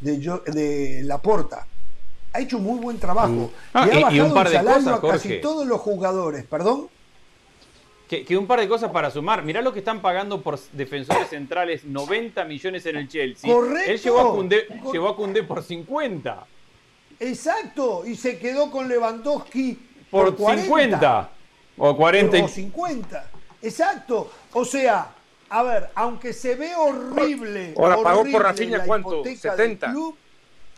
de, 0.00 0.18
yo, 0.18 0.38
de 0.46 1.02
Laporta. 1.04 1.66
Ha 2.32 2.40
hecho 2.40 2.58
un 2.58 2.64
muy 2.64 2.78
buen 2.80 2.98
trabajo. 2.98 3.50
Ah, 3.74 3.86
Le 3.86 3.92
ha 3.92 3.94
y- 3.96 3.98
y 3.98 4.02
bajado 4.02 4.26
un 4.26 4.34
par 4.34 4.46
el 4.46 4.52
de 4.52 4.58
salario 4.58 5.00
cosas, 5.00 5.04
a 5.04 5.12
casi 5.28 5.40
todos 5.40 5.66
los 5.66 5.80
jugadores, 5.80 6.44
perdón. 6.46 6.88
Que, 8.10 8.36
un 8.36 8.48
par 8.48 8.58
de 8.58 8.68
cosas 8.68 8.90
para 8.90 9.08
sumar. 9.10 9.44
Mirá 9.44 9.62
lo 9.62 9.72
que 9.72 9.78
están 9.78 10.02
pagando 10.02 10.40
por 10.42 10.58
defensores 10.72 11.28
centrales, 11.28 11.84
90 11.84 12.44
millones 12.44 12.84
en 12.86 12.96
el 12.96 13.08
Chelsea. 13.08 13.52
Correcto. 13.52 13.90
Él 13.90 14.00
llevó 14.00 14.20
a 14.20 14.34
Cundé, 14.34 14.66
llevó 14.92 15.08
a 15.10 15.16
Cundé 15.16 15.44
por 15.44 15.62
50. 15.62 16.46
Exacto, 17.20 18.04
y 18.04 18.16
se 18.16 18.38
quedó 18.38 18.70
con 18.70 18.88
Lewandowski 18.88 19.78
por, 20.10 20.36
50 20.36 21.30
o 21.76 21.96
40 21.96 22.44
o 22.44 22.48
50. 22.48 23.30
Exacto. 23.62 24.32
O 24.54 24.64
sea, 24.64 25.14
a 25.48 25.62
ver, 25.62 25.90
aunque 25.94 26.32
se 26.32 26.56
ve 26.56 26.74
horrible. 26.74 27.74
Ahora 27.76 28.02
pagó 28.02 28.24
por 28.24 28.42
Rafinha 28.42 28.84
cuánto? 28.84 29.22
70. 29.22 29.92
Club, 29.92 30.16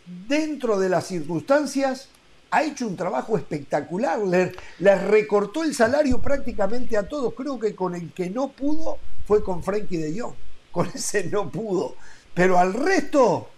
dentro 0.05 0.77
de 0.77 0.89
las 0.89 1.07
circunstancias 1.07 2.09
ha 2.53 2.63
hecho 2.63 2.87
un 2.87 2.95
trabajo 2.95 3.35
espectacular. 3.35 4.19
Les, 4.19 5.01
recortó 5.03 5.63
el 5.63 5.73
salario 5.73 6.19
prácticamente 6.19 6.95
a 6.95 7.07
todos. 7.07 7.33
Creo 7.33 7.59
que 7.59 7.73
con 7.73 7.95
el 7.95 8.11
que 8.11 8.29
no 8.29 8.49
pudo 8.49 8.99
fue 9.25 9.43
con 9.43 9.63
Frankie 9.63 9.97
de 9.97 10.19
Jong. 10.19 10.35
Con 10.71 10.87
ese 10.93 11.25
no 11.25 11.49
pudo. 11.49 11.95
Pero 12.33 12.59
al 12.59 12.73
resto, 12.73 13.49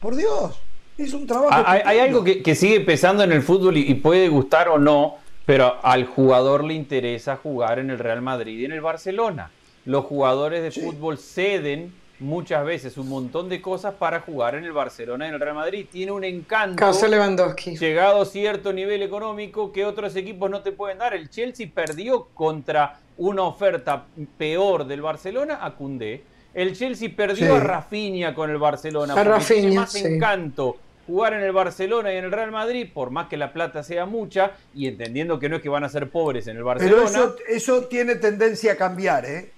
por 0.00 0.16
Dios, 0.16 0.58
es 0.96 1.12
un 1.12 1.26
trabajo. 1.26 1.50
Ah, 1.52 1.80
hay, 1.84 1.98
algo 1.98 2.24
que, 2.24 2.54
sigue 2.54 2.80
pesando 2.80 3.22
en 3.22 3.32
el 3.32 3.42
fútbol 3.42 3.76
y, 3.76 3.94
puede 3.94 4.28
gustar 4.28 4.68
o 4.68 4.78
no, 4.78 5.16
pero 5.44 5.76
al 5.84 6.06
jugador 6.06 6.64
le 6.64 6.74
interesa 6.74 7.36
jugar 7.36 7.78
en 7.78 7.90
el 7.90 7.98
Real 7.98 8.22
Madrid 8.22 8.58
y 8.58 8.64
en 8.64 8.72
el 8.72 8.80
Barcelona. 8.80 9.50
Los 9.84 10.04
jugadores 10.04 10.62
de 10.62 10.70
fútbol 10.70 11.18
ceden 11.18 11.92
muchas 12.22 12.64
veces 12.64 12.96
un 12.96 13.08
montón 13.08 13.48
de 13.48 13.60
cosas 13.60 13.94
para 13.94 14.20
jugar 14.20 14.54
en 14.54 14.64
el 14.64 14.72
Barcelona 14.72 15.26
y 15.26 15.28
en 15.28 15.34
el 15.34 15.40
Real 15.40 15.54
Madrid. 15.54 15.86
Tiene 15.90 16.12
un 16.12 16.24
encanto. 16.24 16.76
Caso 16.76 17.06
Lewandowski. 17.06 17.76
Llegado 17.76 18.22
a 18.22 18.26
cierto 18.26 18.72
nivel 18.72 19.02
económico 19.02 19.72
que 19.72 19.84
otros 19.84 20.16
equipos 20.16 20.50
no 20.50 20.62
te 20.62 20.72
pueden 20.72 20.98
dar. 20.98 21.14
El 21.14 21.28
Chelsea 21.28 21.68
perdió 21.72 22.28
contra 22.34 22.98
una 23.18 23.42
oferta 23.42 24.06
peor 24.38 24.86
del 24.86 25.02
Barcelona 25.02 25.58
a 25.60 25.74
Cundé. 25.74 26.22
El 26.54 26.76
Chelsea 26.76 27.10
perdió 27.14 27.56
a 27.56 27.60
Rafinha 27.60 28.34
con 28.34 28.50
el 28.50 28.58
Barcelona. 28.58 29.14
A 29.14 29.24
Rafinha, 29.24 29.60
tiene 29.60 29.76
más 29.76 29.94
encanto 29.94 30.76
jugar 31.06 31.34
en 31.34 31.42
el 31.42 31.52
Barcelona 31.52 32.12
y 32.12 32.16
en 32.16 32.24
el 32.24 32.32
Real 32.32 32.50
Madrid, 32.50 32.88
por 32.92 33.10
más 33.10 33.28
que 33.28 33.36
la 33.36 33.52
plata 33.52 33.82
sea 33.82 34.06
mucha, 34.06 34.52
y 34.74 34.86
entendiendo 34.86 35.38
que 35.38 35.48
no 35.48 35.56
es 35.56 35.62
que 35.62 35.68
van 35.68 35.84
a 35.84 35.88
ser 35.88 36.10
pobres 36.10 36.46
en 36.46 36.56
el 36.56 36.62
Barcelona. 36.62 37.10
Pero 37.12 37.36
eso, 37.48 37.84
tiene 37.84 38.16
tendencia 38.16 38.72
a 38.72 38.76
cambiar, 38.76 39.24
¿eh? 39.24 39.50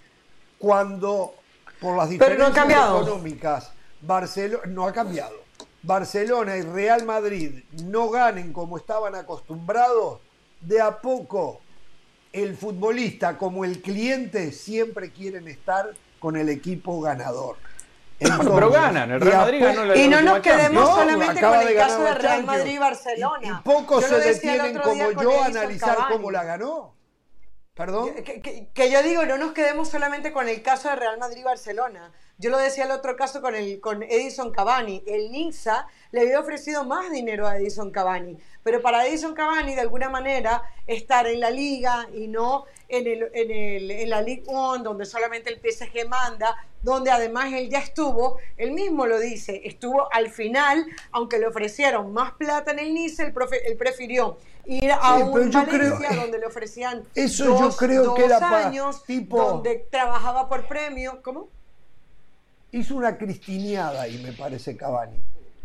Cuando 0.59 1.35
por 1.80 1.96
las 1.96 2.09
diferencias 2.09 2.66
económicas 2.66 3.72
Barcelona 4.01 4.64
no 4.66 4.86
ha 4.86 4.92
cambiado. 4.92 5.44
Barcelona 5.82 6.56
y 6.56 6.62
Real 6.62 7.05
Madrid 7.05 7.62
no 7.84 8.09
ganen 8.10 8.52
como 8.52 8.78
estaban 8.78 9.14
acostumbrados, 9.14 10.20
de 10.60 10.80
a 10.80 10.98
poco 11.01 11.60
el 12.32 12.56
futbolista 12.56 13.36
como 13.36 13.64
el 13.64 13.82
cliente 13.82 14.51
siempre 14.52 15.10
quieren 15.10 15.46
estar 15.46 15.92
con 16.18 16.36
el 16.36 16.48
equipo 16.48 17.01
ganador 17.01 17.56
pero 18.18 18.70
ganan, 18.70 19.10
el 19.10 19.20
Real 19.20 19.38
Madrid 19.38 19.62
ganó 19.62 19.84
la 19.84 19.96
Y 19.96 20.09
no 20.09 20.22
nos 20.22 20.40
quedemos 20.40 20.88
solamente 20.88 21.40
con 21.40 21.60
el 21.60 21.74
caso 21.76 22.02
de 22.02 22.14
Real 22.14 22.44
Madrid 22.44 22.72
y 22.72 22.78
Barcelona. 22.78 23.40
Y, 23.42 23.62
pocos 23.62 24.05
se 24.05 24.18
detienen 24.18 24.78
como 24.78 25.10
yo 25.12 25.42
a 25.42 25.46
analizar 25.46 25.96
cómo 26.10 26.30
la 26.30 26.44
ganó. 26.44 26.94
Perdón. 27.74 28.14
Que, 28.72 28.90
yo 28.90 29.02
digo, 29.02 29.26
no 29.26 29.36
nos 29.36 29.52
quedemos 29.52 29.88
solamente 29.88 30.32
con 30.32 30.48
el 30.48 30.62
caso 30.62 30.88
de 30.88 30.94
Real 30.94 31.18
Madrid 31.18 31.40
y 31.40 31.42
Barcelona. 31.42 32.12
Yo 32.38 32.51
lo 32.51 32.59
decía 32.59 32.84
el 32.84 32.92
otro 32.92 33.16
caso 33.16 33.42
con, 33.42 33.56
el, 33.56 33.80
con 33.80 34.05
Edison 34.05 34.52
Cavani. 34.52 35.02
El 35.09 35.32
Niza 35.32 35.88
le 36.12 36.20
había 36.20 36.38
ofrecido 36.38 36.84
más 36.84 37.10
dinero 37.10 37.48
a 37.48 37.59
Edison 37.59 37.90
Cavani. 37.90 38.38
Pero 38.62 38.80
para 38.80 39.05
Edison 39.09 39.34
Cavani, 39.34 39.74
de 39.74 39.80
alguna 39.80 40.09
manera, 40.09 40.62
estar 40.86 41.26
en 41.26 41.40
la 41.40 41.51
liga 41.51 42.06
y 42.14 42.28
no 42.28 42.64
en, 42.88 43.09
el, 43.09 43.30
en, 43.34 43.51
el, 43.51 43.90
en 43.90 44.10
la 44.10 44.22
Ligue 44.22 44.44
1, 44.46 44.78
donde 44.84 45.05
solamente 45.05 45.51
el 45.51 45.59
PSG 45.59 46.09
manda, 46.09 46.56
donde 46.80 47.10
además 47.10 47.52
él 47.52 47.68
ya 47.68 47.80
estuvo, 47.80 48.38
él 48.56 48.70
mismo 48.70 49.06
lo 49.06 49.18
dice, 49.18 49.62
estuvo 49.64 50.12
al 50.12 50.30
final, 50.30 50.86
aunque 51.10 51.38
le 51.38 51.48
ofrecieron 51.48 52.12
más 52.12 52.34
plata 52.34 52.70
en 52.70 52.78
el 52.78 52.96
él, 52.96 53.12
él 53.18 53.76
prefirió 53.76 54.36
ir 54.66 54.91
a 54.93 55.16
un 55.16 55.51
Valencia 55.53 56.16
donde 56.20 56.39
le 56.39 56.47
ofrecían 56.47 57.03
eso 57.15 57.47
dos, 57.47 57.61
yo 57.61 57.77
creo 57.77 58.15
que 58.15 58.24
era 58.24 58.66
años, 58.66 59.05
tipo, 59.05 59.43
donde 59.43 59.86
trabajaba 59.91 60.49
por 60.49 60.66
premio, 60.66 61.20
¿cómo? 61.23 61.49
Hizo 62.73 62.97
una 62.97 63.16
cristiniada 63.16 64.09
y 64.09 64.19
me 64.19 64.32
parece 64.32 64.77
Cavani. 64.77 65.20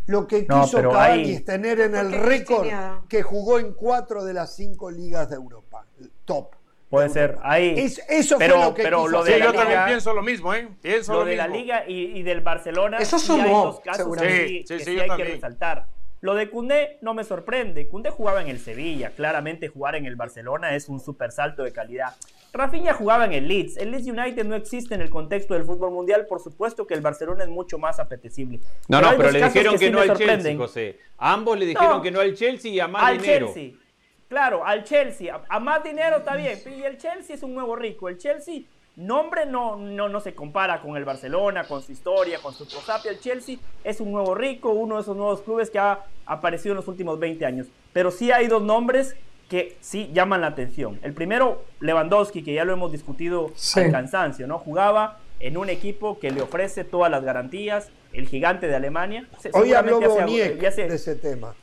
Lo 0.05 0.27
que 0.27 0.47
quiso 0.47 0.81
Cavani 0.81 1.31
es 1.31 1.45
tener 1.45 1.79
en 1.79 1.95
el 1.95 2.11
récord 2.11 2.67
que 3.07 3.23
jugó 3.23 3.59
en 3.59 3.73
cuatro 3.73 4.23
de 4.23 4.33
las 4.33 4.55
cinco 4.55 4.89
ligas 4.89 5.29
de 5.29 5.35
Europa, 5.35 5.85
top. 6.25 6.55
Puede 6.89 7.09
ser, 7.09 7.37
ahí. 7.43 7.75
eso 7.77 8.37
pero, 8.39 8.55
fue 8.55 8.65
lo 8.65 8.73
que 8.73 8.81
pero 8.81 9.07
lo 9.07 9.23
de 9.23 9.39
yo 9.39 9.53
también 9.53 9.81
pienso 9.85 10.11
lo 10.11 10.23
mismo, 10.23 10.55
¿eh? 10.55 10.69
Pienso 10.81 11.13
lo, 11.13 11.25
de 11.25 11.35
la 11.35 11.47
Liga 11.47 11.83
y, 11.87 12.23
del 12.23 12.41
Barcelona. 12.41 12.97
Eso 12.97 13.19
sumó, 13.19 13.43
hay 13.43 13.51
dos 13.51 13.79
casos 13.81 14.17
sí, 14.19 14.65
que 14.67 14.79
sí, 14.79 14.99
hay 14.99 15.09
que 15.15 15.23
resaltar. 15.23 15.85
Lo 16.21 16.35
de 16.35 16.49
Cundé 16.49 16.97
no 17.01 17.13
me 17.13 17.23
sorprende. 17.23 17.87
Cundé 17.87 18.09
jugaba 18.09 18.41
en 18.41 18.49
el 18.49 18.59
Sevilla. 18.59 19.11
Claramente 19.11 19.69
jugar 19.69 19.95
en 19.95 20.05
el 20.05 20.15
Barcelona 20.15 20.75
es 20.75 20.89
un 20.89 20.99
super 20.99 21.31
salto 21.31 21.63
de 21.63 21.71
calidad. 21.71 22.15
Rafinha 22.51 22.93
jugaba 22.93 23.25
en 23.25 23.33
el 23.33 23.47
Leeds. 23.47 23.77
El 23.77 23.91
Leeds 23.91 24.07
United 24.07 24.45
no 24.45 24.55
existe 24.55 24.95
en 24.95 25.01
el 25.01 25.09
contexto 25.09 25.53
del 25.53 25.63
fútbol 25.63 25.91
mundial. 25.91 26.25
Por 26.27 26.41
supuesto 26.41 26.87
que 26.87 26.93
el 26.93 27.01
Barcelona 27.01 27.43
es 27.43 27.49
mucho 27.49 27.77
más 27.77 27.99
apetecible. 27.99 28.59
No, 28.87 29.01
no, 29.01 29.11
pero 29.15 29.31
le 29.31 29.43
dijeron 29.43 29.77
que, 29.77 29.91
no 29.91 29.99
al 30.01 30.17
Chelsea, 30.17 30.57
José. 30.57 30.99
A 31.17 31.33
ambos 31.33 31.57
le 31.57 31.67
dijeron 31.67 32.01
que 32.01 32.11
no 32.11 32.19
al 32.19 32.35
Chelsea 32.35 32.71
y 32.71 32.79
a 32.79 32.87
más 32.87 33.03
al 33.03 33.21
dinero. 33.21 33.53
Chelsea. 33.53 33.79
Claro, 34.27 34.65
al 34.65 34.83
Chelsea. 34.83 35.41
A, 35.47 35.59
más 35.59 35.83
dinero 35.83 36.17
está 36.17 36.35
bien. 36.35 36.59
Y 36.77 36.83
el 36.83 36.97
Chelsea 36.97 37.35
es 37.35 37.43
un 37.43 37.53
nuevo 37.53 37.75
rico. 37.75 38.09
El 38.09 38.17
Chelsea, 38.17 38.61
nombre 38.99 39.45
no, 39.45 39.77
no, 39.77 40.09
no 40.09 40.19
se 40.19 40.35
compara 40.35 40.81
con 40.81 40.97
el 40.97 41.05
Barcelona, 41.05 41.63
con 41.63 41.81
su 41.81 41.91
historia, 41.91 42.39
con 42.41 42.53
su 42.53 42.67
prosapia. 42.67 43.11
El 43.11 43.19
Chelsea 43.19 43.57
es 43.83 44.01
un 44.01 44.11
nuevo 44.11 44.35
rico, 44.35 44.71
uno 44.71 44.95
de 44.95 45.01
esos 45.01 45.15
nuevos 45.15 45.41
clubes 45.41 45.69
que 45.69 45.79
ha 45.79 46.05
aparecido 46.25 46.73
en 46.73 46.77
los 46.77 46.87
últimos 46.87 47.17
20 47.19 47.45
años. 47.45 47.67
Pero 47.93 48.11
sí 48.11 48.31
hay 48.31 48.47
dos 48.47 48.61
nombres 48.61 49.15
que 49.49 49.77
sí 49.79 50.11
llaman 50.13 50.41
la 50.41 50.47
atención. 50.47 50.99
El 51.01 51.13
primero, 51.13 51.63
Lewandowski, 51.79 52.43
que 52.43 52.53
ya 52.53 52.65
lo 52.65 52.73
hemos 52.73 52.91
discutido 52.91 53.51
al 53.75 53.91
cansancio, 53.91 54.45
¿no? 54.47 54.59
Jugaba 54.59 55.17
en 55.39 55.57
un 55.57 55.69
equipo 55.69 56.19
que 56.19 56.29
le 56.29 56.41
ofrece 56.41 56.83
todas 56.83 57.09
las 57.09 57.23
garantías, 57.23 57.89
el 58.13 58.27
gigante 58.27 58.67
de 58.67 58.75
Alemania. 58.75 59.27
Hoy 59.53 59.73
habló 59.73 59.99
Boniek 60.01 60.59
de 60.59 60.93
ese 60.93 61.15
tema. 61.15 61.55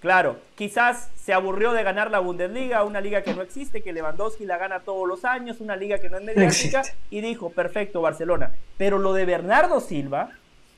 Claro, 0.00 0.36
quizás 0.54 1.10
se 1.16 1.32
aburrió 1.32 1.72
de 1.72 1.82
ganar 1.82 2.10
la 2.10 2.20
Bundesliga, 2.20 2.84
una 2.84 3.00
liga 3.00 3.22
que 3.22 3.34
no 3.34 3.42
existe, 3.42 3.82
que 3.82 3.92
Lewandowski 3.92 4.44
la 4.44 4.56
gana 4.56 4.80
todos 4.80 5.08
los 5.08 5.24
años, 5.24 5.60
una 5.60 5.74
liga 5.74 5.98
que 5.98 6.08
no 6.08 6.18
es 6.18 6.24
mediática, 6.24 6.82
y 7.10 7.20
dijo, 7.20 7.50
perfecto, 7.50 8.00
Barcelona. 8.00 8.52
Pero 8.76 8.98
lo 8.98 9.12
de 9.12 9.24
Bernardo 9.24 9.80
Silva, 9.80 10.30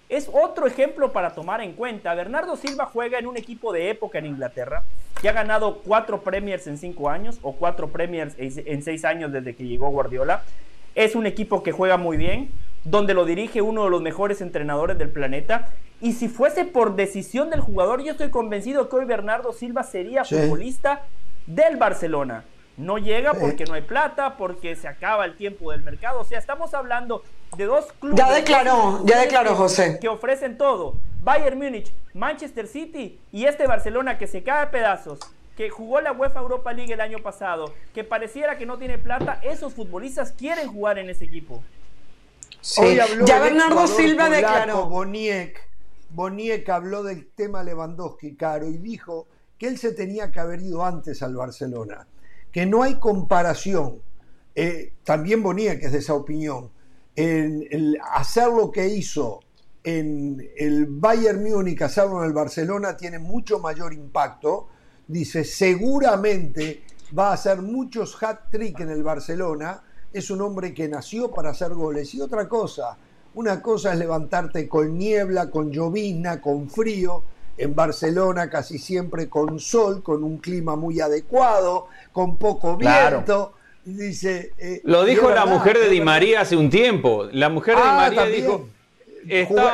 es 0.09 0.29
otro 0.33 0.67
ejemplo 0.67 1.13
para 1.13 1.35
tomar 1.35 1.61
en 1.61 1.73
cuenta. 1.73 2.15
Bernardo 2.15 2.57
Silva 2.57 2.87
juega 2.87 3.19
en 3.19 3.27
un 3.27 3.37
equipo 3.37 3.73
de 3.73 3.91
época 3.91 4.19
en 4.19 4.27
Inglaterra, 4.27 4.83
que 5.21 5.29
ha 5.29 5.33
ganado 5.33 5.83
cuatro 5.85 6.23
Premiers 6.23 6.67
en 6.67 6.79
cinco 6.79 7.09
años 7.11 7.39
o 7.43 7.53
cuatro 7.53 7.89
Premiers 7.89 8.35
en 8.39 8.83
seis 8.83 9.05
años 9.05 9.33
desde 9.33 9.55
que 9.55 9.65
llegó 9.65 9.89
Guardiola. 9.91 10.43
Es 10.95 11.15
un 11.15 11.27
equipo 11.27 11.63
que 11.63 11.71
juega 11.73 11.97
muy 11.97 12.17
bien, 12.17 12.51
donde 12.85 13.15
lo 13.15 13.25
dirige 13.25 13.63
uno 13.63 13.85
de 13.85 13.91
los 13.91 14.03
mejores 14.03 14.41
entrenadores 14.41 14.99
del 14.99 15.11
planeta. 15.11 15.69
Y 16.01 16.15
si 16.15 16.29
fuese 16.29 16.65
por 16.65 16.97
decisión 16.97 17.51
del 17.51 17.61
jugador, 17.61 18.03
yo 18.03 18.13
estoy 18.13 18.31
convencido 18.31 18.89
que 18.89 18.97
hoy 18.97 19.05
Bernardo 19.05 19.53
Silva 19.53 19.83
sería 19.83 20.25
futbolista 20.25 21.03
del 21.47 21.77
Barcelona. 21.77 22.45
No 22.77 22.97
llega 22.97 23.35
porque 23.35 23.65
no 23.65 23.75
hay 23.75 23.83
plata, 23.83 24.39
porque 24.39 24.75
se 24.75 24.89
acaba 24.89 25.27
el 25.27 25.37
tiempo 25.37 25.71
del 25.71 25.83
mercado. 25.83 26.21
O 26.21 26.25
sea, 26.25 26.39
estamos 26.39 26.73
hablando 26.73 27.23
de 27.57 27.65
dos 27.67 27.93
clubes. 28.01 28.19
Ya 28.19 28.33
declaró, 28.33 29.03
ya 29.05 29.21
declaró 29.21 29.55
José. 29.55 29.99
Que 30.01 30.09
ofrecen 30.09 30.57
todo. 30.57 30.95
Bayern 31.23 31.59
Múnich, 31.59 31.93
Manchester 32.15 32.67
City 32.67 33.21
y 33.31 33.45
este 33.45 33.67
Barcelona 33.67 34.17
que 34.17 34.27
se 34.27 34.43
cae 34.43 34.63
a 34.63 34.71
pedazos, 34.71 35.19
que 35.55 35.69
jugó 35.69 36.01
la 36.01 36.13
UEFA 36.13 36.41
Europa 36.41 36.73
League 36.73 36.95
el 36.95 37.03
año 37.03 37.19
pasado, 37.19 37.75
que 37.93 38.05
pareciera 38.05 38.57
que 38.57 38.65
no 38.65 38.79
tiene 38.79 38.97
plata, 38.97 39.39
esos 39.43 39.75
futbolistas 39.75 40.33
quieren 40.33 40.69
jugar 40.69 40.99
en 40.99 41.11
ese 41.11 41.27
equipo. 41.27 41.63
Sí. 42.61 42.97
ya 43.25 43.41
Bernardo 43.41 43.87
Silva 43.87 44.29
declaró. 44.29 44.87
Boniek, 44.87 45.59
Boniek 46.11 46.69
habló 46.69 47.03
del 47.03 47.31
tema 47.31 47.63
Lewandowski, 47.63 48.37
caro, 48.37 48.69
y 48.69 48.79
dijo 48.79 49.29
que 49.59 49.69
él 49.69 49.79
se 49.79 49.93
tenía 49.93 50.31
que 50.31 50.41
haber 50.41 50.61
ido 50.61 50.85
antes 50.85 51.23
al 51.23 51.37
Barcelona 51.37 52.07
que 52.53 52.67
no 52.67 52.83
hay 52.83 52.99
comparación, 52.99 54.03
eh, 54.55 54.95
también 55.05 55.43
que 55.43 55.87
es 55.87 55.93
de 55.93 55.99
esa 55.99 56.15
opinión, 56.15 56.71
en 57.17 57.67
el 57.71 57.99
hacer 58.13 58.49
lo 58.49 58.71
que 58.71 58.89
hizo 58.89 59.41
en 59.83 60.51
el 60.57 60.87
Bayern 60.87 61.43
Múnich, 61.43 61.81
hacerlo 61.83 62.21
en 62.21 62.29
el 62.29 62.33
Barcelona, 62.33 62.97
tiene 62.97 63.19
mucho 63.19 63.59
mayor 63.61 63.93
impacto. 63.93 64.69
Dice, 65.07 65.45
seguramente 65.45 66.83
va 67.17 67.31
a 67.31 67.33
hacer 67.35 67.63
muchos 67.63 68.23
hat-trick 68.23 68.81
en 68.81 68.91
el 68.91 69.03
Barcelona. 69.03 69.83
Es 70.13 70.31
un 70.31 70.41
hombre 70.41 70.75
que 70.75 70.89
nació 70.89 71.31
para 71.31 71.51
hacer 71.51 71.75
goles. 71.75 72.15
Y 72.15 72.21
otra 72.21 72.49
cosa, 72.49 72.97
una 73.35 73.63
cosa 73.63 73.93
es 73.93 73.99
levantarte 73.99 74.69
con 74.69 74.99
niebla, 74.99 75.51
con 75.51 75.71
llovizna, 75.71 76.41
con 76.41 76.69
frío, 76.69 77.23
en 77.57 77.75
Barcelona 77.75 78.49
casi 78.49 78.79
siempre 78.79 79.29
con 79.29 79.61
sol, 79.61 80.03
con 80.03 80.25
un 80.25 80.39
clima 80.39 80.77
muy 80.77 81.01
adecuado, 81.01 81.89
con 82.13 82.37
poco 82.37 82.77
viento. 82.77 83.55
Dice. 83.85 84.53
Eh, 84.59 84.81
lo 84.85 85.05
dijo 85.05 85.31
la 85.31 85.47
mujer 85.47 85.79
de 85.79 85.89
Di 85.89 86.01
María 86.01 86.41
hace 86.41 86.57
un 86.57 86.71
tiempo. 86.71 87.29
La 87.33 87.49
mujer 87.49 87.77
de 87.77 87.83
Di 87.83 87.89
ah, 87.89 87.97
María 87.97 88.25
dijo. 88.25 88.69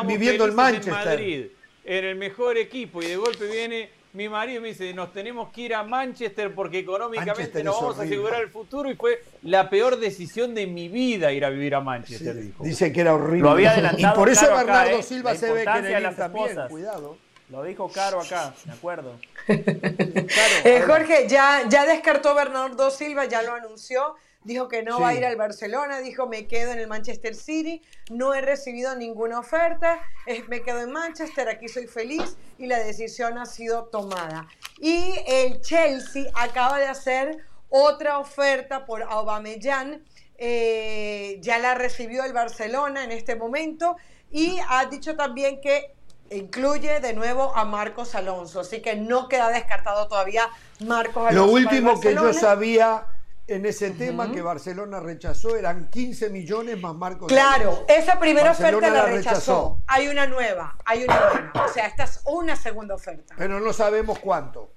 Viviendo 0.07 0.47
en 0.47 0.55
Manchester. 0.55 0.93
En 0.93 1.05
Madrid, 1.05 1.47
en 1.85 2.05
el 2.05 2.17
mejor 2.17 2.57
equipo, 2.59 3.01
y 3.01 3.07
de 3.07 3.17
golpe 3.17 3.47
viene 3.47 3.91
mi 4.17 4.31
marido 4.31 4.63
me 4.63 4.69
dice, 4.69 4.95
nos 4.95 5.13
tenemos 5.13 5.51
que 5.53 5.61
ir 5.61 5.75
a 5.75 5.83
Manchester 5.83 6.55
porque 6.55 6.79
económicamente 6.79 7.63
nos 7.63 7.77
vamos 7.79 7.99
a 7.99 8.03
asegurar 8.03 8.43
el 8.43 8.49
futuro 8.49 8.91
y 8.91 8.97
fue 8.97 9.23
la 9.43 9.69
peor 9.69 10.01
decisión 10.01 10.55
de 10.55 10.67
mi 10.67 10.89
vida 10.89 11.33
ir 11.33 11.45
a 11.45 11.51
vivir 11.51 11.75
a 11.75 11.81
Manchester, 11.83 12.35
dijo. 12.35 12.65
Dice 12.65 12.91
que 12.93 13.03
era 13.03 13.15
horrible. 13.15 13.43
Lo 13.43 13.51
había 13.51 13.73
adelantado 13.73 14.15
y 14.15 14.17
por 14.17 14.31
eso 14.31 14.47
Bernardo 14.47 14.99
¿eh? 14.99 15.03
Silva 15.03 15.35
se 15.35 15.53
ve 15.53 15.65
que 15.65 15.79
en 15.79 15.85
el 15.85 16.17
también, 16.17 16.57
cuidado. 16.71 17.19
Lo 17.51 17.63
dijo 17.63 17.89
Caro 17.93 18.21
acá, 18.21 18.55
de 18.65 18.73
acuerdo. 18.73 19.19
Eh, 20.65 20.83
Jorge, 20.85 21.29
ya, 21.29 21.69
ya 21.69 21.87
descartó 21.87 22.35
Bernardo 22.35 22.91
Silva, 22.91 23.27
ya 23.27 23.43
lo 23.43 23.53
anunció 23.55 24.17
dijo 24.47 24.69
que 24.69 24.83
no 24.83 25.01
va 25.01 25.09
a 25.09 25.15
ir 25.15 25.25
al 25.27 25.37
Barcelona, 25.37 25.99
dijo 25.99 26.27
me 26.29 26.47
quedo 26.47 26.73
en 26.73 26.79
el 26.79 26.87
Manchester 26.87 27.35
City, 27.35 27.83
no 28.11 28.33
he 28.33 28.41
recibido 28.41 28.95
ninguna 28.95 29.41
oferta, 29.41 30.01
me 30.49 30.63
quedo 30.63 30.83
en 30.83 30.93
Manchester, 30.93 31.49
aquí 31.49 31.69
soy 31.69 31.89
feliz 31.89 32.37
y 32.57 32.67
la 32.67 32.79
decisión 32.79 33.39
ha 33.39 33.47
sido 33.47 33.87
tomada. 33.87 34.47
Y 34.79 35.15
el 35.27 35.61
Chelsea 35.61 36.31
acaba 36.35 36.79
de 36.79 36.87
hacer 36.87 37.39
otra 37.69 38.19
oferta 38.19 38.87
por 38.87 39.03
Aubameyang, 39.03 40.05
eh, 40.39 41.39
ya 41.41 41.59
la 41.59 41.75
recibió 41.75 42.25
el 42.25 42.33
Barcelona 42.33 43.03
en 43.03 43.11
este 43.11 43.35
momento 43.35 43.97
y 44.31 44.59
ha 44.69 44.85
dicho 44.87 45.17
también 45.17 45.61
que 45.61 45.93
incluye 46.31 47.01
de 47.01 47.15
nuevo 47.15 47.53
a 47.57 47.65
Marcos 47.65 48.15
Alonso, 48.15 48.61
así 48.61 48.81
que 48.81 48.95
no 48.95 49.29
queda 49.29 49.49
descartado 49.49 50.07
todavía 50.07 50.49
Marcos 50.81 51.29
Alonso. 51.29 51.47
Lo 51.47 51.53
último 51.53 52.01
que 52.01 52.15
yo 52.15 52.33
sabía 52.33 53.07
en 53.49 53.65
ese 53.65 53.93
tema 53.93 54.33
que 54.33 54.43
Barcelona 54.43 55.01
rechazó 55.01 55.57
eran 55.57 55.89
15 55.89 56.31
millones 56.31 56.81
más 56.81 56.95
Marcos. 56.95 57.29
Claro, 57.29 57.85
esa 57.89 58.19
primera 58.19 58.51
oferta 58.51 58.91
la, 58.91 59.07
rechazó. 59.07 59.81
Hay 59.87 60.09
una 60.09 60.27
nueva, 60.27 60.77
hay 60.85 61.05
una 61.05 61.17
nueva. 61.19 61.67
O 61.69 61.73
sea, 61.73 61.87
esta 61.87 62.05
es 62.05 62.23
una 62.27 62.57
segunda 62.57 62.95
oferta. 62.95 63.35
Pero 63.39 63.61
no 63.61 63.73
sabemos 63.73 64.19
cuánto. 64.19 64.73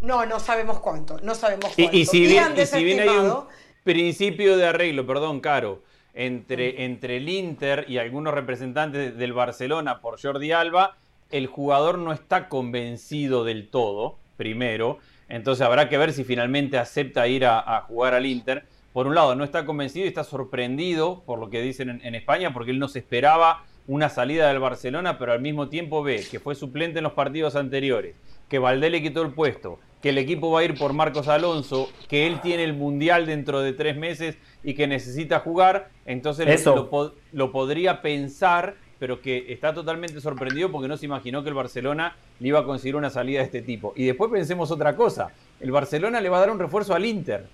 No, 0.00 0.24
no 0.26 0.38
sabemos 0.38 0.80
cuánto, 0.80 1.18
no 1.22 1.34
sabemos 1.34 1.72
cuánto. 1.74 1.96
Y, 1.96 2.06
si, 2.06 2.20
bien, 2.20 2.54
hay 3.00 3.08
un 3.08 3.44
principio 3.82 4.56
de 4.56 4.66
arreglo, 4.66 5.06
perdón, 5.06 5.40
Caro, 5.40 5.82
entre, 6.14 6.84
entre 6.84 7.16
el 7.16 7.28
Inter 7.28 7.84
y 7.88 7.98
algunos 7.98 8.32
representantes 8.32 9.16
del 9.18 9.32
Barcelona 9.32 10.00
por 10.00 10.20
Jordi 10.20 10.52
Alba, 10.52 10.96
el 11.30 11.48
jugador 11.48 11.98
no 11.98 12.12
está 12.12 12.48
convencido 12.48 13.44
del 13.44 13.68
todo, 13.68 14.18
primero. 14.36 14.98
Entonces 15.28 15.64
habrá 15.64 15.88
que 15.88 15.98
ver 15.98 16.12
si 16.12 16.24
finalmente 16.24 16.78
acepta 16.78 17.28
ir 17.28 17.44
a, 17.44 17.80
jugar 17.86 18.14
al 18.14 18.26
Inter. 18.26 18.64
Por 18.92 19.06
un 19.06 19.14
lado, 19.14 19.34
no 19.34 19.44
está 19.44 19.66
convencido 19.66 20.06
y 20.06 20.08
está 20.08 20.24
sorprendido 20.24 21.22
por 21.24 21.38
lo 21.38 21.50
que 21.50 21.60
dicen 21.60 22.00
en, 22.02 22.14
España, 22.14 22.52
porque 22.52 22.70
él 22.70 22.78
no 22.78 22.88
se 22.88 23.00
esperaba 23.00 23.64
una 23.86 24.08
salida 24.08 24.48
del 24.48 24.58
Barcelona, 24.58 25.18
pero 25.18 25.32
al 25.32 25.40
mismo 25.40 25.68
tiempo 25.68 26.02
ve 26.02 26.24
que 26.30 26.40
fue 26.40 26.54
suplente 26.54 26.98
en 26.98 27.04
los 27.04 27.12
partidos 27.12 27.56
anteriores, 27.56 28.16
que 28.48 28.58
Valdé 28.58 28.90
le 28.90 29.02
quitó 29.02 29.22
el 29.22 29.32
puesto, 29.32 29.78
que 30.02 30.10
el 30.10 30.18
equipo 30.18 30.50
va 30.50 30.60
a 30.60 30.64
ir 30.64 30.78
por 30.78 30.92
Marcos 30.92 31.28
Alonso, 31.28 31.90
que 32.08 32.26
él 32.26 32.40
tiene 32.40 32.64
el 32.64 32.74
Mundial 32.74 33.26
dentro 33.26 33.60
de 33.60 33.72
tres 33.72 33.96
meses 33.96 34.36
y 34.62 34.74
que 34.74 34.86
necesita 34.86 35.40
jugar, 35.40 35.90
entonces 36.06 36.64
lo, 36.66 37.14
lo 37.32 37.52
podría 37.52 38.02
pensar 38.02 38.76
pero 38.98 39.20
que 39.20 39.52
está 39.52 39.72
totalmente 39.72 40.20
sorprendido 40.20 40.70
porque 40.70 40.88
no 40.88 40.96
se 40.96 41.06
imaginó 41.06 41.42
que 41.42 41.48
el 41.48 41.54
Barcelona 41.54 42.16
le 42.40 42.48
iba 42.48 42.60
a 42.60 42.64
conseguir 42.64 42.96
una 42.96 43.10
salida 43.10 43.40
de 43.40 43.44
este 43.44 43.62
tipo. 43.62 43.92
Y 43.96 44.06
después 44.06 44.30
pensemos 44.30 44.70
otra 44.70 44.96
cosa, 44.96 45.30
el 45.60 45.70
Barcelona 45.70 46.20
le 46.20 46.28
va 46.28 46.38
a 46.38 46.40
dar 46.40 46.50
un 46.50 46.58
refuerzo 46.58 46.94
al 46.94 47.04
Inter, 47.04 47.46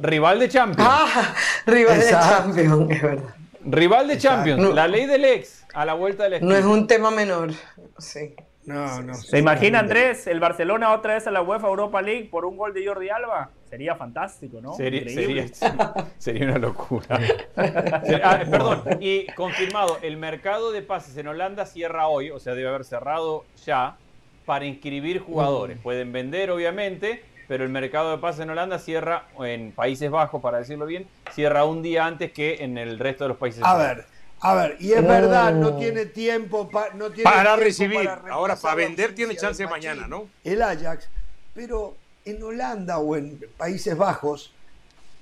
rival 0.00 0.38
de 0.38 0.48
Champions. 0.48 0.88
Ah, 0.90 1.34
rival 1.66 2.00
de 2.00 2.10
Champions, 2.10 2.90
es 2.90 3.02
verdad. 3.02 3.34
Rival 3.68 4.08
de 4.08 4.18
Champions, 4.18 4.74
la 4.74 4.86
ley 4.86 5.06
del 5.06 5.24
ex, 5.24 5.66
a 5.74 5.84
la 5.84 5.94
vuelta 5.94 6.28
del 6.28 6.46
No 6.46 6.54
es 6.54 6.64
un 6.64 6.86
tema 6.86 7.10
menor, 7.10 7.50
sí. 7.98 8.34
No, 8.66 9.02
no. 9.02 9.14
¿Se 9.14 9.38
imagina, 9.38 9.78
Andrés, 9.78 10.26
el 10.26 10.40
Barcelona 10.40 10.92
otra 10.92 11.14
vez 11.14 11.26
a 11.26 11.30
la 11.30 11.40
UEFA 11.40 11.68
Europa 11.68 12.02
League 12.02 12.28
por 12.30 12.44
un 12.44 12.56
gol 12.56 12.74
de 12.74 12.86
Jordi 12.86 13.08
Alba? 13.08 13.50
Sería 13.70 13.94
fantástico, 13.94 14.60
¿no? 14.60 14.74
Sería, 14.74 15.46
sería, 16.18 16.46
una 16.46 16.58
locura. 16.58 17.18
Ah, 18.22 18.40
perdón, 18.50 18.82
y 19.00 19.26
confirmado, 19.34 19.98
el 20.02 20.16
mercado 20.16 20.72
de 20.72 20.82
pases 20.82 21.16
en 21.16 21.28
Holanda 21.28 21.66
cierra 21.66 22.08
hoy, 22.08 22.30
o 22.30 22.40
sea, 22.40 22.54
debe 22.54 22.68
haber 22.68 22.84
cerrado 22.84 23.44
ya, 23.64 23.96
para 24.44 24.64
inscribir 24.64 25.20
jugadores. 25.20 25.78
Mm. 25.78 25.82
Pueden 25.82 26.12
vender, 26.12 26.50
obviamente, 26.50 27.22
pero 27.48 27.64
el 27.64 27.70
mercado 27.70 28.10
de 28.12 28.18
pases 28.18 28.42
en 28.42 28.50
Holanda 28.50 28.78
cierra, 28.78 29.26
en 29.40 29.72
Países 29.72 30.10
Bajos, 30.10 30.40
para 30.40 30.58
decirlo 30.58 30.86
bien, 30.86 31.06
cierra 31.32 31.64
un 31.64 31.82
día 31.82 32.06
antes 32.06 32.32
que 32.32 32.64
en 32.64 32.78
el 32.78 32.98
resto 32.98 33.24
de 33.24 33.28
los 33.28 33.38
países. 33.38 33.62
A 33.64 33.76
ver, 33.76 34.06
a 34.40 34.54
ver, 34.54 34.76
y 34.80 34.92
es 34.92 35.02
verdad, 35.02 35.54
no 35.54 35.76
tiene 35.76 36.06
tiempo, 36.06 36.68
no 36.94 37.10
tiene 37.10 37.24
para 37.24 37.56
recibir. 37.56 38.08
Ahora, 38.30 38.56
para 38.56 38.74
vender 38.74 39.14
tiene 39.14 39.34
chance 39.34 39.66
mañana, 39.66 40.06
¿no? 40.06 40.28
El 40.44 40.62
Ajax. 40.62 41.08
Pero 41.54 41.96
en 42.24 42.42
Holanda 42.42 42.98
o 42.98 43.16
en 43.16 43.40
Países 43.56 43.96
Bajos 43.96 44.52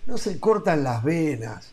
no 0.07 0.18
se 0.18 0.41
cortan 0.41 0.83
las 0.83 1.05
venas. 1.05 1.73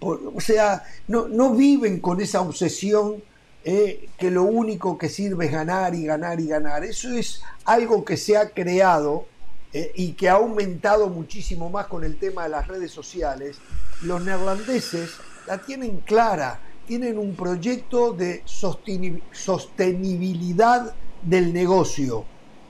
o 0.00 0.40
sea, 0.40 0.84
no, 1.08 1.28
no, 1.28 1.54
viven 1.54 2.00
con 2.00 2.20
esa 2.20 2.42
obsesión 2.42 3.22
eh, 3.64 4.08
que 4.18 4.30
lo 4.30 4.42
único 4.42 4.98
que 4.98 5.08
sirve 5.08 5.46
es 5.46 5.52
ganar 5.52 5.94
y 5.94 6.04
ganar 6.04 6.40
y 6.40 6.48
ganar. 6.48 6.84
Eso 6.84 7.10
es 7.10 7.42
algo 7.64 8.04
que 8.04 8.16
se 8.18 8.36
ha 8.36 8.50
creado 8.50 9.26
eh, 9.72 9.92
y 9.94 10.12
que 10.12 10.28
ha 10.28 10.34
aumentado 10.34 11.08
muchísimo 11.08 11.70
más 11.70 11.86
con 11.86 12.04
el 12.04 12.18
tema 12.18 12.42
de 12.42 12.50
las 12.50 12.68
redes 12.68 12.90
sociales. 12.90 13.56
Los 14.02 14.22
neerlandeses 14.22 15.12
la 15.46 15.58
tienen 15.58 15.98
clara 15.98 16.60
tienen 16.86 17.18
un 17.18 17.34
proyecto 17.34 18.12
de 18.12 18.42
sostenibilidad 18.44 20.94
del 21.22 21.52
negocio. 21.52 22.24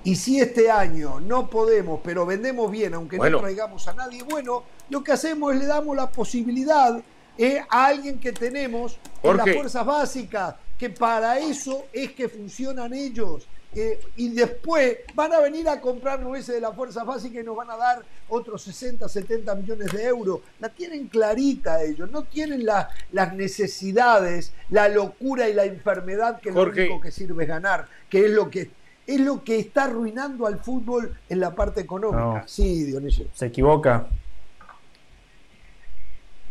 Y 0.05 0.17
si 0.17 0.41
este 0.41 0.71
año 0.71 1.21
no 1.21 1.49
podemos, 1.49 2.01
pero 2.03 2.27
vendemos 2.27 2.71
bien, 2.71 2.95
aunque 2.95 3.19
no 3.19 3.39
traigamos 3.39 3.87
a 3.87 3.95
nadie 3.95 4.23
bueno, 4.23 4.65
lo 4.91 5.05
que 5.05 5.13
hacemos 5.13 5.55
es 5.55 5.61
le 5.61 5.67
damos 5.67 5.97
la 5.97 6.11
posibilidad 6.11 7.01
eh, 7.39 7.61
a 7.69 7.87
alguien 7.87 8.19
que 8.19 8.33
tenemos 8.33 8.99
en 9.23 9.37
las 9.37 9.53
fuerzas 9.53 9.87
básicas, 9.87 10.57
que 10.79 10.91
para 10.91 11.39
eso 11.39 11.85
es 11.93 12.13
que 12.13 12.29
funcionan 12.29 12.93
ellos. 12.93 13.47
Eh, 13.75 13.99
y 14.17 14.29
después 14.31 14.99
van 15.15 15.33
a 15.33 15.41
venir 15.41 15.67
a 15.69 15.81
comprarnos 15.81 16.39
ese 16.39 16.53
de 16.53 16.61
la 16.61 16.73
fuerza 16.73 17.05
básica 17.05 17.41
y 17.41 17.45
nos 17.45 17.57
van 17.57 17.71
a 17.71 17.77
dar 17.77 18.03
otros 18.29 18.63
60, 18.63 19.09
70 19.09 19.55
millones 19.55 19.93
de 19.93 20.05
euros. 20.05 20.41
La 20.61 20.69
tienen 20.69 21.09
clarita 21.09 21.83
ellos, 21.83 22.11
no 22.11 22.25
tienen 22.25 22.67
las 22.67 23.35
necesidades, 23.35 24.53
la 24.69 24.89
locura 24.89 25.49
y 25.49 25.55
la 25.55 25.65
enfermedad 25.65 26.41
que 26.41 26.51
lo 26.51 26.63
único 26.63 27.01
que 27.01 27.11
sirve 27.11 27.45
es 27.45 27.49
ganar, 27.49 27.89
que 28.11 28.27
es 28.27 28.31
lo 28.31 28.51
que 28.51 28.71
es 29.05 29.21
lo 29.21 29.43
que 29.43 29.59
está 29.59 29.85
arruinando 29.85 30.47
al 30.47 30.61
fútbol 30.61 31.17
en 31.29 31.41
la 31.41 31.55
parte 31.55 31.81
económica. 31.81 32.45
Sí, 32.47 32.85
Dionisio. 32.85 33.27
Se 33.33 33.47
equivoca. 33.47 34.07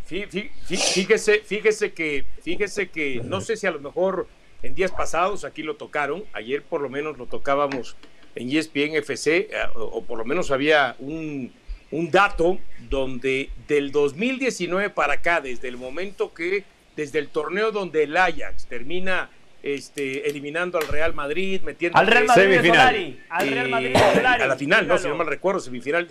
Fíjese, 0.05 1.39
fíjese 1.45 1.93
que, 1.93 2.25
fíjese 2.41 2.89
que, 2.89 3.21
no 3.23 3.39
sé 3.39 3.55
si 3.55 3.65
a 3.67 3.71
lo 3.71 3.79
mejor 3.79 4.27
en 4.63 4.75
días 4.75 4.91
pasados 4.91 5.43
aquí 5.43 5.63
lo 5.63 5.75
tocaron, 5.75 6.23
ayer 6.33 6.63
por 6.63 6.81
lo 6.81 6.89
menos 6.89 7.17
lo 7.17 7.25
tocábamos 7.25 7.95
en 8.35 8.55
ESPN 8.55 8.95
FC, 8.95 9.49
eh, 9.51 9.55
o, 9.75 10.03
por 10.03 10.17
lo 10.17 10.25
menos 10.25 10.51
había 10.51 10.95
un, 10.99 11.51
dato 11.91 12.57
donde 12.89 13.49
del 13.67 13.91
2019 13.91 14.91
para 14.91 15.13
acá, 15.13 15.41
desde 15.41 15.67
el 15.67 15.77
momento 15.77 16.33
que, 16.33 16.63
desde 16.95 17.19
el 17.19 17.27
torneo 17.27 17.71
donde 17.71 18.03
el 18.03 18.15
Ajax 18.15 18.65
termina 18.67 19.29
este, 19.61 20.29
eliminando 20.29 20.77
al 20.77 20.87
Real 20.87 21.13
Madrid, 21.13 21.61
metiendo 21.63 21.97
al 21.97 22.07
Real 22.07 22.25
Madrid 22.25 22.43
semifinal. 22.43 23.19
al 23.29 23.49
Real 23.49 23.69
Madrid 23.69 23.95
A 23.95 24.47
la 24.47 24.55
final, 24.55 24.87
no, 24.87 24.97
si 24.97 25.07
no 25.07 25.15
mal 25.15 25.27
recuerdo, 25.27 25.59
semifinal. 25.59 26.09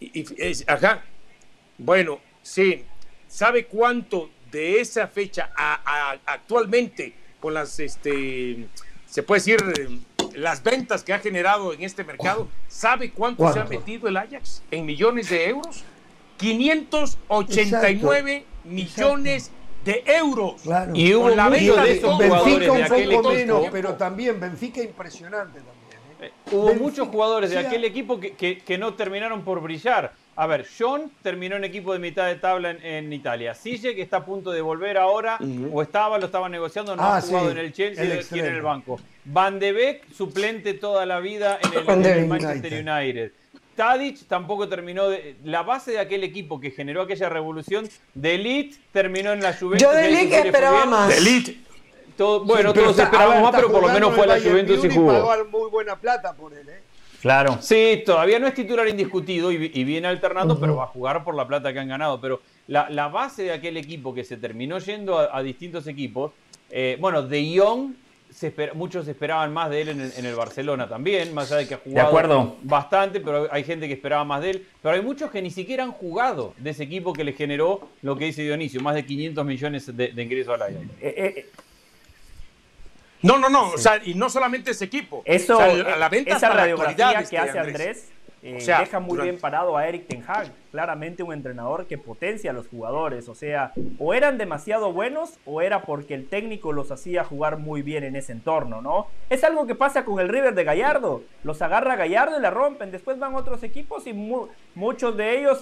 Y, 0.00 0.24
ajá. 0.66 1.04
Bueno, 1.78 2.20
sí. 2.42 2.84
¿Sabe 3.28 3.66
cuánto 3.66 4.30
de 4.50 4.80
esa 4.80 5.06
fecha 5.06 5.52
a, 5.56 6.18
actualmente 6.26 7.12
con 7.40 7.54
las, 7.54 7.80
este, 7.80 8.68
se 9.06 9.22
puede 9.22 9.40
decir, 9.40 9.58
las 10.34 10.62
ventas 10.62 11.02
que 11.02 11.12
ha 11.12 11.18
generado 11.18 11.72
en 11.72 11.82
este 11.82 12.04
mercado, 12.04 12.46
¿sabe 12.68 13.10
cuánto, 13.10 13.52
se 13.52 13.58
ha 13.58 13.64
metido 13.64 14.06
el 14.08 14.16
Ajax 14.16 14.62
en 14.70 14.86
millones 14.86 15.28
de 15.30 15.48
euros? 15.48 15.82
589 16.36 18.44
millones 18.64 19.50
de 19.84 20.04
euros. 20.06 20.62
Y 20.94 21.12
hubo 21.14 21.28
la 21.30 21.48
venta 21.48 21.82
de 21.84 21.92
esos 21.92 22.18
Benfica 22.18 22.72
un 22.72 22.86
poco 23.10 23.32
menos, 23.32 23.66
pero 23.70 23.94
también 23.94 24.40
Benfica 24.40 24.82
impresionante 24.82 25.60
también. 25.60 25.79
Hubo 26.50 26.74
muchos 26.74 27.08
jugadores 27.08 27.50
de 27.50 27.58
aquel 27.58 27.84
equipo 27.84 28.20
que, 28.20 28.58
que, 28.58 28.78
no 28.78 28.94
terminaron 28.94 29.42
por 29.42 29.60
brillar. 29.60 30.12
A 30.36 30.46
ver, 30.46 30.66
John 30.78 31.10
terminó 31.22 31.56
en 31.56 31.64
equipo 31.64 31.92
de 31.92 31.98
mitad 31.98 32.26
de 32.26 32.36
tabla 32.36 32.70
en, 32.70 33.12
Italia. 33.12 33.54
Sille, 33.54 33.94
que 33.94 34.02
está 34.02 34.18
a 34.18 34.24
punto 34.24 34.50
de 34.52 34.60
volver 34.62 34.96
ahora, 34.96 35.38
o 35.72 35.82
estaba, 35.82 36.18
lo 36.18 36.26
estaba 36.26 36.48
negociando, 36.48 36.96
no 36.96 37.02
ha 37.02 37.18
ah, 37.18 37.20
jugado 37.20 37.50
en 37.50 37.58
el 37.58 37.72
Chelsea, 37.72 38.04
el 38.04 38.26
tiene 38.26 38.48
en 38.48 38.54
el 38.54 38.62
banco. 38.62 38.98
Van 39.24 39.58
de 39.58 39.72
Beek, 39.72 40.12
suplente 40.12 40.74
toda 40.74 41.04
la 41.04 41.20
vida 41.20 41.58
en 41.62 42.04
el, 42.04 42.26
Manchester 42.26 42.72
United. 42.72 43.32
Tadic 43.76 44.26
tampoco 44.26 44.68
terminó 44.68 45.08
de, 45.08 45.36
la 45.44 45.62
base 45.62 45.92
de 45.92 46.00
aquel 46.00 46.24
equipo 46.24 46.60
que 46.60 46.70
generó 46.70 47.02
aquella 47.02 47.28
revolución 47.28 47.88
de 48.14 48.34
Elite 48.34 48.76
terminó 48.92 49.32
en 49.32 49.40
la 49.40 49.54
Juventus. 49.54 49.80
Yo 49.80 49.92
de 49.92 50.06
Elite 50.06 50.38
esperaba 50.38 50.84
más. 50.84 51.08
De 51.08 51.16
Elite. 51.16 51.69
Bueno, 52.44 52.72
todos 52.72 52.98
esperábamos 52.98 53.42
más, 53.42 53.54
pero 53.54 53.70
por 53.70 53.82
lo 53.82 53.88
menos 53.88 54.14
fue 54.14 54.26
la 54.26 54.40
Juventus 54.40 54.84
y 54.84 54.90
jugó. 54.90 55.34
muy 55.50 55.70
buena 55.70 55.96
plata 55.96 56.34
por 56.34 56.52
él, 56.54 56.68
¿eh? 56.68 56.82
Claro. 57.20 57.58
Sí, 57.60 58.02
todavía 58.06 58.38
no 58.38 58.46
es 58.46 58.54
titular 58.54 58.88
indiscutido 58.88 59.52
y, 59.52 59.84
viene 59.84 60.08
alternando, 60.08 60.58
pero 60.58 60.76
va 60.76 60.84
a 60.84 60.88
jugar 60.88 61.22
por 61.22 61.34
la 61.34 61.46
plata 61.46 61.72
que 61.72 61.78
han 61.78 61.88
ganado. 61.88 62.20
Pero 62.20 62.40
la, 62.66 63.08
base 63.08 63.44
de 63.44 63.52
aquel 63.52 63.76
equipo 63.76 64.14
que 64.14 64.24
se 64.24 64.36
terminó 64.36 64.78
yendo 64.78 65.18
a, 65.18 65.42
distintos 65.42 65.86
equipos, 65.86 66.32
eh, 66.70 66.96
bueno, 66.98 67.22
De 67.22 67.58
Jong 67.58 67.92
muchos 68.74 69.08
esperaban 69.08 69.52
más 69.52 69.70
de 69.70 69.82
él 69.82 69.88
en 69.88 70.24
el, 70.24 70.34
Barcelona 70.34 70.88
también, 70.88 71.34
más 71.34 71.50
allá 71.50 71.60
de 71.60 71.68
que 71.68 71.74
ha 71.74 71.78
jugado 71.78 72.56
bastante, 72.62 73.20
pero 73.20 73.48
hay 73.50 73.64
gente 73.64 73.88
que 73.88 73.94
esperaba 73.94 74.24
más 74.24 74.40
de 74.40 74.50
él. 74.50 74.66
Pero 74.82 74.94
hay 74.94 75.02
muchos 75.02 75.30
que 75.30 75.42
ni 75.42 75.50
siquiera 75.50 75.84
han 75.84 75.92
jugado 75.92 76.54
de 76.58 76.70
ese 76.70 76.84
equipo 76.84 77.12
que 77.12 77.24
le 77.24 77.32
generó 77.32 77.88
lo 78.02 78.16
que 78.16 78.26
dice 78.26 78.42
Dionisio, 78.42 78.80
más 78.80 78.94
de 78.94 79.04
500 79.04 79.44
millones 79.44 79.96
de, 79.96 80.22
ingresos 80.22 80.54
al 80.54 80.62
año. 80.62 80.78
Eh, 81.00 81.14
eh, 81.16 81.46
no, 83.22 83.38
no, 83.38 83.48
no, 83.48 83.70
o 83.70 83.78
sea, 83.78 84.00
y 84.04 84.14
no 84.14 84.30
solamente 84.30 84.70
ese 84.70 84.86
equipo. 84.86 85.22
Eso, 85.24 85.60
la 85.76 86.08
venta 86.08 86.36
esa 86.36 86.50
radiografía 86.50 87.24
que 87.24 87.38
hace 87.38 87.58
Andrés 87.58 88.10
eh, 88.42 88.64
deja 88.64 89.00
muy 89.00 89.18
bien 89.18 89.38
parado 89.38 89.76
a 89.76 89.86
Eric 89.86 90.06
Ten 90.06 90.24
Hag. 90.26 90.50
Claramente 90.70 91.22
un 91.22 91.32
entrenador 91.32 91.86
que 91.86 91.98
potencia 91.98 92.50
a 92.50 92.54
los 92.54 92.68
jugadores. 92.68 93.28
O 93.28 93.34
sea, 93.34 93.72
o 93.98 94.14
eran 94.14 94.38
demasiado 94.38 94.92
buenos 94.92 95.34
o 95.44 95.60
era 95.60 95.82
porque 95.82 96.14
el 96.14 96.28
técnico 96.28 96.72
los 96.72 96.90
hacía 96.90 97.24
jugar 97.24 97.58
muy 97.58 97.82
bien 97.82 98.04
en 98.04 98.16
ese 98.16 98.32
entorno, 98.32 98.80
¿no? 98.80 99.08
Es 99.28 99.44
algo 99.44 99.66
que 99.66 99.74
pasa 99.74 100.04
con 100.04 100.20
el 100.20 100.28
River 100.28 100.54
de 100.54 100.64
Gallardo. 100.64 101.22
Los 101.44 101.60
agarra 101.60 101.96
Gallardo 101.96 102.38
y 102.38 102.42
la 102.42 102.50
rompen. 102.50 102.90
Después 102.90 103.18
van 103.18 103.34
otros 103.34 103.62
equipos 103.62 104.06
y 104.06 104.14
muchos 104.74 105.16
de 105.16 105.38
ellos... 105.38 105.60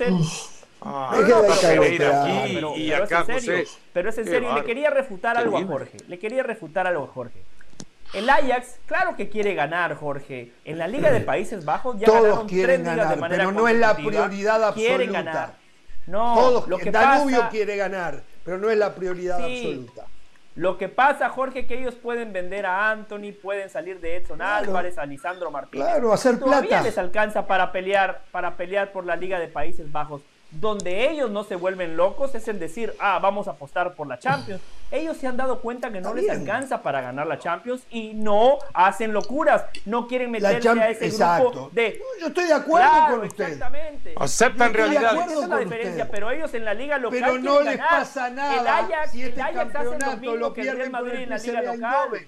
pero, 3.93 4.11
es 4.11 4.19
en 4.19 4.25
serio. 4.25 4.55
Le 4.55 4.65
quería 4.65 4.91
refutar 4.91 5.37
algo 5.37 5.59
a 5.59 5.65
Jorge. 5.65 5.99
Le 6.07 6.19
quería 6.19 6.43
refutar 6.43 6.87
algo 6.87 7.05
a 7.05 7.09
Jorge. 7.09 7.43
El 8.15 8.31
Ajax, 8.31 8.79
claro 8.87 9.17
que 9.17 9.29
quiere 9.29 9.55
ganar, 9.55 9.95
Jorge. 9.97 10.53
En 10.65 10.79
la 10.79 10.89
Liga 10.89 11.11
de 11.11 11.21
Países 11.21 11.65
Bajos 11.65 11.99
ya 11.99 12.07
Todos 12.07 12.23
ganaron 12.23 12.49
quieren 12.49 12.83
tres 12.83 12.97
ganar, 12.97 13.15
de 13.15 13.21
manera 13.21 13.45
pero 13.45 13.53
no 13.53 13.69
es 13.69 13.77
la 13.77 13.97
prioridad 13.97 14.65
absoluta. 14.65 14.97
Quieren 14.97 15.13
ganar. 15.13 15.55
No, 16.07 16.35
Todos, 16.35 16.69
lo 16.69 16.79
que 16.79 16.91
Danubio 16.91 17.49
quiere 17.51 17.77
ganar, 17.77 18.23
pero 18.45 18.57
no 18.57 18.71
es 18.71 18.79
la 18.79 18.95
prioridad 18.95 19.45
absoluta. 19.45 20.07
Lo 20.55 20.77
que 20.79 20.89
pasa, 20.89 21.29
Jorge, 21.29 21.67
que 21.67 21.79
ellos 21.79 21.95
pueden 21.95 22.33
vender 22.33 22.67
a 22.67 22.91
Anthony, 22.91 23.33
pueden 23.41 23.71
salir 23.71 24.01
de 24.01 24.17
Edson 24.17 24.43
Álvarez, 24.43 24.99
a 24.99 25.07
Lisandro 25.07 25.51
Martínez. 25.53 25.87
Claro, 25.87 26.13
hacer 26.13 26.39
Todavía 26.39 26.69
plata. 26.69 26.85
les 26.85 26.99
alcanza 26.99 27.47
para 27.47 27.71
pelear, 27.71 28.25
para 28.33 28.57
pelear 28.57 28.91
por 28.91 29.05
la 29.05 29.15
Liga 29.15 29.39
de 29.39 29.47
Países 29.49 29.93
Bajos 29.93 30.23
donde 30.51 31.11
ellos 31.11 31.31
no 31.31 31.45
se 31.45 31.57
vuelven 31.57 31.97
locos 31.97 32.35
es 32.35 32.49
en 32.49 32.59
decir, 32.59 32.95
ah, 32.99 33.19
vamos 33.21 33.49
a 33.49 33.53
apostar 33.53 33.95
por 33.95 34.07
la 34.07 34.19
Champions. 34.19 34.63
Ellos 34.91 35.19
se 35.19 35.27
han 35.27 35.37
dado 35.37 35.61
cuenta 35.61 35.93
que 35.93 36.01
no 36.01 36.15
les 36.15 36.31
alcanza 36.31 36.83
para 36.83 37.03
ganar 37.03 37.27
la 37.27 37.39
Champions 37.39 37.83
y 37.91 38.15
no 38.15 38.59
hacen 38.73 39.13
locuras. 39.13 39.67
No 39.85 40.09
quieren 40.09 40.31
meterse 40.31 40.67
a 40.71 40.89
ese 40.89 41.11
grupo 41.11 41.69
de. 41.75 42.01
yo 42.19 42.29
estoy 42.29 42.47
de 42.47 42.55
acuerdo 42.55 42.89
con 43.11 43.27
usted. 43.27 43.45
Exactamente. 43.45 44.15
Aceptan 44.17 44.73
realidad. 44.73 45.15
Esa 45.15 45.43
es 45.43 45.49
la 45.49 45.59
diferencia, 45.59 46.09
pero 46.11 46.31
ellos 46.31 46.55
en 46.55 46.65
la 46.65 46.73
liga 46.73 46.97
local. 46.97 47.21
Pero 47.21 47.39
no 47.39 47.61
les 47.61 47.79
pasa 47.79 48.31
nada. 48.31 48.61
El 48.61 48.67
Ajax, 48.67 49.11
si 49.13 49.23
este 49.23 49.41
el 49.41 49.47
Ajax 49.47 49.77
hace 49.77 49.99
lo 49.99 50.17
mismo 50.17 50.53
que 50.55 50.63
el 50.63 50.77
Real 50.77 50.91
Madrid 50.91 51.19
en 51.21 51.29
la 51.29 51.39
liga 51.39 51.63
local. 51.63 52.27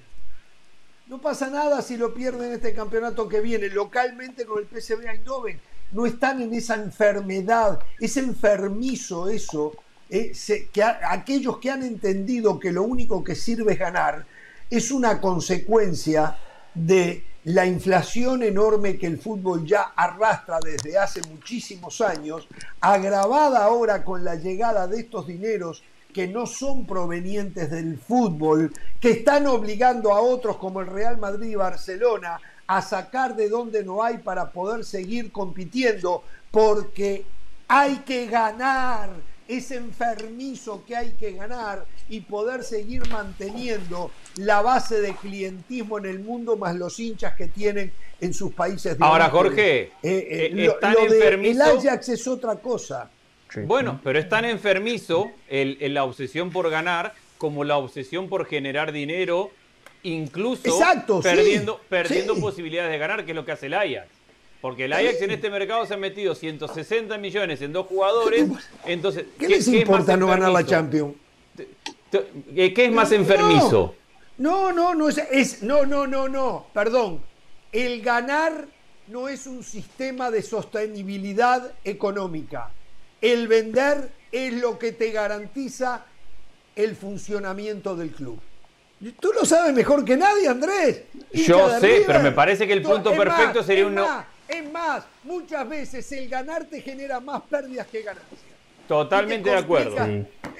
No 1.06 1.20
pasa 1.20 1.48
nada 1.48 1.82
si 1.82 1.96
lo 1.96 2.14
pierden 2.14 2.52
este 2.52 2.72
campeonato 2.72 3.26
que 3.28 3.40
viene 3.40 3.68
localmente 3.70 4.46
con 4.46 4.60
el 4.60 4.66
PSV 4.66 5.08
Eindhoven 5.08 5.60
no 5.92 6.06
están 6.06 6.42
en 6.42 6.54
esa 6.54 6.74
enfermedad, 6.76 7.78
es 7.98 8.16
enfermizo 8.16 9.28
eso, 9.28 9.72
eh, 10.08 10.32
que 10.72 10.82
aquellos 10.82 11.58
que 11.58 11.70
han 11.70 11.82
entendido 11.82 12.58
que 12.58 12.72
lo 12.72 12.82
único 12.82 13.22
que 13.22 13.34
sirve 13.34 13.74
es 13.74 13.78
ganar, 13.78 14.24
es 14.68 14.90
una 14.90 15.20
consecuencia 15.20 16.36
de 16.74 17.24
la 17.44 17.66
inflación 17.66 18.42
enorme 18.42 18.98
que 18.98 19.06
el 19.06 19.18
fútbol 19.18 19.64
ya 19.66 19.92
arrastra 19.96 20.58
desde 20.62 20.98
hace 20.98 21.22
muchísimos 21.22 22.00
años, 22.00 22.46
agravada 22.80 23.64
ahora 23.64 24.04
con 24.04 24.24
la 24.24 24.34
llegada 24.34 24.86
de 24.86 25.00
estos 25.00 25.26
dineros 25.26 25.82
que 26.12 26.26
no 26.26 26.46
son 26.46 26.86
provenientes 26.86 27.70
del 27.70 27.98
fútbol, 27.98 28.72
que 29.00 29.10
están 29.10 29.46
obligando 29.46 30.12
a 30.12 30.20
otros 30.20 30.56
como 30.56 30.80
el 30.80 30.88
Real 30.88 31.18
Madrid 31.18 31.50
y 31.50 31.54
Barcelona 31.54 32.40
a 32.70 32.82
sacar 32.82 33.34
de 33.34 33.48
donde 33.48 33.82
no 33.82 34.00
hay 34.00 34.18
para 34.18 34.52
poder 34.52 34.84
seguir 34.84 35.32
compitiendo, 35.32 36.22
porque 36.52 37.24
hay 37.66 37.96
que 38.06 38.26
ganar, 38.26 39.10
es 39.48 39.72
enfermizo 39.72 40.84
que 40.86 40.94
hay 40.94 41.10
que 41.18 41.32
ganar 41.32 41.84
y 42.08 42.20
poder 42.20 42.62
seguir 42.62 43.08
manteniendo 43.08 44.12
la 44.36 44.62
base 44.62 45.00
de 45.00 45.16
clientismo 45.16 45.98
en 45.98 46.06
el 46.06 46.20
mundo 46.20 46.56
más 46.56 46.76
los 46.76 47.00
hinchas 47.00 47.34
que 47.34 47.48
tienen 47.48 47.92
en 48.20 48.32
sus 48.32 48.54
países. 48.54 48.96
De 48.96 49.04
Ahora, 49.04 49.30
Jorge, 49.30 49.80
eh, 49.80 49.90
eh, 50.04 50.52
eh, 50.56 51.50
el 51.50 51.60
Ajax 51.60 52.10
es 52.10 52.28
otra 52.28 52.54
cosa. 52.54 53.10
Bueno, 53.66 54.00
pero 54.04 54.16
es 54.16 54.28
tan 54.28 54.44
enfermizo 54.44 55.32
el, 55.48 55.92
la 55.92 56.04
obsesión 56.04 56.50
por 56.50 56.70
ganar 56.70 57.14
como 57.36 57.64
la 57.64 57.78
obsesión 57.78 58.28
por 58.28 58.46
generar 58.46 58.92
dinero 58.92 59.50
incluso 60.02 60.78
perdiendo, 61.22 61.80
perdiendo 61.88 62.36
posibilidades 62.36 62.92
de 62.92 62.98
ganar, 62.98 63.24
que 63.24 63.32
es 63.32 63.36
lo 63.36 63.44
que 63.44 63.52
hace 63.52 63.66
el 63.66 63.74
Ajax. 63.74 64.08
Porque 64.60 64.84
el 64.84 64.92
Ajax 64.92 65.22
en 65.22 65.30
este 65.30 65.48
mercado 65.50 65.86
se 65.86 65.94
ha 65.94 65.96
metido 65.96 66.34
160 66.34 67.16
millones 67.18 67.62
en 67.62 67.72
dos 67.72 67.86
jugadores. 67.86 68.46
Entonces, 68.84 69.24
¿Qué, 69.38 69.48
les 69.48 69.66
importa 69.68 70.16
no 70.16 70.26
ganar 70.26 70.50
la 70.50 70.64
Champions? 70.64 71.14
¿Qué 72.10 72.74
es 72.76 72.92
más 72.92 73.12
enfermizo? 73.12 73.94
No, 74.38 74.72
no, 74.72 74.94
no, 74.94 75.08
es, 75.08 75.18
es, 75.30 75.62
no, 75.62 75.84
no, 75.84 76.06
no, 76.06 76.28
no, 76.28 76.66
perdón. 76.72 77.20
El 77.72 78.02
ganar 78.02 78.66
no 79.08 79.28
es 79.28 79.46
un 79.46 79.62
sistema 79.62 80.30
de 80.30 80.42
sostenibilidad 80.42 81.72
económica. 81.84 82.70
El 83.20 83.48
vender 83.48 84.10
es 84.32 84.52
lo 84.54 84.78
que 84.78 84.92
te 84.92 85.10
garantiza 85.10 86.04
el 86.76 86.96
funcionamiento 86.96 87.96
del 87.96 88.10
club. 88.10 88.40
Tú 89.18 89.32
lo 89.32 89.46
sabes 89.46 89.72
mejor 89.72 90.04
que 90.04 90.16
nadie, 90.16 90.46
Andrés. 90.46 91.04
Yo 91.32 91.80
sé, 91.80 92.04
pero 92.06 92.20
me 92.20 92.32
parece 92.32 92.66
que 92.66 92.72
el 92.72 92.82
punto 92.82 93.12
perfecto 93.16 93.62
sería 93.62 93.86
un 93.86 93.94
no. 93.94 94.24
Es 94.46 94.70
más, 94.70 95.04
muchas 95.22 95.68
veces 95.68 96.10
el 96.12 96.28
ganar 96.28 96.64
te 96.64 96.80
genera 96.80 97.20
más 97.20 97.42
pérdidas 97.42 97.86
que 97.86 98.02
ganancias. 98.02 98.40
Totalmente 98.88 99.48
de 99.48 99.56
acuerdo. 99.56 99.96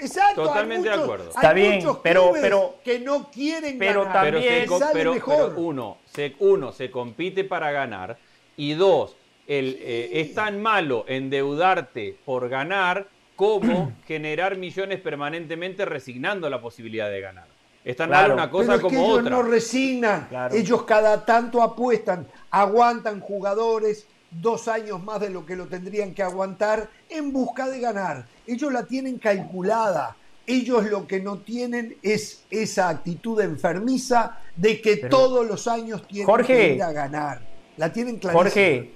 Exacto. 0.00 0.44
Totalmente 0.44 0.88
de 0.88 0.94
acuerdo. 0.94 1.30
Está 1.30 1.52
bien, 1.52 1.84
pero, 2.02 2.32
pero 2.40 2.76
que 2.84 3.00
no 3.00 3.28
quieren 3.30 3.76
pero 3.76 4.04
ganar. 4.04 4.32
También, 4.32 4.66
pero, 4.92 5.16
pero, 5.26 5.54
uno, 5.56 5.98
se, 6.06 6.36
uno, 6.38 6.70
se 6.70 6.90
compite 6.90 7.42
para 7.42 7.72
ganar 7.72 8.16
y 8.56 8.74
dos, 8.74 9.16
el, 9.48 9.76
eh, 9.80 10.20
es 10.20 10.32
tan 10.32 10.62
malo 10.62 11.04
endeudarte 11.08 12.16
por 12.24 12.48
ganar 12.48 13.08
como 13.34 13.92
generar 14.06 14.56
millones 14.56 15.00
permanentemente 15.00 15.84
resignando 15.84 16.48
la 16.48 16.60
posibilidad 16.60 17.10
de 17.10 17.20
ganar. 17.20 17.48
Es 17.84 17.96
tan 17.96 18.10
una 18.10 18.50
cosa 18.50 18.72
Pero 18.72 18.82
como 18.82 18.90
que 18.90 18.96
ellos 18.96 19.30
no 19.30 19.42
resignan. 19.42 20.28
Ellos 20.52 20.82
cada 20.82 21.24
tanto 21.24 21.62
apuestan, 21.62 22.26
aguantan 22.50 23.20
jugadores 23.20 24.06
dos 24.30 24.68
años 24.68 25.02
más 25.02 25.20
de 25.20 25.30
lo 25.30 25.44
que 25.46 25.56
lo 25.56 25.66
tendrían 25.66 26.14
que 26.14 26.22
aguantar 26.22 26.88
en 27.08 27.32
busca 27.32 27.68
de 27.68 27.80
ganar. 27.80 28.26
Ellos 28.46 28.72
la 28.72 28.84
tienen 28.84 29.18
calculada. 29.18 30.16
Ellos 30.46 30.84
lo 30.90 31.06
que 31.06 31.20
no 31.20 31.38
tienen 31.38 31.96
es 32.02 32.44
esa 32.50 32.88
actitud 32.88 33.40
enfermiza 33.40 34.38
de 34.56 34.80
que 34.80 34.96
todos 34.96 35.46
los 35.46 35.66
años 35.68 36.06
tienen 36.06 36.36
que 36.44 36.74
ir 36.74 36.82
a 36.82 36.92
ganar. 36.92 37.40
La 37.76 37.92
tienen 37.92 38.18
clarísima. 38.18 38.42
Jorge, 38.42 38.90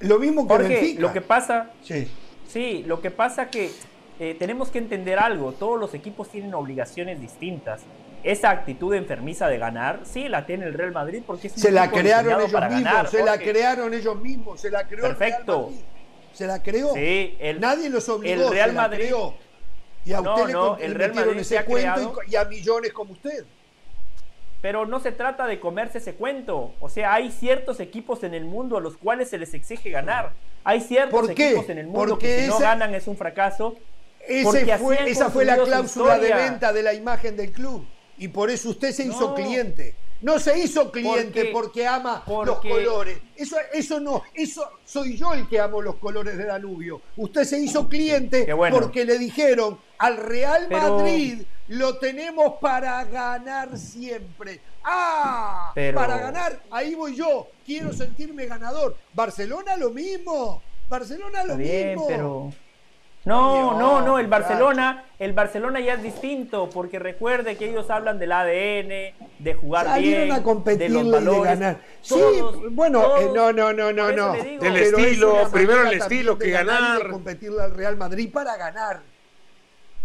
lo 0.00 0.18
mismo 0.18 0.46
que 0.46 0.54
Jorge, 0.54 0.96
lo 0.98 1.12
que 1.12 1.20
pasa, 1.20 1.70
sí. 1.82 2.08
sí, 2.48 2.84
lo 2.86 3.00
que 3.00 3.10
pasa 3.10 3.50
que 3.50 3.70
eh, 4.18 4.34
tenemos 4.38 4.70
que 4.70 4.78
entender 4.78 5.18
algo. 5.18 5.52
Todos 5.52 5.78
los 5.78 5.94
equipos 5.94 6.30
tienen 6.30 6.54
obligaciones 6.54 7.20
distintas 7.20 7.82
esa 8.22 8.50
actitud 8.50 8.94
enfermiza 8.94 9.48
de 9.48 9.58
ganar, 9.58 10.00
sí 10.04 10.28
la 10.28 10.46
tiene 10.46 10.66
el 10.66 10.74
Real 10.74 10.92
Madrid 10.92 11.22
porque 11.26 11.48
es 11.48 11.54
se 11.54 11.70
la 11.70 11.90
crearon 11.90 12.40
ellos 12.40 12.70
mismos, 12.70 13.10
se 13.10 13.24
la 13.24 13.38
crearon 13.38 13.94
ellos 13.94 14.20
mismos, 14.20 14.60
se 14.60 14.70
la 14.70 14.86
creó 14.86 15.02
Perfecto. 15.02 15.52
el 15.52 15.58
Real 15.58 15.70
Madrid. 15.70 15.84
Se 16.32 16.46
la 16.46 16.62
creó. 16.62 16.94
Sí, 16.94 17.36
Nadie 17.58 17.90
los 17.90 18.08
obligó, 18.08 18.44
el 18.44 18.50
Real 18.50 18.72
Madrid, 18.72 19.12
Y 20.04 20.12
a 20.12 20.20
usted 20.20 20.54
le, 20.54 20.84
el 20.86 20.94
Real 20.94 21.14
Madrid 21.14 21.38
ese 21.38 21.64
cuento 21.64 22.14
y, 22.28 22.36
a 22.36 22.44
millones 22.44 22.92
como 22.92 23.12
usted. 23.12 23.44
Pero 24.60 24.86
no 24.86 25.00
se 25.00 25.12
trata 25.12 25.46
de 25.46 25.60
comerse 25.60 25.98
ese 25.98 26.14
cuento. 26.14 26.74
O 26.80 26.88
sea, 26.88 27.14
hay 27.14 27.30
ciertos 27.30 27.80
equipos 27.80 28.22
en 28.24 28.34
el 28.34 28.44
mundo 28.44 28.76
a 28.76 28.80
los 28.80 28.96
cuales 28.96 29.30
se 29.30 29.38
les 29.38 29.54
exige 29.54 29.90
ganar. 29.90 30.32
Hay 30.64 30.80
ciertos 30.80 31.30
equipos 31.30 31.68
en 31.70 31.78
el 31.78 31.86
mundo 31.86 32.18
que 32.18 32.42
si 32.42 32.48
no 32.48 32.58
ganan 32.58 32.94
es 32.94 33.06
un 33.06 33.16
fracaso. 33.16 33.76
esa 34.20 35.30
fue 35.30 35.44
la 35.44 35.56
cláusula 35.56 36.18
de 36.18 36.34
venta 36.34 36.72
de 36.72 36.82
la 36.82 36.94
imagen 36.94 37.36
del 37.36 37.52
club 37.52 37.86
y 38.18 38.28
por 38.28 38.50
eso 38.50 38.70
usted 38.70 38.92
se 38.92 39.04
hizo 39.04 39.34
cliente. 39.34 39.94
No 40.20 40.40
se 40.40 40.58
hizo 40.58 40.90
cliente 40.90 41.50
porque, 41.52 41.86
ama 41.86 42.24
los 42.26 42.58
colores. 42.58 43.18
Eso, 43.36 43.56
eso 43.72 44.00
no, 44.00 44.22
eso 44.34 44.68
soy 44.84 45.16
yo 45.16 45.32
el 45.32 45.48
que 45.48 45.60
amo 45.60 45.80
los 45.80 45.94
colores 45.96 46.36
de 46.36 46.44
Danubio. 46.44 47.00
Usted 47.16 47.44
se 47.44 47.58
hizo 47.60 47.88
cliente 47.88 48.52
porque 48.70 49.04
le 49.04 49.18
dijeron 49.18 49.78
al 49.98 50.16
Real 50.16 50.68
Madrid 50.70 51.42
lo 51.68 51.98
tenemos 51.98 52.54
para 52.60 53.04
ganar 53.04 53.78
siempre. 53.78 54.60
¡Ah! 54.82 55.72
Para 55.94 56.18
ganar, 56.18 56.60
ahí 56.70 56.94
voy 56.94 57.14
yo. 57.14 57.48
Quiero 57.64 57.92
sentirme 57.92 58.46
ganador. 58.46 58.96
Barcelona 59.12 59.76
lo 59.76 59.90
mismo. 59.90 60.62
Barcelona 60.88 61.44
lo 61.44 61.56
mismo. 61.56 62.06
Pero... 62.08 62.52
No, 63.28 63.78
no, 63.78 64.00
no, 64.00 64.18
el 64.18 64.26
Barcelona, 64.26 65.04
el 65.18 65.34
Barcelona 65.34 65.80
ya 65.80 65.92
es 65.92 66.02
distinto, 66.02 66.70
porque 66.70 66.98
recuerde 66.98 67.58
que 67.58 67.68
ellos 67.68 67.90
hablan 67.90 68.18
del 68.18 68.32
ADN, 68.32 69.14
de 69.38 69.54
jugar 69.54 70.00
bien, 70.00 70.32
a 70.32 70.42
competir 70.42 70.90
de 70.90 71.20
los 71.20 71.44
ganar. 71.44 71.78
Sí, 72.00 72.18
bueno, 72.70 73.18
eh, 73.18 73.30
no, 73.34 73.52
no, 73.52 73.74
no, 73.74 73.92
no, 73.92 74.10
no. 74.12 74.32
Del 74.32 74.76
estilo, 74.78 75.46
primero 75.52 75.86
el 75.86 75.98
estilo 76.00 76.38
que 76.38 76.48
ganar. 76.48 77.02
De 77.02 77.10
competirle 77.10 77.62
al 77.62 77.74
Real 77.74 77.98
Madrid 77.98 78.32
para 78.32 78.56
ganar. 78.56 79.02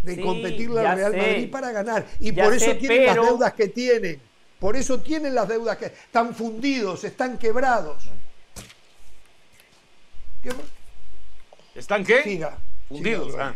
De 0.02 0.22
competirle 0.22 0.86
al 0.86 0.98
Real 0.98 1.16
Madrid 1.16 1.50
para 1.50 1.72
ganar. 1.72 2.06
Y 2.20 2.34
por 2.34 2.54
eso 2.54 2.76
tienen 2.76 3.06
las 3.06 3.16
deudas 3.16 3.54
que 3.54 3.70
tienen. 3.70 4.22
Por 4.60 4.76
eso 4.76 5.00
tienen 5.00 5.34
las 5.34 5.48
deudas 5.48 5.78
que 5.78 5.86
están 5.86 6.36
fundidos, 6.36 7.06
están 7.06 7.38
quebrados. 7.38 8.04
¿Están 11.74 12.04
qué? 12.04 12.22
Siga. 12.24 12.58
Fundidos. 12.90 13.36
Ah. 13.40 13.56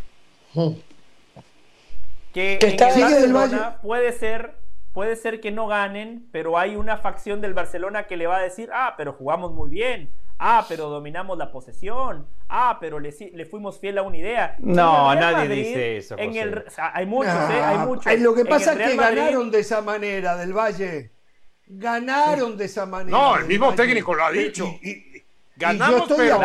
Que 2.34 2.60
en 2.62 2.72
el 2.72 2.78
Barcelona 2.78 3.78
puede 3.82 4.12
ser, 4.12 4.56
puede 4.94 5.16
ser 5.16 5.42
que 5.42 5.52
no 5.52 5.68
ganen, 5.68 6.28
pero 6.32 6.58
hay 6.58 6.76
una 6.76 6.98
facción 6.98 7.42
del 7.42 7.54
Barcelona 7.54 8.08
que 8.08 8.18
le 8.18 8.28
va 8.28 8.38
a 8.38 8.42
decir, 8.42 8.70
ah, 8.74 8.96
pero 8.98 9.14
jugamos 9.14 9.54
muy 9.54 9.70
bien. 9.70 10.10
Ah, 10.40 10.66
pero 10.70 10.90
dominamos 10.90 11.38
la 11.38 11.52
posesión. 11.52 12.28
Ah, 12.48 12.78
pero 12.80 13.00
le, 13.00 13.14
le 13.34 13.46
fuimos 13.46 13.80
fiel 13.80 13.98
a 13.98 14.04
una 14.04 14.18
idea. 14.18 14.56
No, 14.60 15.14
nadie 15.16 15.50
dice 15.50 15.98
eso. 15.98 16.16
hay 16.16 17.06
muchos, 17.06 17.34
¿eh? 17.34 17.62
Hay 17.64 17.78
muchos. 17.80 18.20
Lo 18.20 18.36
que 18.36 18.46
pasa 18.46 18.74
es 18.74 18.92
que 18.92 18.96
ganaron 18.96 19.50
de 19.50 19.60
esa 19.60 19.82
manera 19.82 20.38
del 20.38 20.54
Valle. 20.54 21.12
Ganaron 21.70 22.56
de 22.56 22.66
esa 22.66 22.86
manera. 22.86 23.18
No, 23.18 23.38
el 23.38 23.46
mismo 23.46 23.74
técnico 23.74 24.14
lo 24.14 24.24
ha 24.24 24.32
dicho. 24.32 24.80
Ganamos, 25.58 26.08
pero, 26.16 26.40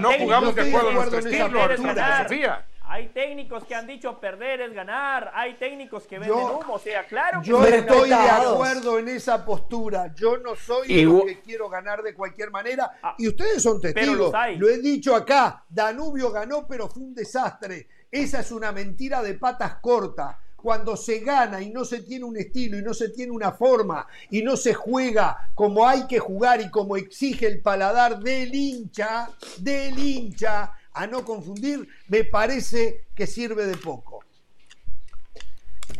no 0.00 0.12
jugamos 0.12 0.54
de 0.54 0.68
acuerdo 0.68 0.90
a 0.90 0.92
nuestro 0.92 1.18
estilo. 1.18 2.74
Hay 2.86 3.08
técnicos 3.08 3.64
que 3.64 3.74
han 3.74 3.86
dicho 3.86 4.20
perder 4.20 4.60
es 4.60 4.74
ganar. 4.74 5.32
Hay 5.34 5.54
técnicos 5.54 6.06
que 6.06 6.18
venden 6.18 6.38
humo. 6.38 6.74
O 6.74 6.78
sea, 6.78 7.06
claro 7.06 7.40
que 7.40 7.48
Yo 7.48 7.64
estoy 7.64 8.10
de 8.10 8.14
acuerdo 8.14 8.98
en 8.98 9.08
esa 9.08 9.44
postura. 9.44 10.14
Yo 10.14 10.36
no 10.36 10.54
soy 10.54 11.00
el 11.00 11.22
que 11.26 11.40
quiero 11.40 11.68
ganar 11.70 12.02
de 12.02 12.14
cualquier 12.14 12.50
manera. 12.50 12.92
Ah, 13.02 13.14
y 13.18 13.28
ustedes 13.28 13.62
son 13.62 13.80
testigos. 13.80 14.32
Lo 14.58 14.68
he 14.68 14.78
dicho 14.78 15.16
acá. 15.16 15.64
Danubio 15.68 16.30
ganó, 16.30 16.66
pero 16.66 16.88
fue 16.88 17.02
un 17.02 17.14
desastre. 17.14 17.88
Esa 18.10 18.40
es 18.40 18.52
una 18.52 18.70
mentira 18.70 19.22
de 19.22 19.34
patas 19.34 19.76
cortas 19.80 20.36
cuando 20.64 20.96
se 20.96 21.18
gana 21.18 21.60
y 21.60 21.68
no 21.68 21.84
se 21.84 22.00
tiene 22.00 22.24
un 22.24 22.38
estilo 22.38 22.78
y 22.78 22.82
no 22.82 22.94
se 22.94 23.10
tiene 23.10 23.32
una 23.32 23.52
forma 23.52 24.06
y 24.30 24.40
no 24.40 24.56
se 24.56 24.72
juega 24.72 25.50
como 25.54 25.86
hay 25.86 26.06
que 26.06 26.18
jugar 26.18 26.62
y 26.62 26.70
como 26.70 26.96
exige 26.96 27.46
el 27.46 27.60
paladar 27.60 28.18
del 28.18 28.54
hincha, 28.54 29.28
del 29.58 29.98
hincha, 29.98 30.72
a 30.94 31.06
no 31.06 31.22
confundir, 31.22 31.86
me 32.08 32.24
parece 32.24 33.08
que 33.14 33.26
sirve 33.26 33.66
de 33.66 33.76
poco. 33.76 34.24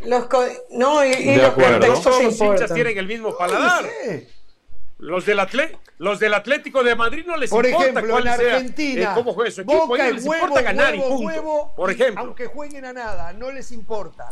Los 0.07 0.29
no, 0.71 1.05
y, 1.05 1.37
los 1.37 1.55
Todos 1.55 2.23
los 2.23 2.41
hinchas 2.41 2.73
tienen 2.73 2.97
el 2.97 3.07
mismo 3.07 3.37
paladar. 3.37 3.85
Los 4.97 5.27
del, 5.27 5.39
los 5.99 6.19
del 6.19 6.33
Atlético 6.33 6.83
de 6.83 6.95
Madrid 6.95 7.25
no 7.27 7.37
les 7.37 7.51
Por 7.51 7.67
importa 7.67 7.91
ejemplo, 7.91 8.19
en 8.19 8.29
Argentina, 8.29 9.03
sea, 9.03 9.15
cómo 9.15 9.35
juega 9.35 9.51
su 9.51 9.61
equipo, 9.61 9.87
Boca, 9.87 10.11
les 10.11 10.25
huevo, 10.25 10.45
importa 10.47 10.63
ganar 10.63 10.95
huevo, 10.95 11.05
y 11.05 11.09
punto. 11.11 11.27
Huevo, 11.27 11.75
Por 11.77 11.91
ejemplo, 11.91 12.25
aunque 12.25 12.47
jueguen 12.47 12.87
a 12.87 12.95
nada, 12.95 13.35
no 13.35 13.51
les 13.51 13.71
importa 13.73 14.31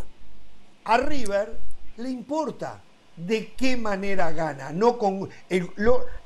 a 0.84 0.96
River 0.98 1.58
le 1.96 2.10
importa 2.10 2.80
de 3.16 3.52
qué 3.52 3.76
manera 3.76 4.32
gana. 4.32 4.70
No 4.72 4.98
con 4.98 5.28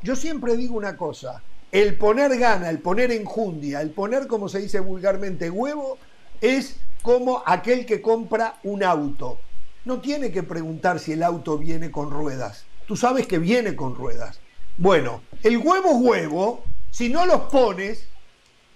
yo 0.03 0.17
siempre 0.17 0.57
digo 0.57 0.77
una 0.77 0.97
cosa, 0.97 1.43
el 1.73 1.97
poner 1.97 2.39
gana, 2.39 2.71
el 2.71 2.79
poner 2.79 3.11
enjundia, 3.11 3.81
el 3.81 3.91
poner, 3.91 4.27
como 4.27 4.49
se 4.49 4.61
dice 4.61 4.81
vulgarmente, 4.81 5.51
huevo, 5.51 5.99
es 6.41 6.77
como 7.03 7.43
aquel 7.45 7.87
que 7.87 8.01
compra 8.01 8.59
un 8.63 8.83
auto. 8.83 9.39
No 9.85 10.01
tiene 10.01 10.33
que 10.33 10.43
preguntar 10.43 10.99
si 10.99 11.13
el 11.13 11.23
auto 11.23 11.59
viene 11.59 11.91
con 11.91 12.11
ruedas. 12.11 12.65
Tú 12.87 12.97
sabes 12.97 13.27
que 13.27 13.39
viene 13.39 13.77
con 13.77 13.95
ruedas. 13.95 14.41
Bueno, 14.79 15.23
el 15.43 15.59
huevo 15.59 15.99
huevo, 15.99 16.65
si 16.91 17.09
no 17.09 17.27
los 17.27 17.43
pones, 17.43 18.09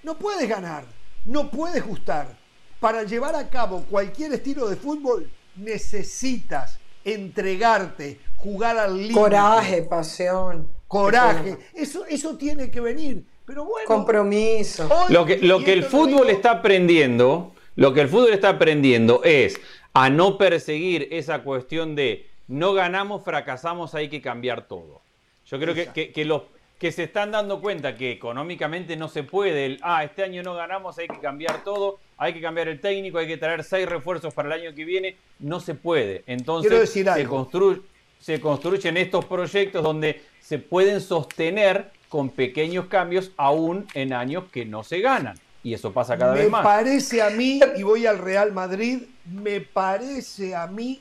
no 0.02 0.18
puedes 0.18 0.48
ganar, 0.48 0.84
no 1.24 1.50
puedes 1.50 1.84
gustar. 1.84 2.38
Para 2.80 3.02
llevar 3.02 3.36
a 3.36 3.50
cabo 3.50 3.84
cualquier 3.90 4.32
estilo 4.32 4.68
de 4.68 4.76
fútbol, 4.76 5.30
necesitas 5.56 6.78
entregarte, 7.04 8.20
jugar 8.36 8.78
al 8.78 8.96
límite. 8.96 9.14
Coraje, 9.14 9.82
pasión. 9.82 10.68
Coraje. 10.88 11.58
Eso, 11.74 12.04
eso 12.06 12.36
tiene 12.36 12.70
que 12.70 12.80
venir. 12.80 13.24
Pero 13.46 13.64
bueno. 13.64 13.86
Compromiso. 13.86 14.88
lo 15.08 15.24
que, 15.24 15.38
lo 15.38 15.62
que 15.64 15.72
el 15.72 15.84
fútbol 15.84 16.30
está 16.30 16.52
aprendiendo, 16.52 17.52
lo 17.76 17.92
que 17.92 18.02
el 18.02 18.08
fútbol 18.08 18.32
está 18.32 18.50
aprendiendo 18.50 19.22
es 19.24 19.60
a 19.92 20.10
no 20.10 20.38
perseguir 20.38 21.08
esa 21.10 21.42
cuestión 21.42 21.94
de 21.96 22.28
no 22.46 22.72
ganamos, 22.72 23.24
fracasamos, 23.24 23.94
hay 23.94 24.08
que 24.08 24.20
cambiar 24.20 24.66
todo. 24.66 25.02
Yo 25.46 25.58
creo 25.58 25.74
que, 25.74 26.12
que, 26.12 26.24
los 26.24 26.42
que 26.78 26.92
se 26.92 27.04
están 27.04 27.30
dando 27.30 27.60
cuenta 27.60 27.96
que 27.96 28.12
económicamente 28.12 28.96
no 28.96 29.08
se 29.08 29.22
puede, 29.22 29.66
el, 29.66 29.80
ah, 29.82 30.04
este 30.04 30.22
año 30.22 30.42
no 30.42 30.54
ganamos, 30.54 30.98
hay 30.98 31.08
que 31.08 31.18
cambiar 31.18 31.64
todo, 31.64 31.98
hay 32.20 32.34
que 32.34 32.40
cambiar 32.42 32.68
el 32.68 32.80
técnico, 32.80 33.16
hay 33.16 33.26
que 33.26 33.38
traer 33.38 33.64
seis 33.64 33.88
refuerzos 33.88 34.34
para 34.34 34.54
el 34.54 34.60
año 34.60 34.74
que 34.74 34.84
viene, 34.84 35.16
no 35.38 35.58
se 35.58 35.74
puede. 35.74 36.22
Entonces 36.26 36.90
se, 36.90 37.24
constru 37.24 37.82
se 38.18 38.38
construyen 38.38 38.98
estos 38.98 39.24
proyectos 39.24 39.82
donde 39.82 40.20
se 40.38 40.58
pueden 40.58 41.00
sostener 41.00 41.90
con 42.10 42.28
pequeños 42.28 42.86
cambios 42.86 43.32
aún 43.38 43.86
en 43.94 44.12
años 44.12 44.44
que 44.52 44.66
no 44.66 44.84
se 44.84 45.00
ganan. 45.00 45.34
Y 45.62 45.72
eso 45.72 45.94
pasa 45.94 46.18
cada 46.18 46.34
vez 46.34 46.50
más. 46.50 46.60
Me 46.60 46.68
parece 46.68 47.22
a 47.22 47.30
mí, 47.30 47.58
y 47.78 47.82
voy 47.82 48.04
al 48.04 48.18
Real 48.18 48.52
Madrid, 48.52 49.04
me 49.24 49.62
parece 49.62 50.54
a 50.54 50.66
mí 50.66 51.00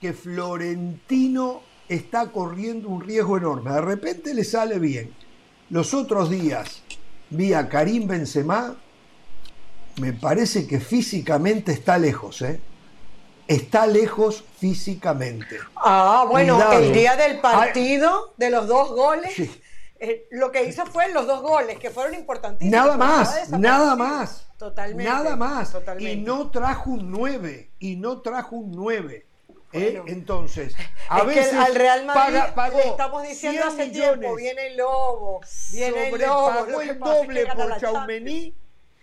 que 0.00 0.14
Florentino 0.14 1.60
está 1.86 2.32
corriendo 2.32 2.88
un 2.88 3.02
riesgo 3.02 3.36
enorme. 3.36 3.72
De 3.72 3.82
repente 3.82 4.32
le 4.32 4.42
sale 4.42 4.78
bien. 4.78 5.12
Los 5.68 5.92
otros 5.92 6.30
días 6.30 6.82
vi 7.28 7.52
a 7.52 7.68
Karim 7.68 8.06
Benzema 8.06 8.74
me 10.00 10.12
parece 10.12 10.66
que 10.66 10.80
físicamente 10.80 11.72
está 11.72 11.98
lejos, 11.98 12.42
¿eh? 12.42 12.60
Está 13.46 13.86
lejos 13.86 14.44
físicamente. 14.58 15.58
Ah, 15.76 16.26
bueno, 16.28 16.60
el 16.72 16.92
día 16.92 17.16
del 17.16 17.40
partido, 17.40 18.34
de 18.36 18.50
los 18.50 18.66
dos 18.66 18.90
goles, 18.90 19.38
eh, 19.98 20.26
lo 20.32 20.50
que 20.50 20.64
hizo 20.64 20.84
fue 20.86 21.12
los 21.12 21.26
dos 21.26 21.42
goles, 21.42 21.78
que 21.78 21.90
fueron 21.90 22.14
importantísimos. 22.14 22.72
Nada 22.72 22.96
más, 22.96 23.50
nada 23.50 23.96
más. 23.96 24.48
Totalmente. 24.58 25.04
Nada 25.04 25.36
más. 25.36 25.76
Y 25.98 26.16
no 26.16 26.50
trajo 26.50 26.90
un 26.90 27.10
9, 27.10 27.70
y 27.78 27.96
no 27.96 28.20
trajo 28.20 28.56
un 28.56 28.72
9. 28.72 29.26
¿eh? 29.72 30.02
Entonces, 30.06 30.74
a 31.08 31.22
veces 31.22 31.54
al 31.54 31.74
Real 31.74 32.04
Madrid 32.04 32.40
le 32.74 32.88
estamos 32.88 33.22
diciendo 33.22 33.62
hace 33.64 33.90
tiempo, 33.90 34.34
viene 34.34 34.68
el 34.68 34.76
lobo, 34.76 35.40
viene 35.72 36.08
el 36.08 36.20
lobo. 36.20 36.80
El 36.80 36.98
doble 36.98 37.46
por 37.46 37.78
Chaumení 37.78 38.54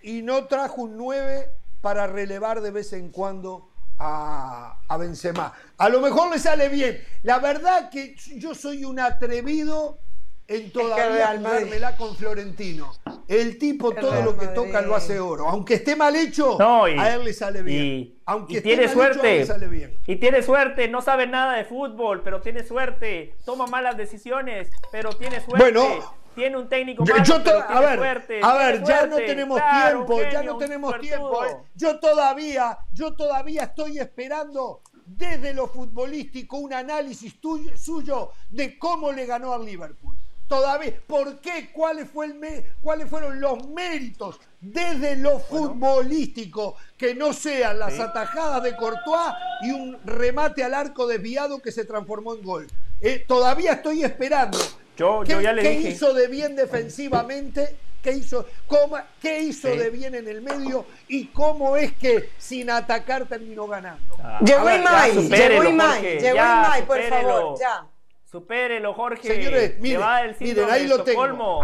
y 0.03 0.21
no 0.21 0.45
trajo 0.45 0.83
un 0.83 0.97
9 0.97 1.49
para 1.81 2.07
relevar 2.07 2.61
de 2.61 2.71
vez 2.71 2.93
en 2.93 3.09
cuando 3.09 3.69
a, 3.97 4.77
a, 4.87 4.97
Benzema. 4.97 5.53
A 5.77 5.89
lo 5.89 6.01
mejor 6.01 6.31
le 6.31 6.39
sale 6.39 6.69
bien. 6.69 7.01
La 7.23 7.39
verdad 7.39 7.89
que 7.89 8.15
yo 8.37 8.53
soy 8.53 8.85
un 8.85 8.99
atrevido 8.99 9.99
en 10.47 10.71
todavía 10.71 11.37
jugármela 11.37 11.95
con 11.95 12.15
Florentino. 12.15 12.91
El 13.27 13.57
tipo 13.57 13.91
todo 13.91 14.21
lo 14.21 14.37
que 14.37 14.47
toca 14.47 14.81
lo 14.81 14.95
hace 14.95 15.19
oro. 15.19 15.47
Aunque 15.47 15.75
esté 15.75 15.95
mal 15.95 16.15
hecho, 16.15 16.57
a 16.61 17.13
él 17.13 17.23
le 17.23 17.33
sale 17.33 17.61
bien. 17.61 17.85
Y, 17.85 18.21
Aunque 18.25 18.61
tiene 18.61 18.87
suerte. 18.89 19.45
sale 19.45 19.67
bien. 19.67 19.97
Y 20.05 20.17
tiene 20.17 20.43
suerte, 20.43 20.87
no 20.87 21.01
sabe 21.01 21.27
nada 21.27 21.53
de 21.53 21.63
fútbol, 21.63 22.21
pero 22.23 22.41
tiene 22.41 22.63
suerte. 22.63 23.35
Toma 23.45 23.67
malas 23.67 23.95
decisiones, 23.95 24.69
pero 24.91 25.11
tiene 25.11 25.39
suerte. 25.39 25.57
Bueno, 25.57 26.15
tiene 26.33 26.57
un 26.57 26.67
técnico 26.67 27.05
malo, 27.05 27.23
yo, 27.23 27.35
a 27.35 27.79
ver, 27.79 28.21
a 28.41 28.57
ver, 28.57 28.83
ya 28.83 29.05
no 29.05 29.17
tenemos 29.17 29.61
tiempo, 29.61 30.21
ya 30.31 30.43
no 30.43 30.57
tenemos 30.57 30.99
tiempo. 30.99 31.45
¿eh? 31.45 31.57
Yo 31.75 31.99
todavía, 31.99 32.77
yo 32.91 33.15
todavía 33.15 33.63
estoy 33.63 33.99
esperando 33.99 34.81
desde 35.05 35.53
lo 35.53 35.67
futbolístico 35.67 36.57
un 36.57 36.73
análisis 36.73 37.39
tuyo, 37.39 37.75
suyo 37.77 38.31
de 38.49 38.77
cómo 38.77 39.11
le 39.11 39.25
ganó 39.25 39.53
al 39.53 39.65
Liverpool. 39.65 40.15
Todavía, 40.47 40.93
¿por 41.07 41.39
qué? 41.39 41.71
¿Cuáles, 41.71 42.09
fue 42.09 42.27
el 42.27 42.65
¿Cuáles 42.81 43.09
fueron 43.09 43.39
los 43.39 43.67
méritos 43.69 44.39
desde 44.59 45.15
lo 45.15 45.39
futbolístico 45.39 46.75
que 46.97 47.15
no 47.15 47.33
sean 47.33 47.79
las 47.79 47.99
atajadas 47.99 48.61
de 48.61 48.75
Courtois 48.75 49.33
y 49.63 49.71
un 49.71 49.97
remate 50.05 50.63
al 50.63 50.73
arco 50.73 51.07
desviado 51.07 51.59
que 51.59 51.71
se 51.71 51.85
transformó 51.85 52.35
en 52.35 52.43
gol? 52.43 52.67
Eh, 53.01 53.23
todavía 53.27 53.73
estoy 53.73 54.03
esperando. 54.03 54.57
Yo, 54.97 55.21
¿Qué, 55.25 55.33
yo 55.33 55.41
ya 55.41 55.53
le 55.53 55.61
qué 55.63 55.69
dije. 55.71 55.89
hizo 55.89 56.13
de 56.13 56.27
bien 56.27 56.55
defensivamente? 56.55 57.77
¿Qué 58.01 58.11
hizo, 58.11 58.45
cómo- 58.67 58.97
qué 59.21 59.39
hizo 59.39 59.71
Sí. 59.71 59.77
de 59.77 59.89
bien 59.89 60.13
en 60.13 60.27
el 60.27 60.41
medio? 60.41 60.85
¿Y 61.07 61.27
cómo 61.27 61.77
es 61.77 61.93
que 61.93 62.29
sin 62.37 62.69
atacar 62.69 63.25
terminó 63.27 63.65
ganando? 63.67 64.15
Ah, 64.21 64.39
Llegó 64.45 64.69
Imai, 64.69 65.11
llegó 65.29 65.63
Imai, 65.63 66.19
llegó 66.19 66.35
Imai, 66.37 66.85
por 66.85 66.97
supérelo. 66.97 67.29
favor, 67.29 67.59
ya. 67.59 67.85
Supérelo, 68.29 68.93
Jorge. 68.93 69.27
Señores, 69.27 69.79
miren, 69.79 70.01
el 70.23 70.69
ahí 70.69 70.87
lo 70.87 71.03
tengo, 71.03 71.27
lo 71.27 71.59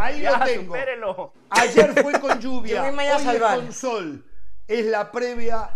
supérelo. 0.56 1.34
Ayer 1.50 2.02
fue 2.02 2.14
con 2.22 2.40
lluvia, 2.40 2.84
hoy 2.84 3.26
es 3.34 3.42
con 3.42 3.74
sol. 3.74 4.26
Es 4.68 4.86
la 4.86 5.12
previa 5.12 5.72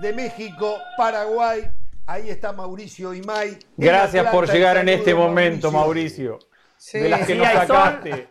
de 0.00 0.12
México, 0.14 0.78
Paraguay. 0.96 1.70
Ahí 2.06 2.30
está 2.30 2.52
Mauricio 2.54 3.12
Imay. 3.12 3.58
Gracias 3.76 4.26
por 4.32 4.50
llegar 4.50 4.78
en 4.78 4.88
este 4.88 5.14
momento, 5.14 5.70
Mauricio. 5.70 6.38
Sí. 6.78 6.98
De 6.98 7.08
las 7.08 7.26
que 7.26 7.32
Sí, 7.34 7.38
nos 7.38 7.48
sol. 7.48 7.66
sacaste. 7.66 8.28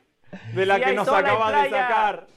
De 0.54 0.66
las 0.66 0.78
Si 0.78 0.84
que 0.84 0.90
hay 0.90 0.96
nos 0.96 1.08
acabas 1.08 1.48
de 1.64 1.70
playa. 1.70 1.88
sacar. 1.88 2.28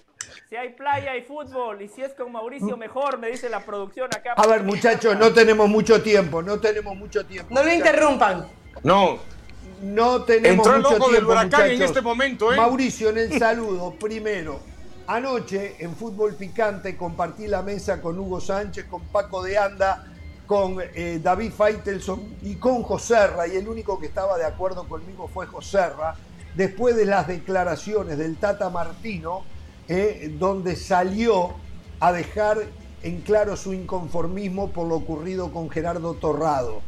Si 0.49 0.57
hay 0.57 0.71
playa 0.71 1.17
y 1.17 1.23
fútbol, 1.23 1.81
y 1.83 1.89
si 1.89 2.03
es 2.03 2.13
con 2.15 2.33
Mauricio, 2.33 2.77
mejor, 2.77 3.19
me 3.19 3.29
dice 3.31 3.49
la 3.49 3.61
producción 3.61 4.07
acá. 4.15 4.33
A 4.37 4.47
ver, 4.49 4.65
muchachos, 4.65 5.17
no 5.17 5.33
tenemos 5.33 5.69
mucho 5.69 6.03
tiempo, 6.03 6.43
no 6.43 6.59
tenemos 6.59 6.97
mucho 6.97 7.25
tiempo. 7.25 7.55
No 7.55 7.63
lo 7.63 7.73
interrumpan. 7.73 8.47
No, 8.83 9.19
No 9.83 10.23
tenemos 10.25 10.67
Entró 10.67 10.77
mucho 10.91 10.99
del 11.05 11.11
tiempo, 11.13 11.31
huracán 11.33 11.71
en 11.71 11.83
este 11.83 12.01
momento, 12.03 12.53
¿eh? 12.53 12.57
Mauricio, 12.57 13.09
en 13.11 13.19
el 13.19 13.33
saludo, 13.39 13.95
primero. 13.95 14.61
Anoche 15.07 15.77
en 15.79 15.97
Fútbol 15.97 16.35
Picante 16.35 16.97
compartí 16.97 17.47
la 17.47 17.63
mesa 17.63 18.01
con 18.03 18.19
Hugo 18.19 18.41
Sánchez, 18.41 18.85
con 18.87 19.03
Paco 19.09 19.43
de 19.43 19.57
Anda, 19.57 20.05
con 20.51 20.79
eh, 20.81 21.21
David 21.23 21.53
Faitelson 21.53 22.39
y 22.43 22.57
con 22.57 22.83
Joserra, 22.83 23.47
y 23.47 23.55
el 23.55 23.69
único 23.69 24.01
que 24.01 24.07
estaba 24.07 24.37
de 24.37 24.45
acuerdo 24.45 24.89
conmigo 24.89 25.29
fue 25.33 25.47
Joserra, 25.47 26.17
después 26.57 26.97
de 26.97 27.05
las 27.05 27.29
declaraciones 27.29 28.19
del 28.19 28.35
Tata 28.37 28.69
Martino, 28.69 29.45
eh, 29.87 30.35
donde 30.41 30.75
salió 30.75 31.55
a 32.01 32.11
dejar 32.11 32.59
en 33.05 33.21
claro 33.21 33.57
su 33.57 33.73
inconformismo 33.73 34.71
por 34.71 34.89
lo 34.89 34.97
ocurrido 34.97 35.53
con 35.53 35.71
Gerardo 35.71 36.15
Torrado. 36.15 36.83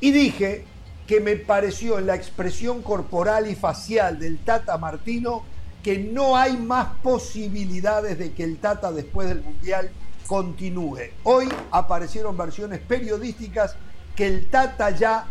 Y 0.00 0.10
dije 0.10 0.64
que 1.06 1.20
me 1.20 1.36
pareció 1.36 1.96
en 1.96 2.06
la 2.06 2.16
expresión 2.16 2.82
corporal 2.82 3.48
y 3.48 3.54
facial 3.54 4.18
del 4.18 4.38
Tata 4.38 4.78
Martino 4.78 5.44
que 5.84 5.98
no 5.98 6.36
hay 6.36 6.56
más 6.56 6.88
posibilidades 7.04 8.18
de 8.18 8.32
que 8.32 8.42
el 8.42 8.56
Tata 8.58 8.90
después 8.90 9.28
del 9.28 9.42
Mundial 9.42 9.92
continúe. 10.30 11.10
Hoy 11.24 11.48
aparecieron 11.72 12.36
versiones 12.36 12.78
periodísticas 12.78 13.74
que 14.14 14.28
el 14.28 14.48
Tata 14.48 14.90
ya 14.90 15.26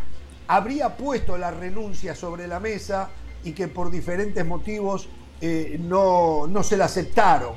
habría 0.45 0.97
puesto 0.97 1.37
la 1.37 1.51
renuncia 1.51 2.13
sobre 2.13 2.47
la 2.47 2.59
mesa 2.59 3.09
y 3.45 3.53
que 3.53 3.69
por 3.69 3.91
diferentes 3.91 4.45
motivos 4.45 5.07
eh, 5.39 5.77
no, 5.79 6.47
no 6.47 6.63
se 6.63 6.75
la 6.75 6.83
aceptaron. 6.83 7.53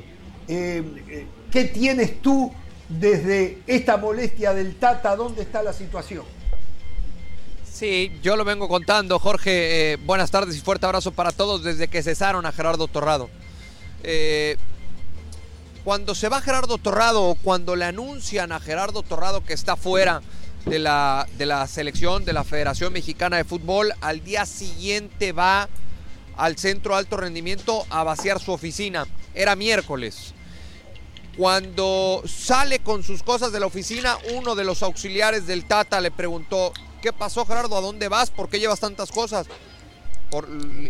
Eh, 0.46 0.84
eh, 1.08 1.26
¿Qué 1.50 1.64
tienes 1.64 2.22
tú 2.22 2.52
desde 2.88 3.64
esta 3.66 3.96
molestia 3.96 4.54
del 4.54 4.76
Tata? 4.76 5.16
¿Dónde 5.16 5.42
está 5.42 5.64
la 5.64 5.72
situación? 5.72 6.24
Sí, 7.64 8.20
yo 8.22 8.36
lo 8.36 8.44
vengo 8.44 8.68
contando, 8.68 9.18
Jorge. 9.18 9.98
buenas 10.04 10.30
tardes 10.30 10.56
y 10.56 10.60
fuerte 10.60 10.86
abrazo 10.86 11.10
para 11.10 11.32
todos 11.32 11.64
desde 11.64 11.88
que 11.88 12.04
cesaron 12.04 12.46
a 12.46 12.52
Gerardo 12.52 12.86
Torrado. 12.86 13.28
Cuando 15.84 16.14
se 16.14 16.28
va 16.28 16.40
Gerardo 16.40 16.78
Torrado 16.78 17.24
o 17.24 17.34
cuando 17.34 17.76
le 17.76 17.84
anuncian 17.84 18.52
a 18.52 18.60
Gerardo 18.60 19.02
Torrado 19.02 19.44
que 19.44 19.52
está 19.52 19.76
fuera 19.76 20.22
de 20.66 20.78
la, 20.78 21.26
de 21.38 21.46
la 21.46 21.66
selección 21.66 22.24
de 22.24 22.32
la 22.32 22.44
Federación 22.44 22.92
Mexicana 22.92 23.36
de 23.36 23.44
Fútbol, 23.44 23.92
al 24.00 24.22
día 24.22 24.46
siguiente 24.46 25.32
va 25.32 25.68
al 26.36 26.56
centro 26.56 26.94
alto 26.94 27.16
rendimiento 27.16 27.84
a 27.90 28.04
vaciar 28.04 28.40
su 28.40 28.52
oficina. 28.52 29.06
Era 29.34 29.56
miércoles. 29.56 30.34
Cuando 31.36 32.22
sale 32.26 32.78
con 32.80 33.02
sus 33.02 33.22
cosas 33.22 33.52
de 33.52 33.60
la 33.60 33.66
oficina, 33.66 34.18
uno 34.34 34.54
de 34.54 34.64
los 34.64 34.82
auxiliares 34.82 35.46
del 35.46 35.64
Tata 35.64 36.00
le 36.00 36.10
preguntó, 36.10 36.72
¿qué 37.00 37.12
pasó 37.12 37.44
Gerardo? 37.46 37.76
¿A 37.76 37.80
dónde 37.80 38.08
vas? 38.08 38.30
¿Por 38.30 38.48
qué 38.48 38.60
llevas 38.60 38.80
tantas 38.80 39.10
cosas? 39.10 39.46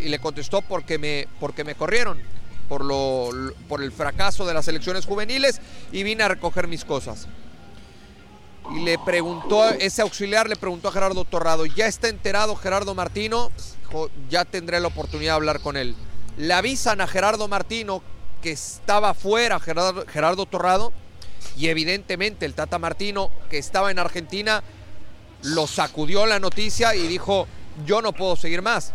Y 0.00 0.08
le 0.08 0.18
contestó 0.18 0.60
porque 0.60 0.98
me, 0.98 1.28
porque 1.40 1.64
me 1.64 1.74
corrieron, 1.74 2.20
por, 2.68 2.84
lo, 2.84 3.30
por 3.68 3.82
el 3.82 3.92
fracaso 3.92 4.46
de 4.46 4.54
las 4.54 4.68
elecciones 4.68 5.06
juveniles 5.06 5.60
y 5.92 6.02
vine 6.02 6.22
a 6.22 6.28
recoger 6.28 6.68
mis 6.68 6.84
cosas. 6.84 7.28
Y 8.70 8.80
le 8.84 8.98
preguntó, 8.98 9.68
ese 9.70 10.02
auxiliar 10.02 10.48
le 10.48 10.56
preguntó 10.56 10.88
a 10.88 10.92
Gerardo 10.92 11.24
Torrado, 11.24 11.66
¿ya 11.66 11.86
está 11.86 12.08
enterado 12.08 12.54
Gerardo 12.54 12.94
Martino? 12.94 13.50
Ya 14.30 14.44
tendré 14.44 14.80
la 14.80 14.88
oportunidad 14.88 15.32
de 15.32 15.36
hablar 15.36 15.60
con 15.60 15.76
él. 15.76 15.94
Le 16.36 16.54
avisan 16.54 17.00
a 17.00 17.06
Gerardo 17.06 17.48
Martino 17.48 18.02
que 18.40 18.52
estaba 18.52 19.14
fuera 19.14 19.60
Gerardo, 19.60 20.04
Gerardo 20.06 20.46
Torrado 20.46 20.92
y 21.56 21.68
evidentemente 21.68 22.46
el 22.46 22.54
Tata 22.54 22.78
Martino 22.78 23.30
que 23.50 23.58
estaba 23.58 23.90
en 23.90 23.98
Argentina 23.98 24.62
lo 25.42 25.66
sacudió 25.66 26.24
la 26.26 26.38
noticia 26.38 26.94
y 26.94 27.06
dijo, 27.06 27.46
yo 27.84 28.00
no 28.00 28.12
puedo 28.12 28.36
seguir 28.36 28.62
más. 28.62 28.92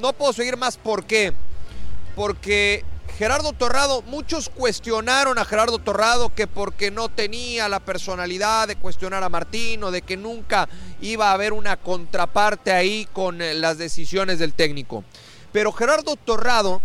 No 0.00 0.12
puedo 0.12 0.32
seguir 0.32 0.56
más, 0.56 0.78
¿por 0.78 1.04
qué? 1.04 1.32
Porque 2.16 2.84
Gerardo 3.18 3.52
Torrado, 3.52 4.02
muchos 4.02 4.48
cuestionaron 4.48 5.38
a 5.38 5.44
Gerardo 5.44 5.78
Torrado 5.78 6.34
que 6.34 6.46
porque 6.46 6.90
no 6.90 7.08
tenía 7.08 7.68
la 7.68 7.78
personalidad 7.78 8.66
de 8.66 8.76
cuestionar 8.76 9.22
a 9.22 9.28
Martino, 9.28 9.90
de 9.90 10.02
que 10.02 10.16
nunca 10.16 10.68
iba 11.00 11.30
a 11.30 11.34
haber 11.34 11.52
una 11.52 11.76
contraparte 11.76 12.72
ahí 12.72 13.06
con 13.12 13.42
eh, 13.42 13.54
las 13.54 13.76
decisiones 13.76 14.38
del 14.38 14.54
técnico. 14.54 15.04
Pero 15.52 15.72
Gerardo 15.72 16.16
Torrado 16.16 16.80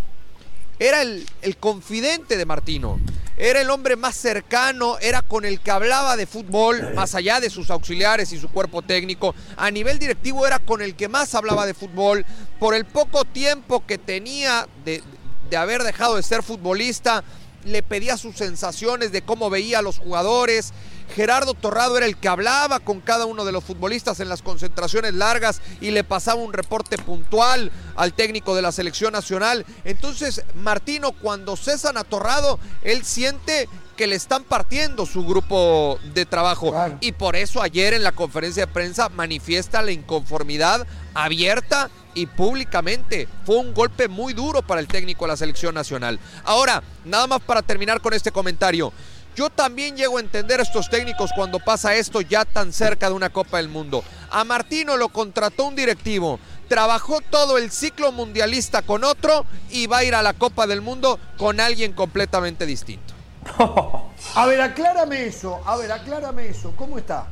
era 0.80 1.02
el 1.02 1.58
confidente 1.60 2.38
de 2.38 2.46
Martino. 2.46 3.00
Era 3.40 3.62
el 3.62 3.70
hombre 3.70 3.96
más 3.96 4.16
cercano, 4.16 4.98
era 5.00 5.22
con 5.22 5.46
el 5.46 5.60
que 5.60 5.70
hablaba 5.70 6.18
de 6.18 6.26
fútbol, 6.26 6.96
más 6.96 7.14
allá 7.14 7.40
de 7.40 7.52
sus 7.52 7.70
auxiliares 7.70 8.32
y 8.32 8.40
su 8.40 8.50
cuerpo 8.50 8.82
técnico. 8.82 9.36
A 9.58 9.70
nivel 9.70 10.00
directivo 10.00 10.48
era 10.48 10.58
con 10.58 10.82
el 10.82 10.96
que 10.96 11.08
más 11.08 11.36
hablaba 11.36 11.68
de 11.68 11.76
fútbol. 11.76 12.26
Por 12.60 12.74
el 12.74 12.86
poco 12.86 13.26
tiempo 13.26 13.86
que 13.86 14.00
tenía 14.00 14.68
de, 14.84 15.04
de 15.50 15.58
haber 15.58 15.84
dejado 15.84 16.16
de 16.16 16.24
ser 16.24 16.44
futbolista, 16.44 17.24
le 17.66 17.84
pedía 17.84 18.18
sus 18.18 18.36
sensaciones 18.36 19.12
de 19.12 19.22
cómo 19.22 19.50
veía 19.50 19.80
a 19.80 19.82
los 19.82 20.00
jugadores. 20.00 20.74
Gerardo 21.16 21.54
Torrado 21.54 21.98
era 21.98 22.06
el 22.06 22.18
que 22.18 22.28
hablaba 22.28 22.80
con 22.80 23.00
cada 23.00 23.26
uno 23.26 23.46
de 23.46 23.52
los 23.52 23.64
futbolistas 23.64 24.20
en 24.20 24.30
las 24.30 24.42
concentraciones 24.42 25.14
largas 25.14 25.62
y 25.80 25.92
le 25.92 26.04
pasaba 26.04 26.42
un 26.42 26.54
reporte 26.54 26.98
puntual 26.98 27.72
al 27.96 28.14
técnico 28.14 28.56
de 28.56 28.62
la 28.62 28.72
selección 28.72 29.14
nacional. 29.14 29.66
Entonces, 29.86 30.44
Martino, 30.56 31.14
cuando 31.14 31.56
cesan 31.56 31.98
a 31.98 32.04
Torrado, 32.04 32.60
él 32.84 33.06
siente 33.06 33.70
que 33.96 34.08
le 34.08 34.16
están 34.16 34.44
partiendo 34.44 35.06
su 35.06 35.26
grupo 35.26 35.98
de 36.14 36.26
trabajo. 36.26 36.72
Claro. 36.72 36.98
Y 37.02 37.14
por 37.14 37.36
eso 37.36 37.62
ayer 37.64 37.94
en 37.94 38.04
la 38.04 38.12
conferencia 38.12 38.66
de 38.66 38.72
prensa 38.72 39.10
manifiesta 39.10 39.82
la 39.82 39.92
inconformidad 39.92 40.86
abierta 41.16 41.90
y 42.18 42.26
públicamente. 42.26 43.28
Fue 43.46 43.58
un 43.58 43.74
golpe 43.74 44.08
muy 44.08 44.34
duro 44.34 44.62
para 44.62 44.82
el 44.82 44.88
técnico 44.88 45.26
de 45.26 45.30
la 45.30 45.38
selección 45.38 45.76
nacional. 45.76 46.20
Ahora, 46.44 46.82
nada 47.06 47.28
más 47.28 47.42
para 47.42 47.62
terminar 47.62 48.02
con 48.02 48.14
este 48.14 48.32
comentario. 48.32 48.92
Yo 49.36 49.52
también 49.52 49.96
llego 49.96 50.18
a 50.18 50.22
entender 50.22 50.60
a 50.60 50.64
estos 50.64 50.90
técnicos 50.90 51.30
cuando 51.36 51.60
pasa 51.60 51.94
esto 51.94 52.22
ya 52.22 52.44
tan 52.44 52.74
cerca 52.74 53.08
de 53.08 53.14
una 53.14 53.30
Copa 53.30 53.58
del 53.58 53.70
Mundo. 53.70 54.04
A 54.32 54.44
Martino 54.44 54.98
lo 54.98 55.10
contrató 55.10 55.66
un 55.66 55.76
directivo, 55.76 56.40
trabajó 56.68 57.22
todo 57.22 57.60
el 57.60 57.70
ciclo 57.70 58.12
mundialista 58.12 58.82
con 58.82 59.04
otro 59.04 59.46
y 59.70 59.86
va 59.86 60.00
a 60.00 60.04
ir 60.04 60.16
a 60.16 60.24
la 60.24 60.34
Copa 60.34 60.66
del 60.66 60.82
Mundo 60.82 61.20
con 61.38 61.60
alguien 61.60 61.94
completamente 61.94 62.66
distinto. 62.66 63.14
A 64.36 64.46
ver, 64.48 64.60
aclárame 64.60 65.28
eso. 65.28 65.62
A 65.68 65.78
ver, 65.78 65.92
aclárame 65.92 66.48
eso. 66.48 66.74
¿Cómo 66.76 66.98
está? 66.98 67.28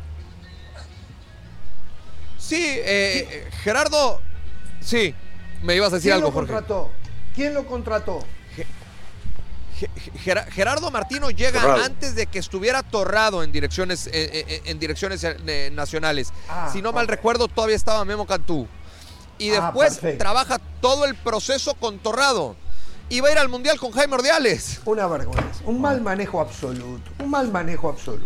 Sí, 2.37 2.63
eh, 2.63 3.27
eh, 3.31 3.49
Gerardo, 3.63 4.21
sí, 4.85 5.13
me 5.63 5.75
ibas 5.75 5.91
a 5.91 5.95
decir 5.95 6.11
¿Quién 6.11 6.15
algo, 6.23 6.27
lo 6.29 6.33
Jorge. 6.33 6.53
contrató? 6.53 6.91
¿Quién 7.35 7.53
lo 7.53 7.65
contrató? 7.65 8.19
Ge- 9.77 9.89
Ger- 10.23 10.47
Gerardo 10.51 10.89
Martino 10.89 11.29
llega 11.31 11.59
Torrado. 11.61 11.83
antes 11.83 12.15
de 12.15 12.27
que 12.27 12.39
estuviera 12.39 12.81
torrado 12.81 13.43
en 13.43 13.51
direcciones, 13.51 14.07
eh, 14.07 14.11
eh, 14.13 14.61
en 14.65 14.79
direcciones 14.79 15.21
eh, 15.25 15.69
nacionales. 15.73 16.31
Ah, 16.47 16.69
si 16.71 16.81
no 16.81 16.93
mal 16.93 17.09
recuerdo, 17.09 17.49
todavía 17.49 17.75
estaba 17.75 18.05
Memo 18.05 18.25
Cantú. 18.25 18.67
Y 19.37 19.49
Ah, 19.51 19.63
después 19.65 19.95
perfecto. 19.95 20.23
trabaja 20.23 20.59
todo 20.79 21.03
el 21.03 21.15
proceso 21.15 21.73
con 21.73 21.99
Torrado. 21.99 22.55
Y 23.09 23.19
va 23.19 23.27
a 23.27 23.31
ir 23.33 23.37
al 23.37 23.49
Mundial 23.49 23.77
con 23.77 23.91
Jaime 23.91 24.15
Ordiales. 24.15 24.79
Una 24.85 25.07
vergüenza. 25.07 25.59
Un 25.65 25.81
mal 25.81 25.99
manejo 26.01 26.39
absoluto. 26.39 27.11
Un 27.19 27.29
mal 27.29 27.51
manejo 27.51 27.89
absoluto. 27.89 28.25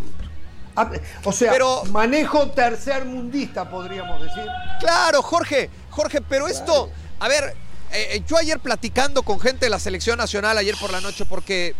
Ah, 0.76 0.90
O 1.24 1.32
sea, 1.34 1.52
Pero- 1.52 1.84
manejo 1.86 2.52
tercermundista, 2.52 3.68
podríamos 3.70 4.22
decir. 4.22 4.46
Claro, 4.80 5.24
Jorge, 5.24 5.70
Jorge, 6.00 6.22
pero 6.22 6.48
esto, 6.48 6.90
a 7.20 7.28
ver, 7.28 7.44
eh, 7.92 8.12
eh, 8.14 8.24
yo 8.26 8.38
ayer 8.38 8.58
platicando 8.62 9.22
con 9.22 9.38
gente 9.38 9.66
de 9.66 9.70
la 9.70 9.80
selección 9.80 10.18
nacional 10.18 10.58
ayer 10.58 10.78
por 10.80 10.94
la 10.94 11.02
noche 11.02 11.26
porque, 11.26 11.76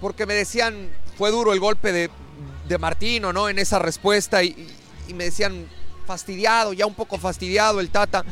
porque 0.00 0.26
me 0.26 0.34
decían, 0.34 0.90
fue 1.16 1.30
duro 1.30 1.52
el 1.52 1.60
golpe 1.60 1.92
de, 1.92 2.10
de 2.66 2.78
Martino, 2.78 3.32
¿no? 3.32 3.48
En 3.48 3.60
esa 3.60 3.78
respuesta 3.78 4.42
y, 4.42 4.76
y 5.06 5.14
me 5.14 5.22
decían, 5.22 5.68
fastidiado, 6.08 6.72
ya 6.72 6.86
un 6.86 6.94
poco 6.94 7.18
fastidiado 7.18 7.78
el 7.78 7.90
Tata. 7.90 8.24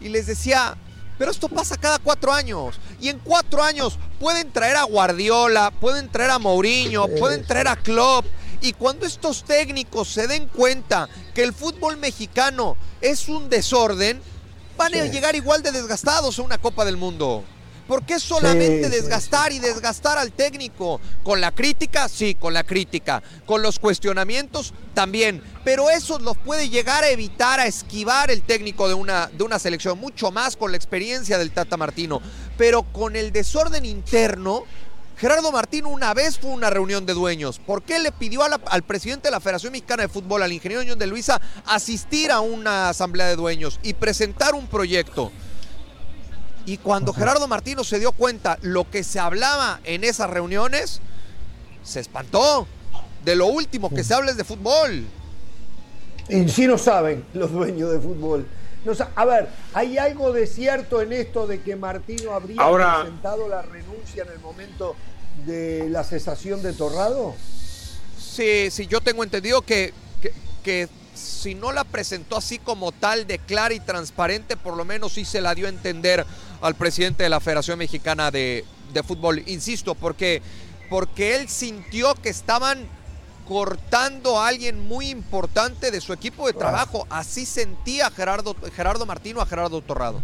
Y 0.00 0.08
les 0.08 0.26
decía, 0.26 0.78
pero 1.18 1.30
esto 1.30 1.50
pasa 1.50 1.76
cada 1.76 1.98
cuatro 1.98 2.32
años. 2.32 2.80
Y 3.02 3.10
en 3.10 3.18
cuatro 3.18 3.62
años 3.62 3.98
pueden 4.18 4.50
traer 4.50 4.76
a 4.76 4.84
Guardiola, 4.84 5.72
pueden 5.72 6.08
traer 6.08 6.30
a 6.30 6.38
Mourinho, 6.38 7.06
pueden 7.18 7.44
traer 7.44 7.68
a 7.68 7.76
Klopp. 7.76 8.24
Y 8.62 8.72
cuando 8.72 9.04
estos 9.04 9.44
técnicos 9.44 10.08
se 10.08 10.26
den 10.26 10.46
cuenta 10.46 11.06
que 11.34 11.42
el 11.42 11.52
fútbol 11.52 11.98
mexicano 11.98 12.78
es 13.02 13.28
un 13.28 13.48
desorden, 13.48 14.20
van 14.78 14.94
a 14.94 15.04
llegar 15.04 15.36
igual 15.36 15.62
de 15.62 15.72
desgastados 15.72 16.38
a 16.38 16.42
una 16.42 16.56
Copa 16.56 16.86
del 16.86 16.96
Mundo. 16.96 17.44
¿Por 17.88 18.04
qué 18.04 18.20
solamente 18.20 18.90
desgastar 18.90 19.50
y 19.50 19.58
desgastar 19.58 20.18
al 20.18 20.30
técnico? 20.30 21.00
Con 21.22 21.40
la 21.40 21.52
crítica, 21.52 22.06
sí, 22.08 22.34
con 22.34 22.52
la 22.52 22.62
crítica. 22.62 23.22
Con 23.46 23.62
los 23.62 23.78
cuestionamientos, 23.78 24.74
también. 24.92 25.42
Pero 25.64 25.88
eso 25.88 26.18
los 26.18 26.36
puede 26.36 26.68
llegar 26.68 27.02
a 27.02 27.08
evitar, 27.08 27.60
a 27.60 27.66
esquivar 27.66 28.30
el 28.30 28.42
técnico 28.42 28.88
de 28.88 28.94
una, 28.94 29.28
de 29.28 29.42
una 29.42 29.58
selección, 29.58 29.98
mucho 29.98 30.30
más 30.30 30.54
con 30.54 30.70
la 30.70 30.76
experiencia 30.76 31.38
del 31.38 31.50
Tata 31.50 31.78
Martino. 31.78 32.20
Pero 32.58 32.82
con 32.82 33.16
el 33.16 33.32
desorden 33.32 33.86
interno, 33.86 34.64
Gerardo 35.18 35.50
Martino 35.50 35.88
una 35.88 36.14
vez 36.14 36.38
fue 36.38 36.50
a 36.50 36.54
una 36.54 36.70
reunión 36.70 37.04
de 37.04 37.12
dueños. 37.12 37.58
¿Por 37.58 37.82
qué 37.82 37.98
le 37.98 38.12
pidió 38.12 38.40
al 38.42 38.82
presidente 38.84 39.26
de 39.26 39.32
la 39.32 39.40
Federación 39.40 39.72
Mexicana 39.72 40.04
de 40.04 40.08
Fútbol, 40.08 40.44
al 40.44 40.52
ingeniero 40.52 40.84
John 40.86 40.98
de 40.98 41.08
Luisa, 41.08 41.40
asistir 41.66 42.30
a 42.30 42.38
una 42.38 42.88
asamblea 42.88 43.26
de 43.26 43.34
dueños 43.34 43.80
y 43.82 43.94
presentar 43.94 44.54
un 44.54 44.68
proyecto? 44.68 45.32
Y 46.66 46.76
cuando 46.78 47.12
Gerardo 47.12 47.48
Martino 47.48 47.82
se 47.82 47.98
dio 47.98 48.12
cuenta 48.12 48.58
lo 48.62 48.88
que 48.88 49.02
se 49.02 49.18
hablaba 49.18 49.80
en 49.82 50.04
esas 50.04 50.30
reuniones, 50.30 51.00
se 51.82 51.98
espantó. 51.98 52.68
De 53.24 53.34
lo 53.34 53.46
último 53.46 53.90
que 53.90 54.04
se 54.04 54.14
habla 54.14 54.30
es 54.30 54.36
de 54.36 54.44
fútbol. 54.44 55.04
Y 56.28 56.48
sí 56.48 56.68
no 56.68 56.78
saben 56.78 57.24
los 57.34 57.50
dueños 57.50 57.90
de 57.90 57.98
fútbol. 57.98 58.46
A 59.14 59.24
ver, 59.24 59.48
¿hay 59.74 59.98
algo 59.98 60.32
de 60.32 60.46
cierto 60.46 61.02
en 61.02 61.12
esto 61.12 61.46
de 61.46 61.60
que 61.60 61.76
Martino 61.76 62.32
habría 62.32 62.56
presentado 62.56 63.48
la 63.48 63.62
renuncia 63.62 64.22
en 64.24 64.32
el 64.32 64.38
momento 64.40 64.96
de 65.46 65.88
la 65.88 66.04
cesación 66.04 66.62
de 66.62 66.72
Torrado? 66.72 67.34
Sí, 68.18 68.70
sí, 68.70 68.86
yo 68.86 69.00
tengo 69.00 69.22
entendido 69.24 69.62
que, 69.62 69.92
que 70.62 70.88
si 71.18 71.54
no 71.54 71.72
la 71.72 71.84
presentó 71.84 72.36
así 72.36 72.58
como 72.58 72.92
tal, 72.92 73.26
de 73.26 73.38
clara 73.38 73.74
y 73.74 73.80
transparente, 73.80 74.56
por 74.56 74.76
lo 74.76 74.84
menos 74.84 75.14
sí 75.14 75.24
se 75.24 75.40
la 75.40 75.54
dio 75.54 75.66
a 75.66 75.70
entender 75.70 76.24
al 76.60 76.74
presidente 76.74 77.24
de 77.24 77.28
la 77.28 77.40
Federación 77.40 77.78
Mexicana 77.78 78.30
de, 78.30 78.64
Fútbol. 79.06 79.42
Insisto, 79.46 79.94
porque, 79.94 80.42
porque 80.88 81.36
él 81.36 81.48
sintió 81.48 82.14
que 82.14 82.30
estaban 82.30 82.88
cortando 83.48 84.38
a 84.38 84.48
alguien 84.48 84.86
muy 84.86 85.08
importante 85.08 85.90
de 85.90 86.00
su 86.02 86.12
equipo 86.12 86.46
de 86.46 86.52
trabajo. 86.52 87.06
Así 87.08 87.46
sentía 87.46 88.10
Gerardo, 88.10 88.54
Gerardo 88.76 89.06
Martino 89.06 89.40
a 89.40 89.46
Gerardo 89.46 89.80
Torrado. 89.80 90.22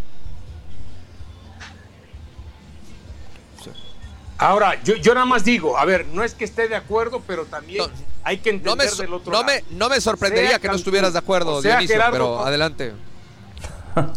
Ahora, 4.36 4.83
yo, 4.83 4.97
yo 4.97 5.15
nada 5.15 5.25
más 5.25 5.44
digo, 5.44 5.78
a 5.78 5.85
ver, 5.85 6.07
no 6.09 6.23
es 6.23 6.35
que 6.35 6.44
esté 6.44 6.69
de 6.69 6.77
acuerdo, 6.77 7.23
pero 7.27 7.47
también 7.47 7.85
hay 8.25 8.39
que 8.39 8.51
entender 8.51 8.77
no 8.77 8.77
me, 8.77 9.03
del 9.03 9.15
otro 9.15 9.33
no 9.33 9.43
lado. 9.43 9.44
Me, 9.44 9.77
no 9.77 9.89
me 9.89 10.01
sorprendería 10.01 10.59
que 10.59 10.69
no 10.69 10.75
estuvieras 10.75 11.12
de 11.15 11.19
acuerdo, 11.20 11.62
Dionisio, 11.62 11.99
pero 12.11 12.44
adelante. 12.44 12.93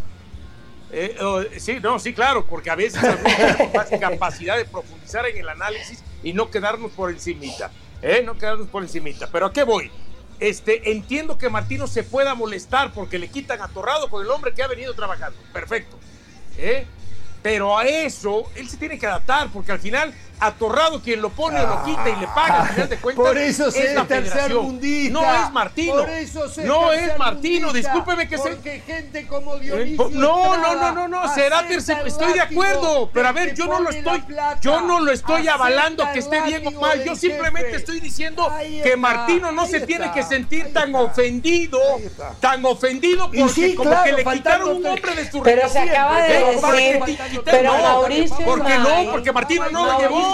Eh, 0.90 1.60
sí, 1.60 1.80
no, 1.82 2.00
sí, 2.00 2.14
claro, 2.14 2.46
porque 2.46 2.70
a 2.70 2.76
veces 2.76 3.02
tenemos 3.02 3.74
más 3.76 3.90
capacidad 4.00 4.58
de 4.58 4.64
profundizar 4.64 5.26
en 5.28 5.38
el 5.38 5.50
análisis 5.50 6.02
y 6.24 6.32
no 6.32 6.50
quedarnos 6.50 6.92
por 6.94 7.12
encimita, 7.12 7.70
¿eh? 8.02 8.22
No 8.24 8.38
quedarnos 8.38 8.68
por 8.68 8.84
encimita. 8.84 9.28
Pero 9.32 9.48
¿a 9.48 9.54
qué 9.54 9.64
voy? 9.64 9.92
Este, 10.40 10.92
entiendo 10.92 11.38
que 11.38 11.50
Martino 11.50 11.88
se 11.88 12.04
pueda 12.04 12.36
molestar 12.36 12.94
porque 12.94 13.18
le 13.18 13.28
quitan 13.28 13.62
a 13.62 13.68
Torrado 13.68 14.10
con 14.10 14.24
el 14.24 14.30
hombre 14.30 14.54
que 14.54 14.64
ha 14.64 14.68
venido 14.68 14.94
trabajando. 14.94 15.38
Perfecto. 15.52 15.98
¿eh? 16.58 16.86
Pero 17.42 17.78
a 17.78 17.86
eso 17.86 18.44
él 18.56 18.68
se 18.70 18.78
tiene 18.78 19.00
que 19.00 19.08
adaptar 19.08 19.50
porque 19.52 19.72
al 19.72 19.80
final 19.80 20.14
atorrado 20.40 21.02
quien 21.02 21.22
lo 21.22 21.30
pone 21.30 21.60
o 21.60 21.68
lo 21.68 21.84
quita 21.84 22.10
y 22.10 22.16
le 22.20 22.28
paga 22.28 22.62
al 22.62 22.70
final 22.70 22.90
de 22.90 22.98
cuentas. 22.98 23.26
Por 23.26 23.38
eso 23.38 23.68
es 23.68 23.94
la 23.94 24.06
tercer 24.06 24.54
mundista. 24.54 25.14
No 25.14 25.34
es 25.34 25.52
Martino. 25.52 25.96
Por 25.96 26.10
eso 26.10 26.50
se 26.50 26.64
no 26.66 26.94
es 26.94 27.18
Martino, 27.18 27.74
discúlpeme 27.74 28.28
que 28.28 28.38
se. 28.38 28.50
Porque 28.50 28.82
gente 28.86 29.28
como 29.28 29.56
eh, 29.56 29.60
Dionisio. 29.62 30.10
No, 30.12 30.58
no, 30.58 30.76
no, 30.76 30.92
no, 30.92 31.08
no, 31.08 31.34
será 31.34 31.68
tercer. 31.68 32.06
Estoy 32.06 32.34
de 32.34 32.42
acuerdo, 32.42 33.10
pero 33.14 33.28
a 33.28 33.32
ver, 33.32 33.54
yo 33.54 33.66
no 33.66 33.80
lo 33.80 33.90
estoy. 33.90 34.24
Yo 34.62 34.82
no 34.82 35.00
lo 35.00 35.12
estoy 35.12 35.48
avalando 35.48 36.08
que 36.14 36.20
esté 36.20 36.42
bien 36.42 36.68
o 36.68 36.72
mal. 36.72 37.04
Yo 37.04 37.16
simplemente 37.16 37.76
estoy 37.76 38.00
diciendo 38.00 38.52
que 38.84 38.96
Martino 38.96 39.52
no 39.52 39.66
se 39.66 39.82
tiene 39.82 40.12
que 40.12 40.24
sentir 40.24 40.74
tan 40.74 40.94
ofendido, 40.96 41.80
tan 42.40 42.66
ofendido 42.66 43.32
porque 43.32 43.76
como 43.76 44.04
que 44.04 44.12
le 44.12 44.26
quitaron 44.26 44.78
un 44.78 44.86
hombre 44.86 45.16
de 45.16 45.32
su 45.32 45.42
Pero 45.42 45.70
se 45.70 45.80
acaba 45.80 46.22
de 46.22 46.44
decir. 46.46 47.42
Pero 47.44 47.74
Mauricio. 47.74 48.38
Porque 48.46 48.78
no, 48.78 49.12
porque 49.12 49.32
Martino 49.32 49.70
no 49.72 49.86
lo 49.86 50.00
llevó. 50.00 50.27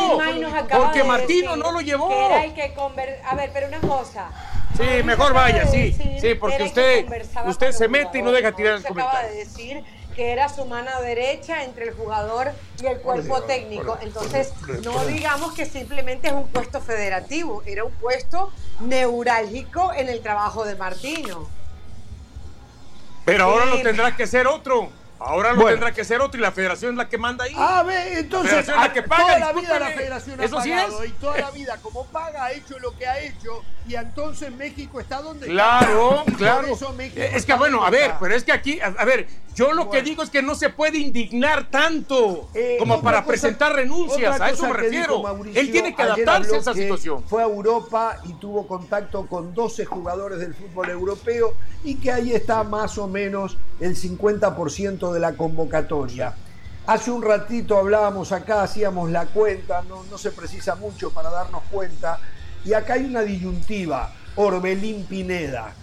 Porque 0.70 1.04
Martino 1.04 1.56
no 1.56 1.72
lo 1.72 1.82
llevó. 1.82 2.12
A 2.12 3.36
ver, 3.36 3.52
pero 3.54 3.68
una 3.68 3.80
cosa. 3.80 4.30
Sí, 4.78 5.04
mejor 5.04 5.34
vaya, 5.34 5.68
sí. 5.68 5.94
Sí, 6.20 6.36
porque 6.36 6.64
usted, 6.64 7.06
usted 7.46 7.72
se 7.72 7.88
mete 7.88 8.20
y 8.20 8.22
no 8.22 8.32
deja 8.32 8.52
tirar 8.52 8.76
el 8.76 8.84
comentario. 8.84 9.20
acaba 9.20 9.32
de 9.32 9.38
decir 9.38 9.84
que 10.16 10.32
era 10.32 10.48
su 10.50 10.66
mano 10.66 10.90
derecha 11.02 11.64
entre 11.64 11.88
el 11.90 11.94
jugador 11.94 12.52
y 12.82 12.86
el 12.86 13.00
cuerpo 13.02 13.42
técnico. 13.44 13.98
Entonces, 14.02 14.54
no 14.84 15.06
digamos 15.06 15.54
que 15.54 15.66
simplemente 15.66 16.28
es 16.28 16.34
un 16.34 16.48
puesto 16.48 16.82
federativo, 16.82 17.64
era 17.66 17.84
un 17.84 17.92
puesto 17.94 18.52
neurálgico 18.80 19.94
en 19.94 20.10
el 20.10 20.22
trabajo 20.22 20.66
de 20.66 20.76
Martino. 20.76 21.48
Pero 23.26 23.46
ahora 23.46 23.66
lo 23.66 23.82
tendrá 23.82 24.16
que 24.16 24.28
ser 24.28 24.48
otro. 24.48 24.90
Ahora 25.20 25.54
lo 25.54 25.66
tendrá 25.66 25.94
que 25.94 26.04
ser 26.04 26.22
otro 26.22 26.40
y 26.40 26.42
la 26.42 26.52
federación 26.52 26.92
es 26.92 26.98
la 26.98 27.08
que 27.08 27.18
manda 27.18 27.46
ahí. 27.46 27.54
A 27.56 27.84
ver, 27.84 28.18
entonces 28.18 28.68
la 28.68 28.92
que 28.92 29.04
paga, 29.04 29.24
toda 29.24 29.40
la 29.40 29.54
vida 29.54 29.80
la 29.80 29.90
federación 29.90 30.42
ha 30.42 30.48
pagado 30.48 31.06
y 31.06 31.10
toda 31.12 31.38
la 31.38 31.52
vida 31.52 31.78
como 31.82 32.06
paga 32.08 32.46
ha 32.46 32.52
hecho 32.52 32.78
lo 32.80 32.96
que 32.98 33.08
ha 33.08 33.20
hecho 33.20 33.64
y 33.88 33.96
entonces 33.96 34.52
México 34.52 35.00
está 35.00 35.22
donde 35.22 35.48
claro, 35.48 36.24
está. 36.26 36.38
Claro, 36.38 36.78
claro. 36.78 37.08
Es 37.16 37.46
que 37.46 37.54
bueno, 37.54 37.84
a 37.84 37.90
ver, 37.90 38.14
pero 38.20 38.34
es 38.34 38.44
que 38.44 38.52
aquí, 38.52 38.80
a, 38.80 39.06
ver, 39.06 39.28
yo 39.56 39.74
lo 39.74 39.90
que 39.90 40.02
digo 40.02 40.24
es 40.24 40.30
que 40.30 40.42
no 40.42 40.56
se 40.56 40.70
puede 40.70 40.98
indignar 40.98 41.70
tanto 41.70 42.50
eh, 42.54 42.78
como 42.80 43.02
para 43.02 43.26
presentar 43.26 43.74
renuncias, 43.74 44.40
a 44.40 44.50
eso 44.50 44.68
me 44.68 44.74
refiero. 44.74 45.24
Él 45.54 45.72
tiene 45.72 45.96
que 45.96 46.02
adaptarse 46.02 46.56
a 46.56 46.60
esa 46.60 46.74
situación. 46.74 47.24
Fue 47.24 47.42
a 47.42 47.46
Europa 47.46 48.20
y 48.26 48.34
tuvo 48.34 48.68
contacto 48.68 49.26
con 49.28 49.54
12 49.54 49.86
jugadores 49.86 50.40
del 50.40 50.54
fútbol 50.54 50.90
europeo 50.90 51.54
y 51.84 51.96
que 51.96 52.12
ahí 52.12 52.34
está 52.34 52.64
más 52.64 52.98
o 52.98 53.08
menos 53.08 53.58
el 53.80 53.96
50% 53.96 55.13
de 55.14 55.20
la 55.20 55.34
convocatoria. 55.34 56.34
Hace 56.86 57.12
un 57.12 57.22
ratito 57.22 57.78
hablábamos 57.78 58.32
acá, 58.32 58.64
hacíamos 58.64 59.10
la 59.10 59.26
cuenta, 59.28 59.84
no, 59.84 60.04
no 60.04 60.18
se 60.18 60.32
precisa 60.32 60.76
mucho 60.76 61.12
para 61.12 61.30
darnos 61.30 61.64
cuenta, 61.72 62.20
y 62.66 62.74
acá 62.74 62.96
hay 62.96 63.06
una 63.06 63.22
disyuntiva, 63.22 64.14
Orbelín 64.36 65.06
Pineda. 65.06 65.74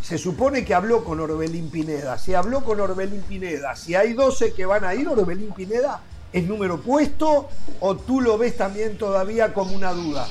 Se 0.00 0.16
supone 0.16 0.64
que 0.64 0.74
habló 0.74 1.04
con 1.04 1.20
Orbelín 1.20 1.70
Pineda. 1.70 2.16
Si 2.16 2.32
habló 2.32 2.64
con 2.64 2.80
Orbelín 2.80 3.20
Pineda, 3.22 3.76
si 3.76 3.94
hay 3.94 4.14
12 4.14 4.54
que 4.54 4.64
van 4.64 4.84
a 4.84 4.94
ir, 4.94 5.06
Orbelín 5.08 5.52
Pineda 5.52 6.00
es 6.32 6.44
número 6.44 6.80
puesto 6.80 7.48
o 7.80 7.96
tú 7.96 8.20
lo 8.20 8.38
ves 8.38 8.56
también 8.56 8.98
todavía 8.98 9.52
como 9.54 9.74
una 9.74 9.92
duda? 9.92 10.28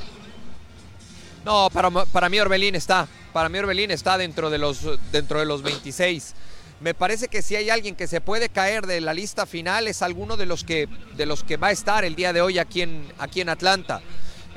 No, 1.46 1.70
para, 1.72 1.90
para 1.90 2.30
mí 2.30 2.40
Orbelín 2.40 2.76
está. 2.76 3.08
Para 3.34 3.50
mí 3.50 3.58
Orbelín 3.58 3.92
está 3.92 4.18
dentro 4.18 4.50
de 4.50 4.58
los, 4.58 4.82
dentro 5.12 5.40
de 5.40 5.46
los 5.46 5.62
26. 5.62 6.34
Me 6.80 6.94
parece 6.94 7.28
que 7.28 7.42
si 7.42 7.56
hay 7.56 7.70
alguien 7.72 7.96
que 7.96 8.08
se 8.08 8.22
puede 8.22 8.50
caer 8.50 8.86
de 8.86 9.02
la 9.02 9.14
lista 9.14 9.46
final 9.48 9.88
es 9.88 10.04
alguno 10.04 10.38
de 10.38 10.46
los 10.46 10.64
que, 10.64 10.88
de 11.16 11.26
los 11.26 11.44
que 11.44 11.58
va 11.58 11.68
a 11.68 11.72
estar 11.72 12.06
el 12.06 12.16
día 12.16 12.34
de 12.34 12.42
hoy 12.42 12.60
aquí 12.60 12.82
en, 12.82 13.12
aquí 13.18 13.42
en 13.42 13.50
Atlanta. 13.50 14.02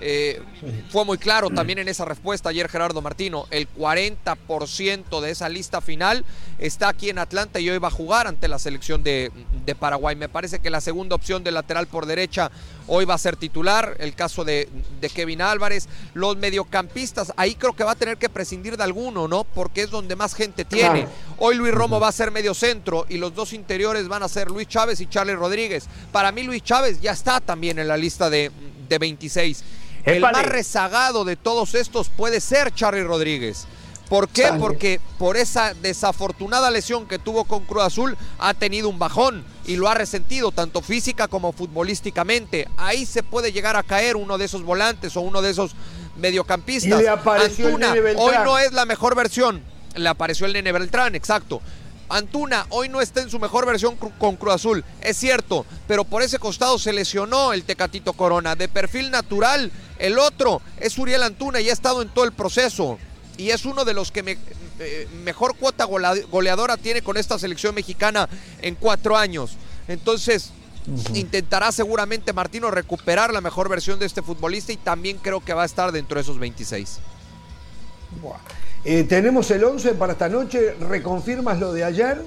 Eh, 0.03 0.43
fue 0.89 1.05
muy 1.05 1.19
claro 1.19 1.51
también 1.51 1.79
en 1.79 1.89
esa 1.89 2.07
respuesta 2.07 2.49
ayer 2.49 2.69
Gerardo 2.69 3.03
Martino. 3.03 3.47
El 3.51 3.69
40% 3.73 5.21
de 5.21 5.31
esa 5.31 5.49
lista 5.49 5.81
final 5.81 6.25
está 6.59 6.89
aquí 6.89 7.11
en 7.11 7.19
Atlanta 7.19 7.61
y 7.61 7.69
hoy 7.69 7.79
va 7.79 7.89
a 7.89 7.93
jugar 7.93 8.27
ante 8.27 8.49
la 8.49 8.59
selección 8.59 9.03
de, 9.03 9.31
Paraguay. 9.79 10.17
Me 10.17 10.29
parece 10.29 10.59
que 10.59 10.69
la 10.69 10.81
segunda 10.81 11.15
opción 11.15 11.45
de 11.45 11.53
lateral 11.53 11.87
por 11.87 12.07
derecha 12.07 12.51
hoy 12.89 13.05
va 13.05 13.15
a 13.15 13.19
ser 13.19 13.37
titular. 13.37 13.97
El 14.01 14.15
caso 14.15 14.45
de, 14.45 14.69
Kevin 15.15 15.43
Álvarez. 15.43 15.89
Los 16.15 16.37
mediocampistas, 16.37 17.33
ahí 17.37 17.55
creo 17.55 17.75
que 17.75 17.85
va 17.85 17.93
a 17.93 17.97
tener 17.97 18.17
que 18.17 18.29
prescindir 18.29 18.77
de 18.77 18.83
alguno, 18.83 19.29
¿no? 19.29 19.45
Porque 19.45 19.83
es 19.83 19.91
donde 19.91 20.17
más 20.17 20.35
gente 20.35 20.65
tiene. 20.65 21.07
Hoy 21.39 21.57
Luis 21.57 21.73
Romo 21.73 22.01
va 22.01 22.09
a 22.09 22.13
ser 22.13 22.31
medio 22.31 22.55
centro 22.55 23.07
y 23.09 23.19
los 23.19 23.35
dos 23.35 23.53
interiores 23.53 24.09
van 24.09 24.23
a 24.23 24.29
ser 24.29 24.51
Luis 24.51 24.67
Chávez 24.67 25.01
y 25.01 25.07
Charles 25.07 25.37
Rodríguez. 25.37 25.87
Para 26.11 26.33
mí 26.33 26.43
Luis 26.43 26.63
Chávez 26.63 27.01
ya 27.01 27.13
está 27.13 27.41
también 27.41 27.79
en 27.79 27.87
la 27.87 27.97
lista 27.97 28.29
de, 28.29 28.51
de 28.89 28.99
26. 28.99 29.65
El 30.05 30.21
más 30.21 30.47
rezagado 30.47 31.25
de 31.25 31.37
todos 31.37 31.75
estos 31.75 32.09
puede 32.09 32.41
ser 32.41 32.73
Charlie 32.75 33.05
Rodríguez. 33.05 33.67
¿Por 34.11 34.29
qué? 34.29 34.53
Porque 34.59 35.01
por 35.19 35.37
esa 35.37 35.73
desafortunada 35.75 36.69
lesión 36.73 37.07
que 37.07 37.21
tuvo 37.21 37.45
con 37.45 37.65
Cruz 37.65 37.85
Azul 37.85 38.19
ha 38.41 38.55
tenido 38.55 38.89
un 38.89 38.99
bajón 38.99 39.45
y 39.67 39.77
lo 39.77 39.89
ha 39.89 39.95
resentido 39.95 40.51
tanto 40.51 40.83
física 40.83 41.29
como 41.29 41.53
futbolísticamente. 41.53 42.67
Ahí 42.77 43.07
se 43.07 43.23
puede 43.23 43.53
llegar 43.53 43.77
a 43.77 43.85
caer 43.85 44.17
uno 44.17 44.37
de 44.37 44.47
esos 44.47 44.65
volantes 44.65 45.17
o 45.17 45.21
uno 45.21 45.43
de 45.43 45.51
esos 45.51 45.77
mediocampistas. 46.17 47.01
Y 47.01 47.03
le 47.05 47.09
apareció 47.09 47.69
hoy 48.17 48.35
no 48.45 48.59
es 48.59 48.73
la 48.73 48.85
mejor 48.85 49.15
versión, 49.15 49.63
le 49.95 50.09
apareció 50.09 50.47
el 50.47 50.55
Nene 50.55 50.73
Beltrán, 50.73 51.15
exacto. 51.15 51.63
Antuna 52.11 52.67
hoy 52.71 52.89
no 52.89 53.01
está 53.01 53.23
en 53.23 53.31
su 53.31 53.39
mejor 53.39 53.67
versión 53.67 53.97
con 53.97 54.37
Cruz 54.37 54.55
Azul, 54.55 54.85
es 55.01 55.17
cierto, 55.17 55.65
pero 55.87 56.05
por 56.05 56.23
ese 56.23 56.41
costado 56.41 56.79
se 56.79 56.93
lesionó 56.93 57.53
el 57.53 57.63
Tecatito 57.63 58.13
Corona. 58.13 58.57
De 58.57 58.69
perfil 58.69 59.11
natural, 59.11 59.71
el 59.99 60.19
otro 60.19 60.61
es 60.79 60.99
Uriel 60.99 61.23
Antuna 61.23 61.61
y 61.61 61.71
ha 61.71 61.73
estado 61.73 62.03
en 62.03 62.09
todo 62.09 62.25
el 62.25 62.33
proceso. 62.33 62.99
Y 63.37 63.51
es 63.51 63.65
uno 63.65 63.85
de 63.85 63.95
los 63.95 64.11
que 64.11 64.37
eh, 64.81 65.09
mejor 65.25 65.57
cuota 65.57 65.85
goleadora 65.85 66.77
tiene 66.77 67.01
con 67.01 67.17
esta 67.17 67.39
selección 67.39 67.75
mexicana 67.75 68.29
en 68.61 68.75
cuatro 68.75 69.17
años. 69.17 69.53
Entonces, 69.87 70.51
intentará 71.15 71.71
seguramente 71.71 72.33
Martino 72.33 72.71
recuperar 72.71 73.33
la 73.33 73.41
mejor 73.41 73.69
versión 73.69 73.99
de 73.99 74.07
este 74.07 74.23
futbolista 74.23 74.73
y 74.73 74.77
también 74.77 75.19
creo 75.19 75.41
que 75.45 75.55
va 75.55 75.63
a 75.63 75.67
estar 75.67 75.93
dentro 75.93 76.17
de 76.17 76.23
esos 76.23 76.39
26. 76.39 76.99
Eh, 78.85 79.05
tenemos 79.05 79.51
el 79.51 79.65
11 79.65 79.93
para 79.93 80.13
esta 80.13 80.29
noche. 80.29 80.75
¿Reconfirmas 80.81 81.59
lo 81.59 81.73
de 81.73 81.85
ayer? 81.85 82.23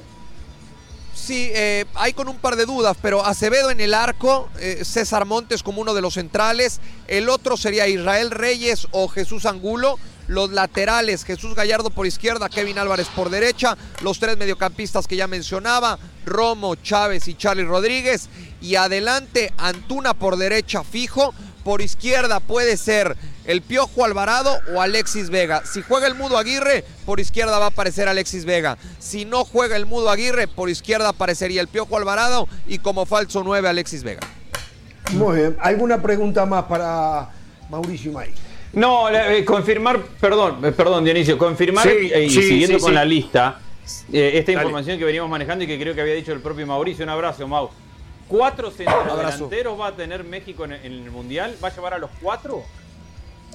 Sí, 1.14 1.52
eh, 1.54 1.86
hay 1.96 2.14
con 2.14 2.28
un 2.28 2.38
par 2.38 2.56
de 2.56 2.66
dudas, 2.66 2.98
pero 3.02 3.26
Acevedo 3.26 3.70
en 3.70 3.80
el 3.80 3.94
arco, 3.94 4.50
eh, 4.60 4.84
César 4.84 5.26
Montes 5.26 5.64
como 5.64 5.80
uno 5.80 5.94
de 5.94 6.02
los 6.02 6.16
centrales, 6.16 6.82
el 7.08 7.30
otro 7.30 7.56
sería 7.56 7.88
Israel 7.88 8.32
Reyes 8.32 8.88
o 8.92 9.08
Jesús 9.08 9.46
Angulo, 9.46 9.98
los 10.28 10.52
laterales, 10.52 11.24
Jesús 11.24 11.54
Gallardo 11.54 11.92
por 11.92 12.08
izquierda, 12.08 12.50
Kevin 12.50 12.80
Álvarez 12.80 13.08
por 13.16 13.30
derecha, 13.30 13.78
los 14.02 14.20
tres 14.20 14.38
mediocampistas 14.38 15.08
que 15.08 15.16
ya 15.16 15.28
mencionaba, 15.28 16.00
Romo, 16.26 16.76
Chávez 16.76 17.28
y 17.28 17.36
Charlie 17.36 17.64
Rodríguez, 17.64 18.28
y 18.60 18.76
adelante 18.76 19.54
Antuna 19.58 20.14
por 20.16 20.38
derecha 20.38 20.84
fijo, 20.84 21.34
por 21.64 21.82
izquierda 21.82 22.40
puede 22.40 22.78
ser 22.78 23.16
el 23.46 23.62
Piojo 23.62 24.06
Alvarado 24.06 24.58
o 24.74 24.82
Alexis 24.82 25.30
Vega. 25.30 25.64
Si 25.66 25.82
juega 25.82 26.08
el 26.08 26.16
Mudo 26.16 26.38
Aguirre, 26.38 26.84
por 27.06 27.20
izquierda 27.20 27.60
va 27.60 27.66
a 27.66 27.70
aparecer 27.70 28.08
Alexis 28.08 28.46
Vega. 28.46 28.78
Si 29.00 29.26
no 29.26 29.46
juega 29.46 29.76
el 29.76 29.86
Mudo 29.86 30.10
Aguirre, 30.10 30.48
por 30.48 30.70
izquierda 30.70 31.10
aparecería 31.10 31.62
el 31.62 31.68
Piojo 31.68 31.98
Alvarado 31.98 32.48
y 32.68 32.80
como 32.80 33.06
falso 33.06 33.44
9 33.44 33.70
Alexis 33.70 34.04
Vega. 34.04 34.22
Muy 35.14 35.38
bien. 35.38 35.58
¿Alguna 35.60 36.02
pregunta 36.02 36.46
más 36.46 36.64
para 36.64 37.30
Mauricio 37.70 38.12
May? 38.12 38.34
No, 38.74 39.10
eh, 39.10 39.46
confirmar, 39.46 40.02
perdón, 40.20 40.66
eh, 40.66 40.72
perdón 40.72 41.04
Dionisio, 41.04 41.38
confirmar 41.38 41.88
eh, 41.88 42.26
y 42.26 42.30
siguiendo 42.30 42.80
con 42.80 42.94
la 42.94 43.06
lista, 43.06 43.60
esta 44.12 44.52
información 44.52 44.98
que 44.98 45.06
veníamos 45.06 45.30
manejando 45.30 45.64
y 45.64 45.68
que 45.68 45.80
creo 45.80 45.94
que 45.94 46.02
había 46.02 46.16
dicho 46.16 46.34
el 46.34 46.40
propio 46.40 46.66
Mauricio. 46.66 47.04
Un 47.04 47.10
abrazo, 47.10 47.48
Mau. 47.48 47.70
¿Cuatro 48.28 48.72
centrodelanteros 48.72 49.80
va 49.80 49.88
a 49.88 49.96
tener 49.96 50.24
México 50.24 50.66
en, 50.66 50.74
el 50.74 51.12
Mundial? 51.12 51.56
¿Va 51.64 51.68
a 51.68 51.76
llevar 51.76 51.94
a 51.94 51.98
los 51.98 52.10
cuatro? 52.22 52.64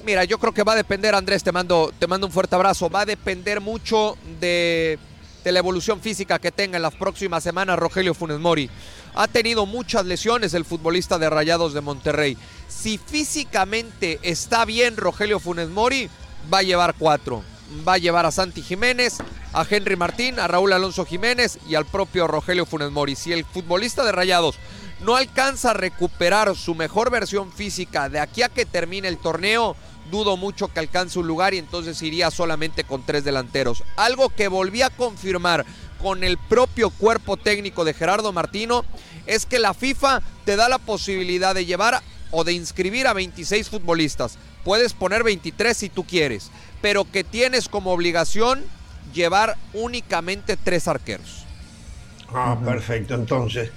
Mira, 0.05 0.23
yo 0.23 0.37
creo 0.37 0.53
que 0.53 0.63
va 0.63 0.73
a 0.73 0.77
depender, 0.77 1.13
Andrés, 1.13 1.43
te 1.43 1.51
mando, 1.51 1.91
te 1.97 2.07
mando 2.07 2.27
un 2.27 2.33
fuerte 2.33 2.55
abrazo. 2.55 2.89
Va 2.89 3.01
a 3.01 3.05
depender 3.05 3.59
mucho 3.59 4.17
de, 4.39 4.97
de 5.43 5.51
la 5.51 5.59
evolución 5.59 5.99
física 5.99 6.39
que 6.39 6.51
tenga 6.51 6.77
en 6.77 6.83
las 6.83 6.95
próximas 6.95 7.43
semanas 7.43 7.77
Rogelio 7.77 8.13
Funes 8.13 8.39
Mori. 8.39 8.69
Ha 9.15 9.27
tenido 9.27 9.65
muchas 9.65 10.05
lesiones 10.05 10.53
el 10.53 10.65
futbolista 10.65 11.17
de 11.17 11.29
Rayados 11.29 11.73
de 11.73 11.81
Monterrey. 11.81 12.37
Si 12.67 12.97
físicamente 12.97 14.19
está 14.21 14.63
bien 14.65 14.95
Rogelio 14.95 15.39
Funes 15.39 15.69
Mori, 15.69 16.09
va 16.53 16.59
a 16.59 16.63
llevar 16.63 16.95
cuatro. 16.97 17.43
Va 17.87 17.93
a 17.93 17.97
llevar 17.97 18.25
a 18.25 18.31
Santi 18.31 18.61
Jiménez, 18.61 19.17
a 19.53 19.65
Henry 19.69 19.95
Martín, 19.95 20.39
a 20.39 20.47
Raúl 20.47 20.73
Alonso 20.73 21.05
Jiménez 21.05 21.59
y 21.67 21.75
al 21.75 21.85
propio 21.85 22.27
Rogelio 22.27 22.65
Funes 22.65 22.91
Mori. 22.91 23.15
Si 23.15 23.31
el 23.31 23.45
futbolista 23.45 24.03
de 24.03 24.11
Rayados 24.11 24.57
no 25.01 25.15
alcanza 25.15 25.71
a 25.71 25.75
recuperar 25.75 26.55
su 26.55 26.75
mejor 26.75 27.11
versión 27.11 27.51
física 27.51 28.09
de 28.09 28.19
aquí 28.19 28.41
a 28.41 28.49
que 28.49 28.65
termine 28.65 29.07
el 29.07 29.17
torneo, 29.17 29.75
dudo 30.09 30.37
mucho 30.37 30.67
que 30.67 30.79
alcance 30.79 31.19
un 31.19 31.27
lugar 31.27 31.53
y 31.53 31.59
entonces 31.59 32.01
iría 32.01 32.31
solamente 32.31 32.83
con 32.83 33.05
tres 33.05 33.23
delanteros. 33.23 33.83
Algo 33.95 34.29
que 34.29 34.47
volví 34.47 34.81
a 34.81 34.89
confirmar 34.89 35.65
con 36.01 36.23
el 36.23 36.37
propio 36.37 36.89
cuerpo 36.89 37.37
técnico 37.37 37.85
de 37.85 37.93
Gerardo 37.93 38.31
Martino 38.33 38.83
es 39.25 39.45
que 39.45 39.59
la 39.59 39.73
FIFA 39.73 40.21
te 40.45 40.55
da 40.55 40.69
la 40.69 40.79
posibilidad 40.79 41.53
de 41.53 41.65
llevar 41.65 42.01
o 42.31 42.43
de 42.43 42.53
inscribir 42.53 43.07
a 43.07 43.13
26 43.13 43.69
futbolistas. 43.69 44.37
Puedes 44.63 44.93
poner 44.93 45.23
23 45.23 45.75
si 45.75 45.89
tú 45.89 46.05
quieres, 46.05 46.51
pero 46.81 47.05
que 47.05 47.23
tienes 47.23 47.69
como 47.69 47.91
obligación 47.91 48.63
llevar 49.13 49.57
únicamente 49.73 50.57
tres 50.57 50.87
arqueros. 50.87 51.45
Ah, 52.33 52.57
perfecto, 52.63 53.15
entonces. 53.15 53.71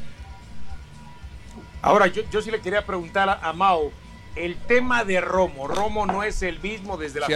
Ahora, 1.80 2.06
yo, 2.06 2.22
yo 2.30 2.42
sí 2.42 2.50
le 2.50 2.60
quería 2.60 2.86
preguntar 2.86 3.40
a, 3.42 3.52
Mao, 3.52 3.92
el 4.36 4.56
tema 4.56 5.04
de 5.04 5.20
Romo. 5.20 5.66
Romo 5.66 6.06
no 6.06 6.22
es 6.22 6.42
el 6.42 6.60
mismo 6.60 6.96
desde, 6.96 7.20
la, 7.20 7.26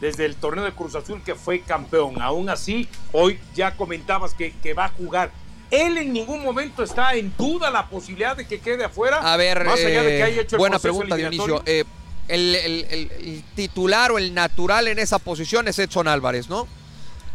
desde 0.00 0.24
el 0.24 0.36
torneo 0.36 0.64
de 0.64 0.72
Cruz 0.72 0.94
Azul 0.94 1.22
que 1.22 1.34
fue 1.34 1.60
campeón. 1.60 2.22
Aún 2.22 2.48
así, 2.48 2.88
hoy 3.12 3.40
ya 3.54 3.76
comentabas 3.76 4.34
que, 4.34 4.52
que 4.52 4.74
va 4.74 4.86
a 4.86 4.88
jugar. 4.90 5.32
Él 5.70 5.98
en 5.98 6.12
ningún 6.12 6.42
momento 6.42 6.82
está 6.82 7.14
en 7.14 7.32
duda 7.36 7.70
la 7.70 7.88
posibilidad 7.88 8.36
de 8.36 8.46
que 8.46 8.58
quede 8.60 8.84
afuera. 8.84 9.18
A 9.20 9.36
ver, 9.36 9.64
más 9.64 9.80
allá 9.80 10.02
de 10.02 10.16
que 10.16 10.22
haya 10.22 10.42
hecho 10.42 10.56
el 10.56 10.60
buena 10.60 10.78
pregunta, 10.78 11.16
Dionisio. 11.16 11.62
Eh, 11.66 11.84
el, 12.28 13.44
titular 13.54 14.12
o 14.12 14.18
el 14.18 14.34
natural 14.34 14.88
en 14.88 14.98
esa 14.98 15.18
posición 15.18 15.68
es 15.68 15.78
Edson 15.78 16.08
Álvarez, 16.08 16.48
¿no? 16.48 16.66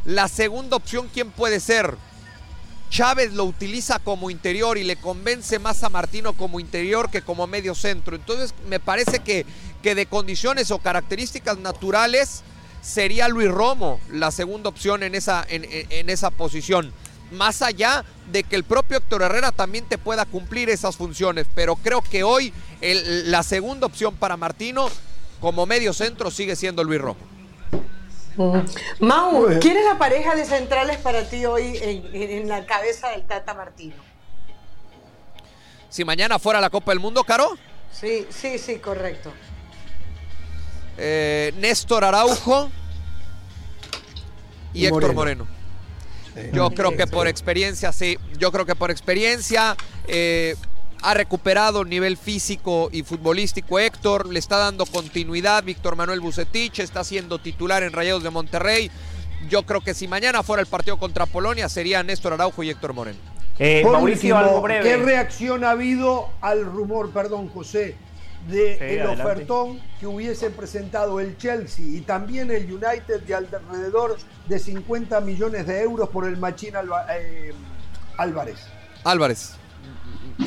La 0.06 0.28
segunda 0.28 0.78
opción, 0.78 1.10
¿quién 1.14 1.32
puede 1.32 1.60
ser? 1.60 1.96
Chávez 2.90 3.34
lo 3.34 3.46
utiliza 3.46 3.98
como 4.00 4.30
interior 4.30 4.78
y 4.78 4.84
le 4.84 4.98
convence 4.98 5.58
más 5.58 5.84
a 5.84 5.90
Martino 5.90 6.34
como 6.34 6.60
interior 6.60 7.10
que 7.10 7.24
como 7.24 7.48
medio 7.48 7.74
centro. 7.74 8.16
Entonces 8.16 8.54
me 8.68 8.80
parece 8.80 9.20
que, 9.20 9.46
que 9.82 9.96
de 9.96 10.06
condiciones 10.06 10.70
o 10.70 10.78
características 10.78 11.58
naturales 11.58 12.44
sería 12.84 13.30
Luis 13.30 13.50
Romo 13.50 14.00
la 14.12 14.30
segunda 14.30 14.70
opción 14.70 15.04
en 15.04 15.16
esa, 15.16 15.46
en, 15.50 16.10
esa 16.10 16.30
posición. 16.30 16.94
Más 17.34 17.62
allá 17.62 18.06
de 18.32 18.44
que 18.44 18.56
el 18.56 18.64
propio 18.64 18.98
Héctor 18.98 19.24
Herrera 19.24 19.52
también 19.52 19.86
te 19.86 19.98
pueda 19.98 20.26
cumplir 20.26 20.70
esas 20.70 20.96
funciones. 20.96 21.48
Pero 21.54 21.76
creo 21.76 22.02
que 22.02 22.24
hoy 22.24 22.54
la 22.82 23.44
segunda 23.44 23.88
opción 23.88 24.16
para 24.16 24.38
Martino 24.38 24.90
como 25.40 25.66
medio 25.66 25.94
centro 25.94 26.32
sigue 26.32 26.56
siendo 26.56 26.84
Luis 26.84 27.02
Romo. 27.02 27.20
Mau, 29.00 29.46
¿quién 29.60 29.78
es 29.78 29.86
la 29.86 29.98
pareja 29.98 30.36
de 30.36 30.46
centrales 30.46 30.98
para 30.98 31.30
ti 31.30 31.46
hoy 31.46 31.78
en, 31.82 32.48
la 32.48 32.66
cabeza 32.66 33.10
del 33.10 33.24
Tata 33.24 33.54
Martino? 33.54 33.96
Si 35.90 36.04
mañana 36.04 36.40
fuera 36.40 36.60
la 36.60 36.70
Copa 36.70 36.92
del 36.92 37.00
Mundo, 37.00 37.24
Caro. 37.24 37.52
Sí, 37.92 38.26
sí, 38.30 38.58
sí, 38.58 38.78
correcto. 38.78 39.32
Eh, 40.98 41.54
Néstor 41.58 42.04
Araujo 42.04 42.72
y, 44.74 44.86
Héctor 44.86 45.14
Moreno. 45.14 45.48
Yo 46.52 46.72
creo 46.72 46.96
que 46.96 47.08
por 47.08 47.28
experiencia, 47.28 47.92
sí. 47.92 48.18
Yo 48.38 48.52
creo 48.52 48.66
que 48.66 48.76
por 48.76 48.92
experiencia. 48.92 49.76
Eh, 50.08 50.56
ha 51.04 51.14
recuperado 51.14 51.84
nivel 51.84 52.16
físico 52.16 52.90
y 52.92 53.04
futbolístico 53.04 53.78
Héctor, 53.78 54.26
le 54.28 54.40
está 54.40 54.58
dando 54.58 54.86
continuidad 54.86 55.64
Víctor 55.64 55.98
Manuel 55.98 56.22
Bucetich, 56.22 56.80
está 56.80 57.04
siendo 57.04 57.40
titular 57.40 57.84
en 57.84 57.92
Rayados 57.92 58.24
de 58.24 58.30
Monterrey. 58.30 58.90
Yo 59.50 59.64
creo 59.64 59.82
que 59.82 59.94
si 59.94 60.08
mañana 60.08 60.44
fuera 60.44 60.62
el 60.62 60.68
partido 60.68 60.98
contra 60.98 61.26
Polonia 61.26 61.68
sería 61.68 62.02
Néstor 62.04 62.34
Araujo 62.34 62.64
y 62.64 62.70
Héctor 62.70 62.94
Moreno. 62.94 63.20
Eh, 63.60 63.84
Mauricio, 63.86 64.64
¿qué 64.82 64.98
reacción 64.98 65.64
ha 65.64 65.72
habido 65.72 66.30
al 66.42 66.66
rumor, 66.66 67.12
perdón 67.12 67.50
José, 67.50 67.96
de 68.48 69.00
el 69.00 69.08
ofertón 69.08 69.80
que 70.00 70.08
hubiese 70.08 70.50
presentado 70.50 71.20
el 71.20 71.38
Chelsea 71.38 71.86
y 71.86 72.02
también 72.02 72.52
el 72.52 72.72
United 72.72 73.22
de 73.22 73.36
alrededor 73.36 74.18
de 74.48 74.60
50 74.60 75.22
millones 75.22 75.66
de 75.68 75.82
euros 75.82 76.10
por 76.10 76.28
el 76.28 76.38
Machín 76.38 76.74
eh, 77.10 77.54
Álvarez? 78.18 78.60
Álvarez 79.04 79.58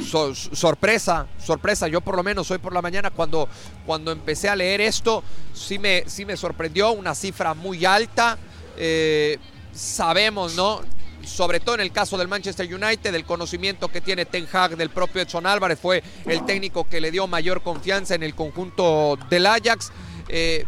sorpresa, 0.02 1.26
sorpresa. 1.38 1.88
Yo 1.88 2.00
por 2.00 2.16
lo 2.16 2.22
menos 2.22 2.50
hoy 2.50 2.58
por 2.58 2.72
la 2.72 2.82
mañana 2.82 3.10
cuando, 3.10 3.48
cuando 3.84 4.12
empecé 4.12 4.48
a 4.48 4.56
leer 4.56 4.80
esto, 4.80 5.22
sí 5.52 5.78
me, 5.78 6.04
sí 6.06 6.24
me 6.24 6.36
sorprendió, 6.36 6.92
una 6.92 7.14
cifra 7.14 7.54
muy 7.54 7.84
alta. 7.84 8.38
Eh, 8.76 9.38
sabemos, 9.72 10.54
¿no? 10.54 10.80
Sobre 11.26 11.60
todo 11.60 11.74
en 11.74 11.80
el 11.82 11.92
caso 11.92 12.16
del 12.16 12.28
Manchester 12.28 12.72
United, 12.72 13.12
del 13.12 13.24
conocimiento 13.24 13.88
que 13.88 14.00
tiene 14.00 14.24
Ten 14.24 14.46
Hag 14.50 14.76
del 14.76 14.90
propio 14.90 15.20
Edson 15.20 15.44
Álvarez, 15.44 15.78
fue 15.78 16.02
el 16.24 16.46
técnico 16.46 16.88
que 16.88 17.00
le 17.00 17.10
dio 17.10 17.26
mayor 17.26 17.62
confianza 17.62 18.14
en 18.14 18.22
el 18.22 18.34
conjunto 18.34 19.18
del 19.28 19.46
Ajax. 19.46 19.90
Eh, 20.28 20.64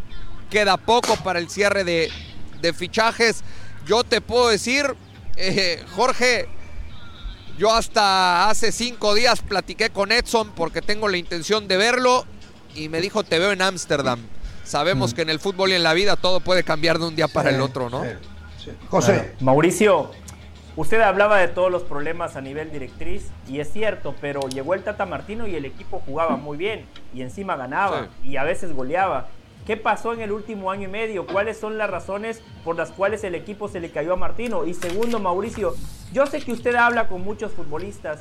queda 0.51 0.77
poco 0.77 1.17
para 1.17 1.39
el 1.39 1.49
cierre 1.49 1.85
de, 1.85 2.11
fichajes. 2.75 3.43
Yo 3.87 4.05
te 4.05 4.21
puedo 4.21 4.49
decir, 4.49 4.95
eh, 5.37 5.83
Jorge, 5.95 6.49
yo 7.59 7.73
hasta 7.73 8.49
hace 8.49 8.73
cinco 8.73 9.15
días 9.15 9.41
platiqué 9.41 9.91
con 9.91 10.13
Edson 10.13 10.53
porque 10.55 10.83
tengo 10.83 11.09
la 11.09 11.17
intención 11.17 11.67
de 11.67 11.77
verlo 11.77 12.25
y 12.75 12.89
me 12.89 13.01
dijo 13.01 13.25
te 13.25 13.39
veo 13.39 13.53
en 13.53 13.63
Ámsterdam. 13.63 14.21
Sabemos 14.65 15.13
mm. 15.13 15.17
que 15.17 15.23
en 15.23 15.31
el 15.31 15.41
fútbol 15.41 15.71
y 15.71 15.75
en 15.75 15.83
la 15.83 15.95
vida 15.95 16.17
todo 16.17 16.41
puede 16.41 16.63
cambiar 16.63 16.99
de 16.99 17.07
un 17.07 17.17
día 17.17 17.27
para 17.27 17.51
el 17.51 17.61
otro, 17.61 17.91
¿no? 17.91 18.05
José. 18.89 19.35
Mauricio, 19.41 20.11
usted 20.79 21.01
hablaba 21.01 21.39
de 21.39 21.49
todos 21.49 21.73
los 21.73 21.83
problemas 21.83 22.37
a 22.37 22.41
nivel 22.41 22.71
directriz 22.71 23.33
y 23.49 23.59
es 23.59 23.73
cierto, 23.73 24.15
pero 24.21 24.43
llegó 24.43 24.75
el 24.75 24.85
Tata 24.85 25.07
Martino 25.07 25.49
y 25.49 25.57
el 25.57 25.65
equipo 25.65 26.01
jugaba 26.07 26.37
muy 26.37 26.57
bien 26.57 26.87
y 27.13 27.23
encima 27.23 27.57
ganaba 27.57 28.11
y 28.23 28.37
a 28.37 28.45
veces 28.45 28.73
goleaba. 28.73 29.27
¿Qué 29.67 29.77
pasó 29.77 30.13
en 30.13 30.21
el 30.21 30.31
último 30.31 30.71
año 30.71 30.85
y 30.85 30.91
medio? 30.93 31.27
¿Cuáles 31.27 31.59
son 31.59 31.79
las 31.79 31.91
razones 31.91 32.43
por 32.65 32.77
las 32.77 32.93
cuales 32.93 33.25
el 33.25 33.35
equipo 33.35 33.69
se 33.69 33.81
le 33.81 33.91
cayó 33.91 34.13
a 34.13 34.17
Martino? 34.17 34.67
Y 34.67 34.73
segundo, 34.73 35.19
Mauricio, 35.19 35.75
yo 36.13 36.27
sé 36.27 36.41
que 36.41 36.53
usted 36.53 36.77
habla 36.77 37.09
con 37.09 37.23
muchos 37.23 37.53
futbolistas. 37.53 38.21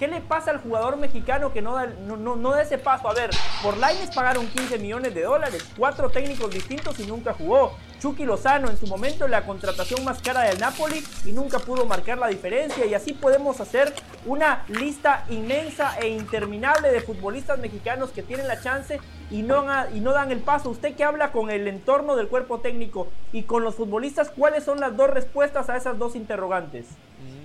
¿Qué 0.00 0.08
le 0.08 0.22
pasa 0.22 0.50
al 0.50 0.62
jugador 0.62 0.96
mexicano 0.96 1.52
que 1.52 1.60
no 1.60 1.74
da, 1.74 1.84
no, 1.84 2.16
no, 2.16 2.50
da 2.52 2.62
ese 2.62 2.78
paso? 2.78 3.06
A 3.06 3.12
ver, 3.12 3.28
por 3.62 3.76
Laines 3.76 4.10
pagaron 4.14 4.46
15 4.46 4.78
millones 4.78 5.14
de 5.14 5.24
dólares, 5.24 5.62
cuatro 5.76 6.08
técnicos 6.08 6.50
distintos 6.50 6.98
y 7.00 7.06
nunca 7.06 7.34
jugó. 7.34 7.76
Chucky 8.00 8.24
Lozano 8.24 8.70
en 8.70 8.78
su 8.78 8.86
momento 8.86 9.28
la 9.28 9.44
contratación 9.44 10.02
más 10.02 10.22
cara 10.22 10.40
del 10.44 10.58
Napoli 10.58 11.04
y 11.26 11.32
nunca 11.32 11.58
pudo 11.58 11.84
marcar 11.84 12.16
la 12.16 12.28
diferencia. 12.28 12.86
Y 12.86 12.94
así 12.94 13.12
podemos 13.12 13.60
hacer 13.60 13.92
una 14.24 14.64
lista 14.68 15.26
inmensa 15.28 15.94
e 16.00 16.08
interminable 16.08 16.90
de 16.92 17.02
futbolistas 17.02 17.58
mexicanos 17.58 18.08
que 18.08 18.22
tienen 18.22 18.48
la 18.48 18.58
chance 18.58 18.98
y 19.30 19.42
no, 19.42 19.66
y 19.92 20.00
no 20.00 20.12
dan 20.14 20.32
el 20.32 20.40
paso. 20.40 20.70
Usted 20.70 20.96
que 20.96 21.04
habla 21.04 21.30
con 21.30 21.50
el 21.50 21.68
entorno 21.68 22.16
del 22.16 22.28
cuerpo 22.28 22.60
técnico 22.60 23.08
y 23.34 23.42
con 23.42 23.64
los 23.64 23.74
futbolistas, 23.74 24.30
¿cuáles 24.30 24.64
son 24.64 24.80
las 24.80 24.96
dos 24.96 25.10
respuestas 25.10 25.68
a 25.68 25.76
esas 25.76 25.98
dos 25.98 26.16
interrogantes? 26.16 26.86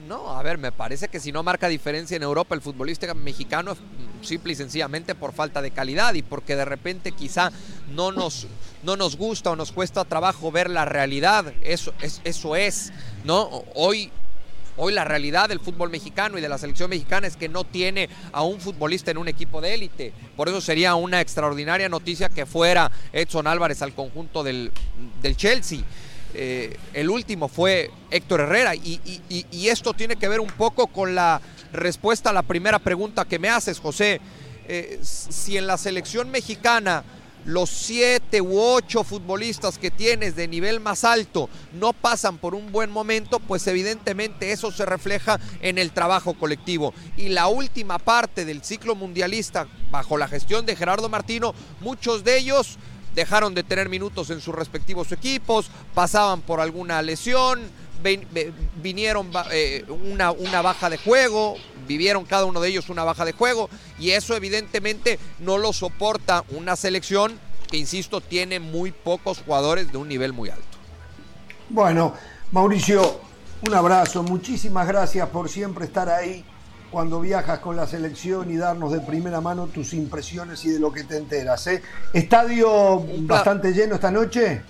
No, 0.07 0.37
a 0.37 0.43
ver, 0.43 0.59
me 0.59 0.71
parece 0.71 1.07
que 1.07 1.19
si 1.19 1.31
no 1.31 1.41
marca 1.41 1.67
diferencia 1.67 2.15
en 2.15 2.23
Europa 2.23 2.53
el 2.53 2.61
futbolista 2.61 3.11
mexicano 3.15 3.75
simple 4.21 4.53
y 4.53 4.55
sencillamente 4.55 5.15
por 5.15 5.33
falta 5.33 5.61
de 5.61 5.71
calidad 5.71 6.13
y 6.13 6.21
porque 6.21 6.55
de 6.55 6.65
repente 6.65 7.11
quizá 7.11 7.51
no 7.91 8.11
nos, 8.11 8.47
no 8.83 8.95
nos 8.97 9.15
gusta 9.15 9.51
o 9.51 9.55
nos 9.55 9.71
cuesta 9.71 10.05
trabajo 10.05 10.51
ver 10.51 10.69
la 10.69 10.85
realidad. 10.85 11.53
Eso 11.63 11.93
es, 12.01 12.21
eso 12.23 12.55
es 12.55 12.91
¿no? 13.23 13.49
Hoy 13.73 14.11
Hoy 14.77 14.91
la 14.91 15.05
realidad 15.05 15.47
del 15.47 15.61
fútbol 15.61 15.89
mexicano 15.89 16.37
y 16.37 16.41
de 16.41 16.49
la 16.49 16.57
selección 16.57 16.89
mexicana 16.89 17.27
es 17.27 17.37
que 17.37 17.47
no 17.47 17.63
tiene 17.63 18.09
a 18.33 18.43
un 18.43 18.59
futbolista 18.59 19.09
en 19.09 19.17
un 19.17 19.29
equipo 19.29 19.61
de 19.61 19.73
élite. 19.73 20.11
Por 20.35 20.49
eso 20.49 20.59
sería 20.59 20.95
una 20.95 21.21
extraordinaria 21.21 21.87
noticia 21.87 22.27
que 22.27 22.45
fuera 22.45 22.91
Edson 23.13 23.47
Álvarez 23.47 23.81
al 23.81 23.93
conjunto 23.93 24.43
del, 24.43 24.73
del 25.21 25.37
Chelsea. 25.37 25.79
Eh, 26.37 26.77
el 26.93 27.09
último 27.09 27.47
fue 27.47 27.89
Héctor 28.11 28.41
Herrera 28.41 28.75
y, 28.75 28.99
esto 29.69 29.93
tiene 29.93 30.17
que 30.17 30.27
ver 30.27 30.41
un 30.41 30.49
poco 30.49 30.87
con 30.87 31.15
la 31.15 31.41
respuesta 31.71 32.29
a 32.29 32.33
la 32.33 32.43
primera 32.43 32.77
pregunta 32.77 33.25
que 33.25 33.39
me 33.39 33.49
haces, 33.49 33.79
José. 33.79 34.19
Eh, 34.67 34.99
si 35.01 35.57
en 35.57 35.65
la 35.65 35.77
selección 35.77 36.29
mexicana 36.31 37.03
los 37.45 37.69
siete 37.69 38.41
u 38.41 38.59
ocho 38.59 39.03
futbolistas 39.03 39.77
que 39.77 39.91
tienes 39.91 40.35
de 40.35 40.47
nivel 40.47 40.79
más 40.79 41.03
alto 41.03 41.47
no 41.73 41.93
pasan 41.93 42.37
por 42.37 42.55
un 42.55 42.71
buen 42.71 42.89
momento, 42.91 43.39
pues 43.39 43.65
evidentemente 43.67 44.51
eso 44.51 44.71
se 44.71 44.85
refleja 44.85 45.39
en 45.61 45.77
el 45.77 45.91
trabajo 45.91 46.33
colectivo. 46.33 46.93
Y 47.15 47.29
la 47.29 47.47
última 47.47 47.99
parte 47.99 48.43
del 48.43 48.63
ciclo 48.63 48.95
mundialista, 48.95 49.67
bajo 49.91 50.17
la 50.17 50.27
gestión 50.27 50.65
de 50.65 50.75
Gerardo 50.75 51.07
Martino, 51.07 51.53
muchos 51.79 52.23
de 52.23 52.39
ellos 52.39 52.77
dejaron 53.15 53.55
de 53.55 53.63
tener 53.63 53.89
minutos 53.89 54.29
en 54.29 54.41
sus 54.41 54.53
respectivos 54.53 55.11
equipos, 55.11 55.69
pasaban 55.93 56.41
por 56.41 56.59
alguna 56.59 57.01
lesión, 57.01 57.61
vinieron 58.83 59.31
eh, 59.51 59.83
una, 59.87 60.31
una 60.31 60.61
baja 60.61 60.89
de 60.89 60.97
juego, 60.97 61.55
vivieron 61.87 62.25
cada 62.25 62.45
uno 62.45 62.59
de 62.61 62.69
ellos 62.69 62.89
una 62.89 63.03
baja 63.03 63.25
de 63.25 63.31
juego 63.31 63.69
y 63.97 64.11
eso 64.11 64.35
evidentemente 64.35 65.17
no 65.39 65.57
lo 65.57 65.73
soporta 65.73 66.43
una 66.49 66.75
selección 66.75 67.39
que, 67.69 67.77
insisto, 67.77 68.21
tiene 68.21 68.59
muy 68.59 68.91
pocos 68.91 69.41
jugadores 69.43 69.91
de 69.91 69.97
un 69.97 70.07
nivel 70.07 70.33
muy 70.33 70.49
alto. 70.49 70.63
Bueno, 71.69 72.13
Mauricio, 72.51 73.21
un 73.67 73.73
abrazo, 73.73 74.21
muchísimas 74.21 74.87
gracias 74.87 75.27
por 75.29 75.49
siempre 75.49 75.85
estar 75.85 76.09
ahí 76.09 76.45
cuando 76.95 77.19
viajas 77.19 77.59
con 77.59 77.75
la 77.75 77.85
selección 77.85 78.49
y 78.49 78.55
darnos 78.55 78.89
de 78.93 79.01
primera 79.01 79.41
mano 79.41 79.67
tus 79.67 79.91
impresiones 79.91 80.63
y 80.63 80.69
de 80.69 80.79
lo 80.79 80.93
que 80.93 81.03
te 81.03 81.17
enteras. 81.17 81.67
¿eh? 81.67 81.83
¿Estadio 82.13 83.05
bastante 83.23 83.73
lleno 83.73 83.95
esta 83.95 84.11
noche? 84.11 84.61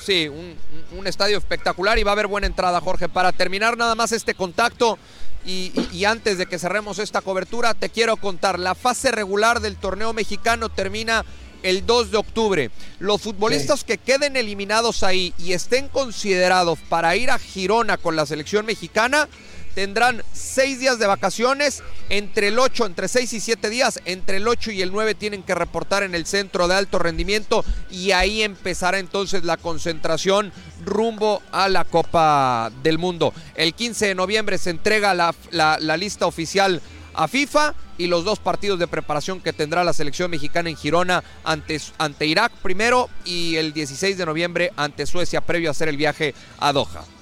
Sí, 0.00 0.28
un, 0.28 1.06
estadio 1.06 1.36
espectacular 1.36 1.98
y 1.98 2.04
va 2.04 2.12
a 2.12 2.14
haber 2.14 2.26
buena 2.26 2.46
entrada, 2.46 2.80
Jorge. 2.80 3.06
Para 3.06 3.32
terminar 3.32 3.76
nada 3.76 3.94
más 3.96 4.12
este 4.12 4.32
contacto 4.32 4.98
y, 5.44 5.74
y, 5.92 6.06
antes 6.06 6.38
de 6.38 6.46
que 6.46 6.58
cerremos 6.58 6.98
esta 6.98 7.20
cobertura, 7.20 7.74
te 7.74 7.90
quiero 7.90 8.16
contar, 8.16 8.58
la 8.58 8.74
fase 8.74 9.10
regular 9.10 9.60
del 9.60 9.76
torneo 9.76 10.14
mexicano 10.14 10.70
termina 10.70 11.22
el 11.62 11.84
2 11.84 12.12
de 12.12 12.16
octubre. 12.16 12.70
Los 12.98 13.20
futbolistas 13.20 13.84
que 13.84 13.98
queden 13.98 14.36
eliminados 14.36 15.02
ahí 15.02 15.34
y 15.38 15.52
estén 15.52 15.88
considerados 15.88 16.78
para 16.88 17.14
ir 17.16 17.30
a 17.30 17.38
Girona 17.38 17.98
con 17.98 18.16
la 18.16 18.24
selección 18.26 18.64
mexicana, 18.64 19.28
tendrán 19.74 20.22
seis 20.32 20.80
días 20.80 20.98
de 20.98 21.06
vacaciones, 21.06 21.82
entre 22.08 22.48
el 22.48 22.58
8, 22.58 22.86
entre 22.86 23.08
seis 23.08 23.32
y 23.32 23.40
siete 23.40 23.70
días, 23.70 24.00
entre 24.04 24.38
el 24.38 24.48
8 24.48 24.70
y 24.72 24.82
el 24.82 24.92
9 24.92 25.14
tienen 25.14 25.42
que 25.42 25.54
reportar 25.54 26.02
en 26.02 26.14
el 26.14 26.26
centro 26.26 26.68
de 26.68 26.74
alto 26.74 26.98
rendimiento 26.98 27.64
y 27.90 28.12
ahí 28.12 28.42
empezará 28.42 28.98
entonces 28.98 29.44
la 29.44 29.56
concentración 29.56 30.52
rumbo 30.84 31.42
a 31.52 31.68
la 31.68 31.84
Copa 31.84 32.70
del 32.82 32.98
Mundo. 32.98 33.32
El 33.54 33.74
15 33.74 34.08
de 34.08 34.14
noviembre 34.14 34.58
se 34.58 34.70
entrega 34.70 35.14
la, 35.14 35.34
la, 35.50 35.96
lista 35.96 36.26
oficial 36.26 36.80
a 37.14 37.28
FIFA 37.28 37.74
y 37.98 38.06
los 38.06 38.24
dos 38.24 38.38
partidos 38.38 38.78
de 38.78 38.86
preparación 38.86 39.40
que 39.40 39.52
tendrá 39.52 39.82
la 39.84 39.92
selección 39.92 40.30
mexicana 40.30 40.70
en 40.70 40.76
Girona 40.76 41.24
ante, 41.44 41.80
ante 41.98 42.26
Irak 42.26 42.52
primero 42.62 43.10
y 43.24 43.56
el 43.56 43.72
16 43.72 44.16
de 44.16 44.26
noviembre 44.26 44.72
ante 44.76 45.06
Suecia 45.06 45.40
previo 45.40 45.68
a 45.68 45.72
hacer 45.72 45.88
el 45.88 45.96
viaje 45.96 46.34
a 46.58 46.72
Doha. 46.72 47.17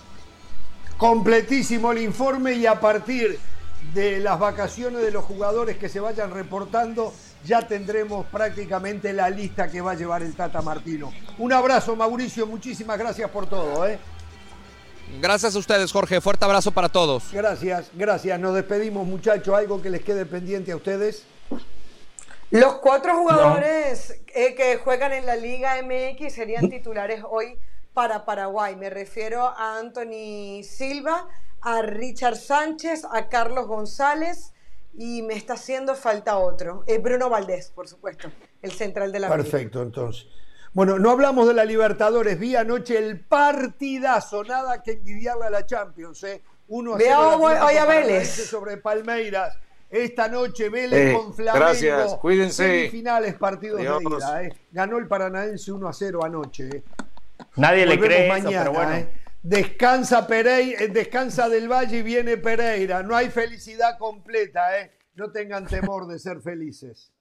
Completísimo 0.97 1.93
el 1.93 1.99
informe 1.99 2.55
y 2.55 2.67
a 2.67 2.81
partir 2.81 3.39
de 3.93 4.19
las 4.19 4.39
vacaciones 4.39 5.03
de 5.03 5.11
los 5.11 5.25
jugadores 5.25 5.77
que 5.77 5.89
se 5.89 6.01
vayan 6.01 6.31
reportando, 6.31 7.13
ya 7.45 7.67
tendremos 7.67 8.27
prácticamente 8.27 9.13
la 9.13 9.31
lista 9.31 9.71
que 9.71 9.81
va 9.81 9.93
a 9.93 9.95
llevar 9.95 10.23
el 10.23 10.35
Tata 10.35 10.63
Martino. 10.63 11.13
Un 11.39 11.53
abrazo, 11.53 11.95
Mauricio, 11.97 12.47
muchísimas 12.47 12.99
gracias 12.99 13.31
por 13.31 13.47
todo. 13.47 13.87
¿eh? 13.87 13.99
Gracias 15.21 15.55
a 15.55 15.59
ustedes, 15.59 15.93
Jorge. 15.93 16.21
Fuerte 16.21 16.45
abrazo 16.45 16.73
para 16.73 16.89
todos. 16.89 17.25
Gracias, 17.33 17.91
gracias. 17.95 18.41
Nos 18.41 18.55
despedimos, 18.55 19.07
muchachos. 19.07 19.55
¿Algo 19.55 19.81
que 19.81 19.91
les 19.91 20.03
quede 20.03 20.27
pendiente 20.27 20.73
a 20.73 20.77
ustedes? 20.77 21.25
Los 22.51 22.77
cuatro 22.77 23.17
jugadores 23.17 24.21
eh, 24.35 24.55
que 24.55 24.77
juegan 24.79 25.13
en 25.13 25.27
la 25.27 25.37
Liga 25.37 25.75
MX 25.83 26.33
serían 26.33 26.71
titulares 26.71 27.23
hoy 27.29 27.59
para 27.97 28.27
Paraguay. 28.27 28.77
Me 28.77 28.91
refiero 28.91 29.43
a 29.43 29.79
Anthony 29.79 30.63
Silva, 30.63 31.29
a 31.63 31.81
Richard 31.81 32.37
Sánchez, 32.37 33.07
a 33.11 33.31
Carlos 33.31 33.67
González 33.67 34.53
y 34.93 35.23
me 35.23 35.33
está 35.33 35.55
haciendo 35.55 35.95
falta 35.95 36.37
otro. 36.37 36.85
Eh, 36.87 36.99
Bruno 36.99 37.31
Valdés, 37.31 37.71
por 37.71 37.89
supuesto, 37.89 38.31
el 38.61 38.73
central 38.73 39.13
de 39.13 39.21
la 39.21 39.31
Perfecto, 39.31 39.81
entonces. 39.81 40.27
Bueno, 40.75 40.99
no 40.99 41.11
hablamos 41.11 41.49
de 41.49 41.55
la 41.55 41.65
Libertadores, 41.65 42.39
vi 42.39 42.55
anoche 42.55 42.99
el 42.99 43.21
partidazo, 43.21 44.45
nada 44.45 44.83
que 44.83 44.93
envidiarle 44.93 45.47
a 45.47 45.51
la 45.51 45.65
Champions, 45.65 46.23
¿eh? 46.25 46.43
Uno 46.69 46.97
a 46.97 46.99
Veo 46.99 47.39
hoy 47.41 47.77
a 47.77 47.87
Vélez. 47.87 48.29
Sobre 48.47 48.77
Palmeiras. 48.77 49.57
Esta 49.89 50.29
noche 50.29 50.69
Vélez 50.69 51.17
con 51.17 51.33
Flamengo. 51.33 51.65
Gracias, 51.65 52.15
cuídense. 52.17 52.63
Semifinales, 52.63 53.37
partidos 53.37 53.79
de 53.79 53.85
ida. 53.85 54.43
¿eh? 54.43 54.53
Ganó 54.71 54.99
el 54.99 55.09
Paranaense 55.09 55.73
1 55.73 55.89
a 55.89 55.93
0 55.95 56.25
anoche. 56.25 56.85
Nadie 57.57 57.87
le 57.87 57.99
cree 57.99 58.29
mañana, 58.29 58.59
pero 58.59 58.73
bueno. 58.73 58.95
¿eh? 58.95 59.13
Descansa 59.43 60.27
Pereira, 60.27 60.83
eh, 60.83 60.89
descansa 60.89 61.49
del 61.49 61.71
Valle 61.71 61.99
y 61.99 62.03
viene 62.03 62.37
Pereira. 62.37 63.03
No 63.03 63.15
hay 63.15 63.31
felicidad 63.31 63.97
completa, 63.99 64.81
¿eh? 64.81 64.91
No 65.15 65.31
tengan 65.31 65.67
temor 65.67 66.07
de 66.09 66.19
ser 66.19 66.41
felices. 66.41 67.13